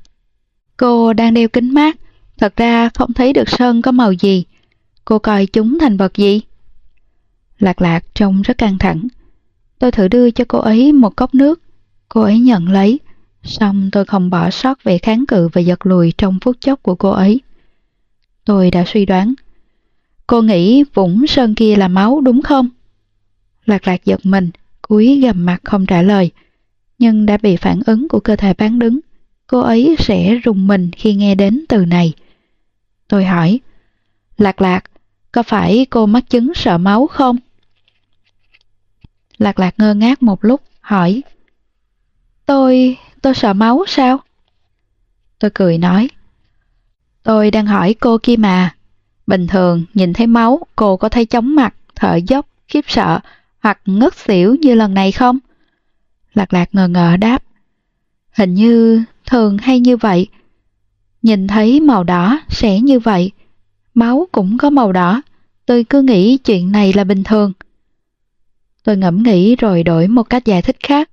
Cô 0.76 1.12
đang 1.12 1.34
đeo 1.34 1.48
kính 1.48 1.74
mát. 1.74 1.96
Thật 2.38 2.56
ra 2.56 2.88
không 2.88 3.12
thấy 3.12 3.32
được 3.32 3.48
sơn 3.48 3.82
có 3.82 3.92
màu 3.92 4.12
gì. 4.12 4.44
Cô 5.04 5.18
coi 5.18 5.46
chúng 5.46 5.78
thành 5.78 5.96
vật 5.96 6.16
gì? 6.16 6.40
Lạc 7.58 7.82
lạc 7.82 8.04
trông 8.14 8.42
rất 8.42 8.58
căng 8.58 8.78
thẳng. 8.78 9.08
Tôi 9.78 9.90
thử 9.90 10.08
đưa 10.08 10.30
cho 10.30 10.44
cô 10.48 10.58
ấy 10.58 10.92
một 10.92 11.16
cốc 11.16 11.34
nước. 11.34 11.60
Cô 12.08 12.20
ấy 12.20 12.38
nhận 12.38 12.68
lấy. 12.68 13.00
Xong 13.42 13.90
tôi 13.92 14.04
không 14.04 14.30
bỏ 14.30 14.50
sót 14.50 14.84
về 14.84 14.98
kháng 14.98 15.26
cự 15.26 15.48
và 15.48 15.60
giật 15.60 15.86
lùi 15.86 16.12
trong 16.18 16.38
phút 16.40 16.56
chốc 16.60 16.82
của 16.82 16.94
cô 16.94 17.10
ấy. 17.10 17.40
Tôi 18.44 18.70
đã 18.70 18.84
suy 18.86 19.06
đoán. 19.06 19.34
Cô 20.26 20.42
nghĩ 20.42 20.84
vũng 20.94 21.26
sơn 21.26 21.54
kia 21.54 21.76
là 21.76 21.88
máu 21.88 22.20
đúng 22.20 22.42
không? 22.42 22.68
Lạc 23.66 23.88
lạc 23.88 24.04
giật 24.04 24.20
mình, 24.26 24.50
cúi 24.82 25.20
gầm 25.20 25.46
mặt 25.46 25.60
không 25.64 25.86
trả 25.86 26.02
lời. 26.02 26.30
Nhưng 26.98 27.26
đã 27.26 27.36
bị 27.36 27.56
phản 27.56 27.80
ứng 27.86 28.08
của 28.08 28.20
cơ 28.20 28.36
thể 28.36 28.54
bán 28.54 28.78
đứng. 28.78 29.00
Cô 29.46 29.60
ấy 29.60 29.96
sẽ 29.98 30.34
rùng 30.34 30.66
mình 30.66 30.90
khi 30.92 31.14
nghe 31.14 31.34
đến 31.34 31.64
từ 31.68 31.84
này. 31.84 32.12
Tôi 33.08 33.24
hỏi, 33.24 33.60
Lạc 34.38 34.60
lạc, 34.60 34.84
có 35.32 35.42
phải 35.42 35.86
cô 35.90 36.06
mắc 36.06 36.30
chứng 36.30 36.54
sợ 36.54 36.78
máu 36.78 37.06
không? 37.06 37.36
Lạc 39.38 39.58
lạc 39.58 39.74
ngơ 39.78 39.94
ngác 39.94 40.22
một 40.22 40.44
lúc, 40.44 40.62
hỏi. 40.80 41.22
Tôi, 42.46 42.96
tôi 43.22 43.34
sợ 43.34 43.52
máu 43.52 43.84
sao? 43.88 44.20
Tôi 45.38 45.50
cười 45.54 45.78
nói. 45.78 46.08
Tôi 47.22 47.50
đang 47.50 47.66
hỏi 47.66 47.94
cô 48.00 48.18
kia 48.22 48.36
mà. 48.36 48.74
Bình 49.26 49.46
thường 49.46 49.84
nhìn 49.94 50.12
thấy 50.12 50.26
máu 50.26 50.60
cô 50.76 50.96
có 50.96 51.08
thấy 51.08 51.26
chóng 51.26 51.54
mặt, 51.54 51.74
thở 51.94 52.16
dốc, 52.26 52.46
khiếp 52.68 52.84
sợ 52.88 53.20
hoặc 53.60 53.80
ngất 53.86 54.14
xỉu 54.14 54.56
như 54.60 54.74
lần 54.74 54.94
này 54.94 55.12
không? 55.12 55.38
Lạc 56.38 56.52
lạc 56.52 56.74
ngờ 56.74 56.88
ngờ 56.88 57.16
đáp. 57.16 57.42
Hình 58.30 58.54
như 58.54 59.02
thường 59.26 59.58
hay 59.58 59.80
như 59.80 59.96
vậy. 59.96 60.26
Nhìn 61.22 61.46
thấy 61.46 61.80
màu 61.80 62.04
đỏ 62.04 62.40
sẽ 62.48 62.80
như 62.80 62.98
vậy. 62.98 63.30
Máu 63.94 64.28
cũng 64.32 64.58
có 64.58 64.70
màu 64.70 64.92
đỏ. 64.92 65.22
Tôi 65.66 65.84
cứ 65.84 66.02
nghĩ 66.02 66.36
chuyện 66.36 66.72
này 66.72 66.92
là 66.92 67.04
bình 67.04 67.24
thường. 67.24 67.52
Tôi 68.84 68.96
ngẫm 68.96 69.22
nghĩ 69.22 69.56
rồi 69.56 69.82
đổi 69.82 70.08
một 70.08 70.22
cách 70.22 70.44
giải 70.44 70.62
thích 70.62 70.76
khác. 70.80 71.10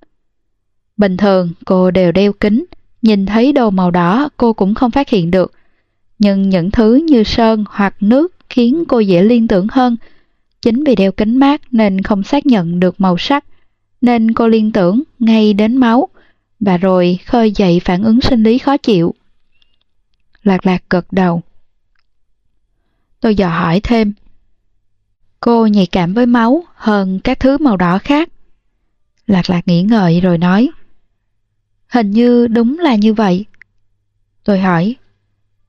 Bình 0.96 1.16
thường 1.16 1.52
cô 1.64 1.90
đều 1.90 2.12
đeo 2.12 2.32
kính, 2.32 2.64
nhìn 3.02 3.26
thấy 3.26 3.52
đồ 3.52 3.70
màu 3.70 3.90
đỏ 3.90 4.28
cô 4.36 4.52
cũng 4.52 4.74
không 4.74 4.90
phát 4.90 5.08
hiện 5.08 5.30
được. 5.30 5.52
Nhưng 6.18 6.48
những 6.48 6.70
thứ 6.70 6.94
như 6.94 7.22
sơn 7.24 7.64
hoặc 7.70 7.94
nước 8.00 8.34
khiến 8.48 8.84
cô 8.88 8.98
dễ 8.98 9.22
liên 9.22 9.48
tưởng 9.48 9.66
hơn. 9.70 9.96
Chính 10.62 10.84
vì 10.84 10.94
đeo 10.96 11.12
kính 11.12 11.36
mát 11.36 11.60
nên 11.70 12.02
không 12.02 12.22
xác 12.22 12.46
nhận 12.46 12.80
được 12.80 13.00
màu 13.00 13.18
sắc, 13.18 13.44
nên 14.00 14.32
cô 14.32 14.48
liên 14.48 14.72
tưởng 14.72 15.02
ngay 15.18 15.52
đến 15.52 15.76
máu, 15.76 16.08
và 16.60 16.76
rồi 16.76 17.18
khơi 17.26 17.52
dậy 17.52 17.80
phản 17.84 18.02
ứng 18.02 18.20
sinh 18.20 18.42
lý 18.42 18.58
khó 18.58 18.76
chịu. 18.76 19.14
Lạc 20.42 20.66
lạc 20.66 20.82
gật 20.90 21.06
đầu. 21.12 21.42
Tôi 23.20 23.34
dò 23.34 23.48
hỏi 23.48 23.80
thêm, 23.82 24.12
Cô 25.40 25.66
nhạy 25.66 25.86
cảm 25.86 26.14
với 26.14 26.26
máu 26.26 26.64
hơn 26.74 27.20
các 27.24 27.40
thứ 27.40 27.58
màu 27.58 27.76
đỏ 27.76 27.98
khác. 27.98 28.28
Lạc 29.26 29.50
lạc 29.50 29.68
nghĩ 29.68 29.82
ngợi 29.82 30.20
rồi 30.20 30.38
nói. 30.38 30.68
Hình 31.88 32.10
như 32.10 32.46
đúng 32.46 32.78
là 32.78 32.94
như 32.94 33.14
vậy. 33.14 33.44
Tôi 34.44 34.60
hỏi, 34.60 34.96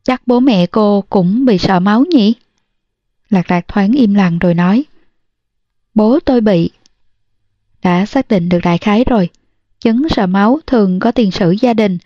chắc 0.04 0.22
bố 0.26 0.40
mẹ 0.40 0.66
cô 0.66 1.04
cũng 1.10 1.46
bị 1.46 1.58
sợ 1.58 1.80
máu 1.80 2.06
nhỉ? 2.06 2.34
Lạc 3.30 3.52
lạc 3.52 3.68
thoáng 3.68 3.92
im 3.92 4.14
lặng 4.14 4.40
rồi 4.40 4.54
nói. 4.54 4.86
Bố 5.94 6.20
tôi 6.20 6.42
bị. 6.42 6.70
Đã 7.84 8.06
xác 8.06 8.28
định 8.28 8.50
được 8.50 8.60
đại 8.64 8.78
khái 8.78 9.04
rồi. 9.04 9.30
Chứng 9.80 10.10
sợ 10.10 10.28
máu 10.28 10.60
thường 10.68 11.00
có 11.00 11.12
tiền 11.12 11.32
sử 11.32 11.52
gia 11.52 11.74
đình, 11.74 11.98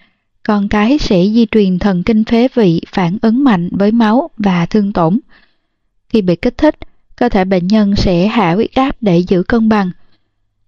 con 0.44 0.70
cái 0.70 0.98
sẽ 0.98 1.26
di 1.34 1.46
truyền 1.52 1.80
thần 1.80 2.04
kinh 2.04 2.24
phế 2.24 2.48
vị 2.54 2.82
phản 2.88 3.18
ứng 3.22 3.44
mạnh 3.44 3.70
với 3.72 3.92
máu 3.92 4.30
và 4.38 4.66
thương 4.66 4.94
tổn. 4.94 5.20
Khi 6.10 6.22
bị 6.22 6.36
kích 6.36 6.58
thích, 6.58 6.76
cơ 7.16 7.30
thể 7.30 7.46
bệnh 7.46 7.68
nhân 7.68 7.96
sẽ 7.96 8.28
hạ 8.28 8.54
huyết 8.54 8.74
áp 8.74 8.96
để 9.02 9.18
giữ 9.18 9.44
cân 9.44 9.70
bằng. 9.70 9.92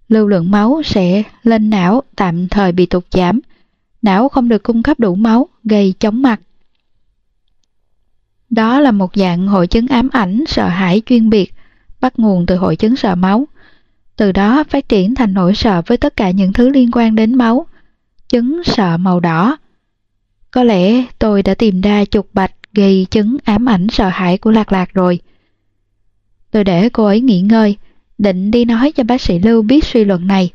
Lưu 0.10 0.28
lượng 0.28 0.52
máu 0.52 0.82
sẽ 0.86 1.24
lên 1.44 1.70
não 1.70 2.04
tạm 2.16 2.48
thời 2.48 2.72
bị 2.72 2.86
tụt 2.86 3.04
giảm. 3.12 3.40
Não 4.02 4.30
không 4.30 4.50
được 4.50 4.64
cung 4.64 4.84
cấp 4.84 5.00
đủ 5.00 5.16
máu, 5.16 5.48
gây 5.64 5.94
chóng 6.00 6.22
mặt. 6.22 6.42
Đó 8.50 8.80
là 8.80 8.92
một 8.92 9.16
dạng 9.16 9.48
hội 9.48 9.68
chứng 9.68 9.88
ám 9.88 10.10
ảnh 10.10 10.44
sợ 10.48 10.68
hãi 10.68 11.02
chuyên 11.06 11.30
biệt, 11.30 11.54
bắt 12.02 12.20
nguồn 12.20 12.46
từ 12.46 12.58
hội 12.58 12.76
chứng 12.76 12.96
sợ 12.96 13.16
máu. 13.16 13.48
Từ 14.16 14.32
đó 14.32 14.64
phát 14.70 14.90
triển 14.90 15.16
thành 15.16 15.34
nỗi 15.34 15.56
sợ 15.56 15.82
với 15.86 15.98
tất 15.98 16.16
cả 16.16 16.32
những 16.32 16.54
thứ 16.54 16.70
liên 16.70 16.92
quan 16.92 17.16
đến 17.16 17.36
máu. 17.36 17.66
Chứng 18.30 18.64
sợ 18.64 18.98
màu 18.98 19.20
đỏ. 19.20 19.58
Có 20.52 20.64
lẽ 20.64 21.06
tôi 21.20 21.44
đã 21.44 21.56
tìm 21.56 21.82
ra 21.82 22.06
chục 22.06 22.30
bạch 22.34 22.52
gây 22.74 23.08
chứng 23.12 23.38
ám 23.44 23.70
ảnh 23.70 23.88
sợ 23.92 24.10
hãi 24.10 24.38
của 24.38 24.52
Lạc 24.52 24.72
Lạc 24.72 24.94
rồi. 24.94 25.20
Tôi 26.52 26.64
để 26.64 26.90
cô 26.90 27.06
ấy 27.06 27.22
nghỉ 27.22 27.42
ngơi, 27.42 27.78
định 28.18 28.52
đi 28.52 28.66
nói 28.66 28.92
cho 28.92 29.04
bác 29.04 29.22
sĩ 29.22 29.40
Lưu 29.40 29.62
biết 29.62 29.86
suy 29.86 30.06
luận 30.06 30.28
này. 30.28 30.50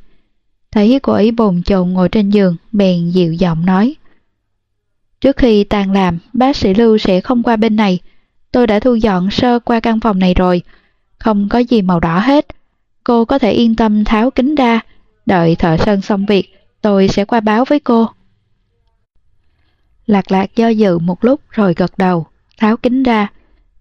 Thấy 0.70 0.98
cô 1.02 1.12
ấy 1.12 1.30
bồn 1.30 1.62
chồn 1.62 1.90
ngồi 1.90 2.09
trên 2.09 2.30
giường, 2.30 2.56
bèn 2.72 3.10
dịu 3.10 3.32
giọng 3.32 3.66
nói. 3.66 3.94
Trước 5.20 5.36
khi 5.36 5.64
tan 5.64 5.93
làm, 5.93 6.18
bác 6.32 6.56
sĩ 6.56 6.74
Lưu 6.74 6.98
sẽ 6.98 7.20
không 7.20 7.43
qua 7.43 7.56
bên 7.56 7.76
này. 7.76 7.98
Tôi 8.52 8.66
đã 8.66 8.80
thu 8.80 8.94
dọn 8.94 9.30
sơ 9.30 9.59
qua 9.59 9.80
căn 9.80 10.01
phòng 10.01 10.18
này 10.18 10.35
rồi. 10.35 10.62
Không 11.18 11.48
có 11.48 11.59
gì 11.59 11.82
màu 11.82 12.01
đỏ 12.01 12.18
hết. 12.18 12.47
Cô 13.09 13.24
có 13.24 13.39
thể 13.39 13.52
yên 13.52 13.76
tâm 13.76 14.05
tháo 14.05 14.30
kính 14.30 14.55
ra. 14.55 14.80
Đợi 15.26 15.56
thợ 15.56 15.76
sơn 15.76 16.01
xong 16.01 16.26
việc, 16.26 16.48
tôi 16.82 17.09
sẽ 17.09 17.24
qua 17.24 17.40
báo 17.40 17.64
với 17.64 17.80
cô. 17.80 18.06
Lạc 20.06 20.32
lạc 20.32 20.56
do 20.56 20.68
dự 20.68 20.98
một 20.98 21.24
lúc 21.24 21.40
rồi 21.51 21.74
gật 21.76 21.98
đầu, 21.98 22.26
tháo 22.59 22.76
kính 22.76 23.02
ra. 23.02 23.28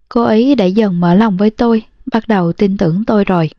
Cô 0.09 0.23
ấy 0.23 0.55
đã 0.55 0.65
dần 0.65 0.99
mở 0.99 1.13
lòng 1.13 1.37
với 1.37 1.49
tôi, 1.49 1.83
bắt 2.13 2.27
đầu 2.27 2.53
tin 2.53 2.77
tưởng 2.77 3.03
tôi 3.05 3.23
rồi. 3.25 3.49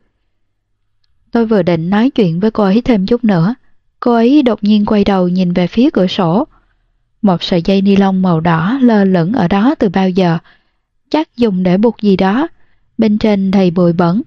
Tôi 1.31 1.45
vừa 1.45 1.63
định 1.63 1.89
nói 1.89 2.09
chuyện 2.09 2.39
với 2.39 2.51
cô 2.51 2.63
ấy 2.63 2.81
thêm 2.81 3.05
chút 3.05 3.23
nữa. 3.23 3.55
Cô 3.99 4.13
ấy 4.13 4.41
đột 4.41 4.63
nhiên 4.63 4.85
quay 4.85 5.03
đầu 5.03 5.27
nhìn 5.27 5.53
về 5.53 5.67
phía 5.67 5.89
cửa 5.93 6.07
sổ. 6.07 6.47
Một 7.21 7.43
sợi 7.43 7.61
dây 7.61 7.81
ni 7.81 7.95
lông 7.95 8.21
màu 8.21 8.39
đỏ 8.39 8.79
lơ 8.81 9.03
lửng 9.03 9.33
ở 9.33 9.47
đó 9.47 9.75
từ 9.79 9.89
bao 9.89 10.09
giờ. 10.09 10.37
Chắc 11.09 11.37
dùng 11.37 11.63
để 11.63 11.77
buộc 11.77 12.01
gì 12.01 12.15
đó. 12.15 12.47
Bên 12.97 13.17
trên 13.17 13.51
đầy 13.51 13.71
bụi 13.71 13.93
bẩn. 13.93 14.21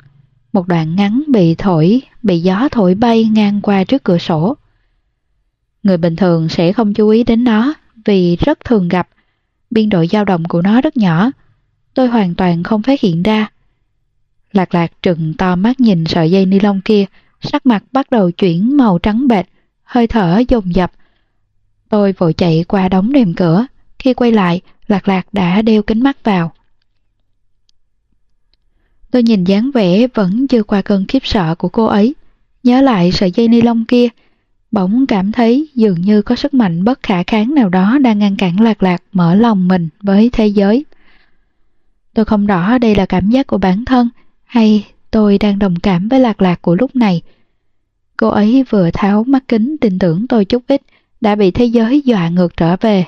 Một 0.53 0.69
đoạn 0.69 0.97
ngắn 0.97 1.23
bị 1.29 1.55
thổi, 1.55 2.03
bị 2.23 2.41
gió 2.41 2.69
thổi 2.71 2.95
bay 2.95 3.25
ngang 3.25 3.61
qua 3.61 3.85
trước 3.85 4.05
cửa 4.05 4.19
sổ. 4.19 4.57
Người 5.83 5.97
bình 5.97 6.17
thường 6.17 6.49
sẽ 6.49 6.73
không 6.73 6.95
chú 6.95 7.09
ý 7.09 7.25
đến 7.25 7.45
nó 7.45 7.75
vì 8.05 8.37
rất 8.37 8.65
thường 8.65 8.89
gặp. 8.89 9.09
Biên 9.71 9.89
độ 9.89 10.05
dao 10.11 10.25
động 10.25 10.45
của 10.45 10.63
nó 10.63 10.81
rất 10.81 10.97
nhỏ. 10.97 11.31
Tôi 11.95 12.09
hoàn 12.09 12.35
toàn 12.35 12.63
không 12.63 12.83
phát 12.83 13.01
hiện 13.01 13.23
ra. 13.23 13.51
Lạc 14.53 14.75
lạc 14.75 14.93
trừng 15.03 15.35
to 15.39 15.57
mắt 15.57 15.81
nhìn 15.81 16.05
sợi 16.05 16.31
dây 16.31 16.47
ni 16.47 16.61
lông 16.61 16.81
kia, 16.81 17.05
sắc 17.41 17.67
mặt 17.67 17.85
bắt 17.93 18.11
đầu 18.11 18.31
chuyển 18.31 18.77
màu 18.77 18.99
trắng 18.99 19.29
bệch, 19.29 19.47
hơi 19.83 20.07
thở 20.07 20.43
dồn 20.49 20.75
dập. 20.75 20.93
Tôi 21.89 22.13
vội 22.13 22.33
chạy 22.33 22.65
qua 22.69 22.89
đóng 22.89 23.11
rèm 23.15 23.35
cửa, 23.35 23.67
khi 23.99 24.15
quay 24.15 24.33
lại, 24.33 24.61
lạc 24.87 25.09
lạc 25.09 25.27
đã 25.33 25.63
đeo 25.63 25.83
kính 25.83 26.03
mắt 26.03 26.25
vào. 26.25 26.53
Tôi 29.13 29.23
nhìn 29.23 29.45
dáng 29.45 29.71
vẻ 29.75 30.07
vẫn 30.15 30.47
chưa 30.47 30.63
qua 30.63 30.83
cơn 30.83 31.07
khiếp 31.07 31.27
sợ 31.27 31.55
của 31.55 31.69
cô 31.69 31.85
ấy, 31.85 32.15
nhớ 32.63 32.81
lại 32.81 33.13
sợi 33.13 33.31
dây 33.31 33.49
ni 33.49 33.61
lông 33.61 33.85
kia, 33.85 34.09
bỗng 34.71 35.07
cảm 35.07 35.33
thấy 35.33 35.69
dường 35.75 36.01
như 36.01 36.23
có 36.23 36.37
sức 36.37 36.55
mạnh 36.55 36.85
bất 36.85 37.03
khả 37.03 37.23
kháng 37.23 37.55
nào 37.55 37.69
đó 37.69 37.99
đang 37.99 38.19
ngăn 38.19 38.37
cản 38.37 38.61
lạc 38.61 38.83
lạc 38.83 39.03
mở 39.13 39.35
lòng 39.35 39.69
mình 39.69 39.89
với 40.03 40.31
thế 40.33 40.47
giới. 40.47 40.85
Tôi 42.15 42.25
không 42.25 42.47
rõ 42.47 42.79
đây 42.79 42.95
là 42.95 43.07
cảm 43.07 43.31
giác 43.31 43.47
của 43.47 43.59
bản 43.59 43.85
thân 43.85 44.09
hay 44.45 44.87
tôi 45.11 45.39
đang 45.39 45.59
đồng 45.59 45.77
cảm 45.77 46.09
với 46.09 46.21
lạc 46.21 46.43
lạc 46.43 46.63
của 46.63 46.75
lúc 46.75 46.97
này. 46.97 47.23
Cô 48.17 48.29
ấy 48.29 48.65
vừa 48.71 48.91
tháo 48.91 49.25
mắt 49.25 49.45
kính 49.49 49.77
tin 49.81 49.99
tưởng 49.99 50.27
tôi 50.27 50.45
chút 50.45 50.63
ít, 50.67 50.83
đã 51.21 51.35
bị 51.35 51.51
thế 51.51 51.65
giới 51.65 52.01
dọa 52.01 52.29
ngược 52.29 52.57
trở 52.57 52.77
về. 52.81 53.05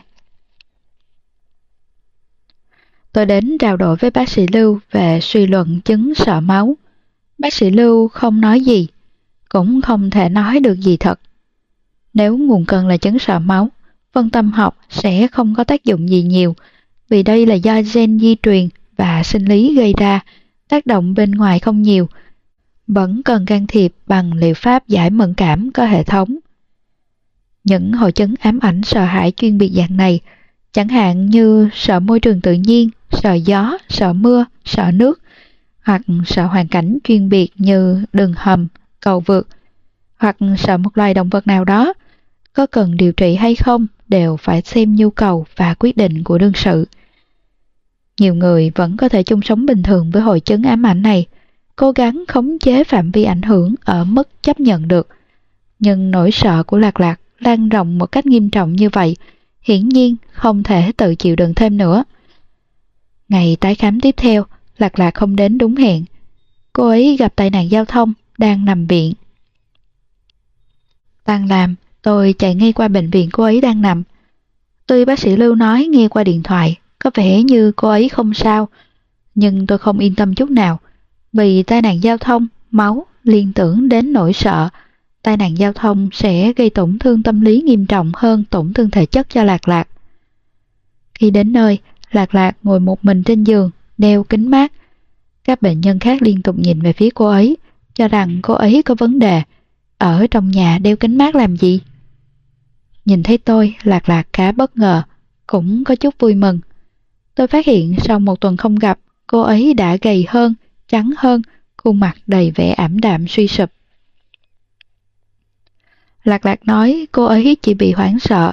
Tôi 3.15 3.27
đến 3.27 3.59
trao 3.59 3.77
đổi 3.77 3.97
với 3.97 4.11
bác 4.11 4.28
sĩ 4.28 4.47
Lưu 4.53 4.78
về 4.91 5.20
suy 5.23 5.47
luận 5.47 5.81
chứng 5.81 6.15
sợ 6.15 6.41
máu. 6.41 6.77
Bác 7.39 7.53
sĩ 7.53 7.70
Lưu 7.70 8.09
không 8.09 8.41
nói 8.41 8.61
gì, 8.61 8.89
cũng 9.49 9.82
không 9.82 10.11
thể 10.11 10.28
nói 10.28 10.61
được 10.61 10.74
gì 10.74 10.97
thật. 10.97 11.20
Nếu 12.15 12.39
nguồn 12.39 12.65
cơn 12.65 12.89
là 12.89 12.97
chứng 12.97 13.19
sợ 13.19 13.39
máu, 13.39 13.69
phân 14.12 14.31
tâm 14.31 14.53
học 14.53 14.78
sẽ 14.91 15.27
không 15.27 15.55
có 15.55 15.65
tác 15.65 15.85
dụng 15.85 16.09
gì 16.09 16.23
nhiều, 16.23 16.55
vì 17.09 17.23
đây 17.23 17.47
là 17.47 17.55
do 17.55 17.81
gen 17.95 18.19
di 18.20 18.36
truyền 18.43 18.69
và 18.97 19.23
sinh 19.23 19.45
lý 19.45 19.74
gây 19.77 19.95
ra, 19.99 20.20
tác 20.69 20.86
động 20.86 21.15
bên 21.15 21.31
ngoài 21.31 21.59
không 21.59 21.82
nhiều, 21.82 22.09
vẫn 22.86 23.23
cần 23.23 23.47
can 23.47 23.66
thiệp 23.66 23.95
bằng 24.07 24.32
liệu 24.32 24.55
pháp 24.55 24.89
giải 24.89 25.11
mẫn 25.11 25.35
cảm 25.35 25.70
có 25.73 25.86
hệ 25.86 26.05
thống. 26.05 26.39
Những 27.65 27.93
hội 27.93 28.12
chứng 28.12 28.35
ám 28.41 28.59
ảnh 28.59 28.82
sợ 28.82 29.05
hãi 29.05 29.32
chuyên 29.36 29.59
biệt 29.59 29.73
dạng 29.74 29.97
này, 29.97 30.20
chẳng 30.74 30.88
hạn 30.88 31.26
như 31.26 31.68
sợ 31.72 32.01
môi 32.01 32.20
trường 32.20 32.40
tự 32.40 32.52
nhiên, 32.52 32.90
sợ 33.10 33.32
gió, 33.32 33.78
sợ 33.88 34.12
mưa, 34.12 34.44
sợ 34.64 34.90
nước, 34.94 35.20
hoặc 35.82 36.02
sợ 36.26 36.46
hoàn 36.46 36.68
cảnh 36.68 36.98
chuyên 37.05 37.28
biệt 37.28 37.52
như 37.56 38.05
đường 38.12 38.34
hầm, 38.36 38.68
cầu 39.01 39.20
vượt, 39.20 39.48
hoặc 40.16 40.36
sợ 40.59 40.76
một 40.76 40.98
loài 40.98 41.14
động 41.14 41.28
vật 41.28 41.46
nào 41.46 41.64
đó, 41.64 41.94
có 42.52 42.66
cần 42.66 42.96
điều 42.96 43.12
trị 43.12 43.34
hay 43.34 43.55
không 43.55 43.86
đều 44.09 44.36
phải 44.36 44.62
xem 44.62 44.94
nhu 44.94 45.10
cầu 45.10 45.46
và 45.56 45.74
quyết 45.74 45.96
định 45.96 46.24
của 46.24 46.38
đương 46.38 46.52
sự. 46.55 46.86
Nhiều 48.20 48.34
người 48.34 48.72
vẫn 48.74 48.96
có 48.96 49.09
thể 49.09 49.22
chung 49.22 49.42
sống 49.42 49.66
bình 49.66 49.82
thường 49.82 50.10
với 50.10 50.22
hội 50.22 50.40
chứng 50.40 50.62
ám 50.62 50.86
ảnh 50.86 51.02
này, 51.02 51.26
cố 51.76 51.92
gắng 51.92 52.24
khống 52.28 52.59
chế 52.59 52.84
phạm 52.84 53.10
vi 53.10 53.24
ảnh 53.24 53.42
hưởng 53.42 53.74
ở 53.84 54.05
mức 54.05 54.28
chấp 54.42 54.60
nhận 54.60 54.88
được. 54.88 55.09
Nhưng 55.78 56.10
nỗi 56.10 56.30
sợ 56.30 56.62
của 56.62 56.78
Lạc 56.78 57.01
Lạc 57.01 57.20
lan 57.38 57.68
rộng 57.68 57.98
một 57.98 58.06
cách 58.06 58.26
nghiêm 58.26 58.51
trọng 58.51 58.72
như 58.72 58.88
vậy, 58.88 59.16
hiển 59.65 59.89
nhiên 59.89 60.16
không 60.32 60.62
thể 60.62 60.93
tự 60.97 61.15
chịu 61.15 61.36
đựng 61.36 61.55
thêm 61.55 61.77
nữa. 61.77 62.05
Ngày 63.28 63.57
tái 63.61 63.74
khám 63.74 64.01
tiếp 64.01 64.15
theo, 64.16 64.45
Lạc 64.78 64.99
Lạc 64.99 65.15
không 65.15 65.36
đến 65.36 65.59
đúng 65.59 65.77
hẹn. 65.77 66.05
Cô 66.73 66.89
ấy 66.89 67.16
gặp 67.16 67.32
tai 67.36 67.51
nạn 67.51 67.70
giao 67.70 67.85
thông, 67.85 68.12
đang 68.39 68.65
nằm 68.65 68.86
viện. 68.86 69.15
Tan 71.24 71.49
làm, 71.49 71.74
tôi 72.03 72.35
chạy 72.39 72.55
ngay 72.55 72.73
qua 72.73 72.89
bệnh 72.89 73.11
viện 73.11 73.28
cô 73.32 73.45
ấy 73.45 73.61
đang 73.61 73.82
nằm. 73.82 74.03
Tuy 74.86 75.05
bác 75.05 75.19
sĩ 75.19 75.36
Lưu 75.36 75.55
nói 75.55 75.86
nghe 75.91 76.09
qua 76.09 76.24
điện 76.24 76.43
thoại, 76.43 76.78
có 76.99 77.11
vẻ 77.15 77.43
như 77.43 77.73
cô 77.77 77.89
ấy 77.89 78.09
không 78.09 78.35
sao, 78.35 78.69
nhưng 79.35 79.66
tôi 79.66 79.78
không 79.78 79.99
yên 79.99 80.15
tâm 80.15 80.35
chút 80.35 80.51
nào. 80.51 80.81
Vì 81.32 81.62
tai 81.62 81.82
nạn 81.82 82.03
giao 82.03 82.19
thông, 82.19 82.47
máu 82.70 83.07
liên 83.23 83.53
tưởng 83.53 83.89
đến 83.89 84.12
nỗi 84.12 84.32
sợ, 84.32 84.69
tai 85.24 85.36
nạn 85.36 85.59
giao 85.59 85.72
thông 85.72 86.09
sẽ 86.12 86.52
gây 86.56 86.70
tổn 86.70 86.98
thương 86.98 87.22
tâm 87.22 87.40
lý 87.40 87.62
nghiêm 87.62 87.86
trọng 87.86 88.12
hơn 88.16 88.44
tổn 88.51 88.72
thương 88.72 88.90
thể 88.90 89.06
chất 89.06 89.28
cho 89.30 89.44
Lạc 89.44 89.68
Lạc. 89.68 89.88
Khi 91.14 91.30
đến 91.30 91.52
nơi, 91.52 91.78
Lạc 92.10 92.34
Lạc 92.34 92.56
ngồi 92.62 92.80
một 92.80 93.05
mình 93.05 93.22
trên 93.22 93.44
giường, 93.44 93.70
đeo 93.98 94.24
kính 94.24 94.51
mát. 94.51 94.72
Các 95.44 95.62
bệnh 95.62 95.80
nhân 95.80 95.98
khác 95.98 96.22
liên 96.22 96.42
tục 96.42 96.59
nhìn 96.59 96.80
về 96.80 96.92
phía 96.92 97.09
cô 97.14 97.26
ấy, 97.26 97.56
cho 97.94 98.09
rằng 98.09 98.38
cô 98.42 98.55
ấy 98.55 98.82
có 98.82 98.94
vấn 98.94 99.18
đề. 99.18 99.42
Ở 99.98 100.26
trong 100.30 100.51
nhà 100.51 100.78
đeo 100.78 100.96
kính 100.96 101.18
mát 101.18 101.34
làm 101.34 101.56
gì? 101.56 101.80
Nhìn 103.05 103.22
thấy 103.22 103.38
tôi, 103.38 103.74
Lạc 103.82 104.09
Lạc 104.09 104.26
khá 104.32 104.52
bất 104.52 104.76
ngờ, 104.76 105.02
cũng 105.46 105.84
có 105.84 105.96
chút 105.96 106.14
vui 106.18 106.34
mừng. 106.34 106.60
Tôi 107.34 107.46
phát 107.46 107.66
hiện 107.66 107.96
sau 107.98 108.20
một 108.20 108.40
tuần 108.40 108.56
không 108.56 108.74
gặp, 108.74 108.98
cô 109.26 109.40
ấy 109.40 109.74
đã 109.74 109.96
gầy 109.96 110.26
hơn, 110.28 110.55
trắng 110.88 111.10
hơn, 111.16 111.42
khuôn 111.76 112.01
mặt 112.01 112.16
đầy 112.26 112.51
vẻ 112.51 112.70
ảm 112.70 113.01
đạm 113.01 113.28
suy 113.28 113.48
sụp. 113.48 113.70
Lạc 116.24 116.46
lạc 116.46 116.66
nói 116.66 117.06
cô 117.12 117.24
ấy 117.24 117.56
chỉ 117.62 117.74
bị 117.74 117.92
hoảng 117.92 118.18
sợ, 118.18 118.52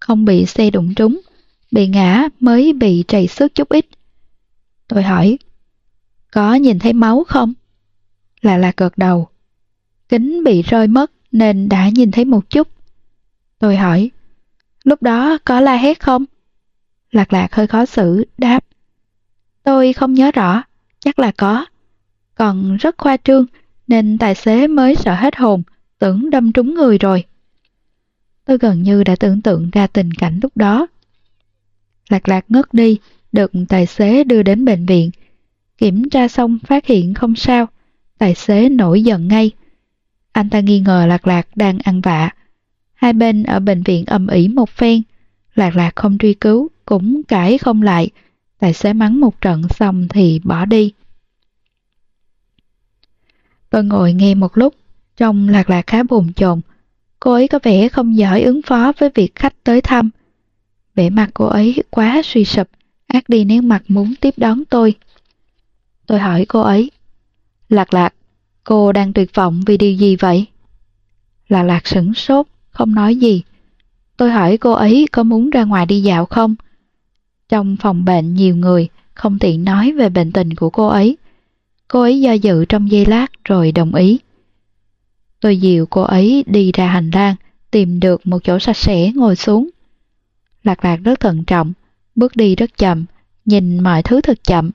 không 0.00 0.24
bị 0.24 0.46
xe 0.46 0.70
đụng 0.70 0.94
trúng, 0.94 1.20
bị 1.70 1.86
ngã 1.86 2.28
mới 2.40 2.72
bị 2.72 3.04
trầy 3.08 3.26
xước 3.26 3.54
chút 3.54 3.68
ít. 3.68 3.86
Tôi 4.88 5.02
hỏi, 5.02 5.38
có 6.30 6.54
nhìn 6.54 6.78
thấy 6.78 6.92
máu 6.92 7.24
không? 7.28 7.54
Lạc 8.40 8.56
lạc 8.56 8.76
gật 8.76 8.98
đầu. 8.98 9.28
Kính 10.08 10.44
bị 10.44 10.62
rơi 10.62 10.86
mất 10.86 11.12
nên 11.32 11.68
đã 11.68 11.88
nhìn 11.88 12.10
thấy 12.10 12.24
một 12.24 12.50
chút. 12.50 12.68
Tôi 13.58 13.76
hỏi, 13.76 14.10
lúc 14.84 15.02
đó 15.02 15.38
có 15.44 15.60
la 15.60 15.76
hét 15.76 16.00
không? 16.00 16.24
Lạc 17.10 17.32
lạc 17.32 17.54
hơi 17.54 17.66
khó 17.66 17.86
xử, 17.86 18.24
đáp. 18.38 18.64
Tôi 19.62 19.92
không 19.92 20.14
nhớ 20.14 20.30
rõ, 20.30 20.62
chắc 21.00 21.18
là 21.18 21.32
có. 21.36 21.66
Còn 22.34 22.76
rất 22.76 22.98
khoa 22.98 23.16
trương, 23.16 23.46
nên 23.86 24.18
tài 24.18 24.34
xế 24.34 24.66
mới 24.66 24.94
sợ 24.94 25.14
hết 25.14 25.36
hồn, 25.36 25.62
tưởng 25.98 26.30
đâm 26.30 26.52
trúng 26.52 26.74
người 26.74 26.98
rồi. 26.98 27.24
Tôi 28.44 28.58
gần 28.58 28.82
như 28.82 29.04
đã 29.04 29.16
tưởng 29.16 29.42
tượng 29.42 29.70
ra 29.70 29.86
tình 29.86 30.12
cảnh 30.12 30.40
lúc 30.42 30.56
đó. 30.56 30.86
Lạc 32.08 32.28
lạc 32.28 32.44
ngất 32.48 32.74
đi, 32.74 32.98
được 33.32 33.52
tài 33.68 33.86
xế 33.86 34.24
đưa 34.24 34.42
đến 34.42 34.64
bệnh 34.64 34.86
viện. 34.86 35.10
Kiểm 35.78 36.10
tra 36.10 36.28
xong 36.28 36.58
phát 36.66 36.86
hiện 36.86 37.14
không 37.14 37.36
sao, 37.36 37.66
tài 38.18 38.34
xế 38.34 38.68
nổi 38.68 39.02
giận 39.02 39.28
ngay. 39.28 39.50
Anh 40.32 40.50
ta 40.50 40.60
nghi 40.60 40.80
ngờ 40.80 41.06
lạc 41.08 41.26
lạc 41.26 41.56
đang 41.56 41.78
ăn 41.78 42.00
vạ. 42.00 42.30
Hai 42.94 43.12
bên 43.12 43.42
ở 43.42 43.60
bệnh 43.60 43.82
viện 43.82 44.04
ầm 44.04 44.26
ĩ 44.26 44.48
một 44.48 44.70
phen, 44.70 45.02
Lạc 45.58 45.76
lạc 45.76 45.96
không 45.96 46.18
truy 46.18 46.34
cứu, 46.34 46.68
cũng 46.84 47.22
cãi 47.22 47.58
không 47.58 47.82
lại. 47.82 48.10
Tài 48.58 48.72
xế 48.72 48.92
mắng 48.92 49.20
một 49.20 49.40
trận 49.40 49.62
xong 49.68 50.08
thì 50.08 50.40
bỏ 50.44 50.64
đi. 50.64 50.92
Tôi 53.70 53.84
ngồi 53.84 54.12
nghe 54.12 54.34
một 54.34 54.58
lúc, 54.58 54.74
trong 55.18 55.48
lạc 55.48 55.70
lạc 55.70 55.86
khá 55.86 56.02
bồn 56.02 56.32
chồn. 56.32 56.60
Cô 57.20 57.32
ấy 57.32 57.48
có 57.48 57.58
vẻ 57.62 57.88
không 57.88 58.16
giỏi 58.16 58.42
ứng 58.42 58.62
phó 58.62 58.92
với 58.98 59.10
việc 59.14 59.34
khách 59.34 59.64
tới 59.64 59.80
thăm. 59.80 60.10
Vẻ 60.94 61.10
mặt 61.10 61.30
cô 61.34 61.46
ấy 61.46 61.82
quá 61.90 62.22
suy 62.24 62.44
sụp, 62.44 62.68
ác 63.06 63.28
đi 63.28 63.44
nét 63.44 63.60
mặt 63.60 63.82
muốn 63.88 64.14
tiếp 64.20 64.34
đón 64.36 64.64
tôi. 64.64 64.94
Tôi 66.06 66.18
hỏi 66.18 66.44
cô 66.48 66.60
ấy, 66.60 66.90
Lạc 67.68 67.94
lạc, 67.94 68.14
cô 68.64 68.92
đang 68.92 69.12
tuyệt 69.12 69.34
vọng 69.34 69.62
vì 69.66 69.76
điều 69.76 69.92
gì 69.92 70.16
vậy? 70.16 70.46
Lạc 71.48 71.62
lạc 71.62 71.86
sửng 71.86 72.14
sốt, 72.14 72.46
không 72.70 72.94
nói 72.94 73.16
gì. 73.16 73.42
Tôi 74.16 74.30
hỏi 74.30 74.56
cô 74.56 74.72
ấy 74.72 75.06
có 75.12 75.22
muốn 75.22 75.50
ra 75.50 75.64
ngoài 75.64 75.86
đi 75.86 76.02
dạo 76.02 76.26
không? 76.26 76.54
Trong 77.48 77.76
phòng 77.76 78.04
bệnh 78.04 78.34
nhiều 78.34 78.56
người, 78.56 78.88
không 79.14 79.38
tiện 79.38 79.64
nói 79.64 79.92
về 79.92 80.08
bệnh 80.08 80.32
tình 80.32 80.54
của 80.54 80.70
cô 80.70 80.86
ấy. 80.86 81.16
Cô 81.88 82.00
ấy 82.00 82.20
do 82.20 82.32
dự 82.32 82.64
trong 82.64 82.90
giây 82.90 83.06
lát 83.06 83.26
rồi 83.44 83.72
đồng 83.72 83.94
ý. 83.94 84.18
Tôi 85.40 85.56
dìu 85.56 85.86
cô 85.86 86.02
ấy 86.02 86.44
đi 86.46 86.72
ra 86.72 86.86
hành 86.86 87.10
lang, 87.10 87.34
tìm 87.70 88.00
được 88.00 88.26
một 88.26 88.38
chỗ 88.44 88.58
sạch 88.58 88.76
sẽ 88.76 89.12
ngồi 89.14 89.36
xuống. 89.36 89.70
Lạc 90.64 90.84
lạc 90.84 90.96
rất 90.96 91.20
thận 91.20 91.44
trọng, 91.44 91.72
bước 92.14 92.36
đi 92.36 92.56
rất 92.56 92.78
chậm, 92.78 93.04
nhìn 93.44 93.82
mọi 93.82 94.02
thứ 94.02 94.20
thật 94.20 94.44
chậm, 94.44 94.70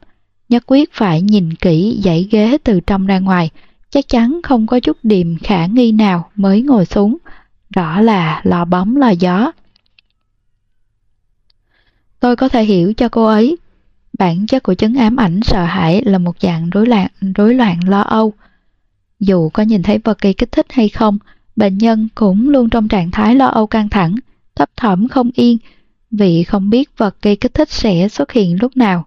nhất 0.50 0.64
quyết 0.68 0.94
phải 0.94 1.22
nhìn 1.22 1.54
kỹ 1.54 2.02
dãy 2.04 2.28
ghế 2.32 2.58
từ 2.64 2.80
trong 2.80 3.08
ra 3.08 3.20
ngoài, 3.20 3.50
chắc 3.90 4.08
chắn 4.08 4.40
không 4.44 4.68
có 4.68 4.80
chút 4.80 4.98
điểm 5.04 5.38
khả 5.44 5.66
nghi 5.66 5.92
nào 5.92 6.30
mới 6.36 6.62
ngồi 6.62 6.86
xuống, 6.86 7.18
rõ 7.76 8.02
là 8.02 8.42
lò 8.44 8.66
bóng 8.66 8.98
lò 8.98 9.10
gió. 9.10 9.52
Tôi 12.20 12.36
có 12.36 12.50
thể 12.50 12.64
hiểu 12.64 12.94
cho 12.94 13.10
cô 13.10 13.26
ấy. 13.26 13.58
Bản 14.20 14.48
chất 14.48 14.64
của 14.64 14.74
chứng 14.74 14.96
ám 14.96 15.16
ảnh 15.16 15.40
sợ 15.44 15.64
hãi 15.64 16.02
là 16.06 16.18
một 16.18 16.36
dạng 16.40 16.70
rối 16.70 16.86
loạn, 16.86 17.08
rối 17.36 17.54
loạn 17.54 17.80
lo 17.88 18.02
âu. 18.02 18.34
Dù 19.26 19.50
có 19.50 19.64
nhìn 19.64 19.84
thấy 19.84 20.00
vật 20.04 20.18
kỳ 20.22 20.34
kích 20.34 20.52
thích 20.52 20.66
hay 20.70 20.90
không, 20.90 21.18
bệnh 21.56 21.78
nhân 21.78 22.08
cũng 22.16 22.50
luôn 22.50 22.70
trong 22.70 22.88
trạng 22.88 23.12
thái 23.12 23.36
lo 23.36 23.46
âu 23.46 23.68
căng 23.68 23.90
thẳng, 23.90 24.16
thấp 24.56 24.70
thỏm 24.76 25.08
không 25.08 25.32
yên, 25.34 25.58
vì 26.12 26.44
không 26.44 26.70
biết 26.70 26.98
vật 26.98 27.16
gây 27.22 27.36
kích 27.36 27.54
thích 27.54 27.72
sẽ 27.72 28.08
xuất 28.10 28.32
hiện 28.32 28.58
lúc 28.62 28.78
nào. 28.78 29.06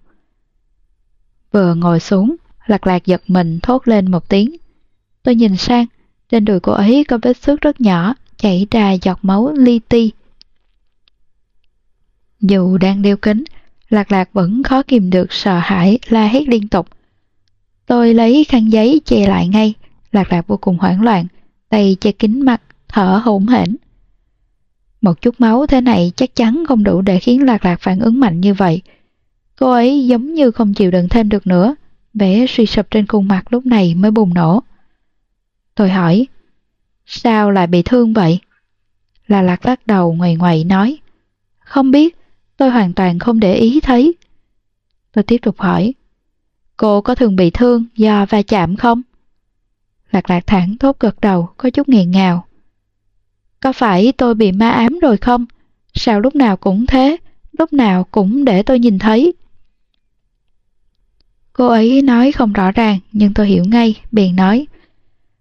Vừa 1.53 1.75
ngồi 1.75 2.01
xuống, 2.01 2.37
lạc 2.67 2.87
lạc 2.87 3.07
giật 3.07 3.23
mình 3.29 3.59
thốt 3.63 3.89
lên 3.89 4.11
một 4.11 4.29
tiếng. 4.29 4.57
Tôi 5.23 5.35
nhìn 5.35 5.57
sang, 5.57 5.87
trên 6.29 6.45
đùi 6.45 6.61
cô 6.61 6.73
ấy 6.73 7.05
có 7.09 7.19
vết 7.23 7.37
xước 7.37 7.61
rất 7.61 7.81
nhỏ, 7.81 8.15
chảy 8.37 8.67
ra 8.71 8.93
giọt 8.93 9.19
máu 9.23 9.53
li 9.57 9.79
ti. 9.79 10.13
Dù 12.41 12.79
đang 12.79 13.03
đeo 13.03 13.17
kính, 13.17 13.45
lạc 13.89 14.13
lạc 14.13 14.33
vẫn 14.33 14.63
khó 14.63 14.83
kìm 14.83 15.11
được 15.11 15.33
sợ 15.33 15.59
hãi 15.59 15.99
la 16.09 16.27
hét 16.27 16.49
liên 16.49 16.69
tục. 16.69 16.89
Tôi 17.87 18.15
lấy 18.15 18.45
khăn 18.45 18.73
giấy 18.73 19.01
che 19.05 19.29
lại 19.29 19.49
ngay, 19.49 19.75
lạc 20.13 20.33
lạc 20.33 20.47
vô 20.47 20.57
cùng 20.57 20.79
hoảng 20.79 21.03
loạn, 21.03 21.27
tay 21.69 21.97
che 22.01 22.13
kính 22.13 22.45
mặt, 22.45 22.63
thở 22.89 23.21
hổn 23.25 23.47
hển. 23.47 23.77
Một 25.01 25.21
chút 25.21 25.41
máu 25.41 25.67
thế 25.67 25.81
này 25.81 26.13
chắc 26.17 26.35
chắn 26.35 26.65
không 26.69 26.85
đủ 26.85 27.01
để 27.01 27.19
khiến 27.19 27.47
lạc 27.47 27.65
lạc 27.65 27.81
phản 27.81 28.01
ứng 28.01 28.21
mạnh 28.21 28.41
như 28.41 28.55
vậy. 28.55 28.83
Cô 29.59 29.71
ấy 29.71 30.07
giống 30.07 30.35
như 30.35 30.51
không 30.51 30.75
chịu 30.75 30.91
đựng 30.91 31.09
thêm 31.09 31.29
được 31.29 31.47
nữa, 31.47 31.75
vẻ 32.15 32.47
suy 32.49 32.67
sụp 32.67 32.91
trên 32.91 33.07
khuôn 33.07 33.29
mặt 33.29 33.53
lúc 33.53 33.67
này 33.67 33.95
mới 33.95 34.11
bùng 34.11 34.35
nổ. 34.35 34.63
Tôi 35.75 35.91
hỏi, 35.91 36.27
sao 37.07 37.51
lại 37.51 37.67
bị 37.67 37.83
thương 37.83 38.13
vậy? 38.13 38.41
Là 39.27 39.43
lạc 39.43 39.67
lắc 39.67 39.87
đầu 39.87 40.13
ngoài 40.13 40.37
ngoài 40.37 40.65
nói, 40.65 40.99
không 41.59 41.91
biết, 41.91 42.17
tôi 42.57 42.71
hoàn 42.71 42.93
toàn 42.93 43.19
không 43.19 43.41
để 43.41 43.55
ý 43.55 43.81
thấy. 43.81 44.15
Tôi 45.13 45.25
tiếp 45.25 45.39
tục 45.43 45.59
hỏi, 45.59 45.95
cô 46.77 47.01
có 47.01 47.15
thường 47.15 47.37
bị 47.37 47.51
thương 47.51 47.85
do 47.97 48.27
va 48.27 48.43
chạm 48.43 48.77
không? 48.77 49.03
Lạc 50.17 50.31
lạc 50.31 50.47
thẳng 50.47 50.77
thốt 50.81 50.97
gật 51.01 51.21
đầu, 51.21 51.49
có 51.57 51.71
chút 51.71 51.89
nghẹn 51.89 52.11
ngào. 52.11 52.47
Có 53.61 53.73
phải 53.73 54.13
tôi 54.13 54.35
bị 54.35 54.53
ma 54.53 54.71
ám 54.71 54.99
rồi 54.99 55.17
không? 55.17 55.47
Sao 55.95 56.21
lúc 56.21 56.35
nào 56.35 56.57
cũng 56.57 56.87
thế, 56.87 57.17
lúc 57.59 57.73
nào 57.73 58.05
cũng 58.11 58.45
để 58.45 58.63
tôi 58.63 58.79
nhìn 58.79 58.99
thấy. 58.99 59.35
Cô 61.53 61.67
ấy 61.67 62.03
nói 62.03 62.33
không 62.33 62.53
rõ 62.53 62.73
ràng, 62.73 62.99
nhưng 63.13 63.35
tôi 63.35 63.47
hiểu 63.47 63.65
ngay, 63.65 63.95
bèn 64.13 64.37
nói. 64.37 64.67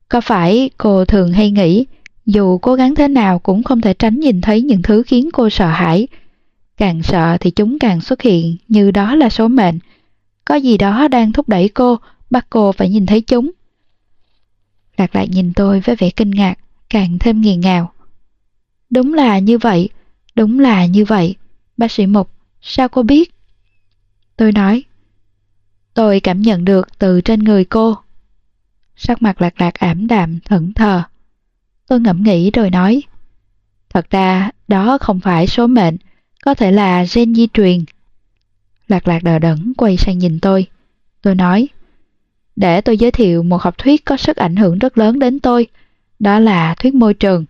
Có 0.10 0.22
phải 0.22 0.70
cô 0.78 1.06
thường 1.06 1.34
hay 1.34 1.52
nghĩ, 1.52 1.86
dù 2.26 2.58
cố 2.58 2.76
gắng 2.76 2.96
thế 2.96 3.08
nào 3.08 3.40
cũng 3.40 3.64
không 3.64 3.82
thể 3.82 3.94
tránh 3.94 4.20
nhìn 4.20 4.42
thấy 4.42 4.62
những 4.62 4.82
thứ 4.82 5.04
khiến 5.04 5.30
cô 5.34 5.50
sợ 5.50 5.68
hãi. 5.68 6.08
Càng 6.78 7.04
sợ 7.04 7.38
thì 7.40 7.52
chúng 7.52 7.80
càng 7.80 8.02
xuất 8.02 8.22
hiện, 8.22 8.58
như 8.68 8.92
đó 8.92 9.16
là 9.16 9.30
số 9.30 9.48
mệnh. 9.48 9.80
Có 10.46 10.56
gì 10.56 10.78
đó 10.78 11.08
đang 11.08 11.32
thúc 11.32 11.50
đẩy 11.50 11.70
cô, 11.70 11.98
bắt 12.30 12.48
cô 12.50 12.72
phải 12.72 12.90
nhìn 12.90 13.06
thấy 13.06 13.22
chúng. 13.22 13.52
Lạc 14.98 15.16
lại 15.16 15.28
nhìn 15.28 15.54
tôi 15.54 15.80
với 15.80 15.96
vẻ 15.96 16.10
kinh 16.10 16.32
ngạc, 16.32 16.56
càng 16.90 17.20
thêm 17.20 17.42
nghiền 17.42 17.60
ngào. 17.60 17.94
Đúng 18.90 19.14
là 19.14 19.40
như 19.40 19.58
vậy, 19.58 19.90
đúng 20.36 20.60
là 20.60 20.86
như 20.86 21.06
vậy. 21.06 21.36
Bác 21.78 21.92
sĩ 21.92 22.06
Mục, 22.06 22.32
sao 22.62 22.90
cô 22.90 23.04
biết? 23.04 23.34
Tôi 24.38 24.52
nói, 24.52 24.84
tôi 25.94 26.20
cảm 26.20 26.42
nhận 26.42 26.66
được 26.66 27.00
từ 27.00 27.22
trên 27.22 27.40
người 27.40 27.66
cô. 27.66 27.98
Sắc 28.96 29.22
mặt 29.22 29.42
lạc 29.42 29.62
lạc 29.62 29.74
ảm 29.74 30.08
đạm, 30.08 30.40
thẫn 30.40 30.74
thờ. 30.74 31.04
Tôi 31.88 32.00
ngẫm 32.00 32.24
nghĩ 32.24 32.52
rồi 32.52 32.70
nói, 32.70 33.04
thật 33.90 34.10
ra 34.10 34.50
đó 34.68 34.98
không 35.02 35.20
phải 35.20 35.48
số 35.48 35.68
mệnh, 35.68 35.98
có 36.46 36.54
thể 36.54 36.72
là 36.72 37.06
gen 37.16 37.36
di 37.36 37.48
truyền. 37.54 37.86
Lạc 38.88 39.08
lạc 39.08 39.24
đờ 39.24 39.40
đẫn 39.40 39.74
quay 39.78 39.98
sang 39.98 40.18
nhìn 40.18 40.40
tôi. 40.40 40.68
Tôi 41.22 41.36
nói, 41.36 41.68
để 42.56 42.82
tôi 42.82 42.98
giới 42.98 43.12
thiệu 43.12 43.44
một 43.44 43.62
học 43.62 43.78
thuyết 43.78 44.06
có 44.06 44.18
sức 44.18 44.36
ảnh 44.38 44.56
hưởng 44.56 44.80
rất 44.80 44.98
lớn 44.98 45.20
đến 45.20 45.40
tôi, 45.40 45.68
đó 46.20 46.40
là 46.40 46.76
thuyết 46.76 46.94
môi 46.94 47.14
trường 47.14 47.46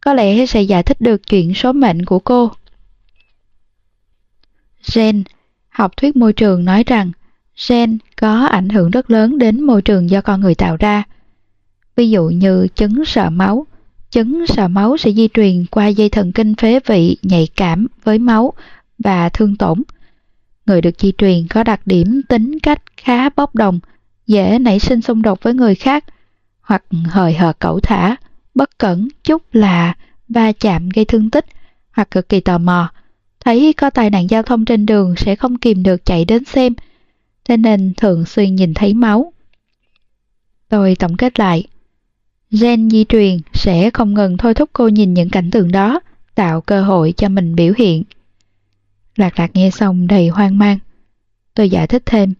có 0.00 0.14
lẽ 0.14 0.46
sẽ 0.46 0.62
giải 0.62 0.82
thích 0.82 1.00
được 1.00 1.26
chuyện 1.26 1.54
số 1.54 1.72
mệnh 1.72 2.04
của 2.04 2.18
cô. 2.18 2.50
Gen, 4.94 5.24
học 5.68 5.96
thuyết 5.96 6.16
môi 6.16 6.32
trường 6.32 6.64
nói 6.64 6.84
rằng 6.86 7.12
gen 7.68 7.98
có 8.16 8.46
ảnh 8.46 8.68
hưởng 8.68 8.90
rất 8.90 9.10
lớn 9.10 9.38
đến 9.38 9.60
môi 9.60 9.82
trường 9.82 10.10
do 10.10 10.20
con 10.20 10.40
người 10.40 10.54
tạo 10.54 10.76
ra. 10.76 11.02
Ví 11.96 12.10
dụ 12.10 12.28
như 12.28 12.66
chứng 12.74 13.04
sợ 13.04 13.30
máu, 13.30 13.66
chứng 14.10 14.46
sợ 14.46 14.68
máu 14.68 14.96
sẽ 14.96 15.12
di 15.12 15.28
truyền 15.34 15.66
qua 15.70 15.86
dây 15.86 16.08
thần 16.08 16.32
kinh 16.32 16.54
phế 16.54 16.80
vị 16.86 17.16
nhạy 17.22 17.48
cảm 17.56 17.86
với 18.04 18.18
máu 18.18 18.52
và 18.98 19.28
thương 19.28 19.56
tổn. 19.56 19.82
Người 20.66 20.80
được 20.80 21.00
di 21.00 21.12
truyền 21.18 21.46
có 21.50 21.64
đặc 21.64 21.80
điểm 21.86 22.22
tính 22.28 22.58
cách 22.62 22.82
khá 22.96 23.28
bốc 23.28 23.54
đồng, 23.54 23.80
dễ 24.28 24.58
nảy 24.58 24.78
sinh 24.78 25.02
xung 25.02 25.22
đột 25.22 25.42
với 25.42 25.54
người 25.54 25.74
khác, 25.74 26.04
hoặc 26.60 26.84
hời 27.10 27.34
hợt 27.34 27.60
cẩu 27.60 27.80
thả, 27.80 28.16
bất 28.54 28.78
cẩn 28.78 29.08
chút 29.24 29.42
là 29.52 29.94
va 30.28 30.52
chạm 30.52 30.88
gây 30.88 31.04
thương 31.04 31.30
tích 31.30 31.46
hoặc 31.92 32.10
cực 32.10 32.28
kỳ 32.28 32.40
tò 32.40 32.58
mò. 32.58 32.90
Thấy 33.40 33.72
có 33.72 33.90
tai 33.90 34.10
nạn 34.10 34.30
giao 34.30 34.42
thông 34.42 34.64
trên 34.64 34.86
đường 34.86 35.14
sẽ 35.16 35.36
không 35.36 35.58
kìm 35.58 35.82
được 35.82 36.04
chạy 36.04 36.24
đến 36.24 36.44
xem, 36.44 36.74
thế 37.44 37.56
nên 37.56 37.92
thường 37.96 38.24
xuyên 38.24 38.54
nhìn 38.54 38.74
thấy 38.74 38.94
máu. 38.94 39.32
Tôi 40.68 40.96
tổng 40.98 41.16
kết 41.16 41.38
lại. 41.38 41.64
Gen 42.50 42.90
di 42.90 43.04
truyền 43.08 43.38
sẽ 43.52 43.90
không 43.90 44.14
ngừng 44.14 44.36
thôi 44.36 44.54
thúc 44.54 44.70
cô 44.72 44.88
nhìn 44.88 45.14
những 45.14 45.30
cảnh 45.30 45.50
tượng 45.50 45.72
đó, 45.72 46.00
tạo 46.34 46.60
cơ 46.60 46.82
hội 46.82 47.14
cho 47.16 47.28
mình 47.28 47.54
biểu 47.54 47.72
hiện. 47.76 48.04
Lạc 49.16 49.38
lạc 49.38 49.50
nghe 49.54 49.70
xong 49.70 50.06
đầy 50.06 50.28
hoang 50.28 50.58
mang. 50.58 50.78
Tôi 51.54 51.70
giải 51.70 51.86
thích 51.86 52.02
thêm. 52.06 52.34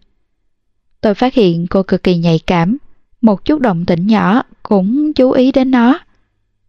Tôi 1.01 1.13
phát 1.13 1.33
hiện 1.33 1.67
cô 1.67 1.83
cực 1.83 2.03
kỳ 2.03 2.17
nhạy 2.17 2.39
cảm, 2.47 2.77
một 3.21 3.45
chút 3.45 3.59
động 3.59 3.85
tĩnh 3.85 4.07
nhỏ 4.07 4.43
cũng 4.63 5.13
chú 5.13 5.31
ý 5.31 5.51
đến 5.51 5.71
nó. 5.71 5.99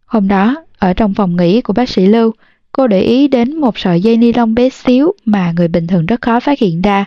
Hôm 0.05 0.27
đó, 0.27 0.55
ở 0.77 0.93
trong 0.93 1.13
phòng 1.13 1.35
nghỉ 1.35 1.61
của 1.61 1.73
bác 1.73 1.89
sĩ 1.89 2.05
Lưu, 2.05 2.33
cô 2.71 2.87
để 2.87 3.01
ý 3.01 3.27
đến 3.27 3.55
một 3.57 3.77
sợi 3.77 4.01
dây 4.01 4.17
ni 4.17 4.33
lông 4.33 4.55
bé 4.55 4.69
xíu 4.69 5.11
mà 5.25 5.51
người 5.51 5.67
bình 5.67 5.87
thường 5.87 6.05
rất 6.05 6.21
khó 6.21 6.39
phát 6.39 6.59
hiện 6.59 6.81
ra. 6.81 7.05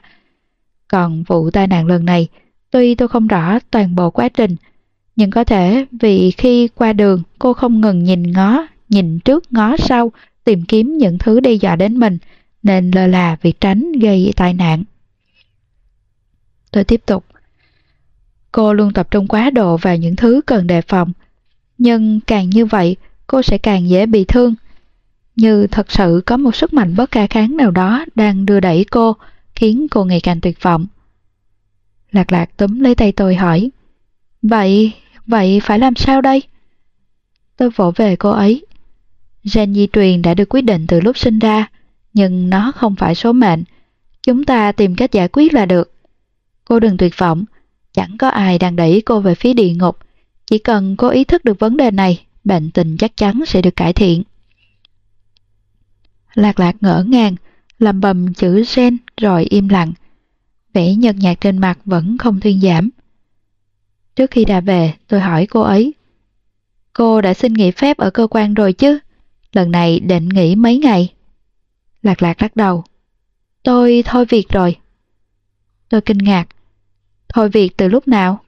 Còn 0.88 1.22
vụ 1.22 1.50
tai 1.50 1.66
nạn 1.66 1.86
lần 1.86 2.04
này, 2.04 2.28
tuy 2.70 2.94
tôi 2.94 3.08
không 3.08 3.26
rõ 3.26 3.58
toàn 3.70 3.94
bộ 3.94 4.10
quá 4.10 4.28
trình, 4.28 4.56
nhưng 5.16 5.30
có 5.30 5.44
thể 5.44 5.86
vì 6.00 6.30
khi 6.30 6.68
qua 6.68 6.92
đường 6.92 7.22
cô 7.38 7.52
không 7.52 7.80
ngừng 7.80 8.04
nhìn 8.04 8.32
ngó, 8.32 8.66
nhìn 8.88 9.18
trước 9.18 9.52
ngó 9.52 9.76
sau, 9.76 10.12
tìm 10.44 10.64
kiếm 10.64 10.98
những 10.98 11.18
thứ 11.18 11.40
đe 11.40 11.52
dọa 11.52 11.76
đến 11.76 11.98
mình, 11.98 12.18
nên 12.62 12.90
lơ 12.90 13.06
là 13.06 13.36
việc 13.42 13.60
tránh 13.60 13.92
gây 13.92 14.32
tai 14.36 14.54
nạn. 14.54 14.84
Tôi 16.74 16.84
tiếp 16.84 17.00
tục. 17.06 17.24
Cô 18.52 18.72
luôn 18.72 18.92
tập 18.92 19.10
trung 19.10 19.28
quá 19.28 19.50
độ 19.50 19.76
vào 19.76 19.96
những 19.96 20.16
thứ 20.16 20.40
cần 20.46 20.66
đề 20.66 20.80
phòng, 20.80 21.12
nhưng 21.78 22.20
càng 22.20 22.50
như 22.50 22.66
vậy, 22.66 22.96
cô 23.26 23.42
sẽ 23.42 23.58
càng 23.58 23.88
dễ 23.88 24.06
bị 24.06 24.24
thương. 24.24 24.54
Như 25.36 25.66
thật 25.66 25.92
sự 25.92 26.22
có 26.26 26.36
một 26.36 26.56
sức 26.56 26.72
mạnh 26.72 26.96
bất 26.96 27.10
khả 27.10 27.26
kháng 27.26 27.56
nào 27.56 27.70
đó 27.70 28.04
đang 28.14 28.46
đưa 28.46 28.60
đẩy 28.60 28.84
cô, 28.84 29.16
khiến 29.54 29.86
cô 29.90 30.04
ngày 30.04 30.20
càng 30.20 30.40
tuyệt 30.40 30.62
vọng. 30.62 30.86
Lạc 32.10 32.32
lạc 32.32 32.56
túm 32.56 32.80
lấy 32.80 32.94
tay 32.94 33.12
tôi 33.12 33.34
hỏi, 33.34 33.70
Vậy, 34.42 34.92
vậy 35.26 35.60
phải 35.64 35.78
làm 35.78 35.94
sao 35.96 36.20
đây? 36.20 36.42
Tôi 37.56 37.70
vỗ 37.70 37.92
về 37.96 38.16
cô 38.16 38.30
ấy. 38.30 38.66
Gen 39.54 39.74
di 39.74 39.88
truyền 39.92 40.22
đã 40.22 40.34
được 40.34 40.48
quyết 40.48 40.62
định 40.62 40.86
từ 40.86 41.00
lúc 41.00 41.18
sinh 41.18 41.38
ra, 41.38 41.70
Nhưng 42.14 42.50
nó 42.50 42.72
không 42.76 42.96
phải 42.96 43.14
số 43.14 43.32
mệnh. 43.32 43.64
Chúng 44.22 44.44
ta 44.44 44.72
tìm 44.72 44.96
cách 44.96 45.12
giải 45.12 45.28
quyết 45.28 45.54
là 45.54 45.66
được. 45.66 45.93
Cô 46.64 46.80
đừng 46.80 46.96
tuyệt 46.96 47.18
vọng. 47.18 47.44
Chẳng 47.92 48.18
có 48.18 48.28
ai 48.28 48.58
đang 48.58 48.76
đẩy 48.76 49.02
cô 49.06 49.20
về 49.20 49.34
phía 49.34 49.52
địa 49.54 49.74
ngục. 49.74 49.98
Chỉ 50.46 50.58
cần 50.58 50.96
cô 50.96 51.08
ý 51.08 51.24
thức 51.24 51.44
được 51.44 51.58
vấn 51.58 51.76
đề 51.76 51.90
này, 51.90 52.26
bệnh 52.44 52.70
tình 52.70 52.96
chắc 52.96 53.16
chắn 53.16 53.42
sẽ 53.46 53.62
được 53.62 53.76
cải 53.76 53.92
thiện. 53.92 54.22
Lạc 56.34 56.60
lạc 56.60 56.76
ngỡ 56.80 57.04
ngàng, 57.08 57.36
lầm 57.78 58.00
bầm 58.00 58.34
chữ 58.34 58.64
sen 58.64 58.96
rồi 59.20 59.44
im 59.44 59.68
lặng. 59.68 59.92
Vẻ 60.72 60.94
nhợt 60.94 61.16
nhạt 61.16 61.40
trên 61.40 61.58
mặt 61.58 61.78
vẫn 61.84 62.18
không 62.18 62.40
thuyên 62.40 62.60
giảm. 62.60 62.90
Trước 64.16 64.30
khi 64.30 64.44
đã 64.44 64.60
về, 64.60 64.94
tôi 65.08 65.20
hỏi 65.20 65.46
cô 65.46 65.60
ấy. 65.60 65.94
Cô 66.92 67.20
đã 67.20 67.34
xin 67.34 67.52
nghỉ 67.52 67.70
phép 67.70 67.96
ở 67.96 68.10
cơ 68.10 68.26
quan 68.30 68.54
rồi 68.54 68.72
chứ? 68.72 68.98
Lần 69.52 69.70
này 69.70 70.00
định 70.00 70.28
nghỉ 70.28 70.54
mấy 70.54 70.78
ngày? 70.78 71.12
Lạc 72.02 72.22
lạc 72.22 72.42
lắc 72.42 72.56
đầu. 72.56 72.84
Tôi 73.62 74.02
thôi 74.06 74.24
việc 74.28 74.48
rồi. 74.48 74.76
Tôi 75.88 76.00
kinh 76.00 76.18
ngạc. 76.18 76.48
Thôi 77.34 77.48
việc 77.48 77.76
từ 77.76 77.88
lúc 77.88 78.08
nào? 78.08 78.40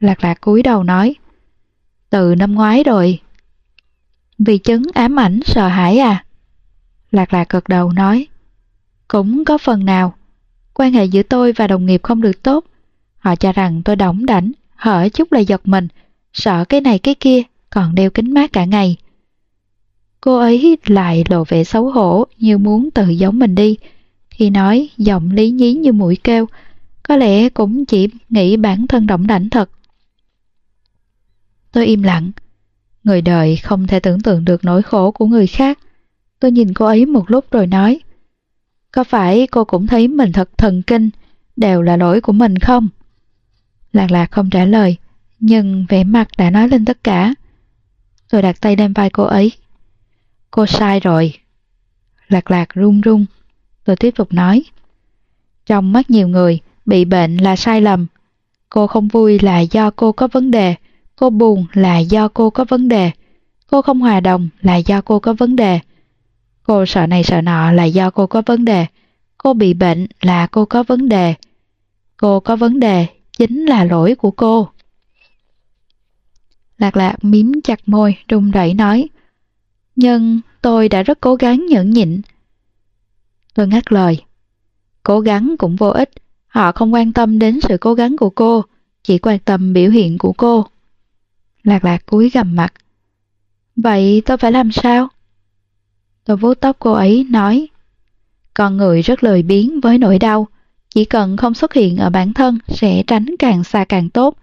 Lạc 0.00 0.24
lạc 0.24 0.40
cúi 0.40 0.62
đầu 0.62 0.82
nói. 0.82 1.14
Từ 2.10 2.34
năm 2.34 2.54
ngoái 2.54 2.84
rồi. 2.84 3.20
Vì 4.38 4.58
chứng 4.58 4.82
ám 4.94 5.18
ảnh 5.18 5.40
sợ 5.44 5.68
hãi 5.68 5.98
à? 5.98 6.24
Lạc 7.10 7.32
lạc 7.32 7.48
cực 7.48 7.68
đầu 7.68 7.92
nói. 7.92 8.26
Cũng 9.08 9.44
có 9.44 9.58
phần 9.58 9.84
nào. 9.84 10.14
Quan 10.74 10.92
hệ 10.92 11.04
giữa 11.04 11.22
tôi 11.22 11.52
và 11.52 11.66
đồng 11.66 11.86
nghiệp 11.86 12.02
không 12.02 12.20
được 12.20 12.42
tốt. 12.42 12.64
Họ 13.18 13.36
cho 13.36 13.52
rằng 13.52 13.82
tôi 13.82 13.96
đóng 13.96 14.26
đảnh, 14.26 14.52
hở 14.76 15.08
chút 15.08 15.32
là 15.32 15.40
giật 15.40 15.60
mình, 15.64 15.88
sợ 16.32 16.64
cái 16.64 16.80
này 16.80 16.98
cái 16.98 17.14
kia, 17.14 17.42
còn 17.70 17.94
đeo 17.94 18.10
kính 18.10 18.34
mát 18.34 18.52
cả 18.52 18.64
ngày. 18.64 18.96
Cô 20.20 20.38
ấy 20.38 20.78
lại 20.86 21.24
lộ 21.28 21.44
vẻ 21.44 21.64
xấu 21.64 21.90
hổ 21.90 22.26
như 22.38 22.58
muốn 22.58 22.90
tự 22.90 23.08
giống 23.08 23.38
mình 23.38 23.54
đi. 23.54 23.76
Khi 24.30 24.50
nói 24.50 24.88
giọng 24.96 25.30
lý 25.30 25.50
nhí 25.50 25.72
như 25.72 25.92
mũi 25.92 26.16
kêu, 26.24 26.46
có 27.08 27.16
lẽ 27.16 27.48
cũng 27.48 27.84
chỉ 27.84 28.08
nghĩ 28.28 28.56
bản 28.56 28.86
thân 28.86 29.06
động 29.06 29.26
đảnh 29.26 29.50
thật. 29.50 29.70
Tôi 31.72 31.86
im 31.86 32.02
lặng. 32.02 32.30
Người 33.04 33.22
đời 33.22 33.56
không 33.56 33.86
thể 33.86 34.00
tưởng 34.00 34.20
tượng 34.20 34.44
được 34.44 34.64
nỗi 34.64 34.82
khổ 34.82 35.10
của 35.10 35.26
người 35.26 35.46
khác. 35.46 35.78
Tôi 36.40 36.50
nhìn 36.50 36.74
cô 36.74 36.86
ấy 36.86 37.06
một 37.06 37.30
lúc 37.30 37.50
rồi 37.50 37.66
nói 37.66 38.00
Có 38.92 39.04
phải 39.04 39.46
cô 39.46 39.64
cũng 39.64 39.86
thấy 39.86 40.08
mình 40.08 40.32
thật 40.32 40.58
thần 40.58 40.82
kinh, 40.82 41.10
đều 41.56 41.82
là 41.82 41.96
lỗi 41.96 42.20
của 42.20 42.32
mình 42.32 42.58
không? 42.58 42.88
Lạc 43.92 44.10
lạc 44.10 44.30
không 44.30 44.50
trả 44.50 44.64
lời, 44.64 44.96
nhưng 45.40 45.86
vẻ 45.88 46.04
mặt 46.04 46.28
đã 46.38 46.50
nói 46.50 46.68
lên 46.68 46.84
tất 46.84 47.04
cả. 47.04 47.34
Tôi 48.30 48.42
đặt 48.42 48.60
tay 48.60 48.76
lên 48.76 48.92
vai 48.92 49.10
cô 49.10 49.24
ấy. 49.24 49.52
Cô 50.50 50.66
sai 50.66 51.00
rồi. 51.00 51.34
Lạc 52.28 52.50
lạc 52.50 52.74
run 52.74 53.00
run. 53.00 53.26
Tôi 53.84 53.96
tiếp 53.96 54.10
tục 54.16 54.32
nói. 54.32 54.64
Trong 55.66 55.92
mắt 55.92 56.10
nhiều 56.10 56.28
người, 56.28 56.60
bị 56.86 57.04
bệnh 57.04 57.36
là 57.36 57.56
sai 57.56 57.80
lầm. 57.80 58.06
Cô 58.70 58.86
không 58.86 59.08
vui 59.08 59.38
là 59.38 59.60
do 59.60 59.90
cô 59.90 60.12
có 60.12 60.28
vấn 60.28 60.50
đề. 60.50 60.74
Cô 61.16 61.30
buồn 61.30 61.66
là 61.72 61.98
do 61.98 62.28
cô 62.28 62.50
có 62.50 62.64
vấn 62.64 62.88
đề. 62.88 63.10
Cô 63.66 63.82
không 63.82 64.00
hòa 64.00 64.20
đồng 64.20 64.48
là 64.60 64.76
do 64.76 65.00
cô 65.00 65.18
có 65.18 65.32
vấn 65.32 65.56
đề. 65.56 65.80
Cô 66.62 66.86
sợ 66.86 67.06
này 67.06 67.24
sợ 67.24 67.40
nọ 67.40 67.72
là 67.72 67.84
do 67.84 68.10
cô 68.10 68.26
có 68.26 68.42
vấn 68.46 68.64
đề. 68.64 68.86
Cô 69.38 69.54
bị 69.54 69.74
bệnh 69.74 70.06
là 70.20 70.46
cô 70.46 70.64
có 70.64 70.82
vấn 70.82 71.08
đề. 71.08 71.34
Cô 72.16 72.40
có 72.40 72.56
vấn 72.56 72.80
đề 72.80 73.06
chính 73.38 73.64
là 73.64 73.84
lỗi 73.84 74.14
của 74.14 74.30
cô. 74.30 74.68
Lạc 76.78 76.96
lạc 76.96 77.24
miếm 77.24 77.60
chặt 77.64 77.88
môi, 77.88 78.16
run 78.28 78.50
rẩy 78.50 78.74
nói. 78.74 79.08
Nhưng 79.96 80.40
tôi 80.62 80.88
đã 80.88 81.02
rất 81.02 81.20
cố 81.20 81.34
gắng 81.34 81.66
nhẫn 81.66 81.90
nhịn. 81.90 82.20
Tôi 83.54 83.68
ngắt 83.68 83.92
lời. 83.92 84.24
Cố 85.02 85.20
gắng 85.20 85.54
cũng 85.58 85.76
vô 85.76 85.88
ích. 85.88 86.10
Họ 86.54 86.72
không 86.72 86.94
quan 86.94 87.12
tâm 87.12 87.38
đến 87.38 87.60
sự 87.60 87.76
cố 87.80 87.94
gắng 87.94 88.16
của 88.16 88.30
cô, 88.30 88.64
chỉ 89.02 89.18
quan 89.18 89.38
tâm 89.38 89.72
biểu 89.72 89.90
hiện 89.90 90.18
của 90.18 90.32
cô. 90.32 90.66
Lạc 91.64 91.84
lạc 91.84 92.06
cúi 92.06 92.30
gầm 92.30 92.56
mặt. 92.56 92.72
Vậy 93.76 94.22
tôi 94.26 94.36
phải 94.36 94.52
làm 94.52 94.72
sao? 94.72 95.08
Tôi 96.24 96.36
vuốt 96.36 96.54
tóc 96.54 96.76
cô 96.78 96.92
ấy, 96.92 97.26
nói 97.30 97.68
Con 98.54 98.76
người 98.76 99.02
rất 99.02 99.24
lười 99.24 99.42
biếng 99.42 99.80
với 99.80 99.98
nỗi 99.98 100.18
đau, 100.18 100.48
chỉ 100.94 101.04
cần 101.04 101.36
không 101.36 101.54
xuất 101.54 101.74
hiện 101.74 101.96
ở 101.96 102.10
bản 102.10 102.34
thân 102.34 102.58
sẽ 102.68 103.02
tránh 103.06 103.26
càng 103.38 103.64
xa 103.64 103.84
càng 103.84 104.10
tốt. 104.10 104.36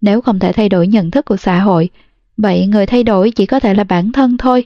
Nếu 0.00 0.20
không 0.20 0.38
thể 0.38 0.52
thay 0.52 0.68
đổi 0.68 0.86
nhận 0.86 1.10
thức 1.10 1.24
của 1.24 1.36
xã 1.36 1.60
hội, 1.60 1.90
vậy 2.36 2.66
người 2.66 2.86
thay 2.86 3.04
đổi 3.04 3.30
chỉ 3.30 3.46
có 3.46 3.60
thể 3.60 3.74
là 3.74 3.84
bản 3.84 4.12
thân 4.12 4.36
thôi. 4.36 4.64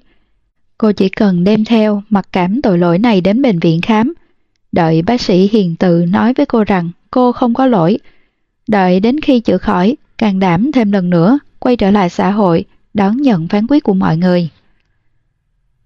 Cô 0.78 0.92
chỉ 0.92 1.08
cần 1.08 1.44
đem 1.44 1.64
theo 1.64 2.02
mặc 2.08 2.28
cảm 2.32 2.62
tội 2.62 2.78
lỗi 2.78 2.98
này 2.98 3.20
đến 3.20 3.42
bệnh 3.42 3.58
viện 3.58 3.80
khám. 3.80 4.14
Đợi 4.72 5.02
bác 5.02 5.20
sĩ 5.20 5.48
hiền 5.52 5.76
từ 5.76 6.04
nói 6.08 6.32
với 6.36 6.46
cô 6.46 6.64
rằng 6.64 6.90
cô 7.10 7.32
không 7.32 7.54
có 7.54 7.66
lỗi. 7.66 7.98
Đợi 8.68 9.00
đến 9.00 9.20
khi 9.20 9.40
chữa 9.40 9.58
khỏi, 9.58 9.96
càng 10.18 10.38
đảm 10.38 10.72
thêm 10.72 10.92
lần 10.92 11.10
nữa, 11.10 11.38
quay 11.58 11.76
trở 11.76 11.90
lại 11.90 12.08
xã 12.08 12.30
hội, 12.30 12.64
đón 12.94 13.16
nhận 13.16 13.48
phán 13.48 13.66
quyết 13.66 13.82
của 13.82 13.94
mọi 13.94 14.16
người. 14.16 14.48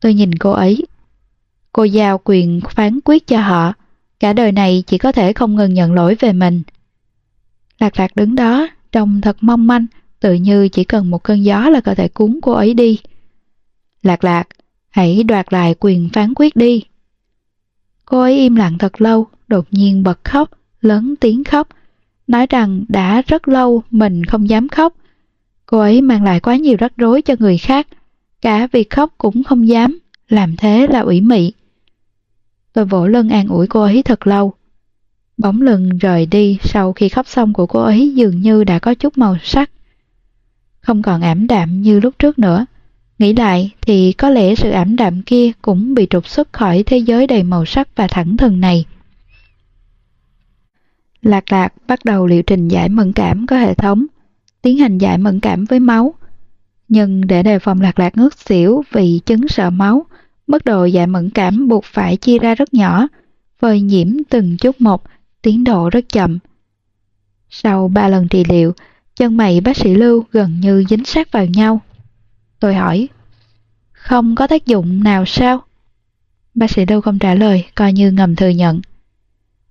Tôi 0.00 0.14
nhìn 0.14 0.34
cô 0.34 0.50
ấy. 0.50 0.86
Cô 1.72 1.84
giao 1.84 2.20
quyền 2.24 2.60
phán 2.70 2.98
quyết 3.04 3.26
cho 3.26 3.40
họ. 3.40 3.72
Cả 4.20 4.32
đời 4.32 4.52
này 4.52 4.84
chỉ 4.86 4.98
có 4.98 5.12
thể 5.12 5.32
không 5.32 5.56
ngừng 5.56 5.74
nhận 5.74 5.92
lỗi 5.92 6.16
về 6.20 6.32
mình. 6.32 6.62
Lạc 7.78 7.98
lạc 8.00 8.16
đứng 8.16 8.34
đó, 8.34 8.68
trông 8.92 9.20
thật 9.20 9.36
mong 9.40 9.66
manh, 9.66 9.86
tự 10.20 10.34
như 10.34 10.68
chỉ 10.68 10.84
cần 10.84 11.10
một 11.10 11.22
cơn 11.22 11.44
gió 11.44 11.68
là 11.68 11.80
có 11.80 11.94
thể 11.94 12.08
cuốn 12.08 12.38
cô 12.42 12.52
ấy 12.52 12.74
đi. 12.74 12.98
Lạc 14.02 14.24
lạc, 14.24 14.48
hãy 14.90 15.22
đoạt 15.22 15.52
lại 15.52 15.74
quyền 15.80 16.08
phán 16.12 16.32
quyết 16.36 16.56
đi. 16.56 16.82
Cô 18.06 18.20
ấy 18.20 18.34
im 18.38 18.54
lặng 18.54 18.78
thật 18.78 19.00
lâu, 19.00 19.26
đột 19.48 19.66
nhiên 19.70 20.02
bật 20.02 20.24
khóc, 20.24 20.50
lớn 20.80 21.14
tiếng 21.20 21.44
khóc, 21.44 21.68
nói 22.26 22.46
rằng 22.50 22.84
đã 22.88 23.22
rất 23.26 23.48
lâu 23.48 23.82
mình 23.90 24.24
không 24.24 24.48
dám 24.48 24.68
khóc. 24.68 24.94
Cô 25.66 25.78
ấy 25.78 26.02
mang 26.02 26.24
lại 26.24 26.40
quá 26.40 26.56
nhiều 26.56 26.76
rắc 26.78 26.92
rối 26.96 27.22
cho 27.22 27.34
người 27.38 27.58
khác, 27.58 27.86
cả 28.40 28.66
việc 28.72 28.90
khóc 28.90 29.14
cũng 29.18 29.44
không 29.44 29.68
dám, 29.68 29.98
làm 30.28 30.56
thế 30.56 30.86
là 30.90 31.00
ủy 31.00 31.20
mị. 31.20 31.52
Tôi 32.72 32.84
vỗ 32.84 33.06
lưng 33.06 33.28
an 33.28 33.48
ủi 33.48 33.66
cô 33.66 33.82
ấy 33.82 34.02
thật 34.02 34.26
lâu. 34.26 34.52
Bóng 35.36 35.62
lưng 35.62 35.98
rời 35.98 36.26
đi 36.26 36.58
sau 36.62 36.92
khi 36.92 37.08
khóc 37.08 37.28
xong 37.28 37.52
của 37.52 37.66
cô 37.66 37.80
ấy 37.80 38.14
dường 38.14 38.40
như 38.40 38.64
đã 38.64 38.78
có 38.78 38.94
chút 38.94 39.18
màu 39.18 39.36
sắc. 39.42 39.70
Không 40.80 41.02
còn 41.02 41.20
ảm 41.20 41.46
đạm 41.46 41.82
như 41.82 42.00
lúc 42.00 42.14
trước 42.18 42.38
nữa. 42.38 42.66
Nghĩ 43.18 43.32
lại 43.32 43.70
thì 43.80 44.12
có 44.12 44.30
lẽ 44.30 44.54
sự 44.54 44.70
ảm 44.70 44.96
đạm 44.96 45.22
kia 45.22 45.50
cũng 45.62 45.94
bị 45.94 46.06
trục 46.10 46.28
xuất 46.28 46.52
khỏi 46.52 46.82
thế 46.86 46.98
giới 46.98 47.26
đầy 47.26 47.42
màu 47.42 47.64
sắc 47.64 47.88
và 47.96 48.06
thẳng 48.06 48.36
thừng 48.36 48.60
này. 48.60 48.84
Lạc 51.22 51.52
lạc 51.52 51.72
bắt 51.86 52.04
đầu 52.04 52.26
liệu 52.26 52.42
trình 52.42 52.68
giải 52.68 52.88
mẫn 52.88 53.12
cảm 53.12 53.46
có 53.46 53.56
hệ 53.56 53.74
thống, 53.74 54.06
tiến 54.62 54.78
hành 54.78 54.98
giải 54.98 55.18
mẫn 55.18 55.40
cảm 55.40 55.64
với 55.64 55.80
máu, 55.80 56.14
nhưng 56.88 57.26
để 57.26 57.42
đề 57.42 57.58
phòng 57.58 57.80
lạc 57.80 57.98
lạc 57.98 58.16
ngất 58.16 58.38
xỉu 58.38 58.82
vì 58.92 59.20
chứng 59.26 59.48
sợ 59.48 59.70
máu, 59.70 60.06
mức 60.46 60.64
độ 60.64 60.84
giải 60.84 61.06
mẫn 61.06 61.30
cảm 61.30 61.68
buộc 61.68 61.84
phải 61.84 62.16
chia 62.16 62.38
ra 62.38 62.54
rất 62.54 62.74
nhỏ, 62.74 63.08
phơi 63.58 63.80
nhiễm 63.80 64.08
từng 64.30 64.56
chút 64.56 64.80
một, 64.80 65.02
tiến 65.42 65.64
độ 65.64 65.90
rất 65.90 66.08
chậm. 66.08 66.38
Sau 67.50 67.88
ba 67.88 68.08
lần 68.08 68.28
trị 68.28 68.44
liệu, 68.48 68.72
chân 69.16 69.36
mày 69.36 69.60
bác 69.60 69.76
sĩ 69.76 69.94
Lưu 69.94 70.24
gần 70.32 70.60
như 70.60 70.84
dính 70.88 71.04
sát 71.04 71.32
vào 71.32 71.46
nhau. 71.46 71.80
Tôi 72.60 72.74
hỏi, 72.74 73.08
không 73.92 74.34
có 74.34 74.46
tác 74.46 74.66
dụng 74.66 75.04
nào 75.04 75.24
sao? 75.26 75.62
Bác 76.54 76.70
sĩ 76.70 76.84
Lưu 76.88 77.00
không 77.00 77.18
trả 77.18 77.34
lời, 77.34 77.64
coi 77.74 77.92
như 77.92 78.10
ngầm 78.10 78.36
thừa 78.36 78.48
nhận. 78.48 78.80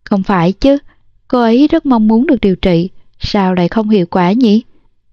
Không 0.04 0.24
phải 0.24 0.52
chứ, 0.52 0.78
cô 1.28 1.42
ấy 1.42 1.68
rất 1.68 1.86
mong 1.86 2.08
muốn 2.08 2.28
được 2.28 2.42
điều 2.42 2.56
trị, 2.56 2.90
sao 3.20 3.54
lại 3.54 3.68
không 3.68 3.90
hiệu 3.90 4.06
quả 4.06 4.32
nhỉ? 4.32 4.64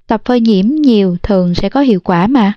tập 0.07 0.23
phơi 0.25 0.41
nhiễm 0.41 0.67
nhiều 0.67 1.17
thường 1.23 1.55
sẽ 1.55 1.69
có 1.69 1.81
hiệu 1.81 2.01
quả 2.01 2.27
mà. 2.27 2.53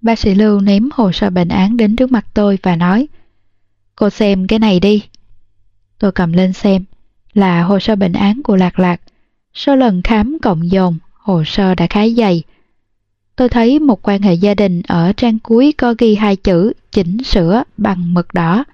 Bác 0.00 0.18
sĩ 0.18 0.34
Lưu 0.34 0.60
ném 0.60 0.88
hồ 0.92 1.12
sơ 1.12 1.30
bệnh 1.30 1.48
án 1.48 1.76
đến 1.76 1.96
trước 1.96 2.12
mặt 2.12 2.26
tôi 2.34 2.58
và 2.62 2.76
nói 2.76 3.08
Cô 3.96 4.10
xem 4.10 4.46
cái 4.46 4.58
này 4.58 4.80
đi. 4.80 5.02
Tôi 5.98 6.12
cầm 6.12 6.32
lên 6.32 6.52
xem, 6.52 6.84
là 7.32 7.62
hồ 7.62 7.78
sơ 7.80 7.96
bệnh 7.96 8.12
án 8.12 8.42
của 8.42 8.56
Lạc 8.56 8.78
Lạc. 8.78 9.00
Số 9.54 9.76
lần 9.76 10.02
khám 10.02 10.38
cộng 10.42 10.70
dồn, 10.70 10.98
hồ 11.12 11.42
sơ 11.46 11.74
đã 11.74 11.86
khá 11.90 12.08
dày. 12.08 12.42
Tôi 13.38 13.48
thấy 13.48 13.78
một 13.78 14.08
quan 14.08 14.22
hệ 14.22 14.34
gia 14.34 14.54
đình 14.54 14.82
ở 14.88 15.12
trang 15.12 15.38
cuối 15.38 15.74
có 15.78 15.94
ghi 15.98 16.14
hai 16.14 16.36
chữ 16.36 16.72
chỉnh 16.92 17.24
sửa 17.24 17.62
bằng 17.76 18.14
mực 18.14 18.34
đỏ. 18.34 18.64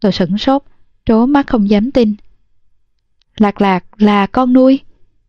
Tôi 0.00 0.12
sửng 0.12 0.38
sốt, 0.38 0.62
trố 1.06 1.26
mắt 1.26 1.46
không 1.46 1.70
dám 1.70 1.90
tin. 1.90 2.14
Lạc 3.36 3.60
Lạc 3.60 3.84
là 3.98 4.26
con 4.26 4.52
nuôi. 4.52 4.80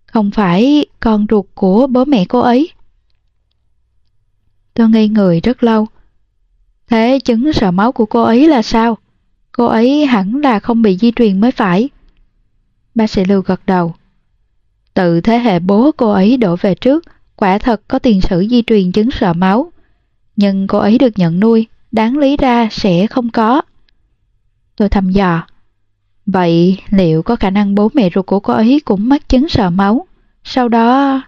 Không 0.05 0.31
phải 0.31 0.85
con 0.99 1.25
ruột 1.29 1.45
của 1.53 1.87
bố 1.87 2.05
mẹ 2.05 2.25
cô 2.25 2.39
ấy. 2.39 2.71
Tôi 4.73 4.89
ngây 4.89 5.09
người 5.09 5.41
rất 5.41 5.63
lâu. 5.63 5.87
Thế 6.87 7.19
chứng 7.19 7.53
sợ 7.53 7.71
máu 7.71 7.91
của 7.91 8.05
cô 8.05 8.23
ấy 8.23 8.47
là 8.47 8.61
sao? 8.61 8.97
Cô 9.51 9.65
ấy 9.65 10.05
hẳn 10.05 10.35
là 10.43 10.59
không 10.59 10.81
bị 10.81 10.97
di 10.97 11.11
truyền 11.15 11.41
mới 11.41 11.51
phải. 11.51 11.89
Bác 12.95 13.09
sĩ 13.09 13.25
Lưu 13.25 13.41
gật 13.41 13.61
đầu. 13.65 13.95
Từ 14.93 15.21
thế 15.21 15.39
hệ 15.39 15.59
bố 15.59 15.91
cô 15.97 16.11
ấy 16.11 16.37
đổ 16.37 16.55
về 16.55 16.75
trước, 16.75 17.03
quả 17.39 17.57
thật 17.57 17.81
có 17.87 17.99
tiền 17.99 18.21
sử 18.21 18.47
di 18.49 18.63
truyền 18.67 18.91
chứng 18.91 19.11
sợ 19.11 19.33
máu. 19.33 19.71
Nhưng 20.35 20.67
cô 20.67 20.77
ấy 20.77 20.97
được 20.97 21.17
nhận 21.17 21.39
nuôi, 21.39 21.67
đáng 21.91 22.17
lý 22.17 22.37
ra 22.37 22.67
sẽ 22.71 23.07
không 23.07 23.29
có. 23.29 23.61
Tôi 24.75 24.89
thăm 24.89 25.09
dò. 25.09 25.43
Vậy 26.25 26.77
liệu 26.89 27.23
có 27.23 27.35
khả 27.35 27.49
năng 27.49 27.75
bố 27.75 27.89
mẹ 27.93 28.09
ruột 28.15 28.25
của 28.25 28.39
cô 28.39 28.53
ấy 28.53 28.81
cũng 28.85 29.09
mắc 29.09 29.29
chứng 29.29 29.49
sợ 29.49 29.69
máu? 29.69 30.07
Sau 30.43 30.69
đó... 30.69 31.21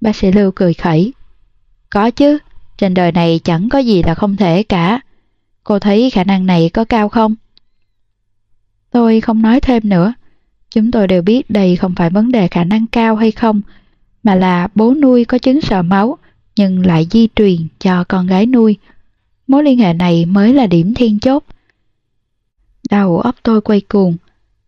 Bác 0.00 0.16
sĩ 0.16 0.32
Lưu 0.32 0.50
cười 0.50 0.74
khẩy. 0.74 1.12
Có 1.90 2.10
chứ, 2.10 2.38
trên 2.78 2.94
đời 2.94 3.12
này 3.12 3.40
chẳng 3.44 3.68
có 3.68 3.78
gì 3.78 4.02
là 4.02 4.14
không 4.14 4.36
thể 4.36 4.62
cả. 4.62 5.00
Cô 5.64 5.78
thấy 5.78 6.10
khả 6.10 6.24
năng 6.24 6.46
này 6.46 6.70
có 6.74 6.84
cao 6.84 7.08
không? 7.08 7.34
Tôi 8.90 9.20
không 9.20 9.42
nói 9.42 9.60
thêm 9.60 9.88
nữa. 9.88 10.14
Chúng 10.70 10.90
tôi 10.90 11.06
đều 11.06 11.22
biết 11.22 11.50
đây 11.50 11.76
không 11.76 11.94
phải 11.94 12.10
vấn 12.10 12.32
đề 12.32 12.48
khả 12.48 12.64
năng 12.64 12.86
cao 12.86 13.16
hay 13.16 13.30
không, 13.30 13.62
mà 14.26 14.34
là 14.34 14.68
bố 14.74 14.94
nuôi 14.94 15.24
có 15.24 15.38
chứng 15.38 15.60
sợ 15.60 15.82
máu, 15.82 16.18
nhưng 16.56 16.86
lại 16.86 17.06
di 17.10 17.28
truyền 17.36 17.56
cho 17.78 18.04
con 18.04 18.26
gái 18.26 18.46
nuôi. 18.46 18.76
Mối 19.46 19.64
liên 19.64 19.78
hệ 19.78 19.92
này 19.92 20.26
mới 20.26 20.54
là 20.54 20.66
điểm 20.66 20.94
thiên 20.94 21.18
chốt. 21.18 21.44
Đầu 22.90 23.18
óc 23.18 23.36
tôi 23.42 23.60
quay 23.60 23.80
cuồng, 23.80 24.16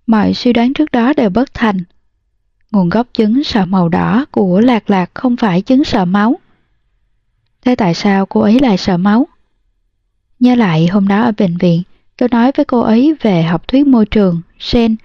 mọi 0.06 0.34
suy 0.34 0.52
đoán 0.52 0.72
trước 0.72 0.90
đó 0.90 1.12
đều 1.16 1.30
bất 1.30 1.54
thành. 1.54 1.78
Nguồn 2.70 2.88
gốc 2.88 3.06
chứng 3.14 3.44
sợ 3.44 3.64
màu 3.64 3.88
đỏ 3.88 4.24
của 4.30 4.60
Lạc 4.60 4.90
Lạc 4.90 5.10
không 5.14 5.36
phải 5.36 5.62
chứng 5.62 5.84
sợ 5.84 6.04
máu. 6.04 6.38
Thế 7.64 7.74
tại 7.74 7.94
sao 7.94 8.26
cô 8.26 8.40
ấy 8.40 8.58
lại 8.60 8.76
sợ 8.76 8.96
máu? 8.96 9.26
Nhớ 10.40 10.54
lại 10.54 10.86
hôm 10.86 11.08
đó 11.08 11.22
ở 11.22 11.32
bệnh 11.38 11.56
viện, 11.56 11.82
tôi 12.16 12.28
nói 12.28 12.52
với 12.56 12.64
cô 12.64 12.80
ấy 12.80 13.16
về 13.22 13.42
học 13.42 13.68
thuyết 13.68 13.86
môi 13.86 14.06
trường, 14.06 14.40
sen. 14.58 14.96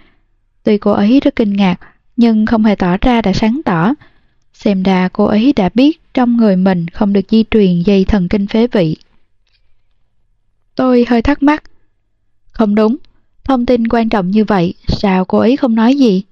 Tuy 0.63 0.77
cô 0.77 0.91
ấy 0.91 1.19
rất 1.19 1.35
kinh 1.35 1.53
ngạc, 1.53 1.75
nhưng 2.17 2.45
không 2.45 2.63
hề 2.63 2.75
tỏ 2.75 2.97
ra 3.01 3.21
đã 3.21 3.33
sáng 3.33 3.61
tỏ. 3.65 3.93
Xem 4.63 4.83
ra 4.83 5.09
cô 5.13 5.25
ấy 5.25 5.53
đã 5.55 5.69
biết 5.73 6.01
trong 6.13 6.37
người 6.37 6.55
mình 6.55 6.87
không 6.87 7.13
được 7.13 7.21
di 7.29 7.43
truyền 7.51 7.81
dây 7.81 8.05
thần 8.05 8.29
kinh 8.29 8.47
phế 8.47 8.67
vị. 8.67 8.97
Tôi 10.75 11.05
hơi 11.09 11.21
thắc 11.21 11.43
mắc. 11.43 11.63
Không 12.51 12.75
đúng, 12.75 12.97
thông 13.43 13.65
tin 13.65 13.87
quan 13.87 14.09
trọng 14.09 14.31
như 14.31 14.43
vậy, 14.43 14.73
sao 14.87 15.25
cô 15.25 15.37
ấy 15.37 15.57
không 15.57 15.75
nói 15.75 15.95
gì? 15.95 16.23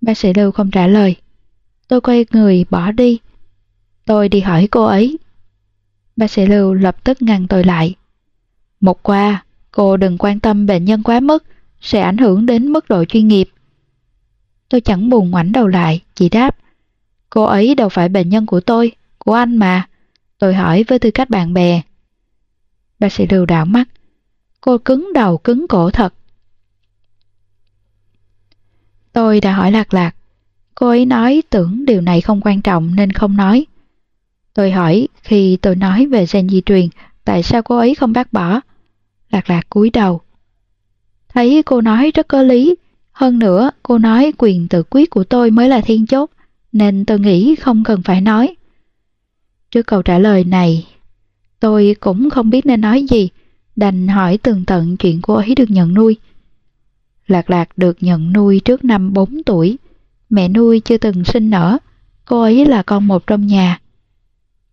Bác 0.00 0.18
sĩ 0.18 0.32
Lưu 0.34 0.52
không 0.52 0.70
trả 0.70 0.86
lời. 0.86 1.16
Tôi 1.88 2.00
quay 2.00 2.24
người 2.30 2.64
bỏ 2.70 2.92
đi. 2.92 3.18
Tôi 4.04 4.28
đi 4.28 4.40
hỏi 4.40 4.68
cô 4.70 4.84
ấy. 4.84 5.18
Bác 6.16 6.30
sĩ 6.30 6.46
Lưu 6.46 6.74
lập 6.74 7.04
tức 7.04 7.22
ngăn 7.22 7.48
tôi 7.48 7.64
lại. 7.64 7.94
Một 8.80 9.02
qua, 9.02 9.44
cô 9.70 9.96
đừng 9.96 10.18
quan 10.18 10.40
tâm 10.40 10.66
bệnh 10.66 10.84
nhân 10.84 11.02
quá 11.02 11.20
mức, 11.20 11.44
sẽ 11.80 12.00
ảnh 12.00 12.18
hưởng 12.18 12.46
đến 12.46 12.66
mức 12.72 12.88
độ 12.88 13.04
chuyên 13.04 13.28
nghiệp. 13.28 13.48
Tôi 14.68 14.80
chẳng 14.80 15.08
buồn 15.08 15.30
ngoảnh 15.30 15.52
đầu 15.52 15.66
lại, 15.66 16.02
chỉ 16.14 16.28
đáp. 16.28 16.56
Cô 17.36 17.44
ấy 17.44 17.74
đâu 17.74 17.88
phải 17.88 18.08
bệnh 18.08 18.28
nhân 18.28 18.46
của 18.46 18.60
tôi, 18.60 18.92
của 19.18 19.32
anh 19.32 19.56
mà. 19.56 19.88
Tôi 20.38 20.54
hỏi 20.54 20.84
với 20.88 20.98
tư 20.98 21.10
cách 21.10 21.30
bạn 21.30 21.54
bè. 21.54 21.82
Bác 22.98 23.12
sĩ 23.12 23.26
Lưu 23.30 23.46
đảo 23.46 23.64
mắt. 23.64 23.88
Cô 24.60 24.78
cứng 24.78 25.12
đầu 25.14 25.38
cứng 25.38 25.68
cổ 25.68 25.90
thật. 25.90 26.14
Tôi 29.12 29.40
đã 29.40 29.52
hỏi 29.52 29.72
lạc 29.72 29.94
lạc. 29.94 30.14
Cô 30.74 30.88
ấy 30.88 31.06
nói 31.06 31.42
tưởng 31.50 31.84
điều 31.84 32.00
này 32.00 32.20
không 32.20 32.40
quan 32.40 32.62
trọng 32.62 32.96
nên 32.96 33.12
không 33.12 33.36
nói. 33.36 33.66
Tôi 34.54 34.70
hỏi 34.70 35.08
khi 35.22 35.56
tôi 35.62 35.76
nói 35.76 36.06
về 36.06 36.26
gen 36.32 36.48
di 36.48 36.62
truyền, 36.66 36.88
tại 37.24 37.42
sao 37.42 37.62
cô 37.62 37.76
ấy 37.76 37.94
không 37.94 38.12
bác 38.12 38.32
bỏ? 38.32 38.60
Lạc 39.30 39.50
lạc 39.50 39.70
cúi 39.70 39.90
đầu. 39.90 40.20
Thấy 41.28 41.62
cô 41.66 41.80
nói 41.80 42.10
rất 42.14 42.28
có 42.28 42.42
lý. 42.42 42.74
Hơn 43.12 43.38
nữa, 43.38 43.70
cô 43.82 43.98
nói 43.98 44.32
quyền 44.38 44.68
tự 44.68 44.82
quyết 44.90 45.10
của 45.10 45.24
tôi 45.24 45.50
mới 45.50 45.68
là 45.68 45.80
thiên 45.80 46.06
chốt, 46.06 46.30
nên 46.78 47.04
tôi 47.04 47.20
nghĩ 47.20 47.56
không 47.56 47.84
cần 47.84 48.02
phải 48.02 48.20
nói. 48.20 48.56
Trước 49.70 49.86
câu 49.86 50.02
trả 50.02 50.18
lời 50.18 50.44
này, 50.44 50.86
tôi 51.60 51.96
cũng 52.00 52.30
không 52.30 52.50
biết 52.50 52.66
nên 52.66 52.80
nói 52.80 53.02
gì, 53.10 53.28
đành 53.76 54.08
hỏi 54.08 54.38
tường 54.38 54.64
tận 54.66 54.96
chuyện 54.96 55.22
cô 55.22 55.34
ấy 55.34 55.54
được 55.54 55.70
nhận 55.70 55.94
nuôi. 55.94 56.16
Lạc 57.26 57.50
Lạc 57.50 57.78
được 57.78 57.96
nhận 58.00 58.32
nuôi 58.32 58.60
trước 58.64 58.84
năm 58.84 59.12
4 59.12 59.42
tuổi. 59.42 59.76
Mẹ 60.30 60.48
nuôi 60.48 60.80
chưa 60.80 60.98
từng 60.98 61.24
sinh 61.24 61.50
nở, 61.50 61.78
cô 62.24 62.40
ấy 62.40 62.66
là 62.66 62.82
con 62.82 63.06
một 63.06 63.26
trong 63.26 63.46
nhà. 63.46 63.80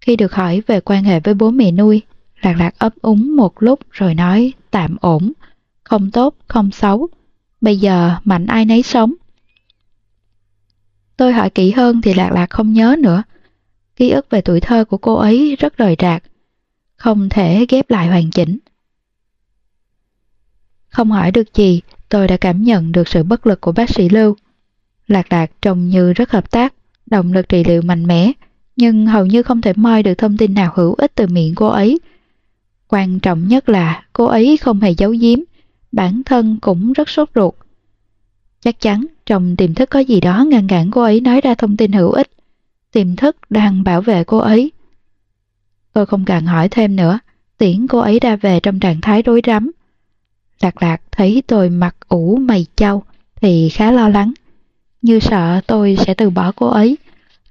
Khi 0.02 0.16
được 0.16 0.34
hỏi 0.34 0.62
về 0.68 0.80
quan 0.80 1.04
hệ 1.04 1.20
với 1.20 1.34
bố 1.34 1.52
mẹ 1.52 1.72
nuôi, 1.72 2.02
Lạc 2.42 2.58
Lạc 2.58 2.80
ấp 2.80 2.94
úng 3.02 3.36
một 3.36 3.64
lúc 3.64 3.80
rồi 3.92 4.16
nói 4.16 4.54
tạm 4.72 4.98
ổn, 5.02 5.32
không 5.84 6.12
tốt, 6.12 6.36
không 6.48 6.72
xấu. 6.72 7.08
Bây 7.62 7.78
giờ 7.78 8.16
mạnh 8.24 8.46
ai 8.46 8.66
nấy 8.66 8.84
sống. 8.84 9.14
Tôi 11.24 11.34
hỏi 11.34 11.50
kỹ 11.50 11.72
hơn 11.72 12.02
thì 12.02 12.14
Lạc 12.14 12.32
Lạc 12.32 12.50
không 12.50 12.74
nhớ 12.74 12.96
nữa. 13.00 13.24
Ký 13.96 14.10
ức 14.10 14.30
về 14.30 14.42
tuổi 14.42 14.60
thơ 14.60 14.86
của 14.86 14.98
cô 14.98 15.16
ấy 15.16 15.56
rất 15.60 15.78
rời 15.78 15.96
rạc, 16.00 16.24
không 16.96 17.30
thể 17.30 17.66
ghép 17.70 17.90
lại 17.90 18.08
hoàn 18.08 18.32
chỉnh. 18.32 18.58
Không 20.88 21.12
hỏi 21.12 21.32
được 21.32 21.54
gì, 21.54 21.82
tôi 22.10 22.28
đã 22.28 22.38
cảm 22.38 22.64
nhận 22.64 22.92
được 22.92 23.08
sự 23.08 23.24
bất 23.24 23.48
lực 23.48 23.62
của 23.62 23.72
bác 23.72 23.90
sĩ 23.90 24.10
Lưu. 24.10 24.36
Lạc 25.08 25.34
Lạc 25.34 25.52
trông 25.62 25.90
như 25.90 26.14
rất 26.14 26.32
hợp 26.32 26.52
tác, 26.52 26.74
động 27.06 27.34
lực 27.34 27.50
trị 27.50 27.64
liệu 27.64 27.82
mạnh 27.82 28.08
mẽ, 28.08 28.32
nhưng 28.76 29.06
hầu 29.06 29.26
như 29.26 29.44
không 29.44 29.62
thể 29.62 29.74
moi 29.76 30.04
được 30.04 30.16
thông 30.18 30.38
tin 30.38 30.54
nào 30.54 30.72
hữu 30.76 30.94
ích 30.94 31.12
từ 31.16 31.28
miệng 31.28 31.56
cô 31.56 31.68
ấy. 31.68 32.00
Quan 32.88 33.20
trọng 33.20 33.48
nhất 33.48 33.70
là 33.70 34.04
cô 34.14 34.26
ấy 34.26 34.58
không 34.58 34.80
hề 34.80 34.92
giấu 34.92 35.12
giếm, 35.12 35.40
bản 35.92 36.22
thân 36.26 36.58
cũng 36.62 36.94
rất 36.94 37.10
sốt 37.10 37.30
ruột. 37.36 37.54
Chắc 38.64 38.80
chắn 38.80 39.06
trong 39.26 39.56
tiềm 39.56 39.74
thức 39.74 39.90
có 39.90 40.00
gì 40.00 40.20
đó 40.20 40.46
ngăn 40.50 40.68
cản 40.68 40.92
cô 40.92 41.02
ấy 41.02 41.22
nói 41.22 41.42
ra 41.42 41.56
thông 41.56 41.78
tin 41.78 41.92
hữu 41.92 42.12
ích. 42.12 42.32
Tiềm 42.92 43.16
thức 43.16 43.38
đang 43.50 43.84
bảo 43.84 44.02
vệ 44.02 44.24
cô 44.24 44.38
ấy. 44.38 44.72
Tôi 45.94 46.06
không 46.06 46.26
cần 46.26 46.46
hỏi 46.46 46.70
thêm 46.70 46.96
nữa, 46.96 47.20
tiễn 47.58 47.88
cô 47.88 48.00
ấy 48.00 48.20
ra 48.20 48.36
về 48.36 48.60
trong 48.60 48.80
trạng 48.80 49.02
thái 49.02 49.22
rối 49.22 49.42
rắm. 49.48 49.72
Lạc 50.62 50.84
lạc 50.84 51.02
thấy 51.12 51.44
tôi 51.48 51.70
mặt 51.70 51.96
ủ 52.08 52.36
mày 52.36 52.66
châu 52.76 53.04
thì 53.42 53.70
khá 53.70 53.92
lo 53.92 54.10
lắng, 54.10 54.34
như 55.02 55.20
sợ 55.20 55.62
tôi 55.68 55.98
sẽ 56.06 56.14
từ 56.14 56.30
bỏ 56.30 56.52
cô 56.56 56.68
ấy, 56.68 56.98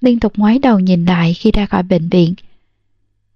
liên 0.01 0.21
tục 0.21 0.33
ngoái 0.37 0.59
đầu 0.59 0.81
nhìn 0.81 1.05
lại 1.05 1.35
khi 1.35 1.51
ra 1.51 1.67
khỏi 1.67 1.83
bệnh 1.83 2.09
viện. 2.09 2.35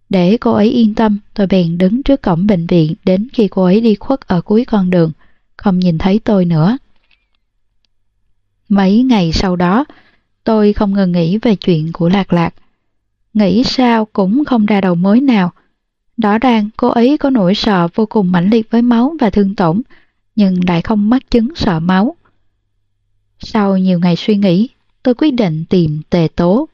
Để 0.09 0.37
cô 0.41 0.53
ấy 0.53 0.71
yên 0.71 0.95
tâm, 0.95 1.19
tôi 1.35 1.47
bèn 1.47 1.79
đứng 1.79 2.03
trước 2.03 2.23
cổng 2.23 2.47
bệnh 2.47 2.67
viện 2.67 2.95
đến 3.05 3.29
khi 3.33 3.49
cô 3.49 3.65
ấy 3.65 3.81
đi 3.81 3.95
khuất 3.95 4.21
ở 4.21 4.41
cuối 4.41 4.65
con 4.65 4.91
đường, 4.91 5.13
không 5.57 5.79
nhìn 5.79 5.99
thấy 5.99 6.19
tôi 6.19 6.45
nữa. 6.45 6.79
Mấy 8.69 9.03
ngày 9.03 9.33
sau 9.33 9.57
đó, 9.57 9.85
tôi 10.45 10.73
không 10.73 10.95
ngừng 10.95 11.13
nghĩ 11.13 11.39
về 11.39 11.57
chuyện 11.57 11.93
của 11.93 12.09
Lạc 12.09 12.33
Lạc. 12.33 12.55
Nghĩ 13.35 13.63
sao 13.65 14.05
cũng 14.05 14.45
không 14.45 14.67
ra 14.67 14.81
đầu 14.81 14.95
mối 14.95 15.21
nào. 15.21 15.53
Rõ 16.17 16.39
ràng 16.39 16.69
cô 16.77 16.89
ấy 16.89 17.19
có 17.19 17.31
nỗi 17.31 17.55
sợ 17.55 17.89
vô 17.95 18.07
cùng 18.07 18.33
mãnh 18.33 18.51
liệt 18.51 18.71
với 18.71 18.83
máu 18.83 19.17
và 19.21 19.31
thương 19.31 19.55
tổn, 19.55 19.83
nhưng 20.37 20.61
lại 20.69 20.83
không 20.83 21.11
mắc 21.11 21.31
chứng 21.31 21.49
sợ 21.55 21.81
máu. 21.81 22.17
Sau 23.39 23.79
nhiều 23.79 23.99
ngày 23.99 24.17
suy 24.17 24.37
nghĩ, 24.37 24.69
tôi 25.03 25.15
quyết 25.15 25.31
định 25.31 25.65
tìm 25.69 26.01
tề 26.11 26.29
tố. 26.37 26.69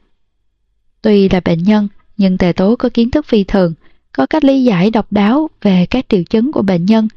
Tuy 1.01 1.29
là 1.29 1.39
bệnh 1.39 1.63
nhân, 1.63 1.87
nhưng 2.17 2.37
tề 2.37 2.53
tố 2.53 2.75
có 2.75 2.89
kiến 2.93 3.11
thức 3.11 3.25
phi 3.25 3.43
thường, 3.43 3.73
có 4.11 4.25
cách 4.25 4.43
lý 4.43 4.63
giải 4.63 4.89
độc 4.91 5.11
đáo 5.11 5.49
về 5.61 5.85
các 5.85 6.05
triệu 6.09 6.23
chứng 6.23 6.51
của 6.51 6.61
bệnh 6.61 6.85
nhân, 6.85 7.07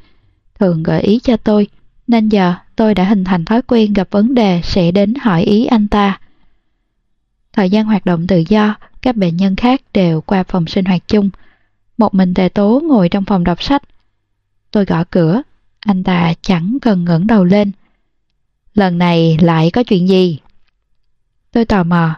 thường 0.59 0.83
gợi 0.83 1.01
ý 1.01 1.19
cho 1.19 1.37
tôi, 1.37 1.67
nên 2.07 2.29
giờ 2.29 2.53
tôi 2.77 2.93
đã 2.93 3.03
hình 3.03 3.23
thành 3.23 3.45
thói 3.45 3.61
quen 3.61 3.93
gặp 3.93 4.07
vấn 4.11 4.33
đề 4.33 4.61
sẽ 4.63 4.91
đến 4.91 5.13
hỏi 5.21 5.43
ý 5.43 5.65
anh 5.65 5.87
ta. 5.87 6.19
Thời 7.53 7.69
gian 7.69 7.85
hoạt 7.85 8.05
động 8.05 8.27
tự 8.27 8.43
do, 8.49 8.75
các 9.01 9.15
bệnh 9.15 9.37
nhân 9.37 9.55
khác 9.55 9.81
đều 9.93 10.21
qua 10.21 10.43
phòng 10.43 10.67
sinh 10.67 10.85
hoạt 10.85 11.07
chung. 11.07 11.29
Một 11.97 12.13
mình 12.13 12.33
tề 12.33 12.49
tố 12.49 12.81
ngồi 12.83 13.09
trong 13.09 13.25
phòng 13.25 13.43
đọc 13.43 13.63
sách. 13.63 13.83
Tôi 14.71 14.85
gõ 14.85 15.03
cửa, 15.03 15.41
anh 15.79 16.03
ta 16.03 16.33
chẳng 16.41 16.77
cần 16.81 17.05
ngẩng 17.05 17.27
đầu 17.27 17.43
lên. 17.43 17.71
Lần 18.73 18.97
này 18.97 19.37
lại 19.41 19.71
có 19.71 19.83
chuyện 19.83 20.07
gì? 20.07 20.39
Tôi 21.51 21.65
tò 21.65 21.83
mò. 21.83 22.15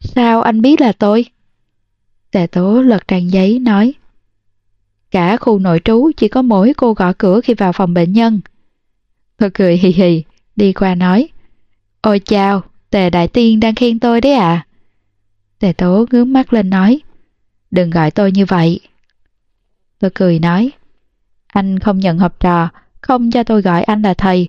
Sao 0.00 0.42
anh 0.42 0.62
biết 0.62 0.80
là 0.80 0.92
tôi? 0.92 1.24
Tề 2.30 2.46
tố 2.46 2.82
lật 2.82 3.08
trang 3.08 3.32
giấy 3.32 3.58
nói. 3.58 3.94
Cả 5.10 5.36
khu 5.36 5.58
nội 5.58 5.80
trú 5.84 6.10
chỉ 6.16 6.28
có 6.28 6.42
mỗi 6.42 6.72
cô 6.76 6.92
gõ 6.92 7.12
cửa 7.18 7.40
khi 7.40 7.54
vào 7.54 7.72
phòng 7.72 7.94
bệnh 7.94 8.12
nhân. 8.12 8.40
Tôi 9.38 9.50
cười 9.50 9.76
hì 9.76 9.88
hì, 9.88 10.24
đi 10.56 10.72
qua 10.72 10.94
nói. 10.94 11.28
Ôi 12.00 12.20
chào, 12.24 12.62
Tề 12.90 13.10
Đại 13.10 13.28
Tiên 13.28 13.60
đang 13.60 13.74
khen 13.74 13.98
tôi 13.98 14.20
đấy 14.20 14.32
à? 14.32 14.66
Tề 15.58 15.72
Tố 15.72 16.06
ngước 16.10 16.26
mắt 16.26 16.52
lên 16.52 16.70
nói. 16.70 17.00
Đừng 17.70 17.90
gọi 17.90 18.10
tôi 18.10 18.32
như 18.32 18.44
vậy. 18.46 18.80
Tôi 19.98 20.10
cười 20.14 20.38
nói. 20.38 20.70
Anh 21.46 21.78
không 21.78 21.98
nhận 21.98 22.18
học 22.18 22.40
trò, 22.40 22.68
không 23.00 23.30
cho 23.30 23.42
tôi 23.42 23.62
gọi 23.62 23.82
anh 23.82 24.02
là 24.02 24.14
thầy. 24.14 24.48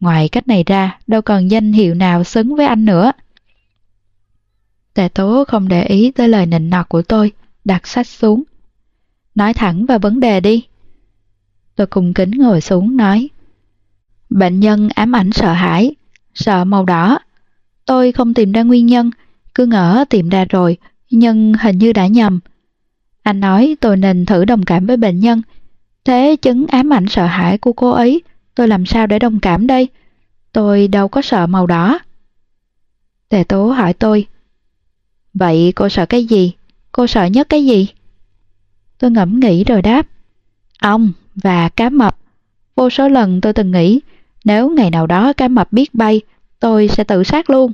Ngoài 0.00 0.28
cách 0.28 0.48
này 0.48 0.64
ra, 0.66 0.98
đâu 1.06 1.22
còn 1.22 1.48
danh 1.48 1.72
hiệu 1.72 1.94
nào 1.94 2.24
xứng 2.24 2.56
với 2.56 2.66
anh 2.66 2.84
nữa. 2.84 3.12
Tề 4.94 5.08
Tố 5.08 5.44
không 5.48 5.68
để 5.68 5.82
ý 5.84 6.10
tới 6.10 6.28
lời 6.28 6.46
nịnh 6.46 6.70
nọt 6.70 6.88
của 6.88 7.02
tôi, 7.02 7.32
đặt 7.64 7.86
sách 7.86 8.06
xuống. 8.06 8.42
Nói 9.34 9.54
thẳng 9.54 9.86
vào 9.86 9.98
vấn 9.98 10.20
đề 10.20 10.40
đi. 10.40 10.66
Tôi 11.76 11.86
cung 11.86 12.14
kính 12.14 12.30
ngồi 12.30 12.60
xuống 12.60 12.96
nói. 12.96 13.28
Bệnh 14.30 14.60
nhân 14.60 14.88
ám 14.94 15.16
ảnh 15.16 15.32
sợ 15.32 15.52
hãi, 15.52 15.94
sợ 16.34 16.64
màu 16.64 16.84
đỏ. 16.84 17.18
Tôi 17.86 18.12
không 18.12 18.34
tìm 18.34 18.52
ra 18.52 18.62
nguyên 18.62 18.86
nhân, 18.86 19.10
cứ 19.54 19.66
ngỡ 19.66 20.04
tìm 20.10 20.28
ra 20.28 20.44
rồi, 20.44 20.76
nhưng 21.10 21.54
hình 21.60 21.78
như 21.78 21.92
đã 21.92 22.06
nhầm. 22.06 22.40
Anh 23.22 23.40
nói 23.40 23.76
tôi 23.80 23.96
nên 23.96 24.26
thử 24.26 24.44
đồng 24.44 24.64
cảm 24.64 24.86
với 24.86 24.96
bệnh 24.96 25.20
nhân. 25.20 25.42
Thế 26.04 26.36
chứng 26.42 26.66
ám 26.66 26.92
ảnh 26.92 27.06
sợ 27.08 27.26
hãi 27.26 27.58
của 27.58 27.72
cô 27.72 27.90
ấy, 27.90 28.22
tôi 28.54 28.68
làm 28.68 28.86
sao 28.86 29.06
để 29.06 29.18
đồng 29.18 29.40
cảm 29.40 29.66
đây? 29.66 29.88
Tôi 30.52 30.88
đâu 30.88 31.08
có 31.08 31.22
sợ 31.22 31.46
màu 31.46 31.66
đỏ. 31.66 31.98
Tề 33.28 33.44
tố 33.44 33.66
hỏi 33.66 33.92
tôi. 33.92 34.26
Vậy 35.34 35.72
cô 35.76 35.88
sợ 35.88 36.06
cái 36.06 36.24
gì? 36.24 36.52
Cô 36.92 37.06
sợ 37.06 37.24
nhất 37.24 37.48
cái 37.48 37.66
gì? 37.66 37.88
Tôi 38.98 39.10
ngẫm 39.10 39.40
nghĩ 39.40 39.64
rồi 39.64 39.82
đáp. 39.82 40.06
Ong 40.80 41.12
và 41.34 41.68
cá 41.68 41.90
mập. 41.90 42.16
Vô 42.76 42.90
số 42.90 43.08
lần 43.08 43.40
tôi 43.40 43.52
từng 43.52 43.70
nghĩ 43.70 44.00
nếu 44.44 44.70
ngày 44.70 44.90
nào 44.90 45.06
đó 45.06 45.32
cá 45.32 45.48
mập 45.48 45.72
biết 45.72 45.94
bay, 45.94 46.20
tôi 46.60 46.88
sẽ 46.88 47.04
tự 47.04 47.24
sát 47.24 47.50
luôn. 47.50 47.72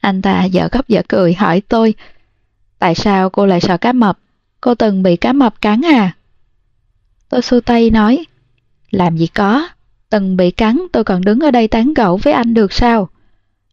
Anh 0.00 0.22
ta 0.22 0.44
dở 0.44 0.68
khóc 0.72 0.88
dở 0.88 1.02
cười 1.08 1.34
hỏi 1.34 1.62
tôi 1.68 1.94
Tại 2.78 2.94
sao 2.94 3.30
cô 3.30 3.46
lại 3.46 3.60
sợ 3.60 3.76
cá 3.76 3.92
mập? 3.92 4.18
Cô 4.60 4.74
từng 4.74 5.02
bị 5.02 5.16
cá 5.16 5.32
mập 5.32 5.60
cắn 5.60 5.80
à? 5.84 6.16
Tôi 7.28 7.42
xua 7.42 7.60
tay 7.60 7.90
nói 7.90 8.24
Làm 8.90 9.16
gì 9.16 9.26
có 9.26 9.68
Từng 10.10 10.36
bị 10.36 10.50
cắn 10.50 10.82
tôi 10.92 11.04
còn 11.04 11.20
đứng 11.24 11.40
ở 11.40 11.50
đây 11.50 11.68
tán 11.68 11.94
gẫu 11.94 12.16
với 12.16 12.32
anh 12.32 12.54
được 12.54 12.72
sao? 12.72 13.08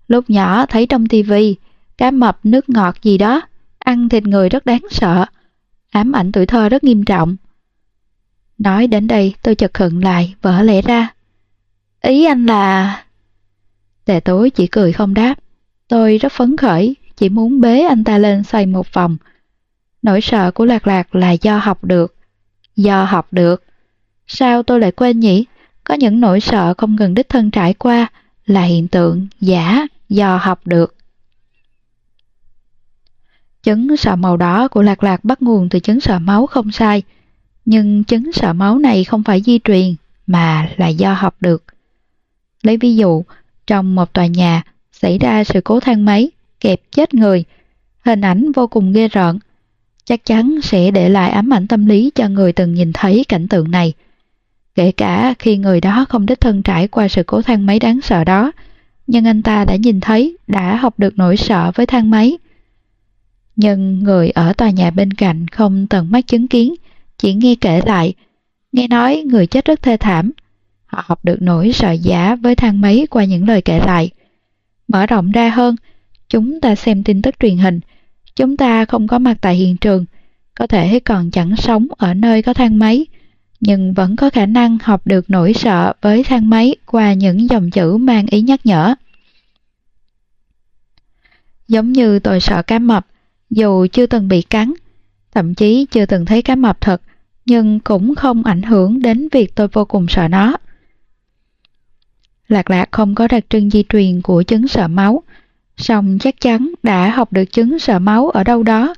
Lúc 0.08 0.30
nhỏ 0.30 0.66
thấy 0.66 0.86
trong 0.86 1.08
tivi 1.08 1.56
cá 1.98 2.12
mập 2.12 2.40
nước 2.44 2.70
ngọt 2.70 2.96
gì 3.02 3.18
đó 3.18 3.42
ăn 3.80 4.10
thịt 4.10 4.24
người 4.24 4.50
rất 4.50 4.66
đáng 4.66 4.82
sợ 4.90 5.26
ám 5.90 6.12
ảnh 6.12 6.32
tuổi 6.32 6.46
thơ 6.46 6.70
rất 6.70 6.84
nghiêm 6.84 7.06
trọng 7.06 7.36
nói 8.60 8.88
đến 8.88 9.08
đây 9.08 9.34
tôi 9.42 9.56
chợt 9.56 9.74
khựng 9.74 10.04
lại 10.04 10.36
vỡ 10.42 10.62
lẽ 10.62 10.82
ra. 10.82 11.14
Ý 12.02 12.26
anh 12.26 12.46
là 12.46 13.04
tề 14.06 14.20
tối 14.20 14.50
chỉ 14.50 14.68
cười 14.68 14.94
không 14.94 15.14
đáp. 15.14 15.36
Tôi 15.88 16.18
rất 16.18 16.32
phấn 16.32 16.58
khởi 16.58 16.96
chỉ 17.18 17.30
muốn 17.30 17.62
bế 17.62 17.82
anh 17.82 18.04
ta 18.04 18.18
lên 18.18 18.44
xoay 18.44 18.66
một 18.66 18.94
vòng. 18.94 19.18
Nỗi 20.02 20.22
sợ 20.22 20.52
của 20.52 20.66
lạc 20.66 20.88
lạc 20.88 21.16
là 21.16 21.32
do 21.32 21.58
học 21.58 21.84
được. 21.84 22.16
Do 22.76 23.04
học 23.04 23.28
được. 23.32 23.64
Sao 24.28 24.64
tôi 24.64 24.80
lại 24.80 24.92
quên 24.92 25.20
nhỉ? 25.20 25.46
Có 25.84 25.94
những 25.96 26.20
nỗi 26.20 26.40
sợ 26.40 26.74
không 26.78 26.96
ngừng 26.96 27.14
đích 27.14 27.30
thân 27.30 27.52
trải 27.52 27.74
qua 27.74 28.08
là 28.46 28.62
hiện 28.62 28.88
tượng 28.88 29.28
giả 29.40 29.88
do 30.10 30.38
học 30.38 30.68
được. 30.68 30.96
Chứng 33.64 33.98
sợ 33.98 34.16
màu 34.16 34.38
đỏ 34.38 34.68
của 34.68 34.82
lạc 34.82 35.04
lạc 35.04 35.24
bắt 35.24 35.42
nguồn 35.42 35.70
từ 35.70 35.80
chứng 35.80 36.00
sợ 36.00 36.20
máu 36.20 36.48
không 36.48 36.72
sai, 36.72 37.04
nhưng 37.70 38.04
chứng 38.04 38.32
sợ 38.34 38.54
máu 38.54 38.80
này 38.80 39.04
không 39.04 39.24
phải 39.24 39.42
di 39.42 39.60
truyền 39.64 39.96
mà 40.28 40.70
là 40.78 40.88
do 40.88 41.14
học 41.14 41.36
được. 41.42 41.64
Lấy 42.64 42.78
ví 42.78 42.96
dụ, 42.96 43.24
trong 43.68 43.96
một 43.96 44.14
tòa 44.14 44.26
nhà 44.26 44.62
xảy 44.92 45.18
ra 45.18 45.44
sự 45.44 45.62
cố 45.62 45.80
thang 45.80 46.06
máy, 46.06 46.32
kẹp 46.60 46.82
chết 46.92 47.14
người, 47.14 47.44
hình 48.06 48.22
ảnh 48.22 48.52
vô 48.52 48.68
cùng 48.68 48.94
ghê 48.94 49.08
rợn, 49.08 49.40
chắc 50.06 50.26
chắn 50.26 50.60
sẽ 50.64 50.92
để 50.92 51.10
lại 51.10 51.32
ám 51.32 51.54
ảnh 51.54 51.68
tâm 51.68 51.86
lý 51.86 52.12
cho 52.16 52.28
người 52.28 52.54
từng 52.54 52.74
nhìn 52.74 52.94
thấy 52.94 53.24
cảnh 53.28 53.48
tượng 53.48 53.72
này. 53.72 53.94
Kể 54.76 54.92
cả 54.92 55.34
khi 55.40 55.58
người 55.58 55.82
đó 55.82 56.06
không 56.10 56.26
đích 56.26 56.42
thân 56.42 56.62
trải 56.64 56.88
qua 56.88 57.08
sự 57.08 57.24
cố 57.24 57.42
thang 57.42 57.66
máy 57.66 57.80
đáng 57.80 58.02
sợ 58.02 58.24
đó, 58.24 58.52
nhưng 59.08 59.28
anh 59.28 59.42
ta 59.42 59.66
đã 59.66 59.76
nhìn 59.76 60.00
thấy, 60.00 60.38
đã 60.48 60.76
học 60.76 61.00
được 61.00 61.18
nỗi 61.18 61.38
sợ 61.38 61.72
với 61.76 61.86
thang 61.86 62.10
máy, 62.10 62.38
nhưng 63.56 64.04
người 64.04 64.30
ở 64.30 64.54
tòa 64.54 64.70
nhà 64.70 64.92
bên 64.92 65.14
cạnh 65.14 65.48
không 65.48 65.88
tận 65.88 66.12
mắt 66.12 66.28
chứng 66.28 66.48
kiến, 66.48 66.76
chỉ 67.20 67.34
nghe 67.34 67.56
kể 67.62 67.82
lại. 67.86 68.14
Nghe 68.72 68.88
nói 68.88 69.24
người 69.26 69.48
chết 69.48 69.66
rất 69.66 69.82
thê 69.82 69.98
thảm. 69.98 70.32
Họ 70.86 71.04
học 71.06 71.26
được 71.26 71.38
nỗi 71.42 71.72
sợ 71.74 71.92
giả 71.92 72.36
với 72.36 72.56
thang 72.56 72.82
máy 72.82 73.08
qua 73.10 73.24
những 73.24 73.48
lời 73.48 73.62
kể 73.62 73.80
lại. 73.80 74.10
Mở 74.88 75.06
rộng 75.06 75.32
ra 75.32 75.50
hơn, 75.50 75.76
chúng 76.30 76.62
ta 76.62 76.76
xem 76.76 77.04
tin 77.04 77.22
tức 77.22 77.36
truyền 77.40 77.58
hình. 77.58 77.80
Chúng 78.36 78.58
ta 78.58 78.86
không 78.86 79.08
có 79.08 79.20
mặt 79.20 79.38
tại 79.42 79.56
hiện 79.56 79.78
trường, 79.78 80.06
có 80.56 80.68
thể 80.68 81.00
còn 81.00 81.32
chẳng 81.32 81.56
sống 81.56 81.88
ở 81.98 82.14
nơi 82.14 82.42
có 82.42 82.54
thang 82.54 82.80
máy, 82.80 83.06
nhưng 83.60 83.94
vẫn 83.94 84.16
có 84.16 84.30
khả 84.30 84.46
năng 84.46 84.78
học 84.84 85.08
được 85.08 85.30
nỗi 85.30 85.54
sợ 85.54 85.94
với 86.02 86.24
thang 86.24 86.50
máy 86.50 86.76
qua 86.86 87.14
những 87.14 87.50
dòng 87.50 87.72
chữ 87.72 87.98
mang 87.98 88.28
ý 88.28 88.42
nhắc 88.42 88.66
nhở. 88.66 88.96
Giống 91.68 91.92
như 91.92 92.20
tôi 92.20 92.40
sợ 92.40 92.62
cá 92.62 92.80
mập, 92.80 93.08
dù 93.50 93.88
chưa 93.92 94.06
từng 94.06 94.28
bị 94.28 94.42
cắn, 94.42 94.74
thậm 95.32 95.56
chí 95.56 95.86
chưa 95.92 96.06
từng 96.06 96.26
thấy 96.26 96.42
cá 96.42 96.56
mập 96.56 96.82
thật, 96.82 97.02
nhưng 97.50 97.80
cũng 97.80 98.16
không 98.16 98.44
ảnh 98.44 98.62
hưởng 98.62 99.02
đến 99.02 99.28
việc 99.32 99.56
tôi 99.56 99.68
vô 99.68 99.86
cùng 99.86 100.08
sợ 100.10 100.28
nó. 100.28 100.58
Lạc 102.48 102.70
lạc 102.70 102.92
không 102.92 103.16
có 103.16 103.28
đặc 103.28 103.44
trưng 103.50 103.70
di 103.70 103.84
truyền 103.90 104.22
của 104.22 104.44
chứng 104.44 104.68
sợ 104.68 104.88
máu, 104.88 105.24
song 105.78 106.18
chắc 106.20 106.42
chắn 106.42 106.74
đã 106.84 107.10
học 107.10 107.34
được 107.34 107.46
chứng 107.52 107.80
sợ 107.80 108.00
máu 108.00 108.30
ở 108.30 108.44
đâu 108.44 108.64
đó. 108.64 108.96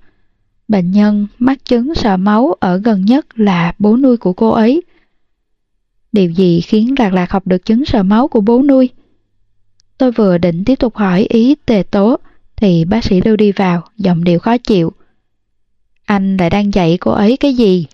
Bệnh 0.68 0.92
nhân 0.92 1.28
mắc 1.40 1.66
chứng 1.66 1.96
sợ 1.96 2.18
máu 2.18 2.56
ở 2.60 2.78
gần 2.78 3.06
nhất 3.06 3.40
là 3.40 3.74
bố 3.80 3.98
nuôi 3.98 4.18
của 4.18 4.34
cô 4.34 4.50
ấy. 4.50 4.82
Điều 6.12 6.32
gì 6.32 6.62
khiến 6.62 6.96
Lạc 7.00 7.14
Lạc 7.14 7.32
học 7.32 7.48
được 7.48 7.66
chứng 7.66 7.86
sợ 7.86 8.04
máu 8.04 8.28
của 8.28 8.42
bố 8.42 8.64
nuôi? 8.64 8.90
Tôi 9.98 10.12
vừa 10.12 10.38
định 10.38 10.64
tiếp 10.66 10.76
tục 10.76 10.96
hỏi 10.96 11.26
ý 11.30 11.56
tề 11.66 11.84
tố, 11.92 12.18
thì 12.56 12.86
bác 12.86 13.04
sĩ 13.04 13.22
Lưu 13.26 13.36
đi 13.36 13.52
vào, 13.52 13.84
giọng 13.98 14.24
điệu 14.24 14.40
khó 14.40 14.58
chịu. 14.58 14.94
Anh 16.06 16.38
lại 16.38 16.50
đang 16.50 16.74
dạy 16.74 16.98
cô 17.02 17.12
ấy 17.12 17.38
cái 17.38 17.54
gì? 17.54 17.88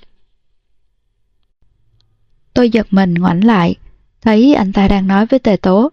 Tôi 2.58 2.70
giật 2.70 2.88
mình 2.92 3.14
ngoảnh 3.14 3.44
lại, 3.44 3.76
thấy 4.22 4.54
anh 4.54 4.74
ta 4.74 4.88
đang 4.88 5.08
nói 5.08 5.26
với 5.26 5.40
Tề 5.40 5.58
Tố. 5.58 5.92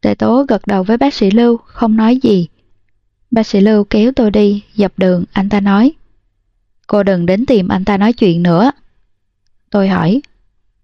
Tề 0.00 0.14
Tố 0.14 0.44
gật 0.48 0.66
đầu 0.66 0.82
với 0.82 0.96
bác 0.96 1.14
sĩ 1.14 1.30
Lưu, 1.30 1.56
không 1.56 1.96
nói 1.96 2.16
gì. 2.22 2.48
Bác 3.30 3.46
sĩ 3.46 3.60
Lưu 3.60 3.84
kéo 3.84 4.12
tôi 4.16 4.30
đi, 4.30 4.62
dập 4.74 4.92
đường, 4.96 5.24
anh 5.32 5.48
ta 5.48 5.60
nói. 5.60 5.92
Cô 6.86 7.02
đừng 7.02 7.26
đến 7.26 7.46
tìm 7.46 7.68
anh 7.68 7.84
ta 7.84 7.96
nói 7.96 8.12
chuyện 8.12 8.42
nữa. 8.42 8.70
Tôi 9.70 9.88
hỏi, 9.88 10.22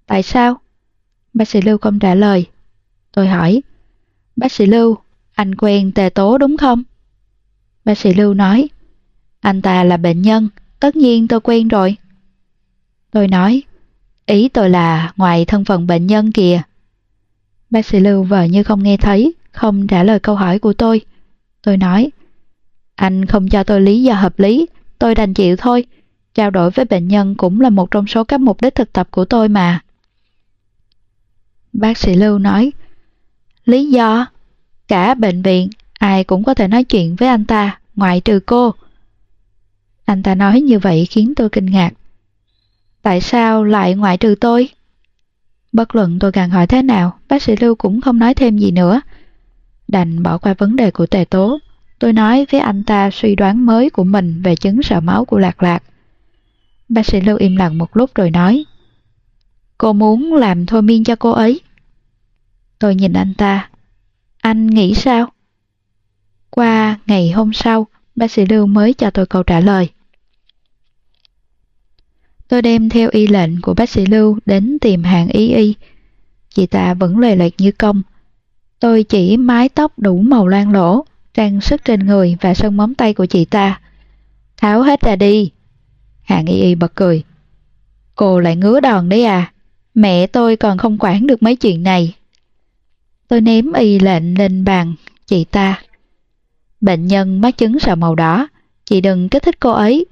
tại 0.06 0.22
sao? 0.22 0.60
Bác 1.34 1.48
sĩ 1.48 1.60
Lưu 1.60 1.78
không 1.78 1.98
trả 1.98 2.14
lời. 2.14 2.46
Tôi 3.12 3.28
hỏi, 3.28 3.62
bác 4.36 4.52
sĩ 4.52 4.66
Lưu, 4.66 4.96
anh 5.34 5.54
quen 5.54 5.92
Tề 5.92 6.10
Tố 6.10 6.38
đúng 6.38 6.56
không? 6.56 6.82
Bác 7.84 7.98
sĩ 7.98 8.14
Lưu 8.14 8.34
nói, 8.34 8.68
anh 9.40 9.62
ta 9.62 9.84
là 9.84 9.96
bệnh 9.96 10.22
nhân, 10.22 10.48
tất 10.80 10.96
nhiên 10.96 11.28
tôi 11.28 11.40
quen 11.40 11.68
rồi. 11.68 11.96
Tôi 13.10 13.28
nói, 13.28 13.62
ý 14.30 14.48
tôi 14.48 14.70
là 14.70 15.12
ngoài 15.16 15.44
thân 15.44 15.64
phận 15.64 15.86
bệnh 15.86 16.06
nhân 16.06 16.32
kìa. 16.32 16.62
Bác 17.70 17.86
sĩ 17.86 18.00
Lưu 18.00 18.22
vờ 18.22 18.44
như 18.44 18.62
không 18.62 18.82
nghe 18.82 18.96
thấy, 18.96 19.34
không 19.52 19.86
trả 19.86 20.02
lời 20.02 20.20
câu 20.20 20.36
hỏi 20.36 20.58
của 20.58 20.72
tôi. 20.72 21.00
Tôi 21.62 21.76
nói, 21.76 22.10
anh 22.94 23.26
không 23.26 23.48
cho 23.48 23.64
tôi 23.64 23.80
lý 23.80 24.02
do 24.02 24.14
hợp 24.14 24.38
lý, 24.38 24.66
tôi 24.98 25.14
đành 25.14 25.34
chịu 25.34 25.56
thôi. 25.56 25.86
Trao 26.34 26.50
đổi 26.50 26.70
với 26.70 26.84
bệnh 26.84 27.08
nhân 27.08 27.34
cũng 27.34 27.60
là 27.60 27.70
một 27.70 27.90
trong 27.90 28.06
số 28.06 28.24
các 28.24 28.40
mục 28.40 28.60
đích 28.62 28.74
thực 28.74 28.92
tập 28.92 29.08
của 29.10 29.24
tôi 29.24 29.48
mà. 29.48 29.80
Bác 31.72 31.98
sĩ 31.98 32.14
Lưu 32.14 32.38
nói, 32.38 32.72
lý 33.64 33.90
do? 33.90 34.26
Cả 34.88 35.14
bệnh 35.14 35.42
viện 35.42 35.68
ai 35.92 36.24
cũng 36.24 36.44
có 36.44 36.54
thể 36.54 36.68
nói 36.68 36.84
chuyện 36.84 37.16
với 37.16 37.28
anh 37.28 37.44
ta, 37.44 37.80
ngoại 37.94 38.20
trừ 38.20 38.40
cô. 38.46 38.74
Anh 40.04 40.22
ta 40.22 40.34
nói 40.34 40.60
như 40.60 40.78
vậy 40.78 41.06
khiến 41.10 41.34
tôi 41.36 41.48
kinh 41.48 41.66
ngạc. 41.66 41.90
Tại 43.02 43.20
sao 43.20 43.64
lại 43.64 43.94
ngoại 43.94 44.16
trừ 44.16 44.34
tôi? 44.40 44.68
Bất 45.72 45.94
luận 45.94 46.18
tôi 46.18 46.32
càng 46.32 46.50
hỏi 46.50 46.66
thế 46.66 46.82
nào, 46.82 47.18
bác 47.28 47.42
sĩ 47.42 47.54
Lưu 47.60 47.74
cũng 47.74 48.00
không 48.00 48.18
nói 48.18 48.34
thêm 48.34 48.58
gì 48.58 48.70
nữa. 48.70 49.00
Đành 49.88 50.22
bỏ 50.22 50.38
qua 50.38 50.54
vấn 50.58 50.76
đề 50.76 50.90
của 50.90 51.06
tề 51.06 51.24
tố. 51.24 51.58
Tôi 51.98 52.12
nói 52.12 52.46
với 52.50 52.60
anh 52.60 52.84
ta 52.84 53.10
suy 53.10 53.34
đoán 53.34 53.66
mới 53.66 53.90
của 53.90 54.04
mình 54.04 54.42
về 54.42 54.56
chứng 54.56 54.82
sợ 54.82 55.00
máu 55.00 55.24
của 55.24 55.38
Lạc 55.38 55.62
Lạc. 55.62 55.82
Bác 56.88 57.06
sĩ 57.06 57.20
Lưu 57.20 57.36
im 57.36 57.56
lặng 57.56 57.78
một 57.78 57.96
lúc 57.96 58.14
rồi 58.14 58.30
nói 58.30 58.64
Cô 59.78 59.92
muốn 59.92 60.34
làm 60.34 60.66
thôi 60.66 60.82
miên 60.82 61.04
cho 61.04 61.16
cô 61.16 61.30
ấy. 61.30 61.60
Tôi 62.78 62.94
nhìn 62.94 63.12
anh 63.12 63.34
ta. 63.34 63.68
Anh 64.40 64.66
nghĩ 64.66 64.94
sao? 64.94 65.32
Qua 66.50 66.98
ngày 67.06 67.30
hôm 67.30 67.52
sau, 67.52 67.86
bác 68.16 68.30
sĩ 68.30 68.44
Lưu 68.46 68.66
mới 68.66 68.94
cho 68.94 69.10
tôi 69.10 69.26
câu 69.26 69.42
trả 69.42 69.60
lời. 69.60 69.88
Tôi 72.50 72.62
đem 72.62 72.88
theo 72.88 73.08
y 73.12 73.26
lệnh 73.26 73.60
của 73.60 73.74
bác 73.74 73.90
sĩ 73.90 74.06
Lưu 74.06 74.38
đến 74.46 74.78
tìm 74.80 75.02
hàng 75.02 75.28
y 75.28 75.48
y. 75.48 75.74
Chị 76.54 76.66
ta 76.66 76.94
vẫn 76.94 77.18
lề 77.18 77.36
lệch 77.36 77.60
như 77.60 77.72
công. 77.72 78.02
Tôi 78.80 79.02
chỉ 79.02 79.36
mái 79.36 79.68
tóc 79.68 79.98
đủ 79.98 80.18
màu 80.18 80.48
loang 80.48 80.72
lỗ, 80.72 81.04
trang 81.34 81.60
sức 81.60 81.84
trên 81.84 82.06
người 82.06 82.36
và 82.40 82.54
sơn 82.54 82.76
móng 82.76 82.94
tay 82.94 83.14
của 83.14 83.26
chị 83.26 83.44
ta. 83.44 83.80
Tháo 84.56 84.82
hết 84.82 85.00
ra 85.00 85.16
đi. 85.16 85.50
Hàng 86.22 86.46
y 86.46 86.60
y 86.60 86.74
bật 86.74 86.94
cười. 86.94 87.22
Cô 88.14 88.40
lại 88.40 88.56
ngứa 88.56 88.80
đòn 88.80 89.08
đấy 89.08 89.24
à? 89.24 89.52
Mẹ 89.94 90.26
tôi 90.26 90.56
còn 90.56 90.78
không 90.78 90.96
quản 91.00 91.26
được 91.26 91.42
mấy 91.42 91.56
chuyện 91.56 91.82
này. 91.82 92.14
Tôi 93.28 93.40
ném 93.40 93.72
y 93.72 93.98
lệnh 93.98 94.38
lên 94.38 94.64
bàn 94.64 94.94
chị 95.26 95.44
ta 95.44 95.82
Bệnh 96.80 97.06
nhân 97.06 97.40
mắc 97.40 97.58
chứng 97.58 97.78
sợ 97.78 97.94
màu 97.94 98.14
đỏ, 98.14 98.48
chị 98.84 99.00
đừng 99.00 99.28
kích 99.28 99.42
thích 99.42 99.60
cô 99.60 99.70
ấy. 99.70 100.06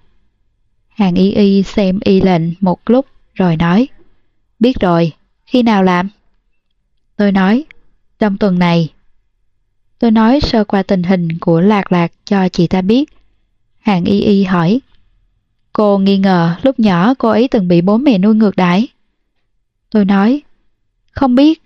Hàng 0.99 1.15
y 1.15 1.33
y 1.33 1.63
xem 1.63 1.99
y 2.05 2.21
lệnh 2.21 2.43
một 2.61 2.91
lúc 2.91 3.07
rồi 3.35 3.57
nói, 3.57 3.89
biết 4.59 4.81
rồi, 4.81 5.13
khi 5.47 5.63
nào 5.63 5.83
làm? 5.83 6.09
Tôi 7.17 7.33
nói, 7.33 7.65
trong 8.19 8.39
tuần 8.39 8.59
này. 8.59 8.93
Tôi 9.99 10.11
nói 10.11 10.41
sơ 10.41 10.65
qua 10.65 10.83
tình 10.83 11.03
hình 11.03 11.29
của 11.39 11.61
lạc 11.61 11.93
lạc 11.93 12.13
cho 12.25 12.49
chị 12.49 12.67
ta 12.67 12.83
biết. 12.83 13.11
Hàng 13.79 14.05
y 14.05 14.21
y 14.21 14.45
hỏi, 14.45 14.81
Cô 15.73 15.99
nghi 15.99 16.19
ngờ 16.19 16.57
lúc 16.63 16.81
nhỏ 16.81 17.15
cô 17.19 17.29
ấy 17.29 17.49
từng 17.49 17.69
bị 17.69 17.81
bố 17.81 17.97
mẹ 17.97 18.19
nuôi 18.19 18.35
ngược 18.35 18.57
đãi. 18.57 18.89
Tôi 19.91 20.05
nói, 20.05 20.43
không 21.11 21.35
biết, 21.35 21.63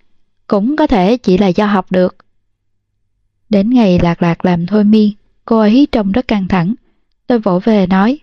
cũng 0.47 0.75
có 0.75 0.87
thể 0.87 1.17
chỉ 1.17 1.37
là 1.37 1.47
do 1.47 1.65
học 1.65 1.91
được. 1.91 2.15
Đến 3.49 3.69
ngày 3.69 3.99
lạc 3.99 4.21
lạc 4.21 4.45
làm 4.45 4.65
thôi 4.65 4.83
miên, 4.83 5.11
cô 5.45 5.59
ấy 5.59 5.87
trông 5.91 6.11
rất 6.11 6.27
căng 6.27 6.47
thẳng. 6.47 6.73
Tôi 7.27 7.39
vỗ 7.39 7.59
về 7.59 7.87
nói, 7.87 8.19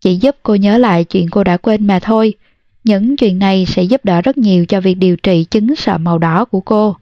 chỉ 0.00 0.16
giúp 0.16 0.36
cô 0.42 0.54
nhớ 0.54 0.78
lại 0.78 1.04
chuyện 1.04 1.30
cô 1.30 1.44
đã 1.44 1.56
quên 1.56 1.86
mà 1.86 1.98
thôi. 1.98 2.34
Những 2.84 3.16
chuyện 3.16 3.38
này 3.38 3.66
sẽ 3.66 3.82
giúp 3.82 4.04
đỡ 4.04 4.22
rất 4.22 4.38
nhiều 4.38 4.66
cho 4.66 4.80
việc 4.80 4.94
điều 4.94 5.16
trị 5.16 5.44
chứng 5.44 5.76
sợ 5.76 5.98
màu 5.98 6.18
đỏ 6.18 6.44
của 6.44 6.60
cô. 6.60 6.96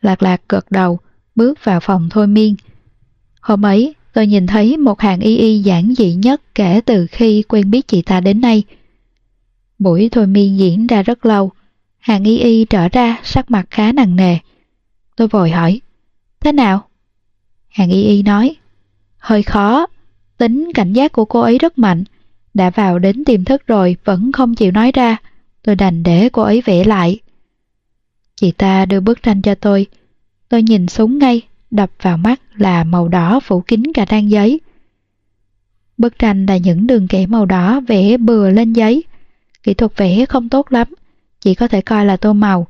Lạc 0.00 0.22
lạc 0.22 0.42
gật 0.48 0.70
đầu, 0.70 0.98
bước 1.34 1.64
vào 1.64 1.80
phòng 1.80 2.08
thôi 2.10 2.26
miên. 2.26 2.56
Hôm 3.40 3.66
ấy, 3.66 3.94
tôi 4.12 4.26
nhìn 4.26 4.46
thấy 4.46 4.76
một 4.76 5.00
hàng 5.00 5.20
y 5.20 5.36
y 5.36 5.58
giản 5.58 5.94
dị 5.98 6.14
nhất 6.14 6.42
kể 6.54 6.80
từ 6.86 7.06
khi 7.10 7.42
quen 7.48 7.70
biết 7.70 7.88
chị 7.88 8.02
ta 8.02 8.20
đến 8.20 8.40
nay. 8.40 8.62
Buổi 9.78 10.08
thôi 10.12 10.26
miên 10.26 10.58
diễn 10.58 10.86
ra 10.86 11.02
rất 11.02 11.26
lâu, 11.26 11.52
hàng 11.98 12.24
y 12.24 12.38
y 12.38 12.64
trở 12.64 12.88
ra 12.88 13.20
sắc 13.22 13.50
mặt 13.50 13.66
khá 13.70 13.92
nặng 13.92 14.16
nề. 14.16 14.38
Tôi 15.16 15.28
vội 15.28 15.50
hỏi, 15.50 15.80
thế 16.40 16.52
nào? 16.52 16.88
Hàng 17.68 17.90
y 17.90 18.02
y 18.02 18.22
nói, 18.22 18.56
hơi 19.18 19.42
khó, 19.42 19.86
tính 20.38 20.70
cảnh 20.74 20.92
giác 20.92 21.12
của 21.12 21.24
cô 21.24 21.40
ấy 21.40 21.58
rất 21.58 21.78
mạnh, 21.78 22.04
đã 22.54 22.70
vào 22.70 22.98
đến 22.98 23.24
tiềm 23.24 23.44
thức 23.44 23.66
rồi 23.66 23.96
vẫn 24.04 24.32
không 24.32 24.54
chịu 24.54 24.70
nói 24.70 24.92
ra, 24.92 25.16
tôi 25.62 25.76
đành 25.76 26.02
để 26.02 26.28
cô 26.32 26.42
ấy 26.42 26.62
vẽ 26.64 26.84
lại. 26.84 27.20
Chị 28.36 28.52
ta 28.52 28.86
đưa 28.86 29.00
bức 29.00 29.22
tranh 29.22 29.42
cho 29.42 29.54
tôi, 29.54 29.86
tôi 30.48 30.62
nhìn 30.62 30.88
xuống 30.88 31.18
ngay, 31.18 31.42
đập 31.70 31.90
vào 32.02 32.16
mắt 32.16 32.40
là 32.56 32.84
màu 32.84 33.08
đỏ 33.08 33.40
phủ 33.40 33.60
kín 33.60 33.82
cả 33.94 34.04
trang 34.04 34.30
giấy. 34.30 34.60
Bức 35.98 36.18
tranh 36.18 36.46
là 36.46 36.56
những 36.56 36.86
đường 36.86 37.08
kẻ 37.08 37.26
màu 37.26 37.46
đỏ 37.46 37.80
vẽ 37.80 38.16
bừa 38.16 38.50
lên 38.50 38.72
giấy. 38.72 39.04
Kỹ 39.62 39.74
thuật 39.74 39.92
vẽ 39.96 40.26
không 40.26 40.48
tốt 40.48 40.72
lắm, 40.72 40.88
chỉ 41.40 41.54
có 41.54 41.68
thể 41.68 41.80
coi 41.80 42.04
là 42.04 42.16
tô 42.16 42.32
màu. 42.32 42.66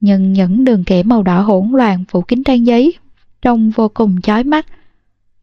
Nhưng 0.00 0.32
những 0.32 0.64
đường 0.64 0.84
kẻ 0.84 1.02
màu 1.02 1.22
đỏ 1.22 1.40
hỗn 1.40 1.70
loạn 1.72 2.04
phủ 2.08 2.22
kín 2.22 2.44
trang 2.44 2.66
giấy 2.66 2.94
trông 3.42 3.70
vô 3.70 3.88
cùng 3.88 4.20
chói 4.20 4.44
mắt. 4.44 4.66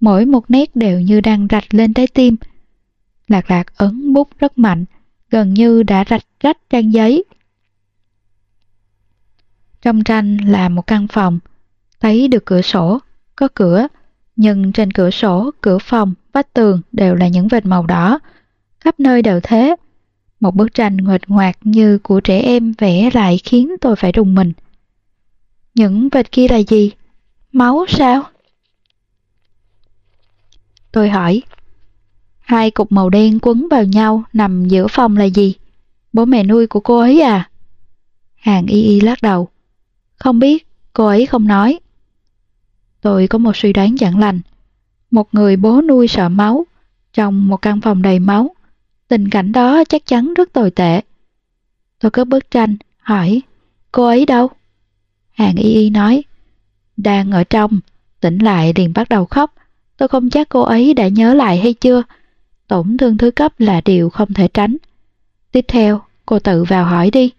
Mỗi 0.06 0.26
một 0.26 0.52
nét 0.52 0.76
đều 0.76 1.00
như 1.00 1.22
đang 1.22 1.48
rạch 1.52 1.74
lên 1.74 1.94
trái 1.94 2.08
tim. 2.08 2.36
Lạc 3.28 3.52
lạc 3.52 3.78
ấn 3.78 4.14
bút 4.14 4.30
rất 4.40 4.58
mạnh, 4.58 4.86
gần 5.30 5.54
như 5.54 5.84
đã 5.84 6.04
rạch 6.10 6.26
rách 6.40 6.58
trang 6.70 6.94
giấy. 6.94 7.24
Trong 9.82 10.04
tranh 10.04 10.38
là 10.38 10.70
một 10.70 10.88
căn 10.88 11.08
phòng, 11.08 11.40
thấy 12.00 12.28
được 12.28 12.46
cửa 12.46 12.62
sổ, 12.62 13.00
có 13.36 13.48
cửa, 13.54 13.88
nhưng 14.36 14.72
trên 14.72 14.92
cửa 14.92 15.10
sổ, 15.10 15.52
cửa 15.62 15.78
phòng, 15.78 16.14
vách 16.34 16.54
tường 16.54 16.82
đều 16.92 17.16
là 17.16 17.28
những 17.28 17.48
vệt 17.48 17.66
màu 17.66 17.86
đỏ, 17.86 18.20
khắp 18.80 19.00
nơi 19.00 19.22
đều 19.22 19.40
thế. 19.44 19.76
Một 20.40 20.56
bức 20.56 20.74
tranh 20.74 20.98
nguệch 20.98 21.30
ngoạc 21.30 21.58
như 21.64 21.98
của 21.98 22.20
trẻ 22.20 22.40
em 22.40 22.74
vẽ 22.78 23.10
lại 23.14 23.40
khiến 23.44 23.76
tôi 23.82 23.96
phải 23.96 24.12
rùng 24.12 24.36
mình. 24.36 24.54
Những 25.76 26.10
vệt 26.10 26.32
kia 26.32 26.48
là 26.48 26.58
gì? 26.58 26.92
Máu 27.52 27.86
sao? 27.88 28.24
Tôi 30.96 31.10
hỏi. 31.10 31.42
Hai 32.40 32.72
cục 32.72 32.92
màu 32.92 33.10
đen 33.10 33.40
quấn 33.42 33.68
vào 33.72 33.84
nhau 33.84 34.24
nằm 34.34 34.68
giữa 34.68 34.88
phòng 34.88 35.18
là 35.18 35.26
gì? 35.26 35.56
Bố 36.14 36.26
mẹ 36.26 36.44
nuôi 36.44 36.68
của 36.68 36.80
cô 36.80 37.00
ấy 37.00 37.22
à? 37.22 37.50
Hàng 38.36 38.66
y 38.66 38.82
y 38.82 39.02
lắc 39.02 39.22
đầu. 39.22 39.48
Không 40.16 40.40
biết, 40.40 40.68
cô 40.94 41.08
ấy 41.08 41.26
không 41.26 41.48
nói. 41.48 41.80
Tôi 43.02 43.28
có 43.28 43.38
một 43.38 43.56
suy 43.56 43.74
đoán 43.74 43.98
chẳng 43.98 44.20
lành. 44.20 44.42
Một 45.12 45.28
người 45.32 45.56
bố 45.56 45.82
nuôi 45.82 46.08
sợ 46.08 46.30
máu, 46.30 46.66
trong 47.14 47.48
một 47.48 47.58
căn 47.58 47.82
phòng 47.82 48.02
đầy 48.02 48.20
máu. 48.20 48.56
Tình 49.08 49.30
cảnh 49.30 49.52
đó 49.52 49.84
chắc 49.90 50.06
chắn 50.06 50.34
rất 50.34 50.54
tồi 50.54 50.72
tệ. 50.72 51.02
Tôi 52.00 52.12
cướp 52.12 52.28
bức 52.28 52.52
tranh, 52.52 52.78
hỏi, 52.98 53.42
cô 53.92 54.06
ấy 54.06 54.26
đâu? 54.26 54.50
Hàng 55.34 55.56
y 55.56 55.74
y 55.74 55.90
nói, 55.90 56.24
đang 56.98 57.32
ở 57.32 57.44
trong, 57.44 57.80
tỉnh 58.20 58.38
lại 58.38 58.74
liền 58.76 58.94
bắt 58.94 59.10
đầu 59.10 59.26
khóc. 59.26 59.56
Tôi 59.98 60.08
không 60.08 60.30
chắc 60.30 60.50
cô 60.50 60.62
ấy 60.62 60.94
đã 60.94 61.08
nhớ 61.08 61.34
lại 61.34 61.58
hay 61.58 61.74
chưa. 61.74 62.04
Tổn 62.68 62.98
thương 62.98 63.18
thứ 63.18 63.32
cấp 63.32 63.54
là 63.60 63.82
điều 63.82 64.10
không 64.10 64.34
thể 64.34 64.48
tránh. 64.48 64.78
Tiếp 65.52 65.66
theo, 65.68 66.02
cô 66.26 66.40
tự 66.40 66.64
vào 66.64 66.86
hỏi 66.86 67.12
đi. 67.12 67.32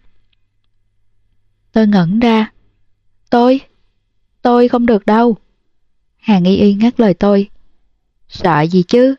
Tôi 1.72 1.86
ngẩn 1.86 2.20
ra. 2.20 2.52
Tôi? 3.30 3.60
Tôi 4.42 4.68
không 4.68 4.86
được 4.86 5.06
đâu. 5.06 5.36
Hàng 6.16 6.44
y 6.44 6.56
y 6.56 6.74
ngắt 6.74 7.00
lời 7.00 7.14
tôi. 7.14 7.48
Sợ 8.28 8.60
gì 8.60 8.82
chứ? 8.82 9.14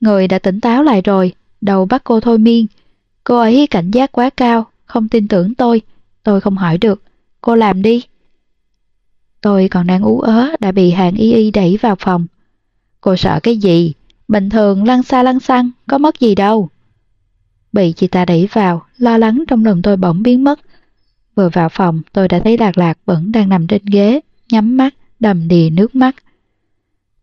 Người 0.00 0.28
đã 0.28 0.38
tỉnh 0.38 0.60
táo 0.60 0.82
lại 0.82 1.02
rồi, 1.02 1.34
đầu 1.60 1.86
bắt 1.86 2.04
cô 2.04 2.20
thôi 2.20 2.38
miên. 2.38 2.66
Cô 3.24 3.38
ấy 3.38 3.66
cảnh 3.70 3.90
giác 3.90 4.12
quá 4.12 4.30
cao, 4.30 4.70
không 4.84 5.08
tin 5.08 5.28
tưởng 5.28 5.54
tôi. 5.54 5.82
Tôi 6.22 6.40
không 6.40 6.56
hỏi 6.56 6.78
được. 6.78 7.02
Cô 7.40 7.56
làm 7.56 7.82
đi. 7.82 8.04
Tôi 9.40 9.68
còn 9.70 9.86
đang 9.86 10.02
ú 10.02 10.20
ớ 10.20 10.48
đã 10.60 10.72
bị 10.72 10.90
hàng 10.90 11.14
y 11.14 11.32
y 11.32 11.50
đẩy 11.50 11.78
vào 11.82 11.96
phòng. 11.98 12.26
Cô 13.02 13.16
sợ 13.16 13.40
cái 13.42 13.56
gì? 13.56 13.92
Bình 14.28 14.50
thường 14.50 14.84
lăn 14.84 15.02
xa 15.02 15.22
lăn 15.22 15.40
xăng, 15.40 15.70
có 15.86 15.98
mất 15.98 16.20
gì 16.20 16.34
đâu. 16.34 16.68
Bị 17.72 17.92
chị 17.92 18.06
ta 18.06 18.24
đẩy 18.24 18.48
vào, 18.52 18.86
lo 18.98 19.18
lắng 19.18 19.44
trong 19.48 19.64
lòng 19.64 19.82
tôi 19.82 19.96
bỗng 19.96 20.22
biến 20.22 20.44
mất. 20.44 20.60
Vừa 21.34 21.48
vào 21.48 21.68
phòng, 21.68 22.02
tôi 22.12 22.28
đã 22.28 22.40
thấy 22.44 22.58
Lạc 22.58 22.78
Lạc 22.78 22.98
vẫn 23.04 23.32
đang 23.32 23.48
nằm 23.48 23.66
trên 23.66 23.82
ghế, 23.84 24.20
nhắm 24.50 24.76
mắt, 24.76 24.94
đầm 25.20 25.48
đìa 25.48 25.70
nước 25.72 25.94
mắt. 25.94 26.16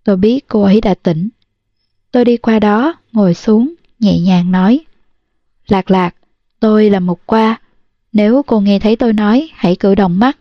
Tôi 0.03 0.17
biết 0.17 0.47
cô 0.47 0.61
ấy 0.63 0.81
đã 0.81 0.93
tỉnh. 0.93 1.29
Tôi 2.11 2.25
đi 2.25 2.37
qua 2.37 2.59
đó, 2.59 2.95
ngồi 3.11 3.33
xuống, 3.33 3.73
nhẹ 3.99 4.19
nhàng 4.19 4.51
nói. 4.51 4.79
Lạc 5.67 5.91
lạc, 5.91 6.15
tôi 6.59 6.89
là 6.89 6.99
một 6.99 7.19
qua. 7.25 7.61
Nếu 8.13 8.43
cô 8.47 8.59
nghe 8.59 8.79
thấy 8.79 8.95
tôi 8.95 9.13
nói, 9.13 9.49
hãy 9.53 9.75
cử 9.75 9.95
động 9.95 10.19
mắt. 10.19 10.37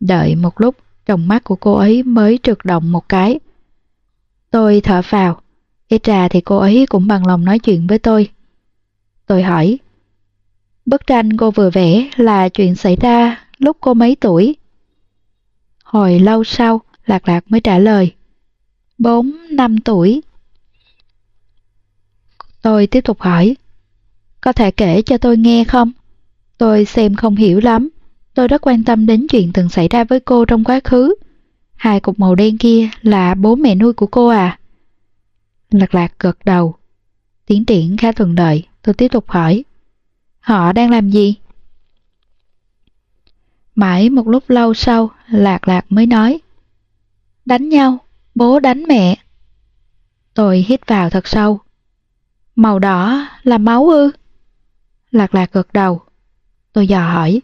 Đợi 0.00 0.34
một 0.34 0.60
lúc, 0.60 0.76
trong 1.06 1.28
mắt 1.28 1.44
của 1.44 1.56
cô 1.56 1.74
ấy 1.74 2.02
mới 2.02 2.38
trượt 2.42 2.58
động 2.64 2.92
một 2.92 3.08
cái. 3.08 3.38
Tôi 4.50 4.80
thở 4.80 5.02
vào. 5.10 5.40
Ít 5.88 6.04
ra 6.04 6.28
thì 6.28 6.40
cô 6.40 6.58
ấy 6.58 6.86
cũng 6.88 7.06
bằng 7.06 7.26
lòng 7.26 7.44
nói 7.44 7.58
chuyện 7.58 7.86
với 7.86 7.98
tôi. 7.98 8.30
Tôi 9.26 9.42
hỏi. 9.42 9.78
Bức 10.86 11.06
tranh 11.06 11.36
cô 11.36 11.50
vừa 11.50 11.70
vẽ 11.70 12.10
là 12.16 12.48
chuyện 12.48 12.74
xảy 12.74 12.96
ra 12.96 13.44
lúc 13.58 13.76
cô 13.80 13.94
mấy 13.94 14.16
tuổi? 14.16 14.56
Hồi 15.84 16.18
lâu 16.18 16.44
sau, 16.44 16.80
Lạc 17.06 17.28
Lạc 17.28 17.44
mới 17.48 17.60
trả 17.60 17.78
lời. 17.78 18.14
Bốn 18.98 19.32
năm 19.50 19.80
tuổi. 19.80 20.22
Tôi 22.62 22.86
tiếp 22.86 23.00
tục 23.00 23.20
hỏi. 23.20 23.56
Có 24.40 24.52
thể 24.52 24.70
kể 24.70 25.02
cho 25.02 25.18
tôi 25.18 25.36
nghe 25.36 25.64
không? 25.64 25.92
Tôi 26.58 26.84
xem 26.84 27.14
không 27.14 27.36
hiểu 27.36 27.60
lắm. 27.60 27.88
Tôi 28.34 28.48
rất 28.48 28.66
quan 28.66 28.84
tâm 28.84 29.06
đến 29.06 29.26
chuyện 29.30 29.52
từng 29.54 29.68
xảy 29.68 29.88
ra 29.88 30.04
với 30.04 30.20
cô 30.20 30.44
trong 30.44 30.64
quá 30.64 30.80
khứ. 30.84 31.14
Hai 31.78 32.00
cục 32.00 32.18
màu 32.20 32.34
đen 32.34 32.58
kia 32.58 32.88
là 33.02 33.34
bố 33.34 33.54
mẹ 33.54 33.74
nuôi 33.74 33.92
của 33.92 34.06
cô 34.06 34.28
à? 34.28 34.58
Lạc 35.70 35.94
lạc 35.94 36.12
gật 36.18 36.38
đầu. 36.44 36.74
Tiến 37.46 37.64
triển 37.64 37.96
khá 37.96 38.12
thuận 38.12 38.34
lợi, 38.34 38.66
tôi 38.82 38.94
tiếp 38.94 39.08
tục 39.08 39.30
hỏi. 39.30 39.64
Họ 40.40 40.72
đang 40.72 40.90
làm 40.90 41.10
gì? 41.10 41.34
Mãi 43.74 44.10
một 44.10 44.28
lúc 44.28 44.50
lâu 44.50 44.74
sau, 44.74 45.10
Lạc 45.28 45.68
Lạc 45.68 45.84
mới 45.88 46.06
nói. 46.06 46.40
Đánh 47.44 47.68
nhau, 47.68 47.98
bố 48.34 48.60
đánh 48.60 48.82
mẹ. 48.82 49.16
Tôi 50.34 50.64
hít 50.68 50.86
vào 50.86 51.10
thật 51.10 51.28
sâu. 51.28 51.60
Màu 52.56 52.78
đỏ 52.78 53.28
là 53.42 53.58
máu 53.58 53.88
ư? 53.88 54.10
Lạc 55.10 55.34
lạc 55.34 55.52
gật 55.52 55.72
đầu. 55.72 56.00
Tôi 56.72 56.86
dò 56.86 57.10
hỏi. 57.12 57.40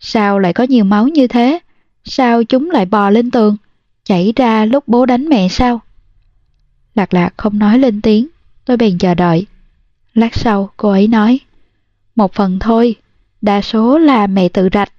Sao 0.00 0.38
lại 0.38 0.52
có 0.52 0.64
nhiều 0.64 0.84
máu 0.84 1.08
như 1.08 1.26
thế? 1.26 1.58
Sao 2.10 2.44
chúng 2.44 2.70
lại 2.70 2.86
bò 2.86 3.10
lên 3.10 3.30
tường? 3.30 3.56
Chảy 4.04 4.32
ra 4.36 4.64
lúc 4.64 4.88
bố 4.88 5.06
đánh 5.06 5.28
mẹ 5.28 5.48
sao? 5.48 5.80
Lạc 6.94 7.14
lạc 7.14 7.34
không 7.36 7.58
nói 7.58 7.78
lên 7.78 8.00
tiếng. 8.00 8.28
Tôi 8.64 8.76
bèn 8.76 8.98
chờ 8.98 9.14
đợi. 9.14 9.46
Lát 10.14 10.34
sau 10.34 10.70
cô 10.76 10.90
ấy 10.90 11.06
nói. 11.06 11.40
Một 12.16 12.32
phần 12.34 12.58
thôi, 12.58 12.96
đa 13.40 13.62
số 13.62 13.98
là 13.98 14.26
mẹ 14.26 14.48
tự 14.48 14.68
rạch. 14.72 14.92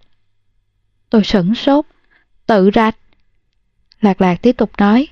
Tôi 1.10 1.24
sửng 1.24 1.56
sốt. 1.56 1.86
Tự 2.46 2.70
rạch. 2.76 2.96
Lạc 4.02 4.22
lạc 4.22 4.36
tiếp 4.42 4.52
tục 4.52 4.72
nói. 4.78 5.08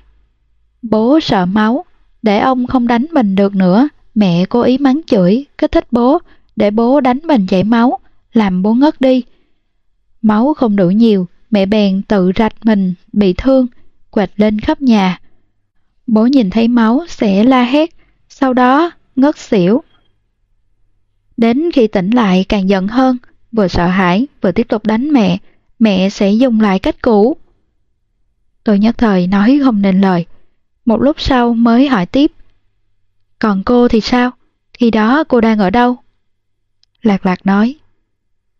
Bố 0.82 1.20
sợ 1.20 1.46
máu, 1.46 1.84
để 2.22 2.38
ông 2.38 2.66
không 2.66 2.86
đánh 2.86 3.06
mình 3.12 3.34
được 3.34 3.54
nữa. 3.54 3.88
Mẹ 4.14 4.44
cố 4.48 4.60
ý 4.62 4.78
mắng 4.78 5.00
chửi, 5.06 5.46
kích 5.58 5.72
thích 5.72 5.86
bố, 5.90 6.18
để 6.56 6.70
bố 6.70 7.00
đánh 7.00 7.18
mình 7.24 7.46
chảy 7.46 7.64
máu, 7.64 7.98
làm 8.32 8.62
bố 8.62 8.74
ngất 8.74 9.00
đi. 9.00 9.22
Máu 10.22 10.54
không 10.54 10.76
đủ 10.76 10.90
nhiều, 10.90 11.26
mẹ 11.50 11.66
bèn 11.66 12.02
tự 12.02 12.32
rạch 12.36 12.66
mình, 12.66 12.94
bị 13.12 13.32
thương, 13.32 13.66
quệt 14.10 14.30
lên 14.36 14.60
khắp 14.60 14.82
nhà. 14.82 15.20
Bố 16.06 16.26
nhìn 16.26 16.50
thấy 16.50 16.68
máu 16.68 17.04
sẽ 17.08 17.44
la 17.44 17.62
hét, 17.62 17.90
sau 18.28 18.52
đó 18.52 18.90
ngất 19.16 19.38
xỉu. 19.38 19.82
Đến 21.36 21.70
khi 21.72 21.86
tỉnh 21.86 22.10
lại 22.10 22.44
càng 22.48 22.68
giận 22.68 22.88
hơn, 22.88 23.16
vừa 23.52 23.68
sợ 23.68 23.86
hãi 23.86 24.26
vừa 24.40 24.52
tiếp 24.52 24.68
tục 24.68 24.86
đánh 24.86 25.12
mẹ, 25.12 25.38
mẹ 25.78 26.10
sẽ 26.10 26.32
dùng 26.32 26.60
lại 26.60 26.78
cách 26.78 26.96
cũ. 27.02 27.36
Tôi 28.64 28.78
nhất 28.78 28.98
thời 28.98 29.26
nói 29.26 29.60
không 29.64 29.82
nên 29.82 30.00
lời. 30.00 30.26
Một 30.84 31.00
lúc 31.00 31.20
sau 31.20 31.54
mới 31.54 31.88
hỏi 31.88 32.06
tiếp. 32.06 32.32
Còn 33.38 33.62
cô 33.64 33.88
thì 33.88 34.00
sao? 34.00 34.30
Khi 34.72 34.90
đó 34.90 35.24
cô 35.24 35.40
đang 35.40 35.58
ở 35.58 35.70
đâu? 35.70 35.96
Lạc 37.02 37.26
lạc 37.26 37.46
nói. 37.46 37.74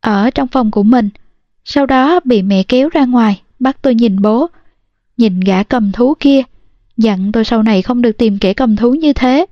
Ở 0.00 0.30
trong 0.30 0.48
phòng 0.48 0.70
của 0.70 0.82
mình. 0.82 1.08
Sau 1.70 1.86
đó 1.86 2.20
bị 2.24 2.42
mẹ 2.42 2.62
kéo 2.62 2.88
ra 2.88 3.04
ngoài, 3.04 3.42
bắt 3.58 3.76
tôi 3.82 3.94
nhìn 3.94 4.22
bố. 4.22 4.46
Nhìn 5.16 5.40
gã 5.40 5.62
cầm 5.62 5.92
thú 5.92 6.14
kia, 6.20 6.42
dặn 6.96 7.32
tôi 7.32 7.44
sau 7.44 7.62
này 7.62 7.82
không 7.82 8.02
được 8.02 8.18
tìm 8.18 8.38
kẻ 8.38 8.54
cầm 8.54 8.76
thú 8.76 8.94
như 8.94 9.12
thế. 9.12 9.46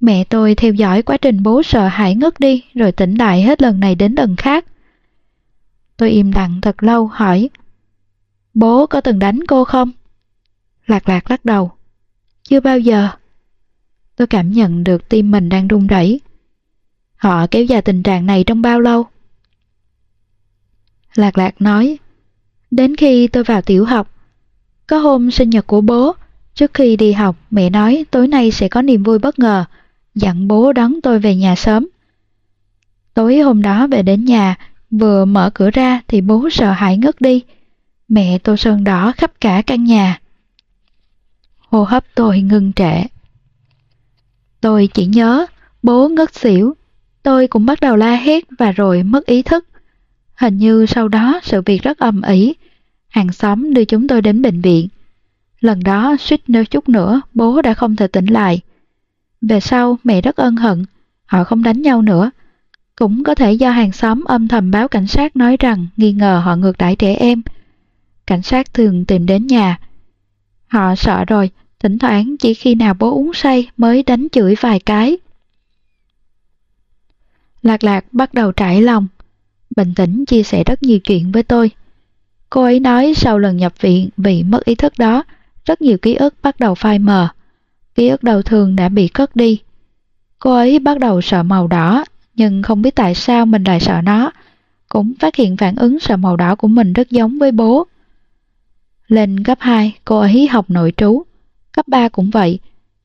Mẹ 0.00 0.24
tôi 0.24 0.54
theo 0.54 0.72
dõi 0.72 1.02
quá 1.02 1.16
trình 1.16 1.42
bố 1.42 1.62
sợ 1.62 1.88
hãi 1.88 2.14
ngất 2.14 2.40
đi 2.40 2.62
rồi 2.74 2.92
tỉnh 2.92 3.14
lại 3.14 3.42
hết 3.42 3.62
lần 3.62 3.80
này 3.80 3.94
đến 3.94 4.14
lần 4.16 4.36
khác. 4.36 4.64
Tôi 5.96 6.10
im 6.10 6.32
lặng 6.32 6.60
thật 6.60 6.82
lâu 6.82 7.06
hỏi 7.06 7.50
Bố 8.54 8.86
có 8.86 9.00
từng 9.00 9.18
đánh 9.18 9.40
cô 9.48 9.64
không? 9.64 9.90
Lạc 10.86 11.08
lạc 11.08 11.30
lắc 11.30 11.44
đầu 11.44 11.70
Chưa 12.42 12.60
bao 12.60 12.78
giờ 12.78 13.08
Tôi 14.16 14.26
cảm 14.26 14.52
nhận 14.52 14.84
được 14.84 15.08
tim 15.08 15.30
mình 15.30 15.48
đang 15.48 15.68
run 15.68 15.86
rẩy. 15.86 16.20
Họ 17.16 17.46
kéo 17.46 17.64
dài 17.64 17.82
tình 17.82 18.02
trạng 18.02 18.26
này 18.26 18.44
trong 18.44 18.62
bao 18.62 18.80
lâu? 18.80 19.06
Lạc 21.14 21.38
lạc 21.38 21.62
nói, 21.62 21.98
Đến 22.70 22.96
khi 22.96 23.28
tôi 23.28 23.44
vào 23.44 23.62
tiểu 23.62 23.84
học, 23.84 24.10
Có 24.86 24.98
hôm 24.98 25.30
sinh 25.30 25.50
nhật 25.50 25.66
của 25.66 25.80
bố, 25.80 26.12
Trước 26.54 26.74
khi 26.74 26.96
đi 26.96 27.12
học 27.12 27.36
mẹ 27.50 27.70
nói 27.70 28.04
tối 28.10 28.28
nay 28.28 28.50
sẽ 28.50 28.68
có 28.68 28.82
niềm 28.82 29.02
vui 29.02 29.18
bất 29.18 29.38
ngờ, 29.38 29.64
Dặn 30.14 30.48
bố 30.48 30.72
đón 30.72 31.00
tôi 31.02 31.18
về 31.18 31.36
nhà 31.36 31.56
sớm. 31.56 31.88
Tối 33.14 33.38
hôm 33.38 33.62
đó 33.62 33.86
về 33.86 34.02
đến 34.02 34.24
nhà, 34.24 34.56
Vừa 34.90 35.24
mở 35.24 35.50
cửa 35.54 35.70
ra 35.70 36.00
thì 36.08 36.20
bố 36.20 36.48
sợ 36.50 36.72
hãi 36.72 36.96
ngất 36.96 37.20
đi. 37.20 37.42
Mẹ 38.08 38.38
tô 38.38 38.56
sơn 38.56 38.84
đỏ 38.84 39.12
khắp 39.16 39.32
cả 39.40 39.62
căn 39.66 39.84
nhà. 39.84 40.20
Hô 41.58 41.84
hấp 41.84 42.04
tôi 42.14 42.40
ngưng 42.40 42.72
trệ 42.72 43.02
Tôi 44.60 44.88
chỉ 44.94 45.06
nhớ, 45.06 45.46
bố 45.82 46.08
ngất 46.08 46.34
xỉu, 46.34 46.74
Tôi 47.22 47.46
cũng 47.48 47.66
bắt 47.66 47.80
đầu 47.80 47.96
la 47.96 48.14
hét 48.14 48.44
và 48.58 48.72
rồi 48.72 49.02
mất 49.02 49.26
ý 49.26 49.42
thức. 49.42 49.69
Hình 50.40 50.58
như 50.58 50.86
sau 50.86 51.08
đó 51.08 51.40
sự 51.42 51.62
việc 51.66 51.82
rất 51.82 51.98
âm 51.98 52.22
ý 52.22 52.54
Hàng 53.08 53.32
xóm 53.32 53.74
đưa 53.74 53.84
chúng 53.84 54.08
tôi 54.08 54.22
đến 54.22 54.42
bệnh 54.42 54.60
viện. 54.60 54.88
Lần 55.60 55.82
đó 55.82 56.16
suýt 56.20 56.50
nơ 56.50 56.64
chút 56.64 56.88
nữa, 56.88 57.20
bố 57.34 57.62
đã 57.62 57.74
không 57.74 57.96
thể 57.96 58.06
tỉnh 58.06 58.26
lại. 58.26 58.60
Về 59.40 59.60
sau, 59.60 59.98
mẹ 60.04 60.20
rất 60.20 60.36
ân 60.36 60.56
hận. 60.56 60.84
Họ 61.26 61.44
không 61.44 61.62
đánh 61.62 61.82
nhau 61.82 62.02
nữa. 62.02 62.30
Cũng 62.96 63.24
có 63.24 63.34
thể 63.34 63.52
do 63.52 63.70
hàng 63.70 63.92
xóm 63.92 64.24
âm 64.24 64.48
thầm 64.48 64.70
báo 64.70 64.88
cảnh 64.88 65.06
sát 65.06 65.36
nói 65.36 65.56
rằng 65.60 65.86
nghi 65.96 66.12
ngờ 66.12 66.42
họ 66.44 66.56
ngược 66.56 66.78
đãi 66.78 66.96
trẻ 66.96 67.14
em. 67.14 67.42
Cảnh 68.26 68.42
sát 68.42 68.74
thường 68.74 69.04
tìm 69.04 69.26
đến 69.26 69.46
nhà. 69.46 69.78
Họ 70.68 70.94
sợ 70.94 71.24
rồi, 71.24 71.50
Thỉnh 71.80 71.98
thoảng 71.98 72.36
chỉ 72.36 72.54
khi 72.54 72.74
nào 72.74 72.94
bố 72.94 73.14
uống 73.14 73.34
say 73.34 73.70
mới 73.76 74.02
đánh 74.02 74.28
chửi 74.32 74.54
vài 74.60 74.80
cái. 74.80 75.18
Lạc 77.62 77.84
lạc 77.84 78.04
bắt 78.12 78.34
đầu 78.34 78.52
trải 78.52 78.82
lòng 78.82 79.06
bình 79.80 79.94
tĩnh 79.94 80.24
chia 80.24 80.42
sẻ 80.42 80.64
rất 80.64 80.82
nhiều 80.82 80.98
chuyện 80.98 81.32
với 81.32 81.42
tôi. 81.42 81.70
Cô 82.50 82.62
ấy 82.62 82.80
nói 82.80 83.12
sau 83.16 83.38
lần 83.38 83.56
nhập 83.56 83.72
viện 83.80 84.08
bị 84.16 84.42
mất 84.42 84.64
ý 84.64 84.74
thức 84.74 84.92
đó, 84.98 85.22
rất 85.64 85.82
nhiều 85.82 85.98
ký 85.98 86.14
ức 86.14 86.34
bắt 86.42 86.60
đầu 86.60 86.74
phai 86.74 86.98
mờ. 86.98 87.28
Ký 87.94 88.08
ức 88.08 88.22
đầu 88.22 88.42
thường 88.42 88.76
đã 88.76 88.88
bị 88.88 89.08
cất 89.08 89.36
đi. 89.36 89.58
Cô 90.38 90.54
ấy 90.54 90.78
bắt 90.78 90.98
đầu 90.98 91.20
sợ 91.20 91.42
màu 91.42 91.66
đỏ, 91.66 92.04
nhưng 92.34 92.62
không 92.62 92.82
biết 92.82 92.94
tại 92.94 93.14
sao 93.14 93.46
mình 93.46 93.64
lại 93.64 93.80
sợ 93.80 94.00
nó. 94.04 94.32
Cũng 94.88 95.12
phát 95.20 95.36
hiện 95.36 95.56
phản 95.56 95.76
ứng 95.76 96.00
sợ 96.00 96.16
màu 96.16 96.36
đỏ 96.36 96.54
của 96.54 96.68
mình 96.68 96.92
rất 96.92 97.10
giống 97.10 97.38
với 97.38 97.52
bố. 97.52 97.86
Lên 99.08 99.44
cấp 99.44 99.58
2, 99.60 99.92
cô 100.04 100.18
ấy 100.18 100.48
học 100.48 100.70
nội 100.70 100.92
trú. 100.96 101.22
Cấp 101.72 101.88
3 101.88 102.08
cũng 102.08 102.30
vậy. 102.30 102.58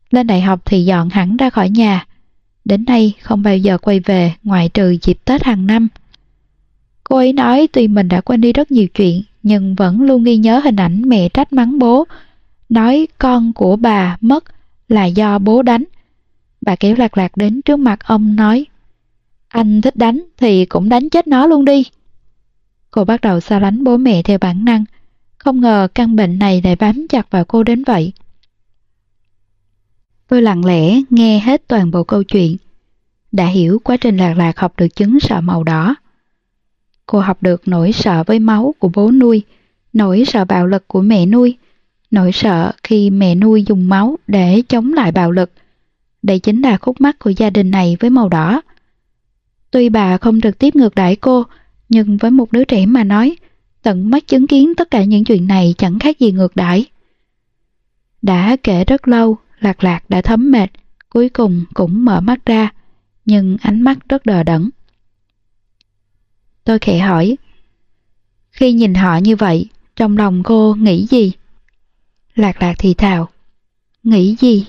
Lên 0.09 0.27
đại 0.27 0.41
học 0.41 0.59
thì 0.65 0.85
dọn 0.85 1.09
hẳn 1.09 1.37
ra 1.37 1.49
khỏi 1.49 1.69
nhà. 1.69 2.05
Đến 2.65 2.85
nay 2.87 3.13
không 3.21 3.43
bao 3.43 3.57
giờ 3.57 3.77
quay 3.77 3.99
về 3.99 4.33
ngoại 4.43 4.69
trừ 4.69 4.95
dịp 5.01 5.17
Tết 5.25 5.43
hàng 5.43 5.67
năm. 5.67 5.87
Cô 7.09 7.15
ấy 7.15 7.33
nói 7.33 7.67
tuy 7.71 7.87
mình 7.87 8.07
đã 8.07 8.21
quên 8.21 8.41
đi 8.41 8.53
rất 8.53 8.71
nhiều 8.71 8.87
chuyện, 8.87 9.23
nhưng 9.43 9.75
vẫn 9.75 10.01
luôn 10.01 10.23
ghi 10.23 10.37
nhớ 10.37 10.59
hình 10.59 10.75
ảnh 10.75 11.01
mẹ 11.09 11.29
trách 11.29 11.53
mắng 11.53 11.79
bố, 11.79 12.05
nói 12.69 13.07
con 13.17 13.53
của 13.53 13.75
bà 13.75 14.17
mất 14.21 14.43
là 14.87 15.05
do 15.05 15.39
bố 15.39 15.61
đánh. 15.61 15.83
Bà 16.61 16.75
kéo 16.75 16.95
lạc 16.97 17.17
lạc 17.17 17.37
đến 17.37 17.61
trước 17.61 17.79
mặt 17.79 17.99
ông 18.03 18.35
nói, 18.35 18.65
anh 19.47 19.81
thích 19.81 19.95
đánh 19.95 20.23
thì 20.37 20.65
cũng 20.65 20.89
đánh 20.89 21.09
chết 21.09 21.27
nó 21.27 21.47
luôn 21.47 21.65
đi. 21.65 21.83
Cô 22.91 23.05
bắt 23.05 23.21
đầu 23.21 23.39
xa 23.39 23.59
lánh 23.59 23.83
bố 23.83 23.97
mẹ 23.97 24.21
theo 24.21 24.37
bản 24.37 24.65
năng, 24.65 24.85
không 25.37 25.61
ngờ 25.61 25.87
căn 25.95 26.15
bệnh 26.15 26.39
này 26.39 26.61
lại 26.63 26.75
bám 26.75 27.07
chặt 27.09 27.31
vào 27.31 27.45
cô 27.45 27.63
đến 27.63 27.83
vậy. 27.83 28.13
Tôi 30.27 30.41
lặng 30.41 30.65
lẽ 30.65 31.01
nghe 31.09 31.39
hết 31.39 31.67
toàn 31.67 31.91
bộ 31.91 32.03
câu 32.03 32.23
chuyện, 32.23 32.57
đã 33.31 33.45
hiểu 33.45 33.79
quá 33.83 33.97
trình 33.97 34.17
lạc 34.17 34.33
lạc 34.33 34.59
học 34.59 34.73
được 34.77 34.95
chứng 34.95 35.19
sợ 35.19 35.41
màu 35.41 35.63
đỏ. 35.63 35.95
Cô 37.05 37.19
học 37.19 37.43
được 37.43 37.67
nỗi 37.67 37.91
sợ 37.91 38.23
với 38.27 38.39
máu 38.39 38.75
của 38.79 38.89
bố 38.93 39.11
nuôi, 39.11 39.43
nỗi 39.93 40.23
sợ 40.27 40.45
bạo 40.45 40.67
lực 40.67 40.87
của 40.87 41.01
mẹ 41.01 41.25
nuôi, 41.25 41.57
nỗi 42.11 42.31
sợ 42.31 42.71
khi 42.83 43.09
mẹ 43.09 43.35
nuôi 43.35 43.63
dùng 43.63 43.89
máu 43.89 44.17
để 44.27 44.61
chống 44.67 44.93
lại 44.93 45.11
bạo 45.11 45.31
lực. 45.31 45.51
Đây 46.23 46.39
chính 46.39 46.61
là 46.61 46.77
khúc 46.77 47.01
mắc 47.01 47.19
của 47.19 47.29
gia 47.29 47.49
đình 47.49 47.71
này 47.71 47.97
với 47.99 48.09
màu 48.09 48.29
đỏ. 48.29 48.61
Tuy 49.71 49.89
bà 49.89 50.17
không 50.17 50.41
trực 50.41 50.59
tiếp 50.59 50.75
ngược 50.75 50.95
đãi 50.95 51.15
cô, 51.15 51.43
nhưng 51.89 52.17
với 52.17 52.31
một 52.31 52.51
đứa 52.51 52.63
trẻ 52.63 52.85
mà 52.85 53.03
nói, 53.03 53.37
tận 53.81 54.09
mắt 54.09 54.27
chứng 54.27 54.47
kiến 54.47 54.75
tất 54.75 54.91
cả 54.91 55.03
những 55.03 55.23
chuyện 55.23 55.47
này 55.47 55.75
chẳng 55.77 55.99
khác 55.99 56.19
gì 56.19 56.31
ngược 56.31 56.55
đãi. 56.55 56.85
Đã 58.21 58.55
kể 58.63 58.83
rất 58.85 59.07
lâu, 59.07 59.37
lạc 59.59 59.83
lạc 59.83 60.09
đã 60.09 60.21
thấm 60.21 60.51
mệt, 60.51 60.69
cuối 61.09 61.29
cùng 61.29 61.65
cũng 61.73 62.05
mở 62.05 62.21
mắt 62.21 62.45
ra, 62.45 62.69
nhưng 63.25 63.57
ánh 63.61 63.81
mắt 63.81 63.97
rất 64.09 64.25
đờ 64.25 64.43
đẫn. 64.43 64.69
Tôi 66.65 66.79
khẽ 66.79 66.99
hỏi. 66.99 67.37
Khi 68.51 68.73
nhìn 68.73 68.93
họ 68.93 69.17
như 69.17 69.35
vậy, 69.35 69.69
trong 69.95 70.17
lòng 70.17 70.43
cô 70.43 70.75
nghĩ 70.75 71.07
gì? 71.09 71.31
Lạc 72.35 72.61
lạc 72.61 72.75
thì 72.77 72.93
thào. 72.93 73.29
Nghĩ 74.03 74.35
gì? 74.39 74.67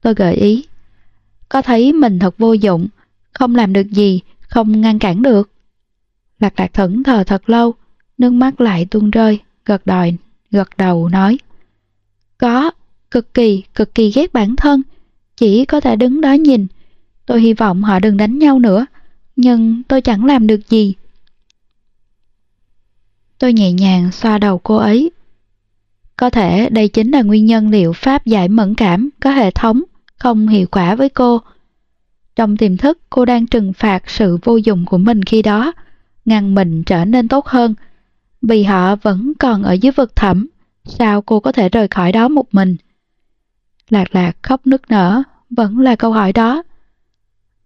Tôi 0.00 0.14
gợi 0.14 0.34
ý. 0.34 0.66
Có 1.48 1.62
thấy 1.62 1.92
mình 1.92 2.18
thật 2.18 2.38
vô 2.38 2.52
dụng, 2.52 2.88
không 3.32 3.54
làm 3.54 3.72
được 3.72 3.90
gì, 3.90 4.20
không 4.40 4.80
ngăn 4.80 4.98
cản 4.98 5.22
được. 5.22 5.50
Lạc 6.40 6.60
lạc 6.60 6.72
thẫn 6.72 7.02
thờ 7.02 7.24
thật 7.24 7.50
lâu, 7.50 7.74
nước 8.18 8.30
mắt 8.30 8.60
lại 8.60 8.86
tuôn 8.90 9.10
rơi, 9.10 9.40
gật 9.64 9.86
đòi, 9.86 10.16
gật 10.50 10.76
đầu 10.76 11.08
nói. 11.08 11.38
Có, 12.38 12.70
cực 13.10 13.34
kỳ, 13.34 13.62
cực 13.74 13.94
kỳ 13.94 14.10
ghét 14.10 14.32
bản 14.32 14.56
thân, 14.56 14.82
chỉ 15.36 15.64
có 15.64 15.80
thể 15.80 15.96
đứng 15.96 16.20
đó 16.20 16.32
nhìn. 16.32 16.66
Tôi 17.26 17.40
hy 17.40 17.54
vọng 17.54 17.82
họ 17.82 17.98
đừng 17.98 18.16
đánh 18.16 18.38
nhau 18.38 18.58
nữa 18.58 18.86
nhưng 19.36 19.82
tôi 19.88 20.00
chẳng 20.00 20.24
làm 20.24 20.46
được 20.46 20.68
gì. 20.68 20.94
Tôi 23.38 23.52
nhẹ 23.52 23.72
nhàng 23.72 24.12
xoa 24.12 24.38
đầu 24.38 24.58
cô 24.58 24.76
ấy. 24.76 25.10
Có 26.16 26.30
thể 26.30 26.68
đây 26.70 26.88
chính 26.88 27.10
là 27.10 27.22
nguyên 27.22 27.46
nhân 27.46 27.70
liệu 27.70 27.92
pháp 27.92 28.26
giải 28.26 28.48
mẫn 28.48 28.74
cảm 28.74 29.10
có 29.20 29.30
hệ 29.30 29.50
thống 29.50 29.82
không 30.18 30.48
hiệu 30.48 30.66
quả 30.70 30.94
với 30.94 31.08
cô. 31.08 31.40
Trong 32.36 32.56
tiềm 32.56 32.76
thức 32.76 32.98
cô 33.10 33.24
đang 33.24 33.46
trừng 33.46 33.72
phạt 33.72 34.10
sự 34.10 34.38
vô 34.42 34.56
dụng 34.56 34.84
của 34.86 34.98
mình 34.98 35.22
khi 35.22 35.42
đó, 35.42 35.72
ngăn 36.24 36.54
mình 36.54 36.82
trở 36.84 37.04
nên 37.04 37.28
tốt 37.28 37.46
hơn. 37.46 37.74
Vì 38.42 38.62
họ 38.62 38.96
vẫn 38.96 39.32
còn 39.38 39.62
ở 39.62 39.72
dưới 39.72 39.92
vực 39.92 40.16
thẳm, 40.16 40.46
sao 40.84 41.22
cô 41.22 41.40
có 41.40 41.52
thể 41.52 41.68
rời 41.68 41.88
khỏi 41.88 42.12
đó 42.12 42.28
một 42.28 42.54
mình? 42.54 42.76
Lạc 43.90 44.14
lạc 44.14 44.36
khóc 44.42 44.66
nức 44.66 44.90
nở, 44.90 45.22
vẫn 45.50 45.78
là 45.78 45.96
câu 45.96 46.12
hỏi 46.12 46.32
đó. 46.32 46.62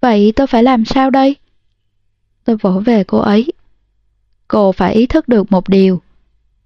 Vậy 0.00 0.32
tôi 0.36 0.46
phải 0.46 0.62
làm 0.62 0.84
sao 0.84 1.10
đây? 1.10 1.36
Tôi 2.48 2.56
vỗ 2.56 2.80
về 2.80 3.04
cô 3.04 3.18
ấy. 3.18 3.52
Cô 4.48 4.72
phải 4.72 4.94
ý 4.94 5.06
thức 5.06 5.28
được 5.28 5.52
một 5.52 5.68
điều. 5.68 6.02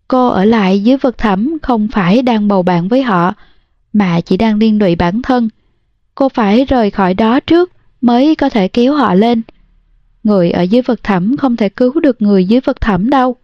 Cô 0.08 0.28
ở 0.28 0.44
lại 0.44 0.82
dưới 0.82 0.96
vực 0.96 1.18
thẳm 1.18 1.58
không 1.62 1.88
phải 1.88 2.22
đang 2.22 2.48
bầu 2.48 2.62
bạn 2.62 2.88
với 2.88 3.02
họ, 3.02 3.34
mà 3.92 4.20
chỉ 4.20 4.36
đang 4.36 4.58
liên 4.58 4.78
lụy 4.78 4.96
bản 4.96 5.22
thân. 5.22 5.48
Cô 6.14 6.28
phải 6.28 6.64
rời 6.64 6.90
khỏi 6.90 7.14
đó 7.14 7.40
trước 7.40 7.72
mới 8.00 8.34
có 8.34 8.48
thể 8.48 8.68
kéo 8.68 8.94
họ 8.94 9.14
lên. 9.14 9.42
Người 10.24 10.50
ở 10.50 10.62
dưới 10.62 10.82
vực 10.82 11.02
thẳm 11.02 11.36
không 11.36 11.56
thể 11.56 11.68
cứu 11.68 12.00
được 12.00 12.22
người 12.22 12.44
dưới 12.44 12.60
vực 12.60 12.80
thẳm 12.80 13.10
đâu. 13.10 13.36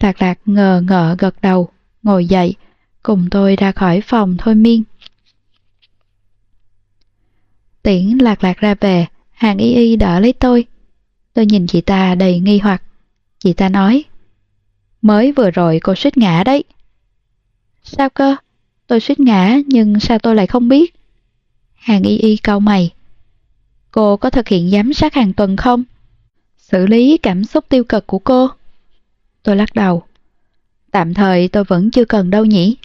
Lạc 0.00 0.22
lạc 0.22 0.38
ngờ 0.46 0.82
ngợ 0.88 1.16
gật 1.18 1.34
đầu, 1.42 1.68
ngồi 2.02 2.26
dậy, 2.26 2.54
cùng 3.02 3.26
tôi 3.30 3.56
ra 3.56 3.72
khỏi 3.72 4.00
phòng 4.00 4.36
thôi 4.38 4.54
miên. 4.54 4.82
Tiễn 7.82 8.18
lạc 8.18 8.44
lạc 8.44 8.58
ra 8.58 8.74
về, 8.74 9.06
hàng 9.30 9.58
y 9.58 9.74
y 9.74 9.96
đỡ 9.96 10.20
lấy 10.20 10.32
tôi. 10.32 10.66
Tôi 11.36 11.46
nhìn 11.46 11.66
chị 11.66 11.80
ta 11.80 12.14
đầy 12.14 12.40
nghi 12.40 12.58
hoặc. 12.58 12.82
Chị 13.38 13.52
ta 13.52 13.68
nói, 13.68 14.04
mới 15.02 15.32
vừa 15.32 15.50
rồi 15.50 15.80
cô 15.82 15.94
suýt 15.94 16.18
ngã 16.18 16.44
đấy. 16.44 16.64
Sao 17.82 18.10
cơ? 18.10 18.36
Tôi 18.86 19.00
suýt 19.00 19.20
ngã 19.20 19.58
nhưng 19.66 20.00
sao 20.00 20.18
tôi 20.18 20.34
lại 20.34 20.46
không 20.46 20.68
biết? 20.68 20.94
Hàng 21.74 22.02
y 22.02 22.16
y 22.18 22.36
cau 22.36 22.60
mày. 22.60 22.90
Cô 23.90 24.16
có 24.16 24.30
thực 24.30 24.48
hiện 24.48 24.70
giám 24.70 24.92
sát 24.92 25.14
hàng 25.14 25.32
tuần 25.32 25.56
không? 25.56 25.84
Xử 26.58 26.86
lý 26.86 27.18
cảm 27.18 27.44
xúc 27.44 27.64
tiêu 27.68 27.84
cực 27.84 28.06
của 28.06 28.18
cô? 28.18 28.48
Tôi 29.42 29.56
lắc 29.56 29.74
đầu. 29.74 30.02
Tạm 30.90 31.14
thời 31.14 31.48
tôi 31.48 31.64
vẫn 31.64 31.90
chưa 31.90 32.04
cần 32.04 32.30
đâu 32.30 32.44
nhỉ? 32.44 32.76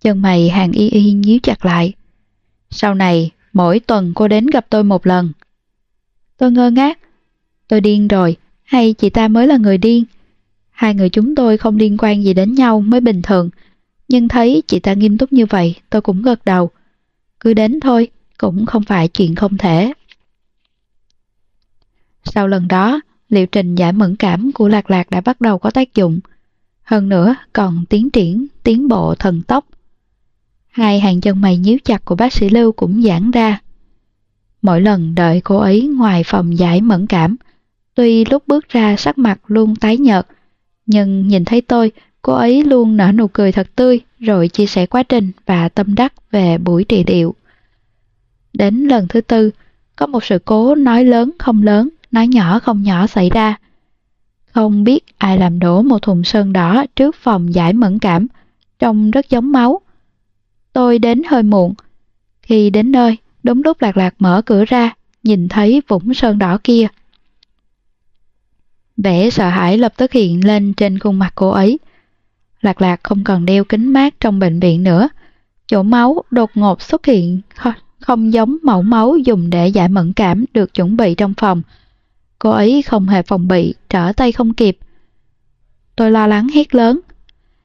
Chân 0.00 0.22
mày 0.22 0.48
hàng 0.48 0.72
y 0.72 0.88
y 0.88 1.12
nhíu 1.12 1.38
chặt 1.42 1.64
lại. 1.64 1.92
Sau 2.70 2.94
này, 2.94 3.30
mỗi 3.52 3.80
tuần 3.80 4.12
cô 4.14 4.28
đến 4.28 4.46
gặp 4.46 4.66
tôi 4.70 4.84
một 4.84 5.06
lần. 5.06 5.32
Tôi 6.36 6.52
ngơ 6.52 6.70
ngác. 6.70 6.98
Tôi 7.72 7.80
điên 7.80 8.08
rồi, 8.08 8.36
hay 8.62 8.92
chị 8.92 9.10
ta 9.10 9.28
mới 9.28 9.46
là 9.46 9.56
người 9.56 9.78
điên? 9.78 10.04
Hai 10.70 10.94
người 10.94 11.08
chúng 11.08 11.34
tôi 11.34 11.58
không 11.58 11.76
liên 11.76 11.96
quan 11.98 12.24
gì 12.24 12.34
đến 12.34 12.54
nhau 12.54 12.80
mới 12.80 13.00
bình 13.00 13.22
thường. 13.22 13.50
Nhưng 14.08 14.28
thấy 14.28 14.62
chị 14.66 14.80
ta 14.80 14.94
nghiêm 14.94 15.18
túc 15.18 15.32
như 15.32 15.46
vậy, 15.46 15.74
tôi 15.90 16.02
cũng 16.02 16.22
gật 16.22 16.44
đầu. 16.44 16.70
Cứ 17.40 17.54
đến 17.54 17.80
thôi, 17.80 18.08
cũng 18.38 18.66
không 18.66 18.82
phải 18.82 19.08
chuyện 19.08 19.34
không 19.34 19.58
thể. 19.58 19.92
Sau 22.24 22.48
lần 22.48 22.68
đó, 22.68 23.00
liệu 23.28 23.46
trình 23.46 23.74
giải 23.74 23.92
mẫn 23.92 24.16
cảm 24.16 24.52
của 24.52 24.68
Lạc 24.68 24.90
Lạc 24.90 25.10
đã 25.10 25.20
bắt 25.20 25.40
đầu 25.40 25.58
có 25.58 25.70
tác 25.70 25.94
dụng. 25.94 26.20
Hơn 26.82 27.08
nữa, 27.08 27.34
còn 27.52 27.84
tiến 27.86 28.10
triển, 28.10 28.46
tiến 28.62 28.88
bộ 28.88 29.14
thần 29.14 29.42
tốc. 29.42 29.66
Hai 30.70 31.00
hàng 31.00 31.20
chân 31.20 31.40
mày 31.40 31.56
nhíu 31.56 31.78
chặt 31.84 32.04
của 32.04 32.14
bác 32.14 32.32
sĩ 32.32 32.48
Lưu 32.48 32.72
cũng 32.72 33.02
giãn 33.02 33.30
ra. 33.30 33.60
Mỗi 34.62 34.80
lần 34.80 35.14
đợi 35.14 35.40
cô 35.40 35.58
ấy 35.58 35.86
ngoài 35.86 36.24
phòng 36.24 36.58
giải 36.58 36.80
mẫn 36.80 37.06
cảm, 37.06 37.36
tuy 37.94 38.24
lúc 38.24 38.42
bước 38.46 38.68
ra 38.68 38.96
sắc 38.96 39.18
mặt 39.18 39.40
luôn 39.46 39.76
tái 39.76 39.96
nhợt, 39.96 40.26
nhưng 40.86 41.28
nhìn 41.28 41.44
thấy 41.44 41.60
tôi, 41.60 41.92
cô 42.22 42.32
ấy 42.32 42.64
luôn 42.64 42.96
nở 42.96 43.12
nụ 43.12 43.28
cười 43.28 43.52
thật 43.52 43.68
tươi 43.76 44.00
rồi 44.18 44.48
chia 44.48 44.66
sẻ 44.66 44.86
quá 44.86 45.02
trình 45.02 45.30
và 45.46 45.68
tâm 45.68 45.94
đắc 45.94 46.30
về 46.30 46.58
buổi 46.58 46.84
trị 46.84 47.04
liệu. 47.06 47.34
Đến 48.52 48.86
lần 48.88 49.08
thứ 49.08 49.20
tư, 49.20 49.50
có 49.96 50.06
một 50.06 50.24
sự 50.24 50.38
cố 50.44 50.74
nói 50.74 51.04
lớn 51.04 51.30
không 51.38 51.62
lớn, 51.62 51.88
nói 52.10 52.28
nhỏ 52.28 52.58
không 52.58 52.82
nhỏ 52.82 53.06
xảy 53.06 53.30
ra. 53.30 53.56
Không 54.52 54.84
biết 54.84 55.04
ai 55.18 55.38
làm 55.38 55.58
đổ 55.58 55.82
một 55.82 56.02
thùng 56.02 56.24
sơn 56.24 56.52
đỏ 56.52 56.84
trước 56.96 57.16
phòng 57.16 57.54
giải 57.54 57.72
mẫn 57.72 57.98
cảm, 57.98 58.26
trông 58.78 59.10
rất 59.10 59.30
giống 59.30 59.52
máu. 59.52 59.80
Tôi 60.72 60.98
đến 60.98 61.22
hơi 61.28 61.42
muộn. 61.42 61.74
Khi 62.42 62.70
đến 62.70 62.92
nơi, 62.92 63.16
đúng 63.42 63.62
lúc 63.64 63.82
lạc 63.82 63.96
lạc 63.96 64.14
mở 64.18 64.42
cửa 64.46 64.64
ra, 64.64 64.94
nhìn 65.22 65.48
thấy 65.48 65.82
vũng 65.88 66.14
sơn 66.14 66.38
đỏ 66.38 66.58
kia. 66.64 66.86
Vẻ 68.96 69.30
sợ 69.30 69.48
hãi 69.48 69.78
lập 69.78 69.92
tức 69.96 70.12
hiện 70.12 70.46
lên 70.46 70.74
trên 70.74 70.98
khuôn 70.98 71.18
mặt 71.18 71.32
cô 71.34 71.48
ấy. 71.48 71.78
Lạc 72.60 72.82
lạc 72.82 73.00
không 73.02 73.24
cần 73.24 73.46
đeo 73.46 73.64
kính 73.64 73.92
mát 73.92 74.14
trong 74.20 74.38
bệnh 74.38 74.60
viện 74.60 74.82
nữa. 74.82 75.08
Chỗ 75.66 75.82
máu 75.82 76.22
đột 76.30 76.50
ngột 76.54 76.82
xuất 76.82 77.06
hiện 77.06 77.40
không 78.00 78.32
giống 78.32 78.56
mẫu 78.62 78.82
máu 78.82 79.16
dùng 79.16 79.50
để 79.50 79.68
giải 79.68 79.88
mẫn 79.88 80.12
cảm 80.12 80.44
được 80.54 80.74
chuẩn 80.74 80.96
bị 80.96 81.14
trong 81.14 81.34
phòng. 81.34 81.62
Cô 82.38 82.50
ấy 82.50 82.82
không 82.82 83.08
hề 83.08 83.22
phòng 83.22 83.48
bị, 83.48 83.74
trở 83.88 84.12
tay 84.16 84.32
không 84.32 84.54
kịp. 84.54 84.78
Tôi 85.96 86.10
lo 86.10 86.26
lắng 86.26 86.48
hét 86.48 86.74
lớn. 86.74 87.00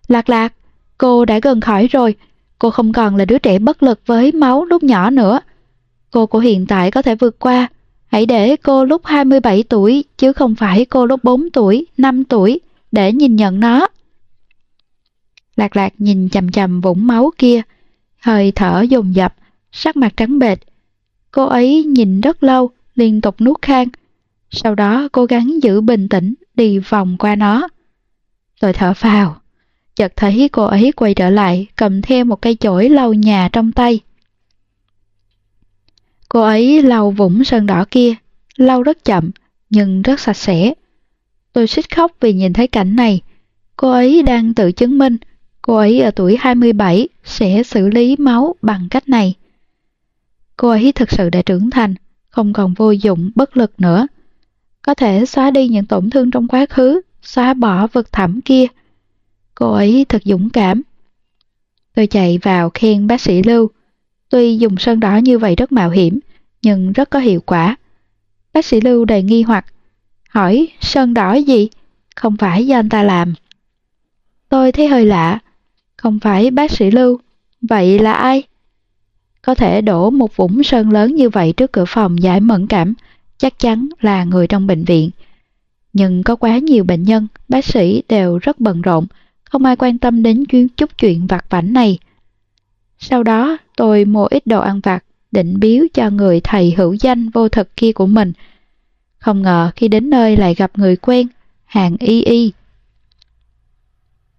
Lạc 0.07 0.29
lạc, 0.29 0.53
cô 0.97 1.25
đã 1.25 1.39
gần 1.39 1.61
khỏi 1.61 1.87
rồi. 1.87 2.15
Cô 2.59 2.69
không 2.69 2.93
còn 2.93 3.15
là 3.15 3.25
đứa 3.25 3.39
trẻ 3.39 3.59
bất 3.59 3.83
lực 3.83 3.99
với 4.05 4.31
máu 4.31 4.65
lúc 4.65 4.83
nhỏ 4.83 5.09
nữa. 5.09 5.39
Cô 6.11 6.25
của 6.25 6.39
hiện 6.39 6.65
tại 6.65 6.91
có 6.91 7.01
thể 7.01 7.15
vượt 7.15 7.39
qua. 7.39 7.67
Hãy 8.17 8.25
để 8.25 8.55
cô 8.55 8.85
lúc 8.85 9.05
27 9.05 9.63
tuổi, 9.63 10.03
chứ 10.17 10.33
không 10.33 10.55
phải 10.55 10.85
cô 10.85 11.05
lúc 11.05 11.23
4 11.23 11.49
tuổi, 11.53 11.85
5 11.97 12.23
tuổi, 12.23 12.59
để 12.91 13.13
nhìn 13.13 13.35
nhận 13.35 13.59
nó. 13.59 13.87
Lạc 15.55 15.75
lạc 15.75 15.93
nhìn 15.97 16.29
chầm 16.29 16.51
chầm 16.51 16.81
vũng 16.81 17.07
máu 17.07 17.31
kia, 17.37 17.61
hơi 18.19 18.51
thở 18.51 18.81
dồn 18.89 19.15
dập, 19.15 19.35
sắc 19.71 19.97
mặt 19.97 20.13
trắng 20.17 20.39
bệch. 20.39 20.59
Cô 21.31 21.45
ấy 21.45 21.83
nhìn 21.83 22.21
rất 22.21 22.43
lâu, 22.43 22.69
liên 22.95 23.21
tục 23.21 23.41
nuốt 23.41 23.61
khang. 23.61 23.87
Sau 24.49 24.75
đó 24.75 25.07
cố 25.11 25.25
gắng 25.25 25.63
giữ 25.63 25.81
bình 25.81 26.09
tĩnh 26.09 26.33
đi 26.55 26.79
vòng 26.79 27.17
qua 27.19 27.35
nó. 27.35 27.67
rồi 28.61 28.73
thở 28.73 28.93
phào, 28.93 29.37
chợt 29.95 30.13
thấy 30.15 30.49
cô 30.51 30.63
ấy 30.63 30.91
quay 30.91 31.13
trở 31.13 31.29
lại 31.29 31.67
cầm 31.75 32.01
theo 32.01 32.25
một 32.25 32.41
cây 32.41 32.55
chổi 32.55 32.89
lau 32.89 33.13
nhà 33.13 33.49
trong 33.51 33.71
tay. 33.71 33.99
Cô 36.29 36.41
ấy 36.41 36.81
lau 36.81 37.11
vũng 37.11 37.43
sơn 37.43 37.65
đỏ 37.65 37.85
kia, 37.91 38.13
lau 38.57 38.83
rất 38.83 39.03
chậm 39.03 39.31
nhưng 39.69 40.01
rất 40.01 40.19
sạch 40.19 40.37
sẽ. 40.37 40.73
Tôi 41.53 41.67
xích 41.67 41.95
khóc 41.95 42.11
vì 42.19 42.33
nhìn 42.33 42.53
thấy 42.53 42.67
cảnh 42.67 42.95
này. 42.95 43.21
Cô 43.77 43.91
ấy 43.91 44.23
đang 44.23 44.53
tự 44.53 44.71
chứng 44.71 44.97
minh 44.97 45.17
cô 45.67 45.75
ấy 45.75 45.99
ở 46.01 46.11
tuổi 46.11 46.37
27 46.39 47.07
sẽ 47.23 47.63
xử 47.63 47.87
lý 47.87 48.15
máu 48.19 48.55
bằng 48.61 48.87
cách 48.89 49.09
này. 49.09 49.33
Cô 50.57 50.69
ấy 50.69 50.91
thực 50.91 51.11
sự 51.11 51.29
đã 51.29 51.41
trưởng 51.41 51.69
thành, 51.69 51.95
không 52.29 52.53
còn 52.53 52.73
vô 52.73 52.91
dụng, 52.91 53.31
bất 53.35 53.57
lực 53.57 53.71
nữa. 53.77 54.07
Có 54.81 54.93
thể 54.93 55.25
xóa 55.25 55.51
đi 55.51 55.67
những 55.67 55.85
tổn 55.85 56.09
thương 56.09 56.31
trong 56.31 56.47
quá 56.47 56.65
khứ, 56.69 57.01
xóa 57.21 57.53
bỏ 57.53 57.87
vực 57.87 58.11
thẳm 58.11 58.41
kia. 58.41 58.65
Cô 59.55 59.71
ấy 59.71 60.05
thật 60.09 60.21
dũng 60.25 60.49
cảm. 60.49 60.81
Tôi 61.95 62.07
chạy 62.07 62.37
vào 62.37 62.69
khen 62.73 63.07
bác 63.07 63.21
sĩ 63.21 63.43
Lưu. 63.43 63.69
Tuy 64.29 64.57
dùng 64.57 64.77
sơn 64.77 64.99
đỏ 64.99 65.17
như 65.17 65.39
vậy 65.39 65.55
rất 65.55 65.71
mạo 65.71 65.89
hiểm, 65.89 66.19
nhưng 66.61 66.91
rất 66.91 67.09
có 67.09 67.19
hiệu 67.19 67.41
quả. 67.41 67.75
Bác 68.53 68.65
sĩ 68.65 68.81
Lưu 68.81 69.05
đầy 69.05 69.23
nghi 69.23 69.41
hoặc, 69.41 69.65
hỏi 70.29 70.67
sơn 70.81 71.13
đỏ 71.13 71.33
gì? 71.33 71.69
Không 72.15 72.37
phải 72.37 72.67
do 72.67 72.79
anh 72.79 72.89
ta 72.89 73.03
làm. 73.03 73.33
Tôi 74.49 74.71
thấy 74.71 74.87
hơi 74.87 75.05
lạ, 75.05 75.39
không 75.97 76.19
phải 76.19 76.51
bác 76.51 76.71
sĩ 76.71 76.91
Lưu, 76.91 77.19
vậy 77.61 77.99
là 77.99 78.13
ai? 78.13 78.43
Có 79.41 79.55
thể 79.55 79.81
đổ 79.81 80.09
một 80.09 80.35
vũng 80.35 80.63
sơn 80.63 80.91
lớn 80.91 81.15
như 81.15 81.29
vậy 81.29 81.53
trước 81.57 81.71
cửa 81.71 81.85
phòng 81.87 82.23
giải 82.23 82.39
mẫn 82.39 82.67
cảm, 82.67 82.93
chắc 83.37 83.59
chắn 83.59 83.89
là 83.99 84.23
người 84.23 84.47
trong 84.47 84.67
bệnh 84.67 84.83
viện. 84.83 85.09
Nhưng 85.93 86.23
có 86.23 86.35
quá 86.35 86.57
nhiều 86.57 86.83
bệnh 86.83 87.03
nhân, 87.03 87.27
bác 87.49 87.65
sĩ 87.65 88.03
đều 88.09 88.37
rất 88.37 88.59
bận 88.59 88.81
rộn, 88.81 89.05
không 89.43 89.65
ai 89.65 89.75
quan 89.75 89.97
tâm 89.97 90.23
đến 90.23 90.45
chuyên 90.45 90.67
chút 90.67 90.97
chuyện 90.97 91.27
vặt 91.27 91.45
vảnh 91.49 91.73
này. 91.73 91.99
Sau 92.99 93.23
đó, 93.23 93.57
tôi 93.77 94.05
mua 94.05 94.25
ít 94.25 94.47
đồ 94.47 94.61
ăn 94.61 94.79
vặt, 94.79 95.03
định 95.31 95.59
biếu 95.59 95.85
cho 95.93 96.09
người 96.09 96.41
thầy 96.43 96.73
hữu 96.77 96.93
danh 96.93 97.29
vô 97.29 97.49
thực 97.49 97.75
kia 97.75 97.91
của 97.91 98.07
mình. 98.07 98.33
Không 99.17 99.41
ngờ 99.41 99.71
khi 99.75 99.87
đến 99.87 100.09
nơi 100.09 100.37
lại 100.37 100.53
gặp 100.53 100.71
người 100.75 100.95
quen, 100.95 101.27
hàng 101.65 101.97
y 101.99 102.23
y. 102.23 102.51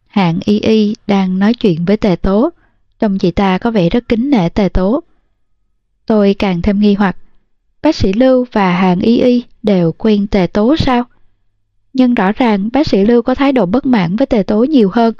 Hạng 0.06 0.38
y 0.44 0.60
y 0.60 0.94
đang 1.06 1.38
nói 1.38 1.54
chuyện 1.54 1.84
với 1.84 1.96
tề 1.96 2.16
tố, 2.16 2.50
Trông 2.98 3.18
chị 3.18 3.30
ta 3.30 3.58
có 3.58 3.70
vẻ 3.70 3.88
rất 3.88 4.08
kính 4.08 4.30
nể 4.30 4.48
tề 4.48 4.68
tố. 4.68 5.02
Tôi 6.06 6.34
càng 6.38 6.62
thêm 6.62 6.80
nghi 6.80 6.94
hoặc, 6.94 7.16
bác 7.82 7.94
sĩ 7.94 8.12
Lưu 8.12 8.46
và 8.52 8.76
Hàng 8.76 9.00
Y 9.00 9.20
Y 9.20 9.44
đều 9.62 9.92
quen 9.92 10.26
tề 10.26 10.46
tố 10.46 10.76
sao? 10.76 11.04
Nhưng 11.92 12.14
rõ 12.14 12.32
ràng 12.32 12.68
bác 12.72 12.86
sĩ 12.86 13.04
Lưu 13.04 13.22
có 13.22 13.34
thái 13.34 13.52
độ 13.52 13.66
bất 13.66 13.86
mãn 13.86 14.16
với 14.16 14.26
tề 14.26 14.42
tố 14.42 14.64
nhiều 14.64 14.90
hơn. 14.92 15.14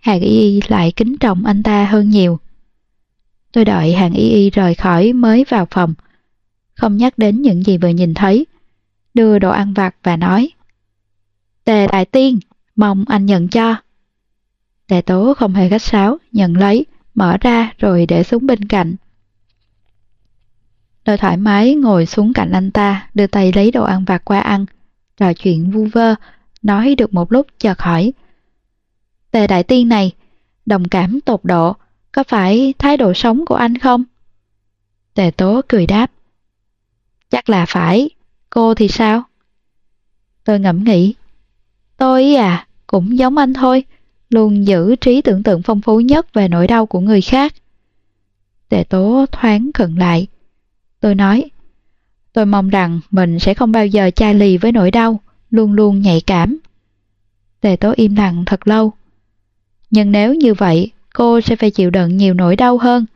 Hàng 0.00 0.20
Y 0.20 0.40
Y 0.40 0.60
lại 0.68 0.92
kính 0.96 1.18
trọng 1.18 1.44
anh 1.44 1.62
ta 1.62 1.84
hơn 1.84 2.10
nhiều. 2.10 2.38
Tôi 3.52 3.64
đợi 3.64 3.94
Hàng 3.94 4.12
Y 4.12 4.28
Y 4.30 4.50
rời 4.50 4.74
khỏi 4.74 5.12
mới 5.12 5.44
vào 5.48 5.66
phòng. 5.70 5.94
Không 6.74 6.96
nhắc 6.96 7.18
đến 7.18 7.42
những 7.42 7.62
gì 7.62 7.78
vừa 7.78 7.88
nhìn 7.88 8.14
thấy. 8.14 8.46
Đưa 9.14 9.38
đồ 9.38 9.50
ăn 9.50 9.74
vặt 9.74 9.96
và 10.02 10.16
nói. 10.16 10.50
Tề 11.64 11.86
Đại 11.86 12.04
Tiên, 12.04 12.38
mong 12.76 13.04
anh 13.08 13.26
nhận 13.26 13.48
cho. 13.48 13.76
Tề 14.86 15.00
Tố 15.00 15.34
không 15.34 15.54
hề 15.54 15.68
khách 15.68 15.82
sáo, 15.82 16.18
nhận 16.32 16.56
lấy, 16.56 16.86
mở 17.14 17.36
ra 17.40 17.72
rồi 17.78 18.06
để 18.06 18.22
xuống 18.22 18.46
bên 18.46 18.64
cạnh. 18.64 18.96
Tôi 21.04 21.16
thoải 21.16 21.36
mái 21.36 21.74
ngồi 21.74 22.06
xuống 22.06 22.32
cạnh 22.32 22.52
anh 22.52 22.70
ta, 22.70 23.08
đưa 23.14 23.26
tay 23.26 23.52
lấy 23.52 23.70
đồ 23.70 23.84
ăn 23.84 24.04
vặt 24.04 24.24
qua 24.24 24.40
ăn, 24.40 24.66
trò 25.16 25.32
chuyện 25.32 25.70
vu 25.70 25.84
vơ, 25.92 26.14
nói 26.62 26.94
được 26.94 27.14
một 27.14 27.32
lúc 27.32 27.46
chợt 27.58 27.80
hỏi. 27.80 28.12
Tề 29.30 29.46
đại 29.46 29.62
tiên 29.62 29.88
này, 29.88 30.12
đồng 30.66 30.88
cảm 30.88 31.20
tột 31.20 31.40
độ, 31.44 31.76
có 32.12 32.24
phải 32.24 32.74
thái 32.78 32.96
độ 32.96 33.14
sống 33.14 33.46
của 33.46 33.54
anh 33.54 33.78
không? 33.78 34.04
Tề 35.14 35.30
tố 35.30 35.60
cười 35.68 35.86
đáp. 35.86 36.10
Chắc 37.30 37.48
là 37.48 37.66
phải, 37.66 38.10
cô 38.50 38.74
thì 38.74 38.88
sao? 38.88 39.22
Tôi 40.44 40.60
ngẫm 40.60 40.84
nghĩ. 40.84 41.14
Tôi 41.96 42.34
à, 42.34 42.66
cũng 42.86 43.18
giống 43.18 43.36
anh 43.36 43.54
thôi, 43.54 43.84
luôn 44.30 44.66
giữ 44.66 44.96
trí 44.96 45.22
tưởng 45.22 45.42
tượng 45.42 45.62
phong 45.62 45.80
phú 45.80 46.00
nhất 46.00 46.34
về 46.34 46.48
nỗi 46.48 46.66
đau 46.66 46.86
của 46.86 47.00
người 47.00 47.20
khác. 47.20 47.54
Tề 48.68 48.84
tố 48.84 49.26
thoáng 49.32 49.70
khẩn 49.74 49.96
lại. 49.96 50.26
Tôi 51.00 51.14
nói, 51.14 51.50
tôi 52.32 52.46
mong 52.46 52.68
rằng 52.68 53.00
mình 53.10 53.38
sẽ 53.38 53.54
không 53.54 53.72
bao 53.72 53.86
giờ 53.86 54.10
chai 54.16 54.34
lì 54.34 54.56
với 54.56 54.72
nỗi 54.72 54.90
đau, 54.90 55.20
luôn 55.50 55.72
luôn 55.72 56.00
nhạy 56.02 56.20
cảm. 56.20 56.58
Tề 57.60 57.76
tố 57.76 57.92
im 57.96 58.14
lặng 58.14 58.44
thật 58.46 58.68
lâu. 58.68 58.92
Nhưng 59.90 60.12
nếu 60.12 60.34
như 60.34 60.54
vậy, 60.54 60.90
cô 61.14 61.40
sẽ 61.40 61.56
phải 61.56 61.70
chịu 61.70 61.90
đựng 61.90 62.16
nhiều 62.16 62.34
nỗi 62.34 62.56
đau 62.56 62.78
hơn. 62.78 63.06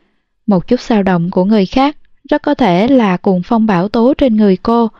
Một 0.47 0.67
chút 0.67 0.79
sao 0.79 1.03
động 1.03 1.31
của 1.31 1.45
người 1.45 1.65
khác 1.65 1.97
rất 2.29 2.41
có 2.41 2.53
thể 2.53 2.87
là 2.87 3.17
cuồng 3.17 3.41
phong 3.43 3.65
bão 3.65 3.89
tố 3.89 4.13
trên 4.17 4.35
người 4.35 4.57
cô. 4.57 4.91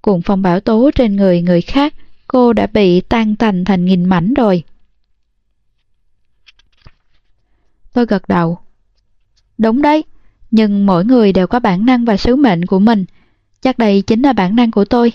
Cuồng 0.00 0.22
phong 0.22 0.42
bão 0.42 0.60
tố 0.60 0.90
trên 0.94 1.16
người 1.16 1.42
người 1.42 1.60
khác, 1.60 1.94
cô 2.28 2.52
đã 2.52 2.66
bị 2.66 3.00
tan 3.00 3.36
tành 3.36 3.64
thành 3.64 3.84
nghìn 3.84 4.04
mảnh 4.04 4.34
rồi. 4.34 4.62
Tôi 7.92 8.06
gật 8.06 8.28
đầu. 8.28 8.58
Đúng 9.58 9.82
đấy, 9.82 10.04
nhưng 10.50 10.86
mỗi 10.86 11.04
người 11.04 11.32
đều 11.32 11.46
có 11.46 11.60
bản 11.60 11.86
năng 11.86 12.04
và 12.04 12.16
sứ 12.16 12.36
mệnh 12.36 12.66
của 12.66 12.78
mình. 12.78 13.04
Chắc 13.62 13.78
đây 13.78 14.02
chính 14.02 14.22
là 14.22 14.32
bản 14.32 14.56
năng 14.56 14.70
của 14.70 14.84
tôi. 14.84 15.12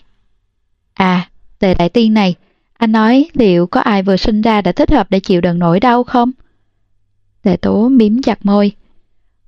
À, 0.94 1.30
tề 1.60 1.74
đại 1.74 1.90
tiên 1.90 2.14
này, 2.14 2.35
anh 2.77 2.92
nói 2.92 3.30
liệu 3.34 3.68
có 3.68 3.82
ai 3.82 4.03
vừa 4.03 4.18
sinh 4.18 4.42
ra 4.42 4.61
đã 4.61 4.72
thích 4.72 4.92
hợp 4.92 5.08
để 5.10 5.19
chịu 5.19 5.42
đựng 5.42 5.60
nỗi 5.60 5.80
đau 5.80 6.03
không? 6.03 6.32
Tề 7.45 7.57
tố 7.57 7.90
miếm 7.90 8.22
chặt 8.22 8.45
môi. 8.45 8.72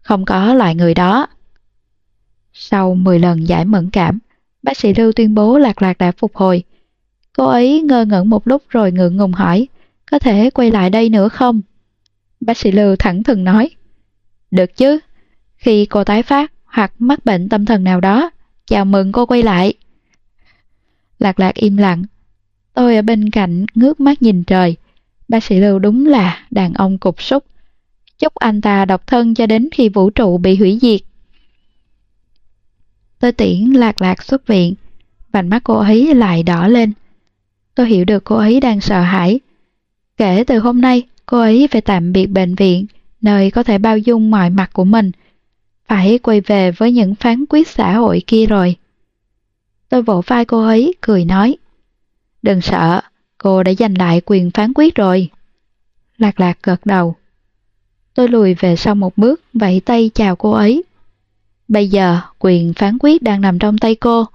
không 0.02 0.26
có 0.26 0.54
loại 0.54 0.76
người 0.76 0.94
đó. 0.94 1.28
Sau 2.54 2.96
10 2.96 3.20
lần 3.20 3.48
giải 3.48 3.66
mẫn 3.66 3.90
cảm, 3.90 4.20
bác 4.64 4.78
sĩ 4.78 4.94
Lưu 4.94 5.12
tuyên 5.12 5.36
bố 5.36 5.58
Lạc 5.58 5.82
Lạc 5.82 5.98
đã 5.98 6.12
phục 6.12 6.36
hồi. 6.36 6.64
Cô 7.36 7.46
ấy 7.48 7.82
ngơ 7.82 8.06
ngẩn 8.06 8.30
một 8.30 8.48
lúc 8.48 8.64
rồi 8.70 8.92
ngượng 8.92 9.18
ngùng 9.18 9.34
hỏi, 9.34 9.68
có 10.12 10.20
thể 10.20 10.50
quay 10.50 10.72
lại 10.72 10.90
đây 10.90 11.10
nữa 11.10 11.30
không? 11.30 11.62
Bác 12.40 12.58
sĩ 12.58 12.72
Lưu 12.72 12.96
thẳng 12.96 13.24
thừng 13.24 13.44
nói, 13.44 13.70
được 14.52 14.78
chứ, 14.78 15.00
khi 15.56 15.86
cô 15.86 16.04
tái 16.04 16.24
phát 16.24 16.52
hoặc 16.66 16.94
mắc 17.00 17.26
bệnh 17.26 17.50
tâm 17.50 17.66
thần 17.66 17.84
nào 17.84 18.02
đó, 18.02 18.30
chào 18.68 18.86
mừng 18.86 19.12
cô 19.12 19.26
quay 19.26 19.44
lại. 19.44 19.74
Lạc 21.20 21.40
lạc 21.40 21.56
im 21.56 21.78
lặng, 21.78 22.04
tôi 22.74 22.96
ở 22.96 23.02
bên 23.02 23.30
cạnh 23.30 23.66
ngước 23.76 24.00
mắt 24.00 24.22
nhìn 24.22 24.44
trời, 24.44 24.76
bác 25.28 25.44
sĩ 25.44 25.60
Lưu 25.60 25.80
đúng 25.80 26.06
là 26.06 26.46
đàn 26.52 26.74
ông 26.74 26.98
cục 26.98 27.22
súc. 27.22 27.44
Chúc 28.20 28.36
anh 28.36 28.62
ta 28.62 28.86
độc 28.86 29.08
thân 29.08 29.34
cho 29.34 29.46
đến 29.46 29.70
khi 29.72 29.90
vũ 29.90 30.10
trụ 30.10 30.38
bị 30.38 30.56
hủy 30.56 30.80
diệt. 30.82 31.02
Tôi 33.20 33.32
tiễn 33.32 33.72
lạc 33.72 34.02
lạc 34.02 34.24
xuất 34.24 34.48
viện, 34.48 34.76
vành 35.32 35.50
mắt 35.50 35.64
cô 35.64 35.74
ấy 35.74 36.16
lại 36.16 36.44
đỏ 36.44 36.68
lên. 36.68 36.94
Tôi 37.76 37.88
hiểu 37.88 38.06
được 38.06 38.24
cô 38.24 38.36
ấy 38.36 38.60
đang 38.60 38.82
sợ 38.82 39.02
hãi. 39.02 39.40
Kể 40.18 40.44
từ 40.48 40.60
hôm 40.60 40.82
nay, 40.82 41.04
cô 41.26 41.40
ấy 41.40 41.68
phải 41.72 41.82
tạm 41.82 42.12
biệt 42.12 42.26
bệnh 42.26 42.56
viện, 42.56 42.86
nơi 43.22 43.52
có 43.52 43.64
thể 43.64 43.78
bao 43.78 43.98
dung 43.98 44.32
mọi 44.32 44.50
mặt 44.50 44.70
của 44.74 44.84
mình. 44.84 45.12
Phải 45.88 46.18
quay 46.18 46.42
về 46.42 46.72
với 46.72 46.92
những 46.92 47.16
phán 47.16 47.46
quyết 47.50 47.68
xã 47.68 47.94
hội 47.94 48.22
kia 48.28 48.46
rồi. 48.46 48.76
Tôi 49.90 50.02
vỗ 50.02 50.22
vai 50.28 50.46
cô 50.46 50.66
ấy, 50.66 50.94
cười 51.02 51.26
nói. 51.26 51.58
Đừng 52.42 52.62
sợ, 52.62 53.02
cô 53.38 53.64
đã 53.64 53.74
giành 53.74 53.98
lại 53.98 54.22
quyền 54.26 54.52
phán 54.52 54.74
quyết 54.76 54.96
rồi. 54.96 55.30
Lạc 56.18 56.40
lạc 56.40 56.58
gật 56.64 56.86
đầu. 56.86 57.16
Tôi 58.18 58.28
lùi 58.28 58.54
về 58.54 58.76
sau 58.76 58.96
một 58.96 59.18
bước, 59.18 59.42
vẫy 59.54 59.82
tay 59.86 60.12
chào 60.14 60.36
cô 60.36 60.52
ấy. 60.52 60.84
Bây 61.68 61.90
giờ, 61.90 62.20
quyền 62.40 62.74
phán 62.74 62.98
quyết 63.00 63.22
đang 63.22 63.42
nằm 63.42 63.60
trong 63.60 63.78
tay 63.78 63.96
cô. 63.96 64.26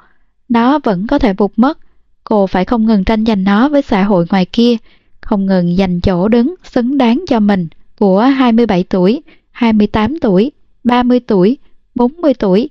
Nó 0.49 0.79
vẫn 0.79 1.07
có 1.07 1.19
thể 1.19 1.33
vụt 1.33 1.53
mất. 1.57 1.79
Cô 2.25 2.47
phải 2.47 2.65
không 2.65 2.87
ngừng 2.87 3.05
tranh 3.05 3.25
giành 3.25 3.45
nó 3.45 3.69
với 3.69 3.83
xã 3.83 4.03
hội 4.03 4.27
ngoài 4.31 4.47
kia, 4.47 4.77
không 5.21 5.47
ngừng 5.47 5.77
giành 5.77 6.01
chỗ 6.01 6.29
đứng 6.29 6.55
xứng 6.65 6.99
đáng 6.99 7.25
cho 7.29 7.41
mình 7.41 7.69
của 7.99 8.21
27 8.21 8.85
tuổi, 8.85 9.23
28 9.51 10.19
tuổi, 10.19 10.53
30 10.85 11.21
tuổi, 11.21 11.59
40 11.95 12.35
tuổi. 12.35 12.71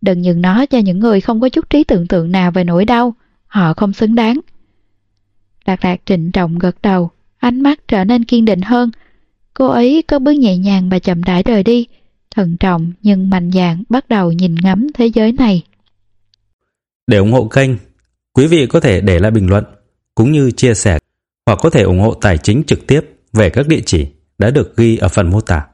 Đừng 0.00 0.22
nhường 0.22 0.42
nó 0.42 0.66
cho 0.66 0.78
những 0.78 0.98
người 0.98 1.20
không 1.20 1.40
có 1.40 1.48
chút 1.48 1.70
trí 1.70 1.84
tưởng 1.84 2.06
tượng 2.06 2.32
nào 2.32 2.50
về 2.50 2.64
nỗi 2.64 2.84
đau. 2.84 3.14
Họ 3.46 3.74
không 3.74 3.92
xứng 3.92 4.14
đáng. 4.14 4.40
Lạc 5.64 5.84
lạc 5.84 6.00
trịnh 6.04 6.32
trọng 6.32 6.58
gật 6.58 6.76
đầu, 6.82 7.10
ánh 7.38 7.60
mắt 7.60 7.88
trở 7.88 8.04
nên 8.04 8.24
kiên 8.24 8.44
định 8.44 8.62
hơn. 8.62 8.90
Cô 9.60 9.68
ấy 9.68 10.04
có 10.08 10.18
bước 10.18 10.32
nhẹ 10.32 10.56
nhàng 10.56 10.88
và 10.88 10.98
chậm 10.98 11.22
rãi 11.22 11.42
rời 11.42 11.62
đi, 11.62 11.86
thận 12.36 12.56
trọng 12.60 12.92
nhưng 13.02 13.30
mạnh 13.30 13.50
dạn 13.50 13.82
bắt 13.88 14.08
đầu 14.08 14.32
nhìn 14.32 14.54
ngắm 14.62 14.86
thế 14.94 15.06
giới 15.06 15.32
này. 15.32 15.62
Để 17.06 17.18
ủng 17.18 17.32
hộ 17.32 17.44
kênh, 17.44 17.70
quý 18.32 18.46
vị 18.46 18.66
có 18.66 18.80
thể 18.80 19.00
để 19.00 19.18
lại 19.18 19.30
bình 19.30 19.48
luận 19.50 19.64
cũng 20.14 20.32
như 20.32 20.50
chia 20.50 20.74
sẻ 20.74 20.98
hoặc 21.46 21.58
có 21.62 21.70
thể 21.70 21.82
ủng 21.82 22.00
hộ 22.00 22.14
tài 22.14 22.38
chính 22.38 22.62
trực 22.66 22.86
tiếp 22.86 23.00
về 23.32 23.50
các 23.50 23.68
địa 23.68 23.80
chỉ 23.86 24.06
đã 24.38 24.50
được 24.50 24.76
ghi 24.76 24.96
ở 24.96 25.08
phần 25.08 25.30
mô 25.30 25.40
tả. 25.40 25.66